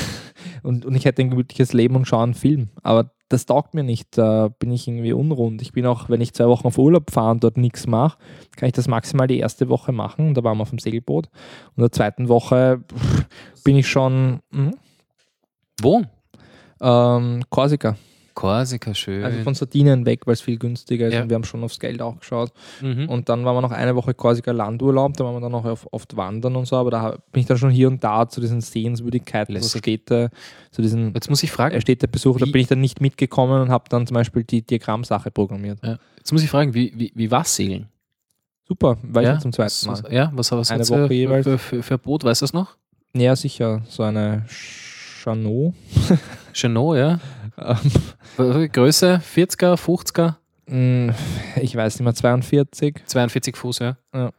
und, 0.62 0.84
und 0.84 0.94
ich 0.94 1.04
hätte 1.04 1.22
ein 1.22 1.30
gemütliches 1.30 1.72
Leben 1.72 1.96
und 1.96 2.06
schaue 2.06 2.24
einen 2.24 2.34
Film. 2.34 2.68
Aber 2.82 3.12
das 3.28 3.46
taugt 3.46 3.74
mir 3.74 3.82
nicht. 3.82 4.16
Da 4.16 4.48
bin 4.48 4.72
ich 4.72 4.88
irgendwie 4.88 5.12
unrund. 5.12 5.62
Ich 5.62 5.72
bin 5.72 5.86
auch, 5.86 6.08
wenn 6.08 6.20
ich 6.20 6.32
zwei 6.32 6.46
Wochen 6.46 6.66
auf 6.66 6.78
Urlaub 6.78 7.10
fahre 7.10 7.32
und 7.32 7.44
dort 7.44 7.56
nichts 7.56 7.86
mache, 7.86 8.18
kann 8.56 8.68
ich 8.68 8.72
das 8.72 8.88
maximal 8.88 9.26
die 9.26 9.38
erste 9.38 9.68
Woche 9.68 9.92
machen. 9.92 10.34
Da 10.34 10.42
waren 10.44 10.58
wir 10.58 10.62
auf 10.62 10.70
dem 10.70 10.78
Segelboot. 10.78 11.26
Und 11.26 11.76
in 11.76 11.82
der 11.82 11.92
zweiten 11.92 12.28
Woche 12.28 12.80
pff, 12.92 13.26
bin 13.64 13.76
ich 13.76 13.88
schon 13.88 14.40
hm, 14.50 14.74
Wo? 15.80 16.02
ähm, 16.80 17.42
Korsika. 17.50 17.96
Korsika, 18.38 18.94
schön. 18.94 19.24
Also 19.24 19.42
von 19.42 19.56
Sardinien 19.56 20.06
weg, 20.06 20.24
weil 20.24 20.34
es 20.34 20.40
viel 20.40 20.58
günstiger 20.58 21.08
ist. 21.08 21.14
Ja. 21.14 21.22
Und 21.22 21.28
wir 21.28 21.34
haben 21.34 21.42
schon 21.42 21.64
aufs 21.64 21.80
Geld 21.80 22.00
auch 22.00 22.20
geschaut. 22.20 22.52
mhm. 22.80 23.08
Und 23.08 23.28
dann 23.28 23.44
waren 23.44 23.56
wir 23.56 23.62
noch 23.62 23.72
eine 23.72 23.96
Woche 23.96 24.14
Korsika 24.14 24.52
Landurlaub, 24.52 25.16
da 25.16 25.24
waren 25.24 25.34
wir 25.34 25.40
dann 25.40 25.50
noch 25.50 25.64
auf, 25.64 25.88
oft 25.90 26.16
wandern 26.16 26.54
und 26.54 26.66
so, 26.66 26.76
aber 26.76 26.92
da 26.92 27.18
bin 27.32 27.40
ich 27.40 27.46
dann 27.46 27.58
schon 27.58 27.70
hier 27.70 27.88
und 27.88 28.04
da 28.04 28.28
zu 28.28 28.40
diesen 28.40 28.60
Sehenswürdigkeiten, 28.60 29.56
so 29.56 29.58
Lässig. 29.58 29.80
Städte, 29.80 30.30
zu 30.70 30.82
diesen 30.82 31.14
Jetzt 31.14 31.28
muss 31.28 31.42
ich 31.42 31.50
fragen, 31.50 31.74
äh, 31.74 31.80
Städtebesuchen, 31.80 32.38
da 32.38 32.46
bin 32.46 32.60
ich 32.60 32.68
dann 32.68 32.80
nicht 32.80 33.00
mitgekommen 33.00 33.60
und 33.60 33.70
habe 33.70 33.86
dann 33.88 34.06
zum 34.06 34.14
Beispiel 34.14 34.44
die 34.44 34.62
Diagrammsache 34.62 35.32
programmiert. 35.32 35.80
ja, 35.82 35.98
jetzt 36.16 36.30
muss 36.30 36.44
ich 36.44 36.48
fragen, 36.48 36.74
wie, 36.74 36.92
wie, 36.94 37.10
wie 37.16 37.32
war 37.32 37.42
Segeln? 37.42 37.88
Super, 38.68 38.98
war 39.02 39.22
ich 39.22 39.26
ja, 39.26 39.32
jetzt 39.32 39.42
zum 39.42 39.52
zweiten 39.52 39.86
Mal. 39.88 40.12
ja, 40.12 40.30
was, 40.32 40.52
was 40.52 40.70
Eine 40.70 40.88
Woche 40.88 41.08
für, 41.08 41.14
jeweils. 41.14 41.44
für, 41.44 41.58
für, 41.58 41.82
für 41.82 41.98
Boot, 41.98 42.22
weißt 42.22 42.40
du 42.40 42.44
das 42.44 42.52
noch? 42.52 42.76
Ja, 43.16 43.34
sicher, 43.34 43.82
so 43.88 44.04
eine 44.04 44.44
Chanot. 44.46 45.74
Chanot, 46.52 46.98
ja. 46.98 47.18
Ähm, 47.60 48.68
Größe 48.72 49.20
40er, 49.34 49.74
50er, 49.76 50.34
mh, 50.66 51.14
ich 51.60 51.74
weiß 51.74 51.94
nicht 51.98 52.04
mehr, 52.04 52.14
42. 52.14 53.02
42 53.06 53.56
Fuß, 53.56 53.78
ja. 53.80 53.96
Ja. 54.14 54.30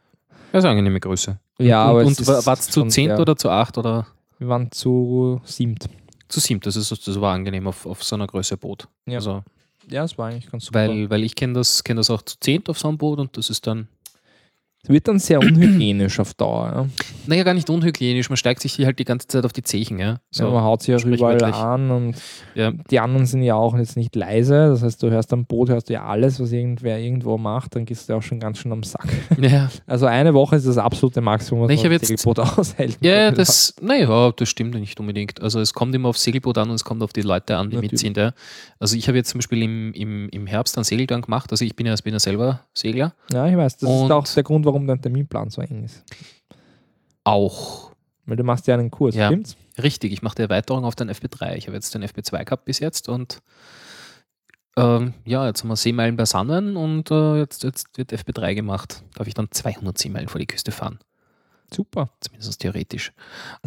Das 0.52 0.60
ist 0.60 0.64
eine 0.64 0.70
angenehme 0.70 1.00
Größe. 1.00 1.38
Ja, 1.58 1.82
aber 1.84 2.00
und 2.00 2.12
es 2.12 2.18
und 2.26 2.34
ist 2.38 2.46
war 2.46 2.54
es 2.54 2.68
zu 2.70 2.84
10 2.86 2.90
sehr- 3.10 3.20
oder 3.20 3.36
zu 3.36 3.50
8 3.50 3.76
oder 3.78 4.06
Wir 4.38 4.48
waren 4.48 4.70
zu 4.72 5.40
siebt. 5.44 5.88
zu 6.28 6.40
7? 6.40 6.60
Das, 6.60 6.76
ist, 6.76 6.90
das 7.06 7.20
war 7.20 7.34
angenehm 7.34 7.66
auf, 7.66 7.84
auf 7.86 8.02
so 8.02 8.16
einer 8.16 8.26
Größe 8.26 8.56
Boot. 8.56 8.88
Ja. 9.06 9.16
Also, 9.18 9.42
Ja, 9.88 10.04
es 10.04 10.16
war 10.16 10.28
eigentlich 10.28 10.50
ganz 10.50 10.64
super. 10.66 10.78
weil, 10.88 11.10
weil 11.10 11.22
ich 11.24 11.34
kenne 11.34 11.52
das, 11.54 11.84
kenn 11.84 11.96
das 11.98 12.08
auch 12.10 12.22
zu 12.22 12.36
10 12.40 12.66
auf 12.68 12.78
so 12.78 12.88
einem 12.88 12.96
Boot 12.98 13.18
und 13.18 13.36
das 13.36 13.50
ist 13.50 13.66
dann, 13.66 13.88
es 14.82 14.88
wird 14.88 15.06
dann 15.08 15.18
sehr 15.18 15.38
unhygienisch 15.40 16.18
auf 16.20 16.32
Dauer. 16.34 16.72
Ja. 16.74 16.86
naja, 17.26 17.42
gar 17.42 17.52
nicht 17.54 17.68
unhygienisch, 17.68 18.30
man 18.30 18.36
steigt 18.38 18.60
sich 18.62 18.72
hier 18.72 18.86
halt 18.86 18.98
die 18.98 19.04
ganze 19.04 19.26
Zeit 19.28 19.44
auf 19.44 19.52
die 19.52 19.62
Zechen, 19.62 19.98
ja. 19.98 20.20
So, 20.30 20.50
man 20.50 20.62
haut 20.64 20.82
sich 20.82 20.94
auch 20.94 21.04
überall 21.04 21.42
an 21.44 21.90
und 21.90 22.16
Ja. 22.54 22.72
die 22.90 22.98
anderen 22.98 23.26
sind 23.26 23.42
ja 23.42 23.54
auch 23.56 23.76
jetzt 23.76 23.96
nicht 23.96 24.16
leise. 24.16 24.68
Das 24.68 24.82
heißt, 24.82 25.02
du 25.02 25.10
hörst 25.10 25.32
am 25.34 25.44
Boot, 25.44 25.68
hörst 25.68 25.90
du 25.90 25.92
ja 25.92 26.04
alles, 26.06 26.40
was 26.40 26.50
irgendwer 26.52 26.98
irgendwo 26.98 27.36
macht, 27.36 27.76
dann 27.76 27.84
gehst 27.84 28.08
du 28.08 28.14
auch 28.14 28.22
schon 28.22 28.40
ganz 28.40 28.58
schön 28.58 28.72
am 28.72 28.82
Sack. 28.82 29.06
Ja, 29.40 29.70
Also 29.86 30.06
eine 30.06 30.32
Woche 30.34 30.56
ist 30.56 30.66
das 30.66 30.78
absolute 30.78 31.20
Maximum, 31.20 31.62
was 31.64 31.70
Ich 31.72 31.82
man 31.84 31.98
Segelboot 31.98 32.38
aushält. 32.58 32.98
Ja, 33.02 33.30
das, 33.30 33.74
naja, 33.80 34.32
das 34.32 34.48
stimmt 34.48 34.74
nicht 34.74 34.98
unbedingt. 34.98 35.40
Also 35.42 35.60
es 35.60 35.74
kommt 35.74 35.94
immer 35.94 36.08
aufs 36.08 36.22
Segelboot 36.22 36.56
an 36.58 36.68
und 36.70 36.74
es 36.76 36.84
kommt 36.84 37.02
auf 37.02 37.12
die 37.12 37.22
Leute 37.22 37.56
an, 37.56 37.68
die 37.70 37.76
Natürlich. 37.76 37.92
mitziehen. 37.92 38.14
Ja. 38.16 38.32
Also 38.78 38.96
ich 38.96 39.08
habe 39.08 39.18
jetzt 39.18 39.30
zum 39.30 39.38
Beispiel 39.40 39.62
im, 39.62 39.92
im, 39.92 40.28
im 40.30 40.46
Herbst 40.46 40.76
einen 40.78 40.84
Segelgang 40.84 41.20
gemacht. 41.22 41.50
Also 41.50 41.64
ich 41.64 41.76
bin 41.76 41.86
ja, 41.86 41.94
bin 42.02 42.12
ja 42.14 42.18
selber 42.20 42.60
Segler. 42.74 43.12
Ja, 43.32 43.46
ich 43.46 43.56
weiß. 43.56 43.78
Das 43.78 43.88
Und- 43.90 44.06
ist 44.06 44.10
auch 44.12 44.26
der 44.26 44.42
Grund, 44.42 44.64
warum 44.72 44.86
dein 44.86 45.00
Terminplan 45.02 45.50
so 45.50 45.60
eng 45.62 45.84
ist. 45.84 46.04
Auch. 47.24 47.92
Weil 48.26 48.36
du 48.36 48.44
machst 48.44 48.66
ja 48.66 48.74
einen 48.74 48.90
Kurs, 48.90 49.14
Ja. 49.14 49.26
stimmt's? 49.26 49.56
Richtig, 49.82 50.12
ich 50.12 50.22
mache 50.22 50.36
die 50.36 50.42
Erweiterung 50.42 50.84
auf 50.84 50.94
den 50.94 51.10
FP3. 51.10 51.56
Ich 51.56 51.66
habe 51.66 51.74
jetzt 51.76 51.94
den 51.94 52.04
FP2 52.04 52.44
gehabt 52.44 52.64
bis 52.64 52.78
jetzt 52.78 53.08
und 53.08 53.40
ähm, 54.76 55.14
ja, 55.24 55.46
jetzt 55.46 55.62
haben 55.62 55.68
wir 55.68 55.76
Seemeilen 55.76 56.16
bei 56.16 56.24
Sannen 56.24 56.76
und 56.76 57.10
äh, 57.10 57.38
jetzt, 57.38 57.64
jetzt 57.64 57.86
wird 57.96 58.12
FP3 58.12 58.54
gemacht. 58.54 59.02
Darf 59.14 59.26
ich 59.26 59.34
dann 59.34 59.48
200 59.50 59.98
Seemeilen 59.98 60.28
vor 60.28 60.38
die 60.38 60.46
Küste 60.46 60.70
fahren. 60.70 60.98
Super. 61.74 62.10
Zumindest 62.20 62.60
theoretisch. 62.60 63.12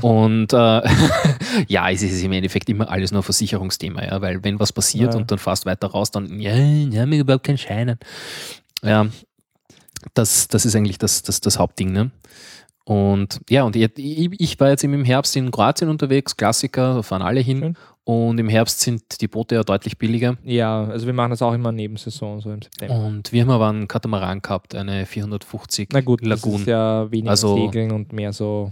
Und 0.01 0.53
äh, 0.53 0.81
ja, 1.67 1.89
es 1.89 2.01
ist 2.03 2.23
im 2.23 2.31
Endeffekt 2.31 2.69
immer 2.69 2.89
alles 2.89 3.11
nur 3.11 3.23
Versicherungsthema, 3.23 4.03
ja, 4.03 4.21
weil 4.21 4.43
wenn 4.43 4.59
was 4.59 4.71
passiert 4.73 5.13
Ja. 5.13 5.19
und 5.19 5.30
dann 5.31 5.39
fährst 5.39 5.65
weiter 5.65 5.88
raus, 5.88 6.11
dann, 6.11 6.39
ja, 6.39 6.53
wir 6.55 7.01
haben 7.01 7.13
überhaupt 7.13 7.45
keinen 7.45 7.57
Schein. 7.57 7.97
Ja, 8.84 9.07
das, 10.13 10.47
das 10.47 10.65
ist 10.65 10.75
eigentlich 10.75 10.97
das, 10.97 11.23
das, 11.23 11.41
das 11.41 11.59
Hauptding, 11.59 11.91
ne? 11.91 12.11
Und 12.85 13.39
ja, 13.49 13.63
und 13.63 13.77
ich, 13.77 13.91
ich 13.97 14.59
war 14.59 14.69
jetzt 14.69 14.84
im 14.84 15.05
Herbst 15.05 15.35
in 15.38 15.51
Kroatien 15.51 15.89
unterwegs, 15.89 16.35
Klassiker, 16.35 17.01
fahren 17.01 17.21
alle 17.21 17.39
hin. 17.39 17.59
Schön. 17.59 17.77
Und 18.05 18.38
im 18.38 18.49
Herbst 18.49 18.81
sind 18.81 19.21
die 19.21 19.30
Boote 19.30 19.55
ja 19.55 19.63
deutlich 19.63 19.97
billiger. 19.97 20.35
Ja, 20.43 20.84
also 20.84 21.05
wir 21.05 21.13
machen 21.13 21.30
das 21.30 21.41
auch 21.41 21.53
immer 21.53 21.71
Nebensaison, 21.71 22.41
so 22.41 22.51
im 22.51 22.61
September. 22.61 22.95
Und 22.95 23.31
wir 23.31 23.41
haben 23.43 23.49
aber 23.49 23.69
einen 23.69 23.88
Katamaran 23.88 24.41
gehabt, 24.41 24.75
eine 24.75 25.05
450 25.05 25.88
Na 25.93 26.01
gut, 26.01 26.21
das 26.21 26.27
Lagoon. 26.41 26.61
ist 26.61 26.67
ja 26.67 27.09
weniger 27.11 27.30
Also- 27.31 27.55
Segeln 27.55 27.91
und 27.91 28.11
mehr 28.11 28.34
so 28.34 28.71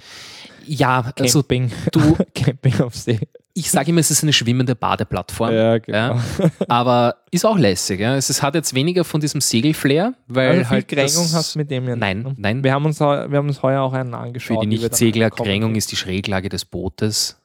ja, 0.68 1.12
also 1.18 1.40
Camping, 1.42 1.72
du, 1.92 2.16
Camping 2.36 2.82
auf 2.82 2.94
See. 2.96 3.20
ich 3.56 3.72
sage 3.72 3.90
immer, 3.90 4.00
es 4.00 4.12
ist 4.12 4.22
eine 4.22 4.32
schwimmende 4.32 4.76
Badeplattform. 4.76 5.52
Ja, 5.54 5.78
genau. 5.80 6.20
Aber 6.68 7.16
ist 7.32 7.46
auch 7.48 7.58
lässig. 7.58 8.00
Ja. 8.00 8.16
Es 8.16 8.30
ist, 8.30 8.44
hat 8.44 8.54
jetzt 8.54 8.76
weniger 8.76 9.04
von 9.04 9.20
diesem 9.22 9.42
Segelflair, 9.42 10.14
weil 10.28 10.60
Also 10.60 10.70
halt 10.70 10.88
Krängung 10.88 11.06
das, 11.24 11.34
hast 11.34 11.56
du 11.56 11.60
mit 11.60 11.72
dem 11.72 11.88
ja 11.88 11.96
Nein, 11.96 12.18
nicht, 12.20 12.28
ne? 12.28 12.36
nein. 12.38 12.64
Wir 12.64 12.74
haben 12.74 12.86
uns, 12.86 13.00
wir 13.00 13.08
haben 13.08 13.48
uns 13.48 13.64
heuer 13.64 13.82
auch 13.82 13.94
einen 13.94 14.14
angeschaut. 14.14 14.58
Für 14.58 14.62
die 14.62 14.68
Nichtsegler, 14.68 15.32
Krängung 15.32 15.74
ist 15.76 15.92
die 15.92 15.96
Schräglage 15.96 16.50
des 16.50 16.64
Bootes. 16.66 17.41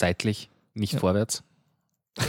Ja. 0.00 0.06
Seitlich, 0.08 0.50
nicht 0.74 0.94
Ja. 0.94 0.98
vorwärts. 1.00 1.42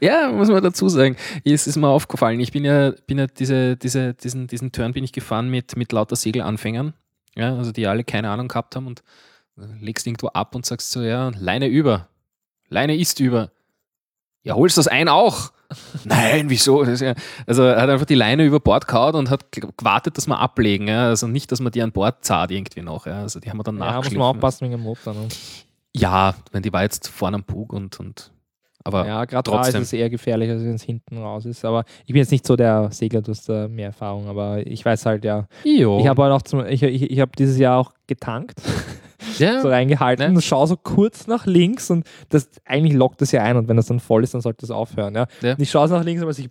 ja, 0.00 0.30
muss 0.30 0.48
man 0.48 0.62
dazu 0.62 0.88
sagen. 0.88 1.16
Es 1.44 1.66
ist 1.66 1.76
mir 1.76 1.88
aufgefallen, 1.88 2.40
ich 2.40 2.52
bin 2.52 2.64
ja, 2.64 2.92
bin 3.06 3.18
ja 3.18 3.26
diese, 3.26 3.76
diese, 3.76 4.14
diesen, 4.14 4.46
diesen 4.46 4.72
Turn 4.72 4.92
bin 4.92 5.04
ich 5.04 5.12
gefahren 5.12 5.48
mit, 5.50 5.76
mit 5.76 5.92
lauter 5.92 6.16
Segelanfängern, 6.16 6.94
ja, 7.36 7.56
also 7.56 7.72
die 7.72 7.86
alle 7.86 8.04
keine 8.04 8.30
Ahnung 8.30 8.48
gehabt 8.48 8.76
haben 8.76 8.86
und 8.86 9.02
legst 9.80 10.06
irgendwo 10.06 10.28
ab 10.28 10.54
und 10.54 10.64
sagst 10.66 10.90
so, 10.90 11.02
ja, 11.02 11.30
Leine 11.38 11.66
über. 11.66 12.08
Leine 12.68 12.96
ist 12.96 13.18
über. 13.20 13.50
Ja, 14.44 14.54
holst 14.54 14.78
das 14.78 14.86
ein 14.88 15.08
auch? 15.08 15.50
Nein, 16.04 16.48
wieso? 16.48 16.84
Ja, 16.84 17.14
also 17.46 17.62
er 17.64 17.80
hat 17.82 17.90
einfach 17.90 18.06
die 18.06 18.14
Leine 18.14 18.44
über 18.44 18.60
Bord 18.60 18.86
gehauen 18.86 19.14
und 19.16 19.28
hat 19.30 19.50
gewartet, 19.52 20.16
dass 20.16 20.26
wir 20.26 20.38
ablegen. 20.38 20.88
Ja? 20.88 21.08
Also 21.08 21.26
nicht, 21.26 21.52
dass 21.52 21.60
man 21.60 21.72
die 21.72 21.82
an 21.82 21.92
Bord 21.92 22.24
zahlt 22.24 22.50
irgendwie 22.52 22.80
noch. 22.80 23.04
Ja? 23.06 23.20
Also 23.22 23.38
die 23.40 23.50
haben 23.50 23.58
wir 23.58 23.64
dann 23.64 23.76
Ja, 23.76 23.84
muss 23.84 23.92
nachgeschliffen. 23.94 24.18
man 24.18 24.28
aufpassen 24.36 24.60
wegen 24.62 24.72
dem 24.72 24.82
Motor. 24.82 25.12
Ne? 25.12 25.28
Ja, 25.96 26.34
wenn 26.52 26.62
die 26.62 26.72
war 26.72 26.82
jetzt 26.82 27.08
vorne 27.08 27.36
am 27.36 27.44
Bug 27.44 27.72
und, 27.72 27.98
und 27.98 28.32
aber 28.84 29.06
Ja, 29.06 29.24
gerade 29.24 29.50
da 29.50 29.60
ist 29.66 29.74
es 29.74 29.92
eher 29.92 30.08
gefährlich, 30.08 30.50
als 30.50 30.62
wenn 30.62 30.74
es 30.74 30.82
hinten 30.82 31.18
raus 31.18 31.44
ist. 31.44 31.64
Aber 31.64 31.84
ich 32.06 32.12
bin 32.12 32.16
jetzt 32.16 32.30
nicht 32.30 32.46
so 32.46 32.56
der 32.56 32.90
Segler, 32.90 33.20
du 33.20 33.32
hast 33.32 33.48
da 33.48 33.68
mehr 33.68 33.86
Erfahrung, 33.88 34.28
aber 34.28 34.66
ich 34.66 34.84
weiß 34.84 35.04
halt 35.04 35.24
ja. 35.24 35.46
jo. 35.64 35.98
Ich 36.00 36.06
habe 36.06 36.22
halt 36.22 36.32
auch 36.32 36.42
zum, 36.42 36.64
ich, 36.66 36.82
ich, 36.82 37.10
ich 37.10 37.20
habe 37.20 37.32
dieses 37.36 37.58
Jahr 37.58 37.78
auch 37.78 37.92
getankt, 38.06 38.62
ja, 39.38 39.60
so 39.62 39.68
reingehalten, 39.68 40.32
Ne? 40.32 40.40
schau 40.40 40.64
so 40.64 40.76
kurz 40.76 41.26
nach 41.26 41.44
links 41.44 41.90
und 41.90 42.06
das 42.30 42.48
eigentlich 42.64 42.94
lockt 42.94 43.20
das 43.20 43.32
ja 43.32 43.42
ein 43.42 43.56
und 43.56 43.68
wenn 43.68 43.76
das 43.76 43.86
dann 43.86 44.00
voll 44.00 44.24
ist, 44.24 44.32
dann 44.32 44.40
sollte 44.40 44.62
das 44.62 44.70
aufhören. 44.70 45.14
Ja? 45.14 45.26
Ja. 45.42 45.54
Ich 45.58 45.70
schaue 45.70 45.88
so 45.88 45.96
nach 45.96 46.04
links, 46.04 46.22
aber 46.22 46.32
sich 46.32 46.48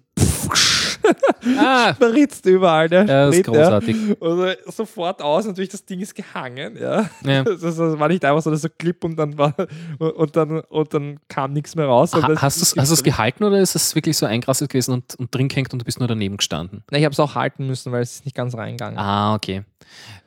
ah, 1.58 1.94
verritzt 1.94 2.46
überall. 2.46 2.90
Der 2.90 3.06
ja, 3.06 3.26
das 3.26 3.36
ist 3.36 3.46
Sprit, 3.46 3.56
ja. 3.56 3.64
großartig. 3.64 3.96
Also 4.22 4.48
sofort 4.72 5.22
aus, 5.22 5.46
natürlich 5.46 5.70
das 5.70 5.86
Ding 5.86 6.00
ist 6.00 6.16
gehangen, 6.16 6.78
ja. 6.80 7.10
Ja. 7.26 7.44
Das, 7.58 7.78
das 7.78 8.00
war 8.00 8.08
nicht 8.08 8.24
einfach 8.24 8.42
so, 8.42 8.54
so 8.56 8.68
klipp 8.78 9.04
und 9.04 9.16
dann 9.16 9.38
war 9.38 9.54
und 10.00 10.36
dann 10.36 10.60
und 10.60 10.94
dann 10.94 11.20
kam 11.28 11.54
nichts 11.54 11.76
mehr 11.76 11.86
raus. 11.86 12.14
Und 12.14 12.24
Ha, 12.24 12.42
hast 12.42 12.76
du 12.76 12.94
es 12.94 13.04
gehalten 13.04 13.44
oder 13.44 13.60
ist 13.60 13.76
es 13.76 13.96
wirklich 13.96 14.18
so 14.18 14.26
eingerastet 14.26 14.70
gewesen 14.70 14.92
und, 14.94 15.16
und 15.16 15.34
drin 15.34 15.48
gehängt 15.48 15.74
und 15.74 15.82
du 15.82 15.86
bist 15.86 16.00
nur 16.00 16.08
daneben 16.08 16.38
gestanden? 16.38 16.84
Na, 16.92 16.98
ich 16.98 17.04
habe 17.06 17.14
es 17.14 17.20
auch 17.20 17.36
halten 17.36 17.68
müssen, 17.68 17.92
weil 17.92 18.02
es 18.02 18.16
ist 18.16 18.26
nicht 18.26 18.36
ganz 18.36 18.56
reingegangen. 18.56 18.98
Ah, 18.98 19.36
okay. 19.36 19.64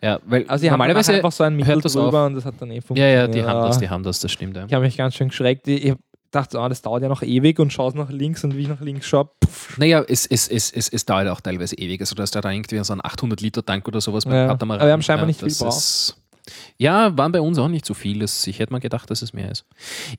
Ja, 0.02 0.19
weil 0.24 0.47
Also 0.48 0.62
die 0.62 0.70
haben 0.70 0.78
normalerweise. 0.78 1.12
einfach 1.12 1.32
so 1.32 1.44
ein 1.44 1.55
Mittel 1.57 1.81
drüber 1.81 2.27
und 2.27 2.35
das 2.35 2.44
hat 2.44 2.55
dann 2.59 2.70
eh 2.70 2.77
ja, 2.77 2.81
funktioniert. 2.81 3.19
ja, 3.19 3.28
die 3.28 3.44
haben 3.44 3.61
das, 3.66 3.78
die 3.78 3.89
haben 3.89 4.02
das, 4.02 4.20
das 4.20 4.32
stimmt. 4.32 4.57
Ja. 4.57 4.65
Ich 4.66 4.73
habe 4.73 4.85
mich 4.85 4.97
ganz 4.97 5.15
schön 5.15 5.28
geschreckt. 5.28 5.69
Ich 5.69 5.85
ich 5.85 5.94
dachte, 6.31 6.59
ah, 6.61 6.69
das 6.69 6.82
dauert 6.82 7.02
ja 7.02 7.09
noch 7.09 7.23
ewig 7.23 7.59
und 7.59 7.73
schaue 7.73 7.97
nach 7.97 8.11
links 8.11 8.44
und 8.44 8.57
wie 8.57 8.62
ich 8.62 8.69
nach 8.69 8.81
links 8.81 9.07
schaue, 9.07 9.28
puff, 9.40 9.77
Naja, 9.78 10.05
es, 10.07 10.27
es, 10.27 10.48
es, 10.48 10.70
es, 10.70 10.89
es 10.89 11.05
dauert 11.05 11.28
auch 11.28 11.40
teilweise 11.40 11.77
ewig. 11.77 12.01
Also, 12.01 12.15
da 12.15 12.23
ist 12.23 12.35
da 12.35 12.51
irgendwie 12.51 12.82
so 12.85 12.93
ein 12.93 13.01
800-Liter-Tank 13.01 13.86
oder 13.89 14.01
sowas 14.01 14.24
beim 14.24 14.35
Ja, 14.35 14.47
Katamaran. 14.48 14.81
aber 14.81 14.89
wir 14.89 14.93
haben 14.93 15.02
scheinbar 15.02 15.27
nicht 15.27 15.40
viel 15.40 15.48
ist- 15.48 16.16
Ja, 16.78 17.16
waren 17.19 17.32
bei 17.32 17.40
uns 17.40 17.59
auch 17.59 17.69
nicht 17.69 17.85
so 17.85 17.94
viel. 17.94 18.20
Das, 18.20 18.47
ich 18.47 18.59
hätte 18.59 18.73
mal 18.73 18.78
gedacht, 18.81 19.11
dass 19.11 19.23
es 19.23 19.32
mehr 19.32 19.51
ist. 19.51 19.65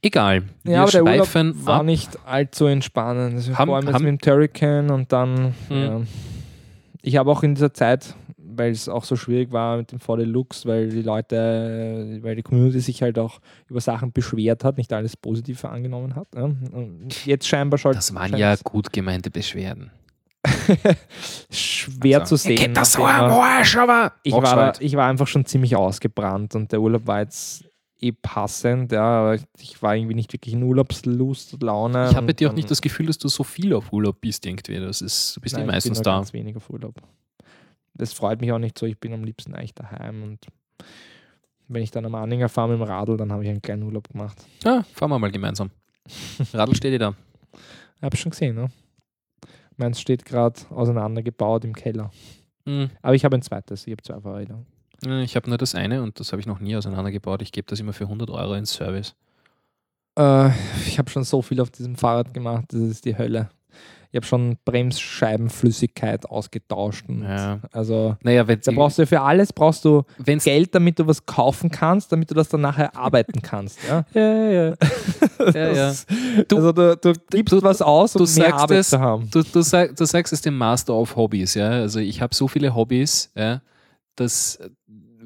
Egal. 0.01 0.43
Wir 0.63 0.73
Ja, 0.75 0.81
aber 0.83 0.91
der 0.91 1.03
Urlaub 1.03 1.17
schweifen 1.27 1.65
war 1.65 1.79
ab. 1.79 1.85
nicht 1.85 2.09
allzu 2.25 2.65
entspannend. 2.65 3.35
Also 3.35 3.57
Haben- 3.57 3.67
vor 3.67 3.77
allem 3.77 3.87
haben- 3.93 4.03
mit 4.05 4.09
dem 4.09 4.19
Turrican 4.21 4.89
und 4.91 5.11
dann. 5.11 5.55
Hm. 5.69 5.77
Ja. 5.83 6.01
Ich 7.03 7.17
habe 7.17 7.31
auch 7.31 7.41
in 7.41 7.55
dieser 7.55 7.73
Zeit, 7.73 8.13
weil 8.55 8.71
es 8.71 8.89
auch 8.89 9.03
so 9.03 9.15
schwierig 9.15 9.51
war 9.51 9.77
mit 9.77 9.91
dem 9.91 9.99
VD 9.99 10.23
Lux, 10.23 10.65
weil 10.65 10.89
die 10.89 11.01
Leute, 11.01 12.19
weil 12.21 12.35
die 12.35 12.43
Community 12.43 12.79
sich 12.79 13.01
halt 13.01 13.19
auch 13.19 13.39
über 13.67 13.81
Sachen 13.81 14.11
beschwert 14.11 14.63
hat, 14.63 14.77
nicht 14.77 14.91
alles 14.93 15.17
Positive 15.17 15.69
angenommen 15.69 16.15
hat. 16.15 16.27
Ja. 16.35 16.43
Und 16.43 17.25
jetzt 17.25 17.47
scheinbar 17.47 17.77
schon 17.77 17.93
Das 17.93 18.13
waren 18.13 18.35
ja 18.37 18.55
gut 18.63 18.91
gemeinte 18.93 19.31
Beschwerden. 19.31 19.91
schwer 21.51 22.23
zu 22.25 22.35
sehen. 22.35 22.55
Geht 22.55 22.75
das 22.77 22.93
so 22.93 23.05
am 23.05 23.31
Arsch, 23.31 23.77
aber. 23.77 24.13
ich, 24.23 24.33
war 24.33 24.55
da, 24.55 24.73
ich 24.79 24.95
war 24.95 25.07
einfach 25.07 25.27
schon 25.27 25.45
ziemlich 25.45 25.75
ausgebrannt 25.75 26.55
und 26.55 26.71
der 26.71 26.81
Urlaub 26.81 27.05
war 27.05 27.19
jetzt 27.19 27.63
eh 28.01 28.11
passend, 28.11 28.91
ja, 28.91 29.03
aber 29.03 29.37
ich 29.59 29.81
war 29.81 29.95
irgendwie 29.95 30.15
nicht 30.15 30.33
wirklich 30.33 30.55
in 30.55 30.63
Urlaubslust, 30.63 31.61
Laune. 31.61 32.07
Ich 32.09 32.15
habe 32.15 32.25
bei 32.25 32.31
und 32.31 32.39
dir 32.39 32.49
auch 32.49 32.53
nicht 32.53 32.71
das 32.71 32.81
Gefühl, 32.81 33.05
dass 33.05 33.19
du 33.19 33.27
so 33.27 33.43
viel 33.43 33.73
auf 33.73 33.93
Urlaub 33.93 34.19
bist 34.21 34.45
irgendwie. 34.45 34.79
Das 34.79 35.01
ist, 35.01 35.35
du 35.35 35.41
bist 35.41 35.55
Nein, 35.55 35.65
eh 35.65 35.71
meistens 35.71 35.99
ich 35.99 36.03
bin 36.03 36.11
da. 36.11 36.17
ganz 36.17 36.33
wenig 36.33 36.55
auf 36.55 36.69
Urlaub. 36.69 36.95
Das 37.93 38.13
freut 38.13 38.41
mich 38.41 38.51
auch 38.51 38.59
nicht 38.59 38.77
so. 38.77 38.85
Ich 38.85 38.99
bin 38.99 39.13
am 39.13 39.23
liebsten 39.23 39.53
eigentlich 39.53 39.73
daheim 39.75 40.23
und 40.23 40.47
wenn 41.67 41.83
ich 41.83 41.91
dann 41.91 42.05
am 42.05 42.15
Anhänger 42.15 42.49
fahre 42.49 42.69
mit 42.69 42.79
dem 42.79 42.83
Radl, 42.83 43.17
dann 43.17 43.31
habe 43.31 43.43
ich 43.43 43.49
einen 43.49 43.61
kleinen 43.61 43.83
Urlaub 43.83 44.09
gemacht. 44.09 44.45
Ja, 44.63 44.83
fahren 44.93 45.09
wir 45.09 45.19
mal 45.19 45.31
gemeinsam. 45.31 45.71
Radl 46.53 46.75
steht 46.75 46.93
eh 46.93 46.97
da. 46.97 47.15
Hab 48.01 48.13
ich 48.13 48.19
schon 48.19 48.31
gesehen, 48.31 48.55
ne? 48.55 48.69
Meins 49.77 49.99
steht 50.01 50.25
gerade 50.25 50.59
auseinandergebaut 50.69 51.63
im 51.63 51.73
Keller. 51.73 52.11
Hm. 52.65 52.89
Aber 53.01 53.15
ich 53.15 53.25
habe 53.25 53.37
ein 53.37 53.41
zweites. 53.41 53.87
Ich 53.87 53.91
habe 53.91 54.03
zwei 54.03 54.19
Fahrräder. 54.19 54.63
Ich 55.23 55.35
habe 55.35 55.49
nur 55.49 55.57
das 55.57 55.73
eine 55.73 56.03
und 56.03 56.19
das 56.19 56.31
habe 56.31 56.39
ich 56.39 56.45
noch 56.45 56.59
nie 56.59 56.75
auseinandergebaut. 56.75 57.41
Ich 57.41 57.51
gebe 57.51 57.65
das 57.67 57.79
immer 57.79 57.93
für 57.93 58.03
100 58.03 58.29
Euro 58.29 58.53
ins 58.53 58.73
Service. 58.73 59.15
Äh, 60.17 60.49
ich 60.85 60.99
habe 60.99 61.09
schon 61.09 61.23
so 61.23 61.41
viel 61.41 61.59
auf 61.59 61.71
diesem 61.71 61.95
Fahrrad 61.95 62.33
gemacht. 62.33 62.65
Das 62.69 62.81
ist 62.81 63.05
die 63.05 63.17
Hölle. 63.17 63.49
Ich 64.11 64.17
habe 64.17 64.25
schon 64.25 64.57
Bremsscheibenflüssigkeit 64.65 66.25
ausgetauscht. 66.29 67.05
Ja. 67.09 67.59
Also 67.71 68.17
Naja, 68.23 68.47
wenn 68.47 68.59
da 68.61 68.71
brauchst 68.71 68.97
du 68.99 69.07
für 69.07 69.21
alles 69.21 69.53
brauchst 69.53 69.85
du 69.85 70.03
wenn's, 70.17 70.43
Geld, 70.43 70.75
damit 70.75 70.99
du 70.99 71.07
was 71.07 71.25
kaufen 71.25 71.71
kannst, 71.71 72.11
damit 72.11 72.29
du 72.29 72.35
das 72.35 72.49
dann 72.49 72.61
nachher 72.61 72.95
arbeiten 72.95 73.41
kannst. 73.41 73.79
Ja? 73.87 74.05
ja, 74.13 74.49
ja. 74.51 74.73
ja, 75.53 75.73
ja. 75.73 75.93
Du- 76.47 76.55
also 76.57 76.71
du, 76.71 76.97
du 76.97 77.13
gibst 77.29 77.53
du- 77.53 77.61
was 77.63 77.81
aus, 77.81 78.15
um 78.15 78.25
du 78.25 78.31
mehr 78.39 78.49
sagst 78.49 78.61
Arbeit 78.63 78.77
es, 78.79 78.89
zu 78.89 78.99
haben. 78.99 79.29
Du, 79.31 79.41
du, 79.43 79.61
sag, 79.61 79.95
du 79.95 80.05
sagst 80.05 80.33
es 80.33 80.41
dem 80.41 80.57
Master 80.57 80.93
of 80.93 81.15
Hobbys, 81.15 81.53
ja. 81.53 81.69
Also 81.69 81.99
ich 81.99 82.21
habe 82.21 82.35
so 82.35 82.47
viele 82.47 82.75
Hobbys, 82.75 83.31
ja, 83.35 83.61
dass 84.15 84.59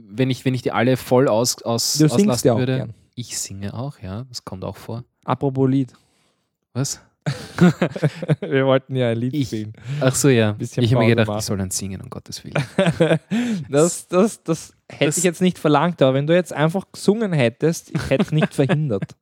wenn 0.08 0.30
ich, 0.30 0.46
wenn 0.46 0.54
ich 0.54 0.62
die 0.62 0.72
alle 0.72 0.96
voll 0.98 1.28
aus, 1.28 1.62
aus, 1.64 1.98
Du 1.98 2.06
auslassen 2.06 2.58
würde. 2.58 2.78
gern. 2.78 2.94
Ich 3.16 3.38
singe 3.40 3.74
auch, 3.74 4.00
ja. 4.00 4.26
Das 4.30 4.46
kommt 4.46 4.64
auch 4.64 4.76
vor. 4.78 5.04
Apropos 5.26 5.70
Lied. 5.70 5.94
Was? 6.74 7.02
Wir 8.42 8.66
wollten 8.66 8.96
ja 8.96 9.10
ein 9.10 9.18
Lied 9.18 9.34
Ich- 9.34 9.50
singen. 9.50 9.74
Ach 10.00 10.14
so, 10.14 10.30
ja. 10.30 10.52
Bisschen 10.52 10.84
ich 10.84 10.94
habe 10.94 11.04
mir 11.04 11.10
gedacht, 11.10 11.28
machen. 11.28 11.40
ich 11.40 11.46
soll 11.46 11.58
dann 11.58 11.72
singen, 11.72 12.02
um 12.02 12.10
Gottes 12.10 12.44
Willen. 12.44 12.56
Das, 13.70 14.08
das, 14.08 14.44
das 14.44 14.74
hätte 14.90 15.06
Das- 15.06 15.18
ich 15.18 15.24
jetzt 15.24 15.42
nicht 15.42 15.58
verlangt, 15.58 16.02
aber 16.02 16.14
wenn 16.14 16.28
du 16.28 16.36
jetzt 16.36 16.54
einfach 16.54 16.86
gesungen 16.92 17.34
hättest, 17.34 17.90
ich 17.96 18.10
hätte 18.10 18.24
es 18.24 18.32
nicht 18.32 18.54
verhindert. 18.54 19.16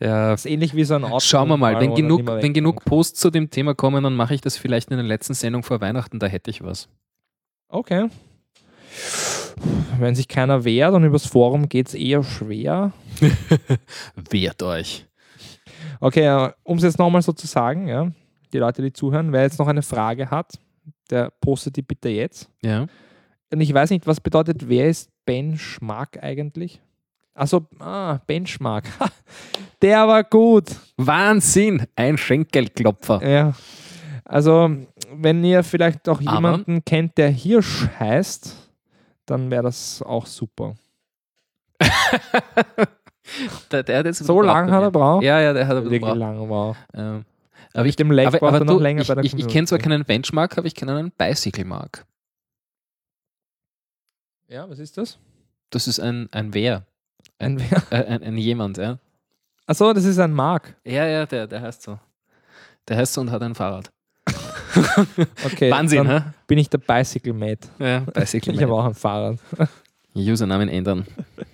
Ja, 0.00 0.30
Das 0.30 0.44
ist 0.44 0.50
ähnlich 0.50 0.74
wie 0.74 0.84
so 0.84 0.94
ein 0.94 1.04
Auto. 1.04 1.20
Schauen 1.20 1.48
wir 1.48 1.56
mal, 1.56 1.78
wenn 1.80 1.94
genug, 1.94 2.26
wenn 2.26 2.52
genug. 2.52 2.84
Posts 2.84 3.20
zu 3.20 3.30
dem 3.30 3.50
Thema 3.50 3.74
kommen, 3.74 4.02
dann 4.02 4.16
mache 4.16 4.34
ich 4.34 4.40
das 4.40 4.56
vielleicht 4.56 4.90
in 4.90 4.96
der 4.96 5.06
letzten 5.06 5.34
Sendung 5.34 5.62
vor 5.62 5.80
Weihnachten, 5.80 6.18
da 6.18 6.26
hätte 6.26 6.50
ich 6.50 6.62
was. 6.64 6.88
Okay. 7.68 8.08
Wenn 9.98 10.14
sich 10.16 10.26
keiner 10.26 10.64
wehrt 10.64 10.94
und 10.94 11.04
übers 11.04 11.26
Forum 11.26 11.68
geht 11.68 11.88
es 11.88 11.94
eher 11.94 12.24
schwer. 12.24 12.92
Wehrt 14.30 14.62
euch. 14.62 15.06
Okay, 16.00 16.50
um 16.62 16.78
es 16.78 16.82
jetzt 16.84 16.98
nochmal 16.98 17.22
so 17.22 17.32
zu 17.32 17.46
sagen, 17.46 17.86
ja, 17.88 18.10
die 18.52 18.58
Leute, 18.58 18.82
die 18.82 18.92
zuhören, 18.92 19.32
wer 19.32 19.42
jetzt 19.42 19.58
noch 19.58 19.68
eine 19.68 19.82
Frage 19.82 20.30
hat, 20.30 20.58
der 21.10 21.30
postet 21.40 21.76
die 21.76 21.82
bitte 21.82 22.08
jetzt. 22.08 22.48
Ja. 22.62 22.86
Und 23.52 23.60
ich 23.60 23.72
weiß 23.72 23.90
nicht, 23.90 24.06
was 24.06 24.20
bedeutet, 24.20 24.68
wer 24.68 24.88
ist 24.88 25.10
Benchmark 25.26 26.22
eigentlich? 26.22 26.80
Also, 27.34 27.66
ah, 27.78 28.18
Benchmark. 28.26 28.84
Der 29.82 30.06
war 30.06 30.24
gut. 30.24 30.76
Wahnsinn! 30.98 31.86
Ein 31.96 32.18
Schenkelklopfer. 32.18 33.26
Ja. 33.26 33.54
Also, 34.24 34.70
wenn 35.14 35.42
ihr 35.42 35.62
vielleicht 35.64 36.08
auch 36.08 36.20
Aber- 36.20 36.34
jemanden 36.34 36.84
kennt, 36.84 37.16
der 37.16 37.30
Hirsch 37.30 37.88
heißt, 37.98 38.56
dann 39.26 39.50
wäre 39.50 39.62
das 39.62 40.02
auch 40.02 40.26
super. 40.26 40.74
der, 43.70 43.82
der 43.82 43.98
hat 43.98 44.06
jetzt 44.06 44.18
So 44.24 44.40
lange 44.42 44.72
hat 44.72 44.82
er 44.82 44.90
braucht? 44.90 45.22
Ja, 45.24 45.40
ja, 45.40 45.52
der 45.52 45.66
hat 45.66 45.76
er 45.76 45.84
Wirklich 45.84 46.02
lange 46.02 46.48
war. 46.48 46.76
Ähm, 46.94 47.24
Aber 47.74 47.86
ich 47.86 47.96
dem 47.96 48.10
Leg 48.10 48.26
aber, 48.26 48.38
braucht 48.38 48.48
aber 48.54 48.58
er 48.58 48.64
noch 48.64 48.74
du, 48.74 48.80
länger 48.80 49.02
ich, 49.02 49.08
bei 49.08 49.14
der 49.14 49.24
ich, 49.24 49.34
ich 49.38 49.48
kenne 49.48 49.66
zwar 49.66 49.78
keinen 49.78 50.04
Benchmark, 50.04 50.58
aber 50.58 50.66
ich 50.66 50.74
kenne 50.74 50.96
einen 50.96 51.10
Bicycle 51.12 51.64
Mark. 51.64 52.04
Ja, 54.48 54.68
was 54.68 54.78
ist 54.78 54.96
das? 54.98 55.18
Das 55.70 55.86
ist 55.86 56.00
ein, 56.00 56.28
ein 56.32 56.52
Wer. 56.54 56.84
Ein, 57.38 57.58
Äh, 57.90 57.96
ein, 58.04 58.22
ein 58.22 58.36
jemand, 58.36 58.78
ja. 58.78 58.98
Achso, 59.66 59.92
das 59.92 60.04
ist 60.04 60.18
ein 60.18 60.32
Mark. 60.32 60.76
Ja, 60.84 61.06
ja, 61.06 61.26
der, 61.26 61.46
der 61.46 61.62
heißt 61.62 61.82
so. 61.82 61.98
Der 62.88 62.96
heißt 62.96 63.12
so 63.14 63.20
und 63.20 63.30
hat 63.30 63.42
ein 63.42 63.54
Fahrrad. 63.54 63.90
Okay, 65.44 65.68
Wahnsinn, 65.70 66.04
dann 66.04 66.34
bin 66.46 66.58
ich 66.58 66.70
der 66.70 66.78
Bicycle 66.78 67.32
Mate. 67.32 67.68
Ja, 67.80 68.00
Bicycle 68.00 68.54
Ich 68.54 68.62
habe 68.62 68.72
auch 68.72 68.84
ein 68.84 68.94
Fahrrad. 68.94 69.38
Usernamen 70.20 70.68
ändern. 70.68 71.06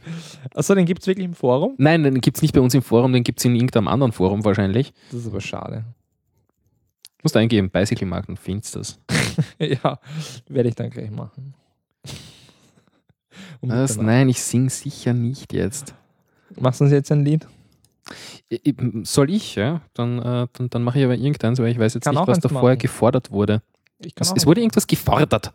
Achso, 0.54 0.74
den 0.74 0.86
gibt 0.86 1.00
es 1.00 1.06
wirklich 1.06 1.24
im 1.24 1.34
Forum? 1.34 1.74
Nein, 1.78 2.02
den 2.02 2.20
gibt 2.20 2.38
es 2.38 2.42
nicht 2.42 2.54
bei 2.54 2.60
uns 2.60 2.74
im 2.74 2.82
Forum, 2.82 3.12
den 3.12 3.24
gibt 3.24 3.38
es 3.38 3.44
in 3.44 3.54
irgendeinem 3.54 3.88
anderen 3.88 4.12
Forum 4.12 4.44
wahrscheinlich. 4.44 4.92
Das 5.10 5.20
ist 5.20 5.26
aber 5.26 5.40
schade. 5.40 5.84
Musst 7.22 7.34
du 7.34 7.38
eingeben, 7.38 7.70
Bicycle 7.70 8.06
Mark 8.06 8.28
und 8.28 8.38
findest 8.38 8.76
das. 8.76 8.98
ja, 9.58 9.98
werde 10.48 10.68
ich 10.68 10.74
dann 10.74 10.90
gleich 10.90 11.10
machen. 11.10 11.54
Um 13.60 13.68
Was? 13.70 13.96
Nein, 13.96 14.28
ich 14.28 14.40
sing 14.40 14.68
sicher 14.70 15.12
nicht 15.12 15.52
jetzt. 15.52 15.94
Machst 16.58 16.80
du 16.80 16.84
uns 16.84 16.92
jetzt 16.92 17.10
ein 17.10 17.24
Lied? 17.24 17.46
Soll 19.02 19.30
ich, 19.30 19.56
ja? 19.56 19.80
Dann, 19.94 20.20
äh, 20.20 20.46
dann, 20.52 20.70
dann 20.70 20.82
mache 20.84 21.00
ich 21.00 21.04
aber 21.04 21.16
irgendeins, 21.16 21.58
weil 21.58 21.72
ich 21.72 21.78
weiß 21.78 21.94
jetzt 21.94 22.04
Kann 22.04 22.14
nicht, 22.14 22.26
was 22.28 22.38
da 22.38 22.48
vorher 22.48 22.76
gefordert 22.76 23.32
wurde. 23.32 23.62
Es, 23.98 24.32
es 24.36 24.46
wurde 24.46 24.60
irgendwas 24.60 24.86
gefordert. 24.86 25.52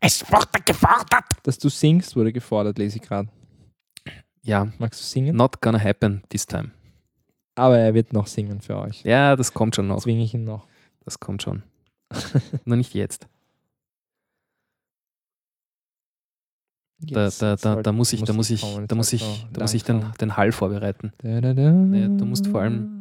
Es 0.00 0.30
wurde 0.30 0.60
gefordert. 0.64 1.24
Dass 1.42 1.58
du 1.58 1.68
singst, 1.68 2.14
wurde 2.16 2.32
gefordert, 2.32 2.78
lese 2.78 2.96
ich 2.98 3.02
gerade. 3.02 3.28
Ja, 4.42 4.68
Magst 4.78 5.00
du 5.00 5.04
singen? 5.04 5.36
not 5.36 5.60
gonna 5.60 5.78
happen 5.82 6.22
this 6.30 6.46
time. 6.46 6.70
Aber 7.56 7.78
er 7.78 7.92
wird 7.94 8.12
noch 8.12 8.26
singen 8.28 8.60
für 8.60 8.76
euch. 8.78 9.02
Ja, 9.02 9.34
das 9.36 9.52
kommt 9.52 9.74
schon 9.74 9.88
noch. 9.88 10.00
Zwinge 10.00 10.22
ich 10.22 10.32
ihn 10.34 10.44
noch. 10.44 10.66
Das 11.04 11.18
kommt 11.18 11.42
schon. 11.42 11.62
Nur 12.64 12.76
nicht 12.76 12.94
jetzt. 12.94 13.26
Da, 17.00 17.24
Jetzt 17.24 17.42
da, 17.42 17.54
da, 17.56 17.82
da 17.82 17.92
muss 17.92 18.12
ich, 18.12 18.22
da 18.24 18.32
muss 18.32 18.50
ich, 18.50 18.60
da 18.88 18.94
muss 18.96 19.12
ich, 19.12 19.46
da 19.52 19.60
muss 19.60 19.74
ich 19.74 19.84
den, 19.84 20.04
den 20.20 20.36
Hall 20.36 20.50
vorbereiten. 20.50 21.12
Da, 21.18 21.40
da, 21.40 21.54
da. 21.54 21.62
Ja, 21.62 22.08
du 22.08 22.24
musst 22.24 22.48
vor 22.48 22.60
allem- 22.62 22.97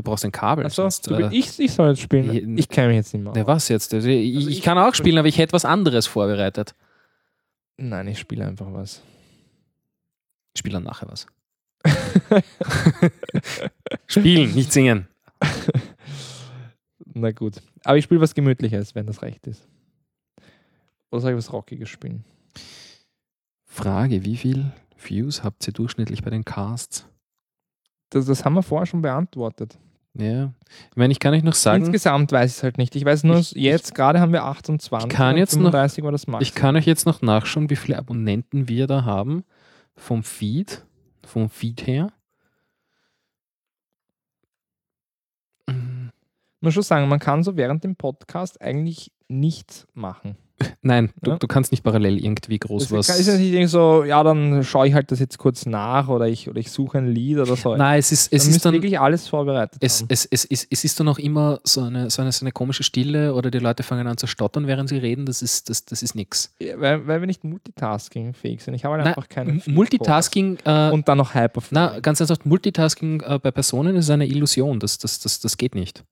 Du 0.00 0.04
brauchst 0.04 0.24
ein 0.24 0.32
Kabel. 0.32 0.64
Achso, 0.64 0.86
äh, 0.86 1.28
ich, 1.30 1.60
ich 1.60 1.72
soll 1.72 1.90
jetzt 1.90 2.00
spielen. 2.00 2.32
je- 2.32 2.54
Ich 2.56 2.70
kenne 2.70 2.88
mich 2.88 2.96
jetzt 2.96 3.12
nicht 3.12 3.22
mehr. 3.22 3.32
aus. 3.32 3.46
was 3.46 3.68
jetzt? 3.68 3.92
Also 3.92 4.08
ich, 4.08 4.34
Also 4.34 4.48
ich 4.48 4.56
ich- 4.58 4.62
kann 4.64 4.78
auch 4.78 4.94
spielen, 4.94 5.18
aber 5.18 5.28
ich 5.28 5.36
hätte 5.36 5.52
was 5.52 5.66
anderes 5.66 6.06
vorbereitet. 6.06 6.74
Nein, 7.76 8.08
ich 8.08 8.18
spiele 8.18 8.46
einfach 8.46 8.72
was. 8.72 9.02
Ich 10.54 10.60
spiele 10.60 10.72
dann 10.74 10.84
nachher 10.84 11.06
was. 11.08 11.26
Spielen, 14.06 14.54
nicht 14.54 14.72
singen. 14.72 15.06
Na 17.12 17.30
gut. 17.32 17.60
Aber 17.84 17.98
ich 17.98 18.04
spiele 18.04 18.20
was 18.22 18.34
Gemütliches, 18.34 18.94
wenn 18.94 19.06
das 19.06 19.20
recht 19.20 19.46
ist. 19.46 19.66
Oder 21.10 21.20
soll 21.20 21.30
ich 21.32 21.36
was 21.36 21.52
Rockiges 21.52 21.90
spielen? 21.90 22.24
Frage, 23.66 24.24
wie 24.24 24.36
viel 24.38 24.72
Views 24.96 25.42
habt 25.44 25.66
ihr 25.66 25.74
durchschnittlich 25.74 26.22
bei 26.22 26.30
den 26.30 26.44
Casts? 26.44 27.06
Das, 28.10 28.26
das 28.26 28.44
haben 28.44 28.54
wir 28.54 28.62
vorher 28.62 28.86
schon 28.86 29.02
beantwortet. 29.02 29.78
Ja, 30.14 30.52
ich 30.90 30.96
meine, 30.96 31.12
ich 31.12 31.20
kann 31.20 31.32
euch 31.34 31.44
noch 31.44 31.54
sagen, 31.54 31.84
Insgesamt 31.84 32.32
weiß 32.32 32.50
ich 32.50 32.56
es 32.56 32.62
halt 32.64 32.78
nicht. 32.78 32.96
Ich 32.96 33.04
weiß 33.04 33.22
nur, 33.24 33.38
Ich- 33.38 33.52
jetzt 33.52 33.94
gerade 33.94 34.20
haben 34.20 34.32
wir 34.32 34.44
28. 34.44 35.08
Ich 35.10 35.16
kann 35.16 35.36
jetzt 35.36 35.52
noch- 35.54 35.70
35 35.70 36.02
war 36.04 36.12
das 36.12 36.26
ich 36.40 36.54
kann 36.54 36.74
euch 36.76 36.86
jetzt 36.86 37.06
noch 37.06 37.22
nachschauen, 37.22 37.70
wie 37.70 37.76
viele 37.76 37.96
Abonnenten 37.96 38.68
wir 38.68 38.86
da 38.88 39.04
haben 39.04 39.44
vom 39.96 40.22
Feed, 40.24 40.84
vom 41.24 41.48
Feed 41.48 41.86
her. 41.86 42.12
Muss 46.60 46.74
schon 46.74 46.82
sagen, 46.82 47.08
man 47.08 47.18
kann 47.20 47.42
so 47.42 47.56
während 47.56 47.84
dem 47.84 47.96
Podcast 47.96 48.60
eigentlich 48.60 49.12
nichts 49.28 49.86
machen. 49.94 50.36
Nein, 50.82 51.10
du, 51.22 51.30
Ja. 51.32 51.36
du 51.38 51.46
kannst 51.46 51.72
nicht 51.72 51.82
parallel 51.82 52.18
irgendwie 52.24 52.58
groß 52.58 52.84
Es 52.84 52.92
was. 52.92 53.08
ist 53.18 53.26
ja 53.26 53.36
nicht 53.36 53.70
so, 53.70 54.04
ja, 54.04 54.22
dann 54.22 54.62
schaue 54.64 54.86
ich 54.88 54.94
halt 54.94 55.10
das 55.10 55.18
jetzt 55.18 55.38
kurz 55.38 55.66
nach 55.66 56.08
oder 56.08 56.28
ich, 56.28 56.48
oder 56.48 56.58
ich 56.58 56.70
suche 56.70 56.98
ein 56.98 57.08
Lied 57.08 57.38
oder 57.38 57.56
so. 57.56 57.76
Nein, 57.76 57.98
es 57.98 58.12
ist, 58.12 58.32
es 58.32 58.46
Man 58.46 58.54
ist 58.56 58.64
dann. 58.64 58.72
wirklich 58.74 58.98
alles 59.00 59.28
vorbereitet 59.28 59.78
Es, 59.82 60.04
es, 60.08 60.26
es, 60.26 60.44
es, 60.44 60.66
es 60.70 60.84
ist 60.84 60.98
dann 61.00 61.08
auch 61.08 61.18
immer 61.18 61.60
so 61.64 61.82
eine, 61.82 62.10
so, 62.10 62.22
eine, 62.22 62.32
so 62.32 62.44
eine 62.44 62.52
komische 62.52 62.82
Stille 62.82 63.34
oder 63.34 63.50
die 63.50 63.58
Leute 63.58 63.82
fangen 63.82 64.06
an 64.06 64.16
zu 64.16 64.26
stottern, 64.26 64.66
während 64.66 64.88
sie 64.88 64.98
reden. 64.98 65.26
Das 65.26 65.42
ist, 65.42 65.68
das, 65.70 65.84
das 65.84 66.02
ist 66.02 66.14
nix. 66.14 66.54
Ja, 66.60 66.78
weil, 66.80 67.06
weil 67.06 67.20
wir 67.20 67.26
nicht 67.26 67.42
multitasking-fähig 67.44 68.62
sind. 68.62 68.74
Ich 68.74 68.84
habe 68.84 68.94
halt 68.96 69.04
Nein, 69.04 69.14
einfach 69.14 69.28
keine 69.28 69.60
Multitasking, 69.66 70.58
äh, 70.64 70.90
Und 70.90 71.08
dann 71.08 71.18
noch 71.18 71.34
Hyperflow. 71.34 71.68
na, 71.74 72.00
ganz 72.00 72.20
ernsthaft, 72.20 72.46
Multitasking 72.46 73.20
äh, 73.22 73.38
bei 73.38 73.50
Personen 73.50 73.96
ist 73.96 74.10
eine 74.10 74.26
Illusion. 74.26 74.78
Das, 74.80 74.98
das, 74.98 75.20
das, 75.20 75.40
das 75.40 75.56
geht 75.56 75.74
nicht. 75.74 76.04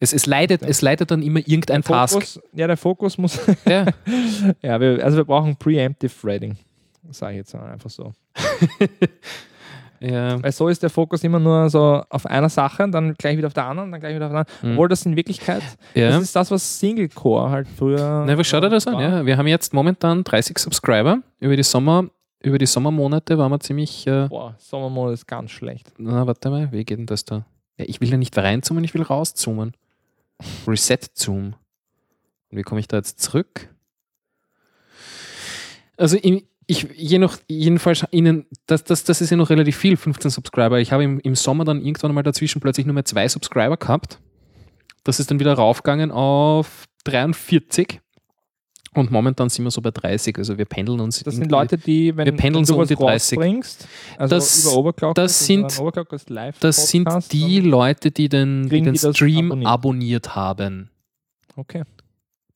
Es, 0.00 0.12
es, 0.12 0.26
leidet, 0.26 0.62
Ja. 0.62 0.68
es 0.68 0.80
leidet 0.82 1.10
dann 1.10 1.22
immer 1.22 1.40
irgendein 1.40 1.82
Task. 1.82 2.12
Fokus, 2.14 2.40
ja, 2.52 2.66
der 2.66 2.76
Fokus 2.76 3.18
muss. 3.18 3.38
Ja. 3.66 3.86
ja, 4.62 4.80
wir, 4.80 5.04
also 5.04 5.16
wir 5.16 5.24
brauchen 5.24 5.56
Preemptive 5.56 6.12
Threading. 6.22 6.56
Sage 7.10 7.32
ich 7.32 7.38
jetzt 7.38 7.54
einfach 7.54 7.90
so. 7.90 8.12
Ja. 10.00 10.40
Weil 10.40 10.52
so 10.52 10.68
ist 10.68 10.80
der 10.82 10.90
Fokus 10.90 11.24
immer 11.24 11.40
nur 11.40 11.68
so 11.70 12.02
auf 12.08 12.24
einer 12.26 12.48
Sache, 12.48 12.88
dann 12.88 13.14
gleich 13.14 13.36
wieder 13.36 13.48
auf 13.48 13.54
der 13.54 13.64
anderen, 13.66 13.90
dann 13.90 14.00
gleich 14.00 14.14
wieder 14.14 14.26
auf 14.26 14.32
der 14.32 14.38
anderen. 14.40 14.60
Hm. 14.60 14.72
Obwohl 14.74 14.88
das 14.88 15.04
in 15.06 15.16
Wirklichkeit, 15.16 15.62
Ja. 15.94 16.10
das 16.10 16.22
ist 16.22 16.36
das, 16.36 16.50
was 16.52 16.78
Single 16.78 17.08
Core 17.08 17.50
halt 17.50 17.66
früher. 17.66 18.24
Na, 18.24 18.38
was 18.38 18.46
schaut 18.46 18.62
dir 18.62 18.68
das 18.68 18.86
an? 18.86 19.00
Ja, 19.00 19.26
wir 19.26 19.36
haben 19.36 19.48
jetzt 19.48 19.74
momentan 19.74 20.22
30 20.22 20.56
Subscriber. 20.58 21.18
Über 21.40 21.56
die, 21.56 21.64
Sommer, 21.64 22.04
über 22.40 22.58
die 22.58 22.66
Sommermonate 22.66 23.38
waren 23.38 23.50
wir 23.50 23.58
ziemlich. 23.58 24.06
Äh, 24.06 24.28
Boah, 24.28 24.54
Sommermodus 24.58 25.14
ist 25.20 25.26
ganz 25.26 25.50
schlecht. 25.50 25.90
na, 25.98 26.24
warte 26.26 26.48
mal, 26.50 26.70
wie 26.70 26.84
geht 26.84 26.98
denn 26.98 27.06
das 27.06 27.24
da? 27.24 27.44
Ja, 27.76 27.84
ich 27.88 28.00
will 28.00 28.08
ja 28.08 28.16
nicht 28.16 28.36
reinzoomen, 28.38 28.84
ich 28.84 28.94
will 28.94 29.02
rauszoomen. 29.02 29.72
Reset 30.66 30.98
Zoom. 31.14 31.54
Und 32.50 32.58
wie 32.58 32.62
komme 32.62 32.80
ich 32.80 32.88
da 32.88 32.96
jetzt 32.96 33.20
zurück? 33.20 33.74
Also 35.96 36.16
im, 36.16 36.42
ich, 36.66 36.86
je 36.94 37.18
noch, 37.18 37.38
jedenfalls, 37.48 38.04
Ihnen, 38.10 38.46
das, 38.66 38.84
das, 38.84 39.04
das 39.04 39.20
ist 39.20 39.30
ja 39.30 39.36
noch 39.36 39.50
relativ 39.50 39.76
viel, 39.76 39.96
15 39.96 40.30
Subscriber. 40.30 40.78
Ich 40.78 40.92
habe 40.92 41.02
im, 41.02 41.18
im 41.20 41.34
Sommer 41.34 41.64
dann 41.64 41.82
irgendwann 41.82 42.14
mal 42.14 42.22
dazwischen 42.22 42.60
plötzlich 42.60 42.86
nur 42.86 42.94
mehr 42.94 43.04
zwei 43.04 43.26
Subscriber 43.26 43.76
gehabt. 43.76 44.20
Das 45.02 45.18
ist 45.18 45.30
dann 45.30 45.40
wieder 45.40 45.54
raufgegangen 45.54 46.10
auf 46.10 46.84
43. 47.04 48.00
Und 48.94 49.10
momentan 49.10 49.48
sind 49.48 49.64
wir 49.64 49.70
so 49.70 49.80
bei 49.82 49.90
30. 49.90 50.38
Also 50.38 50.56
wir 50.56 50.64
pendeln 50.64 51.00
uns. 51.00 51.22
Das 51.22 51.34
sind 51.36 51.50
Leute, 51.50 51.76
die, 51.78 52.16
wenn, 52.16 52.24
Wir 52.24 52.32
pendeln 52.32 52.54
wenn 52.54 52.62
du 52.62 52.66
so 52.66 52.74
um 52.74 52.80
was 52.80 52.88
die 52.88 52.94
30. 52.96 53.38
rausbringst, 53.38 53.88
also 54.16 54.34
Das- 54.34 54.64
über 54.64 54.76
Overclock, 54.76 55.14
das 55.14 55.46
sind- 55.46 55.78
Overclock 55.78 56.08
live 56.28 56.58
Das 56.60 56.88
sind 56.88 57.08
die 57.32 57.60
Leute, 57.60 58.10
die 58.10 58.28
den, 58.28 58.68
die 58.68 58.80
den 58.82 58.96
Stream 58.96 59.46
abonniert. 59.52 59.68
abonniert 59.70 60.36
haben. 60.36 60.90
Okay. 61.56 61.82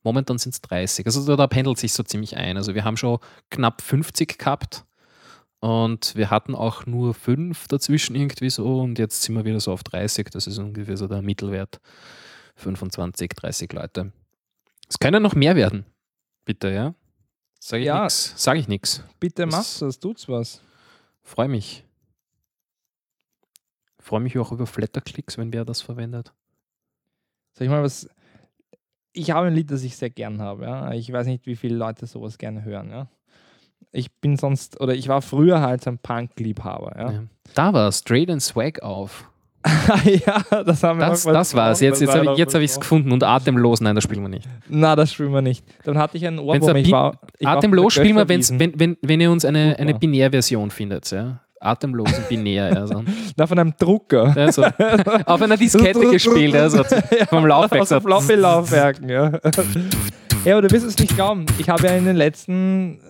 Momentan 0.05 0.39
sind 0.39 0.55
es 0.55 0.61
30. 0.63 1.07
Also 1.07 1.25
da, 1.27 1.37
da 1.37 1.47
pendelt 1.47 1.79
sich 1.79 1.93
so 1.93 2.03
ziemlich 2.03 2.37
ein. 2.37 2.57
Also 2.57 2.75
wir 2.75 2.85
haben 2.85 2.97
schon 2.97 3.19
knapp 3.51 3.83
50 3.83 4.37
gehabt 4.39 4.85
und 5.61 6.17
wir 6.17 6.31
hatten 6.31 6.55
auch 6.57 6.87
nur 6.87 7.15
5 7.15 7.69
dazwischen 7.69 8.17
irgendwie 8.17 8.51
so 8.51 8.81
und 8.81 8.99
jetzt 8.99 9.23
sind 9.23 9.37
wir 9.37 9.45
wieder 9.45 9.61
so 9.61 9.71
auf 9.71 9.85
30. 9.85 10.31
Das 10.31 10.47
ist 10.49 10.59
ungefähr 10.59 10.97
so 10.97 11.07
der 11.07 11.23
Mittelwert. 11.23 11.81
25, 12.57 13.31
30 13.37 13.73
Leute. 13.73 14.13
Es 14.89 14.99
können 14.99 15.23
noch 15.23 15.35
mehr 15.35 15.57
werden. 15.57 15.85
Bitte, 16.45 16.71
ja? 16.71 16.95
Sage 17.61 17.83
ich 17.83 17.87
Ja. 17.87 18.03
nix. 18.03 18.35
Sage 18.43 18.59
ich 18.59 18.69
nichts. 18.69 19.03
Bitte 19.21 19.47
mach's 19.47 19.79
das, 19.79 19.99
tut's 20.01 20.29
was. 20.29 20.61
Freue 21.23 21.49
mich. 21.49 21.85
Freue 24.01 24.21
mich 24.21 24.37
auch 24.39 24.51
über 24.51 24.67
Flatterklicks, 24.67 25.39
wenn 25.39 25.53
wer 25.53 25.65
das 25.65 25.81
verwendet. 25.81 26.33
Sag 27.53 27.65
ich 27.67 27.71
mal 27.71 27.83
was. 27.83 28.09
Ich 29.13 29.31
habe 29.31 29.47
ein 29.47 29.55
Lied, 29.55 29.71
das 29.71 29.83
ich 29.85 29.97
sehr 29.97 30.11
gern 30.11 30.41
habe. 30.41 30.65
Ja? 30.65 30.93
Ich 30.93 31.13
weiß 31.13 31.27
nicht, 31.27 31.47
wie 31.47 31.55
viele 31.57 31.77
Leute 31.77 32.07
sowas 32.07 32.39
gerne 32.39 32.65
hören. 32.65 32.91
Ja? 32.91 33.09
Ich 33.93 34.11
bin 34.11 34.37
sonst, 34.37 34.81
oder 34.81 34.95
ich 34.95 35.07
war 35.07 35.23
früher 35.23 35.61
halt 35.61 35.85
so 35.85 35.91
ein 35.91 35.99
Punk-Liebhaber. 35.99 36.97
Ja? 36.99 37.13
Ja. 37.13 37.25
Da 37.55 37.73
war 37.73 37.93
Straight 37.93 38.31
and 38.31 38.43
Swag 38.43 38.83
auf. 38.83 39.31
ja, 40.27 40.63
das 40.65 40.83
haben 40.83 40.99
wir 40.99 41.07
Das, 41.07 41.25
das 41.25 41.55
war's. 41.55 41.81
Jetzt, 41.81 42.01
jetzt 42.01 42.15
habe 42.15 42.35
ich 42.35 42.71
es 42.71 42.73
es 42.73 42.81
gefunden 42.81 43.13
und 43.13 43.23
atemlos. 43.23 43.81
Nein, 43.81 43.95
das 43.95 44.05
spielen 44.05 44.23
wir 44.23 44.29
nicht. 44.29 44.49
Na, 44.69 44.97
das 44.97 45.13
spielen 45.13 45.33
wir 45.33 45.43
nicht. 45.43 45.65
Dann 45.85 45.99
hatte 45.99 46.17
ich 46.17 46.27
einen 46.27 46.39
Ohrwurm. 46.39 46.77
ein 46.77 46.77
Ich 46.77 46.91
war, 46.91 47.19
ich 47.39 47.47
war 47.47 47.57
atemlos 47.57 47.95
spielen 47.95 48.17
wir, 48.17 48.29
wenn, 48.29 48.79
wenn, 48.79 48.97
wenn 49.01 49.21
ihr 49.21 49.31
uns 49.31 49.45
eine, 49.45 49.77
eine. 49.79 49.95
Binärversion 49.95 50.71
findet. 50.71 51.11
Ja? 51.11 51.41
Atemlos 51.61 52.13
und 52.13 52.29
binär. 52.29 52.77
Also, 52.77 53.05
Na, 53.37 53.47
von 53.47 53.59
einem 53.59 53.75
Drucker. 53.79 54.37
also, 54.37 54.65
auf 55.27 55.43
einer 55.43 55.57
Diskette 55.57 56.11
gespielt. 56.11 56.57
Also, 56.57 56.83
vom 57.29 57.47
Laufwerk. 57.47 57.83
Aus 57.83 57.89
den 57.89 58.01
so. 58.01 58.09
Floppy-Laufwerken, 58.09 59.09
ja. 59.09 59.33
ja, 60.45 60.53
aber 60.55 60.63
du 60.63 60.71
wirst 60.71 60.87
es 60.87 60.99
nicht 60.99 61.15
glauben. 61.15 61.47
Ich 61.59 61.69
habe 61.69 61.87
ja 61.87 61.93
in 61.95 62.05
den 62.05 62.17
letzten 62.17 63.01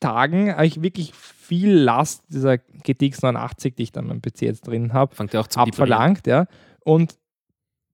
Tagen 0.00 0.52
eigentlich 0.52 0.82
wirklich 0.82 1.12
viel 1.44 1.74
Last 1.74 2.24
dieser 2.28 2.58
GTX 2.58 3.22
89, 3.22 3.74
die 3.74 3.82
ich 3.84 3.92
dann 3.92 4.10
am 4.10 4.22
PC 4.22 4.42
jetzt 4.42 4.66
drin 4.66 4.92
habe, 4.92 5.14
abverlangt, 5.54 6.26
ja. 6.26 6.46
Und 6.80 7.16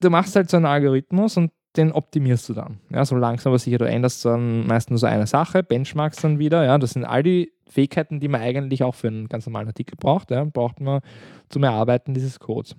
du 0.00 0.10
machst 0.10 0.36
halt 0.36 0.50
so 0.50 0.56
einen 0.56 0.66
Algorithmus 0.66 1.36
und 1.36 1.50
den 1.76 1.92
optimierst 1.92 2.48
du 2.48 2.54
dann. 2.54 2.78
Ja, 2.90 3.04
so 3.04 3.16
langsam 3.16 3.50
aber 3.50 3.58
sicher. 3.58 3.78
Du 3.78 3.86
änderst 3.86 4.24
dann 4.24 4.66
meist 4.66 4.90
nur 4.90 4.98
so 4.98 5.06
eine 5.06 5.26
Sache, 5.26 5.62
benchmarkst 5.62 6.22
dann 6.22 6.38
wieder. 6.38 6.64
Ja, 6.64 6.78
das 6.78 6.92
sind 6.92 7.04
all 7.04 7.22
die 7.22 7.52
Fähigkeiten, 7.68 8.20
die 8.20 8.28
man 8.28 8.40
eigentlich 8.40 8.82
auch 8.82 8.94
für 8.94 9.08
einen 9.08 9.28
ganz 9.28 9.46
normalen 9.46 9.68
Artikel 9.68 9.96
braucht. 9.96 10.30
Ja, 10.30 10.44
braucht 10.44 10.80
man 10.80 11.00
zum 11.48 11.62
Erarbeiten 11.62 12.14
dieses 12.14 12.40
Codes. 12.40 12.76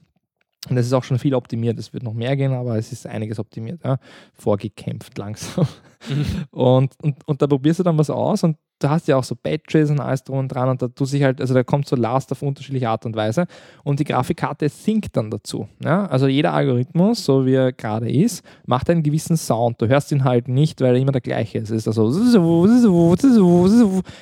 Und 0.69 0.77
es 0.77 0.85
ist 0.85 0.93
auch 0.93 1.03
schon 1.03 1.19
viel 1.19 1.33
optimiert. 1.33 1.79
Es 1.79 1.93
wird 1.93 2.03
noch 2.03 2.13
mehr 2.13 2.35
gehen, 2.35 2.53
aber 2.53 2.77
es 2.77 2.91
ist 2.91 3.07
einiges 3.07 3.39
optimiert. 3.39 3.81
Ja. 3.83 3.97
Vorgekämpft 4.33 5.17
langsam. 5.17 5.67
und, 6.51 6.93
und, 7.01 7.27
und 7.27 7.41
da 7.41 7.47
probierst 7.47 7.79
du 7.79 7.83
dann 7.83 7.97
was 7.97 8.09
aus 8.09 8.43
und 8.43 8.57
du 8.83 8.89
hast 8.89 9.07
ja 9.07 9.15
auch 9.17 9.23
so 9.23 9.35
Batches 9.35 9.89
und 9.89 9.99
alles 9.99 10.23
drum 10.23 10.39
und 10.39 10.47
dran 10.49 10.67
und 10.69 10.81
da 10.81 10.87
tut 10.87 11.07
sich 11.07 11.23
halt, 11.23 11.39
also 11.39 11.53
da 11.53 11.63
kommt 11.63 11.87
so 11.87 11.95
Last 11.95 12.31
auf 12.31 12.41
unterschiedliche 12.41 12.89
Art 12.89 13.05
und 13.05 13.15
Weise 13.15 13.45
und 13.83 13.99
die 13.99 14.03
Grafikkarte 14.03 14.67
sinkt 14.69 15.15
dann 15.15 15.29
dazu. 15.31 15.67
Ja? 15.83 16.05
Also 16.07 16.27
jeder 16.27 16.53
Algorithmus, 16.53 17.23
so 17.23 17.45
wie 17.45 17.53
er 17.53 17.71
gerade 17.71 18.11
ist, 18.11 18.43
macht 18.65 18.89
einen 18.89 19.03
gewissen 19.03 19.37
Sound. 19.37 19.81
Du 19.81 19.87
hörst 19.87 20.11
ihn 20.11 20.23
halt 20.23 20.47
nicht, 20.47 20.81
weil 20.81 20.95
er 20.95 21.01
immer 21.01 21.11
der 21.11 21.21
gleiche 21.21 21.59
ist. 21.59 21.69
Es 21.69 21.85
ist 21.85 21.87
also, 21.87 22.09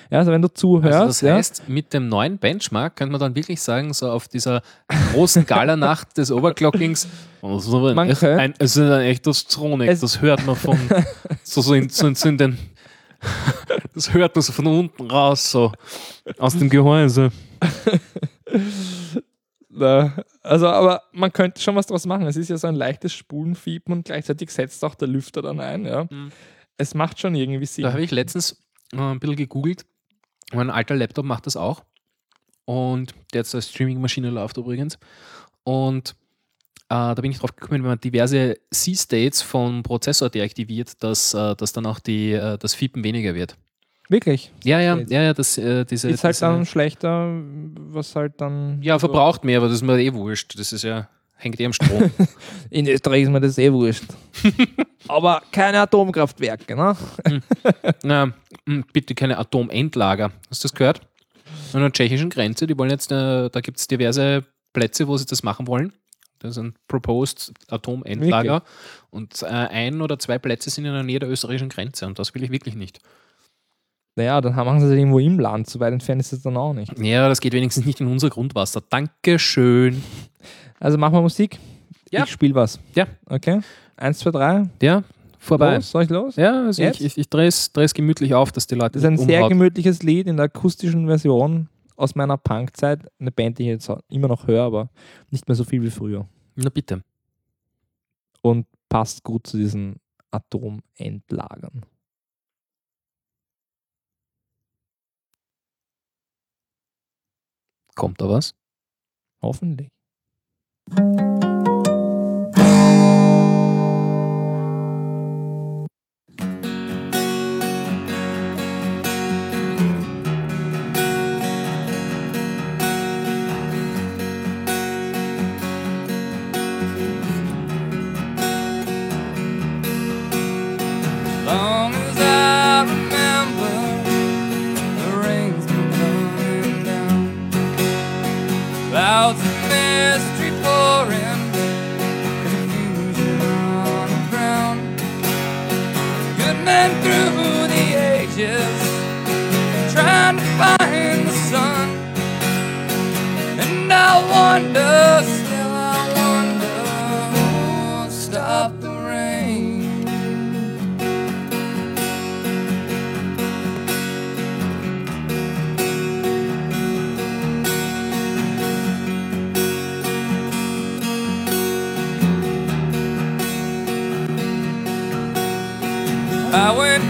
ja, 0.10 0.20
also 0.20 0.32
wenn 0.32 0.42
du 0.42 0.48
zuhörst, 0.54 0.94
Also 0.94 1.08
das 1.08 1.22
ja, 1.22 1.36
heißt, 1.36 1.70
mit 1.70 1.94
dem 1.94 2.08
neuen 2.10 2.38
Benchmark 2.38 2.96
könnte 2.96 3.12
man 3.12 3.20
dann 3.22 3.36
wirklich 3.36 3.62
sagen, 3.62 3.94
so 3.94 4.10
auf 4.12 4.28
dieser 4.28 4.62
großen 5.14 5.46
Galanacht 5.46 6.18
des 6.18 6.32
Overclockings, 6.32 7.08
das 7.42 7.66
ist 7.68 7.74
ein, 7.74 8.00
ein, 8.40 8.54
es 8.60 8.76
ist 8.76 8.82
ein 8.84 9.02
echtes 9.02 9.48
Tronik, 9.48 9.90
Es- 9.90 10.02
das 10.02 10.22
hört 10.22 10.46
man 10.46 10.56
von 10.56 10.78
so, 11.44 11.62
so, 11.62 11.74
in- 11.74 11.90
so 11.90 12.08
in 12.08 12.38
den 12.38 12.58
das 13.94 14.14
hört 14.14 14.36
man 14.36 14.42
so 14.42 14.54
von 14.54 14.68
unten 14.68 15.10
raus, 15.10 15.52
so 15.52 15.72
aus 16.38 16.58
dem 16.58 16.70
Gehäuse. 16.70 17.32
Na, 19.70 20.24
also, 20.42 20.68
aber 20.68 21.04
man 21.12 21.32
könnte 21.32 21.62
schon 21.62 21.76
was 21.76 21.88
draus 21.88 22.06
machen. 22.06 22.26
Es 22.26 22.36
ist 22.36 22.50
ja 22.50 22.58
so 22.58 22.68
ein 22.68 22.76
leichtes 22.76 23.14
Spulenfiepen 23.14 23.94
und 23.94 24.06
gleichzeitig 24.06 24.52
setzt 24.52 24.84
auch 24.84 24.96
der 24.96 25.08
Lüfter 25.08 25.42
dann 25.42 25.60
ein. 25.60 25.86
Ja. 25.86 26.08
Mhm. 26.10 26.32
Es 26.78 26.96
macht 26.96 27.20
schon 27.20 27.36
irgendwie 27.36 27.66
Sinn. 27.66 27.84
Da 27.84 27.92
habe 27.92 28.02
ich 28.02 28.12
letztens 28.12 28.64
äh, 28.94 28.98
ein 28.98 29.20
bisschen 29.20 29.36
gegoogelt. 29.36 29.86
Mein 30.54 30.70
alter 30.70 30.96
Laptop 30.96 31.26
macht 31.26 31.46
das 31.46 31.56
auch. 31.56 31.84
Und 32.66 33.14
der 33.34 33.42
jetzt 33.42 33.54
als 33.54 33.70
Streaming-Maschine 33.70 34.30
läuft 34.30 34.58
übrigens. 34.58 34.98
Und 35.64 36.16
da 36.90 37.14
bin 37.16 37.32
ich 37.32 37.38
drauf 37.40 37.56
gekommen, 37.56 37.84
wenn 37.84 37.90
man 37.90 38.00
diverse 38.00 38.58
C-States 38.72 39.42
vom 39.44 39.84
Prozessor 39.84 40.30
deaktiviert, 40.30 41.04
dass, 41.04 41.34
äh, 41.34 41.56
dass 41.56 41.72
dann 41.72 41.86
auch 41.86 42.00
die, 42.00 42.32
äh, 42.32 42.58
das 42.58 42.74
Fiepen 42.74 43.04
weniger 43.04 43.36
wird. 43.36 43.56
Wirklich. 44.10 44.52
Ja, 44.64 44.80
ja, 44.82 44.98
ja, 45.08 45.22
ja, 45.22 45.34
das, 45.36 45.60
äh, 45.60 45.86
diese, 45.86 46.10
Ist 46.10 46.24
halt 46.24 46.36
diese, 46.36 46.46
dann 46.46 46.66
schlechter, 46.66 47.32
was 47.92 48.16
halt 48.16 48.42
dann. 48.42 48.82
Ja, 48.82 48.98
verbraucht 48.98 49.44
mehr, 49.44 49.60
aber 49.60 49.68
das 49.68 49.76
ist 49.76 49.82
mir 49.84 50.00
eh 50.00 50.12
wurscht. 50.12 50.58
Das 50.58 50.74
ist 50.74 50.84
ja, 50.84 51.08
hängt 51.36 51.60
eh 51.60 51.66
am 51.68 51.74
Strom. 51.74 52.10
In 52.72 52.88
Österreich 52.88 53.24
ist 53.24 53.30
mir 53.30 53.40
das 53.40 53.60
eh 53.60 53.72
wurscht. 53.72 54.06
aber 55.08 55.44
keine 55.52 55.82
Atomkraftwerke, 55.82 56.76
ne? 56.76 56.98
Na, 58.02 58.34
mh, 58.66 58.86
bitte 58.92 59.14
keine 59.14 59.38
Atomendlager. 59.38 60.32
Hast 60.50 60.64
du 60.64 60.68
das 60.68 60.74
gehört? 60.74 61.02
An 61.74 61.82
der 61.82 61.92
tschechischen 61.92 62.32
Grenze, 62.32 62.66
die 62.66 62.76
wollen 62.76 62.90
jetzt, 62.90 63.12
äh, 63.12 63.48
da 63.48 63.62
gibt 63.62 63.78
es 63.78 63.88
diverse 63.88 64.44
Plätze, 64.74 65.08
wo 65.08 65.18
sie 65.18 65.28
das 65.28 65.44
machen 65.44 65.68
wollen. 65.68 65.94
Das 66.40 66.52
ist 66.52 66.58
ein 66.58 66.74
Proposed 66.88 67.54
Atomendlager. 67.70 68.64
Und 69.10 69.42
äh, 69.44 69.48
ein 69.48 70.02
oder 70.02 70.18
zwei 70.20 70.40
Plätze 70.40 70.70
sind 70.70 70.86
in 70.86 70.94
der 70.94 71.04
Nähe 71.04 71.20
der 71.20 71.30
österreichischen 71.30 71.70
Grenze 71.70 72.06
und 72.08 72.18
das 72.18 72.34
will 72.34 72.44
ich 72.44 72.52
wirklich 72.52 72.76
nicht. 72.76 73.00
Naja, 74.16 74.42
dann 74.42 74.56
machen 74.56 74.80
sie 74.82 74.88
es 74.88 74.92
irgendwo 74.92 75.20
im 75.20 75.40
Land. 75.40 75.70
So 75.70 75.80
weit 75.80 75.94
entfernt 75.94 76.22
ist 76.22 76.34
es 76.34 76.42
dann 76.42 76.58
auch 76.58 76.74
nicht. 76.74 76.98
Ja, 77.00 77.30
das 77.30 77.40
geht 77.40 77.54
wenigstens 77.54 77.86
nicht 77.86 78.02
in 78.02 78.08
unser 78.08 78.30
Grundwasser. 78.30 78.82
Dankeschön. 78.90 80.04
Also 80.80 80.98
machen 80.98 81.14
wir 81.14 81.22
Musik. 81.22 81.60
Ja. 82.12 82.24
Ich 82.24 82.32
spiele 82.32 82.56
was. 82.56 82.80
Ja. 82.96 83.06
Okay. 83.28 83.62
Eins, 83.96 84.20
zwei, 84.20 84.32
drei. 84.32 84.70
Ja, 84.82 85.04
vorbei. 85.38 85.76
Los, 85.76 85.92
soll 85.92 86.04
ich 86.04 86.10
los? 86.10 86.36
Ja, 86.38 86.66
also 86.66 86.82
Jetzt? 86.82 87.00
ich, 87.00 87.06
ich, 87.06 87.18
ich 87.18 87.30
drehe 87.30 87.48
es 87.48 87.72
gemütlich 87.94 88.34
auf, 88.34 88.52
dass 88.52 88.66
die 88.68 88.76
Leute 88.76 88.94
Das 88.94 89.04
ist 89.04 89.08
ein 89.08 89.14
nicht 89.14 89.26
sehr 89.26 89.40
umhaut. 89.40 89.50
gemütliches 89.52 90.04
Lied 90.04 90.28
in 90.28 90.38
der 90.38 90.46
akustischen 90.46 91.06
Version 91.08 91.70
aus 92.00 92.16
meiner 92.16 92.38
Punkzeit. 92.38 93.12
Eine 93.20 93.32
Band, 93.32 93.60
die 93.60 93.64
ich 93.64 93.70
jetzt 93.70 93.92
immer 94.10 94.28
noch 94.28 94.48
höre, 94.48 94.64
aber 94.64 94.90
nicht 95.30 95.48
mehr 95.48 95.56
so 95.56 95.64
viel 95.64 95.84
wie 95.84 95.92
früher. 95.92 96.28
Na 96.56 96.70
bitte. 96.70 97.04
Und 98.42 98.68
passt 98.88 99.24
gut 99.24 99.46
zu 99.46 99.58
diesen 99.58 100.00
Atomendlagern. 100.32 101.86
Kommt 107.96 108.22
da 108.22 108.30
was? 108.30 108.56
Hoffentlich. 109.42 109.90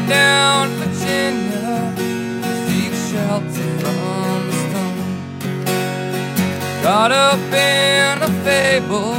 down 0.10 0.70
Virginia 0.82 1.94
to 2.42 2.50
seek 2.66 2.94
shelter 3.10 3.70
from 3.78 4.48
the 4.48 4.56
storm. 4.64 4.98
Caught 6.82 7.12
up 7.12 7.40
in 7.54 8.24
a 8.24 8.32
fable, 8.44 9.14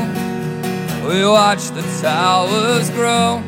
we 1.09 1.25
watched 1.25 1.75
the 1.75 1.83
towers 2.03 2.91
grow. 2.91 3.41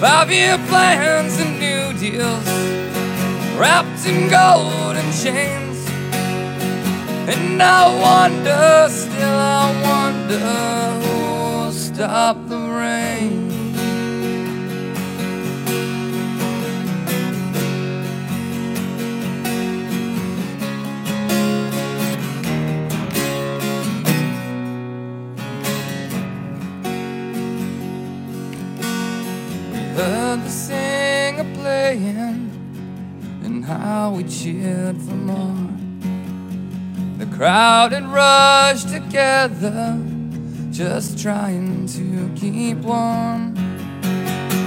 Five 0.00 0.32
year 0.32 0.56
plans 0.68 1.38
and 1.38 1.60
new 1.60 1.92
deals, 2.00 2.48
wrapped 3.58 4.06
in 4.06 4.30
gold 4.30 4.96
and 4.96 5.12
chains. 5.22 5.78
And 7.28 7.62
I 7.62 7.84
wonder, 8.00 8.88
still 8.88 9.38
I 9.38 9.66
wonder, 9.90 10.38
who 11.02 11.64
will 11.64 11.72
stop 11.72 12.36
the 12.48 12.56
rain. 12.56 13.49
Heard 30.00 30.42
the 30.42 30.48
singer 30.48 31.48
playing 31.60 32.48
and 33.44 33.64
how 33.64 34.12
we 34.12 34.24
cheered 34.24 34.96
for 34.96 35.18
more. 35.30 35.68
The 37.18 37.26
crowd 37.36 37.92
had 37.92 38.06
rushed 38.06 38.88
together, 38.88 39.98
just 40.70 41.18
trying 41.18 41.86
to 41.98 42.30
keep 42.34 42.78
warm. 42.78 43.52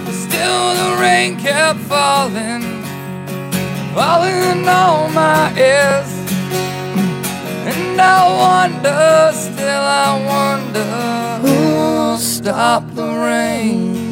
But 0.06 0.14
still, 0.14 0.66
the 0.82 1.02
rain 1.02 1.40
kept 1.40 1.80
falling, 1.80 2.84
falling 3.96 4.68
on 4.68 5.14
my 5.16 5.52
ears. 5.58 6.12
And 7.70 8.00
I 8.00 8.22
wonder, 8.46 9.32
still 9.34 9.86
I 10.06 10.12
wonder, 10.34 11.48
who'll 11.48 12.18
stop 12.18 12.84
the 12.94 13.08
rain? 13.08 14.03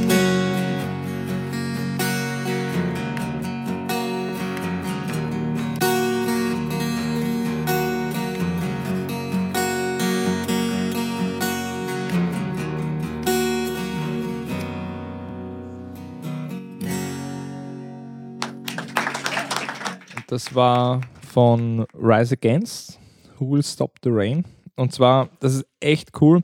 Das 20.31 20.55
war 20.55 21.01
von 21.27 21.85
Rise 21.93 22.35
Against, 22.35 22.97
Who 23.37 23.51
Will 23.51 23.63
Stop 23.63 23.97
the 24.01 24.09
Rain. 24.09 24.45
Und 24.77 24.93
zwar, 24.93 25.27
das 25.41 25.55
ist 25.55 25.65
echt 25.81 26.21
cool. 26.21 26.41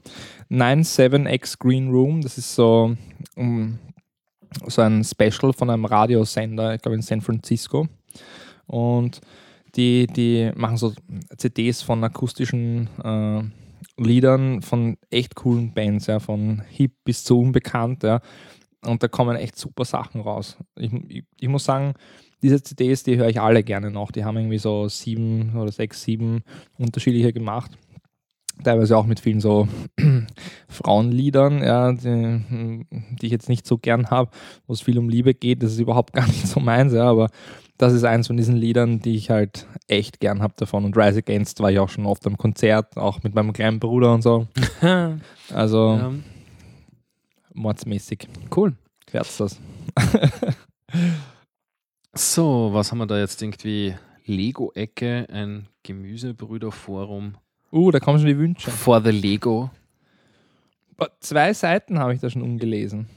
97X 0.52 1.58
Green 1.58 1.90
Room, 1.90 2.20
das 2.22 2.38
ist 2.38 2.54
so, 2.54 2.98
um, 3.38 3.80
so 4.66 4.82
ein 4.82 5.06
Special 5.06 5.54
von 5.54 5.70
einem 5.70 5.86
Radiosender, 5.86 6.76
ich 6.76 6.82
glaube 6.82 6.96
in 6.96 7.02
San 7.02 7.22
Francisco. 7.22 7.88
Und 8.66 9.22
die, 9.76 10.06
die 10.08 10.52
machen 10.58 10.76
so 10.76 10.92
CDs 11.38 11.82
von 11.82 12.04
akustischen 12.04 12.90
äh, 13.02 13.42
Liedern 14.04 14.62
von 14.64 14.98
echt 15.10 15.34
coolen 15.36 15.74
Bands, 15.74 16.08
ja, 16.08 16.20
von 16.20 16.62
hip 16.72 16.92
bis 17.06 17.24
zu 17.24 17.40
unbekannt, 17.40 18.04
ja. 18.04 18.20
Und 18.86 19.02
da 19.02 19.08
kommen 19.08 19.38
echt 19.38 19.58
super 19.58 19.86
Sachen 19.86 20.20
raus. 20.20 20.58
Ich, 20.76 20.92
ich, 21.08 21.24
ich 21.40 21.48
muss 21.48 21.64
sagen, 21.64 21.94
diese 22.42 22.62
CDs, 22.62 23.04
die 23.04 23.18
höre 23.18 23.30
ich 23.30 23.42
alle 23.42 23.64
gerne 23.64 23.92
noch. 23.92 24.12
Die 24.12 24.24
haben 24.26 24.38
irgendwie 24.38 24.58
so 24.60 24.88
sieben 24.88 25.56
oder 25.56 25.72
sechs, 25.72 26.04
sieben 26.04 26.44
unterschiedliche 26.78 27.34
gemacht. 27.34 27.72
Teilweise 28.64 28.98
auch 28.98 29.06
mit 29.06 29.20
vielen 29.20 29.40
so 29.40 29.68
Frauenliedern, 30.68 31.64
ja, 31.64 31.92
die, 31.94 32.86
die 33.22 33.26
ich 33.28 33.32
jetzt 33.32 33.50
nicht 33.50 33.68
so 33.68 33.78
gern 33.78 34.10
habe, 34.10 34.32
wo 34.66 34.74
es 34.74 34.82
viel 34.82 34.98
um 34.98 35.10
Liebe 35.10 35.34
geht. 35.34 35.62
Das 35.62 35.72
ist 35.74 35.80
überhaupt 35.80 36.14
gar 36.14 36.26
nicht 36.28 36.48
so 36.48 36.60
meins, 36.60 36.94
ja, 36.94 37.04
aber 37.10 37.30
das 37.78 37.94
ist 37.94 38.04
eins 38.04 38.26
von 38.26 38.38
diesen 38.38 38.56
Liedern, 38.56 39.00
die 39.00 39.16
ich 39.16 39.30
halt 39.30 39.68
echt 39.88 40.20
gern 40.20 40.42
habe 40.42 40.56
davon. 40.58 40.86
Und 40.86 40.98
Rise 40.98 41.20
Against 41.20 41.60
war 41.60 41.72
ich 41.72 41.78
auch 41.78 41.90
schon 41.90 42.08
oft 42.08 42.26
am 42.26 42.38
Konzert, 42.38 42.98
auch 42.98 43.22
mit 43.22 43.36
meinem 43.36 43.54
kleinen 43.54 43.80
Bruder 43.80 44.14
und 44.14 44.22
so. 44.24 44.48
Also 45.54 45.96
Ja, 45.96 46.12
mordsmäßig. 47.54 48.28
cool. 48.56 48.76
Wär's 49.12 49.38
das. 49.38 49.60
So, 52.18 52.74
was 52.74 52.92
haben 52.92 52.98
wir 52.98 53.06
da 53.08 53.20
jetzt 53.20 53.42
irgendwie? 53.42 53.96
Lego-Ecke, 54.26 55.28
ein 55.32 55.68
Gemüsebrüderforum 55.84 57.38
Uh, 57.72 57.92
da 57.92 58.00
kommen 58.00 58.18
schon 58.18 58.28
die 58.28 58.38
Wünsche. 58.38 58.72
for 58.72 59.02
the 59.02 59.12
Lego. 59.12 59.70
Zwei 61.20 61.54
Seiten 61.54 62.00
habe 62.00 62.14
ich 62.14 62.20
da 62.22 62.30
schon 62.30 62.42
umgelesen. 62.42 63.08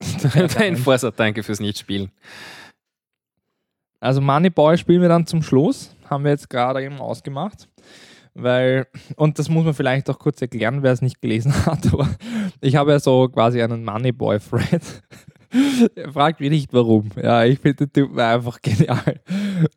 Dein 0.56 0.76
Vorsatz, 0.84 1.16
danke 1.16 1.42
fürs 1.42 1.60
Nichtspielen. 1.60 2.10
Also 4.00 4.20
Moneyboy 4.20 4.78
spielen 4.78 5.02
wir 5.02 5.08
dann 5.08 5.26
zum 5.26 5.42
Schluss. 5.42 5.94
Haben 6.08 6.24
wir 6.24 6.30
jetzt 6.30 6.48
gerade 6.48 6.82
eben 6.82 7.00
ausgemacht. 7.00 7.68
Weil, 8.40 8.86
und 9.16 9.38
das 9.38 9.48
muss 9.48 9.64
man 9.64 9.74
vielleicht 9.74 10.08
auch 10.08 10.18
kurz 10.18 10.40
erklären, 10.40 10.82
wer 10.82 10.92
es 10.92 11.02
nicht 11.02 11.20
gelesen 11.20 11.52
hat, 11.66 11.92
aber 11.92 12.08
ich 12.60 12.76
habe 12.76 12.92
ja 12.92 13.00
so 13.00 13.28
quasi 13.28 13.60
einen 13.60 13.84
Moneyboy-Thread. 13.84 15.02
er 15.96 16.12
fragt 16.12 16.40
mich 16.40 16.50
nicht 16.50 16.72
warum. 16.72 17.10
Ja, 17.20 17.44
ich 17.44 17.58
finde 17.58 17.86
den 17.86 17.92
Typ 17.92 18.16
einfach 18.16 18.60
genial. 18.62 19.20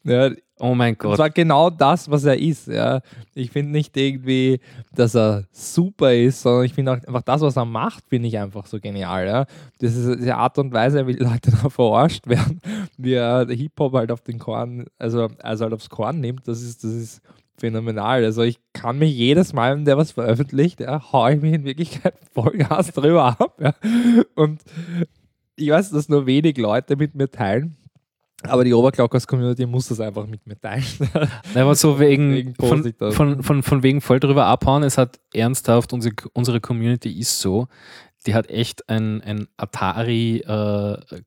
Ja, 0.04 0.30
Oh 0.64 0.76
mein 0.76 0.96
Gott. 0.96 1.16
zwar 1.16 1.32
genau 1.32 1.72
das, 1.72 2.12
was 2.12 2.24
er 2.24 2.40
ist. 2.40 2.68
Ja. 2.68 3.02
Ich 3.34 3.50
finde 3.50 3.72
nicht 3.72 3.98
irgendwie, 3.98 4.60
dass 4.94 5.16
er 5.16 5.46
super 5.52 6.14
ist, 6.14 6.44
sondern 6.44 6.66
ich 6.66 6.74
finde 6.76 6.92
auch 6.92 6.98
einfach 6.98 7.24
das, 7.24 7.42
was 7.42 7.58
er 7.58 7.66
macht, 7.66 8.04
finde 8.08 8.28
ich 8.28 8.38
einfach 8.38 8.68
so 8.68 8.80
genial. 8.80 9.26
Ja. 9.26 9.46
Das 9.80 9.96
ist 9.96 10.20
diese 10.20 10.36
Art 10.36 10.60
und 10.60 10.72
Weise, 10.72 11.08
wie 11.08 11.16
die 11.16 11.24
Leute 11.24 11.50
da 11.50 11.68
verarscht 11.68 12.28
werden, 12.28 12.62
wie 12.96 13.14
er 13.14 13.48
Hip-Hop 13.50 13.94
halt 13.94 14.12
auf 14.12 14.22
den 14.22 14.38
Korn, 14.38 14.86
also, 15.00 15.30
also 15.42 15.64
halt 15.64 15.74
aufs 15.74 15.90
Korn 15.90 16.20
nimmt, 16.20 16.48
das 16.48 16.62
ist, 16.62 16.84
das 16.84 16.92
ist 16.92 17.22
phänomenal. 17.62 18.26
Also 18.26 18.42
ich 18.42 18.60
kann 18.74 19.00
mich 19.00 19.16
jedes 19.16 19.54
Mal, 19.54 19.76
wenn 19.76 19.86
der 19.86 19.98
was 19.98 20.12
veröffentlicht, 20.12 20.82
ja, 20.82 21.12
haue 21.14 21.36
ich 21.36 21.42
mich 21.42 21.54
in 21.54 21.64
Wirklichkeit 21.64 22.16
Vollgas 22.34 22.88
drüber 22.94 23.40
ab. 23.40 23.62
Ja. 23.62 23.74
Und 24.36 24.62
ich 25.56 25.70
weiß, 25.70 25.92
dass 25.92 26.10
nur 26.10 26.26
wenig 26.26 26.58
Leute 26.58 26.98
mit 26.98 27.16
mir 27.16 27.30
teilen. 27.30 27.78
Aber 28.44 28.64
die 28.64 28.74
Oberglockers-Community 28.74 29.68
muss 29.68 29.88
das 29.90 30.00
einfach 30.00 30.26
mit 30.26 30.48
mir 30.48 30.60
teilen. 30.60 30.84
Nein, 31.54 31.64
aber 31.64 31.76
so 31.76 32.00
wegen, 32.00 32.34
Wegen 32.34 32.56
von, 32.56 32.94
von, 33.12 33.44
von, 33.44 33.64
von 33.64 33.84
wegen 33.84 34.02
voll 34.02 34.20
drüber 34.20 34.48
abhauen. 34.48 34.82
Es 34.82 34.98
hat 34.98 35.20
ernsthaft, 35.32 35.94
unsere, 35.94 36.16
unsere 36.34 36.60
Community 36.60 37.12
ist 37.20 37.40
so, 37.40 37.68
die 38.28 38.36
hat 38.36 38.50
echt 38.50 38.88
ein, 38.90 39.22
ein 39.22 39.48
Atari-Cover 39.58 41.24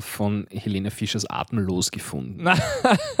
von 0.00 0.46
Helene 0.50 0.90
Fischers 0.92 1.26
Atemlos 1.26 1.90
gefunden. 1.90 2.48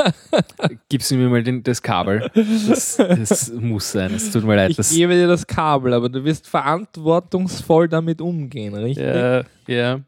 Gibst 0.88 1.10
du 1.10 1.16
mir 1.16 1.28
mal 1.28 1.42
den, 1.42 1.62
das 1.64 1.82
Kabel? 1.82 2.30
Das, 2.34 2.96
das 2.96 3.50
muss 3.52 3.90
sein. 3.92 4.14
Es 4.14 4.30
tut 4.30 4.44
mir 4.44 4.54
leid. 4.56 4.78
Ich 4.78 4.90
gebe 4.90 5.14
dir 5.14 5.26
das 5.26 5.46
Kabel, 5.46 5.92
aber 5.94 6.08
du 6.08 6.22
wirst 6.24 6.46
verantwortungsvoll 6.46 7.88
damit 7.88 8.20
umgehen, 8.20 8.74
richtig? 8.74 9.04
ja, 9.04 9.42
ja. 9.66 10.00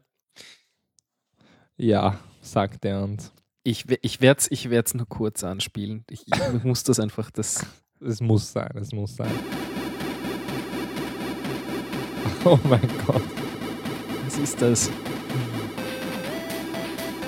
Ja, 1.77 2.19
sagt 2.41 2.85
er 2.85 3.03
und 3.03 3.31
Ich, 3.63 3.85
ich 4.01 4.21
werde 4.21 4.39
es 4.39 4.51
ich 4.51 4.69
werd's 4.69 4.93
nur 4.93 5.09
kurz 5.09 5.43
anspielen. 5.43 6.05
Ich, 6.09 6.25
ich 6.27 6.63
muss 6.63 6.83
das 6.83 6.99
einfach, 6.99 7.31
das, 7.31 7.65
es 7.99 8.21
muss 8.21 8.51
sein, 8.53 8.71
es 8.75 8.93
muss 8.93 9.15
sein. 9.15 9.31
Oh 12.45 12.59
mein 12.63 12.81
Gott. 13.05 13.21
was 14.25 14.37
ist 14.37 14.61
das? 14.61 14.89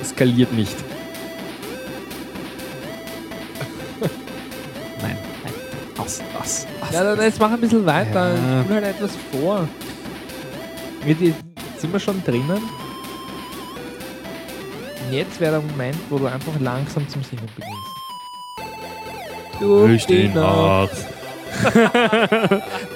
Eskaliert 0.02 0.52
nicht. 0.54 0.76
Nein, 5.02 5.18
nein. 5.44 5.54
Aus, 5.98 6.22
aus, 6.40 6.68
aus. 6.82 6.92
Ja, 6.92 7.04
dann 7.04 7.22
jetzt 7.22 7.40
mach 7.40 7.52
ein 7.52 7.62
bisschen 7.62 7.86
weiter. 7.86 8.34
Ja. 8.36 8.64
Tu 8.64 8.74
halt 8.74 8.86
etwas 8.86 9.12
vor. 9.32 9.68
Sind 11.78 11.94
wir 11.94 12.00
schon 12.00 12.24
drinnen? 12.24 12.62
Jetzt 15.12 15.40
wäre 15.40 15.54
der 15.54 15.62
Moment, 15.62 15.98
wo 16.10 16.18
du 16.18 16.26
einfach 16.26 16.54
langsam 16.60 17.08
zum 17.08 17.24
Singen 17.24 17.48
beginnst. 17.56 17.78
Durch 19.60 20.06
die 20.06 20.28
Nacht. 20.30 20.92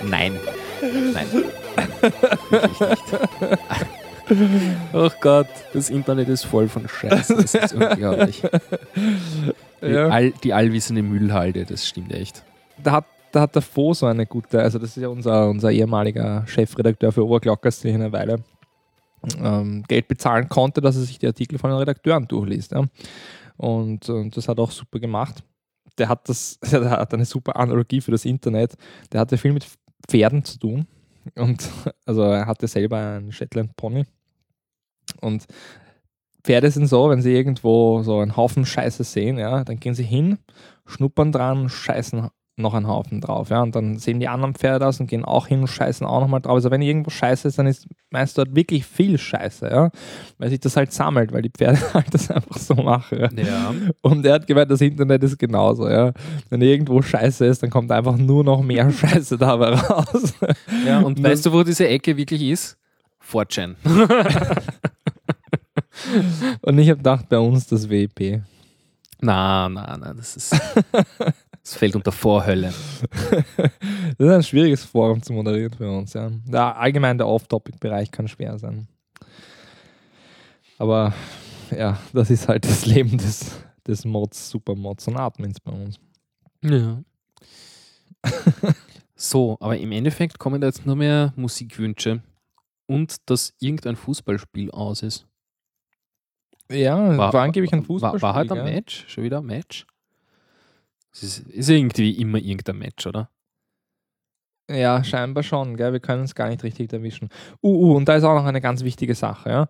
Nein. 0.04 0.40
Nein. 1.14 1.28
Wirklich 2.50 2.80
nicht. 2.80 3.04
Oh 4.94 5.10
Gott, 5.22 5.48
das 5.74 5.90
Internet 5.90 6.28
ist 6.28 6.44
voll 6.46 6.68
von 6.68 6.88
Scheiße. 6.88 7.36
Das 7.36 7.54
ist 7.56 7.74
unglaublich. 7.74 8.42
Die, 9.82 9.88
Ja. 9.88 10.10
all, 10.10 10.32
die 10.32 10.54
allwissende 10.54 11.02
Müllhalde, 11.04 11.64
das 11.66 11.88
stimmt 11.88 12.12
echt. 12.12 12.44
da 12.84 12.92
hat, 12.94 13.06
da 13.32 13.42
hat 13.42 13.56
der 13.56 13.62
Fo 13.62 13.94
so 13.94 14.06
eine 14.06 14.26
gute, 14.26 14.62
also 14.62 14.80
das 14.80 14.98
ist 14.98 15.02
ja 15.02 15.08
unser, 15.08 15.48
unser 15.50 15.72
ehemaliger 15.72 16.44
Chefredakteur 16.48 17.12
für 17.12 17.24
Oberglockers, 17.26 17.82
der 17.82 17.94
eine 17.94 18.12
Weile 18.12 18.44
ähm, 19.42 19.84
Geld 19.88 20.08
bezahlen 20.08 20.50
konnte, 20.50 20.82
dass 20.82 20.96
er 20.96 21.04
sich 21.04 21.20
die 21.20 21.28
Artikel 21.28 21.58
von 21.58 21.70
den 21.70 21.80
Redakteuren 21.80 22.28
durchliest. 22.28 22.72
Ja. 22.72 22.84
Und, 23.58 24.10
und 24.10 24.36
das 24.36 24.48
hat 24.48 24.58
er 24.60 24.64
auch 24.64 24.72
super 24.72 25.00
gemacht. 25.00 25.44
Der 25.98 26.10
hat 26.10 26.28
das, 26.28 26.60
der 26.72 26.90
hat 26.90 27.14
eine 27.14 27.26
super 27.26 27.56
Analogie 27.56 28.02
für 28.02 28.12
das 28.12 28.26
Internet. 28.26 28.76
Der 29.12 29.22
hatte 29.22 29.38
viel 29.38 29.54
mit 29.54 29.66
Pferden 30.08 30.44
zu 30.44 30.60
tun. 30.60 30.88
Und 31.36 31.70
also 32.06 32.24
er 32.24 32.46
hatte 32.46 32.68
selber 32.68 32.98
einen 32.98 33.32
Shetland 33.32 33.76
Pony. 33.76 34.06
Und 35.22 35.46
Pferde 36.44 36.72
sind 36.72 36.88
so, 36.88 37.10
wenn 37.10 37.22
sie 37.22 37.34
irgendwo 37.34 38.04
so 38.04 38.20
einen 38.20 38.38
Haufen 38.38 38.66
Scheiße 38.66 39.04
sehen, 39.04 39.38
ja, 39.38 39.64
dann 39.64 39.80
gehen 39.80 39.96
sie 39.96 40.04
hin, 40.04 40.38
schnuppern 40.86 41.32
dran, 41.32 41.70
scheißen 41.70 42.30
noch 42.58 42.74
einen 42.74 42.88
Haufen 42.88 43.22
drauf, 43.22 43.50
ja, 43.50 43.62
und 43.62 43.76
dann 43.76 43.98
sehen 44.00 44.20
die 44.20 44.28
anderen 44.28 44.56
Pferde 44.56 44.80
das 44.80 45.00
und 45.00 45.08
gehen 45.08 45.24
auch 45.24 45.48
hin 45.48 45.62
und 45.62 45.68
scheißen 45.68 46.06
auch 46.06 46.22
nochmal 46.22 46.42
drauf. 46.42 46.56
Also 46.56 46.72
wenn 46.72 46.82
irgendwo 46.82 47.12
Scheiße 47.12 47.48
ist, 47.48 47.60
dann 47.60 47.68
ist 47.68 47.88
meist 48.10 48.38
dort 48.38 48.56
wirklich 48.56 48.86
viel 48.86 49.18
Scheiße, 49.18 49.68
ja, 49.70 49.92
weil 50.40 50.50
sich 50.50 50.60
das 50.60 50.76
halt 50.76 50.92
sammelt, 50.92 51.32
weil 51.32 51.44
die 51.44 51.52
Pferde 51.52 51.80
halt 51.94 52.12
das 52.14 52.32
einfach 52.32 52.58
so 52.58 52.74
machen. 52.74 53.20
Ja. 53.20 53.30
Ja. 53.44 53.74
Und 54.02 54.26
er 54.26 54.34
hat 54.36 54.48
gemeint, 54.48 54.72
das 54.72 54.82
Internet 54.82 55.24
ist 55.24 55.38
genauso, 55.38 55.88
ja. 55.88 56.14
Wenn 56.50 56.62
irgendwo 56.62 57.02
Scheiße 57.02 57.46
ist, 57.46 57.62
dann 57.62 57.70
kommt 57.70 57.92
einfach 57.92 58.18
nur 58.18 58.44
noch 58.44 58.64
mehr 58.64 58.92
Scheiße 58.92 59.38
dabei 59.38 59.76
raus. 59.76 60.34
ja 60.86 61.00
und 61.02 61.22
weißt 61.22 61.46
du, 61.46 61.54
wo 61.54 61.64
diese 61.64 61.88
Ecke 61.88 62.18
wirklich 62.18 62.42
ist? 62.42 62.78
Fortune. 63.20 63.76
Und 66.62 66.78
ich 66.78 66.90
habe 66.90 66.98
gedacht, 66.98 67.28
bei 67.28 67.40
uns 67.40 67.68
das 67.68 67.90
WP. 67.90 68.42
na, 69.20 69.68
na, 69.68 69.98
na, 70.00 70.14
das 70.14 70.38
ist. 70.38 70.56
Das 71.68 71.76
fällt 71.76 71.98
unter 71.98 72.14
Vorhölle. 72.14 72.74
Das 74.18 74.28
ist 74.28 74.34
ein 74.34 74.44
schwieriges 74.44 74.86
Forum 74.86 75.22
zu 75.22 75.34
moderieren 75.34 75.74
für 75.74 75.92
uns, 75.92 76.14
ja. 76.14 76.32
Der, 76.46 76.78
allgemein 76.78 77.18
der 77.18 77.28
Off-Topic-Bereich 77.28 78.10
kann 78.10 78.28
schwer 78.28 78.58
sein. 78.58 78.88
Aber 80.78 81.14
ja, 81.70 82.00
das 82.14 82.32
ist 82.32 82.48
halt 82.48 82.64
das 82.64 82.86
Leben 82.86 83.18
des, 83.18 83.52
des 83.86 84.06
Mods, 84.06 84.50
Supermods 84.50 85.10
und 85.10 85.18
Admins 85.18 85.60
bei 85.60 85.74
uns. 85.74 86.00
Ja. 86.64 87.04
so, 89.16 89.58
aber 89.60 89.78
im 89.78 89.92
Endeffekt 89.92 90.40
kommen 90.40 90.62
da 90.62 90.68
jetzt 90.68 90.86
nur 90.86 90.96
mehr 90.96 91.34
Musikwünsche 91.36 92.24
und 92.88 93.30
dass 93.30 93.54
irgendein 93.60 93.98
Fußballspiel 93.98 94.72
aus 94.72 95.04
ist. 95.04 95.28
Ja, 96.72 97.18
war, 97.18 97.36
angeblich 97.36 97.74
ein 97.74 97.82
War, 97.82 97.86
Fußballspiel. 97.86 98.22
war 98.22 98.34
halt 98.36 98.52
ein 98.52 98.56
gell? 98.56 98.74
Match? 98.74 99.04
Schon 99.10 99.26
wieder 99.26 99.40
ein 99.40 99.46
Match? 99.46 99.86
Es 101.18 101.24
ist, 101.24 101.48
ist 101.48 101.70
irgendwie 101.70 102.12
immer 102.12 102.38
irgendein 102.38 102.78
Match, 102.78 103.08
oder? 103.08 103.32
Ja, 104.70 105.04
scheinbar 105.04 105.44
schon, 105.44 105.78
gell? 105.78 105.94
Wir 105.94 106.00
können 106.00 106.24
es 106.24 106.36
gar 106.36 106.50
nicht 106.50 106.64
richtig 106.64 106.92
erwischen. 106.94 107.30
Uh, 107.64 107.92
uh, 107.92 107.96
und 107.96 108.08
da 108.08 108.16
ist 108.16 108.24
auch 108.24 108.36
noch 108.36 108.46
eine 108.46 108.62
ganz 108.62 108.84
wichtige 108.84 109.16
Sache, 109.16 109.50
ja. 109.50 109.70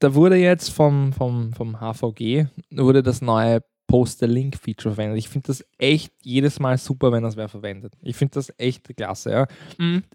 Da 0.00 0.14
wurde 0.14 0.36
jetzt 0.36 0.70
vom, 0.70 1.12
vom, 1.12 1.52
vom 1.54 1.80
HVG 1.80 2.48
wurde 2.70 3.02
das 3.02 3.22
neue 3.22 3.62
Post-the-Link-Feature 3.86 4.94
verwendet. 4.94 5.18
Ich 5.18 5.28
finde 5.28 5.48
das 5.48 5.64
echt 5.78 6.12
jedes 6.22 6.58
Mal 6.60 6.78
super, 6.78 7.12
wenn 7.12 7.22
das 7.22 7.36
wer 7.36 7.48
verwendet. 7.48 7.92
Ich 8.02 8.16
finde 8.16 8.34
das 8.34 8.52
echt 8.58 8.84
klasse, 8.96 9.30
ja. 9.30 9.46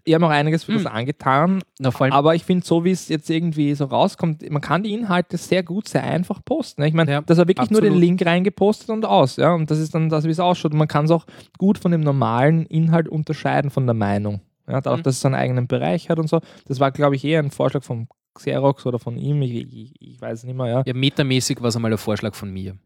Ich 0.04 0.14
habe 0.14 0.26
auch 0.26 0.30
einiges 0.30 0.64
für 0.64 0.72
das 0.72 0.82
Mhm. 0.82 0.88
angetan, 0.88 1.62
Na, 1.78 1.90
aber 2.10 2.34
ich 2.34 2.44
finde, 2.44 2.64
so 2.66 2.84
wie 2.84 2.90
es 2.90 3.08
jetzt 3.08 3.30
irgendwie 3.30 3.74
so 3.74 3.84
rauskommt, 3.86 4.48
man 4.50 4.60
kann 4.62 4.82
die 4.82 4.92
Inhalte 4.92 5.36
sehr 5.36 5.62
gut, 5.62 5.88
sehr 5.88 6.04
einfach 6.04 6.44
posten. 6.44 6.82
ne? 6.82 6.88
Ich 6.88 6.94
meine, 6.94 7.10
Ja, 7.12 7.20
das 7.22 7.38
war 7.38 7.48
wirklich 7.48 7.70
nur 7.70 7.80
den 7.80 7.90
absolut. 7.92 8.00
Link 8.08 8.26
reingepostet 8.26 8.90
und 8.90 9.04
aus, 9.04 9.36
ja. 9.36 9.52
Und 9.54 9.70
das 9.70 9.78
ist 9.78 9.94
dann 9.94 10.08
das, 10.08 10.24
wie 10.24 10.30
es 10.30 10.40
ausschaut. 10.40 10.72
Und 10.72 10.78
man 10.78 10.88
kann 10.88 11.04
es 11.06 11.10
auch 11.10 11.26
gut 11.58 11.78
von 11.78 11.92
dem 11.92 12.00
normalen 12.02 12.66
Inhalt 12.66 13.08
unterscheiden 13.08 13.70
von 13.70 13.86
der 13.86 13.94
Meinung. 13.94 14.40
Ja, 14.68 14.80
dadurch, 14.80 15.00
Mhm. 15.00 15.02
dass 15.04 15.14
es 15.16 15.20
seinen 15.20 15.34
eigenen 15.34 15.66
Bereich 15.66 16.08
hat 16.08 16.18
und 16.18 16.28
so. 16.28 16.40
Das 16.66 16.78
war, 16.78 16.92
glaube 16.92 17.16
ich, 17.16 17.24
eher 17.24 17.40
ein 17.40 17.50
Vorschlag 17.50 17.82
von 17.82 18.06
Xerox 18.34 18.86
oder 18.86 18.98
von 18.98 19.18
ihm. 19.18 19.42
Ich, 19.42 19.52
ich, 19.54 19.94
ich 20.00 20.20
weiß 20.20 20.38
es 20.40 20.44
nicht 20.44 20.56
mehr, 20.56 20.66
ja. 20.68 20.82
ja, 20.86 20.94
metamäßig 20.94 21.60
war 21.60 21.68
es 21.68 21.76
einmal 21.76 21.90
ein 21.92 21.98
Vorschlag 21.98 22.34
von 22.34 22.50
mir. 22.52 22.76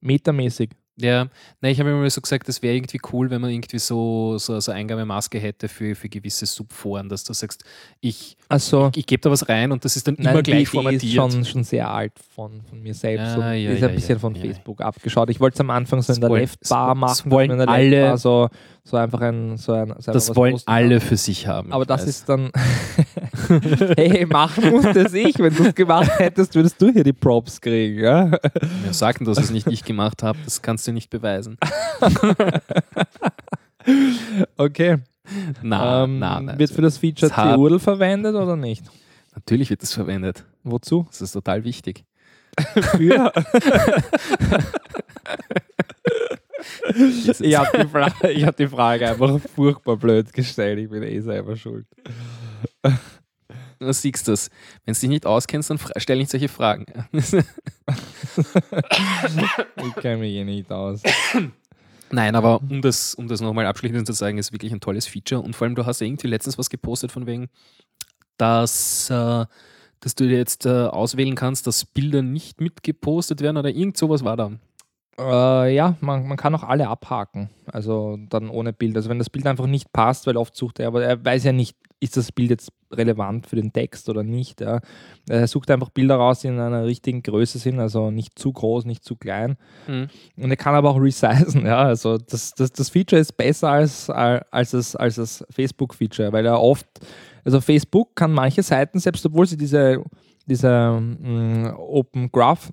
Metamäßig. 0.00 0.70
Ja, 0.98 1.26
nein, 1.60 1.72
ich 1.72 1.78
habe 1.78 1.90
immer 1.90 2.08
so 2.08 2.22
gesagt, 2.22 2.48
das 2.48 2.62
wäre 2.62 2.74
irgendwie 2.74 2.98
cool, 3.12 3.28
wenn 3.28 3.42
man 3.42 3.50
irgendwie 3.50 3.78
so, 3.78 4.38
so, 4.38 4.58
so 4.60 4.72
Eingabemaske 4.72 5.38
hätte 5.38 5.68
für, 5.68 5.94
für 5.94 6.08
gewisse 6.08 6.46
Subforen, 6.46 7.10
dass 7.10 7.22
du 7.22 7.34
sagst, 7.34 7.64
ich, 8.00 8.38
Also, 8.48 8.90
ich 8.96 9.04
gebe 9.04 9.20
da 9.20 9.30
was 9.30 9.46
rein 9.46 9.72
und 9.72 9.84
das 9.84 9.94
ist 9.96 10.08
dann 10.08 10.16
Nein, 10.18 10.32
immer 10.32 10.42
gleich 10.42 10.68
formatiert. 10.68 11.02
ist 11.02 11.12
schon, 11.12 11.44
schon 11.44 11.64
sehr 11.64 11.90
alt 11.90 12.14
von, 12.34 12.62
von 12.62 12.82
mir 12.82 12.94
selbst. 12.94 13.36
Ah, 13.36 13.52
ja, 13.52 13.72
ist 13.72 13.82
ja, 13.82 13.88
ein 13.88 13.94
bisschen 13.94 14.14
ja, 14.16 14.18
von 14.20 14.34
ja. 14.36 14.40
Facebook 14.40 14.80
abgeschaut. 14.80 15.28
Ich 15.28 15.38
wollte 15.38 15.56
es 15.56 15.60
am 15.60 15.68
Anfang 15.68 16.00
so 16.00 16.14
in 16.14 16.20
der 16.22 16.30
Left-Bar 16.30 16.94
machen. 16.94 17.30
wollen 17.30 17.60
alle- 17.60 18.16
so, 18.16 18.48
so 18.88 18.96
einfach 18.96 19.20
ein, 19.20 19.56
so 19.56 19.72
ein, 19.72 19.94
so 19.98 20.12
das 20.12 20.36
wollen 20.36 20.52
posten 20.52 20.70
alle 20.70 20.98
kann. 21.00 21.08
für 21.08 21.16
sich 21.16 21.48
haben. 21.48 21.72
Aber 21.72 21.84
das 21.84 22.02
weiß. 22.02 22.08
ist 22.08 22.28
dann. 22.28 22.52
hey, 23.96 24.24
machen 24.26 24.70
musste 24.70 25.00
es 25.00 25.12
ich. 25.12 25.36
Wenn 25.40 25.52
du 25.54 25.64
es 25.64 25.74
gemacht 25.74 26.10
hättest, 26.20 26.54
würdest 26.54 26.80
du 26.80 26.92
hier 26.92 27.02
die 27.02 27.12
Props 27.12 27.60
kriegen. 27.60 27.98
Ja? 27.98 28.30
Wir 28.30 28.92
sagten, 28.92 29.24
dass 29.24 29.38
ich 29.38 29.44
es 29.46 29.50
nicht 29.50 29.66
ich 29.66 29.82
gemacht 29.84 30.22
habe, 30.22 30.38
das 30.44 30.62
kannst 30.62 30.86
du 30.86 30.92
nicht 30.92 31.10
beweisen. 31.10 31.58
Okay. 34.56 34.98
Na, 35.62 36.02
ähm, 36.04 36.18
na, 36.18 36.40
na. 36.40 36.58
wird 36.58 36.70
für 36.72 36.82
das 36.82 36.98
Feature 36.98 37.28
Das 37.28 37.36
hat- 37.36 37.54
Theodel 37.54 37.78
verwendet 37.78 38.34
oder 38.34 38.56
nicht? 38.56 38.84
Natürlich 39.34 39.70
wird 39.70 39.82
das 39.82 39.92
verwendet. 39.92 40.44
Wozu? 40.64 41.06
Das 41.08 41.20
ist 41.20 41.32
total 41.32 41.62
wichtig. 41.62 42.04
Für? 42.96 43.32
Ich 47.40 47.56
habe 47.56 47.78
die, 47.78 47.88
Fra 47.88 48.12
ich 48.28 48.44
hab 48.44 48.56
die 48.56 48.68
Frage 48.68 49.08
einfach 49.08 49.40
furchtbar 49.54 49.96
blöd 49.96 50.32
gestellt. 50.32 50.78
Ich 50.78 50.90
bin 50.90 51.02
eh 51.02 51.20
selber 51.20 51.56
schuld. 51.56 51.86
Du 53.78 53.92
siehst 53.92 54.26
das. 54.28 54.50
Wenn 54.84 54.94
du 54.94 55.00
dich 55.00 55.08
nicht 55.08 55.26
auskennst, 55.26 55.70
dann 55.70 55.78
stell 55.96 56.18
nicht 56.18 56.30
solche 56.30 56.48
Fragen. 56.48 56.86
Ich 59.76 59.94
kenne 59.96 60.18
mich 60.18 60.34
eh 60.34 60.44
nicht 60.44 60.70
aus. 60.72 61.02
Nein, 62.10 62.34
aber 62.34 62.60
um 62.60 62.82
das, 62.82 63.14
um 63.14 63.28
das 63.28 63.40
nochmal 63.40 63.66
abschließend 63.66 64.06
zu 64.06 64.12
sagen, 64.12 64.38
ist 64.38 64.52
wirklich 64.52 64.72
ein 64.72 64.80
tolles 64.80 65.06
Feature. 65.06 65.40
Und 65.40 65.56
vor 65.56 65.66
allem, 65.66 65.74
du 65.74 65.86
hast 65.86 66.00
ja 66.00 66.06
irgendwie 66.06 66.28
letztens 66.28 66.58
was 66.58 66.70
gepostet 66.70 67.12
von 67.12 67.26
wegen, 67.26 67.48
dass, 68.36 69.10
äh, 69.10 69.46
dass 70.00 70.14
du 70.14 70.28
dir 70.28 70.36
jetzt 70.36 70.66
äh, 70.66 70.86
auswählen 70.86 71.34
kannst, 71.34 71.66
dass 71.66 71.84
Bilder 71.84 72.22
nicht 72.22 72.60
mitgepostet 72.60 73.40
werden 73.40 73.56
oder 73.56 73.70
irgend 73.70 73.96
sowas 73.96 74.24
war 74.24 74.36
da. 74.36 74.52
Äh, 75.18 75.74
ja, 75.74 75.96
man, 76.00 76.26
man 76.26 76.36
kann 76.36 76.54
auch 76.54 76.62
alle 76.62 76.88
abhaken. 76.88 77.50
Also 77.66 78.18
dann 78.28 78.50
ohne 78.50 78.72
Bild. 78.72 78.96
Also 78.96 79.08
wenn 79.08 79.18
das 79.18 79.30
Bild 79.30 79.46
einfach 79.46 79.66
nicht 79.66 79.92
passt, 79.92 80.26
weil 80.26 80.36
oft 80.36 80.54
sucht 80.54 80.78
er, 80.78 80.88
aber 80.88 81.04
er 81.04 81.24
weiß 81.24 81.44
ja 81.44 81.52
nicht, 81.52 81.76
ist 81.98 82.16
das 82.16 82.30
Bild 82.30 82.50
jetzt 82.50 82.70
relevant 82.92 83.46
für 83.46 83.56
den 83.56 83.72
Text 83.72 84.08
oder 84.08 84.22
nicht. 84.22 84.60
Ja. 84.60 84.80
Er 85.28 85.46
sucht 85.46 85.70
einfach 85.70 85.88
Bilder 85.88 86.16
raus, 86.16 86.40
die 86.40 86.48
in 86.48 86.60
einer 86.60 86.84
richtigen 86.84 87.22
Größe 87.22 87.58
sind, 87.58 87.80
also 87.80 88.10
nicht 88.10 88.38
zu 88.38 88.52
groß, 88.52 88.84
nicht 88.84 89.04
zu 89.04 89.16
klein. 89.16 89.56
Mhm. 89.86 90.08
Und 90.36 90.50
er 90.50 90.56
kann 90.56 90.74
aber 90.74 90.90
auch 90.90 91.00
resizen, 91.00 91.64
ja. 91.64 91.78
Also 91.78 92.18
das, 92.18 92.52
das, 92.54 92.72
das 92.72 92.90
Feature 92.90 93.20
ist 93.20 93.36
besser 93.36 93.70
als, 93.70 94.10
als 94.10 94.72
das, 94.72 94.94
als 94.94 95.14
das 95.16 95.44
Facebook-Feature, 95.50 96.32
weil 96.32 96.44
er 96.44 96.60
oft, 96.60 96.86
also 97.44 97.60
Facebook 97.60 98.14
kann 98.14 98.32
manche 98.32 98.62
Seiten, 98.62 98.98
selbst 98.98 99.24
obwohl 99.24 99.46
sie 99.46 99.56
diese, 99.56 100.02
diese 100.46 101.00
mm, 101.00 101.74
Open 101.78 102.30
Graph 102.30 102.70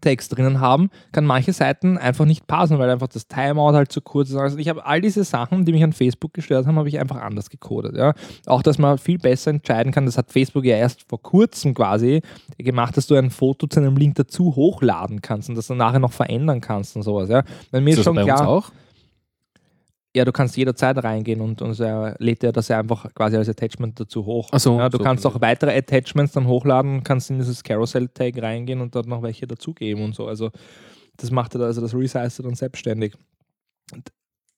Text 0.00 0.36
drinnen 0.36 0.60
haben, 0.60 0.90
kann 1.12 1.24
manche 1.24 1.52
Seiten 1.52 1.98
einfach 1.98 2.24
nicht 2.24 2.46
passen, 2.46 2.78
weil 2.78 2.90
einfach 2.90 3.08
das 3.08 3.28
Timeout 3.28 3.74
halt 3.74 3.92
zu 3.92 4.00
kurz 4.00 4.30
ist. 4.30 4.36
Also 4.36 4.58
ich 4.58 4.68
habe 4.68 4.84
all 4.84 5.00
diese 5.00 5.24
Sachen, 5.24 5.64
die 5.64 5.72
mich 5.72 5.84
an 5.84 5.92
Facebook 5.92 6.34
gestört 6.34 6.66
haben, 6.66 6.76
habe 6.76 6.88
ich 6.88 6.98
einfach 6.98 7.20
anders 7.20 7.50
gecodet. 7.50 7.96
Ja. 7.96 8.14
Auch, 8.46 8.62
dass 8.62 8.78
man 8.78 8.98
viel 8.98 9.18
besser 9.18 9.50
entscheiden 9.50 9.92
kann, 9.92 10.06
das 10.06 10.18
hat 10.18 10.32
Facebook 10.32 10.64
ja 10.64 10.76
erst 10.76 11.08
vor 11.08 11.22
kurzem 11.22 11.74
quasi 11.74 12.22
gemacht, 12.58 12.96
dass 12.96 13.06
du 13.06 13.14
ein 13.14 13.30
Foto 13.30 13.66
zu 13.66 13.80
einem 13.80 13.96
Link 13.96 14.16
dazu 14.16 14.54
hochladen 14.56 15.22
kannst 15.22 15.48
und 15.48 15.54
das 15.54 15.68
dann 15.68 15.78
nachher 15.78 16.00
noch 16.00 16.12
verändern 16.12 16.60
kannst 16.60 16.96
und 16.96 17.02
sowas. 17.02 17.28
Ja. 17.28 17.44
Weil 17.70 17.80
mir 17.80 17.90
ist, 17.90 17.98
das 17.98 18.04
schon 18.04 18.16
bei 18.16 18.24
uns 18.24 18.34
klar, 18.34 18.48
auch? 18.48 18.70
Ja, 20.14 20.24
du 20.24 20.32
kannst 20.32 20.56
jederzeit 20.56 21.02
reingehen 21.02 21.40
und, 21.40 21.60
und 21.60 21.78
er 21.80 22.14
lädt 22.18 22.42
ja 22.42 22.52
das 22.52 22.68
ja 22.68 22.78
einfach 22.78 23.12
quasi 23.14 23.36
als 23.36 23.48
Attachment 23.48 23.98
dazu 23.98 24.24
hoch. 24.24 24.48
Ach 24.52 24.60
so, 24.60 24.78
ja, 24.78 24.88
du 24.88 24.98
so 24.98 25.04
kannst 25.04 25.24
kann 25.24 25.32
auch 25.32 25.40
weitere 25.40 25.76
Attachments 25.76 26.32
dann 26.32 26.46
hochladen, 26.46 27.02
kannst 27.02 27.30
in 27.30 27.38
dieses 27.38 27.64
Carousel-Tag 27.64 28.40
reingehen 28.40 28.80
und 28.80 28.94
dort 28.94 29.06
noch 29.06 29.22
welche 29.22 29.46
dazugeben 29.46 30.04
und 30.04 30.14
so. 30.14 30.28
Also 30.28 30.50
das 31.16 31.30
macht 31.30 31.56
er, 31.56 31.62
also 31.62 31.80
das 31.80 31.94
resized 31.94 32.38
er 32.38 32.44
dann 32.44 32.54
selbstständig. 32.54 33.14
Und 33.92 34.12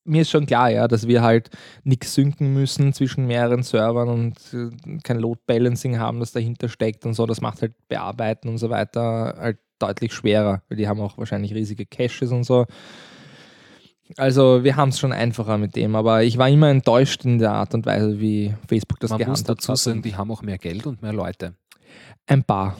mir 0.05 0.23
ist 0.23 0.31
schon 0.31 0.47
klar, 0.47 0.71
ja, 0.71 0.89
dass 0.89 1.09
wir 1.09 1.23
halt 1.23 1.51
nichts 1.85 2.15
synken 2.15 2.53
müssen 2.53 2.93
zwischen 2.93 3.27
mehreren 3.27 3.63
Servern 3.63 4.09
und 4.09 4.39
äh, 4.53 4.99
kein 5.03 5.19
Load 5.19 5.41
Balancing 5.47 5.99
haben, 5.99 6.21
das 6.21 6.33
dahinter 6.33 6.69
steckt 6.69 7.07
und 7.07 7.15
so. 7.15 7.25
Das 7.25 7.41
macht 7.41 7.63
halt 7.63 7.75
Bearbeiten 7.89 8.49
und 8.49 8.59
so 8.59 8.69
weiter 8.69 9.37
halt 9.39 9.59
deutlich 9.79 10.13
schwerer, 10.13 10.63
weil 10.69 10.77
die 10.77 10.87
haben 10.87 11.01
auch 11.01 11.17
wahrscheinlich 11.19 11.55
riesige 11.55 11.87
Caches 11.87 12.31
und 12.31 12.45
so. 12.45 12.67
Also 14.17 14.63
wir 14.65 14.77
haben 14.77 14.91
es 14.91 14.99
schon 14.99 15.13
einfacher 15.13 15.59
mit 15.59 15.75
dem, 15.77 15.97
aber 15.97 16.23
ich 16.23 16.39
war 16.39 16.49
immer 16.49 16.69
enttäuscht 16.71 17.25
in 17.25 17.39
der 17.39 17.53
Art 17.53 17.75
und 17.75 17.87
Weise, 17.87 18.21
wie 18.21 18.55
Facebook 18.69 19.01
das 19.01 19.11
Man 19.11 19.19
muss 19.21 19.27
gehandhabt 19.27 19.49
dazu 19.59 19.73
hat. 19.73 19.79
sagen, 19.79 19.99
Und 19.99 20.05
die 20.05 20.15
haben 20.17 20.31
auch 20.31 20.43
mehr 20.43 20.59
Geld 20.59 20.87
und 20.87 21.03
mehr 21.03 21.13
Leute. 21.13 21.55
Ein 22.27 22.45
paar. 22.45 22.77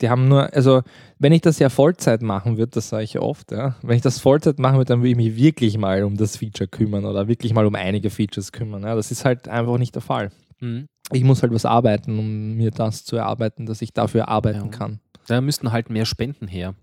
Die 0.00 0.10
haben 0.10 0.26
nur, 0.26 0.52
also 0.52 0.82
wenn 1.20 1.32
ich 1.32 1.42
das 1.42 1.60
ja 1.60 1.68
Vollzeit 1.68 2.20
machen 2.22 2.56
würde, 2.58 2.72
das 2.72 2.88
sage 2.88 3.04
ich 3.04 3.12
ja 3.14 3.20
oft, 3.22 3.52
ja, 3.52 3.76
wenn 3.82 3.94
ich 3.96 4.02
das 4.02 4.18
Vollzeit 4.18 4.58
machen 4.58 4.76
würde, 4.78 4.88
dann 4.88 5.00
würde 5.00 5.10
ich 5.10 5.16
mich 5.16 5.36
wirklich 5.36 5.78
mal 5.78 6.02
um 6.02 6.16
das 6.16 6.36
Feature 6.36 6.66
kümmern 6.66 7.04
oder 7.04 7.28
wirklich 7.28 7.54
mal 7.54 7.64
um 7.66 7.76
einige 7.76 8.10
Features 8.10 8.50
kümmern. 8.50 8.82
Ja. 8.82 8.96
Das 8.96 9.12
ist 9.12 9.24
halt 9.24 9.46
einfach 9.46 9.78
nicht 9.78 9.94
der 9.94 10.02
Fall. 10.02 10.30
Mhm. 10.60 10.86
Ich 11.12 11.22
muss 11.22 11.42
halt 11.42 11.52
was 11.54 11.64
arbeiten, 11.64 12.18
um 12.18 12.54
mir 12.56 12.72
das 12.72 13.04
zu 13.04 13.14
erarbeiten, 13.16 13.66
dass 13.66 13.82
ich 13.82 13.92
dafür 13.92 14.26
arbeiten 14.28 14.64
Ja. 14.72 14.78
kann. 14.78 14.98
Da 15.28 15.40
müssten 15.40 15.70
halt 15.70 15.90
mehr 15.90 16.06
Spenden 16.06 16.48
her. 16.48 16.74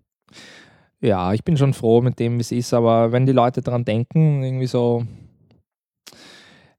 Ja, 1.01 1.33
ich 1.33 1.43
bin 1.43 1.57
schon 1.57 1.73
froh 1.73 2.01
mit 2.01 2.19
dem, 2.19 2.37
wie 2.37 2.41
es 2.41 2.51
ist, 2.51 2.73
aber 2.73 3.11
wenn 3.11 3.25
die 3.25 3.31
Leute 3.31 3.61
daran 3.61 3.83
denken, 3.85 4.43
irgendwie 4.43 4.67
so, 4.67 5.05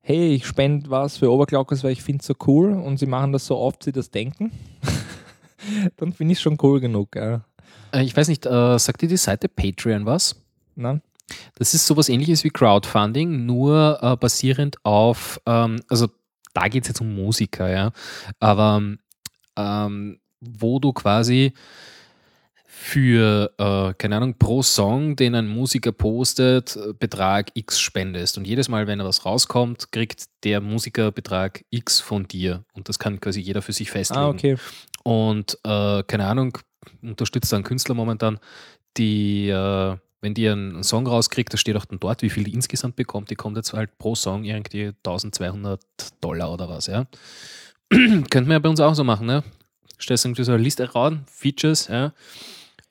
hey, 0.01 0.35
ich 0.35 0.47
spende 0.47 0.91
was 0.91 1.17
für 1.17 1.31
Overclockers, 1.31 1.83
weil 1.83 1.91
ich 1.93 2.03
finde 2.03 2.21
es 2.21 2.27
so 2.27 2.35
cool 2.47 2.73
und 2.73 2.99
sie 2.99 3.07
machen 3.07 3.33
das 3.33 3.47
so 3.47 3.57
oft, 3.57 3.83
sie 3.83 3.91
das 3.91 4.11
denken, 4.11 4.53
dann 5.97 6.13
finde 6.13 6.33
ich 6.33 6.39
es 6.39 6.43
schon 6.43 6.57
cool 6.63 6.79
genug. 6.81 7.17
Ja. 7.17 7.45
Äh, 7.93 8.03
Ich 8.05 8.17
weiß 8.17 8.29
nicht, 8.29 8.47
äh, 8.47 8.79
sagt 8.79 9.03
dir 9.03 9.09
die 9.09 9.17
Seite 9.17 9.49
Patreon 9.49 10.07
was? 10.07 10.41
Na? 10.77 11.01
Das 11.57 11.75
ist 11.75 11.87
sowas 11.87 12.09
ähnliches 12.09 12.45
wie 12.45 12.51
Crowdfunding, 12.51 13.45
nur 13.47 13.99
äh, 14.03 14.17
basierend 14.17 14.77
auf, 14.85 15.41
ähm, 15.47 15.81
also 15.89 16.09
da 16.55 16.69
geht 16.69 16.85
es 16.85 16.89
jetzt 16.89 17.01
um 17.01 17.15
Musiker, 17.15 17.71
ja, 17.71 17.91
aber 18.39 18.83
ähm, 19.57 20.19
wo 20.41 20.79
du 20.79 20.93
quasi 20.93 21.55
für, 22.83 23.53
äh, 23.59 23.95
keine 23.95 24.17
Ahnung, 24.17 24.35
pro 24.39 24.61
Song, 24.61 25.15
den 25.15 25.37
ein 25.37 25.47
Musiker 25.47 25.93
postet, 25.93 26.77
äh, 26.77 26.93
Betrag 26.99 27.53
X 27.55 27.79
spendest. 27.81 28.37
Und 28.37 28.45
jedes 28.45 28.69
Mal, 28.69 28.89
wenn 28.89 28.99
da 28.99 29.05
was 29.05 29.25
rauskommt, 29.25 29.93
kriegt 29.93 30.25
der 30.43 30.61
Musiker 30.61 31.13
Betrag 31.13 31.65
X 31.71 32.01
von 32.01 32.27
dir. 32.27 32.65
Und 32.75 32.89
das 32.89 32.99
kann 32.99 33.21
quasi 33.21 33.41
jeder 33.41 33.63
für 33.63 33.73
sich 33.73 33.89
festlegen. 33.89 34.21
Ah, 34.21 34.29
okay. 34.29 34.57
Und 35.05 35.59
äh, 35.63 36.03
keine 36.03 36.27
Ahnung, 36.27 36.59
unterstützt 37.03 37.55
einen 37.55 37.63
Künstler 37.63 37.95
momentan, 37.95 38.41
die, 38.97 39.49
äh, 39.49 39.97
wenn 40.21 40.35
die 40.35 40.49
einen 40.49 40.83
Song 40.83 41.07
rauskriegt, 41.07 41.53
da 41.53 41.59
steht 41.59 41.77
auch 41.77 41.85
dann 41.85 42.01
dort, 42.01 42.23
wie 42.23 42.31
viel 42.31 42.43
die 42.43 42.53
insgesamt 42.53 42.97
bekommt. 42.97 43.31
Die 43.31 43.37
kommt 43.37 43.57
jetzt 43.57 43.73
halt 43.73 43.97
pro 43.97 44.17
Song 44.17 44.43
irgendwie 44.43 44.89
1200 45.07 45.81
Dollar 46.21 46.53
oder 46.53 46.69
was, 46.69 46.89
ja. 46.89 47.07
Könnten 47.91 48.47
wir 48.47 48.55
ja 48.55 48.59
bei 48.59 48.69
uns 48.69 48.81
auch 48.81 48.95
so 48.95 49.05
machen, 49.05 49.29
ne? 49.29 49.45
Stellst 50.01 50.25
irgendwie 50.25 50.43
so 50.43 50.53
eine 50.53 50.63
Liste 50.63 50.91
raus, 50.91 51.13
Features, 51.31 51.87
ja. 51.87 52.13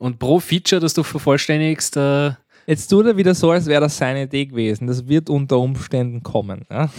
Und 0.01 0.17
pro 0.17 0.39
Feature, 0.39 0.81
das 0.81 0.95
du 0.95 1.03
vervollständigst, 1.03 1.95
äh, 1.95 2.31
Jetzt 2.67 2.87
tut 2.87 3.05
er 3.07 3.17
wieder 3.17 3.33
so, 3.33 3.49
als 3.51 3.65
wäre 3.65 3.81
das 3.81 3.97
seine 3.97 4.23
Idee 4.23 4.45
gewesen. 4.45 4.85
Das 4.87 5.07
wird 5.07 5.29
unter 5.31 5.57
Umständen 5.57 6.21
kommen. 6.21 6.63
Ja? 6.69 6.89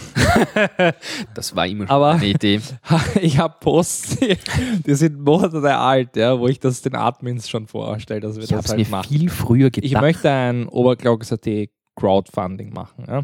das 1.33 1.55
war 1.55 1.65
immer 1.67 1.87
schon 1.87 1.95
Aber- 1.95 2.11
eine 2.11 2.25
Idee. 2.25 2.59
Ich 3.21 3.37
habe 3.37 3.55
Posts, 3.59 4.17
die, 4.85 4.93
sind 4.95 5.19
Monate 5.21 5.75
alt, 5.75 6.15
ja, 6.15 6.37
wo 6.37 6.47
ich 6.47 6.59
das 6.59 6.81
den 6.81 6.95
Admins 6.95 7.49
schon 7.49 7.67
vorstelle, 7.67 8.19
dass 8.19 8.35
wir 8.35 8.43
Ich 8.43 8.49
das 8.49 8.69
halt 8.69 8.77
mir 8.79 8.87
machen. 8.89 9.07
viel 9.09 9.29
früher 9.29 9.69
gedacht. 9.69 9.89
Ich 9.91 9.99
möchte 9.99 10.29
ein 10.29 10.67
Oberglockes.at 10.67 11.47
Crowdfunding 11.95 12.73
machen. 12.73 13.05
Ja? 13.07 13.23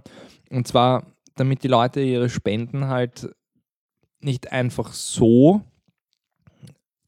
Und 0.50 0.68
zwar, 0.68 1.08
damit 1.36 1.64
die 1.64 1.68
Leute 1.68 2.00
ihre 2.02 2.30
Spenden 2.30 2.88
halt 2.88 3.30
nicht 4.22 4.52
einfach 4.52 4.94
so 4.94 5.62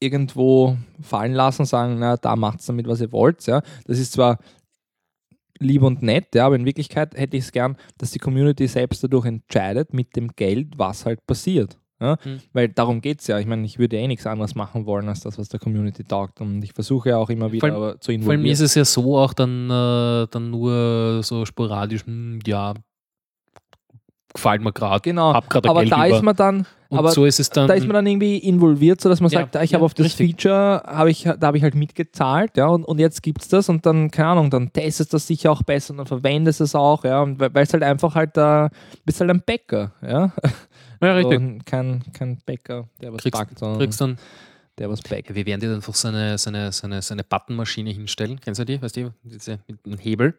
irgendwo 0.02 0.76
fallen 1.00 1.32
lassen, 1.32 1.64
sagen, 1.64 1.98
na, 1.98 2.16
da 2.16 2.36
macht's 2.36 2.66
damit, 2.66 2.86
was 2.88 3.00
ihr 3.00 3.12
wollt. 3.12 3.46
Ja? 3.46 3.62
Das 3.86 3.98
ist 3.98 4.12
zwar 4.12 4.38
lieb 5.58 5.82
und 5.82 6.02
nett, 6.02 6.34
ja, 6.34 6.46
aber 6.46 6.56
in 6.56 6.64
Wirklichkeit 6.64 7.14
hätte 7.16 7.36
ich 7.36 7.44
es 7.44 7.52
gern, 7.52 7.76
dass 7.98 8.10
die 8.10 8.18
Community 8.18 8.66
selbst 8.66 9.04
dadurch 9.04 9.26
entscheidet 9.26 9.94
mit 9.94 10.16
dem 10.16 10.28
Geld, 10.34 10.76
was 10.76 11.06
halt 11.06 11.24
passiert. 11.26 11.78
Ja? 12.00 12.16
Hm. 12.22 12.40
Weil 12.52 12.68
darum 12.68 13.00
geht 13.00 13.20
es 13.20 13.28
ja. 13.28 13.38
Ich 13.38 13.46
meine, 13.46 13.64
ich 13.64 13.78
würde 13.78 13.96
eh 13.96 14.08
nichts 14.08 14.26
anderes 14.26 14.56
machen 14.56 14.86
wollen, 14.86 15.08
als 15.08 15.20
das, 15.20 15.38
was 15.38 15.48
der 15.48 15.60
Community 15.60 16.02
taugt. 16.02 16.40
Und 16.40 16.62
ich 16.64 16.72
versuche 16.72 17.10
ja 17.10 17.18
auch 17.18 17.30
immer 17.30 17.52
wieder 17.52 17.64
allem- 17.64 18.00
zu 18.00 18.06
Vor 18.06 18.12
allem 18.12 18.22
involvieren. 18.22 18.52
ist 18.52 18.60
es 18.60 18.74
ja 18.74 18.84
so 18.84 19.16
auch 19.16 19.32
dann, 19.34 19.70
äh, 19.70 20.26
dann 20.28 20.50
nur 20.50 21.22
so 21.22 21.46
sporadisch, 21.46 22.04
hm, 22.04 22.40
ja, 22.44 22.74
gefällt 24.34 24.62
mir 24.62 24.72
gerade. 24.72 25.00
Genau, 25.02 25.34
Hab 25.34 25.48
grad 25.50 25.66
aber 25.66 25.80
Geld 25.80 25.92
da 25.92 26.06
über. 26.06 26.16
ist 26.16 26.22
man 26.22 26.36
dann, 26.36 26.66
Und 26.88 26.98
aber 26.98 27.10
so 27.10 27.24
ist 27.24 27.38
es 27.40 27.50
dann. 27.50 27.68
da 27.68 27.74
ist 27.74 27.86
man 27.86 27.94
dann 27.94 28.06
irgendwie 28.06 28.38
involviert, 28.38 29.00
sodass 29.00 29.20
man 29.20 29.30
Ja, 29.30 29.40
sagt, 29.40 29.56
ah, 29.56 29.62
ich 29.62 29.70
ja, 29.72 29.76
habe 29.76 29.84
auf 29.84 29.94
das 29.94 30.06
richtig. 30.06 30.30
Feature, 30.40 30.82
habe 30.86 31.10
ich, 31.10 31.22
da 31.24 31.46
habe 31.46 31.56
ich 31.56 31.62
halt 31.62 31.74
mitgezahlt, 31.74 32.56
ja, 32.56 32.66
und, 32.66 32.84
und 32.84 32.98
jetzt 32.98 33.22
gibt 33.22 33.42
es 33.42 33.48
das 33.48 33.68
und 33.68 33.84
dann, 33.86 34.10
keine 34.10 34.28
Ahnung, 34.28 34.50
dann 34.50 34.72
testest 34.72 35.12
das 35.12 35.26
sicher 35.26 35.50
auch 35.52 35.62
besser 35.62 35.92
und 35.92 35.98
dann 35.98 36.06
verwendest 36.06 36.60
es 36.60 36.74
auch, 36.74 37.04
ja, 37.04 37.20
und 37.22 37.40
weil 37.40 37.50
es 37.62 37.72
halt 37.72 37.82
einfach 37.82 38.14
halt 38.14 38.36
da, 38.36 38.70
bist 39.04 39.20
halt 39.20 39.30
ein 39.30 39.42
Bäcker, 39.44 39.92
ja. 40.02 40.32
ja, 41.02 41.12
richtig. 41.14 41.64
Kein, 41.66 42.02
kein 42.12 42.38
Bäcker, 42.46 42.88
der 43.00 43.12
was 43.12 43.22
Kriegst, 43.22 43.38
backt, 43.38 43.58
sondern 43.58 43.78
kriegst 43.80 44.00
dann, 44.00 44.18
der 44.78 44.88
was 44.88 45.02
backt. 45.02 45.34
wir 45.34 45.44
werden 45.46 45.60
dir 45.60 45.66
dann 45.68 45.76
einfach 45.76 45.94
so 45.94 46.08
eine, 46.08 46.38
so 46.38 46.48
eine, 46.48 46.72
so 46.72 46.86
eine, 46.86 47.02
so 47.02 47.12
eine 47.12 47.22
Buttonmaschine 47.24 47.90
hinstellen. 47.90 48.40
Kennst 48.40 48.58
du 48.60 48.64
die? 48.64 48.80
Weißt 48.80 48.96
du, 48.96 49.12
diese 49.22 49.58
mit 49.68 49.84
einem 49.84 49.98
Hebel, 49.98 50.34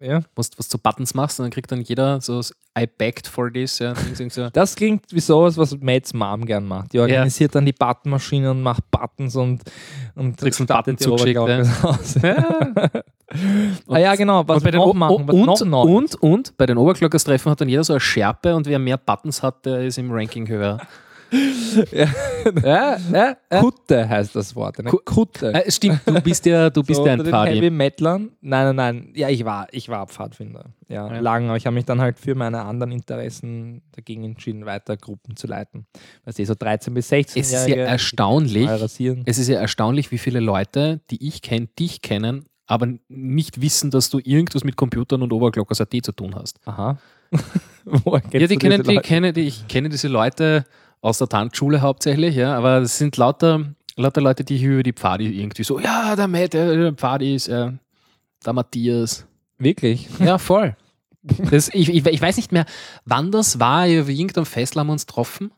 Ja. 0.00 0.20
was, 0.36 0.50
was 0.56 0.68
du 0.68 0.78
Buttons 0.78 1.14
machst 1.14 1.40
und 1.40 1.44
dann 1.44 1.50
kriegt 1.50 1.72
dann 1.72 1.80
jeder 1.80 2.20
so 2.20 2.40
I 2.78 2.86
begged 2.86 3.26
for 3.26 3.52
this. 3.52 3.80
Ja, 3.80 3.94
so. 4.28 4.48
Das 4.52 4.76
klingt 4.76 5.06
wie 5.10 5.20
sowas, 5.20 5.56
was 5.56 5.76
Mads 5.80 6.14
Mom 6.14 6.46
gern 6.46 6.66
macht. 6.66 6.92
Die 6.92 7.00
organisiert 7.00 7.54
dann 7.54 7.66
die 7.66 7.72
Buttonmaschine 7.72 8.52
und 8.52 8.62
macht 8.62 8.88
Buttons 8.90 9.34
und, 9.34 9.62
und 10.14 10.36
Kriegst 10.36 10.60
einen 10.60 10.68
Button 10.68 10.98
zugeschickt, 10.98 11.38
aus. 11.38 12.14
ja. 12.22 12.90
ah 13.88 13.98
ja, 13.98 14.14
genau, 14.14 14.46
was 14.46 14.58
und, 14.58 14.64
bei 14.64 14.70
den 14.70 14.80
noch 14.80 14.94
machen, 14.94 15.26
was 15.26 15.34
und, 15.34 15.46
noch 15.46 15.64
neu 15.64 15.96
und, 15.96 16.14
und 16.16 16.56
bei 16.56 16.66
den 16.66 16.78
Oberglockers-Treffen 16.78 17.50
hat 17.50 17.60
dann 17.60 17.68
jeder 17.68 17.82
so 17.84 17.94
eine 17.94 18.00
Schärpe 18.00 18.54
und 18.54 18.66
wer 18.66 18.78
mehr 18.78 18.96
Buttons 18.98 19.42
hat, 19.42 19.66
der 19.66 19.82
ist 19.84 19.98
im 19.98 20.12
Ranking 20.12 20.48
höher. 20.48 20.78
Ja. 21.92 22.06
ja, 22.64 22.96
ja, 23.12 23.36
ja. 23.52 23.60
Kutte 23.60 24.08
heißt 24.08 24.34
das 24.34 24.56
Wort. 24.56 24.78
Eine 24.78 24.88
Ku- 24.90 25.00
Kutte. 25.04 25.52
Äh, 25.52 25.70
stimmt, 25.70 26.00
du 26.06 26.20
bist 26.22 26.46
ja, 26.46 26.70
du 26.70 26.82
bist 26.82 26.98
so 27.00 27.06
ja 27.06 27.12
ein 27.12 27.22
den 27.22 27.34
Heavy. 27.34 27.70
Metlern. 27.70 28.30
Nein, 28.40 28.74
nein, 28.74 28.76
nein. 28.76 29.12
Ja, 29.14 29.28
ich 29.28 29.44
war, 29.44 29.66
ich 29.72 29.88
war 29.88 30.06
Pfadfinder. 30.06 30.66
Ja, 30.88 31.06
Ja. 31.12 31.20
lang. 31.20 31.48
Aber 31.48 31.56
ich 31.56 31.66
habe 31.66 31.74
mich 31.74 31.84
dann 31.84 32.00
halt 32.00 32.18
für 32.18 32.34
meine 32.34 32.62
anderen 32.62 32.92
Interessen 32.92 33.82
dagegen 33.92 34.24
entschieden, 34.24 34.64
weiter 34.64 34.96
Gruppen 34.96 35.36
zu 35.36 35.46
leiten. 35.46 35.86
Weißt 36.24 36.38
du, 36.38 36.46
so 36.46 36.54
13 36.58 36.94
bis 36.94 37.08
16 37.08 37.42
Es 37.42 37.52
ist 37.52 37.68
ja 37.68 37.76
erstaunlich, 37.76 38.66
es 39.26 39.38
ist 39.38 39.48
ja 39.48 39.58
erstaunlich, 39.60 40.10
wie 40.10 40.18
viele 40.18 40.40
Leute, 40.40 41.00
die 41.10 41.26
ich 41.26 41.42
kenne, 41.42 41.68
dich 41.78 42.00
kennen, 42.00 42.46
aber 42.66 42.88
nicht 43.08 43.60
wissen, 43.60 43.90
dass 43.90 44.08
du 44.10 44.18
irgendwas 44.22 44.64
mit 44.64 44.76
Computern 44.76 45.22
und 45.22 45.32
Oberglockers.at 45.32 45.94
zu 46.02 46.12
tun 46.12 46.34
hast. 46.34 46.58
Aha. 46.64 46.98
Woher 47.84 48.22
Ja, 48.32 48.46
die 48.46 48.56
kennen, 48.56 48.82
die, 48.82 48.96
kennen, 48.98 49.34
die, 49.34 49.42
ich 49.42 49.68
kenne 49.68 49.88
diese 49.90 50.08
Leute 50.08 50.64
aus 51.00 51.18
der 51.18 51.28
Tanzschule 51.28 51.80
hauptsächlich, 51.80 52.36
ja, 52.36 52.56
aber 52.56 52.78
es 52.78 52.98
sind 52.98 53.16
lauter, 53.16 53.64
lauter 53.96 54.20
Leute, 54.20 54.44
die 54.44 54.56
hier 54.56 54.72
über 54.72 54.82
die 54.82 54.92
Pfadi 54.92 55.40
irgendwie 55.40 55.64
so, 55.64 55.78
ja, 55.78 56.16
der 56.16 56.28
Matt, 56.28 56.54
der, 56.54 56.92
Pfadi 56.92 57.34
ist, 57.34 57.48
ja, 57.48 57.74
der 58.44 58.52
Matthias. 58.52 59.26
Wirklich? 59.58 60.08
Ja, 60.18 60.38
voll. 60.38 60.76
Das, 61.22 61.68
ich, 61.74 61.88
ich, 61.90 62.06
ich 62.06 62.22
weiß 62.22 62.36
nicht 62.36 62.52
mehr, 62.52 62.64
wann 63.04 63.30
das 63.30 63.58
war, 63.60 63.82
auf 63.82 64.08
irgendeinem 64.08 64.46
Festival 64.46 64.80
haben 64.80 64.86
wir 64.88 64.92
uns 64.92 65.06
getroffen. 65.06 65.52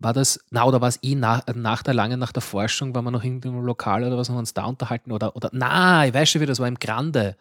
War 0.00 0.12
das, 0.12 0.40
na, 0.50 0.64
oder 0.64 0.80
war 0.80 0.88
es 0.88 0.98
eh 1.02 1.14
nach, 1.14 1.42
nach 1.54 1.82
der 1.82 1.94
langen, 1.94 2.18
nach 2.18 2.32
der 2.32 2.42
Forschung, 2.42 2.94
waren 2.94 3.04
wir 3.04 3.10
noch 3.10 3.22
irgendeinem 3.22 3.64
Lokal 3.64 4.04
oder 4.04 4.16
was, 4.16 4.28
haben 4.28 4.36
wir 4.36 4.40
uns 4.40 4.54
da 4.54 4.64
unterhalten? 4.64 5.12
Oder, 5.12 5.36
oder 5.36 5.50
na, 5.52 6.06
ich 6.06 6.12
weiß 6.12 6.28
schon 6.28 6.40
wieder, 6.40 6.50
das 6.50 6.60
war 6.60 6.68
im 6.68 6.78
Grande. 6.78 7.36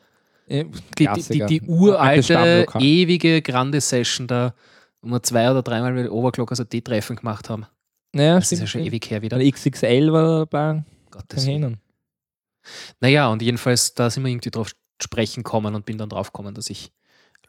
Die, 0.50 0.66
die, 1.00 1.08
die, 1.08 1.46
die 1.46 1.62
uralte, 1.62 2.68
ewige 2.78 3.42
Grande-Session 3.42 4.28
da, 4.28 4.54
wo 5.04 5.10
wir 5.10 5.22
zwei 5.24 5.52
oder 5.52 5.62
dreimal 5.62 5.94
mit 5.94 6.10
Overclockers 6.10 6.60
AT 6.62 6.84
Treffen 6.84 7.16
gemacht 7.18 7.50
haben. 7.50 7.66
Naja, 8.14 8.36
Das 8.36 8.52
ist 8.52 8.60
ja 8.60 8.68
schon 8.68 8.82
ewig 8.82 9.10
her 9.10 9.22
wieder. 9.22 9.38
Eine 9.38 9.52
XXL 9.52 10.12
war 10.12 10.46
dabei. 10.46 10.84
Gottes 11.12 11.46
Willen. 11.46 11.78
Naja, 13.02 13.28
und 13.28 13.42
jedenfalls, 13.42 13.94
da 13.94 14.10
sind 14.10 14.24
wir 14.24 14.32
irgendwie 14.32 14.50
drauf 14.52 14.72
sprechen 15.02 15.44
kommen 15.44 15.76
und 15.76 15.86
bin 15.86 15.98
dann 15.98 16.10
drauf 16.10 16.32
gekommen, 16.32 16.54
dass 16.56 16.70
ich 16.70 16.92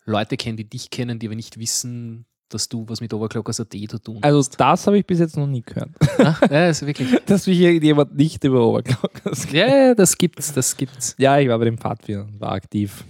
Leute 0.04 0.36
kenne, 0.36 0.56
die 0.56 0.68
dich 0.68 0.90
kennen, 0.90 1.18
die 1.18 1.26
aber 1.28 1.36
nicht 1.36 1.58
wissen, 1.58 2.26
dass 2.48 2.68
du 2.68 2.84
was 2.88 3.00
mit 3.00 3.12
Overclockers 3.14 3.60
AT 3.60 3.72
zu 3.88 3.98
tun 3.98 4.18
Also 4.22 4.38
hast. 4.38 4.56
das 4.60 4.86
habe 4.86 4.98
ich 4.98 5.06
bis 5.06 5.18
jetzt 5.18 5.36
noch 5.36 5.46
nie 5.46 5.62
gehört. 5.62 5.90
Ah, 6.18 6.36
ja, 6.50 6.68
ist 6.68 6.84
wirklich. 6.84 7.08
Dass 7.26 7.46
mich 7.46 7.58
irgendjemand 7.58 8.14
nicht 8.16 8.42
über 8.44 8.66
Oberglockers 8.66 9.50
Ja, 9.52 9.66
ja, 9.66 9.94
das 9.94 10.16
gibt's, 10.18 10.52
das 10.52 10.76
gibt's. 10.76 11.14
Ja, 11.18 11.38
ich 11.38 11.48
war 11.48 11.58
bei 11.58 11.64
dem 11.66 11.78
Pfadfinder, 11.78 12.26
war 12.38 12.52
aktiv. 12.52 13.04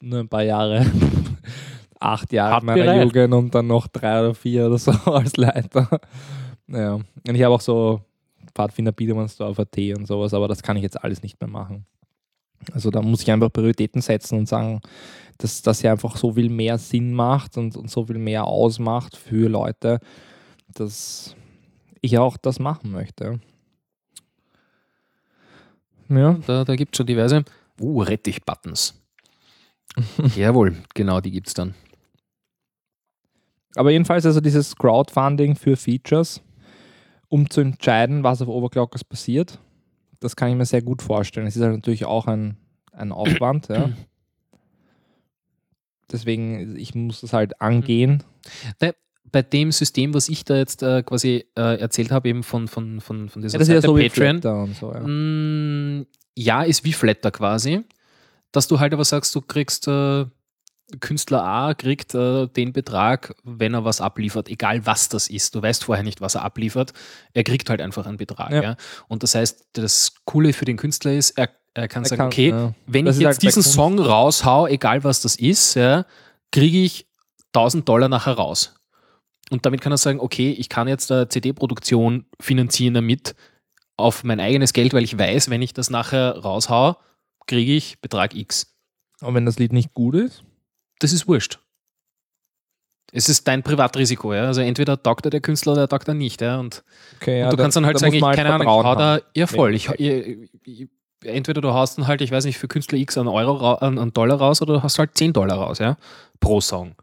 Nur 0.00 0.20
ein 0.20 0.28
paar 0.28 0.42
Jahre. 0.44 0.84
Acht 2.00 2.32
Jahre 2.32 2.64
meiner 2.64 2.84
Pfadbereit. 2.84 3.04
Jugend 3.04 3.34
und 3.34 3.54
dann 3.54 3.66
noch 3.66 3.88
drei 3.88 4.20
oder 4.20 4.34
vier 4.34 4.66
oder 4.66 4.78
so 4.78 4.92
als 5.12 5.36
Leiter. 5.36 6.00
Ja. 6.68 6.94
Und 6.94 7.34
ich 7.34 7.42
habe 7.42 7.54
auch 7.54 7.60
so 7.60 8.02
Pfadfinder 8.54 8.92
Biedermannsdorf 8.92 9.58
AT 9.58 9.76
und 9.96 10.06
sowas, 10.06 10.34
aber 10.34 10.48
das 10.48 10.62
kann 10.62 10.76
ich 10.76 10.82
jetzt 10.82 11.02
alles 11.02 11.22
nicht 11.22 11.40
mehr 11.40 11.50
machen. 11.50 11.86
Also 12.72 12.90
da 12.90 13.02
muss 13.02 13.22
ich 13.22 13.30
einfach 13.30 13.52
Prioritäten 13.52 14.00
setzen 14.00 14.38
und 14.38 14.48
sagen, 14.48 14.80
dass 15.38 15.62
das 15.62 15.82
ja 15.82 15.92
einfach 15.92 16.16
so 16.16 16.32
viel 16.32 16.50
mehr 16.50 16.78
Sinn 16.78 17.14
macht 17.14 17.56
und, 17.56 17.76
und 17.76 17.90
so 17.90 18.06
viel 18.06 18.18
mehr 18.18 18.44
ausmacht 18.44 19.16
für 19.16 19.48
Leute, 19.48 20.00
dass 20.74 21.36
ich 22.00 22.18
auch 22.18 22.36
das 22.36 22.58
machen 22.58 22.90
möchte. 22.90 23.40
Ja. 26.08 26.38
Da, 26.46 26.64
da 26.64 26.76
gibt 26.76 26.94
es 26.94 26.96
schon 26.96 27.06
diverse. 27.06 27.44
Uh, 27.80 28.02
Rettich-Buttons. 28.02 29.00
Jawohl, 30.36 30.76
genau, 30.94 31.20
die 31.20 31.30
gibt's 31.30 31.54
dann. 31.54 31.74
Aber 33.74 33.90
jedenfalls 33.90 34.26
also 34.26 34.40
dieses 34.40 34.76
Crowdfunding 34.76 35.56
für 35.56 35.76
Features, 35.76 36.42
um 37.28 37.48
zu 37.50 37.60
entscheiden, 37.60 38.24
was 38.24 38.42
auf 38.42 38.48
Overclockers 38.48 39.04
passiert, 39.04 39.58
das 40.20 40.36
kann 40.36 40.50
ich 40.50 40.56
mir 40.56 40.66
sehr 40.66 40.82
gut 40.82 41.02
vorstellen. 41.02 41.46
Es 41.46 41.56
ist 41.56 41.62
halt 41.62 41.74
natürlich 41.74 42.04
auch 42.04 42.26
ein, 42.26 42.56
ein 42.92 43.12
Aufwand. 43.12 43.68
ja. 43.68 43.90
Deswegen, 46.10 46.76
ich 46.76 46.94
muss 46.94 47.20
das 47.20 47.32
halt 47.32 47.60
angehen. 47.60 48.24
Bei 49.30 49.42
dem 49.42 49.72
System, 49.72 50.14
was 50.14 50.30
ich 50.30 50.44
da 50.46 50.56
jetzt 50.56 50.82
äh, 50.82 51.02
quasi 51.02 51.44
äh, 51.54 51.78
erzählt 51.78 52.10
habe, 52.10 52.30
eben 52.30 52.42
von, 52.42 52.66
von, 52.66 53.02
von, 53.02 53.28
von 53.28 53.42
dieser 53.42 53.56
Ja, 53.56 53.58
das 53.58 53.68
ist 53.68 53.74
ja 53.74 53.80
Seite 53.82 53.92
so 53.92 54.42
Patreon, 54.42 54.74
so. 54.74 54.92
Ja. 54.92 55.00
Mm, 55.00 56.06
ja, 56.34 56.62
ist 56.62 56.84
wie 56.84 56.94
Flatter 56.94 57.30
quasi, 57.30 57.84
dass 58.52 58.68
du 58.68 58.80
halt 58.80 58.94
aber 58.94 59.04
sagst, 59.04 59.34
du 59.34 59.42
kriegst 59.42 59.86
äh, 59.86 60.24
Künstler 61.00 61.42
A 61.44 61.74
kriegt 61.74 62.14
äh, 62.14 62.46
den 62.48 62.72
Betrag, 62.72 63.34
wenn 63.44 63.74
er 63.74 63.84
was 63.84 64.00
abliefert, 64.00 64.48
egal 64.48 64.86
was 64.86 65.08
das 65.08 65.28
ist. 65.28 65.54
Du 65.54 65.62
weißt 65.62 65.84
vorher 65.84 66.02
nicht, 66.04 66.20
was 66.20 66.34
er 66.34 66.42
abliefert. 66.44 66.92
Er 67.34 67.44
kriegt 67.44 67.68
halt 67.68 67.80
einfach 67.80 68.06
einen 68.06 68.16
Betrag. 68.16 68.50
Ja. 68.52 68.62
Ja. 68.62 68.76
Und 69.06 69.22
das 69.22 69.34
heißt, 69.34 69.66
das 69.74 70.14
Coole 70.24 70.52
für 70.52 70.64
den 70.64 70.76
Künstler 70.78 71.12
ist, 71.12 71.32
er, 71.32 71.50
er 71.74 71.88
kann 71.88 72.04
Er 72.04 72.08
sagen, 72.08 72.18
kann- 72.20 72.26
okay, 72.28 72.48
ja. 72.50 72.74
wenn 72.86 73.04
Das 73.04 73.16
ich 73.16 73.22
jetzt 73.22 73.42
diesen 73.42 73.62
Song 73.62 73.98
raushau, 73.98 74.66
egal 74.66 75.04
was 75.04 75.20
das 75.20 75.36
ist, 75.36 75.74
kriege 76.52 76.78
ich 76.82 77.06
1000 77.52 77.86
Dollar 77.88 78.08
nachher 78.08 78.32
raus. 78.34 78.74
Und 79.50 79.64
damit 79.66 79.80
kann 79.80 79.92
er 79.92 79.98
sagen, 79.98 80.20
okay, 80.20 80.50
ich 80.52 80.68
kann 80.68 80.88
jetzt 80.88 81.10
eine 81.12 81.28
CD-Produktion 81.28 82.26
finanzieren 82.40 82.94
damit 82.94 83.34
auf 83.96 84.22
mein 84.24 84.40
eigenes 84.40 84.72
Geld, 84.72 84.92
weil 84.94 85.04
ich 85.04 85.18
weiß, 85.18 85.50
wenn 85.50 85.60
ich 85.62 85.72
das 85.74 85.90
nachher 85.90 86.36
raushau, 86.38 86.96
kriege 87.46 87.72
ich 87.74 88.00
Betrag 88.00 88.34
X. 88.34 88.74
Und 89.20 89.34
wenn 89.34 89.44
das 89.46 89.58
Lied 89.58 89.72
nicht 89.72 89.92
gut 89.94 90.14
ist? 90.14 90.44
Das 90.98 91.12
ist 91.12 91.28
wurscht. 91.28 91.58
Es 93.10 93.28
ist 93.28 93.48
dein 93.48 93.62
Privatrisiko, 93.62 94.34
ja. 94.34 94.46
Also 94.46 94.60
entweder 94.60 95.02
taugt 95.02 95.24
er 95.26 95.30
der 95.30 95.40
Künstler 95.40 95.72
oder 95.72 95.82
er 95.82 95.88
taugt 95.88 96.08
er 96.08 96.14
nicht, 96.14 96.42
ja. 96.42 96.58
Und, 96.58 96.84
Okay, 97.20 97.44
und 97.44 97.52
du 97.52 97.56
kannst 97.56 97.76
dann 97.76 97.86
halt 97.86 97.98
sagen, 97.98 98.12
ich, 98.12 98.20
keine 98.20 98.52
Ahnung, 98.52 98.66
hau 98.66 98.94
da, 98.94 99.20
ja 99.34 99.46
voll, 99.46 99.74
ich, 99.74 99.88
ich, 99.98 100.50
ich, 100.64 100.88
entweder 101.24 101.60
du 101.60 101.72
haust 101.72 101.96
dann 101.98 102.06
halt, 102.06 102.20
ich 102.20 102.30
weiß 102.30 102.44
nicht, 102.44 102.58
für 102.58 102.68
Künstler 102.68 102.98
X 102.98 103.16
einen 103.16 103.28
Euro, 103.28 103.76
einen, 103.76 103.98
einen 103.98 104.12
Dollar 104.12 104.38
raus 104.38 104.60
oder 104.60 104.74
du 104.74 104.82
hast 104.82 104.98
halt 104.98 105.16
10 105.16 105.32
Dollar 105.32 105.56
raus, 105.56 105.78
ja, 105.78 105.96
pro 106.40 106.60
Song. 106.60 106.94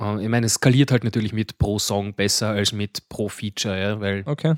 Äh, 0.00 0.22
Ich 0.22 0.28
meine, 0.28 0.46
es 0.46 0.54
skaliert 0.54 0.90
halt 0.90 1.04
natürlich 1.04 1.32
mit 1.32 1.58
pro 1.58 1.78
Song 1.78 2.14
besser 2.14 2.48
als 2.48 2.72
mit 2.72 3.08
pro 3.08 3.28
Feature, 3.28 3.80
ja, 3.80 4.00
weil 4.00 4.24
Okay. 4.26 4.54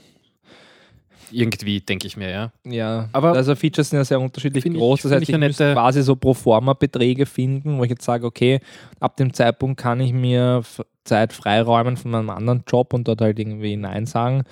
Irgendwie 1.33 1.81
denke 1.81 2.07
ich 2.07 2.17
mir, 2.17 2.31
ja. 2.31 2.53
Ja, 2.65 3.09
Aber- 3.13 3.33
also 3.33 3.55
Features 3.55 3.91
sind 3.91 3.99
ja 3.99 4.05
sehr 4.05 4.21
unterschiedlich 4.21 4.63
Find 4.63 4.75
ich- 4.77 4.81
groß. 4.81 5.03
Das 5.03 5.13
heißt, 5.13 5.23
ich 5.23 5.29
ich 5.31 5.39
müsste 5.39 5.65
nette- 5.65 5.75
quasi 5.75 6.03
so 6.03 6.17
pro 6.17 6.35
forma 6.35 6.73
Beträge 6.75 7.27
finden, 7.27 7.79
wo 7.79 7.85
ich 7.85 7.91
jetzt 7.91 8.05
sage, 8.05 8.27
okay, 8.27 8.61
ab 9.01 9.17
dem 9.17 9.33
Zeitpunkt 9.33 9.81
kann 9.81 10.01
ich 10.01 10.13
mir 10.13 10.63
Zeit 11.05 11.33
freiräumen 11.33 11.97
von 11.97 12.11
meinem 12.11 12.31
anderen 12.31 12.63
Job 12.67 12.93
und 12.95 13.09
dort 13.09 13.21
halt 13.21 13.39
irgendwie 13.39 13.77
Nein 13.77 14.07
sagen, 14.07 14.45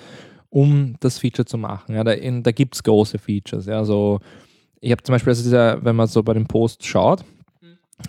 um 0.49 0.95
das 0.99 1.19
Feature 1.19 1.45
zu 1.45 1.57
machen. 1.57 1.95
Ja, 1.95 2.03
da 2.03 2.11
in, 2.11 2.41
da 2.43 2.51
gibt 2.51 2.75
es 2.75 2.83
große 2.83 3.19
Features. 3.19 3.65
Ja, 3.67 3.83
so, 3.85 4.19
ich 4.81 4.91
habe 4.91 5.03
zum 5.03 5.13
Beispiel, 5.13 5.31
also 5.31 5.43
dieser, 5.43 5.83
wenn 5.85 5.95
man 5.95 6.07
so 6.07 6.23
bei 6.23 6.33
dem 6.33 6.47
Post 6.47 6.85
schaut, 6.85 7.23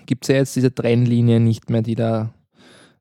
gibt 0.07 0.25
es 0.25 0.29
ja 0.29 0.37
jetzt 0.37 0.57
diese 0.57 0.75
Trennlinie 0.75 1.41
nicht 1.41 1.69
mehr, 1.69 1.83
die 1.83 1.97
da, 1.97 2.33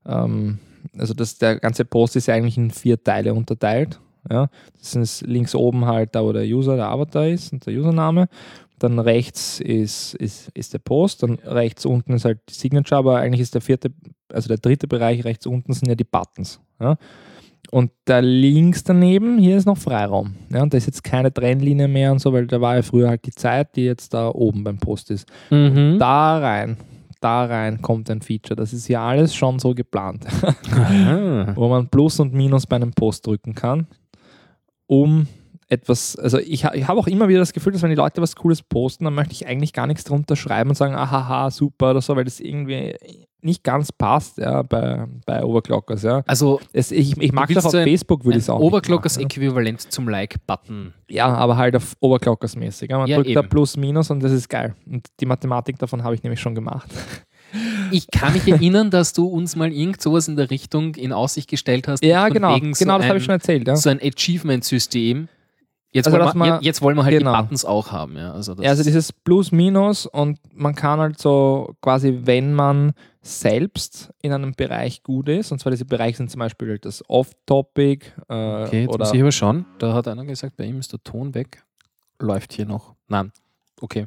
ähm, 0.06 0.60
also 0.98 1.14
das, 1.14 1.38
der 1.38 1.60
ganze 1.60 1.86
Post 1.86 2.16
ist 2.16 2.28
ja 2.28 2.34
eigentlich 2.36 2.58
in 2.58 2.72
vier 2.72 3.02
Teile 3.02 3.34
unterteilt. 3.34 4.00
Ja, 4.30 4.48
das 4.78 4.96
ist 4.96 5.22
links 5.22 5.56
oben 5.56 5.86
halt 5.86 6.16
da, 6.16 6.24
wo 6.24 6.32
der 6.34 6.44
User, 6.44 6.76
der 6.76 6.90
Avatar 6.90 7.28
ist 7.28 7.54
und 7.54 7.66
der 7.66 7.74
Username. 7.74 8.28
Dann 8.78 8.98
rechts 9.00 9.60
ist, 9.60 10.16
ist, 10.16 10.50
ist 10.54 10.74
der 10.74 10.80
Post, 10.80 11.24
dann 11.24 11.36
rechts 11.44 11.86
unten 11.86 12.14
ist 12.14 12.26
halt 12.26 12.40
die 12.50 12.54
Signature, 12.54 13.00
aber 13.00 13.18
eigentlich 13.18 13.42
ist 13.42 13.54
der 13.54 13.62
vierte, 13.62 13.92
also 14.32 14.48
der 14.48 14.58
dritte 14.58 14.88
Bereich 14.88 15.26
rechts 15.26 15.46
unten 15.46 15.74
sind 15.74 15.90
ja 15.90 15.96
die 15.96 16.06
Buttons. 16.06 16.62
Ja. 16.80 16.98
Und 17.72 17.92
da 18.06 18.20
links 18.20 18.84
daneben, 18.84 19.38
hier 19.38 19.58
ist 19.58 19.66
noch 19.66 19.78
Freiraum. 19.78 20.36
Ja, 20.52 20.64
und 20.64 20.74
da 20.74 20.78
ist 20.78 20.88
jetzt 20.88 21.04
keine 21.04 21.32
Trennlinie 21.32 21.88
mehr 21.88 22.12
und 22.12 22.20
so, 22.20 22.34
weil 22.34 22.48
da 22.48 22.60
war 22.62 22.78
ja 22.78 22.82
früher 22.82 23.10
halt 23.10 23.26
die 23.26 23.32
Zeit, 23.32 23.76
die 23.76 23.86
jetzt 23.86 24.14
da 24.14 24.30
oben 24.30 24.64
beim 24.64 24.78
Post 24.80 25.12
ist. 25.12 25.30
Mhm. 25.52 25.98
Da 26.00 26.40
rein, 26.40 26.78
da 27.22 27.46
rein 27.46 27.82
kommt 27.82 28.10
ein 28.10 28.22
Feature. 28.22 28.56
Das 28.56 28.74
ist 28.74 28.88
ja 28.88 29.06
alles 29.06 29.36
schon 29.36 29.60
so 29.60 29.76
geplant. 29.76 30.26
Wo 31.56 31.68
man 31.68 31.90
Plus 31.90 32.20
und 32.20 32.34
Minus 32.34 32.66
bei 32.66 32.78
einem 32.78 32.92
Post 32.92 33.28
drücken 33.28 33.54
kann, 33.54 33.86
um 34.90 35.28
etwas, 35.68 36.16
also 36.16 36.40
ich, 36.40 36.64
ich 36.64 36.88
habe 36.88 37.00
auch 37.00 37.06
immer 37.08 37.28
wieder 37.28 37.40
das 37.40 37.54
Gefühl, 37.54 37.72
dass 37.74 37.84
wenn 37.84 37.92
die 37.92 37.96
Leute 37.96 38.22
was 38.24 38.36
Cooles 38.36 38.64
posten, 38.64 39.04
dann 39.06 39.14
möchte 39.14 39.34
ich 39.34 39.46
eigentlich 39.46 39.72
gar 39.72 39.86
nichts 39.86 40.04
drunter 40.04 40.36
schreiben 40.36 40.72
und 40.72 40.76
sagen, 40.76 40.96
ahaha, 40.96 41.52
super 41.52 41.92
oder 41.92 42.02
so, 42.02 42.16
weil 42.16 42.24
das 42.24 42.40
irgendwie 42.40 42.96
nicht 43.42 43.64
ganz 43.64 43.92
passt 43.92 44.40
ja, 44.40 44.64
bei, 44.64 45.06
bei 45.28 45.44
Overclockers. 45.44 46.02
Ja. 46.04 46.24
Also 46.26 46.60
Es, 46.74 46.92
ich, 46.92 47.16
ich 47.22 47.32
mag 47.32 47.54
das 47.54 47.66
auf 47.68 47.72
Facebook, 47.72 48.26
würde 48.26 48.40
ich 48.40 48.44
es 48.44 48.50
ein 48.50 48.56
auch. 48.56 48.60
nicht 48.60 48.68
Overclockers 48.68 49.18
machen, 49.18 49.28
Äquivalent 49.28 49.80
zum 49.94 50.10
Like-Button. 50.10 50.94
ja. 51.08 51.28
aber 51.28 51.56
halt 51.56 51.76
auf 51.76 51.94
Overclockers 52.00 52.56
mäßig. 52.56 52.90
Ja. 52.90 52.98
Man 52.98 53.08
Ja, 53.08 53.18
drückt 53.18 53.36
da 53.36 53.42
eben. 53.42 53.50
Plus, 53.50 53.78
Minus 53.78 54.10
und 54.10 54.22
das 54.22 54.32
ist 54.32 54.50
geil. 54.50 54.76
Und 54.88 55.06
die 55.20 55.26
Mathematik 55.28 55.78
davon 55.78 56.04
habe 56.04 56.16
ich 56.16 56.24
nämlich 56.24 56.42
schon 56.42 56.56
gemacht. 56.56 56.90
Ich 57.92 58.08
kann 58.12 58.34
mich 58.34 58.48
erinnern, 58.48 58.90
dass 58.92 59.14
du 59.14 59.28
uns 59.28 59.56
mal 59.56 59.72
irgend 59.72 60.02
sowas 60.02 60.28
in 60.28 60.36
der 60.36 60.50
Richtung 60.50 60.96
in 60.96 61.12
Aussicht 61.14 61.50
gestellt 61.50 61.88
hast. 61.88 62.04
Ja, 62.04 62.30
genau. 62.30 62.56
so 62.56 62.60
Genau, 62.80 62.98
das 62.98 63.08
habe 63.08 63.18
ich 63.18 63.24
schon 63.26 63.34
erzählt. 63.34 63.68
Ja. 63.68 63.76
So 63.76 63.90
ein 63.90 64.00
Achievement-System. 64.02 65.28
Jetzt, 65.92 66.06
Also, 66.06 66.20
wollen 66.20 66.38
wir, 66.38 66.60
jetzt- 66.62 66.82
wollen 66.84 66.96
wir 66.98 67.04
halt 67.04 67.18
genau. 67.18 67.36
die 67.36 67.42
Buttons 67.42 67.66
auch 67.66 67.92
haben. 67.92 68.16
Ja, 68.16 68.32
also 68.34 68.54
das, 68.54 68.64
Ja, 68.64 68.70
also 68.72 68.84
dieses 68.84 69.12
Plus, 69.12 69.52
Minus 69.52 70.06
und 70.06 70.38
man 70.54 70.76
kann 70.76 71.00
halt 71.00 71.20
so 71.20 71.74
quasi, 71.82 72.20
wenn 72.26 72.54
man 72.54 72.94
selbst 73.22 74.12
in 74.22 74.32
einem 74.32 74.54
Bereich 74.54 75.02
gut 75.02 75.28
ist, 75.30 75.52
und 75.52 75.58
zwar 75.60 75.72
diese 75.72 75.86
Bereiche 75.86 76.18
sind 76.18 76.30
zum 76.30 76.40
Beispiel 76.40 76.78
das 76.78 77.04
Off-Topic 77.10 78.06
äh, 78.30 78.34
okay, 78.34 78.82
jetzt 78.82 78.90
oder 78.94 79.06
muss 79.06 79.14
ich 79.16 79.22
aber 79.22 79.32
schauen. 79.32 79.66
Da 79.80 79.94
hat 79.94 80.08
einer 80.08 80.26
gesagt, 80.26 80.58
bei 80.58 80.66
ihm 80.66 80.80
ist 80.80 80.94
der 80.94 81.04
Ton 81.04 81.34
weg. 81.34 81.64
Läuft 82.20 82.54
hier 82.54 82.66
noch. 82.68 82.94
Nein. 83.08 83.32
Okay. 83.82 84.06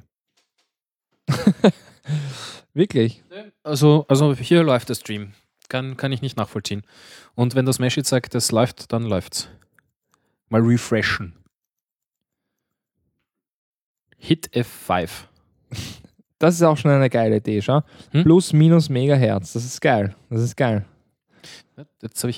wirklich. 2.74 3.22
Also, 3.62 4.04
also 4.08 4.34
hier 4.34 4.62
läuft 4.62 4.88
der 4.88 4.94
Stream. 4.94 5.32
Kann, 5.68 5.96
kann 5.96 6.12
ich 6.12 6.22
nicht 6.22 6.36
nachvollziehen. 6.36 6.82
Und 7.34 7.54
wenn 7.54 7.64
das 7.64 7.78
Mesh 7.78 7.96
jetzt 7.96 8.10
sagt, 8.10 8.34
das 8.34 8.52
läuft, 8.52 8.92
dann 8.92 9.04
läuft's. 9.04 9.48
Mal 10.48 10.60
refreshen. 10.60 11.34
Hit 14.18 14.50
F5. 14.54 15.08
Das 16.38 16.54
ist 16.54 16.62
auch 16.62 16.76
schon 16.76 16.90
eine 16.90 17.08
geile 17.08 17.36
Idee, 17.36 17.62
schau. 17.62 17.82
Hm? 18.10 18.24
Plus, 18.24 18.52
Minus 18.52 18.88
Megahertz, 18.88 19.52
das 19.52 19.64
ist 19.64 19.80
geil. 19.80 20.14
Das 20.28 20.42
ist 20.42 20.56
geil. 20.56 20.84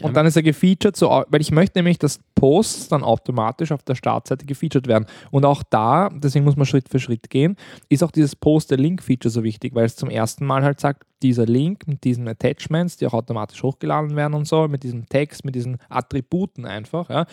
Und 0.07 0.17
dann 0.17 0.27
ist 0.27 0.37
er 0.37 0.43
gefeatured, 0.43 0.97
so, 0.97 1.09
weil 1.29 1.41
ich 1.41 1.51
möchte 1.51 1.79
nämlich, 1.79 1.99
dass 1.99 2.21
Posts 2.35 2.89
dann 2.89 3.03
automatisch 3.03 3.73
auf 3.73 3.83
der 3.83 3.95
Startseite 3.95 4.47
gefeatured 4.47 4.87
werden. 4.87 5.07
Und 5.31 5.45
auch 5.45 5.63
da, 5.63 6.09
deswegen 6.11 6.45
muss 6.45 6.57
man 6.57 6.67
Schritt 6.67 6.89
für 6.89 7.01
Schritt 7.01 7.31
gehen, 7.31 7.57
ist 7.89 8.03
auch 8.03 8.11
dieses 8.11 8.37
Post-der-Link-Feature 8.37 9.31
so 9.31 9.43
wichtig, 9.43 9.75
weil 9.75 9.87
es 9.87 9.97
zum 9.97 10.11
ersten 10.11 10.47
Mal 10.47 10.63
halt 10.63 10.81
sagt, 10.81 11.05
dieser 11.23 11.47
Link 11.47 11.89
mit 11.89 12.05
diesen 12.05 12.29
Attachments, 12.29 12.97
die 12.97 13.07
auch 13.07 13.15
automatisch 13.15 13.63
hochgeladen 13.63 14.15
werden 14.15 14.35
und 14.35 14.47
so, 14.47 14.69
mit 14.69 14.83
diesem 14.83 15.07
Text, 15.07 15.45
mit 15.45 15.55
diesen 15.55 15.79
Attributen 15.89 16.67
einfach, 16.67 17.09
ja, 17.09 17.27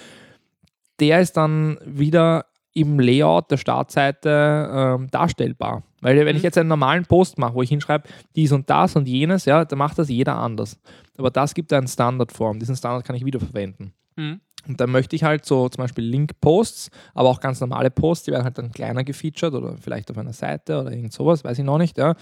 der 0.99 1.19
ist 1.19 1.35
dann 1.35 1.77
wieder 1.83 2.45
im 2.73 2.99
Layout 2.99 3.51
der 3.51 3.57
Startseite 3.57 4.69
ähm, 4.73 5.07
darstellbar. 5.11 5.83
Weil 6.01 6.17
wenn 6.25 6.35
ich 6.35 6.41
Mhm. 6.41 6.45
jetzt 6.45 6.57
einen 6.57 6.69
normalen 6.69 7.05
Post 7.05 7.37
mache, 7.37 7.53
wo 7.53 7.61
ich 7.61 7.69
hinschreibe, 7.69 8.07
dies 8.35 8.51
und 8.51 8.69
das 8.69 8.95
und 8.95 9.07
jenes, 9.07 9.45
ja, 9.45 9.65
dann 9.65 9.77
macht 9.77 9.99
das 9.99 10.09
jeder 10.09 10.35
anders. 10.37 10.79
Aber 11.17 11.29
das 11.29 11.53
gibt 11.53 11.71
eine 11.73 11.87
Standardform. 11.87 12.59
Diesen 12.59 12.75
Standard 12.75 13.05
kann 13.05 13.15
ich 13.15 13.25
wiederverwenden. 13.25 13.93
Mhm. 14.15 14.39
Und 14.67 14.79
dann 14.79 14.91
möchte 14.91 15.15
ich 15.15 15.23
halt 15.23 15.43
so 15.45 15.67
zum 15.69 15.83
Beispiel 15.83 16.03
Link-Posts, 16.03 16.91
aber 17.15 17.29
auch 17.29 17.39
ganz 17.39 17.59
normale 17.59 17.89
Posts, 17.89 18.25
die 18.25 18.31
werden 18.31 18.43
halt 18.43 18.57
dann 18.57 18.71
kleiner 18.71 19.03
gefeatured 19.03 19.53
oder 19.55 19.75
vielleicht 19.77 20.09
auf 20.11 20.17
einer 20.17 20.33
Seite 20.33 20.79
oder 20.79 20.91
irgend 20.91 21.13
sowas, 21.13 21.43
weiß 21.43 21.57
ich 21.59 21.65
noch 21.65 21.79
nicht. 21.79 21.97
Ja. 21.97 22.15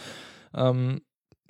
Ähm, 0.56 1.02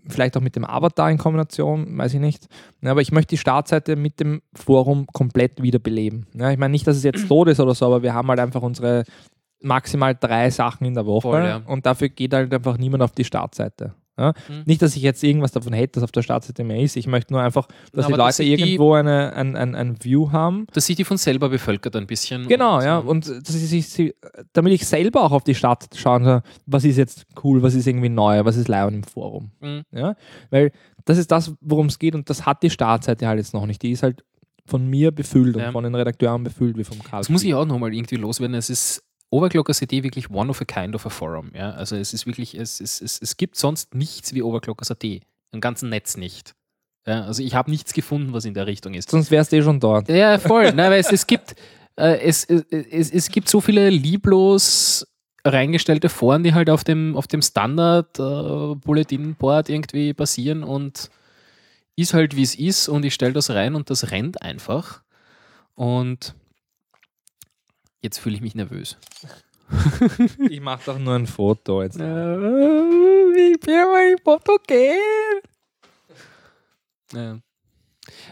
vielleicht 0.07 0.37
auch 0.37 0.41
mit 0.41 0.55
dem 0.55 0.65
Avatar 0.65 1.09
in 1.11 1.17
Kombination, 1.17 1.97
weiß 1.97 2.13
ich 2.13 2.19
nicht. 2.19 2.47
Ja, 2.81 2.91
aber 2.91 3.01
ich 3.01 3.11
möchte 3.11 3.31
die 3.31 3.37
Startseite 3.37 3.95
mit 3.95 4.19
dem 4.19 4.41
Forum 4.53 5.07
komplett 5.07 5.61
wiederbeleben. 5.61 6.27
Ja, 6.33 6.51
ich 6.51 6.57
meine 6.57 6.71
nicht, 6.71 6.87
dass 6.87 6.97
es 6.97 7.03
jetzt 7.03 7.27
tot 7.27 7.47
ist 7.47 7.59
oder 7.59 7.75
so, 7.75 7.85
aber 7.85 8.03
wir 8.03 8.13
haben 8.13 8.27
halt 8.29 8.39
einfach 8.39 8.61
unsere 8.61 9.03
maximal 9.61 10.15
drei 10.15 10.49
Sachen 10.49 10.85
in 10.85 10.93
der 10.93 11.05
Woche 11.05 11.29
Voll, 11.29 11.45
ja. 11.45 11.61
und 11.65 11.85
dafür 11.85 12.09
geht 12.09 12.33
halt 12.33 12.53
einfach 12.53 12.77
niemand 12.77 13.03
auf 13.03 13.11
die 13.11 13.25
Startseite. 13.25 13.93
Ja? 14.19 14.33
Mhm. 14.49 14.63
Nicht, 14.65 14.81
dass 14.81 14.95
ich 14.95 15.01
jetzt 15.01 15.23
irgendwas 15.23 15.51
davon 15.53 15.73
hätte, 15.73 15.93
dass 15.93 16.03
auf 16.03 16.11
der 16.11 16.21
Startseite 16.21 16.63
mehr 16.63 16.81
ist. 16.81 16.97
Ich 16.97 17.07
möchte 17.07 17.33
nur 17.33 17.41
einfach, 17.41 17.67
dass 17.93 18.05
Aber 18.05 18.15
die 18.15 18.17
dass 18.19 18.37
Leute 18.39 18.43
die- 18.43 18.61
irgendwo 18.63 18.93
eine, 18.93 19.33
ein, 19.33 19.55
ein, 19.55 19.75
ein 19.75 19.95
View 20.03 20.31
haben. 20.31 20.67
dass 20.73 20.85
sich 20.85 20.95
die 20.97 21.05
von 21.05 21.17
selber 21.17 21.49
bevölkert 21.49 21.95
ein 21.95 22.05
bisschen. 22.05 22.47
Genau, 22.47 22.77
und, 22.77 22.83
ja. 22.83 22.99
ähm, 22.99 23.07
Und 23.07 23.27
dass 23.29 23.55
ich, 23.55 23.87
sie- 23.89 24.13
damit 24.53 24.73
ich 24.73 24.85
selber 24.85 25.23
auch 25.23 25.31
auf 25.31 25.43
die 25.43 25.55
Stadt 25.55 25.87
schauen 25.95 26.23
kann, 26.23 26.41
was 26.65 26.83
ist 26.83 26.97
jetzt 26.97 27.25
cool, 27.43 27.61
was 27.63 27.73
ist 27.75 27.87
irgendwie 27.87 28.09
neu, 28.09 28.43
was 28.45 28.57
ist 28.57 28.67
live 28.67 28.91
im 28.91 29.03
Forum. 29.03 29.51
Mhm. 29.61 29.83
Ja? 29.91 30.15
Weil 30.49 30.71
das 31.05 31.17
ist 31.17 31.31
das, 31.31 31.53
worum 31.61 31.87
es 31.87 31.97
geht 31.97 32.13
und 32.15 32.29
das 32.29 32.45
hat 32.45 32.61
die 32.61 32.69
Startseite 32.69 33.27
halt 33.27 33.39
jetzt 33.39 33.53
noch 33.53 33.65
nicht. 33.65 33.81
Die 33.81 33.91
ist 33.91 34.03
halt 34.03 34.23
von 34.65 34.85
mir 34.87 35.11
befüllt 35.11 35.55
Ja. 35.55 35.67
und 35.67 35.71
von 35.73 35.83
den 35.83 35.95
Redakteuren 35.95 36.43
befüllt 36.43 36.77
wie 36.77 36.83
vom 36.83 37.01
Karl. 37.01 37.21
Das 37.21 37.29
muss 37.29 37.43
ich 37.43 37.55
auch 37.55 37.65
nochmal 37.65 37.93
irgendwie 37.93 38.17
loswerden. 38.17 38.55
Es 38.55 38.69
ist 38.69 39.03
Overclocker 39.31 39.73
CD 39.73 40.03
wirklich 40.03 40.29
one 40.29 40.49
of 40.49 40.61
a 40.61 40.65
kind 40.65 40.95
of 40.95 41.05
a 41.05 41.09
forum. 41.09 41.51
Ja? 41.53 41.71
Also 41.71 41.95
es 41.95 42.13
ist 42.13 42.25
wirklich, 42.25 42.55
es, 42.55 42.79
es, 42.79 43.01
es, 43.01 43.21
es 43.21 43.37
gibt 43.37 43.55
sonst 43.55 43.93
nichts 43.93 44.33
wie 44.33 44.41
Overclockers 44.41 44.91
AT. 44.91 45.03
Im 45.03 45.61
ganzen 45.61 45.89
Netz 45.89 46.17
nicht. 46.17 46.55
Ja? 47.05 47.25
Also 47.25 47.43
ich 47.43 47.55
habe 47.55 47.69
nichts 47.69 47.93
gefunden, 47.93 48.33
was 48.33 48.45
in 48.45 48.53
der 48.53 48.67
Richtung 48.67 48.93
ist. 48.93 49.11
Sonst 49.11 49.31
wärst 49.31 49.51
du 49.51 49.57
eh 49.57 49.61
schon 49.61 49.79
dort. 49.79 50.09
Ja, 50.09 50.39
voll. 50.39 50.73
Nein, 50.73 50.91
weil 50.91 50.99
es, 50.99 51.11
es, 51.11 51.27
gibt, 51.27 51.55
äh, 51.95 52.19
es, 52.19 52.45
es, 52.45 52.63
es, 52.71 53.11
es 53.11 53.29
gibt 53.29 53.49
so 53.49 53.61
viele 53.61 53.89
lieblos 53.89 55.05
reingestellte 55.45 56.09
Foren, 56.09 56.43
die 56.43 56.53
halt 56.53 56.69
auf 56.69 56.83
dem, 56.83 57.15
auf 57.15 57.25
dem 57.27 57.41
Standard-Bulletin-Board 57.41 59.69
irgendwie 59.69 60.11
basieren 60.13 60.63
und 60.63 61.09
ist 61.95 62.13
halt 62.13 62.35
wie 62.35 62.43
es 62.43 62.55
ist 62.55 62.89
und 62.89 63.05
ich 63.05 63.13
stelle 63.13 63.31
das 63.33 63.51
rein 63.51 63.75
und 63.75 63.89
das 63.89 64.11
rennt 64.11 64.41
einfach. 64.41 65.01
Und 65.75 66.35
jetzt 68.01 68.17
fühle 68.19 68.35
ich 68.35 68.41
mich 68.41 68.55
nervös. 68.55 68.97
Ich 70.49 70.61
mache 70.61 70.81
doch 70.87 70.97
nur 70.97 71.13
ein 71.13 71.27
Foto 71.27 71.83
jetzt. 71.83 71.95
ich 71.95 72.01
bin 72.01 73.75
mal 73.75 74.15
fotogen. 74.23 74.97
Ja. 77.13 77.39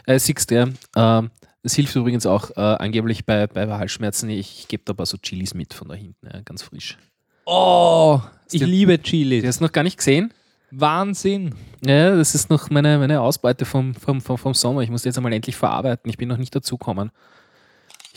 Äh, 0.06 0.20
siehst 0.20 0.50
du, 0.50 0.74
ähm, 0.96 1.32
das 1.64 1.76
hilft 1.76 1.96
übrigens 1.96 2.26
auch 2.26 2.50
äh, 2.52 2.60
angeblich 2.62 3.26
bei, 3.26 3.46
bei 3.48 3.68
Halsschmerzen. 3.68 4.30
Ich, 4.30 4.60
ich 4.62 4.68
gebe 4.68 4.84
da 4.86 4.94
ein 4.94 4.96
paar 4.98 5.06
so 5.06 5.18
Chilis 5.18 5.54
mit 5.54 5.74
von 5.76 5.88
da 5.90 5.96
hinten, 5.96 6.26
ja, 6.26 6.42
ganz 6.42 6.64
frisch. 6.64 6.98
Oh, 7.46 8.20
ich 8.52 8.60
die- 8.60 8.66
liebe 8.66 8.98
Du 8.98 9.04
Chili. 9.04 9.42
hast 9.44 9.62
noch 9.62 9.72
gar 9.72 9.84
nicht 9.84 9.98
gesehen? 9.98 10.34
Wahnsinn. 10.72 11.56
Ja, 11.86 12.16
das 12.16 12.36
ist 12.36 12.50
noch 12.50 12.70
meine, 12.70 12.98
meine 12.98 13.22
Ausbeute 13.22 13.64
vom, 13.66 13.94
vom, 13.96 14.22
vom, 14.22 14.38
vom 14.38 14.54
Sommer. 14.54 14.82
Ich 14.82 14.90
muss 14.90 15.06
jetzt 15.06 15.18
einmal 15.18 15.34
endlich 15.34 15.56
verarbeiten. 15.56 16.10
Ich 16.10 16.18
bin 16.18 16.28
noch 16.28 16.38
nicht 16.38 16.54
dazugekommen. 16.56 17.12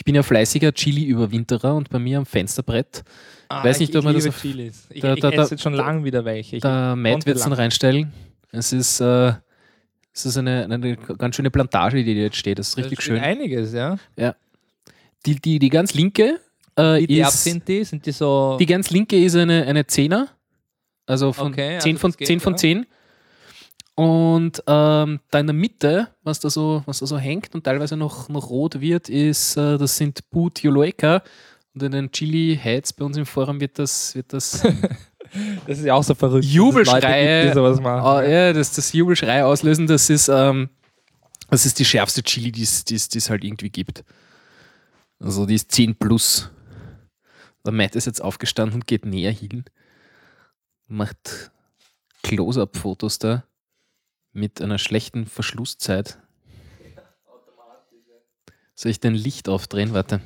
Ich 0.00 0.04
bin 0.06 0.14
ja 0.14 0.22
fleißiger 0.22 0.72
Chili-Überwinterer 0.72 1.74
und 1.74 1.90
bei 1.90 1.98
mir 1.98 2.16
am 2.16 2.24
Fensterbrett, 2.24 3.04
Ah, 3.50 3.62
Weiß 3.64 3.80
nicht, 3.80 3.90
ich, 3.90 3.98
ob 3.98 4.04
man 4.04 4.16
ich 4.16 4.24
das 4.24 4.34
auf- 4.34 4.40
Chilis. 4.40 4.86
Ich, 4.88 5.02
Da- 5.02 5.12
ich 5.12 5.20
da- 5.20 5.30
da- 5.30 5.42
esse 5.42 5.50
jetzt 5.56 5.62
schon 5.62 5.74
lange 5.74 6.04
wieder 6.04 6.24
welche. 6.24 6.56
Ich, 6.56 6.62
der 6.62 6.96
Matt 6.96 7.26
wird 7.26 7.36
es 7.36 7.42
dann 7.42 7.52
reinstellen. 7.52 8.10
Es 8.50 8.72
ist, 8.72 9.00
äh, 9.00 9.32
es 10.14 10.24
ist 10.24 10.38
eine, 10.38 10.64
eine 10.64 10.96
ganz 10.96 11.36
schöne 11.36 11.50
Plantage, 11.50 12.02
die 12.02 12.14
da 12.14 12.20
jetzt 12.22 12.36
steht. 12.36 12.58
Das 12.58 12.68
ist 12.68 12.78
Da 12.78 12.82
richtig 12.82 13.02
steht 13.02 13.16
schön. 13.16 13.22
Einiges, 13.22 13.74
ja. 13.74 13.98
Die, 15.26 15.34
die, 15.34 15.58
die 15.58 15.68
ganz 15.68 15.92
linke 15.92 16.40
äh, 16.76 17.04
derb 17.06 17.28
ist. 17.28 17.44
sind 17.44 17.68
die? 17.68 17.84
Sind 17.84 18.06
die 18.06 18.12
so. 18.12 18.56
Die 18.58 18.64
ganz 18.66 18.88
linke 18.90 19.22
ist 19.22 19.36
eine, 19.36 19.66
eine 19.66 19.86
Zehner. 19.86 20.28
Also 21.06 21.32
von 21.34 21.48
Okay, 21.52 21.74
also 21.74 21.84
10 21.84 21.98
von, 21.98 22.10
das 22.12 22.16
geht, 22.16 22.26
10 22.28 22.40
von 22.40 22.52
ja. 22.54 22.58
10. 24.00 24.06
Und 24.06 24.62
ähm, 24.66 25.20
da 25.30 25.40
in 25.40 25.46
der 25.46 25.54
Mitte, 25.54 26.08
was 26.22 26.40
da 26.40 26.48
so, 26.48 26.82
was 26.86 27.00
da 27.00 27.06
so 27.06 27.18
hängt 27.18 27.54
und 27.54 27.64
teilweise 27.64 27.96
noch, 27.96 28.28
noch 28.28 28.48
rot 28.48 28.80
wird, 28.80 29.08
ist, 29.08 29.56
äh, 29.56 29.76
das 29.76 29.96
sind 29.96 30.28
Boot 30.30 30.62
Yoloeka. 30.62 31.22
Und 31.74 31.82
in 31.82 31.92
den 31.92 32.10
Chili 32.10 32.58
Heights 32.62 32.92
bei 32.92 33.04
uns 33.04 33.16
im 33.16 33.26
Forum 33.26 33.60
wird 33.60 33.78
das, 33.78 34.14
wird 34.14 34.32
das, 34.32 34.62
das 35.66 35.78
ist 35.78 35.84
ja 35.84 35.94
auch 35.94 36.02
so 36.02 36.14
verrückt. 36.14 36.46
Jubelschreie. 36.46 37.44
Gibt, 37.44 37.54
sowas 37.54 37.80
machen. 37.80 38.24
äh, 38.24 38.46
ja, 38.48 38.52
das, 38.52 38.72
das 38.74 38.92
Jubelschrei 38.92 39.44
auslösen. 39.44 39.86
Das 39.86 40.08
ist, 40.08 40.28
ähm, 40.28 40.70
das 41.50 41.66
ist 41.66 41.78
die 41.78 41.84
schärfste 41.84 42.22
Chili, 42.22 42.50
die 42.52 42.62
es 42.62 43.30
halt 43.30 43.44
irgendwie 43.44 43.70
gibt. 43.70 44.02
Also 45.18 45.44
die 45.44 45.54
ist 45.56 45.70
10 45.72 45.96
plus. 45.96 46.50
Der 47.66 47.72
Matt 47.72 47.94
ist 47.94 48.06
jetzt 48.06 48.22
aufgestanden 48.22 48.76
und 48.76 48.86
geht 48.86 49.04
näher 49.04 49.32
hin. 49.32 49.64
Macht 50.88 51.50
Close-Up-Fotos 52.22 53.18
da 53.18 53.44
mit 54.32 54.60
einer 54.60 54.78
schlechten 54.78 55.26
Verschlusszeit. 55.26 56.18
Soll 58.74 58.90
ich 58.90 59.00
dein 59.00 59.14
Licht 59.14 59.48
aufdrehen? 59.48 59.92
Warte. 59.92 60.20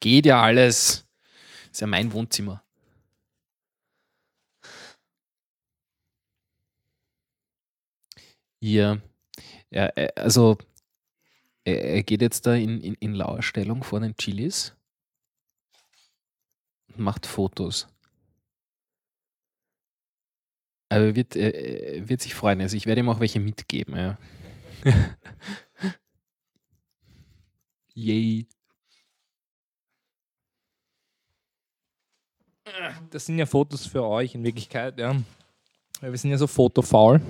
Geht 0.00 0.26
ja 0.26 0.42
alles. 0.42 1.06
Ist 1.70 1.80
ja 1.80 1.86
mein 1.86 2.12
Wohnzimmer. 2.12 2.64
Ja, 8.60 8.98
ja 9.70 9.86
also 10.16 10.58
er, 11.64 12.02
geht 12.02 12.20
jetzt 12.20 12.46
da 12.46 12.54
in, 12.54 12.80
in, 12.80 12.94
in 12.94 13.14
Lauerstellung 13.14 13.84
vor 13.84 14.00
den 14.00 14.16
Chilis 14.16 14.74
und 16.88 16.98
macht 16.98 17.26
Fotos. 17.26 17.88
Aber 20.92 21.06
er 21.06 21.16
wird, 21.16 21.36
er, 21.36 21.54
er 21.54 22.06
wird 22.06 22.20
sich 22.20 22.34
freuen. 22.34 22.60
Also 22.60 22.76
ich 22.76 22.84
werde 22.84 23.00
ihm 23.00 23.08
auch 23.08 23.18
welche 23.18 23.40
mitgeben. 23.40 23.96
Ja. 23.96 24.18
Yay. 27.94 28.46
Das 33.10 33.24
sind 33.24 33.38
ja 33.38 33.46
Fotos 33.46 33.86
für 33.86 34.04
euch 34.04 34.34
in 34.34 34.44
Wirklichkeit, 34.44 34.98
ja. 34.98 35.16
Weil 36.02 36.10
Wir 36.10 36.18
sind 36.18 36.30
ja 36.30 36.36
so 36.36 36.46
fotofaul. 36.46 37.22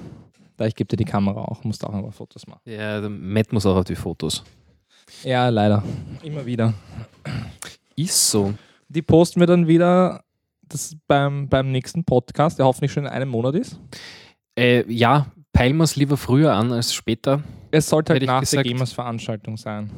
Da 0.57 0.67
ich 0.67 0.75
gebe 0.75 0.89
dir 0.89 0.97
die 0.97 1.05
Kamera 1.05 1.43
auch, 1.43 1.63
musst 1.63 1.85
auch 1.85 1.95
ein 1.95 2.03
paar 2.03 2.11
Fotos 2.11 2.45
machen. 2.49 2.63
Ja, 2.65 3.01
der 3.01 3.11
Matt 3.11 3.53
muss 3.53 3.65
auch 3.65 3.77
auf 3.77 3.85
die 3.85 3.95
Fotos. 3.95 4.43
Ja, 5.23 5.49
leider. 5.51 5.85
Immer 6.25 6.45
wieder. 6.45 6.75
Ist 7.95 8.29
so. 8.29 8.55
Die 8.89 9.03
posten 9.03 9.39
wir 9.39 9.47
dann 9.47 9.69
wieder 9.69 10.25
das 10.73 10.97
beim, 11.07 11.49
beim 11.49 11.71
nächsten 11.71 12.05
Podcast, 12.05 12.59
der 12.59 12.67
hoffentlich 12.67 12.93
schon 12.93 13.05
in 13.05 13.11
einem 13.11 13.29
Monat 13.29 13.55
ist. 13.55 13.79
Äh, 14.59 14.91
ja, 14.93 15.27
peilen 15.53 15.77
wir 15.77 15.85
es 15.85 15.97
lieber 15.97 16.17
früher 16.17 16.53
an 16.55 16.73
als 16.73 16.93
später. 16.95 17.43
Es 17.71 17.89
sollte 17.89 18.13
halt 18.13 18.25
nach 18.27 18.41
gesagt. 18.41 18.65
der 18.65 18.73
Gamers-Veranstaltung 18.73 19.57
sein. 19.57 19.91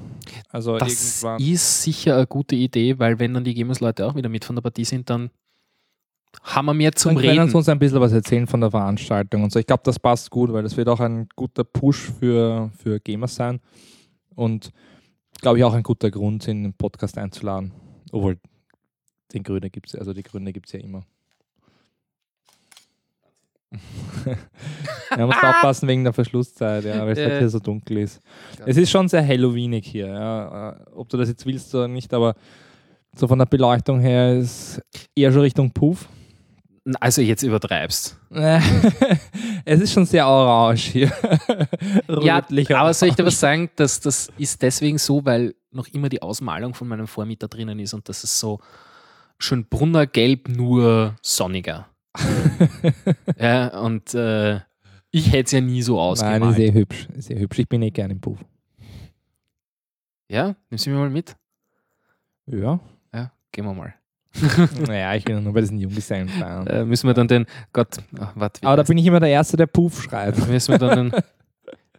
Also 0.51 0.79
Das 0.79 1.23
irgendwann. 1.23 1.43
ist 1.43 1.83
sicher 1.83 2.17
eine 2.17 2.27
gute 2.27 2.55
Idee, 2.55 2.99
weil 2.99 3.19
wenn 3.19 3.35
dann 3.35 3.43
die 3.45 3.55
Gamers-Leute 3.55 4.07
auch 4.07 4.15
wieder 4.15 4.29
mit 4.29 4.45
von 4.45 4.55
der 4.55 4.63
Partie 4.63 4.85
sind, 4.85 5.11
dann 5.11 5.31
haben 6.43 6.67
wir 6.67 6.75
mehr 6.75 6.93
zum 6.93 7.15
Dann 7.15 7.23
können 7.23 7.39
Reden. 7.39 7.51
sie 7.51 7.57
uns 7.57 7.69
ein 7.69 7.79
bisschen 7.79 8.01
was 8.01 8.13
erzählen 8.13 8.47
von 8.47 8.61
der 8.61 8.71
Veranstaltung 8.71 9.43
und 9.45 9.53
so. 9.53 9.59
Ich 9.59 9.67
glaube, 9.67 9.83
das 9.85 9.99
passt 9.99 10.31
gut, 10.31 10.53
weil 10.53 10.63
das 10.63 10.77
wird 10.77 10.89
auch 10.89 11.01
ein 11.01 11.29
guter 11.37 11.65
Push 11.65 12.13
für, 12.19 12.71
für 12.79 13.01
Gamers 13.01 13.35
sein 13.37 13.61
und 14.35 14.71
glaube 15.41 15.59
ich 15.59 15.65
auch 15.65 15.75
ein 15.75 15.83
guter 15.83 16.11
Grund, 16.11 16.47
in 16.49 16.63
den 16.65 16.75
Podcast 16.75 17.19
einzuladen. 17.19 17.73
Obwohl, 18.13 18.39
den 19.35 19.43
Grüne 19.43 19.69
gibt 19.71 19.89
es, 19.89 19.95
also 19.95 20.13
die 20.13 20.23
Gründe 20.23 20.53
gibt 20.53 20.67
es 20.67 20.73
ja 20.73 20.81
immer. 20.81 21.05
Man 25.17 25.27
muss 25.27 25.37
aufpassen 25.37 25.89
wegen 25.89 26.05
der 26.05 26.13
Verschlusszeit, 26.13 26.85
ja, 26.85 27.01
weil 27.05 27.13
es 27.13 27.19
Ja. 27.19 27.27
halt 27.27 27.39
hier 27.39 27.49
so 27.51 27.59
dunkel 27.59 27.99
ist. 27.99 28.21
Es 28.65 28.77
ist 28.77 28.91
schon 28.91 29.09
sehr 29.09 29.27
Halloweenig 29.27 29.87
hier, 29.87 30.07
ja. 30.07 30.71
äh, 30.71 30.77
ob 30.95 31.09
du 31.09 31.17
das 31.17 31.29
jetzt 31.29 31.45
willst 31.47 31.75
oder 31.75 31.89
nicht, 31.89 32.13
aber 32.15 32.35
so 33.17 33.27
von 33.29 33.39
der 33.39 33.47
Beleuchtung 33.47 34.01
her 34.01 34.35
ist 34.37 34.81
eher 35.15 35.33
schon 35.33 35.43
Richtung 35.43 35.71
Puff. 35.71 36.09
Also 37.01 37.23
jetzt 37.23 37.43
übertreibst. 37.43 38.19
es 39.65 39.81
ist 39.81 39.93
schon 39.93 40.05
sehr 40.05 40.27
orange 40.27 40.91
hier. 40.93 41.13
Ja, 42.23 42.37
Rötlich 42.39 42.75
aber 42.77 42.93
soll 42.93 43.09
ich 43.09 43.15
dir 43.15 43.25
was 43.25 43.41
sagen? 43.41 43.71
Das, 43.77 44.01
das 44.01 44.29
ist 44.37 44.61
deswegen 44.61 44.99
so, 44.99 45.25
weil 45.25 45.55
noch 45.71 45.89
immer 45.89 46.09
die 46.11 46.21
Ausmalung 46.21 46.75
von 46.75 46.87
meinem 46.89 47.07
Vormieter 47.07 47.49
drinnen 47.49 47.79
ist 47.79 47.95
und 47.95 48.09
das 48.09 48.23
ist 48.25 48.39
so 48.39 48.61
schön 49.39 49.67
brunnergelb, 49.67 50.49
nur 50.49 51.17
sonniger. 51.23 51.89
ja, 53.39 53.79
und 53.81 54.15
äh, 54.15 54.61
ich 55.11 55.33
hätte 55.33 55.45
es 55.45 55.51
ja 55.53 55.61
nie 55.61 55.83
so 55.83 55.95
Nein, 55.97 56.03
ausgemalt. 56.03 56.59
ist 56.59 56.59
eh 56.59 56.73
hübsch. 56.73 57.09
Eh 57.29 57.39
hübsch. 57.39 57.59
Ich 57.59 57.69
bin 57.69 57.83
eh 57.83 57.91
gerne 57.91 58.15
im 58.15 58.21
Puff. 58.21 58.39
ja, 60.29 60.55
nimmst 60.71 60.87
du 60.87 60.91
mir 60.91 60.97
mal 60.97 61.11
mit? 61.11 61.37
Ja. 62.47 62.81
Ja, 63.13 63.33
gehen 63.53 63.65
wir 63.65 63.75
mal. 63.75 63.95
naja, 64.87 65.15
ich 65.15 65.25
bin 65.25 65.37
ja 65.37 65.41
nur 65.41 65.53
bei 65.53 65.61
diesen 65.61 65.79
Junggesellenfeiern. 65.79 66.67
Äh, 66.67 66.85
müssen 66.85 67.07
wir 67.07 67.15
dann 67.15 67.29
den, 67.29 67.47
Gott, 67.73 67.99
ach, 68.19 68.33
warte, 68.35 68.67
aber 68.67 68.77
da 68.77 68.83
bin 68.83 68.99
ich 68.99 69.07
immer 69.07 69.21
der 69.21 69.29
Erste, 69.29 69.57
der 69.57 69.67
Puff 69.67 70.03
schreibt. 70.03 70.47
müssen 70.49 70.73
wir 70.73 70.79
dann 70.79 71.11
den, 71.11 71.23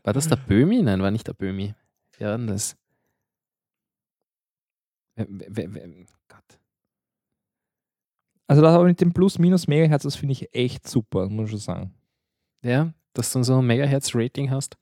war 0.03 0.13
das 0.13 0.27
der 0.27 0.35
Böhmi? 0.35 0.81
Nein, 0.81 1.01
war 1.01 1.11
nicht 1.11 1.27
der 1.27 1.33
Böhmi. 1.33 1.73
Wer 2.17 2.29
war 2.29 2.37
denn 2.37 2.47
das? 2.47 2.77
Wer, 5.15 5.25
wer, 5.29 5.73
wer, 5.73 5.87
Gott. 6.27 6.59
Also 8.47 8.61
das 8.61 8.73
aber 8.75 8.83
mit 8.85 9.01
dem 9.01 9.11
Plus-Minus-Megahertz, 9.13 10.03
das 10.03 10.15
finde 10.15 10.33
ich 10.33 10.53
echt 10.53 10.87
super, 10.87 11.27
muss 11.29 11.45
ich 11.45 11.51
schon 11.51 11.59
sagen. 11.59 11.93
Ja, 12.63 12.91
dass 13.13 13.31
du 13.33 13.41
so 13.43 13.57
ein 13.59 13.65
Megahertz-Rating 13.67 14.51
hast. 14.51 14.77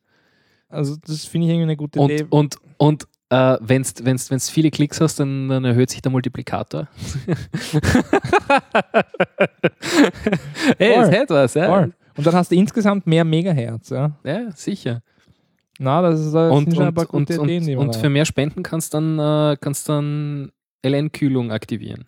Also 0.69 0.95
das 1.05 1.25
finde 1.25 1.47
ich 1.47 1.51
irgendwie 1.53 1.63
eine 1.63 1.77
gute 1.77 1.99
Und, 1.99 2.11
Idee. 2.11 2.25
und, 2.29 2.57
und 2.77 3.03
äh, 3.29 3.57
wenn 3.61 3.83
du 3.83 3.89
wenn's, 4.05 4.29
wenn's 4.31 4.49
viele 4.49 4.69
Klicks 4.71 4.99
hast, 5.01 5.19
dann, 5.19 5.47
dann 5.49 5.63
erhöht 5.65 5.89
sich 5.91 6.01
der 6.01 6.11
Multiplikator. 6.11 6.87
hey, 10.77 10.93
Voll. 10.95 11.03
es 11.03 11.09
hält 11.11 11.29
was, 11.29 11.53
ja. 11.53 11.67
Voll. 11.67 11.93
Und 12.17 12.27
dann 12.27 12.33
hast 12.35 12.51
du 12.51 12.55
insgesamt 12.55 13.07
mehr 13.07 13.23
Megahertz. 13.23 13.89
Ja, 13.89 14.11
Ja, 14.23 14.51
sicher. 14.51 15.01
Na, 15.79 16.01
das, 16.03 16.19
ist, 16.19 16.33
das 16.33 16.51
Und, 16.51 16.65
sind 16.65 16.75
schon 16.75 16.83
ein 16.83 16.89
und, 16.89 16.95
paar 16.95 17.13
und, 17.13 17.27
gute 17.27 17.41
und, 17.41 17.49
Ideen, 17.49 17.77
und 17.79 17.95
da- 17.95 17.99
für 17.99 18.09
mehr 18.09 18.25
Spenden 18.25 18.61
kannst 18.61 18.93
dann, 18.93 19.17
äh, 19.17 19.57
kannst 19.59 19.89
dann 19.89 20.51
LN-Kühlung 20.85 21.51
aktivieren. 21.51 22.05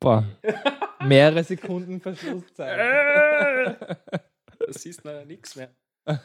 Boah. 0.00 0.24
Mehrere 1.04 1.44
Sekunden 1.44 2.00
Verschlusszeit. 2.00 3.76
Das 4.58 4.82
siehst 4.82 5.04
du 5.04 5.26
nichts 5.26 5.56
mehr. 5.56 5.74
Das 6.04 6.20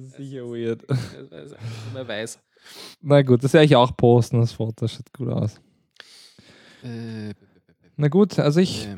ist 0.00 0.12
sicher 0.16 0.44
weird. 0.44 0.84
Man 1.92 2.08
weiß. 2.08 2.40
Na 3.00 3.22
gut, 3.22 3.44
das 3.44 3.52
werde 3.52 3.66
ich 3.66 3.76
auch 3.76 3.96
posten, 3.96 4.40
das 4.40 4.52
Foto 4.52 4.86
das 4.86 4.92
schaut 4.92 5.12
gut 5.12 5.28
aus. 5.28 5.60
Äh, 6.82 7.32
Na 7.96 8.08
gut, 8.08 8.38
also 8.38 8.60
ich 8.60 8.86
äh, 8.86 8.96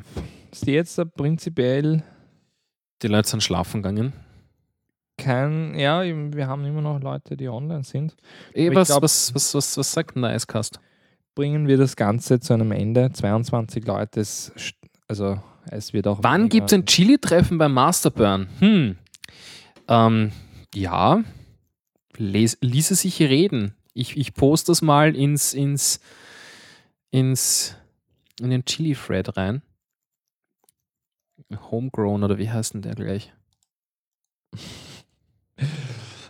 sehe 0.52 0.74
jetzt 0.74 0.98
prinzipiell 1.14 2.02
die 3.02 3.08
Leute 3.08 3.28
sind 3.28 3.42
schlafen 3.42 3.82
gegangen. 3.82 4.12
Kein, 5.20 5.78
ja, 5.78 6.02
wir 6.02 6.46
haben 6.46 6.64
immer 6.64 6.80
noch 6.82 7.00
Leute, 7.00 7.36
die 7.36 7.48
online 7.48 7.84
sind. 7.84 8.16
Ich 8.52 8.74
was, 8.74 8.88
glaub- 8.88 9.02
was, 9.02 9.34
was, 9.34 9.54
was, 9.54 9.76
was 9.76 9.92
sagt 9.92 10.16
denn 10.16 10.22
der 10.22 10.34
Icecast? 10.34 10.80
Bringen 11.34 11.68
wir 11.68 11.76
das 11.76 11.94
Ganze 11.96 12.40
zu 12.40 12.54
einem 12.54 12.72
Ende. 12.72 13.10
22 13.12 13.86
Leute, 13.86 14.20
st- 14.22 14.74
also 15.06 15.40
es 15.70 15.92
wird 15.92 16.06
auch. 16.08 16.18
Wann 16.22 16.48
gibt 16.48 16.66
es 16.66 16.72
ein 16.72 16.86
Chili-Treffen 16.86 17.58
beim 17.58 17.72
Masterburn? 17.72 18.48
Hm. 18.58 18.96
Ähm, 19.88 20.32
ja, 20.74 21.22
les, 22.16 22.58
ließe 22.60 22.94
sich 22.94 23.20
reden. 23.20 23.74
Ich, 23.94 24.16
ich 24.16 24.34
poste 24.34 24.72
das 24.72 24.82
mal 24.82 25.14
ins, 25.16 25.52
ins, 25.54 26.00
ins, 27.10 27.76
in 28.40 28.50
den 28.50 28.64
Chili-Thread 28.64 29.36
rein. 29.36 29.62
Homegrown 31.70 32.22
oder 32.22 32.38
wie 32.38 32.50
heißt 32.50 32.74
denn 32.74 32.82
der 32.82 32.94
gleich? 32.94 33.32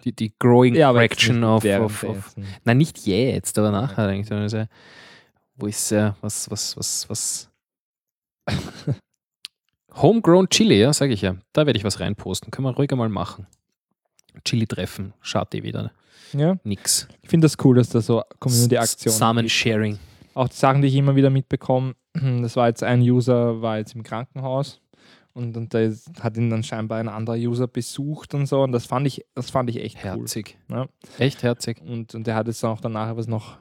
Die, 0.05 0.13
die 0.13 0.33
Growing 0.39 0.75
ja, 0.75 0.93
Fraction 0.93 1.45
of, 1.45 1.65
of. 1.65 2.01
dessen. 2.01 2.47
Nein, 2.65 2.79
nicht 2.79 3.07
jetzt, 3.07 3.59
aber 3.59 3.71
nachher 3.71 4.07
eigentlich. 4.07 4.29
sondern 4.29 4.49
so, 4.49 4.65
Wo 5.57 5.67
ist 5.67 5.93
er? 5.93 6.17
Was, 6.23 6.51
was, 6.51 6.77
was, 6.77 7.09
was? 7.09 7.51
Homegrown 9.95 10.49
Chili, 10.49 10.81
ja, 10.81 10.93
sage 10.93 11.13
ich 11.13 11.21
ja. 11.21 11.37
Da 11.53 11.67
werde 11.67 11.79
ich 11.79 11.85
was 11.85 12.01
reinposten. 12.01 12.51
Können 12.51 12.67
wir 12.67 12.75
ruhig 12.75 12.91
mal 12.93 13.09
machen. 13.09 13.47
Chili-Treffen, 14.45 15.13
schaut 15.21 15.55
eh 15.55 15.63
wieder. 15.63 15.93
Ja, 16.33 16.57
Nix. 16.63 17.09
ich 17.23 17.29
finde 17.29 17.47
das 17.47 17.57
cool, 17.65 17.77
dass 17.77 17.89
da 17.91 18.01
so 18.01 18.23
Community-Aktionen 18.39 19.19
Samen-Sharing. 19.19 19.99
Auch 20.35 20.49
die 20.49 20.57
Sachen, 20.57 20.81
die 20.81 20.89
ich 20.89 20.95
immer 20.95 21.17
wieder 21.17 21.29
mitbekomme, 21.29 21.95
das 22.15 22.57
war 22.57 22.69
jetzt 22.69 22.85
ein 22.85 23.01
User, 23.01 23.61
war 23.61 23.79
jetzt 23.79 23.95
im 23.95 24.05
Krankenhaus 24.05 24.81
und, 25.35 25.57
und 25.57 25.73
da 25.75 25.81
ist, 25.81 26.09
hat 26.23 26.37
ihn 26.37 26.51
dann 26.51 26.63
scheinbar 26.63 26.99
ein 26.99 27.09
anderer 27.09 27.37
User 27.37 27.67
besucht 27.69 28.35
und 28.35 28.47
so 28.47 28.63
und 28.63 28.73
das 28.73 28.87
fand 28.87 29.07
ich, 29.07 29.25
das 29.35 29.51
fand 29.51 29.71
ich 29.71 29.81
echt 29.83 29.97
cool. 30.05 30.11
Herzig. 30.21 30.59
Ja. 30.69 30.87
Echt 31.19 31.43
herzig. 31.43 31.81
Und, 31.83 32.15
und 32.15 32.27
der 32.27 32.35
hat 32.35 32.47
jetzt 32.47 32.65
auch 32.65 32.81
danach 32.81 33.17
was 33.17 33.27
noch 33.29 33.59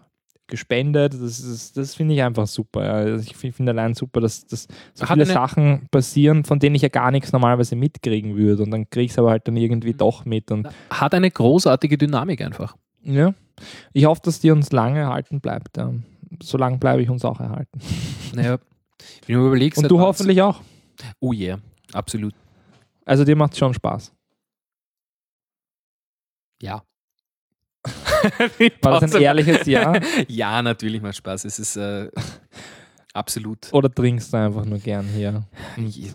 gespendet. 0.48 1.14
Das, 1.14 1.40
ist- 1.40 1.78
das 1.78 1.94
finde 1.96 2.16
ich 2.16 2.24
einfach 2.24 2.48
super. 2.48 2.84
Ja. 2.84 2.92
Also 2.94 3.24
Ich 3.30 3.36
finde 3.38 3.56
find 3.56 3.70
allein 3.70 3.94
super, 3.94 4.20
dass, 4.20 4.46
dass 4.48 4.68
so 4.96 5.04
Hat 5.08 5.14
viele 5.14 5.26
Sachen 5.28 5.88
passieren, 5.92 6.44
von 6.44 6.58
denen 6.60 6.76
ich 6.76 6.82
ja 6.82 6.90
gar 6.90 7.12
nichts 7.12 7.32
normalerweise 7.32 7.76
mitkriegen 7.76 8.36
würde. 8.36 8.64
Und 8.64 8.72
dann 8.72 8.90
kriege 8.90 9.06
ich 9.06 9.12
es 9.12 9.20
aber 9.20 9.30
halt 9.30 9.48
dann 9.48 9.58
irgendwie 9.58 9.94
doch 9.94 10.26
mit. 10.26 10.50
Und 10.52 10.68
Hat 10.90 11.14
eine 11.14 11.30
großartige 11.30 11.98
Dynamik 11.98 12.42
einfach. 12.42 12.76
ja, 13.04 13.34
ich 13.94 14.06
hoffe, 14.06 14.22
dass 14.24 14.40
die 14.40 14.52
uns 14.52 14.72
lange 14.72 15.00
erhalten 15.02 15.40
bleibt. 15.42 15.78
Ja. 15.78 15.94
So 16.42 16.58
lange 16.58 16.78
bleibe 16.78 17.02
ich 17.04 17.10
uns 17.10 17.24
auch 17.26 17.40
erhalten. 17.40 17.80
Naja, 18.34 18.58
wenn 19.28 19.36
du 19.36 19.48
überlegst. 19.48 19.78
Und 19.84 19.92
du 19.92 20.00
hoffentlich 20.00 20.42
auch. 20.42 20.62
Oh 21.19 21.34
yeah, 21.34 21.60
absolut. 21.94 22.34
Also 23.06 23.24
dir 23.24 23.36
macht 23.36 23.58
schon 23.58 23.74
Spaß. 23.74 24.14
Ja. 26.61 26.84
War 28.82 29.00
das 29.00 29.16
ein 29.16 29.22
ehrliches 29.22 29.66
Ja? 29.66 29.94
Ja, 30.28 30.61
natürlich 30.61 31.02
macht 31.02 31.16
Spaß. 31.16 31.45
Es 31.45 31.60
ist 31.60 31.78
äh, 31.78 32.10
absolut. 33.14 33.72
Oder 33.74 33.94
trinkst 33.94 34.34
du 34.34 34.38
einfach 34.38 34.66
nur 34.66 34.80
gern 34.80 35.06
hier? 35.08 35.45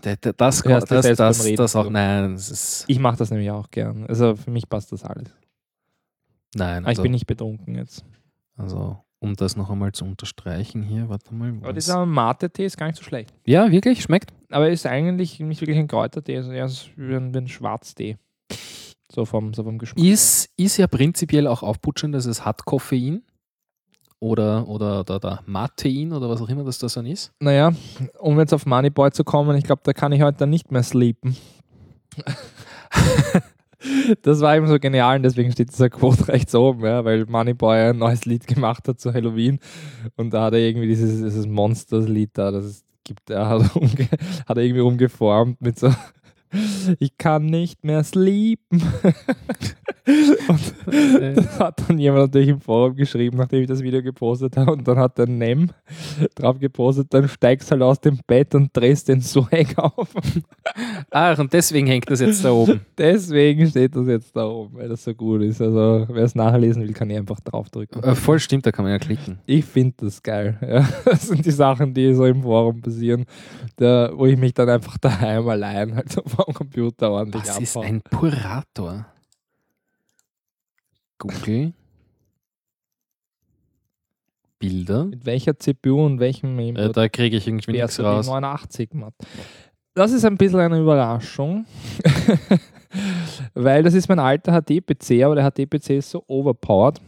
Das, 0.01 0.21
das, 0.37 0.61
das, 0.61 1.15
das, 1.17 1.43
Reden 1.43 1.57
das 1.57 1.75
auch, 1.75 1.89
nein, 1.89 2.33
das 2.33 2.85
Ich 2.87 2.99
mache 2.99 3.17
das 3.17 3.31
nämlich 3.31 3.49
auch 3.51 3.69
gern. 3.71 4.05
Also 4.07 4.35
für 4.35 4.51
mich 4.51 4.69
passt 4.69 4.91
das 4.91 5.03
alles. 5.03 5.29
nein, 6.55 6.83
Aber 6.83 6.89
also, 6.89 7.01
ich 7.01 7.03
bin 7.03 7.11
nicht 7.11 7.27
betrunken 7.27 7.75
jetzt. 7.75 8.05
also 8.55 9.04
um 9.25 9.35
das 9.35 9.57
noch 9.57 9.69
einmal 9.69 9.91
zu 9.91 10.05
unterstreichen 10.05 10.83
hier, 10.83 11.09
warte 11.09 11.33
mal. 11.33 11.53
Aber 11.61 11.73
dieser 11.73 12.05
Mate-Tee 12.05 12.65
ist 12.65 12.77
gar 12.77 12.87
nicht 12.87 12.97
so 12.97 13.03
schlecht. 13.03 13.33
Ja, 13.45 13.71
wirklich, 13.71 14.01
schmeckt. 14.03 14.31
Aber 14.49 14.67
er 14.67 14.71
ist 14.71 14.85
eigentlich 14.85 15.39
nicht 15.39 15.61
wirklich 15.61 15.77
ein 15.77 15.87
Kräutertee, 15.87 16.37
also 16.37 16.51
er 16.51 16.65
ist 16.65 16.89
wie 16.95 17.15
ein, 17.15 17.33
wie 17.33 17.39
ein 17.39 17.47
Schwarztee. 17.47 18.17
So 19.11 19.25
vom, 19.25 19.53
so 19.53 19.63
vom 19.63 19.77
Geschmack. 19.77 20.03
Ist, 20.03 20.49
ist 20.57 20.77
ja 20.77 20.87
prinzipiell 20.87 21.47
auch 21.47 21.63
aufputschend, 21.63 22.13
dass 22.13 22.25
es 22.25 22.45
hat 22.45 22.65
Koffein 22.65 23.23
oder, 24.19 24.67
oder, 24.67 25.01
oder, 25.01 25.15
oder 25.15 25.43
Matein 25.45 26.13
oder 26.13 26.29
was 26.29 26.41
auch 26.41 26.49
immer 26.49 26.63
das 26.63 26.79
da 26.79 26.89
so 26.89 27.01
ist. 27.01 27.33
Naja, 27.39 27.73
um 28.19 28.39
jetzt 28.39 28.53
auf 28.53 28.65
Moneyboy 28.65 29.11
zu 29.11 29.23
kommen, 29.23 29.57
ich 29.57 29.63
glaube, 29.63 29.81
da 29.83 29.93
kann 29.93 30.11
ich 30.11 30.21
heute 30.21 30.39
dann 30.39 30.49
nicht 30.49 30.71
mehr 30.71 30.83
sleepen. 30.83 31.35
das 34.21 34.41
war 34.41 34.55
eben 34.55 34.67
so 34.67 34.79
genial 34.79 35.17
und 35.17 35.23
deswegen 35.23 35.51
steht 35.51 35.71
dieser 35.71 35.89
Quote 35.89 36.27
rechts 36.29 36.53
oben, 36.55 36.85
ja, 36.85 37.03
weil 37.05 37.25
Moneyboy 37.25 37.89
ein 37.89 37.97
neues 37.97 38.25
Lied 38.25 38.47
gemacht 38.47 38.87
hat 38.87 38.99
zu 38.99 39.13
Halloween 39.13 39.59
und 40.15 40.33
da 40.33 40.43
hat 40.43 40.53
er 40.53 40.59
irgendwie 40.59 40.87
dieses, 40.87 41.21
dieses 41.21 41.47
Monsters-Lied 41.47 42.31
da, 42.33 42.51
das 42.51 42.65
es 42.65 42.85
gibt, 43.03 43.29
er 43.29 43.47
hat, 43.47 43.75
umge 43.75 44.09
hat 44.47 44.57
er 44.57 44.63
irgendwie 44.63 44.81
umgeformt 44.81 45.61
mit 45.61 45.79
so 45.79 45.93
ich 46.99 47.17
kann 47.17 47.45
nicht 47.45 47.83
mehr 47.83 48.03
sleepen. 48.03 48.81
und 50.47 51.37
das 51.37 51.59
hat 51.59 51.81
dann 51.87 51.97
jemand 51.97 52.25
natürlich 52.25 52.49
im 52.49 52.61
Forum 52.61 52.95
geschrieben, 52.95 53.37
nachdem 53.37 53.61
ich 53.61 53.67
das 53.67 53.81
Video 53.81 54.03
gepostet 54.03 54.55
habe. 54.55 54.73
Und 54.73 54.87
dann 54.87 54.97
hat 54.97 55.17
der 55.17 55.27
Nem 55.27 55.71
drauf 56.35 56.59
gepostet, 56.59 57.07
dann 57.13 57.27
steigst 57.27 57.71
halt 57.71 57.81
aus 57.81 57.99
dem 57.99 58.19
Bett 58.27 58.53
und 58.53 58.69
drehst 58.73 59.07
den 59.07 59.21
Swag 59.21 59.77
auf. 59.77 60.13
Ach, 61.09 61.39
und 61.39 61.53
deswegen 61.53 61.87
hängt 61.87 62.09
das 62.09 62.19
jetzt 62.19 62.43
da 62.45 62.51
oben. 62.51 62.81
Deswegen 62.97 63.67
steht 63.67 63.95
das 63.95 64.07
jetzt 64.07 64.35
da 64.35 64.45
oben, 64.45 64.77
weil 64.77 64.89
das 64.89 65.03
so 65.03 65.13
gut 65.13 65.41
ist. 65.41 65.61
Also 65.61 66.05
wer 66.09 66.23
es 66.23 66.35
nachlesen 66.35 66.83
will, 66.83 66.93
kann 66.93 67.09
ich 67.09 67.17
einfach 67.17 67.39
draufdrücken. 67.39 68.03
Äh, 68.03 68.15
voll 68.15 68.39
stimmt, 68.39 68.65
da 68.65 68.71
kann 68.71 68.83
man 68.83 68.91
ja 68.91 68.99
klicken. 68.99 69.39
Ich 69.45 69.65
finde 69.65 69.93
das 69.97 70.21
geil. 70.21 70.57
Ja. 70.65 70.87
Das 71.05 71.27
sind 71.27 71.45
die 71.45 71.51
Sachen, 71.51 71.93
die 71.93 72.13
so 72.13 72.25
im 72.25 72.41
Forum 72.41 72.81
passieren, 72.81 73.25
da, 73.77 74.11
wo 74.13 74.25
ich 74.25 74.37
mich 74.37 74.53
dann 74.53 74.67
einfach 74.67 74.97
daheim 74.97 75.47
allein 75.47 75.95
halt 75.95 76.11
so 76.11 76.21
vor 76.25 76.44
dem 76.45 76.53
Computer 76.53 77.11
ordentlich 77.11 77.43
Was 77.45 77.59
ist 77.59 77.75
abhau. 77.77 77.87
ein 77.87 78.01
Purator? 78.01 79.05
Google. 81.17 81.73
Bilder. 84.59 85.05
Mit 85.05 85.25
welcher 85.25 85.57
CPU 85.57 86.05
und 86.05 86.19
welchem 86.19 86.57
Äh, 86.59 86.71
Mainboard 86.73 86.97
da 86.97 87.09
kriege 87.09 87.37
ich 87.37 87.47
irgendwie 87.47 87.73
nichts 87.73 87.99
raus. 87.99 88.27
89 88.27 88.93
Matt? 88.93 89.13
Das 89.93 90.11
ist 90.11 90.25
ein 90.25 90.37
bisschen 90.37 90.59
eine 90.59 90.79
Überraschung, 90.79 91.65
weil 93.53 93.81
das 93.83 93.93
ist 93.93 94.09
mein 94.09 94.19
alter 94.19 94.51
HD-PC, 94.61 95.23
aber 95.23 95.35
der 95.35 95.49
HD-PC 95.49 95.91
ist 95.91 96.11
so 96.11 96.23
overpowered. 96.27 96.99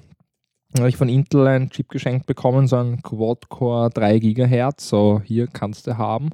Da 0.72 0.80
habe 0.82 0.90
ich 0.90 0.96
von 0.98 1.10
Intel 1.10 1.48
einen 1.48 1.70
Chip 1.70 1.90
geschenkt 1.90 2.28
bekommen, 2.28 2.68
so 2.68 2.78
einen 2.78 3.02
Quad-Core 3.02 3.90
3 3.90 4.20
GHz, 4.20 4.88
so 4.90 5.22
hier 5.24 5.48
kannst 5.48 5.88
du 5.88 5.98
haben. 5.98 6.30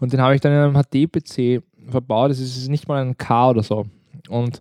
Und 0.00 0.12
den 0.12 0.20
habe 0.20 0.34
ich 0.34 0.40
dann 0.42 0.52
in 0.52 0.58
einem 0.58 0.74
HD-PC 0.82 1.62
verbaut, 1.86 2.30
das 2.30 2.40
ist 2.40 2.68
nicht 2.68 2.88
mal 2.88 3.02
ein 3.02 3.16
K 3.16 3.50
oder 3.50 3.62
so. 3.62 3.86
Und 4.28 4.60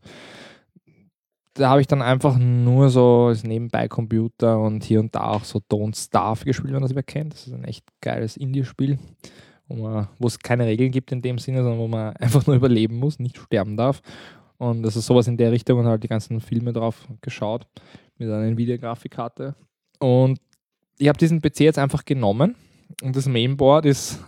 da 1.54 1.70
habe 1.70 1.82
ich 1.82 1.88
dann 1.88 2.02
einfach 2.02 2.38
nur 2.38 2.90
so 2.90 3.28
als 3.30 3.44
Nebenbei-Computer 3.44 4.60
und 4.60 4.84
hier 4.84 5.00
und 5.00 5.16
da 5.16 5.32
auch 5.32 5.44
so 5.46 5.60
Don't 5.72 5.96
Starve 5.96 6.44
gespielt, 6.44 6.74
wenn 6.74 6.82
das 6.82 6.94
wer 6.96 7.04
kennt. 7.04 7.34
Das 7.34 7.48
ist 7.48 7.54
ein 7.54 7.64
echt 7.64 7.86
geiles 8.02 8.36
Indie-Spiel, 8.36 9.00
wo 9.68 9.76
man- 9.76 10.08
wo 10.20 10.28
es 10.28 10.38
keine 10.40 10.66
Regeln 10.66 10.92
gibt 10.92 11.12
in 11.14 11.22
dem 11.22 11.38
Sinne, 11.38 11.64
sondern 11.64 11.80
wo 11.80 11.88
man 11.88 12.14
einfach 12.18 12.46
nur 12.46 12.56
überleben 12.58 12.98
muss, 12.98 13.20
nicht 13.20 13.38
sterben 13.38 13.78
darf. 13.78 14.02
Und 14.58 14.84
das 14.84 14.96
ist 14.98 15.06
sowas 15.06 15.28
in 15.28 15.38
der 15.38 15.52
Richtung 15.52 15.80
und 15.80 15.86
halt 15.86 16.04
die 16.04 16.08
ganzen 16.08 16.40
Filme 16.42 16.74
drauf 16.74 17.08
geschaut 17.22 17.68
mit 18.18 18.30
einer 18.30 18.44
Nvidia-Grafikkarte. 18.44 19.56
Und 20.00 20.40
ich 20.98 21.08
habe 21.08 21.18
diesen 21.18 21.42
PC 21.42 21.62
jetzt 21.62 21.80
einfach 21.80 22.04
genommen 22.06 22.56
und 23.02 23.16
das 23.16 23.28
Mainboard 23.28 23.86
ist, 23.86 24.22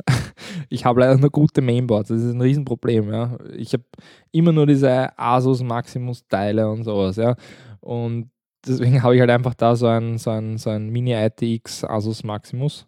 ich 0.70 0.86
habe 0.86 1.02
leider 1.02 1.18
nur 1.18 1.30
gute 1.30 1.62
Mainboards, 1.62 2.10
das 2.10 2.22
ist 2.22 2.34
ein 2.34 2.42
Riesenproblem. 2.42 3.12
Ja. 3.12 3.38
Ich 3.56 3.74
habe 3.74 3.84
immer 4.32 4.52
nur 4.52 4.66
diese 4.66 5.18
Asus 5.18 5.64
Maximus 5.64 6.28
Teile 6.28 6.70
und 6.70 6.84
sowas. 6.84 7.16
Ja. 7.16 7.36
Und 7.80 8.30
deswegen 8.66 9.02
habe 9.04 9.16
ich 9.16 9.22
halt 9.22 9.32
einfach 9.32 9.54
da 9.54 9.76
so 9.76 9.88
ein, 9.88 10.18
so 10.18 10.30
ein, 10.30 10.58
so 10.58 10.70
ein 10.70 10.90
Mini 10.90 11.14
ITX 11.14 11.84
Asus 11.84 12.24
Maximus. 12.24 12.88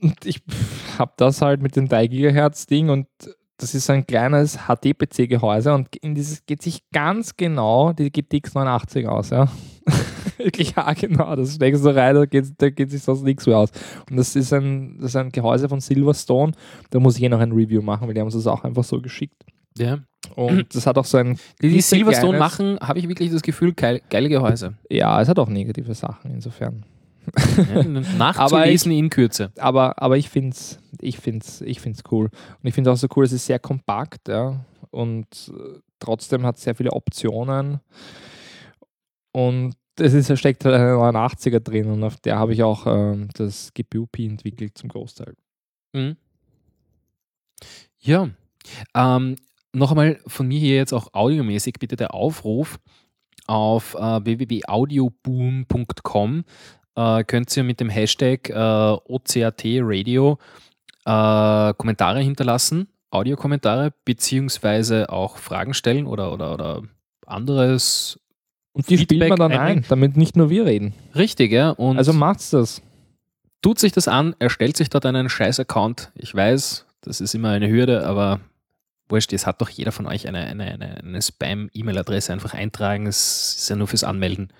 Und 0.00 0.24
ich 0.24 0.42
habe 0.98 1.12
das 1.16 1.42
halt 1.42 1.62
mit 1.62 1.74
dem 1.76 1.88
3 1.88 2.06
GHz 2.06 2.66
Ding 2.66 2.90
und 2.90 3.06
das 3.56 3.74
ist 3.74 3.86
so 3.86 3.92
ein 3.92 4.06
kleines 4.06 4.58
HD-PC-Gehäuse 4.68 5.74
und 5.74 5.94
in 5.96 6.14
dieses 6.14 6.46
geht 6.46 6.62
sich 6.62 6.82
ganz 6.92 7.36
genau 7.36 7.92
die 7.92 8.10
GTX 8.10 8.54
89 8.54 9.06
aus, 9.06 9.30
ja. 9.30 9.48
Wirklich 10.44 10.74
genau. 11.00 11.36
Das 11.36 11.54
steckst 11.54 11.84
du 11.84 11.94
rein, 11.94 12.14
da 12.14 12.26
geht, 12.26 12.46
da 12.58 12.70
geht 12.70 12.90
sich 12.90 13.02
sonst 13.02 13.22
nichts 13.22 13.46
mehr 13.46 13.58
aus. 13.58 13.70
Und 14.08 14.16
das 14.16 14.36
ist, 14.36 14.52
ein, 14.52 14.98
das 14.98 15.10
ist 15.10 15.16
ein 15.16 15.30
Gehäuse 15.30 15.68
von 15.68 15.80
Silverstone. 15.80 16.52
Da 16.90 17.00
muss 17.00 17.16
ich 17.16 17.22
eh 17.22 17.28
noch 17.28 17.40
ein 17.40 17.52
Review 17.52 17.82
machen, 17.82 18.06
weil 18.06 18.14
die 18.14 18.20
haben 18.20 18.26
uns 18.26 18.34
das 18.34 18.46
auch 18.46 18.64
einfach 18.64 18.84
so 18.84 19.00
geschickt. 19.00 19.44
Ja. 19.78 19.98
Und 20.36 20.66
das 20.74 20.86
hat 20.86 20.98
auch 20.98 21.04
so 21.04 21.18
ein. 21.18 21.38
Die, 21.62 21.68
die 21.68 21.80
Silverstone 21.80 22.38
machen, 22.38 22.78
habe 22.80 22.98
ich 22.98 23.08
wirklich 23.08 23.30
das 23.30 23.42
Gefühl, 23.42 23.72
geil, 23.72 24.00
geile 24.10 24.28
Gehäuse. 24.28 24.74
Ja, 24.88 25.20
es 25.20 25.28
hat 25.28 25.38
auch 25.38 25.48
negative 25.48 25.94
Sachen 25.94 26.32
insofern. 26.32 26.84
Ja, 27.56 27.82
nachzulesen 28.18 28.92
in 28.92 29.10
Kürze. 29.10 29.52
aber, 29.58 30.02
aber 30.02 30.16
ich 30.16 30.30
finde 30.30 30.50
es 30.50 30.80
ich 31.02 31.18
find's, 31.18 31.60
ich 31.62 31.80
find's 31.80 32.02
cool. 32.10 32.26
Und 32.26 32.68
ich 32.68 32.74
finde 32.74 32.90
es 32.90 32.98
auch 32.98 33.00
so 33.00 33.08
cool, 33.16 33.24
es 33.24 33.32
ist 33.32 33.46
sehr 33.46 33.58
kompakt, 33.58 34.28
ja. 34.28 34.64
Und 34.90 35.52
äh, 35.54 35.78
trotzdem 35.98 36.44
hat 36.44 36.56
es 36.56 36.62
sehr 36.62 36.74
viele 36.74 36.92
Optionen. 36.92 37.80
Und 39.32 39.74
es 39.98 40.14
ist, 40.14 40.38
steckt 40.38 40.64
halt 40.64 40.74
eine 40.74 40.92
89er 40.92 41.60
drin 41.60 41.90
und 41.90 42.04
auf 42.04 42.16
der 42.16 42.38
habe 42.38 42.52
ich 42.52 42.62
auch 42.62 42.86
ähm, 42.86 43.28
das 43.34 43.72
GPU-P 43.74 44.26
entwickelt 44.26 44.78
zum 44.78 44.88
Großteil. 44.88 45.34
Mhm. 45.92 46.16
Ja. 47.98 48.30
Ähm, 48.94 49.36
noch 49.72 49.90
einmal 49.90 50.18
von 50.26 50.48
mir 50.48 50.58
hier 50.58 50.76
jetzt 50.76 50.92
auch 50.92 51.08
audiomäßig 51.12 51.74
bitte 51.78 51.96
der 51.96 52.12
Aufruf 52.14 52.78
auf 53.46 53.94
äh, 53.94 54.24
www.audioboom.com 54.24 56.44
äh, 56.96 57.24
könnt 57.24 57.56
ihr 57.56 57.64
mit 57.64 57.80
dem 57.80 57.88
Hashtag 57.88 58.50
äh, 58.50 58.54
OCAT 58.54 59.62
Radio 59.64 60.38
äh, 61.04 61.74
Kommentare 61.74 62.20
hinterlassen, 62.20 62.88
Audiokommentare, 63.10 63.92
beziehungsweise 64.04 65.10
auch 65.10 65.38
Fragen 65.38 65.74
stellen 65.74 66.06
oder, 66.06 66.32
oder, 66.32 66.54
oder 66.54 66.82
anderes. 67.26 68.20
Und 68.80 68.90
die 68.90 68.96
spielt 68.98 69.10
Feedback 69.10 69.28
man 69.30 69.38
dann 69.38 69.52
ein, 69.52 69.58
einbringen. 69.58 69.84
damit 69.88 70.16
nicht 70.16 70.36
nur 70.36 70.50
wir 70.50 70.66
reden. 70.66 70.92
Richtig, 71.14 71.52
ja. 71.52 71.70
Und 71.70 71.98
Also 71.98 72.12
macht's 72.12 72.50
das. 72.50 72.82
tut 73.62 73.78
sich 73.78 73.92
das 73.92 74.08
an, 74.08 74.34
erstellt 74.38 74.76
sich 74.76 74.90
dort 74.90 75.06
einen 75.06 75.28
scheiß 75.28 75.60
Account. 75.60 76.10
Ich 76.14 76.34
weiß, 76.34 76.86
das 77.02 77.20
ist 77.20 77.34
immer 77.34 77.50
eine 77.50 77.68
Hürde, 77.68 78.06
aber 78.06 78.40
wurscht, 79.08 79.32
es 79.32 79.46
hat 79.46 79.60
doch 79.60 79.68
jeder 79.68 79.92
von 79.92 80.06
euch 80.06 80.28
eine, 80.28 80.38
eine, 80.46 80.64
eine, 80.64 80.96
eine 80.98 81.20
Spam-E-Mail-Adresse 81.22 82.32
einfach 82.32 82.54
eintragen. 82.54 83.06
Es 83.06 83.56
ist 83.60 83.68
ja 83.68 83.76
nur 83.76 83.88
fürs 83.88 84.04
Anmelden. 84.04 84.52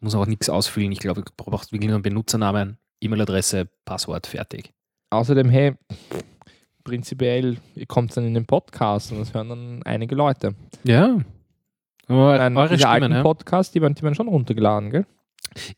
Muss 0.00 0.14
auch 0.14 0.26
nichts 0.26 0.48
ausfüllen. 0.48 0.92
Ich 0.92 0.98
glaube, 1.00 1.22
du 1.22 1.30
brauchst 1.36 1.72
wirklich 1.72 1.88
nur 1.88 1.96
einen 1.96 2.02
Benutzernamen, 2.02 2.78
E-Mail-Adresse, 3.00 3.68
Passwort, 3.84 4.26
fertig. 4.26 4.72
Außerdem, 5.10 5.48
hey, 5.50 5.74
prinzipiell, 6.84 7.56
ihr 7.74 7.86
kommt 7.86 8.16
dann 8.16 8.24
in 8.26 8.34
den 8.34 8.46
Podcast 8.46 9.12
und 9.12 9.18
das 9.20 9.32
hören 9.34 9.48
dann 9.48 9.82
einige 9.84 10.14
Leute. 10.14 10.54
Ja. 10.84 11.18
Aber 12.08 12.40
Ein, 12.40 12.56
eure 12.56 12.74
diese 12.76 12.88
alten 12.88 13.04
Stimmen, 13.04 13.16
ja. 13.18 13.22
Podcasts, 13.22 13.72
die 13.72 13.82
werden, 13.82 13.94
die 13.94 14.02
werden 14.02 14.14
schon 14.14 14.28
runtergeladen, 14.28 14.90
gell? 14.90 15.06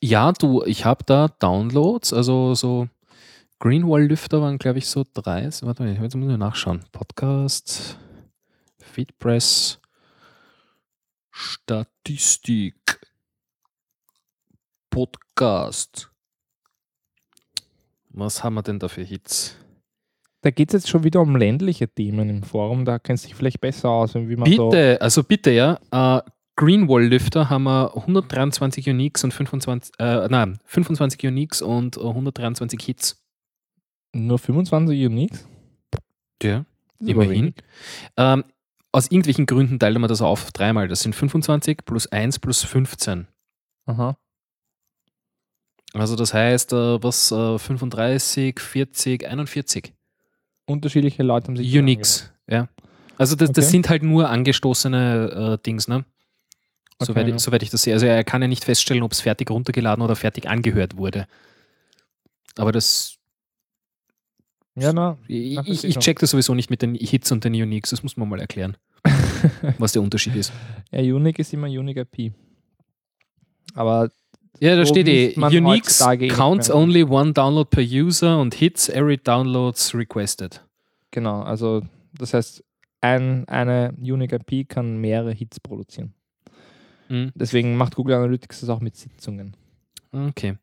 Ja, 0.00 0.32
du, 0.32 0.64
ich 0.64 0.84
habe 0.84 1.04
da 1.04 1.28
Downloads, 1.28 2.12
also 2.12 2.54
so 2.54 2.88
Greenwall-Lüfter 3.58 4.40
waren, 4.40 4.58
glaube 4.58 4.78
ich, 4.78 4.86
so 4.88 5.04
drei. 5.12 5.48
Warte 5.62 5.82
mal, 5.82 5.92
jetzt 5.92 6.16
muss 6.16 6.30
ich 6.30 6.38
nachschauen. 6.38 6.84
Podcast, 6.92 7.98
Feedpress, 8.78 9.80
Statistik, 11.30 13.00
Podcast. 14.88 16.10
Was 18.08 18.42
haben 18.42 18.54
wir 18.54 18.62
denn 18.62 18.78
da 18.78 18.88
für 18.88 19.02
Hits? 19.02 19.56
Da 20.42 20.50
geht 20.50 20.70
es 20.70 20.72
jetzt 20.82 20.88
schon 20.88 21.04
wieder 21.04 21.20
um 21.20 21.36
ländliche 21.36 21.88
Themen 21.88 22.30
im 22.30 22.42
Forum, 22.42 22.84
da 22.84 22.98
kennst 22.98 23.24
du 23.24 23.28
dich 23.28 23.34
vielleicht 23.34 23.60
besser 23.60 23.90
aus, 23.90 24.14
wie 24.14 24.36
man 24.36 24.50
so. 24.50 24.70
Bitte, 24.70 25.00
also 25.00 25.22
bitte, 25.22 25.50
ja. 25.50 25.78
Äh, 25.90 26.22
Greenwall-Lüfter 26.56 27.48
haben 27.50 27.64
wir 27.64 27.96
123 27.96 28.88
Uniques 28.88 29.24
und 29.24 29.32
25, 29.32 29.94
äh, 29.98 30.28
nein, 30.28 30.58
25 30.64 31.26
Uniques 31.26 31.62
und 31.62 31.96
äh, 31.96 32.00
123 32.00 32.80
Hits. 32.82 33.22
Nur 34.12 34.38
25 34.38 35.06
Uniques? 35.06 35.46
Ja. 36.42 36.64
Immerhin. 36.98 37.54
Ähm, 38.16 38.44
aus 38.92 39.06
irgendwelchen 39.06 39.46
Gründen 39.46 39.78
teilt 39.78 39.98
man 39.98 40.08
das 40.08 40.20
auf 40.20 40.52
dreimal. 40.52 40.88
Das 40.88 41.00
sind 41.00 41.14
25 41.14 41.84
plus 41.84 42.06
1 42.08 42.40
plus 42.40 42.62
15. 42.62 43.26
Aha. 43.86 44.16
Also 45.94 46.16
das 46.16 46.34
heißt, 46.34 46.72
äh, 46.72 47.02
was 47.02 47.32
äh, 47.32 47.58
35, 47.58 48.60
40, 48.60 49.26
41 49.26 49.94
Unterschiedliche 50.70 51.22
Leute 51.22 51.48
haben 51.48 51.56
sich. 51.56 51.76
Uniques. 51.76 52.32
Ja. 52.48 52.68
Also 53.18 53.36
das, 53.36 53.52
das 53.52 53.64
Okay. 53.66 53.72
sind 53.72 53.88
halt 53.88 54.02
nur 54.02 54.28
angestoßene 54.30 55.58
äh, 55.60 55.62
Dings, 55.64 55.88
ne? 55.88 56.04
Okay, 56.98 57.12
Soweit, 57.12 57.28
ja. 57.28 57.34
ich, 57.34 57.40
soweit 57.42 57.62
ich 57.62 57.70
das 57.70 57.82
sehe. 57.82 57.94
Also 57.94 58.06
er 58.06 58.24
kann 58.24 58.42
ja 58.42 58.48
nicht 58.48 58.64
feststellen, 58.64 59.02
ob 59.02 59.12
es 59.12 59.20
fertig 59.20 59.50
runtergeladen 59.50 60.02
oder 60.04 60.16
fertig 60.16 60.48
angehört 60.48 60.96
wurde. 60.96 61.26
Aber 62.56 62.72
das, 62.72 63.16
Ja, 64.76 64.92
na. 64.92 65.16
ich, 65.28 65.56
ich, 65.66 65.84
ich 65.84 65.98
check 65.98 66.18
das 66.18 66.30
sowieso 66.30 66.54
nicht 66.54 66.68
mit 66.70 66.82
den 66.82 66.94
Hits 66.94 67.30
und 67.32 67.44
den 67.44 67.54
Uniques. 67.54 67.90
Das 67.90 68.02
muss 68.02 68.16
man 68.16 68.28
mal 68.28 68.40
erklären, 68.40 68.76
was 69.78 69.92
der 69.92 70.02
Unterschied 70.02 70.34
ist. 70.36 70.52
Ja, 70.90 71.00
Unique 71.00 71.38
ist 71.38 71.52
immer 71.54 71.68
Unique 71.68 72.06
IP. 72.12 72.32
Aber 73.74 74.10
Ja, 74.60 74.76
da 74.76 74.84
steht 74.84 75.08
eh, 75.08 75.34
Uniques 75.36 75.98
counts 76.36 76.68
mehr. 76.68 76.76
only 76.76 77.02
one 77.02 77.32
download 77.32 77.70
per 77.70 77.82
user 77.82 78.38
und 78.38 78.54
hits 78.54 78.88
every 78.88 79.16
downloads 79.16 79.94
requested. 79.94 80.62
genau, 81.10 81.42
also 81.42 81.82
das 82.12 82.34
heißt, 82.34 82.62
ein, 83.00 83.48
eine 83.48 83.94
Unique 83.98 84.32
IP 84.32 84.68
kann 84.68 84.98
mehrere 84.98 85.32
Hits 85.32 85.58
produzieren. 85.60 86.12
Mhm. 87.08 87.32
Deswegen 87.34 87.76
macht 87.76 87.96
Google 87.96 88.16
Analytics 88.16 88.60
das 88.60 88.68
auch 88.68 88.80
mit 88.80 88.96
Sitzungen. 88.96 89.56
Okay. 90.12 90.56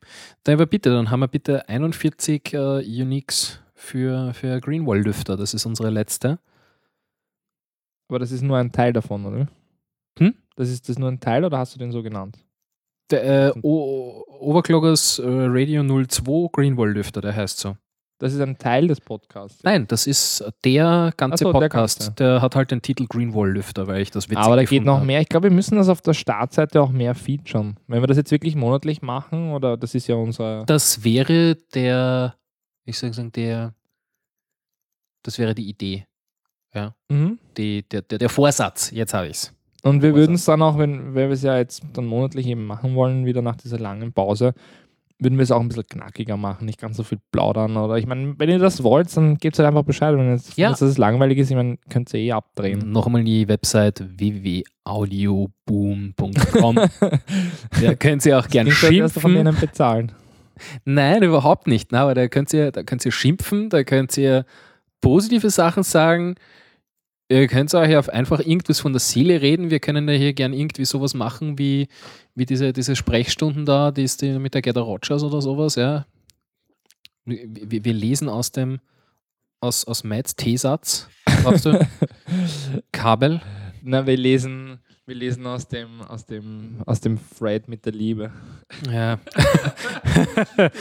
Dann 0.43 0.55
aber 0.55 0.65
bitte, 0.65 0.89
dann 0.89 1.09
haben 1.09 1.21
wir 1.21 1.27
bitte 1.27 1.67
41 1.67 2.53
äh, 2.53 2.57
Uniques 3.01 3.59
für, 3.73 4.33
für 4.33 4.59
Greenwall-Lüfter. 4.59 5.37
Das 5.37 5.53
ist 5.53 5.65
unsere 5.65 5.89
letzte. 5.89 6.39
Aber 8.09 8.19
das 8.19 8.31
ist 8.31 8.41
nur 8.41 8.57
ein 8.57 8.71
Teil 8.71 8.93
davon, 8.93 9.25
oder? 9.25 9.47
Hm? 10.19 10.35
Das 10.55 10.69
ist 10.69 10.89
das 10.89 10.97
nur 10.97 11.09
ein 11.09 11.19
Teil 11.19 11.43
oder 11.43 11.57
hast 11.57 11.75
du 11.75 11.79
den 11.79 11.91
so 11.91 12.03
genannt? 12.03 12.37
Der 13.09 13.47
äh, 13.47 13.59
o 13.61 14.23
Overclockers 14.39 15.19
äh, 15.19 15.23
Radio 15.25 15.83
02 15.83 16.49
Greenwall-Lüfter, 16.51 17.21
der 17.21 17.35
heißt 17.35 17.57
so. 17.59 17.77
Das 18.19 18.33
ist 18.33 18.41
ein 18.41 18.57
Teil 18.57 18.87
des 18.87 18.99
Podcasts. 18.99 19.63
Nein, 19.63 19.85
das 19.87 20.07
ist 20.07 20.43
der 20.63 21.13
ganze 21.17 21.43
so, 21.43 21.53
der 21.53 21.59
Podcast. 21.59 21.99
ganze. 21.99 22.11
Der, 22.13 22.41
hat 22.41 22.55
halt 22.55 22.71
den 22.71 22.81
Titel 22.81 23.05
Greenwall-Lüfter, 23.05 23.85
weil 23.85 24.01
ich 24.01 24.09
das 24.09 24.27
witzig 24.27 24.43
Aber 24.43 24.55
da 24.55 24.63
geht 24.63 24.83
noch 24.83 25.03
mehr. 25.03 25.21
Ich 25.21 25.29
glaube, 25.29 25.49
wir 25.49 25.55
müssen 25.55 25.77
das 25.77 25.87
auf 25.87 26.01
der 26.01 26.13
Startseite 26.13 26.81
auch 26.81 26.89
mehr 26.89 27.13
featuren. 27.13 27.77
Wenn 27.87 28.01
wir 28.01 28.07
das 28.07 28.17
jetzt 28.17 28.31
wirklich 28.31 28.55
monatlich 28.55 29.03
machen, 29.03 29.51
oder 29.51 29.77
das 29.77 29.93
ist 29.93 30.07
ja 30.07 30.15
unser. 30.15 30.65
Das 30.65 31.03
wäre 31.03 31.55
der, 31.75 32.35
ich 32.85 32.97
soll 32.97 33.13
sagen, 33.13 33.31
der, 33.31 33.75
das 35.21 35.37
wäre 35.37 35.53
die 35.53 35.69
Idee. 35.69 36.07
Mhm. 37.09 37.39
Die, 37.57 37.87
der, 37.89 38.01
der, 38.01 38.19
der 38.19 38.29
Vorsatz, 38.29 38.91
jetzt 38.91 39.13
habe 39.13 39.27
ich 39.27 39.37
es. 39.37 39.53
Und 39.83 40.01
wir 40.01 40.15
würden 40.15 40.35
es 40.35 40.45
dann 40.45 40.61
auch, 40.61 40.77
wenn, 40.77 41.15
wenn 41.15 41.29
wir 41.29 41.33
es 41.33 41.43
ja 41.43 41.57
jetzt 41.57 41.83
dann 41.93 42.05
monatlich 42.05 42.47
eben 42.47 42.65
machen 42.65 42.95
wollen, 42.95 43.25
wieder 43.25 43.41
nach 43.41 43.55
dieser 43.55 43.79
langen 43.79 44.11
Pause, 44.13 44.53
würden 45.19 45.37
wir 45.37 45.43
es 45.43 45.51
auch 45.51 45.61
ein 45.61 45.67
bisschen 45.67 45.87
knackiger 45.87 46.37
machen, 46.37 46.65
nicht 46.65 46.79
ganz 46.79 46.97
so 46.97 47.03
viel 47.03 47.17
plaudern. 47.31 47.75
Oder 47.77 47.97
ich 47.97 48.05
meine, 48.05 48.35
wenn 48.37 48.49
ihr 48.49 48.59
das 48.59 48.83
wollt, 48.83 49.15
dann 49.17 49.37
gebt 49.37 49.57
halt 49.57 49.67
einfach 49.67 49.83
Bescheid. 49.83 50.15
Wenn 50.15 50.29
jetzt 50.31 50.57
Ja. 50.57 50.69
das 50.71 50.97
langweilig 50.97 51.37
ist, 51.39 51.49
ich 51.49 51.55
meine, 51.55 51.77
könnt 51.89 52.13
ihr 52.13 52.19
eh 52.19 52.31
abdrehen. 52.33 52.91
Noch 52.91 53.07
einmal 53.07 53.23
die 53.23 53.47
Website 53.47 54.03
www.audioboom.com. 54.17 56.75
da 57.81 57.95
könnt 57.95 58.25
ihr 58.25 58.37
auch 58.39 58.47
gern 58.47 58.67
Klingt, 58.67 58.83
als 58.83 58.91
wärst 58.93 59.15
du 59.15 59.19
von 59.21 59.31
schimpfen. 59.31 59.45
denen 59.45 59.59
bezahlen. 59.59 60.11
Nein, 60.85 61.23
überhaupt 61.23 61.67
nicht. 61.67 61.91
Na, 61.91 62.03
aber 62.03 62.13
da 62.15 62.27
könnt 62.27 62.51
ihr, 62.53 62.71
da 62.71 62.83
könnt 62.83 63.05
ihr 63.05 63.11
schimpfen, 63.11 63.69
da 63.69 63.83
könnt 63.83 64.17
ihr 64.17 64.45
positive 65.01 65.49
Sachen 65.49 65.83
sagen. 65.83 66.35
Ihr 67.29 67.47
könnt 67.47 67.73
euch 67.73 67.97
auf 67.97 68.07
einfach 68.07 68.39
irgendwas 68.39 68.79
von 68.79 68.93
der 68.93 69.01
Seele 69.01 69.41
reden. 69.41 69.69
Wir 69.69 69.79
können 69.79 70.07
ja 70.07 70.15
hier 70.15 70.33
gern 70.33 70.53
irgendwie 70.53 70.85
sowas 70.85 71.13
machen 71.13 71.57
wie, 71.57 71.89
wie 72.35 72.45
diese, 72.45 72.71
diese 72.71 72.95
Sprechstunden 72.95 73.65
da, 73.65 73.91
die 73.91 74.03
ist 74.03 74.21
die 74.21 74.39
mit 74.39 74.53
der 74.53 74.61
Gerda 74.61 74.81
Rogers 74.81 75.23
oder 75.23 75.41
sowas, 75.41 75.75
ja. 75.75 76.05
Wir, 77.25 77.83
wir 77.83 77.93
lesen 77.93 78.29
aus 78.29 78.53
dem, 78.53 78.79
aus, 79.59 79.83
aus 79.83 80.05
Mads 80.05 80.37
T-Satz, 80.37 81.09
glaubst 81.41 81.65
du? 81.65 81.85
Kabel. 82.93 83.41
Na, 83.81 84.07
wir 84.07 84.15
lesen, 84.15 84.79
wir 85.05 85.15
lesen 85.15 85.45
aus 85.45 85.67
dem, 85.67 85.99
aus 86.01 86.25
dem, 86.25 86.77
aus 86.85 87.01
dem 87.01 87.19
Thread 87.37 87.67
mit 87.67 87.85
der 87.85 87.91
Liebe. 87.91 88.31
Ja. 88.89 89.19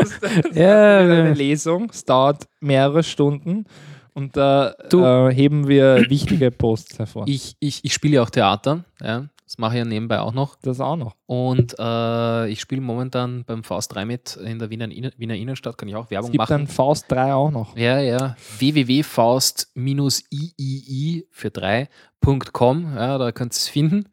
Das, 0.00 0.20
das 0.20 0.32
Ja, 0.54 1.00
ist 1.00 1.10
eine 1.10 1.28
ja. 1.28 1.32
Lesung, 1.32 1.90
es 1.90 2.04
dauert 2.04 2.48
mehrere 2.60 3.04
Stunden 3.04 3.66
und 4.14 4.36
da 4.36 4.74
äh, 4.92 5.32
heben 5.34 5.68
wir 5.68 6.04
wichtige 6.08 6.50
Posts 6.50 6.98
hervor. 6.98 7.24
Ich, 7.26 7.56
ich, 7.60 7.82
ich 7.84 7.92
spiele 7.94 8.16
ja 8.16 8.22
auch 8.22 8.30
Theater, 8.30 8.84
ja. 9.02 9.28
Das 9.44 9.58
mache 9.58 9.74
ich 9.74 9.78
ja 9.80 9.84
nebenbei 9.84 10.18
auch 10.20 10.32
noch. 10.32 10.56
das 10.62 10.80
auch 10.80 10.96
noch. 10.96 11.14
Und 11.26 11.74
äh, 11.78 12.48
ich 12.48 12.58
spiele 12.62 12.80
momentan 12.80 13.44
beim 13.44 13.62
Faust 13.64 13.94
3 13.94 14.06
mit 14.06 14.36
in 14.36 14.58
der 14.58 14.70
Wiener, 14.70 14.86
Inne- 14.86 15.12
Wiener 15.18 15.34
Innenstadt, 15.34 15.76
kann 15.76 15.90
ich 15.90 15.94
auch 15.94 16.06
Es 16.06 16.10
Werbung 16.10 16.30
gibt 16.30 16.38
machen. 16.38 16.48
dann 16.50 16.66
Faust 16.68 17.12
3 17.12 17.34
auch 17.34 17.50
noch. 17.50 17.76
Ja, 17.76 18.00
ja. 18.00 18.34
www.faust-iii 18.58 21.26
für 21.30 21.48
3.com. 21.48 22.94
Ja, 22.96 23.18
da 23.18 23.32
könnt 23.32 23.52
ihr 23.52 23.56
es 23.56 23.68
finden. 23.68 24.08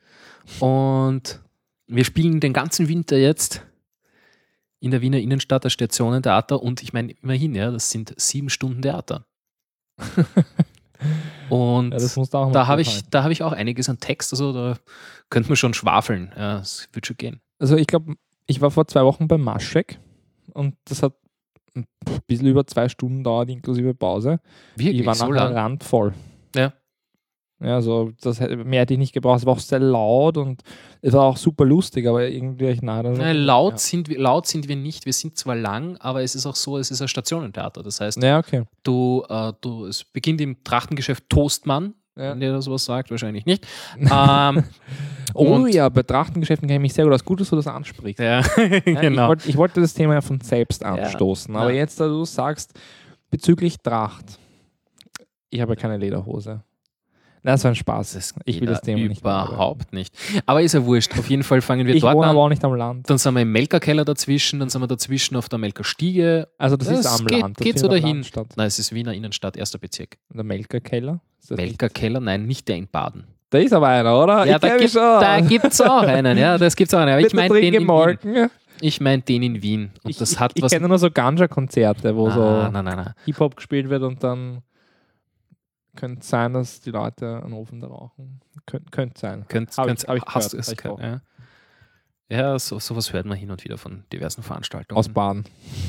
Und 0.60 1.40
wir 1.88 2.04
spielen 2.04 2.40
den 2.40 2.54
ganzen 2.54 2.88
Winter 2.88 3.18
jetzt 3.18 3.66
in 4.82 4.92
der 4.92 5.02
Wiener 5.02 5.18
Innenstadt 5.20 5.66
das 5.66 5.74
Stationentheater 5.74 6.62
und 6.62 6.82
ich 6.84 6.94
meine, 6.94 7.12
immerhin, 7.22 7.54
ja, 7.56 7.70
das 7.72 7.90
sind 7.92 8.14
sieben 8.18 8.50
Stunden 8.50 8.82
Theater. 8.82 9.26
und 11.50 11.94
Ja, 11.94 12.46
mal 12.48 12.54
da 12.54 12.68
habe 12.68 12.82
ich, 12.82 13.02
da 13.10 13.24
habe 13.24 13.34
ich 13.34 13.44
auch 13.44 13.52
einiges 13.52 13.90
an 13.90 14.00
Text, 14.00 14.34
also 14.34 14.54
da 14.54 14.78
könnte 15.30 15.50
man 15.50 15.56
schon 15.56 15.74
schwafeln. 15.74 16.32
Ja, 16.36 16.60
das 16.60 16.88
wird 16.94 17.08
schon 17.08 17.18
gehen. 17.18 17.42
Also 17.60 17.76
ich 17.76 17.88
glaube, 17.88 18.16
ich 18.48 18.62
war 18.62 18.72
vor 18.72 18.88
zwei 18.88 19.04
Wochen 19.04 19.28
beim 19.28 19.42
Maschek 19.42 20.00
und 20.54 20.76
das 20.86 21.04
hat 21.04 21.14
ein 21.76 21.86
bisschen 22.28 22.48
über 22.48 22.66
zwei 22.66 22.90
Stunden 22.90 23.24
dauert, 23.24 23.50
inklusive 23.50 23.94
Pause. 23.94 24.40
Wirklich 24.76 25.02
ich 25.02 25.06
war 25.06 25.16
so 25.16 25.28
nachher 25.28 25.46
lang. 25.46 25.54
randvoll. 25.54 26.14
Ja. 26.56 26.74
Ja, 27.62 27.76
also 27.76 28.12
das 28.22 28.40
mehr 28.40 28.82
hätte 28.82 28.94
ich 28.94 29.00
nicht 29.00 29.12
gebraucht. 29.14 29.40
Es 29.40 29.46
war 29.46 29.54
auch 29.54 29.60
sehr 29.60 29.80
laut 29.80 30.38
und 30.38 30.62
es 31.02 31.12
war 31.14 31.24
auch 31.24 31.36
super 31.38 31.66
lustig, 31.66 32.08
aber 32.08 32.26
irgendwie 32.28 32.68
ich 32.68 32.80
das- 32.80 33.18
Nein, 33.18 33.36
laut, 33.38 33.74
Ja. 33.74 33.78
sind 33.78 34.08
wir, 34.08 34.18
laut 34.18 34.48
sind 34.48 34.70
wir 34.70 34.78
nicht. 34.78 35.06
Wir 35.06 35.12
sind 35.14 35.38
zwar 35.38 35.56
lang, 35.56 35.98
aber 35.98 36.22
es 36.24 36.36
ist 36.36 36.46
auch 36.46 36.56
so, 36.56 36.78
es 36.78 36.90
ist 36.90 37.02
ein 37.02 37.10
Stationentheater. 37.10 37.84
Das 37.84 38.00
heißt, 38.00 38.24
Ja, 38.24 38.40
okay. 38.40 38.64
du, 38.84 39.26
äh, 39.28 39.52
du, 39.60 39.86
es 39.88 40.06
beginnt 40.06 40.40
im 40.40 40.64
Trachtengeschäft 40.64 41.26
Toastmann, 41.30 41.96
Ja. 42.16 42.32
wenn 42.32 42.40
dir 42.40 42.54
das 42.54 42.70
was 42.70 42.86
sagt, 42.86 43.12
wahrscheinlich 43.12 43.46
nicht. 43.46 43.68
ähm, 44.00 44.64
Oh 45.34 45.44
und- 45.56 45.74
ja, 45.74 45.90
bei 45.90 46.04
Trachtengeschäften 46.04 46.66
kenne 46.68 46.78
ich 46.78 46.82
mich 46.82 46.94
sehr 46.94 47.04
gut 47.06 47.14
aus. 47.14 47.26
Gut, 47.26 47.42
dass 47.42 47.50
du 47.50 47.58
das 47.58 47.68
ansprichst. 47.68 48.20
ja, 48.20 48.40
Ja, 48.58 48.64
ich, 48.78 48.84
genau. 49.02 49.28
wollte, 49.28 49.50
ich 49.50 49.58
wollte 49.58 49.82
das 49.82 49.94
Thema 49.94 50.14
ja 50.14 50.22
von 50.22 50.40
selbst 50.40 50.82
anstoßen, 50.84 51.54
aber 51.58 51.74
jetzt, 51.74 52.00
da 52.00 52.08
du 52.08 52.24
sagst, 52.24 52.74
Bezüglich 53.32 53.78
Tracht. 53.78 54.40
Ich 55.52 55.62
habe 55.62 55.74
ja 55.74 55.76
keine 55.76 55.98
Lederhose. 55.98 56.64
Das 57.44 57.64
war 57.64 57.72
ein 57.72 57.76
Spaß. 57.76 58.14
Das 58.14 58.34
ich 58.46 58.60
will 58.60 58.68
das 58.68 58.82
Thema 58.82 59.08
nicht. 59.08 59.22
Überhaupt 59.22 59.94
nicht. 59.94 60.14
Aber 60.46 60.62
ist 60.62 60.74
ja 60.74 60.86
wurscht. 60.86 61.18
Auf 61.18 61.30
jeden 61.30 61.44
Fall 61.44 61.62
fangen 61.62 61.88
wir 61.88 61.96
Ich 62.00 62.02
dort 62.02 62.16
wohne 62.16 62.28
aber 62.28 62.40
an. 62.40 62.46
auch 62.46 62.50
nicht 62.50 62.64
am 62.64 62.74
Land. 62.76 63.10
Dann 63.10 63.18
sind 63.18 63.34
wir 63.34 63.42
im 63.42 63.52
Melkerkeller 63.52 64.04
dazwischen, 64.06 64.60
dann 64.60 64.70
sind 64.70 64.82
wir 64.82 64.88
dazwischen 64.88 65.36
auf 65.36 65.48
der 65.50 65.60
Melkerstiege. 65.60 66.48
Also 66.58 66.76
das, 66.76 66.90
ist 66.90 67.06
am 67.06 67.26
geht, 67.26 67.42
Land. 67.42 67.60
Das 67.60 67.64
geht 67.66 67.76
ist 67.76 67.82
so 67.82 67.88
in 67.88 67.92
der 67.94 68.02
dahin. 68.02 68.16
Landstadt. 68.18 68.48
Nein, 68.58 68.68
es 68.68 68.80
ist 68.80 68.94
Wiener 68.94 69.14
Innenstadt, 69.14 69.58
erster 69.58 69.78
Bezirk. 69.80 70.18
Der 70.34 70.44
Melkerkeller. 70.44 71.22
Das 71.42 71.52
nicht- 71.52 71.58
Melkerkeller, 71.58 72.20
nein, 72.20 72.46
nicht 72.46 72.68
der 72.68 72.76
in 72.76 72.88
Baden. 72.88 73.24
Da 73.50 73.58
ist 73.58 73.74
aber 73.74 73.88
einer, 73.88 74.22
oder? 74.22 74.46
Ja, 74.46 74.56
ich 74.56 74.62
da 74.62 74.78
gibt 74.78 74.96
da 74.96 75.40
gibt's 75.42 75.82
auch 75.82 76.04
einen, 76.04 76.38
ja, 76.38 76.58
das 76.58 76.76
gibt's 76.76 76.94
auch 76.94 77.00
einen. 77.00 77.14
Aber 77.14 77.26
ich 77.26 77.34
meine 77.34 77.60
den, 77.60 77.74
in 77.74 77.88
Wien. 77.88 78.50
Ich 78.82 79.02
mein 79.02 79.26
den 79.26 79.44
in 79.44 79.62
Wien. 79.62 79.92
Und 80.04 80.12
Ich, 80.12 80.18
das 80.18 80.34
ich, 80.34 80.40
hat 80.40 80.52
ich 80.56 80.62
was. 80.62 80.72
kenne 80.72 80.88
nur 80.88 81.00
so 81.00 81.10
Ganja-Konzerte, 81.10 82.16
wo 82.16 82.28
ah, 82.28 82.72
so. 82.72 83.12
Hip-Hop 83.26 83.56
gespielt 83.56 83.90
wird 83.90 84.04
und 84.04 84.24
dann 84.24 84.62
könnte 86.00 86.26
sein, 86.26 86.54
dass 86.54 86.80
die 86.82 86.92
Leute 86.92 87.42
einen 87.44 87.54
Ofen 87.54 87.80
da 87.82 87.88
rauchen. 87.88 88.40
Könnt, 88.66 88.92
könnte 88.92 89.20
sein. 89.20 89.46
Könnt, 89.48 89.76
Hab 89.78 89.88
ich- 89.88 89.98
könnt, 89.98 90.08
hab 90.08 90.16
ich 90.18 90.24
hast 90.26 90.52
gehört, 90.52 90.66
es 90.68 90.72
ich 90.72 90.78
gehört, 90.78 91.00
ja. 91.02 91.22
Ja, 92.32 92.60
so, 92.60 92.78
sowas 92.80 93.12
hört 93.12 93.26
man 93.26 93.38
hin 93.38 93.50
und 93.52 93.64
wieder 93.64 93.78
von 93.78 94.04
diversen 94.14 94.44
Veranstaltungen. 94.44 94.98
Aus 94.98 95.10
Baden. 95.10 95.46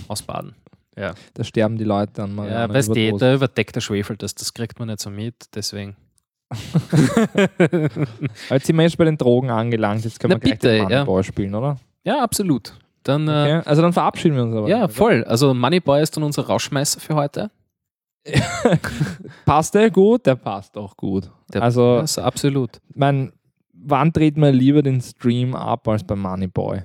Aus 0.08 0.22
Baden. 0.22 0.54
Da 0.94 1.44
sterben 1.44 1.78
die 1.78 1.84
Leute 1.84 2.22
an 2.22 2.34
mal. 2.34 2.50
Ja, 2.50 2.68
weißt 2.68 2.88
du, 2.94 3.16
der 3.16 3.34
überdeckte 3.34 3.80
Schwefel, 3.80 4.16
das, 4.18 4.34
das 4.34 4.52
kriegt 4.52 4.78
man 4.78 4.88
nicht 4.88 5.00
so 5.00 5.08
mit, 5.08 5.34
deswegen. 5.54 5.96
Jetzt 8.50 8.66
sind 8.66 8.76
wir 8.76 8.82
jetzt 8.82 8.98
bei 8.98 9.04
den 9.04 9.16
Drogen 9.16 9.50
angelangt. 9.50 10.04
Jetzt 10.04 10.18
können 10.20 10.32
Na 10.32 10.36
wir 10.36 10.40
gleich 10.40 10.54
bitte, 10.58 10.68
den 10.68 10.88
ja. 10.90 11.04
Moneyball 11.04 11.24
spielen, 11.24 11.54
oder? 11.54 11.78
ja, 12.04 12.22
absolut. 12.22 12.74
Dann, 13.02 13.28
äh, 13.28 13.30
Okay. 13.30 13.68
Also 13.68 13.80
dann 13.82 13.92
verabschieden 13.92 14.36
wir 14.36 14.42
uns 14.42 14.54
aber. 14.56 14.68
ja, 14.68 14.78
oder? 14.84 14.88
voll. 14.88 15.24
Also 15.24 15.54
Moneyboy 15.54 16.02
ist 16.02 16.16
dann 16.16 16.22
unser 16.24 16.46
Rauschmeißer 16.46 17.00
für 17.00 17.14
heute. 17.14 17.50
Passt 19.44 19.74
der 19.74 19.90
gut? 19.90 20.26
Der 20.26 20.34
passt 20.36 20.76
auch 20.76 20.96
gut. 20.96 21.30
Der, 21.52 21.62
also, 21.62 21.96
also 21.96 22.22
absolut. 22.22 22.80
mein, 22.94 23.32
wann 23.72 24.12
dreht 24.12 24.36
man 24.36 24.54
lieber 24.54 24.82
den 24.82 25.00
Stream 25.00 25.54
ab 25.54 25.88
als 25.88 26.04
beim 26.04 26.20
Moneyboy? 26.20 26.82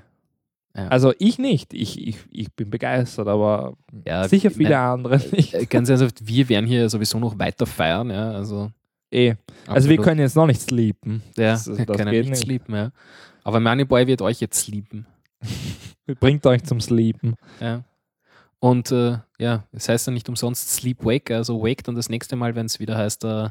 Ja. 0.76 0.88
Also 0.90 1.14
ich 1.20 1.38
nicht. 1.40 1.74
Ich, 1.74 2.06
ich, 2.06 2.18
ich 2.32 2.54
bin 2.54 2.70
begeistert, 2.70 3.28
aber 3.28 3.78
Ja, 4.06 4.28
sicher 4.28 4.52
viele 4.52 4.72
nein, 4.72 4.80
andere 4.90 5.22
nicht. 5.32 5.54
äh, 5.54 5.66
Ganz 5.66 5.90
ernsthaft, 5.90 6.28
wir 6.28 6.50
werden 6.50 6.66
hier 6.66 6.90
sowieso 6.90 7.18
noch 7.20 7.38
weiter 7.40 7.66
feiern, 7.66 8.10
ja. 8.10 8.32
Also, 8.32 8.72
Eh. 9.12 9.36
Also 9.68 9.88
wir 9.88 9.98
können 9.98 10.20
jetzt 10.20 10.36
noch 10.36 10.48
nicht 10.48 10.60
sleepen. 10.62 11.22
ja, 11.38 11.52
das- 11.54 11.66
das 11.66 11.78
können 11.78 12.12
geht 12.12 12.22
nicht 12.26 12.30
nicht. 12.32 12.42
sleepen, 12.44 12.76
ja. 12.76 12.92
Aber 13.44 13.60
Moneyboy 13.62 14.08
wird 14.08 14.22
euch 14.22 14.42
jetzt 14.42 14.60
sleepen. 14.60 15.06
Bringt 16.20 16.46
euch 16.46 16.64
zum 16.64 16.82
Sleepen. 16.82 17.36
Ja. 17.62 17.84
Und 18.60 18.92
äh, 18.92 19.20
ja, 19.38 19.64
es 19.72 19.90
heißt 19.90 20.08
ja 20.08 20.14
nicht 20.14 20.30
umsonst 20.30 20.72
Sleep 20.72 21.04
Wake, 21.04 21.32
also 21.32 21.62
Wake 21.62 21.84
dann 21.84 21.96
das 21.96 22.10
nächste 22.10 22.36
Mal, 22.36 22.56
wenn 22.56 22.66
es 22.66 22.80
wieder 22.80 22.98
heißt, 22.98 23.24
äh, 23.24 23.50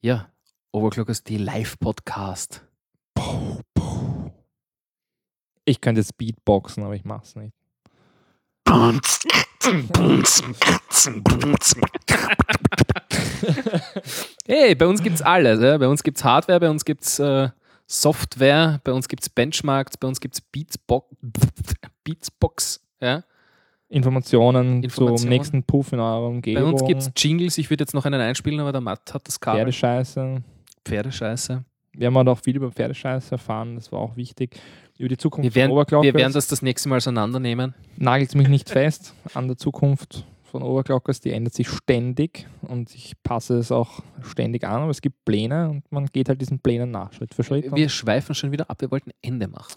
ja, 0.00 0.30
Overclockers 0.72 1.24
die 1.24 1.36
Live-Podcast. 1.36 2.62
Ich 5.64 5.80
könnte 5.80 6.00
jetzt 6.00 6.16
Beatboxen, 6.16 6.84
aber 6.84 6.94
ich 6.94 7.04
mach's 7.04 7.34
nicht. 7.34 7.54
Hey, 14.46 14.74
bei 14.74 14.86
uns 14.86 15.02
gibt's 15.02 15.22
alles. 15.22 15.60
Ja? 15.60 15.76
Bei 15.78 15.88
uns 15.88 16.02
gibt's 16.02 16.24
Hardware, 16.24 16.60
bei 16.60 16.70
uns 16.70 16.84
gibt's 16.84 17.18
äh, 17.18 17.48
Software, 17.86 18.80
bei 18.84 18.92
uns 18.92 19.08
gibt's 19.08 19.28
Benchmarks, 19.28 19.96
bei 19.96 20.08
uns 20.08 20.20
gibt's 20.20 20.40
Beatsbox. 20.40 21.06
Beatsbox 22.04 22.80
ja? 23.00 23.24
Informationen, 23.90 24.82
Informationen. 24.84 25.18
zum 25.18 25.28
nächsten 25.28 25.62
Puff 25.64 25.92
in 25.92 26.00
eurer 26.00 26.20
Bei 26.20 26.26
Umgebung. 26.26 26.72
uns 26.72 26.84
gibt's 26.86 27.10
Jingles. 27.16 27.58
Ich 27.58 27.68
würde 27.70 27.82
jetzt 27.82 27.92
noch 27.94 28.04
einen 28.06 28.20
einspielen, 28.20 28.60
aber 28.60 28.72
der 28.72 28.80
Matt 28.80 29.12
hat 29.12 29.26
das 29.26 29.38
Kabel. 29.38 29.58
Pferdescheiße. 29.60 30.42
Pferdescheiße. 30.84 31.64
Wir 31.92 32.06
haben 32.06 32.16
halt 32.16 32.28
auch 32.28 32.38
viel 32.38 32.56
über 32.56 32.70
Pferdescheiße 32.70 33.32
erfahren, 33.32 33.74
das 33.74 33.90
war 33.90 33.98
auch 33.98 34.16
wichtig. 34.16 34.58
Über 34.96 35.08
die 35.08 35.16
Zukunft 35.16 35.44
Wir 35.44 35.54
werden, 35.56 35.70
von 35.70 35.78
Oberglockers. 35.78 36.04
wir 36.04 36.14
werden 36.14 36.32
das 36.32 36.46
das 36.46 36.62
nächste 36.62 36.88
Mal 36.88 36.96
auseinandernehmen. 36.96 37.74
Nagelt 37.96 38.34
mich 38.36 38.48
nicht 38.48 38.70
fest 38.70 39.14
an 39.34 39.48
der 39.48 39.56
Zukunft 39.56 40.24
von 40.44 40.62
Oberglockers, 40.62 41.20
die 41.20 41.32
ändert 41.32 41.54
sich 41.54 41.68
ständig 41.68 42.46
und 42.62 42.94
ich 42.94 43.14
passe 43.22 43.56
es 43.58 43.72
auch 43.72 44.00
ständig 44.22 44.64
an, 44.64 44.82
aber 44.82 44.90
es 44.90 45.00
gibt 45.00 45.24
Pläne 45.24 45.68
und 45.68 45.90
man 45.90 46.06
geht 46.06 46.28
halt 46.28 46.40
diesen 46.40 46.60
Plänen 46.60 46.90
nach, 46.92 47.12
Schritt 47.12 47.34
für 47.34 47.42
Schritt. 47.42 47.74
Wir 47.74 47.88
schweifen 47.88 48.34
schon 48.34 48.52
wieder 48.52 48.70
ab. 48.70 48.80
Wir 48.80 48.90
wollten 48.90 49.10
Ende 49.22 49.48
machen. 49.48 49.72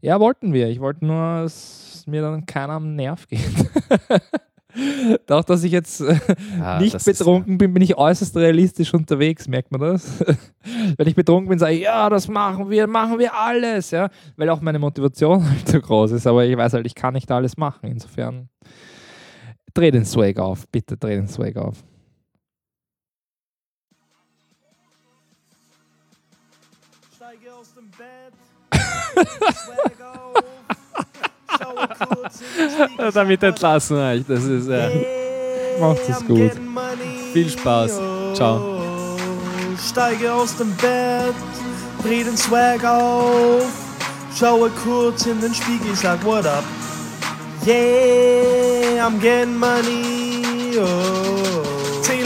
Ja, 0.00 0.18
wollten 0.20 0.52
wir. 0.52 0.68
Ich 0.68 0.80
wollte 0.80 1.04
nur, 1.04 1.42
dass 1.42 2.04
mir 2.06 2.22
dann 2.22 2.46
keiner 2.46 2.74
am 2.74 2.94
Nerv 2.96 3.26
geht. 3.28 3.40
Doch, 5.26 5.42
dass 5.42 5.64
ich 5.64 5.72
jetzt 5.72 6.00
äh, 6.00 6.16
Ah, 6.62 6.78
nicht 6.80 6.94
das 6.94 7.04
ist- 7.06 7.18
betrunken 7.18 7.58
bin, 7.58 7.74
bin 7.74 7.82
ich 7.82 7.96
äußerst 7.96 8.36
realistisch 8.36 8.94
unterwegs, 8.94 9.48
merkt 9.48 9.72
man 9.72 9.80
das? 9.80 10.24
Wenn 10.96 11.08
ich 11.08 11.16
betrunken 11.16 11.48
bin, 11.48 11.58
sage 11.58 11.74
ich, 11.74 11.82
ja, 11.82 12.08
das 12.08 12.28
machen 12.28 12.70
wir, 12.70 12.86
machen 12.86 13.18
wir 13.18 13.34
alles, 13.34 13.90
ja, 13.90 14.08
weil 14.36 14.48
auch 14.48 14.60
meine 14.60 14.78
Motivation 14.78 15.44
halt 15.50 15.68
so 15.68 15.80
groß 15.80 16.12
ist, 16.12 16.26
aber 16.26 16.44
ich 16.44 16.56
weiß 16.56 16.74
halt, 16.74 16.86
ich 16.86 16.94
kann 16.94 17.14
nicht 17.14 17.30
alles 17.32 17.56
machen, 17.56 17.90
insofern 17.90 18.48
dreh 19.74 19.90
den 19.90 20.04
Swag 20.04 20.38
auf, 20.38 20.68
bitte 20.68 20.96
dreh 20.96 21.16
den 21.16 21.26
Swag 21.28 21.56
auf. 21.56 21.82
Damit 33.12 33.42
entlassen 33.42 33.96
euch. 33.96 34.24
Das 34.26 34.44
ist 34.44 34.68
äh, 34.68 34.90
Hey, 34.90 35.80
Macht 35.80 36.08
es 36.08 36.24
gut. 36.26 36.52
Viel 37.32 37.48
Spaß. 37.48 38.00
Ciao. 38.34 38.80
Steige 39.88 40.32
aus 40.32 40.56
dem 40.56 40.74
Bett, 40.76 41.34
dreh 42.02 42.22
den 42.22 42.36
Swag 42.36 42.84
auf, 42.84 43.66
schaue 44.38 44.70
kurz 44.84 45.24
in 45.26 45.40
den 45.40 45.54
Spiegel, 45.54 45.94
sag 45.94 46.22
what 46.24 46.44
up. 46.44 46.64
Yeah, 47.66 49.06
I'm 49.06 49.18
getting 49.20 49.56
money. 49.56 50.78
Oh. 50.78 51.79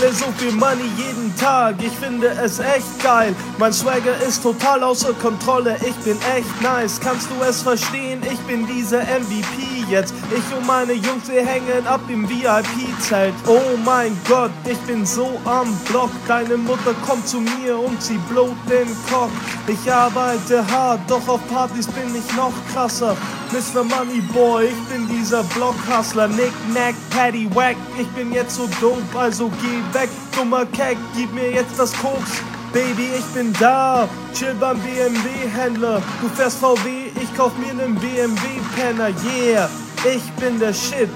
Zähle 0.05 0.17
so 0.17 0.27
viel 0.37 0.53
Money 0.53 0.91
jeden 0.99 1.35
Tag, 1.37 1.77
ich 1.79 1.93
finde 1.93 2.29
es 2.29 2.59
echt 2.59 3.03
geil. 3.03 3.35
Mein 3.57 3.73
Swagger 3.73 4.15
ist 4.27 4.43
total 4.43 4.83
außer 4.83 5.15
Kontrolle, 5.15 5.77
ich 5.81 5.95
bin 6.05 6.19
echt 6.37 6.61
nice. 6.61 7.01
Kannst 7.01 7.29
du 7.31 7.43
es 7.43 7.63
verstehen? 7.63 8.21
Ich 8.31 8.39
bin 8.41 8.67
dieser 8.67 9.01
MVP 9.01 9.74
jetzt. 9.89 10.15
Ich 10.31 10.57
und 10.57 10.67
meine 10.67 10.93
Jungs, 10.93 11.29
wir 11.29 11.45
hängen 11.45 11.87
ab 11.87 12.01
im 12.09 12.29
VIP-Zelt. 12.29 13.35
Oh 13.47 13.77
mein 13.85 14.17
Gott, 14.29 14.51
ich 14.65 14.79
bin 14.81 15.05
so 15.05 15.41
am 15.45 15.75
Block. 15.89 16.11
Deine 16.27 16.57
Mutter 16.57 16.95
kommt 17.07 17.27
zu 17.29 17.41
mir 17.41 17.79
und 17.79 18.03
sie 18.03 18.19
blowt 18.29 18.57
den 18.69 18.89
Cock. 19.11 19.31
Ich 19.67 19.93
arbeite 19.93 20.65
hart, 20.71 21.01
doch 21.09 21.27
auf 21.29 21.41
Partys 21.49 21.87
bin 21.87 22.15
ich 22.15 22.37
noch 22.37 22.53
krasser. 22.73 23.17
Mr. 23.53 23.85
Money 23.85 24.21
Boy, 24.33 24.67
ich 24.67 24.89
bin 24.93 25.09
dieser 25.09 25.43
Blockhustler. 25.45 26.29
Nick, 26.29 26.53
Nack, 26.73 26.95
Paddy, 27.11 27.49
Wack. 27.55 27.77
Ich 27.99 28.09
bin 28.09 28.33
jetzt 28.33 28.57
so 28.57 28.69
dope, 28.81 29.19
also 29.19 29.51
geh 29.61 29.99
weg. 29.99 30.09
Dummer 30.37 30.67
Keck, 30.67 30.97
gib 31.17 31.33
mir 31.33 31.51
jetzt 31.51 31.79
das 31.79 31.93
Koks. 31.93 32.43
Baby, 32.75 33.09
ich 33.17 33.25
bin 33.27 33.53
da, 33.61 34.09
chill 34.37 34.53
beim 34.59 34.81
BMW-Händler. 34.81 36.03
Du 36.21 36.29
fährst 36.29 36.59
VW, 36.59 37.13
ich 37.23 37.37
kauf 37.37 37.53
mir 37.57 37.73
nen 37.73 37.95
BMW-Penner, 37.95 39.11
yeah. 39.25 39.71
Ich 40.05 40.25
bin 40.41 40.59
der 40.59 40.75
Shit, 40.75 41.09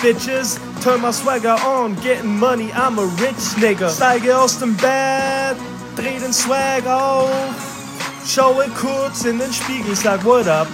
Bitches. 0.00 0.58
Turn 0.82 1.02
my 1.02 1.12
swagger 1.12 1.56
on, 1.66 1.94
getting 1.96 2.38
money, 2.40 2.72
I'm 2.72 2.98
a 2.98 3.04
rich 3.20 3.56
nigga. 3.60 3.90
Steige 3.90 4.38
aus 4.38 4.58
dem 4.58 4.74
Bett, 4.76 5.58
dreh 5.96 6.18
den 6.18 6.32
Swag 6.32 6.86
auf. 6.86 7.28
Schaue 8.26 8.64
kurz 8.70 9.26
in 9.26 9.38
den 9.38 9.52
Spiegel, 9.52 9.94
sag 9.94 10.24
what 10.24 10.48
up. 10.48 10.66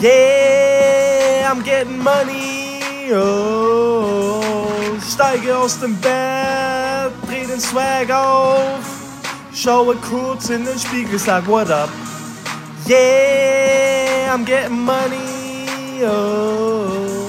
Yeah, 0.00 1.50
I'm 1.50 1.64
getting 1.64 1.98
money. 1.98 3.12
Oh, 3.12 4.40
steige 5.12 5.56
aus 5.56 5.80
dem 5.80 5.96
Bett, 5.96 7.12
dreh 7.26 7.46
den 7.48 7.60
Swag 7.60 8.12
auf. 8.12 8.99
Schaue 9.62 9.94
kurz 9.96 10.48
in 10.48 10.64
den 10.64 10.78
Spiegel, 10.78 11.18
sag 11.18 11.46
what 11.46 11.68
up. 11.68 11.90
Yeah, 12.86 14.32
I'm 14.32 14.42
getting 14.42 14.86
money. 14.86 16.00
Oh, 16.02 17.26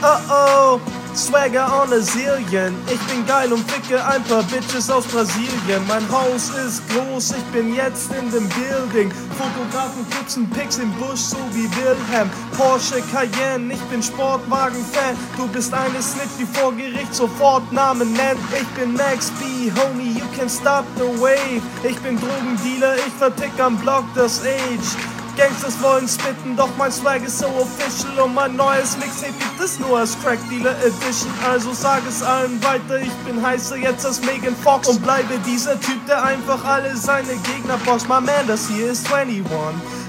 oh, 0.00 0.26
oh. 0.30 0.97
Swagger 1.18 1.66
on 1.66 1.92
a 1.92 2.00
zillion. 2.00 2.76
Ich 2.86 3.00
bin 3.12 3.26
geil 3.26 3.52
und 3.52 3.68
ficke 3.68 3.98
ein 4.06 4.22
paar 4.22 4.44
Bitches 4.44 4.88
aus 4.88 5.04
Brasilien. 5.06 5.82
Mein 5.88 6.08
Haus 6.12 6.50
ist 6.50 6.80
groß, 6.90 7.32
ich 7.32 7.44
bin 7.52 7.74
jetzt 7.74 8.12
in 8.12 8.30
dem 8.30 8.48
Building. 8.50 9.10
Fotografen 9.36 10.04
putzen 10.06 10.48
Pics 10.50 10.78
im 10.78 10.92
Busch, 10.92 11.20
so 11.20 11.38
wie 11.52 11.68
Wilhelm. 11.74 12.30
Porsche 12.56 13.02
Cayenne, 13.12 13.74
ich 13.74 13.80
bin 13.90 14.00
Sportwagen-Fan. 14.00 15.16
Du 15.36 15.48
bist 15.48 15.74
eine 15.74 16.00
Snitch, 16.00 16.38
die 16.38 16.46
vor 16.56 16.72
Gericht 16.72 17.12
sofort 17.12 17.72
Namen 17.72 18.12
nennt. 18.12 18.38
Ich 18.52 18.68
bin 18.80 18.92
Max 18.94 19.32
B, 19.40 19.72
Homie, 19.72 20.20
you 20.20 20.26
can 20.38 20.48
stop 20.48 20.84
the 20.98 21.20
wave. 21.20 21.62
Ich 21.82 21.98
bin 21.98 22.16
Drogendealer, 22.20 22.94
ich 22.96 23.12
vertick 23.18 23.58
am 23.58 23.76
Block 23.78 24.04
das 24.14 24.40
Age. 24.42 25.17
Gangsters 25.38 25.80
wollen 25.80 26.08
spitten, 26.08 26.56
doch 26.56 26.68
mein 26.76 26.90
Swag 26.90 27.22
ist 27.24 27.38
so 27.38 27.46
official 27.46 28.24
und 28.24 28.34
mein 28.34 28.56
neues 28.56 28.98
Mixtape 28.98 29.32
gibt 29.38 29.60
es 29.60 29.78
nur 29.78 30.00
als 30.00 30.20
Crack 30.20 30.38
Dealer 30.50 30.74
Edition. 30.84 31.32
Also 31.48 31.72
sag 31.72 32.02
es 32.08 32.24
allen 32.24 32.60
weiter, 32.64 32.98
ich 32.98 33.12
bin 33.24 33.40
heißer 33.40 33.76
jetzt 33.76 34.04
als 34.04 34.20
Megan 34.20 34.56
Fox 34.56 34.88
und 34.88 35.00
bleibe 35.00 35.38
dieser 35.46 35.78
Typ, 35.80 36.04
der 36.08 36.24
einfach 36.24 36.64
alle 36.64 36.96
seine 36.96 37.36
Gegner 37.36 37.78
boxt. 37.86 38.08
My 38.08 38.20
man, 38.20 38.48
das 38.48 38.66
hier 38.66 38.90
ist 38.90 39.12
21. 39.12 39.48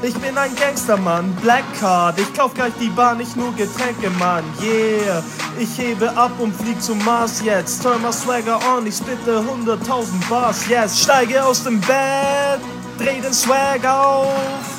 Ich 0.02 0.16
bin 0.16 0.36
ein 0.36 0.56
Gangstermann, 0.56 1.32
Black 1.44 1.66
Card. 1.80 2.20
Ich 2.20 2.34
kauf 2.34 2.56
gleich 2.56 2.74
die 2.82 2.90
Bar, 2.90 3.14
nicht 3.14 3.38
nur 3.38 3.54
Getränke, 3.54 4.10
Mann. 4.18 4.44
Yeah, 4.64 5.22
ich 5.60 5.78
hebe 5.78 6.10
ab 6.18 6.32
und 6.40 6.56
flieg 6.56 6.82
zum 6.82 6.98
Mars 7.06 7.42
jetzt. 7.44 7.84
Turn 7.84 8.02
my 8.02 8.12
Swagger 8.12 8.60
on, 8.76 8.88
ich 8.88 8.96
spitte 8.98 9.42
100.000 9.42 10.28
Bars. 10.28 10.68
Yes, 10.68 11.04
steige 11.04 11.46
aus 11.46 11.64
dem 11.64 11.80
Bett, 11.82 12.62
dreh 12.98 13.22
den 13.22 13.34
Swag 13.34 13.86
auf. 13.86 14.79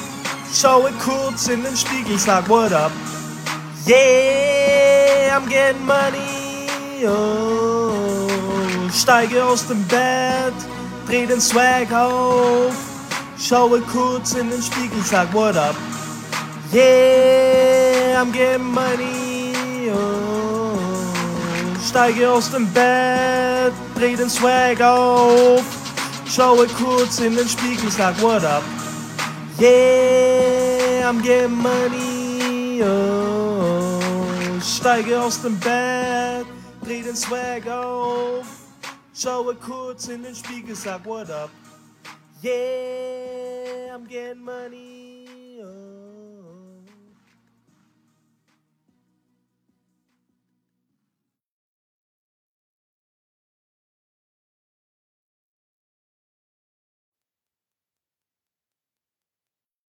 Schaue 0.53 0.91
kurz 0.99 1.49
in 1.49 1.63
den 1.63 1.77
Spiegel, 1.77 2.19
sag 2.19 2.49
what 2.49 2.73
up. 2.73 2.91
Yeah, 3.87 5.37
I'm 5.37 5.49
getting 5.49 5.87
money. 5.87 6.67
Oh, 7.07 8.29
steige 8.93 9.43
aus 9.45 9.67
dem 9.67 9.83
Bett, 9.85 10.53
dreh 11.07 11.27
den 11.27 11.41
Swag 11.41 11.93
auf. 11.93 12.75
Schaue 13.39 13.81
kurz 13.81 14.35
in 14.35 14.51
den 14.51 14.61
Spiegel, 14.61 15.03
sag 15.05 15.33
what 15.33 15.57
up. 15.57 15.77
Yeah, 16.73 18.21
I'm 18.21 18.33
getting 18.33 18.65
money. 18.65 19.91
Oh, 19.95 20.77
steige 21.89 22.29
aus 22.29 22.51
dem 22.51 22.67
Bett, 22.73 23.73
dreh 23.95 24.17
den 24.17 24.29
Swag 24.29 24.81
auf. 24.83 25.63
Schaue 26.29 26.67
kurz 26.67 27.21
in 27.21 27.37
den 27.37 27.49
Spiegel, 27.49 27.91
sag 27.91 28.21
what 28.21 28.45
up. 28.45 28.65
Yeah, 29.61 31.07
I'm 31.07 31.21
getting 31.21 31.55
money. 31.55 32.81
Oh, 32.83 34.01
steige 34.59 35.21
aus 35.21 35.43
dem 35.43 35.59
Bett, 35.61 36.47
dreh 36.83 37.03
den 37.03 37.15
Swag 37.15 37.65
oh. 37.67 38.41
auf. 38.41 38.47
Schaue 39.15 39.55
kurz 39.55 40.09
in 40.09 40.23
den 40.23 40.35
Spiegel, 40.35 40.75
sag 40.75 41.05
what 41.05 41.29
up. 41.29 41.51
Yeah, 42.43 43.95
I'm 43.95 44.09
getting 44.09 44.43
money. 44.43 45.00